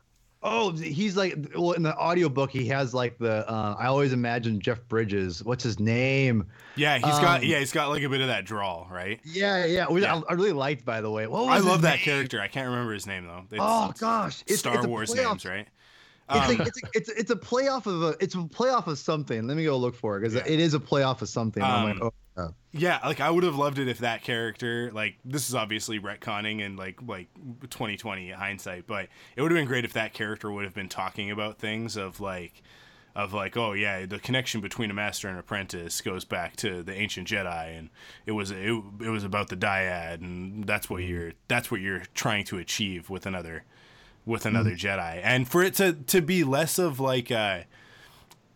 oh, 0.42 0.70
he's 0.72 1.16
like 1.18 1.34
well 1.54 1.72
in 1.72 1.82
the 1.82 1.94
audiobook 1.98 2.50
he 2.50 2.66
has 2.68 2.94
like 2.94 3.18
the 3.18 3.46
uh, 3.50 3.76
I 3.78 3.86
always 3.88 4.12
imagine 4.14 4.58
Jeff 4.60 4.80
Bridges. 4.88 5.44
What's 5.44 5.62
his 5.64 5.78
name? 5.78 6.46
Yeah, 6.76 6.94
he's 6.96 7.02
got 7.18 7.40
Um, 7.40 7.44
yeah, 7.46 7.58
he's 7.58 7.72
got 7.72 7.88
like 7.90 8.02
a 8.02 8.08
bit 8.08 8.20
of 8.22 8.28
that 8.28 8.44
drawl, 8.46 8.88
right? 8.90 9.20
Yeah, 9.24 9.64
yeah. 9.66 9.86
Which 9.88 10.02
Yeah. 10.04 10.16
I, 10.16 10.22
I 10.30 10.32
really 10.34 10.52
liked 10.52 10.84
by 10.86 11.00
the 11.02 11.10
way. 11.10 11.26
What 11.26 11.42
was 11.44 11.50
I 11.52 11.56
his 11.56 11.64
love 11.66 11.82
that 11.82 11.98
character. 11.98 12.40
I 12.40 12.48
can't 12.48 12.68
remember 12.70 12.94
his 12.94 13.06
name 13.06 13.26
though. 13.26 13.42
It's 13.50 13.58
Oh 13.60 13.92
gosh, 13.98 14.42
it's, 14.46 14.60
Star 14.60 14.76
it's 14.76 14.84
a 14.86 14.88
Wars 14.88 15.10
playoff- 15.10 15.28
names, 15.28 15.44
right? 15.44 15.68
It's, 16.32 16.60
Um, 16.60 16.60
it's, 16.66 16.82
a, 16.82 16.86
it's 16.94 17.08
it's 17.10 17.30
a 17.30 17.36
playoff 17.36 17.86
of 17.86 18.02
a 18.02 18.16
it's 18.22 18.34
a 18.34 18.38
playoff 18.38 18.86
of 18.86 18.98
something. 18.98 19.46
Let 19.46 19.56
me 19.56 19.64
go 19.64 19.76
look 19.76 19.94
for 19.96 20.16
it 20.16 20.20
because 20.20 20.34
Yeah. 20.34 20.42
it 20.46 20.60
is 20.60 20.74
a 20.74 20.78
playoff 20.80 21.22
of 21.22 21.28
something. 21.28 21.62
I'm 21.62 21.84
like, 21.84 22.00
Um, 22.02 22.02
oh, 22.02 22.12
yeah. 22.36 22.48
Yeah, 22.72 23.00
like 23.04 23.20
I 23.20 23.30
would 23.30 23.42
have 23.44 23.56
loved 23.56 23.78
it 23.78 23.88
if 23.88 23.98
that 23.98 24.22
character, 24.22 24.90
like 24.92 25.16
this 25.24 25.48
is 25.48 25.54
obviously 25.54 25.98
retconning 25.98 26.64
and 26.64 26.78
like 26.78 27.00
like 27.06 27.28
2020 27.68 28.30
hindsight, 28.30 28.86
but 28.86 29.08
it 29.36 29.42
would 29.42 29.50
have 29.50 29.58
been 29.58 29.66
great 29.66 29.84
if 29.84 29.92
that 29.94 30.12
character 30.14 30.50
would 30.50 30.64
have 30.64 30.74
been 30.74 30.88
talking 30.88 31.30
about 31.30 31.58
things 31.58 31.96
of 31.96 32.20
like 32.20 32.62
of 33.16 33.32
like 33.32 33.56
oh 33.56 33.72
yeah 33.72 34.06
the 34.06 34.20
connection 34.20 34.60
between 34.60 34.88
a 34.88 34.94
master 34.94 35.28
and 35.28 35.36
apprentice 35.36 36.00
goes 36.00 36.24
back 36.24 36.54
to 36.54 36.80
the 36.84 36.94
ancient 36.94 37.26
jedi 37.26 37.76
and 37.76 37.90
it 38.24 38.30
was 38.30 38.52
it, 38.52 38.70
it 39.00 39.08
was 39.08 39.24
about 39.24 39.48
the 39.48 39.56
dyad 39.56 40.20
and 40.20 40.64
that's 40.64 40.88
what 40.88 41.02
you're 41.02 41.32
that's 41.48 41.72
what 41.72 41.80
you're 41.80 42.02
trying 42.14 42.44
to 42.44 42.56
achieve 42.58 43.10
with 43.10 43.26
another 43.26 43.64
with 44.24 44.42
mm-hmm. 44.42 44.56
another 44.56 44.72
jedi. 44.72 45.20
And 45.22 45.48
for 45.48 45.62
it 45.62 45.74
to 45.74 45.92
to 45.92 46.20
be 46.20 46.44
less 46.44 46.78
of 46.78 47.00
like 47.00 47.30
a 47.30 47.66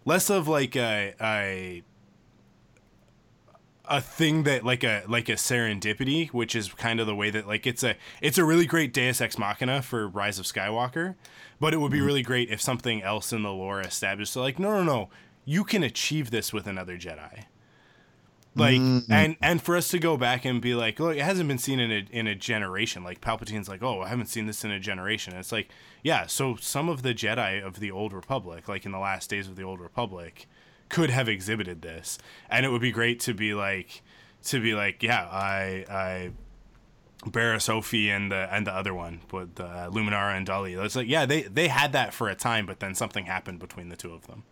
less 0.04 0.30
of 0.30 0.48
like 0.48 0.76
a, 0.76 1.14
a 1.20 1.82
a 3.86 4.00
thing 4.00 4.44
that 4.44 4.64
like 4.64 4.82
a 4.84 5.04
like 5.08 5.28
a 5.28 5.32
serendipity, 5.32 6.28
which 6.30 6.54
is 6.54 6.72
kind 6.72 7.00
of 7.00 7.06
the 7.06 7.14
way 7.14 7.30
that 7.30 7.46
like 7.46 7.66
it's 7.66 7.82
a 7.82 7.96
it's 8.20 8.38
a 8.38 8.44
really 8.44 8.66
great 8.66 8.92
Deus 8.92 9.20
Ex 9.20 9.38
Machina 9.38 9.82
for 9.82 10.08
Rise 10.08 10.38
of 10.38 10.46
Skywalker, 10.46 11.14
but 11.60 11.74
it 11.74 11.78
would 11.78 11.92
be 11.92 11.98
mm-hmm. 11.98 12.06
really 12.06 12.22
great 12.22 12.50
if 12.50 12.60
something 12.60 13.02
else 13.02 13.32
in 13.32 13.42
the 13.42 13.52
lore 13.52 13.80
established 13.80 14.32
so 14.32 14.40
like 14.40 14.58
no 14.58 14.70
no 14.70 14.84
no 14.84 15.10
you 15.44 15.64
can 15.64 15.82
achieve 15.82 16.30
this 16.30 16.52
with 16.52 16.66
another 16.66 16.96
Jedi. 16.96 17.44
Like 18.56 18.76
and 19.10 19.36
and 19.40 19.60
for 19.60 19.76
us 19.76 19.88
to 19.88 19.98
go 19.98 20.16
back 20.16 20.44
and 20.44 20.60
be 20.60 20.74
like, 20.74 21.00
look, 21.00 21.16
it 21.16 21.22
hasn't 21.22 21.48
been 21.48 21.58
seen 21.58 21.80
in 21.80 21.90
a 21.90 22.06
in 22.10 22.26
a 22.26 22.34
generation. 22.34 23.02
Like 23.02 23.20
Palpatine's 23.20 23.68
like, 23.68 23.82
oh, 23.82 24.02
I 24.02 24.08
haven't 24.08 24.26
seen 24.26 24.46
this 24.46 24.64
in 24.64 24.70
a 24.70 24.78
generation. 24.78 25.34
it's 25.34 25.50
like, 25.50 25.70
yeah, 26.02 26.26
so 26.26 26.56
some 26.56 26.88
of 26.88 27.02
the 27.02 27.14
Jedi 27.14 27.62
of 27.64 27.80
the 27.80 27.90
Old 27.90 28.12
Republic, 28.12 28.68
like 28.68 28.86
in 28.86 28.92
the 28.92 28.98
last 28.98 29.28
days 29.28 29.48
of 29.48 29.56
the 29.56 29.64
Old 29.64 29.80
Republic, 29.80 30.46
could 30.88 31.10
have 31.10 31.28
exhibited 31.28 31.82
this, 31.82 32.18
and 32.48 32.64
it 32.64 32.68
would 32.68 32.82
be 32.82 32.92
great 32.92 33.18
to 33.20 33.34
be 33.34 33.54
like, 33.54 34.02
to 34.44 34.60
be 34.60 34.74
like, 34.74 35.02
yeah, 35.02 35.26
I 35.30 35.84
I 35.90 36.30
Barriss 37.30 37.68
Offee 37.68 38.08
and 38.08 38.30
the 38.30 38.48
and 38.52 38.66
the 38.66 38.72
other 38.72 38.94
one, 38.94 39.20
but 39.28 39.56
the 39.56 39.64
uh, 39.64 39.90
Luminara 39.90 40.44
Unduli. 40.44 40.82
It's 40.84 40.96
like, 40.96 41.08
yeah, 41.08 41.26
they 41.26 41.42
they 41.42 41.68
had 41.68 41.92
that 41.92 42.12
for 42.14 42.28
a 42.28 42.34
time, 42.34 42.66
but 42.66 42.80
then 42.80 42.94
something 42.94 43.26
happened 43.26 43.58
between 43.58 43.88
the 43.88 43.96
two 43.96 44.12
of 44.12 44.26
them, 44.26 44.44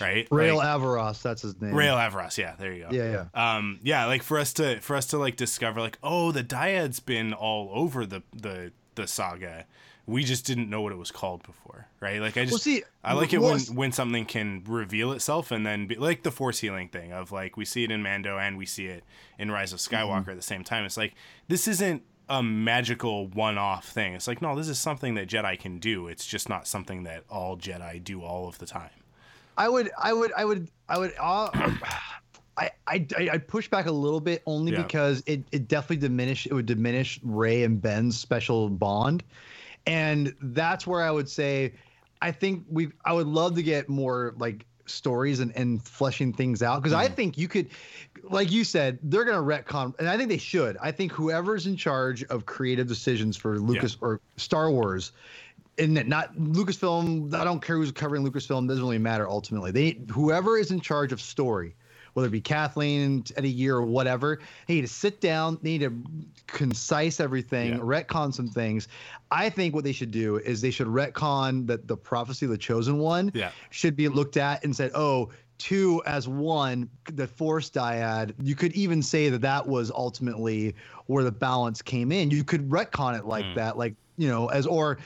right? 0.00 0.26
Rael 0.30 0.56
Like, 0.56 0.66
Averross, 0.66 1.22
that's 1.22 1.42
his 1.42 1.60
name. 1.60 1.74
Rael 1.74 1.96
Averross, 1.96 2.36
yeah, 2.38 2.54
there 2.58 2.72
you 2.72 2.84
go. 2.84 2.88
Yeah, 2.90 3.26
yeah. 3.34 3.56
Um, 3.56 3.78
yeah, 3.82 4.06
like 4.06 4.22
for 4.22 4.38
us 4.38 4.52
to 4.54 4.80
for 4.80 4.96
us 4.96 5.06
to 5.06 5.18
like 5.18 5.36
discover 5.36 5.80
like, 5.80 5.98
oh, 6.02 6.32
the 6.32 6.42
dyad's 6.42 7.00
been 7.00 7.32
all 7.32 7.70
over 7.72 8.06
the 8.06 8.22
the 8.34 8.72
the 8.94 9.06
saga. 9.06 9.66
We 10.06 10.22
just 10.22 10.44
didn't 10.44 10.68
know 10.68 10.82
what 10.82 10.92
it 10.92 10.98
was 10.98 11.10
called 11.10 11.44
before, 11.44 11.88
right? 11.98 12.20
Like 12.20 12.36
I 12.36 12.42
just 12.42 12.52
Well, 12.52 12.58
see, 12.58 12.82
I 13.02 13.14
like 13.14 13.32
it 13.32 13.40
when 13.40 13.58
when 13.74 13.90
something 13.90 14.26
can 14.26 14.62
reveal 14.68 15.12
itself 15.12 15.50
and 15.50 15.64
then 15.66 15.86
be 15.86 15.94
like 15.94 16.22
the 16.24 16.30
force 16.30 16.58
healing 16.58 16.90
thing 16.90 17.12
of 17.14 17.32
like 17.32 17.56
we 17.56 17.64
see 17.64 17.84
it 17.84 17.90
in 17.90 18.02
Mando 18.02 18.36
and 18.38 18.58
we 18.58 18.66
see 18.66 18.84
it 18.86 19.02
in 19.38 19.50
Rise 19.50 19.72
of 19.72 19.78
Skywalker 19.78 20.20
Mm-hmm. 20.20 20.30
at 20.30 20.36
the 20.36 20.42
same 20.42 20.62
time. 20.62 20.84
It's 20.84 20.98
like 20.98 21.14
this 21.48 21.66
isn't 21.66 22.02
a 22.28 22.42
magical 22.42 23.28
one-off 23.28 23.86
thing. 23.88 24.12
It's 24.14 24.28
like 24.28 24.42
no, 24.42 24.54
this 24.54 24.68
is 24.68 24.78
something 24.78 25.14
that 25.14 25.26
Jedi 25.28 25.58
can 25.58 25.78
do. 25.78 26.08
It's 26.08 26.26
just 26.26 26.50
not 26.50 26.66
something 26.66 27.04
that 27.04 27.24
all 27.30 27.56
Jedi 27.56 28.04
do 28.04 28.22
all 28.22 28.46
of 28.46 28.58
the 28.58 28.66
time. 28.66 28.90
I 29.56 29.68
would, 29.68 29.90
I 29.98 30.12
would, 30.12 30.32
I 30.36 30.44
would, 30.44 30.68
I 30.88 30.98
would. 30.98 31.12
Uh, 31.18 31.48
I, 32.56 32.70
I, 32.86 33.06
I'd 33.32 33.48
push 33.48 33.68
back 33.68 33.86
a 33.86 33.92
little 33.92 34.20
bit 34.20 34.42
only 34.46 34.72
Yeah. 34.72 34.82
because 34.82 35.22
it, 35.26 35.42
it 35.50 35.66
definitely 35.66 35.96
diminish. 36.06 36.46
It 36.46 36.52
would 36.52 36.66
diminish 36.66 37.18
Rey 37.24 37.64
and 37.64 37.82
Ben's 37.82 38.16
special 38.18 38.68
bond, 38.68 39.24
and 39.86 40.32
that's 40.40 40.86
where 40.86 41.02
I 41.02 41.10
would 41.10 41.28
say, 41.28 41.72
I 42.22 42.30
think 42.30 42.64
we. 42.70 42.90
I 43.04 43.12
would 43.12 43.26
love 43.26 43.54
to 43.56 43.62
get 43.62 43.88
more 43.88 44.34
like 44.38 44.66
stories 44.86 45.40
and, 45.40 45.50
and 45.56 45.82
fleshing 45.82 46.32
things 46.32 46.62
out 46.62 46.82
because 46.82 46.92
I 46.92 47.08
think 47.08 47.36
you 47.38 47.48
could, 47.48 47.70
like 48.22 48.52
you 48.52 48.64
said, 48.64 48.98
they're 49.02 49.24
gonna 49.24 49.42
retcon, 49.42 49.98
and 49.98 50.08
I 50.08 50.16
think 50.16 50.28
they 50.28 50.38
should. 50.38 50.76
I 50.80 50.92
think 50.92 51.10
whoever's 51.10 51.66
in 51.66 51.76
charge 51.76 52.22
of 52.24 52.46
creative 52.46 52.86
decisions 52.86 53.36
for 53.36 53.58
Lucas 53.58 53.96
or 54.00 54.20
Star 54.36 54.70
Wars 54.70 55.10
and 55.78 55.96
that 55.96 56.06
not 56.08 56.34
Lucasfilm. 56.36 57.34
I 57.34 57.44
don't 57.44 57.60
care 57.60 57.76
who's 57.76 57.90
covering 57.92 58.24
Lucasfilm. 58.24 58.68
Doesn't 58.68 58.82
really 58.82 58.98
matter 58.98 59.28
ultimately. 59.28 59.70
They 59.70 59.98
whoever 60.10 60.58
is 60.58 60.70
in 60.70 60.80
charge 60.80 61.12
of 61.12 61.20
story, 61.20 61.74
whether 62.14 62.28
it 62.28 62.32
be 62.32 62.40
Kathleen 62.40 63.24
at 63.36 63.44
a 63.44 63.48
year 63.48 63.76
or 63.76 63.82
whatever, 63.82 64.38
they 64.66 64.74
need 64.74 64.82
to 64.82 64.88
sit 64.88 65.20
down. 65.20 65.58
They 65.62 65.78
need 65.78 65.80
to 65.80 66.02
concise 66.46 67.20
everything, 67.20 67.72
Yeah. 67.72 67.78
retcon 67.78 68.32
some 68.32 68.48
things. 68.48 68.88
I 69.30 69.50
think 69.50 69.74
what 69.74 69.84
they 69.84 69.92
should 69.92 70.10
do 70.12 70.36
is 70.36 70.60
they 70.60 70.70
should 70.70 70.86
retcon 70.86 71.66
that 71.66 71.88
the 71.88 71.96
prophecy 71.96 72.46
of 72.46 72.52
the 72.52 72.58
chosen 72.58 72.98
one 72.98 73.32
Yeah. 73.34 73.50
should 73.70 73.96
be 73.96 74.08
looked 74.08 74.36
at 74.36 74.64
and 74.64 74.74
said, 74.74 74.92
oh, 74.94 75.30
two 75.58 76.02
as 76.04 76.28
one, 76.28 76.88
the 77.12 77.26
Force 77.26 77.70
dyad. 77.70 78.34
You 78.42 78.54
could 78.54 78.72
even 78.72 79.02
say 79.02 79.28
that 79.28 79.40
that 79.40 79.66
was 79.66 79.90
ultimately 79.90 80.74
where 81.06 81.22
the 81.24 81.32
balance 81.32 81.80
came 81.80 82.10
in. 82.12 82.30
You 82.30 82.44
could 82.44 82.68
retcon 82.68 83.18
it 83.18 83.24
like 83.24 83.44
Mm. 83.44 83.54
that, 83.56 83.78
like 83.78 83.94
you 84.16 84.28
know, 84.28 84.46
as 84.48 84.64
or 84.66 84.98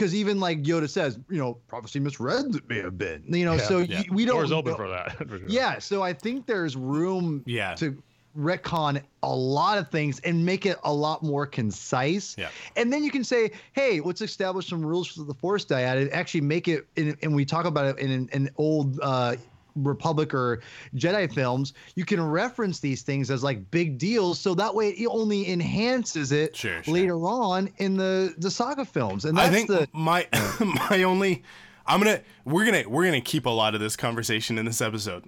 because 0.00 0.14
even 0.14 0.40
like 0.40 0.62
Yoda 0.62 0.88
says, 0.88 1.18
you 1.28 1.36
know, 1.36 1.58
prophecy 1.68 2.00
misread 2.00 2.54
it 2.54 2.66
may 2.70 2.78
have 2.78 2.96
been, 2.96 3.22
you 3.28 3.44
know. 3.44 3.56
Yeah, 3.56 3.62
so 3.62 3.78
yeah. 3.80 4.02
we 4.10 4.24
don't. 4.24 4.36
Doors 4.36 4.50
open 4.50 4.74
for 4.74 4.88
that. 4.88 5.12
for 5.28 5.38
sure. 5.38 5.46
yeah, 5.46 5.78
so 5.78 6.02
I 6.02 6.14
think 6.14 6.46
there's 6.46 6.74
room 6.74 7.42
Yeah. 7.44 7.74
to 7.74 8.02
retcon 8.38 9.02
a 9.22 9.34
lot 9.34 9.76
of 9.76 9.90
things 9.90 10.18
and 10.20 10.46
make 10.46 10.64
it 10.64 10.78
a 10.84 10.92
lot 10.92 11.22
more 11.22 11.44
concise. 11.44 12.34
Yeah. 12.38 12.48
And 12.76 12.90
then 12.90 13.04
you 13.04 13.10
can 13.10 13.24
say, 13.24 13.50
hey, 13.72 14.00
let's 14.00 14.22
establish 14.22 14.68
some 14.68 14.86
rules 14.86 15.08
for 15.08 15.24
the 15.24 15.34
Force 15.34 15.66
dyad 15.66 16.00
and 16.00 16.10
actually 16.12 16.42
make 16.42 16.66
it, 16.66 16.86
in, 16.96 17.14
and 17.22 17.34
we 17.34 17.44
talk 17.44 17.66
about 17.66 17.84
it 17.86 17.98
in 17.98 18.10
an, 18.10 18.30
an 18.32 18.50
old 18.56 18.98
uh, 19.02 19.36
Republic 19.76 20.34
or 20.34 20.60
Jedi 20.94 21.32
films, 21.32 21.74
you 21.94 22.04
can 22.04 22.22
reference 22.22 22.80
these 22.80 23.02
things 23.02 23.30
as 23.30 23.42
like 23.42 23.70
big 23.70 23.98
deals. 23.98 24.40
So 24.40 24.54
that 24.54 24.74
way 24.74 24.90
it 24.90 25.06
only 25.06 25.50
enhances 25.50 26.32
it 26.32 26.56
Sure, 26.56 26.82
sure. 26.82 26.94
later 26.94 27.16
on 27.16 27.68
in 27.78 27.96
the, 27.96 28.34
the 28.38 28.50
saga 28.50 28.84
films. 28.84 29.24
And 29.24 29.36
that's 29.36 29.48
I 29.48 29.52
think 29.52 29.68
the. 29.68 29.88
my 29.92 30.26
my 30.90 31.02
only 31.02 31.42
I'm 31.86 31.98
gonna 32.00 32.20
we're 32.44 32.64
gonna 32.64 32.88
we're 32.88 33.04
gonna 33.04 33.20
keep 33.20 33.46
a 33.46 33.50
lot 33.50 33.74
of 33.74 33.80
this 33.80 33.96
conversation 33.96 34.58
in 34.58 34.64
this 34.64 34.80
episode. 34.80 35.24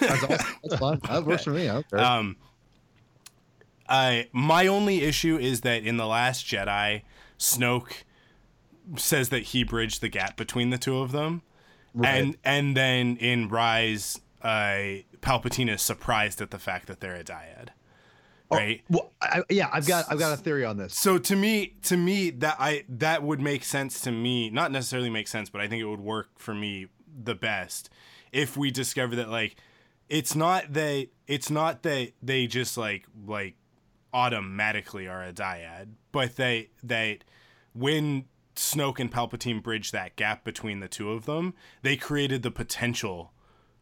That's, 0.00 0.22
awesome. 0.22 0.56
that's 0.62 0.76
fun. 0.76 1.00
That 1.08 1.24
works 1.24 1.44
for 1.44 1.50
me. 1.50 1.68
I 1.68 1.72
don't 1.74 1.90
care. 1.90 1.98
Um, 2.00 2.36
I 3.88 4.28
my 4.32 4.66
only 4.66 5.02
issue 5.02 5.36
is 5.36 5.62
that 5.62 5.82
in 5.82 5.96
the 5.96 6.06
Last 6.06 6.46
Jedi, 6.46 7.02
Snoke 7.38 8.04
says 8.96 9.30
that 9.30 9.42
he 9.44 9.64
bridged 9.64 10.00
the 10.00 10.08
gap 10.08 10.36
between 10.36 10.70
the 10.70 10.78
two 10.78 10.98
of 10.98 11.12
them, 11.12 11.42
and 12.02 12.36
and 12.44 12.76
then 12.76 13.16
in 13.16 13.48
Rise, 13.48 14.20
uh, 14.42 15.02
Palpatine 15.20 15.72
is 15.72 15.82
surprised 15.82 16.40
at 16.40 16.50
the 16.50 16.58
fact 16.58 16.86
that 16.88 17.00
they're 17.00 17.16
a 17.16 17.24
dyad, 17.24 17.68
right? 18.50 18.82
well, 18.88 19.12
I, 19.20 19.42
yeah, 19.50 19.68
I've 19.72 19.86
got 19.86 20.06
I've 20.10 20.18
got 20.18 20.32
a 20.32 20.36
theory 20.36 20.64
on 20.64 20.76
this. 20.76 20.94
So 20.94 21.18
to 21.18 21.36
me, 21.36 21.74
to 21.84 21.96
me 21.96 22.30
that 22.30 22.56
I 22.58 22.84
that 22.88 23.22
would 23.22 23.40
make 23.40 23.64
sense 23.64 24.00
to 24.02 24.10
me. 24.10 24.50
Not 24.50 24.72
necessarily 24.72 25.10
make 25.10 25.28
sense, 25.28 25.50
but 25.50 25.60
I 25.60 25.68
think 25.68 25.80
it 25.80 25.86
would 25.86 26.00
work 26.00 26.28
for 26.38 26.54
me 26.54 26.88
the 27.22 27.34
best 27.34 27.90
if 28.32 28.56
we 28.56 28.70
discover 28.70 29.14
that 29.14 29.30
like 29.30 29.56
it's 30.08 30.34
not 30.34 30.72
that 30.72 31.08
it's 31.26 31.50
not 31.50 31.82
that 31.84 32.12
they 32.22 32.46
just 32.46 32.76
like 32.76 33.06
like 33.26 33.54
automatically 34.12 35.08
are 35.08 35.22
a 35.22 35.32
dyad, 35.32 35.88
but 36.12 36.36
they 36.36 36.70
that 36.82 37.24
when 37.72 38.24
Snoke 38.56 39.00
and 39.00 39.12
Palpatine 39.12 39.62
bridge 39.62 39.90
that 39.90 40.16
gap 40.16 40.44
between 40.44 40.80
the 40.80 40.88
two 40.88 41.10
of 41.10 41.26
them, 41.26 41.54
they 41.82 41.96
created 41.96 42.42
the 42.42 42.50
potential 42.50 43.32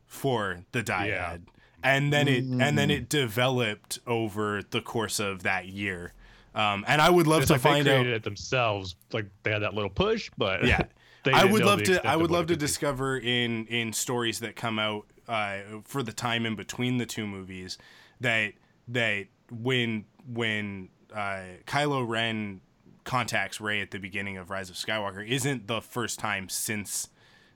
for 0.06 0.64
the 0.72 0.82
dyad. 0.82 1.08
Yeah. 1.08 1.38
And 1.84 2.12
then 2.12 2.28
it 2.28 2.44
and 2.44 2.78
then 2.78 2.90
it 2.92 3.08
developed 3.08 3.98
over 4.06 4.62
the 4.62 4.80
course 4.80 5.18
of 5.18 5.42
that 5.42 5.66
year. 5.66 6.12
Um, 6.54 6.84
and 6.86 7.00
I 7.00 7.10
would 7.10 7.26
love 7.26 7.42
It's 7.42 7.48
to 7.48 7.54
like 7.54 7.62
find 7.62 7.86
they 7.86 7.96
out 7.96 8.06
it 8.06 8.22
themselves. 8.22 8.94
Like 9.12 9.26
they 9.42 9.50
had 9.50 9.62
that 9.62 9.74
little 9.74 9.90
push, 9.90 10.30
but 10.38 10.64
yeah 10.64 10.82
i 11.32 11.44
would 11.44 11.64
love 11.64 11.82
to 11.82 12.04
i 12.06 12.16
would 12.16 12.30
love 12.30 12.46
to 12.46 12.54
be. 12.54 12.58
discover 12.58 13.16
in 13.16 13.66
in 13.66 13.92
stories 13.92 14.40
that 14.40 14.56
come 14.56 14.78
out 14.78 15.06
uh 15.28 15.58
for 15.84 16.02
the 16.02 16.12
time 16.12 16.46
in 16.46 16.56
between 16.56 16.98
the 16.98 17.06
two 17.06 17.26
movies 17.26 17.78
that 18.20 18.52
that 18.88 19.26
when 19.50 20.04
when 20.32 20.88
uh 21.14 21.42
kylo 21.66 22.06
ren 22.06 22.60
contacts 23.04 23.60
rey 23.60 23.80
at 23.80 23.90
the 23.90 23.98
beginning 23.98 24.36
of 24.36 24.50
rise 24.50 24.70
of 24.70 24.76
skywalker 24.76 25.26
isn't 25.26 25.66
the 25.66 25.80
first 25.80 26.18
time 26.18 26.48
since 26.48 27.08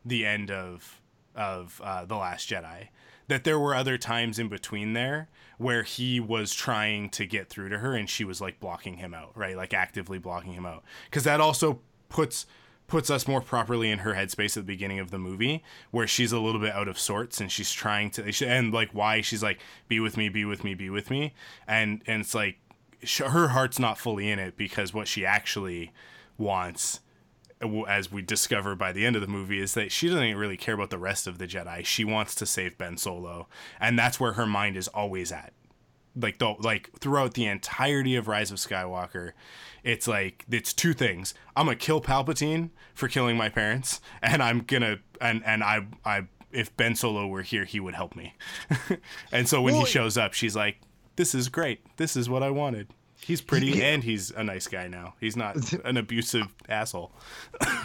the 0.05 0.25
end 0.25 0.51
of 0.51 1.01
of 1.35 1.81
uh, 1.85 2.05
the 2.05 2.17
last 2.17 2.49
jedi. 2.49 2.89
That 3.29 3.45
there 3.45 3.59
were 3.59 3.75
other 3.75 3.99
times 3.99 4.39
in 4.39 4.49
between 4.49 4.93
there 4.93 5.29
where 5.59 5.83
he 5.83 6.21
was 6.21 6.55
trying 6.55 7.11
to 7.11 7.27
get 7.27 7.49
through 7.49 7.69
to 7.71 7.79
her 7.79 7.95
and 7.95 8.09
she 8.09 8.25
was 8.25 8.41
like 8.41 8.61
blocking 8.61 8.97
him 8.97 9.13
out 9.15 9.33
right? 9.35 9.57
Like 9.57 9.75
actively 9.75 10.19
blocking 10.19 10.53
him 10.53 10.67
out. 10.67 10.85
Because 11.11 11.25
that 11.25 11.41
also 11.41 11.81
puts 12.09 12.47
puts 12.87 13.11
us 13.11 13.27
more 13.27 13.41
properly 13.41 13.91
in 13.91 13.99
her 14.01 14.15
headspace 14.15 14.57
at 14.57 14.63
the 14.63 14.73
beginning 14.73 15.01
of 15.01 15.11
the 15.11 15.19
movie 15.19 15.63
where 15.91 16.07
she's 16.07 16.31
a 16.31 16.39
little 16.39 16.61
bit 16.61 16.73
out 16.73 16.87
of 16.87 16.99
sorts 16.99 17.41
and 17.41 17.51
she's 17.51 17.73
trying 17.73 18.11
to 18.11 18.47
and 18.47 18.73
like 18.73 18.91
why 18.93 19.21
she's 19.21 19.43
like 19.43 19.59
be 19.89 19.99
with 19.99 20.17
me 20.17 20.29
be 20.29 20.45
with 20.45 20.63
me 20.63 20.75
be 20.75 20.89
with 20.89 21.11
me. 21.11 21.35
And 21.67 22.03
and 22.07 22.23
it's 22.23 22.35
like 22.35 22.59
her 23.19 23.49
heart's 23.49 23.79
not 23.79 23.99
fully 23.99 24.31
in 24.31 24.39
it 24.39 24.57
because 24.57 24.93
what 24.95 25.09
she 25.09 25.25
actually 25.25 25.93
wants 26.39 27.01
as 27.89 28.13
we 28.13 28.21
discover 28.21 28.75
by 28.75 28.93
the 28.93 29.07
end 29.07 29.17
of 29.17 29.23
the 29.23 29.29
movie 29.29 29.61
is 29.61 29.75
that 29.75 29.91
she 29.91 30.09
doesn't 30.09 30.37
really 30.37 30.57
care 30.57 30.75
about 30.75 30.91
the 30.91 30.99
rest 30.99 31.27
of 31.27 31.39
the 31.39 31.47
Jedi. 31.47 31.85
She 31.85 32.05
wants 32.05 32.35
to 32.37 32.47
save 32.47 32.77
Ben 32.77 32.99
Solo, 32.99 33.49
and 33.81 33.99
that's 33.99 34.21
where 34.21 34.35
her 34.35 34.47
mind 34.47 34.77
is 34.77 34.89
always 34.89 35.33
at. 35.33 35.53
Like 36.15 36.39
the 36.39 36.55
like 36.61 36.91
throughout 36.99 37.35
the 37.35 37.47
entirety 37.47 38.17
of 38.17 38.29
Rise 38.29 38.51
of 38.51 38.59
Skywalker, 38.59 39.33
it's 39.85 40.07
like 40.09 40.45
it's 40.51 40.73
two 40.73 40.93
things. 40.93 41.35
I'm 41.55 41.67
gonna 41.67 41.77
kill 41.77 42.01
Palpatine 42.01 42.71
for 42.95 43.09
killing 43.09 43.37
my 43.37 43.49
parents, 43.49 44.01
and 44.23 44.43
I'm 44.43 44.61
gonna 44.61 44.99
and 45.21 45.43
and 45.45 45.63
I 45.63 45.87
I 46.05 46.27
if 46.53 46.75
Ben 46.77 46.95
Solo 46.95 47.27
were 47.27 47.43
here, 47.43 47.65
he 47.65 47.81
would 47.81 47.95
help 47.95 48.17
me. 48.17 48.35
and 49.33 49.47
so 49.49 49.61
when 49.61 49.75
Well, 49.75 49.85
he 49.85 49.91
shows 49.91 50.17
up, 50.17 50.33
she's 50.33 50.57
like, 50.57 50.79
"This 51.17 51.35
is 51.35 51.49
great. 51.49 51.81
This 51.97 52.17
is 52.17 52.29
what 52.29 52.43
I 52.43 52.51
wanted." 52.51 52.89
He's 53.21 53.41
pretty 53.41 53.83
and 53.83 54.05
he's 54.05 54.31
a 54.31 54.45
nice 54.45 54.67
guy 54.69 54.89
now. 54.89 55.15
He's 55.21 55.37
not 55.37 55.57
an 55.85 55.97
abusive 55.97 56.47
asshole. 56.69 57.13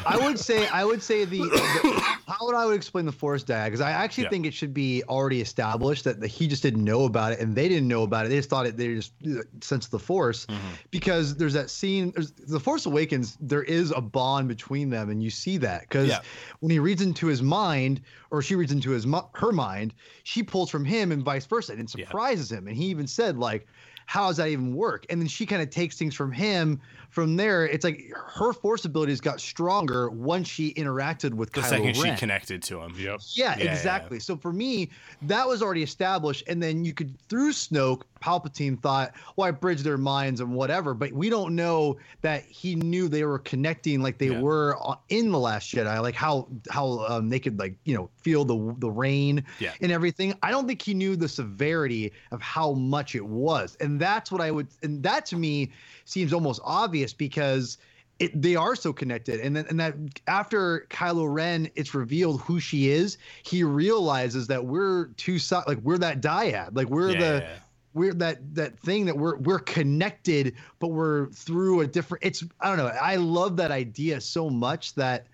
I 0.06 0.18
would 0.22 0.38
say 0.38 0.68
I 0.74 0.84
would 0.84 1.02
say 1.02 1.26
the, 1.26 1.38
the 1.40 2.02
how 2.28 2.46
would 2.46 2.56
I 2.56 2.66
would 2.66 2.76
explain 2.76 3.06
the 3.06 3.12
force 3.12 3.44
dyad 3.44 3.66
because 3.66 3.82
I 3.82 3.92
actually 3.92 4.26
Yeah. 4.26 4.30
think 4.30 4.46
it 4.46 4.54
should 4.54 4.74
be 4.74 5.04
already 5.08 5.42
established 5.42 6.04
that 6.04 6.20
the, 6.20 6.28
he 6.28 6.48
just 6.48 6.62
didn't 6.62 6.84
know 6.84 7.06
about 7.06 7.32
it 7.34 7.40
and 7.40 7.56
they 7.56 7.68
didn't 7.70 7.88
know 7.88 8.04
about 8.04 8.26
it. 8.26 8.30
They 8.30 8.36
just 8.38 8.50
thought 8.50 8.66
it. 8.68 8.78
They 8.78 8.94
just 8.96 9.14
uh, 9.26 9.42
sensed 9.62 9.90
the 9.92 10.00
force 10.00 10.46
Mm-hmm. 10.46 10.68
because 10.92 11.36
there's 11.38 11.54
that 11.54 11.70
scene. 11.70 12.12
There's, 12.16 12.32
the 12.32 12.60
Force 12.60 12.86
Awakens. 12.86 13.38
There 13.42 13.64
is 13.64 13.92
a 13.92 14.02
bond 14.02 14.48
between 14.48 14.90
them, 14.90 15.10
and 15.10 15.22
you 15.24 15.30
see 15.30 15.58
that 15.58 15.82
because 15.82 16.10
Yeah. 16.10 16.20
when 16.60 16.72
he 16.72 16.80
reads 16.80 17.02
into 17.02 17.28
his 17.28 17.42
mind 17.42 18.02
or 18.32 18.42
she 18.42 18.56
reads 18.56 18.72
into 18.72 18.92
his 18.92 19.06
her 19.34 19.52
mind, 19.52 19.94
she 20.24 20.44
pulls 20.44 20.70
from 20.70 20.84
him 20.86 21.12
and 21.12 21.24
vice 21.24 21.46
versa, 21.46 21.72
and 21.74 21.82
it 21.82 21.94
Yeah. 21.98 22.06
surprises 22.06 22.52
him. 22.52 22.68
And 22.68 22.76
he 22.76 22.86
even 22.86 23.08
said 23.08 23.38
like. 23.38 23.68
How 24.06 24.28
does 24.28 24.38
that 24.38 24.50
even 24.50 24.76
work? 24.76 25.06
And 25.10 25.22
then 25.22 25.28
she 25.28 25.46
kind 25.46 25.62
of 25.62 25.70
takes 25.70 25.98
things 25.98 26.14
from 26.16 26.32
him. 26.32 26.80
From 27.10 27.36
there, 27.36 27.66
it's 27.66 27.84
like 27.84 28.10
her 28.16 28.54
force 28.54 28.86
abilities 28.86 29.20
got 29.20 29.42
stronger 29.42 30.10
once 30.10 30.48
she 30.48 30.74
interacted 30.76 31.34
with 31.34 31.52
The 31.52 31.60
Kylo 31.62 31.66
second 31.70 31.96
she 31.96 32.16
connected 32.16 32.64
to 32.64 32.80
him. 32.82 32.94
Yep. 32.98 33.20
Yeah, 33.34 33.56
Yeah, 33.58 33.64
yeah, 33.66 33.72
exactly. 33.72 34.20
So 34.20 34.38
for 34.38 34.54
me, 34.54 34.90
that 35.24 35.46
was 35.48 35.62
already 35.62 35.84
established, 35.84 36.44
and 36.48 36.64
then 36.64 36.86
you 36.86 36.94
could 36.94 37.18
through 37.28 37.52
Snoke, 37.52 38.04
Palpatine 38.22 38.80
thought, 38.82 39.14
"Well, 39.36 39.48
I 39.48 39.52
bridged 39.52 39.84
their 39.84 39.98
minds 39.98 40.40
and 40.40 40.54
whatever," 40.54 40.94
but 40.94 41.12
we 41.12 41.30
don't 41.30 41.56
know 41.56 41.98
that 42.22 42.44
he 42.46 42.76
knew 42.76 43.10
they 43.10 43.26
were 43.26 43.40
connecting 43.40 44.02
like 44.02 44.18
they 44.20 44.28
Yeah. 44.30 44.40
were 44.40 44.78
in 45.10 45.32
the 45.32 45.40
Last 45.40 45.74
Jedi, 45.74 46.02
like 46.02 46.16
how 46.16 46.48
how 46.70 47.00
um, 47.10 47.30
they 47.30 47.40
could 47.40 47.60
like 47.60 47.76
you 47.84 47.96
know 47.96 48.10
feel 48.22 48.46
the 48.46 48.76
the 48.80 48.90
rain 48.92 49.44
Yeah. 49.60 49.72
and 49.82 49.92
everything. 49.92 50.34
I 50.44 50.52
don't 50.52 50.66
think 50.68 50.82
he 50.82 50.94
knew 50.94 51.16
the 51.18 51.28
severity 51.28 52.14
of 52.32 52.42
how 52.42 52.74
much 52.74 53.16
it 53.16 53.26
was, 53.26 53.76
and 53.82 53.91
that's 54.00 54.32
what 54.32 54.42
I 54.42 54.52
would, 54.52 54.68
and 54.84 55.02
that 55.04 55.26
to 55.28 55.36
me 55.36 55.72
seems 56.06 56.34
almost 56.34 56.62
obvious 56.64 57.14
because 57.14 57.78
it, 58.20 58.40
they 58.40 58.56
are 58.56 58.76
so 58.76 58.94
connected. 58.94 59.40
And 59.40 59.56
then 59.56 59.66
and 59.70 59.80
that 59.80 59.96
after 60.28 60.86
Kylo 60.90 61.34
Ren 61.34 61.70
it's 61.76 61.96
revealed 61.96 62.42
who 62.42 62.60
she 62.60 62.90
is 62.90 63.18
he 63.44 63.64
realizes 63.64 64.48
that 64.48 64.66
we're 64.66 65.08
two 65.18 65.40
si- 65.40 65.56
like 65.68 65.80
we're 65.80 65.98
that 65.98 66.22
dyad. 66.22 66.76
Like 66.76 66.88
we're 66.88 67.14
Yeah, 67.14 67.20
the 67.20 67.44
yeah. 67.48 67.54
we're 67.94 68.14
that 68.14 68.56
that 68.56 68.78
thing 68.80 69.06
that 69.06 69.18
we're 69.18 69.38
we're 69.38 69.60
connected 69.60 70.56
but 70.80 70.90
we're 70.90 71.30
through 71.32 71.82
a 71.82 71.88
different 71.88 72.24
it's 72.24 72.44
I 72.60 72.68
don't 72.70 72.78
know. 72.78 72.88
I 72.88 73.16
love 73.16 73.58
that 73.58 73.72
idea 73.72 74.22
so 74.22 74.50
much 74.52 74.94
that 74.96 75.26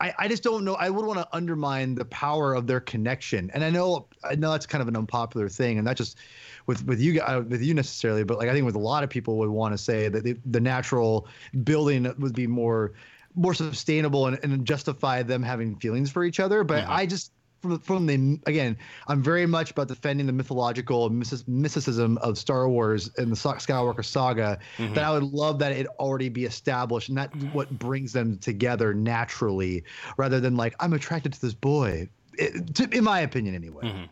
I, 0.00 0.14
I 0.18 0.28
just 0.28 0.42
don't 0.42 0.64
know. 0.64 0.74
I 0.74 0.88
would 0.88 1.04
want 1.04 1.18
to 1.18 1.28
undermine 1.32 1.94
the 1.94 2.06
power 2.06 2.54
of 2.54 2.66
their 2.66 2.80
connection, 2.80 3.50
and 3.52 3.62
I 3.62 3.70
know 3.70 4.06
I 4.24 4.34
know 4.34 4.50
that's 4.52 4.66
kind 4.66 4.80
of 4.82 4.88
an 4.88 4.96
unpopular 4.96 5.48
thing, 5.48 5.78
and 5.78 5.84
not 5.84 5.96
just 5.96 6.18
with 6.66 6.84
with 6.86 7.00
you 7.00 7.20
uh, 7.20 7.42
with 7.46 7.62
you 7.62 7.74
necessarily, 7.74 8.24
but 8.24 8.38
like 8.38 8.48
I 8.48 8.52
think 8.52 8.64
with 8.64 8.76
a 8.76 8.80
lot 8.80 9.04
of 9.04 9.10
people 9.10 9.36
would 9.38 9.50
want 9.50 9.74
to 9.74 9.78
say 9.78 10.08
that 10.08 10.24
the, 10.24 10.36
the 10.46 10.60
natural 10.60 11.28
building 11.64 12.12
would 12.18 12.34
be 12.34 12.46
more 12.46 12.92
more 13.34 13.54
sustainable 13.54 14.26
and, 14.26 14.38
and 14.42 14.64
justify 14.64 15.22
them 15.22 15.42
having 15.42 15.76
feelings 15.76 16.10
for 16.10 16.24
each 16.24 16.40
other. 16.40 16.64
But 16.64 16.84
I 16.88 17.06
just 17.06 17.32
from 17.60 17.78
from 17.80 18.06
the 18.06 18.38
again, 18.46 18.76
I'm 19.06 19.22
very 19.22 19.46
much 19.46 19.70
about 19.70 19.88
defending 19.88 20.26
the 20.26 20.32
mythological 20.32 21.10
mysticism 21.10 22.18
of 22.18 22.38
Star 22.38 22.68
Wars 22.68 23.10
and 23.18 23.30
the 23.30 23.36
Skywalker 23.36 24.04
saga. 24.04 24.58
Mm-hmm. 24.78 24.94
That 24.94 25.04
I 25.04 25.12
would 25.12 25.22
love 25.22 25.58
that 25.60 25.72
it 25.72 25.86
already 25.98 26.28
be 26.28 26.44
established, 26.44 27.08
and 27.08 27.18
that's 27.18 27.34
what 27.52 27.70
brings 27.78 28.12
them 28.12 28.38
together 28.38 28.94
naturally, 28.94 29.84
rather 30.16 30.40
than 30.40 30.56
like 30.56 30.74
I'm 30.80 30.92
attracted 30.92 31.32
to 31.34 31.40
this 31.40 31.54
boy. 31.54 32.08
It, 32.34 32.74
to, 32.76 32.88
in 32.96 33.04
my 33.04 33.20
opinion, 33.20 33.54
anyway. 33.54 33.84
Mm-hmm. 33.84 34.04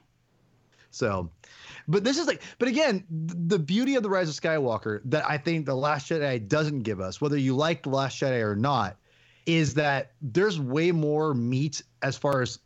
So, 0.91 1.31
but 1.87 2.03
this 2.03 2.19
is 2.19 2.27
like, 2.27 2.43
but 2.59 2.69
again, 2.69 3.05
the 3.11 3.59
beauty 3.59 3.95
of 3.95 4.03
the 4.03 4.11
Rise 4.11 4.29
of 4.29 4.35
Skywalker 4.35 5.01
that 5.05 5.29
I 5.29 5.39
think 5.39 5.67
the 5.67 5.75
Last 5.75 6.11
Jedi 6.11 6.47
doesn't 6.47 6.81
give 6.81 7.01
us, 7.01 7.21
whether 7.21 7.37
you 7.37 7.55
like 7.55 7.83
the 7.83 7.91
Last 7.91 8.21
Jedi 8.21 8.43
or 8.43 8.57
not, 8.57 8.97
is 9.47 9.75
that 9.75 10.13
there's 10.21 10.61
way 10.61 10.93
more 10.93 11.35
meat 11.35 11.83
as 12.03 12.17
far 12.17 12.43
as 12.43 12.59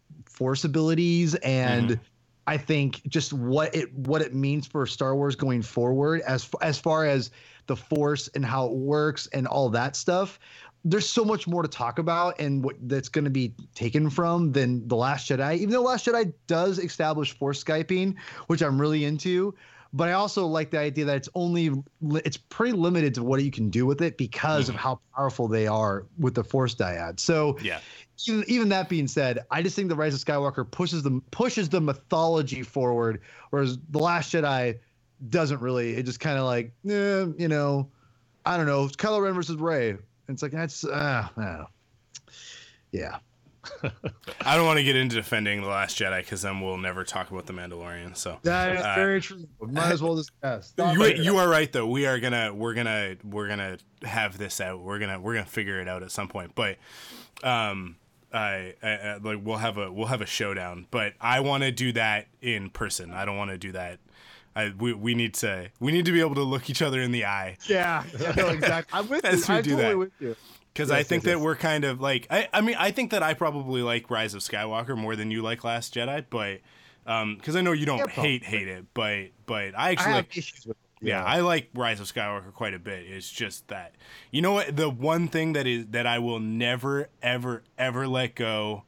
force 0.42 0.64
abilities 0.64 1.36
and 1.36 2.00
I 2.48 2.56
think 2.56 3.06
just 3.06 3.32
what 3.32 3.72
it 3.76 3.94
what 3.94 4.22
it 4.22 4.34
means 4.34 4.66
for 4.66 4.84
Star 4.86 5.14
Wars 5.14 5.36
going 5.36 5.62
forward 5.62 6.20
as 6.22 6.50
as 6.60 6.80
far 6.80 7.06
as 7.06 7.30
the 7.68 7.76
Force 7.76 8.28
and 8.34 8.44
how 8.44 8.66
it 8.66 8.72
works 8.72 9.28
and 9.32 9.46
all 9.46 9.68
that 9.70 9.94
stuff. 9.94 10.40
There's 10.84 11.08
so 11.08 11.24
much 11.24 11.46
more 11.46 11.62
to 11.62 11.68
talk 11.68 12.00
about 12.00 12.40
and 12.40 12.64
what 12.64 12.74
that's 12.88 13.08
going 13.08 13.24
to 13.24 13.30
be 13.30 13.54
taken 13.76 14.10
from 14.10 14.50
than 14.50 14.88
the 14.88 14.96
Last 14.96 15.30
Jedi. 15.30 15.58
Even 15.58 15.70
though 15.70 15.82
Last 15.82 16.06
Jedi 16.06 16.32
does 16.48 16.80
establish 16.80 17.30
Force 17.38 17.62
skyping, 17.62 18.16
which 18.48 18.62
I'm 18.62 18.80
really 18.80 19.04
into, 19.04 19.54
but 19.92 20.08
I 20.08 20.12
also 20.14 20.44
like 20.44 20.72
the 20.72 20.80
idea 20.80 21.04
that 21.04 21.16
it's 21.18 21.28
only 21.36 21.70
it's 22.24 22.36
pretty 22.36 22.72
limited 22.72 23.14
to 23.14 23.22
what 23.22 23.44
you 23.44 23.52
can 23.52 23.70
do 23.70 23.86
with 23.86 24.02
it 24.02 24.18
because 24.18 24.64
mm-hmm. 24.64 24.74
of 24.74 24.80
how 24.80 25.00
powerful 25.14 25.46
they 25.46 25.68
are 25.68 26.06
with 26.18 26.34
the 26.34 26.42
Force 26.42 26.74
dyad. 26.74 27.20
So 27.20 27.56
yeah. 27.62 27.78
Even, 28.28 28.44
even 28.48 28.68
that 28.70 28.88
being 28.88 29.08
said, 29.08 29.40
I 29.50 29.62
just 29.62 29.76
think 29.76 29.88
the 29.88 29.96
Rise 29.96 30.14
of 30.14 30.20
Skywalker 30.20 30.68
pushes 30.70 31.02
the 31.02 31.20
pushes 31.30 31.68
the 31.68 31.80
mythology 31.80 32.62
forward, 32.62 33.20
whereas 33.50 33.78
the 33.90 33.98
Last 33.98 34.32
Jedi 34.32 34.78
doesn't 35.28 35.60
really. 35.60 35.94
It 35.94 36.04
just 36.04 36.20
kind 36.20 36.38
of 36.38 36.44
like, 36.44 36.72
eh, 36.88 37.26
you 37.36 37.48
know, 37.48 37.88
I 38.44 38.56
don't 38.56 38.66
know, 38.66 38.84
it's 38.84 38.96
Kylo 38.96 39.22
Ren 39.22 39.34
versus 39.34 39.56
Rey. 39.56 39.96
It's 40.28 40.42
like 40.42 40.52
that's 40.52 40.84
uh, 40.84 41.28
uh 41.36 41.64
yeah. 42.90 43.18
I 44.40 44.56
don't 44.56 44.66
want 44.66 44.78
to 44.78 44.84
get 44.84 44.96
into 44.96 45.14
defending 45.14 45.60
the 45.60 45.68
Last 45.68 45.96
Jedi 45.96 46.20
because 46.20 46.42
then 46.42 46.60
we'll 46.60 46.78
never 46.78 47.04
talk 47.04 47.30
about 47.30 47.46
the 47.46 47.52
Mandalorian. 47.52 48.16
So 48.16 48.38
that 48.42 48.76
is 48.76 48.82
uh, 48.82 48.94
very 48.96 49.20
true. 49.20 49.46
Might 49.60 49.92
as 49.92 50.02
well 50.02 50.16
discuss. 50.16 50.74
You, 50.76 51.04
you 51.06 51.36
are 51.38 51.48
right 51.48 51.70
though. 51.70 51.86
We 51.86 52.06
are 52.06 52.18
gonna 52.18 52.52
we're 52.52 52.74
gonna 52.74 53.16
we're 53.24 53.48
gonna 53.48 53.78
have 54.02 54.36
this 54.36 54.60
out. 54.60 54.80
We're 54.80 54.98
gonna 54.98 55.20
we're 55.20 55.34
gonna 55.34 55.46
figure 55.46 55.80
it 55.80 55.88
out 55.88 56.02
at 56.02 56.10
some 56.10 56.28
point. 56.28 56.54
But 56.54 56.78
um, 57.44 57.96
I, 58.32 58.74
I, 58.82 58.88
I 58.88 59.16
like 59.18 59.40
we'll 59.42 59.58
have 59.58 59.78
a 59.78 59.92
we'll 59.92 60.06
have 60.06 60.20
a 60.20 60.26
showdown. 60.26 60.86
But 60.90 61.14
I 61.20 61.40
want 61.40 61.62
to 61.62 61.72
do 61.72 61.92
that 61.92 62.28
in 62.40 62.70
person. 62.70 63.12
I 63.12 63.24
don't 63.24 63.36
want 63.36 63.50
to 63.50 63.58
do 63.58 63.72
that. 63.72 64.00
I, 64.54 64.72
we, 64.78 64.92
we 64.92 65.14
need 65.14 65.34
to 65.34 65.70
we 65.80 65.92
need 65.92 66.04
to 66.06 66.12
be 66.12 66.20
able 66.20 66.34
to 66.34 66.42
look 66.42 66.68
each 66.68 66.82
other 66.82 67.00
in 67.00 67.12
the 67.12 67.24
eye. 67.24 67.56
Yeah, 67.66 68.04
yeah 68.18 68.32
no, 68.36 68.48
exactly. 68.48 68.98
I'm 68.98 69.08
with 69.08 69.24
you. 69.24 69.30
I'm 69.30 69.40
totally 69.40 69.82
that. 69.82 69.98
with 69.98 70.12
you 70.20 70.36
because 70.72 70.90
yes, 70.90 70.98
I 70.98 71.02
think 71.02 71.22
yes, 71.22 71.32
that 71.32 71.38
yes. 71.38 71.44
we're 71.44 71.56
kind 71.56 71.84
of 71.84 72.00
like 72.00 72.26
I, 72.30 72.48
I 72.52 72.60
mean 72.60 72.76
I 72.78 72.90
think 72.90 73.10
that 73.10 73.22
I 73.22 73.34
probably 73.34 73.82
like 73.82 74.10
Rise 74.10 74.34
of 74.34 74.40
Skywalker 74.40 74.96
more 74.96 75.16
than 75.16 75.30
you 75.30 75.42
like 75.42 75.64
Last 75.64 75.94
Jedi, 75.94 76.24
but 76.28 76.60
um 77.06 77.36
because 77.36 77.56
I 77.56 77.60
know 77.60 77.72
you 77.72 77.86
don't 77.86 77.98
yeah, 77.98 78.08
hate 78.08 78.44
hate 78.44 78.68
it, 78.68 78.86
but 78.94 79.28
but 79.46 79.76
I 79.76 79.92
actually 79.92 80.12
I 80.12 80.16
like, 80.16 80.36
issues 80.36 80.66
with 80.66 80.76
it. 80.76 80.81
Yeah. 81.02 81.20
yeah, 81.20 81.24
I 81.24 81.40
like 81.40 81.68
Rise 81.74 82.00
of 82.00 82.12
Skywalker 82.12 82.52
quite 82.52 82.74
a 82.74 82.78
bit. 82.78 83.04
It's 83.06 83.30
just 83.30 83.68
that 83.68 83.94
you 84.30 84.40
know 84.40 84.52
what 84.52 84.76
the 84.76 84.88
one 84.88 85.28
thing 85.28 85.52
that 85.54 85.66
is 85.66 85.86
that 85.90 86.06
I 86.06 86.18
will 86.18 86.40
never 86.40 87.08
ever 87.22 87.62
ever 87.76 88.06
let 88.06 88.34
go 88.34 88.84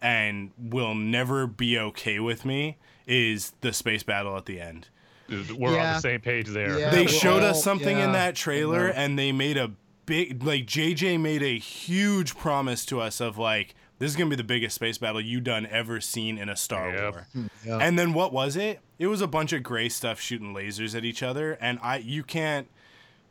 and 0.00 0.52
will 0.58 0.94
never 0.94 1.46
be 1.46 1.78
okay 1.78 2.20
with 2.20 2.44
me 2.44 2.78
is 3.06 3.52
the 3.60 3.72
space 3.72 4.02
battle 4.02 4.36
at 4.36 4.46
the 4.46 4.60
end. 4.60 4.88
We're 5.28 5.74
yeah. 5.74 5.88
on 5.88 5.94
the 5.94 6.00
same 6.00 6.20
page 6.20 6.48
there. 6.48 6.78
Yeah, 6.78 6.90
they 6.90 7.06
showed 7.06 7.42
all, 7.42 7.50
us 7.50 7.64
something 7.64 7.98
in 7.98 8.12
that 8.12 8.36
trailer 8.36 8.86
and 8.86 9.18
they 9.18 9.32
made 9.32 9.56
a 9.56 9.72
big 10.06 10.42
like 10.44 10.66
JJ 10.66 11.20
made 11.20 11.42
a 11.42 11.58
huge 11.58 12.36
promise 12.36 12.86
to 12.86 13.00
us 13.00 13.20
of 13.20 13.36
like 13.36 13.74
this 13.98 14.10
is 14.10 14.16
gonna 14.16 14.30
be 14.30 14.36
the 14.36 14.44
biggest 14.44 14.74
space 14.74 14.98
battle 14.98 15.20
you 15.20 15.40
done 15.40 15.66
ever 15.66 16.00
seen 16.00 16.38
in 16.38 16.48
a 16.48 16.56
Star 16.56 16.90
yep. 16.90 17.12
War. 17.12 17.26
Hmm, 17.32 17.46
yep. 17.64 17.80
And 17.80 17.98
then 17.98 18.12
what 18.12 18.32
was 18.32 18.56
it? 18.56 18.80
It 18.98 19.06
was 19.06 19.20
a 19.20 19.26
bunch 19.26 19.52
of 19.52 19.62
gray 19.62 19.88
stuff 19.88 20.20
shooting 20.20 20.54
lasers 20.54 20.94
at 20.94 21.04
each 21.04 21.22
other, 21.22 21.52
and 21.60 21.78
I 21.82 21.98
you 21.98 22.22
can't 22.22 22.68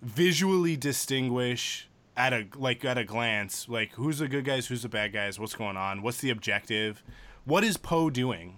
visually 0.02 0.76
distinguish 0.76 1.88
at 2.18 2.34
a 2.34 2.48
like 2.56 2.85
at 2.85 2.98
a 2.98 3.03
glance 3.03 3.68
like 3.68 3.92
who's 3.94 4.19
the 4.19 4.27
good 4.27 4.45
guys, 4.45 4.68
who's 4.68 4.84
the 4.84 4.90
bad 4.90 5.14
guys, 5.14 5.40
what's 5.40 5.56
going 5.56 5.77
on, 5.77 6.02
what's 6.02 6.19
the 6.19 6.30
objective, 6.30 7.03
what 7.45 7.64
is 7.64 7.77
Poe 7.77 8.10
doing? 8.10 8.58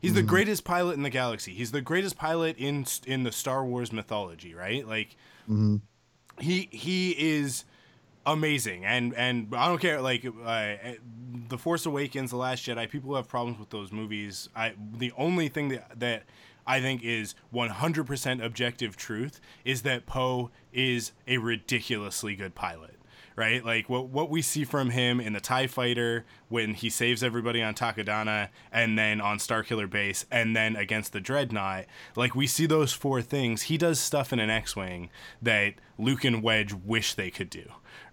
He's 0.00 0.10
mm-hmm. 0.10 0.16
the 0.16 0.22
greatest 0.24 0.64
pilot 0.64 0.94
in 0.94 1.02
the 1.02 1.10
galaxy. 1.10 1.54
He's 1.54 1.70
the 1.70 1.80
greatest 1.80 2.16
pilot 2.16 2.56
in 2.58 2.86
in 3.06 3.22
the 3.22 3.32
Star 3.32 3.64
Wars 3.64 3.92
mythology, 3.92 4.54
right? 4.54 4.86
Like. 4.86 5.16
Mm-hmm 5.44 5.76
he 6.40 6.68
he 6.70 7.10
is 7.10 7.64
amazing. 8.26 8.84
And 8.84 9.14
and 9.14 9.54
I 9.54 9.68
don't 9.68 9.80
care 9.80 10.00
like 10.00 10.24
uh, 10.26 10.74
the 11.48 11.58
Force 11.58 11.86
Awakens 11.86 12.30
the 12.30 12.36
Last 12.36 12.66
Jedi 12.66 12.88
people 12.88 13.14
have 13.14 13.28
problems 13.28 13.58
with 13.58 13.70
those 13.70 13.92
movies 13.92 14.48
I 14.54 14.74
the 14.96 15.12
only 15.16 15.48
thing 15.48 15.68
that 15.68 15.98
that 15.98 16.22
I 16.66 16.80
think 16.80 17.02
is 17.02 17.34
100% 17.52 18.44
objective 18.44 18.96
truth 18.96 19.40
is 19.64 19.82
that 19.82 20.06
Poe 20.06 20.50
is 20.72 21.10
a 21.26 21.38
ridiculously 21.38 22.36
good 22.36 22.54
pilot 22.54 22.94
right? 23.36 23.64
Like 23.64 23.88
what 23.88 24.08
what 24.08 24.30
we 24.30 24.42
see 24.42 24.64
from 24.64 24.90
him 24.90 25.20
in 25.20 25.32
the 25.32 25.40
Tie 25.40 25.66
Fighter 25.66 26.24
when 26.48 26.74
he 26.74 26.90
saves 26.90 27.22
everybody 27.22 27.62
on 27.62 27.74
Takodana, 27.74 28.48
and 28.70 28.98
then 28.98 29.20
on 29.20 29.38
Starkiller 29.38 29.88
Base, 29.88 30.26
and 30.30 30.54
then 30.54 30.76
against 30.76 31.12
the 31.12 31.20
Dreadnought. 31.20 31.86
Like 32.16 32.34
we 32.34 32.46
see 32.46 32.66
those 32.66 32.92
four 32.92 33.22
things. 33.22 33.62
He 33.62 33.78
does 33.78 33.98
stuff 34.00 34.32
in 34.32 34.38
an 34.38 34.50
X-wing 34.50 35.10
that 35.40 35.74
Luke 35.98 36.24
and 36.24 36.42
Wedge 36.42 36.72
wish 36.72 37.14
they 37.14 37.30
could 37.30 37.50
do, 37.50 37.64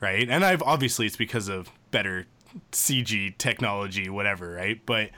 right? 0.02 0.30
And 0.30 0.46
I've 0.46 0.64
obviously 0.64 1.06
it's 1.06 1.18
because 1.18 1.48
of 1.48 1.72
better 1.92 2.28
CG 2.72 3.38
technology, 3.38 4.10
whatever, 4.10 4.54
right? 4.54 4.84
But 4.86 5.10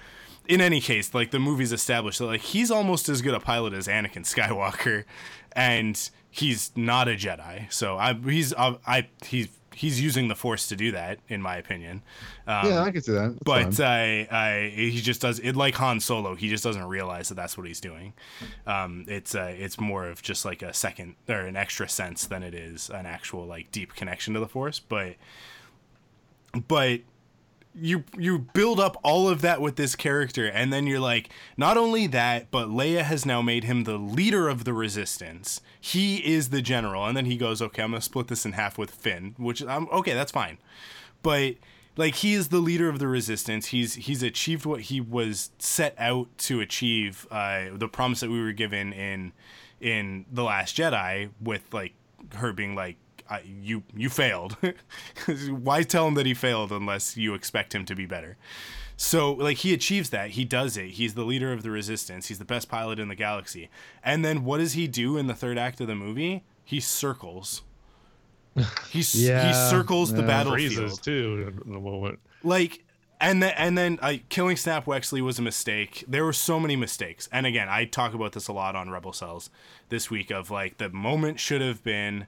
in 0.47 0.61
any 0.61 0.81
case, 0.81 1.13
like 1.13 1.31
the 1.31 1.39
movie's 1.39 1.71
established 1.71 2.19
that 2.19 2.25
like 2.25 2.41
he's 2.41 2.71
almost 2.71 3.07
as 3.09 3.21
good 3.21 3.33
a 3.33 3.39
pilot 3.39 3.73
as 3.73 3.87
Anakin 3.87 4.25
Skywalker, 4.25 5.05
and 5.53 6.09
he's 6.29 6.71
not 6.75 7.07
a 7.07 7.11
Jedi. 7.11 7.71
So 7.71 7.97
I 7.97 8.13
he's 8.13 8.53
I, 8.53 8.77
I 8.85 9.07
he's 9.25 9.49
he's 9.73 10.01
using 10.01 10.27
the 10.27 10.35
force 10.35 10.67
to 10.67 10.75
do 10.75 10.91
that, 10.91 11.19
in 11.27 11.41
my 11.41 11.55
opinion. 11.55 12.01
Um, 12.47 12.67
yeah, 12.67 12.81
I 12.81 12.91
can 12.91 13.01
see 13.01 13.13
that. 13.13 13.37
That's 13.45 13.77
but 13.77 13.85
I, 13.85 14.27
I, 14.29 14.69
he 14.75 15.01
just 15.01 15.21
does 15.21 15.39
it 15.39 15.55
like 15.55 15.75
Han 15.75 15.99
Solo. 15.99 16.35
He 16.35 16.49
just 16.49 16.63
doesn't 16.63 16.83
realize 16.83 17.29
that 17.29 17.35
that's 17.35 17.57
what 17.57 17.67
he's 17.67 17.79
doing. 17.79 18.13
Um, 18.67 19.05
it's 19.07 19.35
uh, 19.35 19.53
it's 19.57 19.79
more 19.79 20.07
of 20.07 20.21
just 20.21 20.45
like 20.45 20.61
a 20.61 20.73
second 20.73 21.15
or 21.29 21.41
an 21.41 21.55
extra 21.55 21.87
sense 21.87 22.25
than 22.25 22.43
it 22.43 22.53
is 22.53 22.89
an 22.89 23.05
actual 23.05 23.45
like 23.45 23.71
deep 23.71 23.95
connection 23.95 24.33
to 24.33 24.39
the 24.39 24.47
force. 24.47 24.79
But, 24.79 25.15
but 26.67 27.01
you 27.73 28.03
you 28.17 28.39
build 28.39 28.79
up 28.79 28.97
all 29.03 29.29
of 29.29 29.41
that 29.41 29.61
with 29.61 29.75
this 29.75 29.95
character 29.95 30.45
and 30.45 30.73
then 30.73 30.85
you're 30.85 30.99
like 30.99 31.29
not 31.55 31.77
only 31.77 32.07
that 32.07 32.51
but 32.51 32.67
Leia 32.67 33.03
has 33.03 33.25
now 33.25 33.41
made 33.41 33.63
him 33.63 33.83
the 33.83 33.97
leader 33.97 34.49
of 34.49 34.65
the 34.65 34.73
resistance. 34.73 35.61
He 35.79 36.17
is 36.17 36.49
the 36.49 36.61
general 36.61 37.05
and 37.05 37.15
then 37.15 37.25
he 37.25 37.37
goes 37.37 37.61
okay 37.61 37.83
I'm 37.83 37.91
going 37.91 38.01
to 38.01 38.05
split 38.05 38.27
this 38.27 38.45
in 38.45 38.53
half 38.53 38.77
with 38.77 38.91
Finn 38.91 39.35
which 39.37 39.63
I'm 39.63 39.87
okay 39.89 40.13
that's 40.13 40.31
fine. 40.31 40.57
But 41.23 41.55
like 41.97 42.15
he 42.15 42.33
is 42.33 42.49
the 42.49 42.59
leader 42.59 42.89
of 42.89 42.99
the 42.99 43.07
resistance. 43.07 43.67
He's 43.67 43.95
he's 43.95 44.23
achieved 44.23 44.65
what 44.65 44.81
he 44.81 45.01
was 45.01 45.51
set 45.59 45.95
out 45.97 46.27
to 46.39 46.59
achieve 46.59 47.27
uh, 47.31 47.65
the 47.73 47.87
promise 47.87 48.21
that 48.21 48.29
we 48.29 48.41
were 48.41 48.53
given 48.53 48.93
in 48.93 49.33
in 49.79 50.25
the 50.31 50.43
last 50.43 50.77
jedi 50.77 51.29
with 51.41 51.73
like 51.73 51.93
her 52.35 52.53
being 52.53 52.75
like 52.75 52.97
I, 53.31 53.43
you 53.45 53.83
you 53.95 54.09
failed. 54.09 54.57
Why 55.49 55.83
tell 55.83 56.07
him 56.07 56.15
that 56.15 56.25
he 56.25 56.33
failed 56.33 56.71
unless 56.71 57.15
you 57.15 57.33
expect 57.33 57.73
him 57.73 57.85
to 57.85 57.95
be 57.95 58.05
better? 58.05 58.35
So 58.97 59.31
like 59.31 59.57
he 59.57 59.73
achieves 59.73 60.09
that. 60.09 60.31
He 60.31 60.43
does 60.43 60.75
it. 60.75 60.91
He's 60.91 61.13
the 61.13 61.23
leader 61.23 61.53
of 61.53 61.63
the 61.63 61.71
resistance. 61.71 62.27
He's 62.27 62.39
the 62.39 62.45
best 62.45 62.69
pilot 62.69 62.99
in 62.99 63.07
the 63.07 63.15
galaxy. 63.15 63.69
And 64.03 64.25
then 64.25 64.43
what 64.43 64.57
does 64.57 64.73
he 64.73 64.85
do 64.87 65.17
in 65.17 65.27
the 65.27 65.33
third 65.33 65.57
act 65.57 65.79
of 65.79 65.87
the 65.87 65.95
movie? 65.95 66.43
He 66.63 66.79
circles. 66.81 67.63
He 68.89 69.01
yeah, 69.13 69.47
he 69.47 69.69
circles 69.69 70.11
yeah. 70.11 70.17
the 70.17 70.23
battlefield 70.23 71.01
too 71.01 71.53
in 71.65 71.71
the 71.71 71.79
moment. 71.79 72.19
Like 72.43 72.83
and 73.21 73.41
then 73.41 73.53
and 73.55 73.77
then 73.77 73.97
uh, 74.01 74.15
killing 74.27 74.57
Snap 74.57 74.85
Wexley 74.85 75.21
was 75.21 75.39
a 75.39 75.41
mistake. 75.41 76.03
There 76.07 76.25
were 76.25 76.33
so 76.33 76.59
many 76.59 76.75
mistakes. 76.75 77.29
And 77.31 77.45
again, 77.45 77.69
I 77.69 77.85
talk 77.85 78.13
about 78.13 78.33
this 78.33 78.49
a 78.49 78.53
lot 78.53 78.75
on 78.75 78.89
Rebel 78.89 79.13
Cells 79.13 79.49
this 79.87 80.11
week 80.11 80.31
of 80.31 80.51
like 80.51 80.79
the 80.79 80.89
moment 80.89 81.39
should 81.39 81.61
have 81.61 81.81
been 81.81 82.27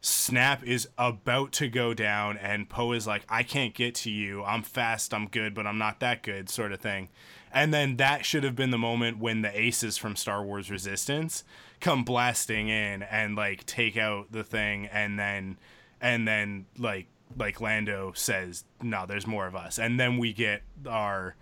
Snap 0.00 0.62
is 0.64 0.88
about 0.96 1.50
to 1.52 1.68
go 1.68 1.92
down, 1.92 2.36
and 2.36 2.68
Poe 2.68 2.92
is 2.92 3.06
like, 3.06 3.24
I 3.28 3.42
can't 3.42 3.74
get 3.74 3.96
to 3.96 4.10
you. 4.10 4.44
I'm 4.44 4.62
fast, 4.62 5.12
I'm 5.12 5.26
good, 5.26 5.54
but 5.54 5.66
I'm 5.66 5.78
not 5.78 5.98
that 6.00 6.22
good, 6.22 6.48
sort 6.48 6.72
of 6.72 6.80
thing. 6.80 7.08
And 7.52 7.74
then 7.74 7.96
that 7.96 8.24
should 8.24 8.44
have 8.44 8.54
been 8.54 8.70
the 8.70 8.78
moment 8.78 9.18
when 9.18 9.42
the 9.42 9.60
aces 9.60 9.96
from 9.98 10.14
Star 10.14 10.44
Wars 10.44 10.70
Resistance 10.70 11.42
come 11.80 12.04
blasting 12.04 12.68
in 12.68 13.02
and 13.02 13.34
like 13.34 13.66
take 13.66 13.96
out 13.96 14.30
the 14.30 14.44
thing, 14.44 14.86
and 14.86 15.18
then, 15.18 15.58
and 16.00 16.28
then 16.28 16.66
like, 16.78 17.06
like 17.36 17.60
Lando 17.60 18.12
says, 18.14 18.64
no, 18.80 19.04
there's 19.04 19.26
more 19.26 19.46
of 19.46 19.56
us. 19.56 19.78
And 19.78 19.98
then 19.98 20.16
we 20.18 20.32
get 20.32 20.62
our 20.88 21.34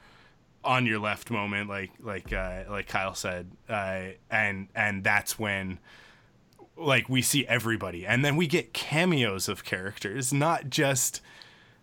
on 0.65 0.87
your 0.87 0.99
left 0.99 1.31
moment, 1.31 1.69
like, 1.69 1.91
like, 2.03 2.33
uh, 2.33 2.65
like 2.71 2.89
Kyle 2.89 3.15
said, 3.15 3.51
uh, 3.69 4.03
and, 4.31 4.69
and 4.75 5.05
that's 5.05 5.39
when, 5.39 5.79
like 6.77 7.09
we 7.09 7.23
see 7.23 7.47
everybody 7.47 8.07
and 8.07 8.25
then 8.25 8.37
we 8.37 8.47
get 8.47 8.73
cameos 8.73 9.49
of 9.49 9.65
characters 9.65 10.33
not 10.33 10.69
just 10.69 11.21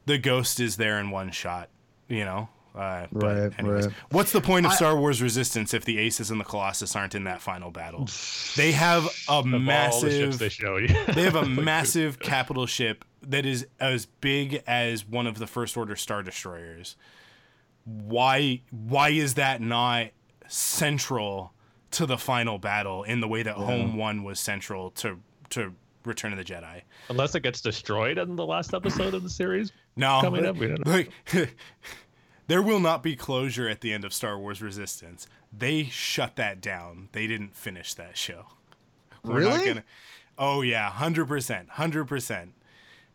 the 0.05 0.17
ghost 0.17 0.59
is 0.59 0.77
there 0.77 0.99
in 0.99 1.09
one 1.09 1.31
shot 1.31 1.69
you 2.07 2.23
know 2.23 2.49
uh, 2.75 3.05
right, 3.11 3.51
anyways, 3.59 3.85
right. 3.85 3.95
what's 4.09 4.31
the 4.31 4.41
point 4.41 4.65
of 4.65 4.73
Star 4.73 4.97
Wars 4.97 5.21
Resistance 5.21 5.75
if 5.75 5.85
the 5.85 5.99
Aces 5.99 6.31
and 6.31 6.39
the 6.39 6.43
Colossus 6.43 6.95
aren't 6.95 7.13
in 7.13 7.25
that 7.25 7.41
final 7.41 7.69
battle? 7.69 8.07
They 8.55 8.71
have 8.71 9.07
a 9.29 9.43
massive. 9.43 10.33
The 10.33 10.45
they 10.45 10.49
show 10.49 10.77
you. 10.77 10.87
they 11.13 11.23
have 11.23 11.35
a 11.35 11.45
massive 11.47 12.19
capital 12.19 12.67
ship 12.67 13.03
that 13.21 13.47
is 13.47 13.65
as 13.79 14.05
big 14.05 14.61
as 14.67 15.07
one 15.07 15.25
of 15.25 15.39
the 15.39 15.47
First 15.47 15.75
Order 15.75 15.95
Star 15.95 16.21
Destroyers. 16.21 16.95
Why? 17.85 18.61
Why 18.69 19.09
is 19.09 19.35
that 19.35 19.59
not 19.59 20.09
central 20.47 21.52
to 21.93 22.05
the 22.05 22.17
final 22.17 22.57
battle 22.57 23.03
in 23.03 23.19
the 23.21 23.27
way 23.27 23.43
that 23.43 23.55
Home 23.55 23.95
One 23.97 24.23
was 24.23 24.39
central 24.39 24.91
to 24.91 25.19
to 25.51 25.73
Return 26.05 26.31
of 26.33 26.37
the 26.37 26.43
Jedi. 26.43 26.81
Unless 27.09 27.33
it 27.35 27.41
gets 27.43 27.61
destroyed 27.61 28.17
in 28.17 28.35
the 28.35 28.45
last 28.45 28.73
episode 28.73 29.13
of 29.13 29.23
the 29.23 29.29
series. 29.29 29.71
No, 29.95 30.19
Coming 30.21 30.45
up, 30.45 30.57
we 30.57 30.67
don't 30.67 30.85
like 30.85 31.11
there 32.47 32.61
will 32.61 32.79
not 32.79 33.03
be 33.03 33.15
closure 33.15 33.69
at 33.69 33.81
the 33.81 33.93
end 33.93 34.03
of 34.03 34.13
Star 34.13 34.37
Wars 34.37 34.61
Resistance. 34.61 35.27
They 35.57 35.83
shut 35.85 36.35
that 36.35 36.61
down. 36.61 37.09
They 37.13 37.27
didn't 37.27 37.55
finish 37.55 37.93
that 37.93 38.17
show. 38.17 38.47
We're 39.23 39.41
not 39.41 39.53
Really? 39.53 39.65
gonna- 39.65 39.83
oh 40.37 40.61
yeah, 40.61 40.89
hundred 40.89 41.27
percent, 41.27 41.69
hundred 41.71 42.05
percent. 42.05 42.53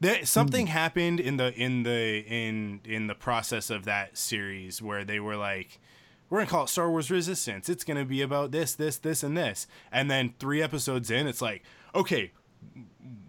There, 0.01 0.25
something 0.25 0.67
Hmm. 0.69 0.73
happened 0.73 1.21
in 1.21 1.37
the 1.37 1.53
in 1.55 1.83
the 1.83 2.21
in 2.27 2.81
in 2.85 3.09
the 3.09 3.15
process 3.17 3.69
of 3.69 3.85
that 3.85 4.17
series 4.17 4.81
where 4.81 5.05
they 5.05 5.19
were 5.21 5.37
like, 5.37 5.79
"We're 6.29 6.39
gonna 6.39 6.51
call 6.51 6.65
it 6.65 6.69
Star 6.69 6.91
Wars 6.91 7.11
Resistance. 7.11 7.69
It's 7.69 7.85
gonna 7.85 8.05
be 8.05 8.23
about 8.23 8.51
this, 8.51 8.75
this, 8.75 8.97
this, 8.97 9.23
and 9.23 9.37
this." 9.37 9.67
And 9.93 10.11
then 10.11 10.35
three 10.39 10.63
episodes 10.63 11.11
in, 11.11 11.27
it's 11.27 11.43
like, 11.43 11.63
okay, 11.95 12.33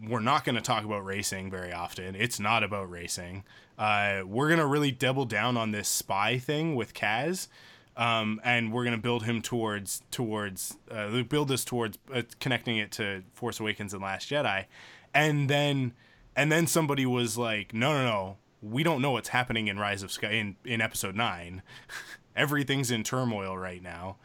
we're 0.02 0.19
not 0.19 0.45
to 0.56 0.61
talk 0.61 0.84
about 0.86 1.06
racing 1.06 1.52
very 1.52 1.72
often. 1.72 2.16
It's 2.16 2.40
not 2.40 2.64
about 2.64 2.90
racing. 2.90 3.44
Uh, 3.78 4.22
we're 4.26 4.48
to 4.60 4.66
really 4.66 4.92
double 4.92 5.26
down 5.26 5.58
on 5.58 5.72
this 5.72 5.88
spy 5.88 6.38
thing 6.38 6.76
with 6.76 6.94
Kaz. 6.94 7.48
Um, 7.95 8.40
and 8.45 8.72
we're 8.72 8.86
to 8.95 9.02
build 9.02 9.24
him 9.24 9.42
towards 9.42 10.02
towards 10.10 10.78
uh, 10.90 11.22
build 11.24 11.50
this 11.50 11.66
towards 11.66 11.98
uh, 12.14 12.22
connecting 12.40 12.78
it 12.78 12.94
to 12.94 13.24
Force 13.34 13.60
Awakens 13.60 13.94
and 13.94 14.02
Last 14.02 14.30
Jedi, 14.30 14.66
and 15.14 15.50
then 15.50 15.94
and 16.34 16.50
then 16.50 16.66
somebody 16.66 17.06
was 17.06 17.38
like, 17.38 17.74
no, 17.74 17.92
no, 17.92 18.06
no, 18.06 18.38
we 18.61 18.84
don't 18.84 19.02
know 19.02 19.11
what's 19.11 19.30
happening 19.30 19.68
in 19.68 19.78
Rise 19.78 20.02
of 20.02 20.14
Sky 20.14 20.32
in 20.32 20.56
in 20.64 20.80
Episode 20.80 21.16
Nine. 21.16 21.61
Everything's 22.40 22.90
in 22.90 23.03
turmoil 23.03 23.58
right 23.58 23.84
now. 23.84 24.16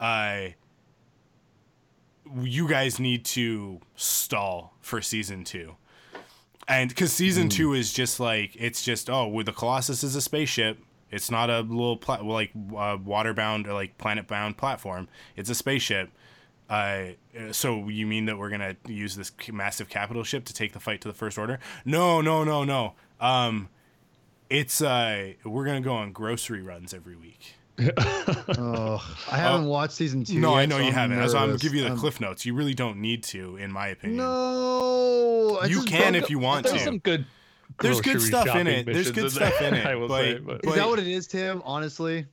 Uh, 0.00 0.48
you 2.42 2.68
guys 2.68 2.98
need 2.98 3.24
to 3.24 3.80
stall 3.94 4.74
for 4.80 5.00
season 5.00 5.44
two. 5.44 5.76
And 6.66 6.88
because 6.88 7.12
season 7.12 7.48
two 7.48 7.74
is 7.74 7.92
just 7.92 8.18
like, 8.18 8.56
it's 8.56 8.82
just, 8.82 9.08
oh, 9.08 9.28
well, 9.28 9.44
the 9.44 9.52
Colossus 9.52 10.02
is 10.02 10.16
a 10.16 10.20
spaceship. 10.20 10.78
It's 11.10 11.30
not 11.30 11.48
a 11.48 11.60
little, 11.60 11.96
pla- 11.96 12.22
like, 12.22 12.50
uh, 12.76 12.96
water-bound 13.04 13.68
or, 13.68 13.74
like, 13.74 13.98
planet-bound 13.98 14.56
platform. 14.56 15.06
It's 15.36 15.50
a 15.50 15.54
spaceship. 15.54 16.10
Uh, 16.68 17.08
so 17.52 17.88
you 17.88 18.06
mean 18.06 18.24
that 18.24 18.38
we're 18.38 18.48
going 18.48 18.60
to 18.60 18.92
use 18.92 19.14
this 19.14 19.30
massive 19.52 19.88
capital 19.88 20.24
ship 20.24 20.46
to 20.46 20.54
take 20.54 20.72
the 20.72 20.80
fight 20.80 21.02
to 21.02 21.08
the 21.08 21.14
First 21.14 21.38
Order? 21.38 21.60
No, 21.84 22.20
no, 22.22 22.42
no, 22.42 22.64
no. 22.64 22.94
Um, 23.20 23.68
it's, 24.54 24.80
uh, 24.80 25.32
we're 25.44 25.64
going 25.64 25.82
to 25.82 25.86
go 25.86 25.94
on 25.94 26.12
grocery 26.12 26.62
runs 26.62 26.94
every 26.94 27.16
week. 27.16 27.54
Oh, 28.56 29.04
I 29.30 29.36
haven't 29.36 29.66
watched 29.66 29.94
season 29.94 30.24
two. 30.24 30.38
No, 30.38 30.54
I 30.54 30.64
know 30.66 30.76
so 30.76 30.82
you 30.82 30.88
I'm 30.88 30.92
haven't. 30.94 31.18
That's 31.18 31.34
why 31.34 31.40
I'm 31.40 31.48
nervous. 31.48 31.62
giving 31.62 31.78
you 31.78 31.84
the 31.84 31.90
I'm- 31.90 31.98
cliff 31.98 32.20
notes. 32.20 32.46
You 32.46 32.54
really 32.54 32.74
don't 32.74 32.98
need 33.00 33.24
to, 33.24 33.56
in 33.56 33.72
my 33.72 33.88
opinion. 33.88 34.18
No, 34.18 35.58
I 35.60 35.66
You 35.66 35.82
can 35.82 36.14
if 36.14 36.30
you 36.30 36.38
want 36.38 36.64
There's 36.66 36.78
to. 36.78 36.84
some 36.84 36.98
good. 36.98 37.26
There's 37.80 38.00
good 38.00 38.22
stuff 38.22 38.46
in 38.46 38.52
shopping 38.52 38.66
it. 38.68 38.86
There's 38.86 39.10
good 39.10 39.32
stuff 39.32 39.60
in 39.60 39.74
it, 39.74 39.84
I 39.86 39.96
will 39.96 40.06
but- 40.06 40.20
say, 40.22 40.38
but 40.38 40.54
Is 40.56 40.60
but- 40.64 40.74
that 40.76 40.86
what 40.88 40.98
it 41.00 41.08
is, 41.08 41.26
Tim? 41.26 41.60
Honestly, 41.64 42.26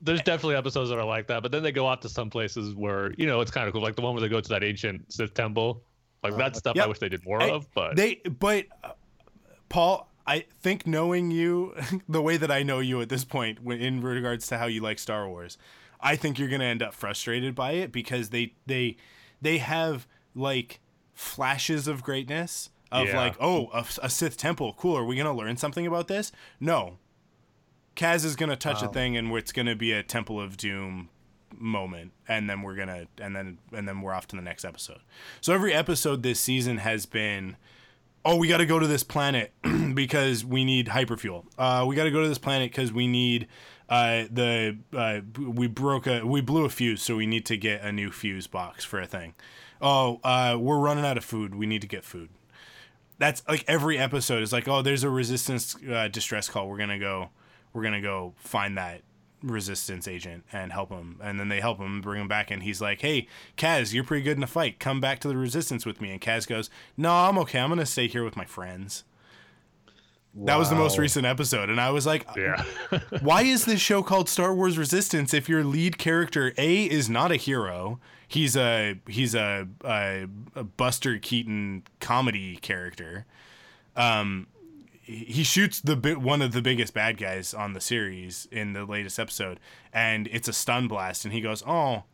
there's 0.00 0.22
definitely 0.22 0.56
episodes 0.56 0.88
that 0.90 0.98
are 0.98 1.04
like 1.04 1.26
that. 1.26 1.42
But 1.42 1.52
then 1.52 1.62
they 1.62 1.72
go 1.72 1.86
off 1.86 2.00
to 2.00 2.08
some 2.08 2.30
places 2.30 2.74
where 2.74 3.12
you 3.18 3.26
know 3.26 3.40
it's 3.42 3.50
kind 3.50 3.66
of 3.66 3.72
cool, 3.74 3.82
like 3.82 3.96
the 3.96 4.02
one 4.02 4.14
where 4.14 4.22
they 4.22 4.28
go 4.28 4.40
to 4.40 4.48
that 4.48 4.64
ancient 4.64 5.12
Sith 5.12 5.34
temple. 5.34 5.82
Like 6.22 6.38
that 6.38 6.56
stuff, 6.56 6.74
Yep. 6.76 6.84
I 6.86 6.88
wish 6.88 6.98
they 7.00 7.10
did 7.10 7.22
more 7.26 7.42
I- 7.42 7.50
of. 7.50 7.66
But 7.74 7.96
They, 7.96 8.14
but 8.38 8.64
uh, 8.82 8.92
Paul, 9.68 10.10
I 10.26 10.46
think 10.60 10.86
knowing 10.86 11.30
you 11.30 11.74
the 12.08 12.22
way 12.22 12.36
that 12.36 12.50
I 12.50 12.62
know 12.62 12.78
you 12.80 13.00
at 13.00 13.08
this 13.08 13.24
point, 13.24 13.58
in 13.66 14.00
regards 14.00 14.46
to 14.48 14.58
how 14.58 14.66
you 14.66 14.80
like 14.80 14.98
Star 14.98 15.28
Wars, 15.28 15.58
I 16.00 16.16
think 16.16 16.38
you're 16.38 16.48
gonna 16.48 16.64
end 16.64 16.82
up 16.82 16.94
frustrated 16.94 17.54
by 17.54 17.72
it 17.72 17.92
because 17.92 18.30
they 18.30 18.54
they 18.66 18.96
they 19.40 19.58
have 19.58 20.06
like 20.34 20.80
flashes 21.12 21.86
of 21.86 22.02
greatness 22.02 22.70
of 22.90 23.08
Yeah. 23.08 23.16
like, 23.16 23.36
oh, 23.40 23.68
a, 23.72 23.84
a 24.02 24.10
Sith 24.10 24.36
temple, 24.36 24.74
cool. 24.78 24.96
Are 24.96 25.04
we 25.04 25.16
gonna 25.16 25.34
learn 25.34 25.56
something 25.56 25.86
about 25.86 26.08
this? 26.08 26.32
No. 26.60 26.98
Kaz 27.96 28.24
is 28.24 28.36
gonna 28.36 28.56
touch 28.56 28.82
a 28.82 28.86
um, 28.86 28.92
thing, 28.92 29.16
and 29.16 29.32
it's 29.36 29.52
gonna 29.52 29.76
be 29.76 29.92
a 29.92 30.02
Temple 30.02 30.40
of 30.40 30.56
Doom 30.56 31.08
moment 31.58 32.12
and 32.26 32.48
then 32.48 32.62
we're 32.62 32.74
gonna 32.74 33.06
and 33.20 33.34
then 33.34 33.58
and 33.72 33.86
then 33.86 34.00
we're 34.00 34.12
off 34.12 34.26
to 34.26 34.36
the 34.36 34.42
next 34.42 34.64
episode 34.64 34.98
so 35.40 35.52
every 35.52 35.72
episode 35.72 36.22
this 36.22 36.40
season 36.40 36.78
has 36.78 37.06
been 37.06 37.56
oh 38.24 38.36
we 38.36 38.48
got 38.48 38.58
to 38.58 38.66
go 38.66 38.78
to 38.78 38.86
this 38.86 39.02
planet 39.02 39.52
because 39.94 40.44
we 40.44 40.64
need 40.64 40.88
hyperfuel. 40.88 41.44
Uh 41.58 41.84
we 41.86 41.96
got 41.96 42.04
to 42.04 42.10
go 42.10 42.22
to 42.22 42.28
this 42.28 42.38
planet 42.38 42.70
because 42.70 42.92
we 42.92 43.06
need 43.06 43.48
uh 43.88 44.24
the 44.30 44.76
uh 44.92 45.20
we 45.38 45.66
broke 45.66 46.06
a 46.06 46.24
we 46.24 46.40
blew 46.40 46.64
a 46.64 46.70
fuse 46.70 47.02
so 47.02 47.16
we 47.16 47.26
need 47.26 47.44
to 47.46 47.56
get 47.56 47.82
a 47.82 47.92
new 47.92 48.10
fuse 48.10 48.46
box 48.46 48.84
for 48.84 49.00
a 49.00 49.06
thing. 49.06 49.34
Oh 49.80 50.20
uh 50.24 50.56
we're 50.58 50.78
running 50.78 51.04
out 51.04 51.16
of 51.16 51.24
food. 51.24 51.54
We 51.54 51.66
need 51.66 51.82
to 51.82 51.88
get 51.88 52.04
food. 52.04 52.30
That's 53.18 53.42
like 53.48 53.64
every 53.68 53.98
episode 53.98 54.42
is 54.42 54.52
like 54.52 54.68
oh 54.68 54.82
there's 54.82 55.04
a 55.04 55.10
resistance 55.10 55.76
uh, 55.90 56.08
distress 56.08 56.48
call. 56.48 56.68
We're 56.68 56.78
gonna 56.78 56.98
go 56.98 57.30
we're 57.72 57.82
gonna 57.82 58.00
go 58.02 58.34
find 58.38 58.78
that 58.78 59.02
resistance 59.44 60.08
agent 60.08 60.44
and 60.52 60.72
help 60.72 60.90
him. 60.90 61.20
And 61.22 61.38
then 61.38 61.48
they 61.48 61.60
help 61.60 61.78
him 61.78 62.00
bring 62.00 62.20
him 62.20 62.28
back 62.28 62.50
and 62.50 62.62
he's 62.62 62.80
like 62.80 63.00
hey 63.00 63.28
kaz 63.56 63.92
you're 63.92 64.04
pretty 64.04 64.22
good 64.22 64.36
in 64.36 64.42
a 64.42 64.48
fight. 64.48 64.78
Come 64.78 65.00
back 65.00 65.20
to 65.20 65.28
the 65.28 65.36
resistance 65.36 65.84
with 65.84 66.00
me. 66.00 66.10
And 66.10 66.20
kaz 66.20 66.46
goes 66.46 66.70
no 66.96 67.12
i'm 67.12 67.38
okay. 67.38 67.58
I'm 67.60 67.68
gonna 67.68 67.86
stay 67.86 68.08
here 68.08 68.24
with 68.24 68.36
my 68.36 68.44
friends. 68.44 69.04
That 70.36 70.56
was 70.56 70.68
the 70.68 70.74
most 70.74 70.98
recent 70.98 71.26
episode 71.26 71.70
and 71.70 71.80
i 71.80 71.90
was 71.90 72.06
like 72.06 72.26
yeah, 72.36 72.64
why 73.20 73.42
is 73.42 73.66
this 73.66 73.80
show 73.80 74.02
called 74.02 74.28
Star 74.28 74.52
Wars 74.52 74.76
Resistance 74.76 75.32
if 75.32 75.48
your 75.48 75.62
lead 75.62 75.96
character 75.96 76.52
A 76.58 76.84
is 76.84 77.08
not 77.08 77.30
a 77.30 77.36
hero? 77.36 78.00
He's 78.26 78.56
a 78.56 78.98
he's 79.06 79.34
a, 79.36 79.68
a, 79.84 80.26
a 80.56 80.64
Buster 80.64 81.18
Keaton 81.18 81.84
comedy 82.00 82.56
character. 82.56 83.26
Um, 83.94 84.48
he 85.04 85.44
shoots 85.44 85.80
the 85.80 85.94
one 86.18 86.42
of 86.42 86.52
the 86.52 86.62
biggest 86.62 86.94
bad 86.94 87.16
guys 87.18 87.52
on 87.54 87.72
the 87.74 87.80
series 87.80 88.48
in 88.50 88.72
the 88.72 88.84
latest 88.84 89.18
episode, 89.18 89.60
and 89.92 90.28
it's 90.32 90.48
a 90.48 90.52
stun 90.52 90.88
blast, 90.88 91.24
and 91.24 91.32
he 91.34 91.40
goes, 91.40 91.62
"Oh, 91.66 92.04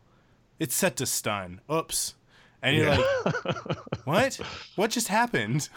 it's 0.59 0.75
set 0.75 0.97
to 0.97 1.07
stun. 1.07 1.61
Oops." 1.73 2.15
And 2.63 2.77
you're 2.77 2.87
Yeah. 2.89 2.99
like, 3.25 3.77
"What? 4.05 4.35
What 4.77 4.91
just 4.91 5.09
happened?" 5.09 5.69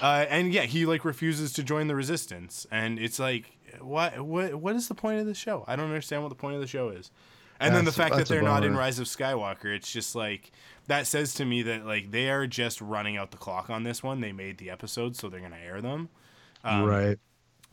Uh, 0.00 0.24
and 0.30 0.52
yeah, 0.52 0.62
he 0.62 0.86
like 0.86 1.04
refuses 1.04 1.52
to 1.54 1.62
join 1.62 1.88
the 1.88 1.94
resistance, 1.96 2.66
and 2.70 2.98
it's 2.98 3.18
like, 3.18 3.52
what, 3.80 4.18
what, 4.20 4.54
what 4.54 4.74
is 4.76 4.88
the 4.88 4.94
point 4.94 5.20
of 5.20 5.26
the 5.26 5.34
show? 5.34 5.64
I 5.68 5.76
don't 5.76 5.86
understand 5.86 6.22
what 6.22 6.30
the 6.30 6.34
point 6.36 6.54
of 6.54 6.60
the 6.62 6.66
show 6.66 6.88
is. 6.88 7.10
And 7.60 7.74
then 7.74 7.84
the 7.84 7.92
fact 7.92 8.14
that 8.16 8.28
they're 8.28 8.40
not 8.40 8.64
in. 8.64 8.76
Rise 8.76 8.98
of 9.00 9.06
Skywalker, 9.08 9.66
it's 9.74 9.92
just 9.92 10.14
like 10.14 10.52
that 10.86 11.06
says 11.08 11.34
to 11.34 11.44
me 11.44 11.62
that 11.62 11.84
like 11.84 12.12
they 12.12 12.30
are 12.30 12.46
just 12.46 12.80
running 12.80 13.16
out 13.16 13.30
the 13.32 13.36
clock 13.36 13.68
on 13.68 13.82
this 13.82 14.02
one. 14.02 14.20
They 14.20 14.32
made 14.32 14.58
the 14.58 14.70
episodes, 14.70 15.18
so 15.18 15.28
they're 15.28 15.40
gonna 15.40 15.56
air 15.62 15.82
them. 15.82 16.08
Um, 16.68 16.84
right. 16.84 17.18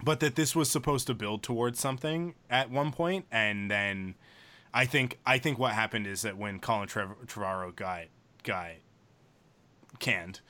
But 0.04 0.20
that 0.20 0.36
this 0.36 0.56
was 0.56 0.70
supposed 0.70 1.08
to 1.08 1.14
build 1.14 1.42
towards 1.42 1.80
something 1.80 2.36
at 2.50 2.70
one 2.70 2.92
point, 2.92 3.26
and 3.32 3.72
then 3.72 4.16
I 4.74 4.86
think 4.86 5.20
I 5.26 5.38
think 5.38 5.58
what 5.58 5.72
happened 5.74 6.06
is 6.06 6.22
that 6.24 6.38
when 6.38 6.60
Colin 6.60 6.88
Trev- 6.88 7.26
Trevorrow 7.28 7.76
got 7.76 8.06
got 8.44 8.72
canned. 10.00 10.42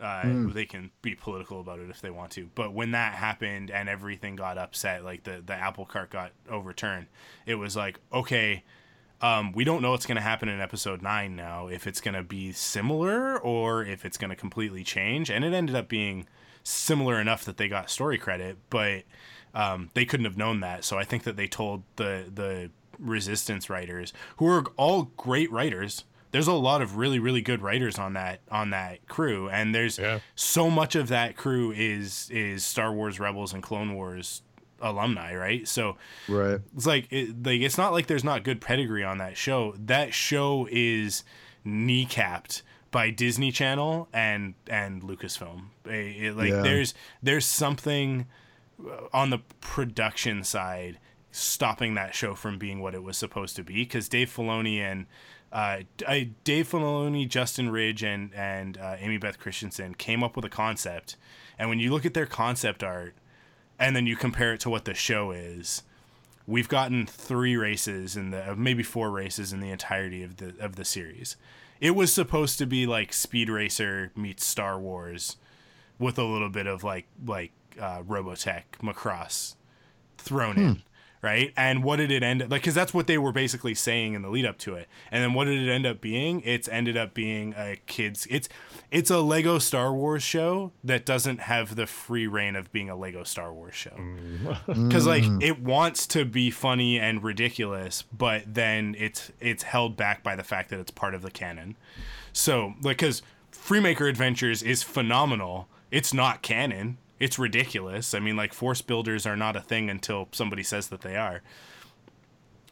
Uh, 0.00 0.48
They 0.48 0.66
can 0.66 0.90
be 1.02 1.14
political 1.14 1.60
about 1.60 1.78
it 1.78 1.88
if 1.88 2.00
they 2.00 2.10
want 2.10 2.32
to, 2.32 2.50
but 2.54 2.74
when 2.74 2.90
that 2.90 3.14
happened 3.14 3.70
and 3.70 3.88
everything 3.88 4.34
got 4.36 4.58
upset, 4.58 5.04
like 5.04 5.22
the 5.22 5.42
the 5.44 5.54
apple 5.54 5.86
cart 5.86 6.10
got 6.10 6.32
overturned, 6.50 7.06
it 7.46 7.54
was 7.54 7.76
like 7.76 8.00
okay, 8.12 8.64
um, 9.20 9.52
we 9.52 9.64
don't 9.64 9.82
know 9.82 9.92
what's 9.92 10.04
going 10.06 10.16
to 10.16 10.22
happen 10.22 10.48
in 10.48 10.60
episode 10.60 11.00
nine 11.00 11.36
now. 11.36 11.68
If 11.68 11.86
it's 11.86 12.00
going 12.00 12.14
to 12.14 12.24
be 12.24 12.52
similar 12.52 13.38
or 13.38 13.84
if 13.84 14.04
it's 14.04 14.16
going 14.18 14.30
to 14.30 14.36
completely 14.36 14.82
change, 14.82 15.30
and 15.30 15.44
it 15.44 15.52
ended 15.54 15.76
up 15.76 15.88
being 15.88 16.26
similar 16.64 17.20
enough 17.20 17.44
that 17.44 17.56
they 17.58 17.68
got 17.68 17.88
story 17.90 18.18
credit, 18.18 18.56
but 18.70 19.04
um, 19.54 19.90
they 19.94 20.04
couldn't 20.04 20.24
have 20.24 20.36
known 20.36 20.58
that. 20.60 20.84
So 20.84 20.98
I 20.98 21.04
think 21.04 21.22
that 21.22 21.36
they 21.36 21.46
told 21.46 21.84
the 21.96 22.24
the 22.34 22.70
resistance 22.98 23.70
writers, 23.70 24.12
who 24.38 24.46
are 24.48 24.64
all 24.76 25.10
great 25.16 25.50
writers. 25.52 26.04
There's 26.32 26.48
a 26.48 26.52
lot 26.52 26.82
of 26.82 26.96
really 26.96 27.20
really 27.20 27.42
good 27.42 27.62
writers 27.62 27.96
on 27.98 28.14
that 28.14 28.40
on 28.50 28.70
that 28.70 29.06
crew, 29.06 29.48
and 29.48 29.72
there's 29.74 29.98
Yeah. 29.98 30.18
so 30.34 30.68
much 30.70 30.96
of 30.96 31.06
that 31.08 31.36
crew 31.36 31.70
is 31.72 32.28
is 32.32 32.64
Star 32.64 32.92
Wars 32.92 33.20
Rebels 33.20 33.52
and 33.54 33.62
Clone 33.62 33.94
Wars 33.94 34.42
alumni, 34.80 35.34
right? 35.36 35.66
So 35.68 35.96
Right. 36.28 36.60
it's 36.76 36.86
like 36.86 37.06
it, 37.12 37.44
like 37.46 37.60
it's 37.60 37.78
not 37.78 37.92
like 37.92 38.06
there's 38.08 38.24
not 38.24 38.42
good 38.42 38.60
pedigree 38.60 39.04
on 39.04 39.18
that 39.18 39.36
show. 39.36 39.74
That 39.78 40.12
show 40.12 40.66
is 40.72 41.22
kneecapped 41.64 42.62
by 42.94 43.10
Disney 43.10 43.50
Channel 43.50 44.08
and 44.12 44.54
and 44.68 45.02
Lucasfilm. 45.02 45.64
It- 45.84 45.90
it- 46.26 46.36
like 46.36 46.50
Yeah. 46.50 46.62
there's 46.62 46.94
there's 47.20 47.44
something 47.44 48.26
on 49.12 49.30
the 49.30 49.38
production 49.60 50.44
side 50.44 50.98
stopping 51.32 51.94
that 51.94 52.14
show 52.14 52.36
from 52.36 52.56
being 52.56 52.80
what 52.80 52.94
it 52.94 53.02
was 53.02 53.18
supposed 53.18 53.56
to 53.56 53.64
be 53.64 53.74
because 53.82 54.08
Dave 54.08 54.30
Filoni 54.34 54.78
and 54.78 55.06
uh, 55.52 55.80
I, 56.06 56.30
Dave 56.44 56.68
Filoni, 56.70 57.28
Justin 57.28 57.68
Ridge, 57.70 58.02
and 58.04 58.32
and 58.34 58.78
uh, 58.78 58.96
Amy 59.00 59.18
Beth 59.18 59.38
Christensen 59.40 59.94
came 59.94 60.22
up 60.22 60.36
with 60.36 60.44
a 60.44 60.48
concept, 60.48 61.16
and 61.58 61.68
when 61.68 61.80
you 61.80 61.90
look 61.92 62.06
at 62.06 62.14
their 62.14 62.26
concept 62.26 62.82
art, 62.84 63.14
and 63.78 63.94
then 63.96 64.06
you 64.06 64.14
compare 64.16 64.52
it 64.54 64.60
to 64.60 64.70
what 64.70 64.84
the 64.84 64.94
show 64.94 65.30
is, 65.32 65.82
we've 66.46 66.68
gotten 66.68 67.06
three 67.06 67.56
races 67.56 68.16
in 68.16 68.30
the 68.30 68.54
maybe 68.56 68.82
four 68.84 69.10
races 69.10 69.52
in 69.52 69.58
the 69.60 69.70
entirety 69.70 70.22
of 70.24 70.36
the 70.38 70.54
of 70.60 70.74
the 70.76 70.84
series. 70.84 71.36
It 71.84 71.94
was 71.94 72.10
supposed 72.10 72.56
to 72.60 72.66
be 72.66 72.86
like 72.86 73.12
Speed 73.12 73.50
Racer 73.50 74.10
meets 74.16 74.46
Star 74.46 74.78
Wars, 74.80 75.36
with 75.98 76.18
a 76.18 76.24
little 76.24 76.48
bit 76.48 76.66
of 76.66 76.82
like 76.82 77.04
like 77.26 77.52
uh, 77.78 78.00
Robotech 78.02 78.62
Macross 78.82 79.56
thrown 80.16 80.56
in, 80.56 80.82
right? 81.24 81.54
And 81.56 81.82
what 81.82 81.96
did 81.96 82.10
it 82.10 82.22
end 82.22 82.42
up 82.42 82.50
like? 82.50 82.60
Because 82.60 82.74
that's 82.74 82.92
what 82.92 83.06
they 83.06 83.16
were 83.16 83.32
basically 83.32 83.74
saying 83.74 84.12
in 84.12 84.20
the 84.20 84.28
lead 84.28 84.44
up 84.44 84.58
to 84.58 84.74
it. 84.74 84.88
And 85.10 85.24
then 85.24 85.32
what 85.32 85.46
did 85.46 85.66
it 85.66 85.72
end 85.72 85.86
up 85.86 86.02
being? 86.02 86.42
It's 86.42 86.68
ended 86.68 86.98
up 86.98 87.14
being 87.14 87.54
a 87.56 87.76
kids. 87.86 88.26
It's 88.30 88.48
it's 88.90 89.10
a 89.10 89.20
Lego 89.20 89.58
Star 89.58 89.92
Wars 89.92 90.22
show 90.22 90.72
that 90.84 91.06
doesn't 91.06 91.40
have 91.40 91.76
the 91.76 91.86
free 91.86 92.26
reign 92.26 92.54
of 92.54 92.70
being 92.70 92.90
a 92.90 92.94
Lego 92.94 93.24
Star 93.24 93.52
Wars 93.54 93.74
show. 93.74 93.96
Mm. 93.96 94.86
Because 94.86 95.06
like 95.06 95.24
mm. 95.24 95.42
it 95.42 95.60
wants 95.62 96.06
to 96.08 96.26
be 96.26 96.50
funny 96.50 97.00
and 97.00 97.24
ridiculous, 97.24 98.02
but 98.02 98.42
then 98.46 98.94
it's 98.98 99.32
it's 99.40 99.62
held 99.62 99.96
back 99.96 100.22
by 100.22 100.36
the 100.36 100.44
fact 100.44 100.68
that 100.68 100.78
it's 100.78 100.90
part 100.90 101.14
of 101.14 101.22
the 101.22 101.30
canon. 101.30 101.76
So 102.34 102.74
like 102.82 102.98
because 102.98 103.22
Freemaker 103.50 104.08
Adventures 104.10 104.62
is 104.62 104.82
phenomenal. 104.82 105.68
It's 105.90 106.12
not 106.12 106.42
canon. 106.42 106.98
It's 107.24 107.38
ridiculous. 107.38 108.12
I 108.12 108.18
mean, 108.20 108.36
like 108.36 108.52
force 108.52 108.82
builders 108.82 109.24
are 109.26 109.36
not 109.36 109.56
a 109.56 109.60
thing 109.62 109.88
until 109.88 110.28
somebody 110.32 110.62
says 110.62 110.88
that 110.88 111.00
they 111.00 111.16
are. 111.16 111.40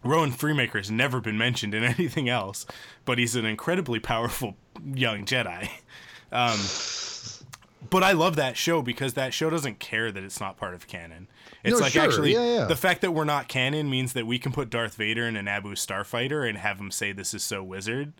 Rowan 0.04 0.30
Freemaker 0.32 0.76
has 0.76 0.90
never 0.90 1.20
been 1.20 1.38
mentioned 1.38 1.72
in 1.74 1.84
anything 1.96 2.28
else, 2.28 2.66
but 3.06 3.18
he's 3.18 3.34
an 3.34 3.46
incredibly 3.46 3.98
powerful 3.98 4.56
young 4.84 5.24
Jedi. 5.24 5.68
Um, 6.30 6.58
but 7.90 8.02
I 8.02 8.12
love 8.12 8.36
that 8.36 8.56
show 8.56 8.82
because 8.82 9.14
that 9.14 9.32
show 9.34 9.48
doesn't 9.50 9.78
care 9.78 10.10
that 10.12 10.22
it's 10.22 10.40
not 10.40 10.56
part 10.56 10.74
of 10.74 10.86
canon. 10.86 11.28
It's 11.64 11.76
No, 11.78 11.82
like 11.84 11.92
sure. 11.92 12.02
actually 12.02 12.32
Yeah, 12.34 12.56
yeah. 12.58 12.64
the 12.66 12.76
fact 12.76 13.00
that 13.02 13.12
we're 13.12 13.24
not 13.24 13.48
canon 13.48 13.88
means 13.90 14.12
that 14.14 14.26
we 14.26 14.38
can 14.38 14.52
put 14.52 14.70
Darth 14.70 14.94
Vader 14.96 15.26
in 15.26 15.36
a 15.36 15.40
Naboo 15.42 15.72
starfighter 15.74 16.48
and 16.48 16.58
have 16.58 16.78
him 16.78 16.90
say 16.90 17.12
this 17.12 17.32
is 17.34 17.42
so 17.42 17.62
wizard. 17.62 18.12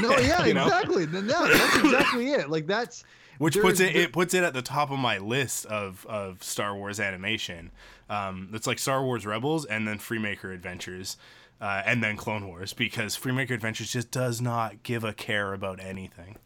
No, 0.00 0.16
yeah, 0.18 0.44
You 0.46 0.54
know? 0.54 0.64
exactly. 0.64 1.06
No, 1.06 1.20
that's 1.22 1.76
exactly 1.78 2.30
it. 2.32 2.50
Like 2.50 2.66
that's 2.66 3.04
which 3.38 3.54
there 3.54 3.62
puts 3.62 3.80
is 3.80 3.88
it 3.88 3.92
the- 3.94 4.00
it 4.02 4.12
puts 4.12 4.34
it 4.34 4.44
at 4.44 4.52
the 4.54 4.62
top 4.62 4.90
of 4.90 4.98
my 4.98 5.18
list 5.18 5.66
of 5.66 6.04
of 6.06 6.42
Star 6.42 6.74
Wars 6.76 7.00
animation. 7.00 7.70
Um, 8.10 8.50
it's 8.52 8.66
like 8.66 8.78
Star 8.78 9.02
Wars 9.04 9.24
Rebels 9.26 9.64
and 9.64 9.86
then 9.88 9.98
Freemaker 9.98 10.52
Adventures. 10.54 11.16
Uh, 11.60 11.82
and 11.84 12.04
then 12.04 12.16
Clone 12.16 12.46
Wars 12.46 12.72
because 12.72 13.16
Freemaker 13.18 13.50
Adventures 13.50 13.90
just 13.90 14.12
does 14.12 14.40
not 14.40 14.84
give 14.84 15.02
a 15.02 15.12
care 15.12 15.52
about 15.52 15.80
anything. 15.80 16.36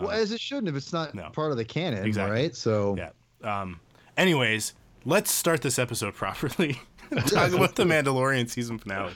well 0.00 0.10
as 0.10 0.32
it 0.32 0.40
shouldn't 0.40 0.68
if 0.68 0.74
it's 0.74 0.94
not 0.94 1.14
no. 1.14 1.28
part 1.28 1.50
of 1.50 1.58
the 1.58 1.64
canon, 1.66 2.06
Exactly. 2.06 2.32
right? 2.40 2.56
So 2.56 2.96
Yeah. 2.96 3.10
Um, 3.42 3.80
anyways, 4.16 4.72
let's 5.04 5.30
start 5.30 5.60
this 5.60 5.78
episode 5.78 6.14
properly. 6.14 6.80
Talk 7.26 7.52
about 7.52 7.74
the 7.76 7.84
Mandalorian 7.84 8.48
season 8.48 8.78
finale. 8.78 9.12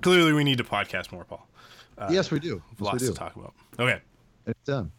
Clearly, 0.00 0.32
we 0.32 0.44
need 0.44 0.58
to 0.58 0.64
podcast 0.64 1.10
more, 1.10 1.24
Paul. 1.24 1.44
yes, 2.08 2.30
we 2.30 2.38
do. 2.38 2.62
Yes, 2.70 2.78
we 2.80 2.86
Lots 2.86 3.02
do. 3.02 3.08
to 3.08 3.14
talk 3.18 3.34
about. 3.34 3.54
Okay. 3.80 4.00
It's 4.46 4.62
done. 4.64 4.92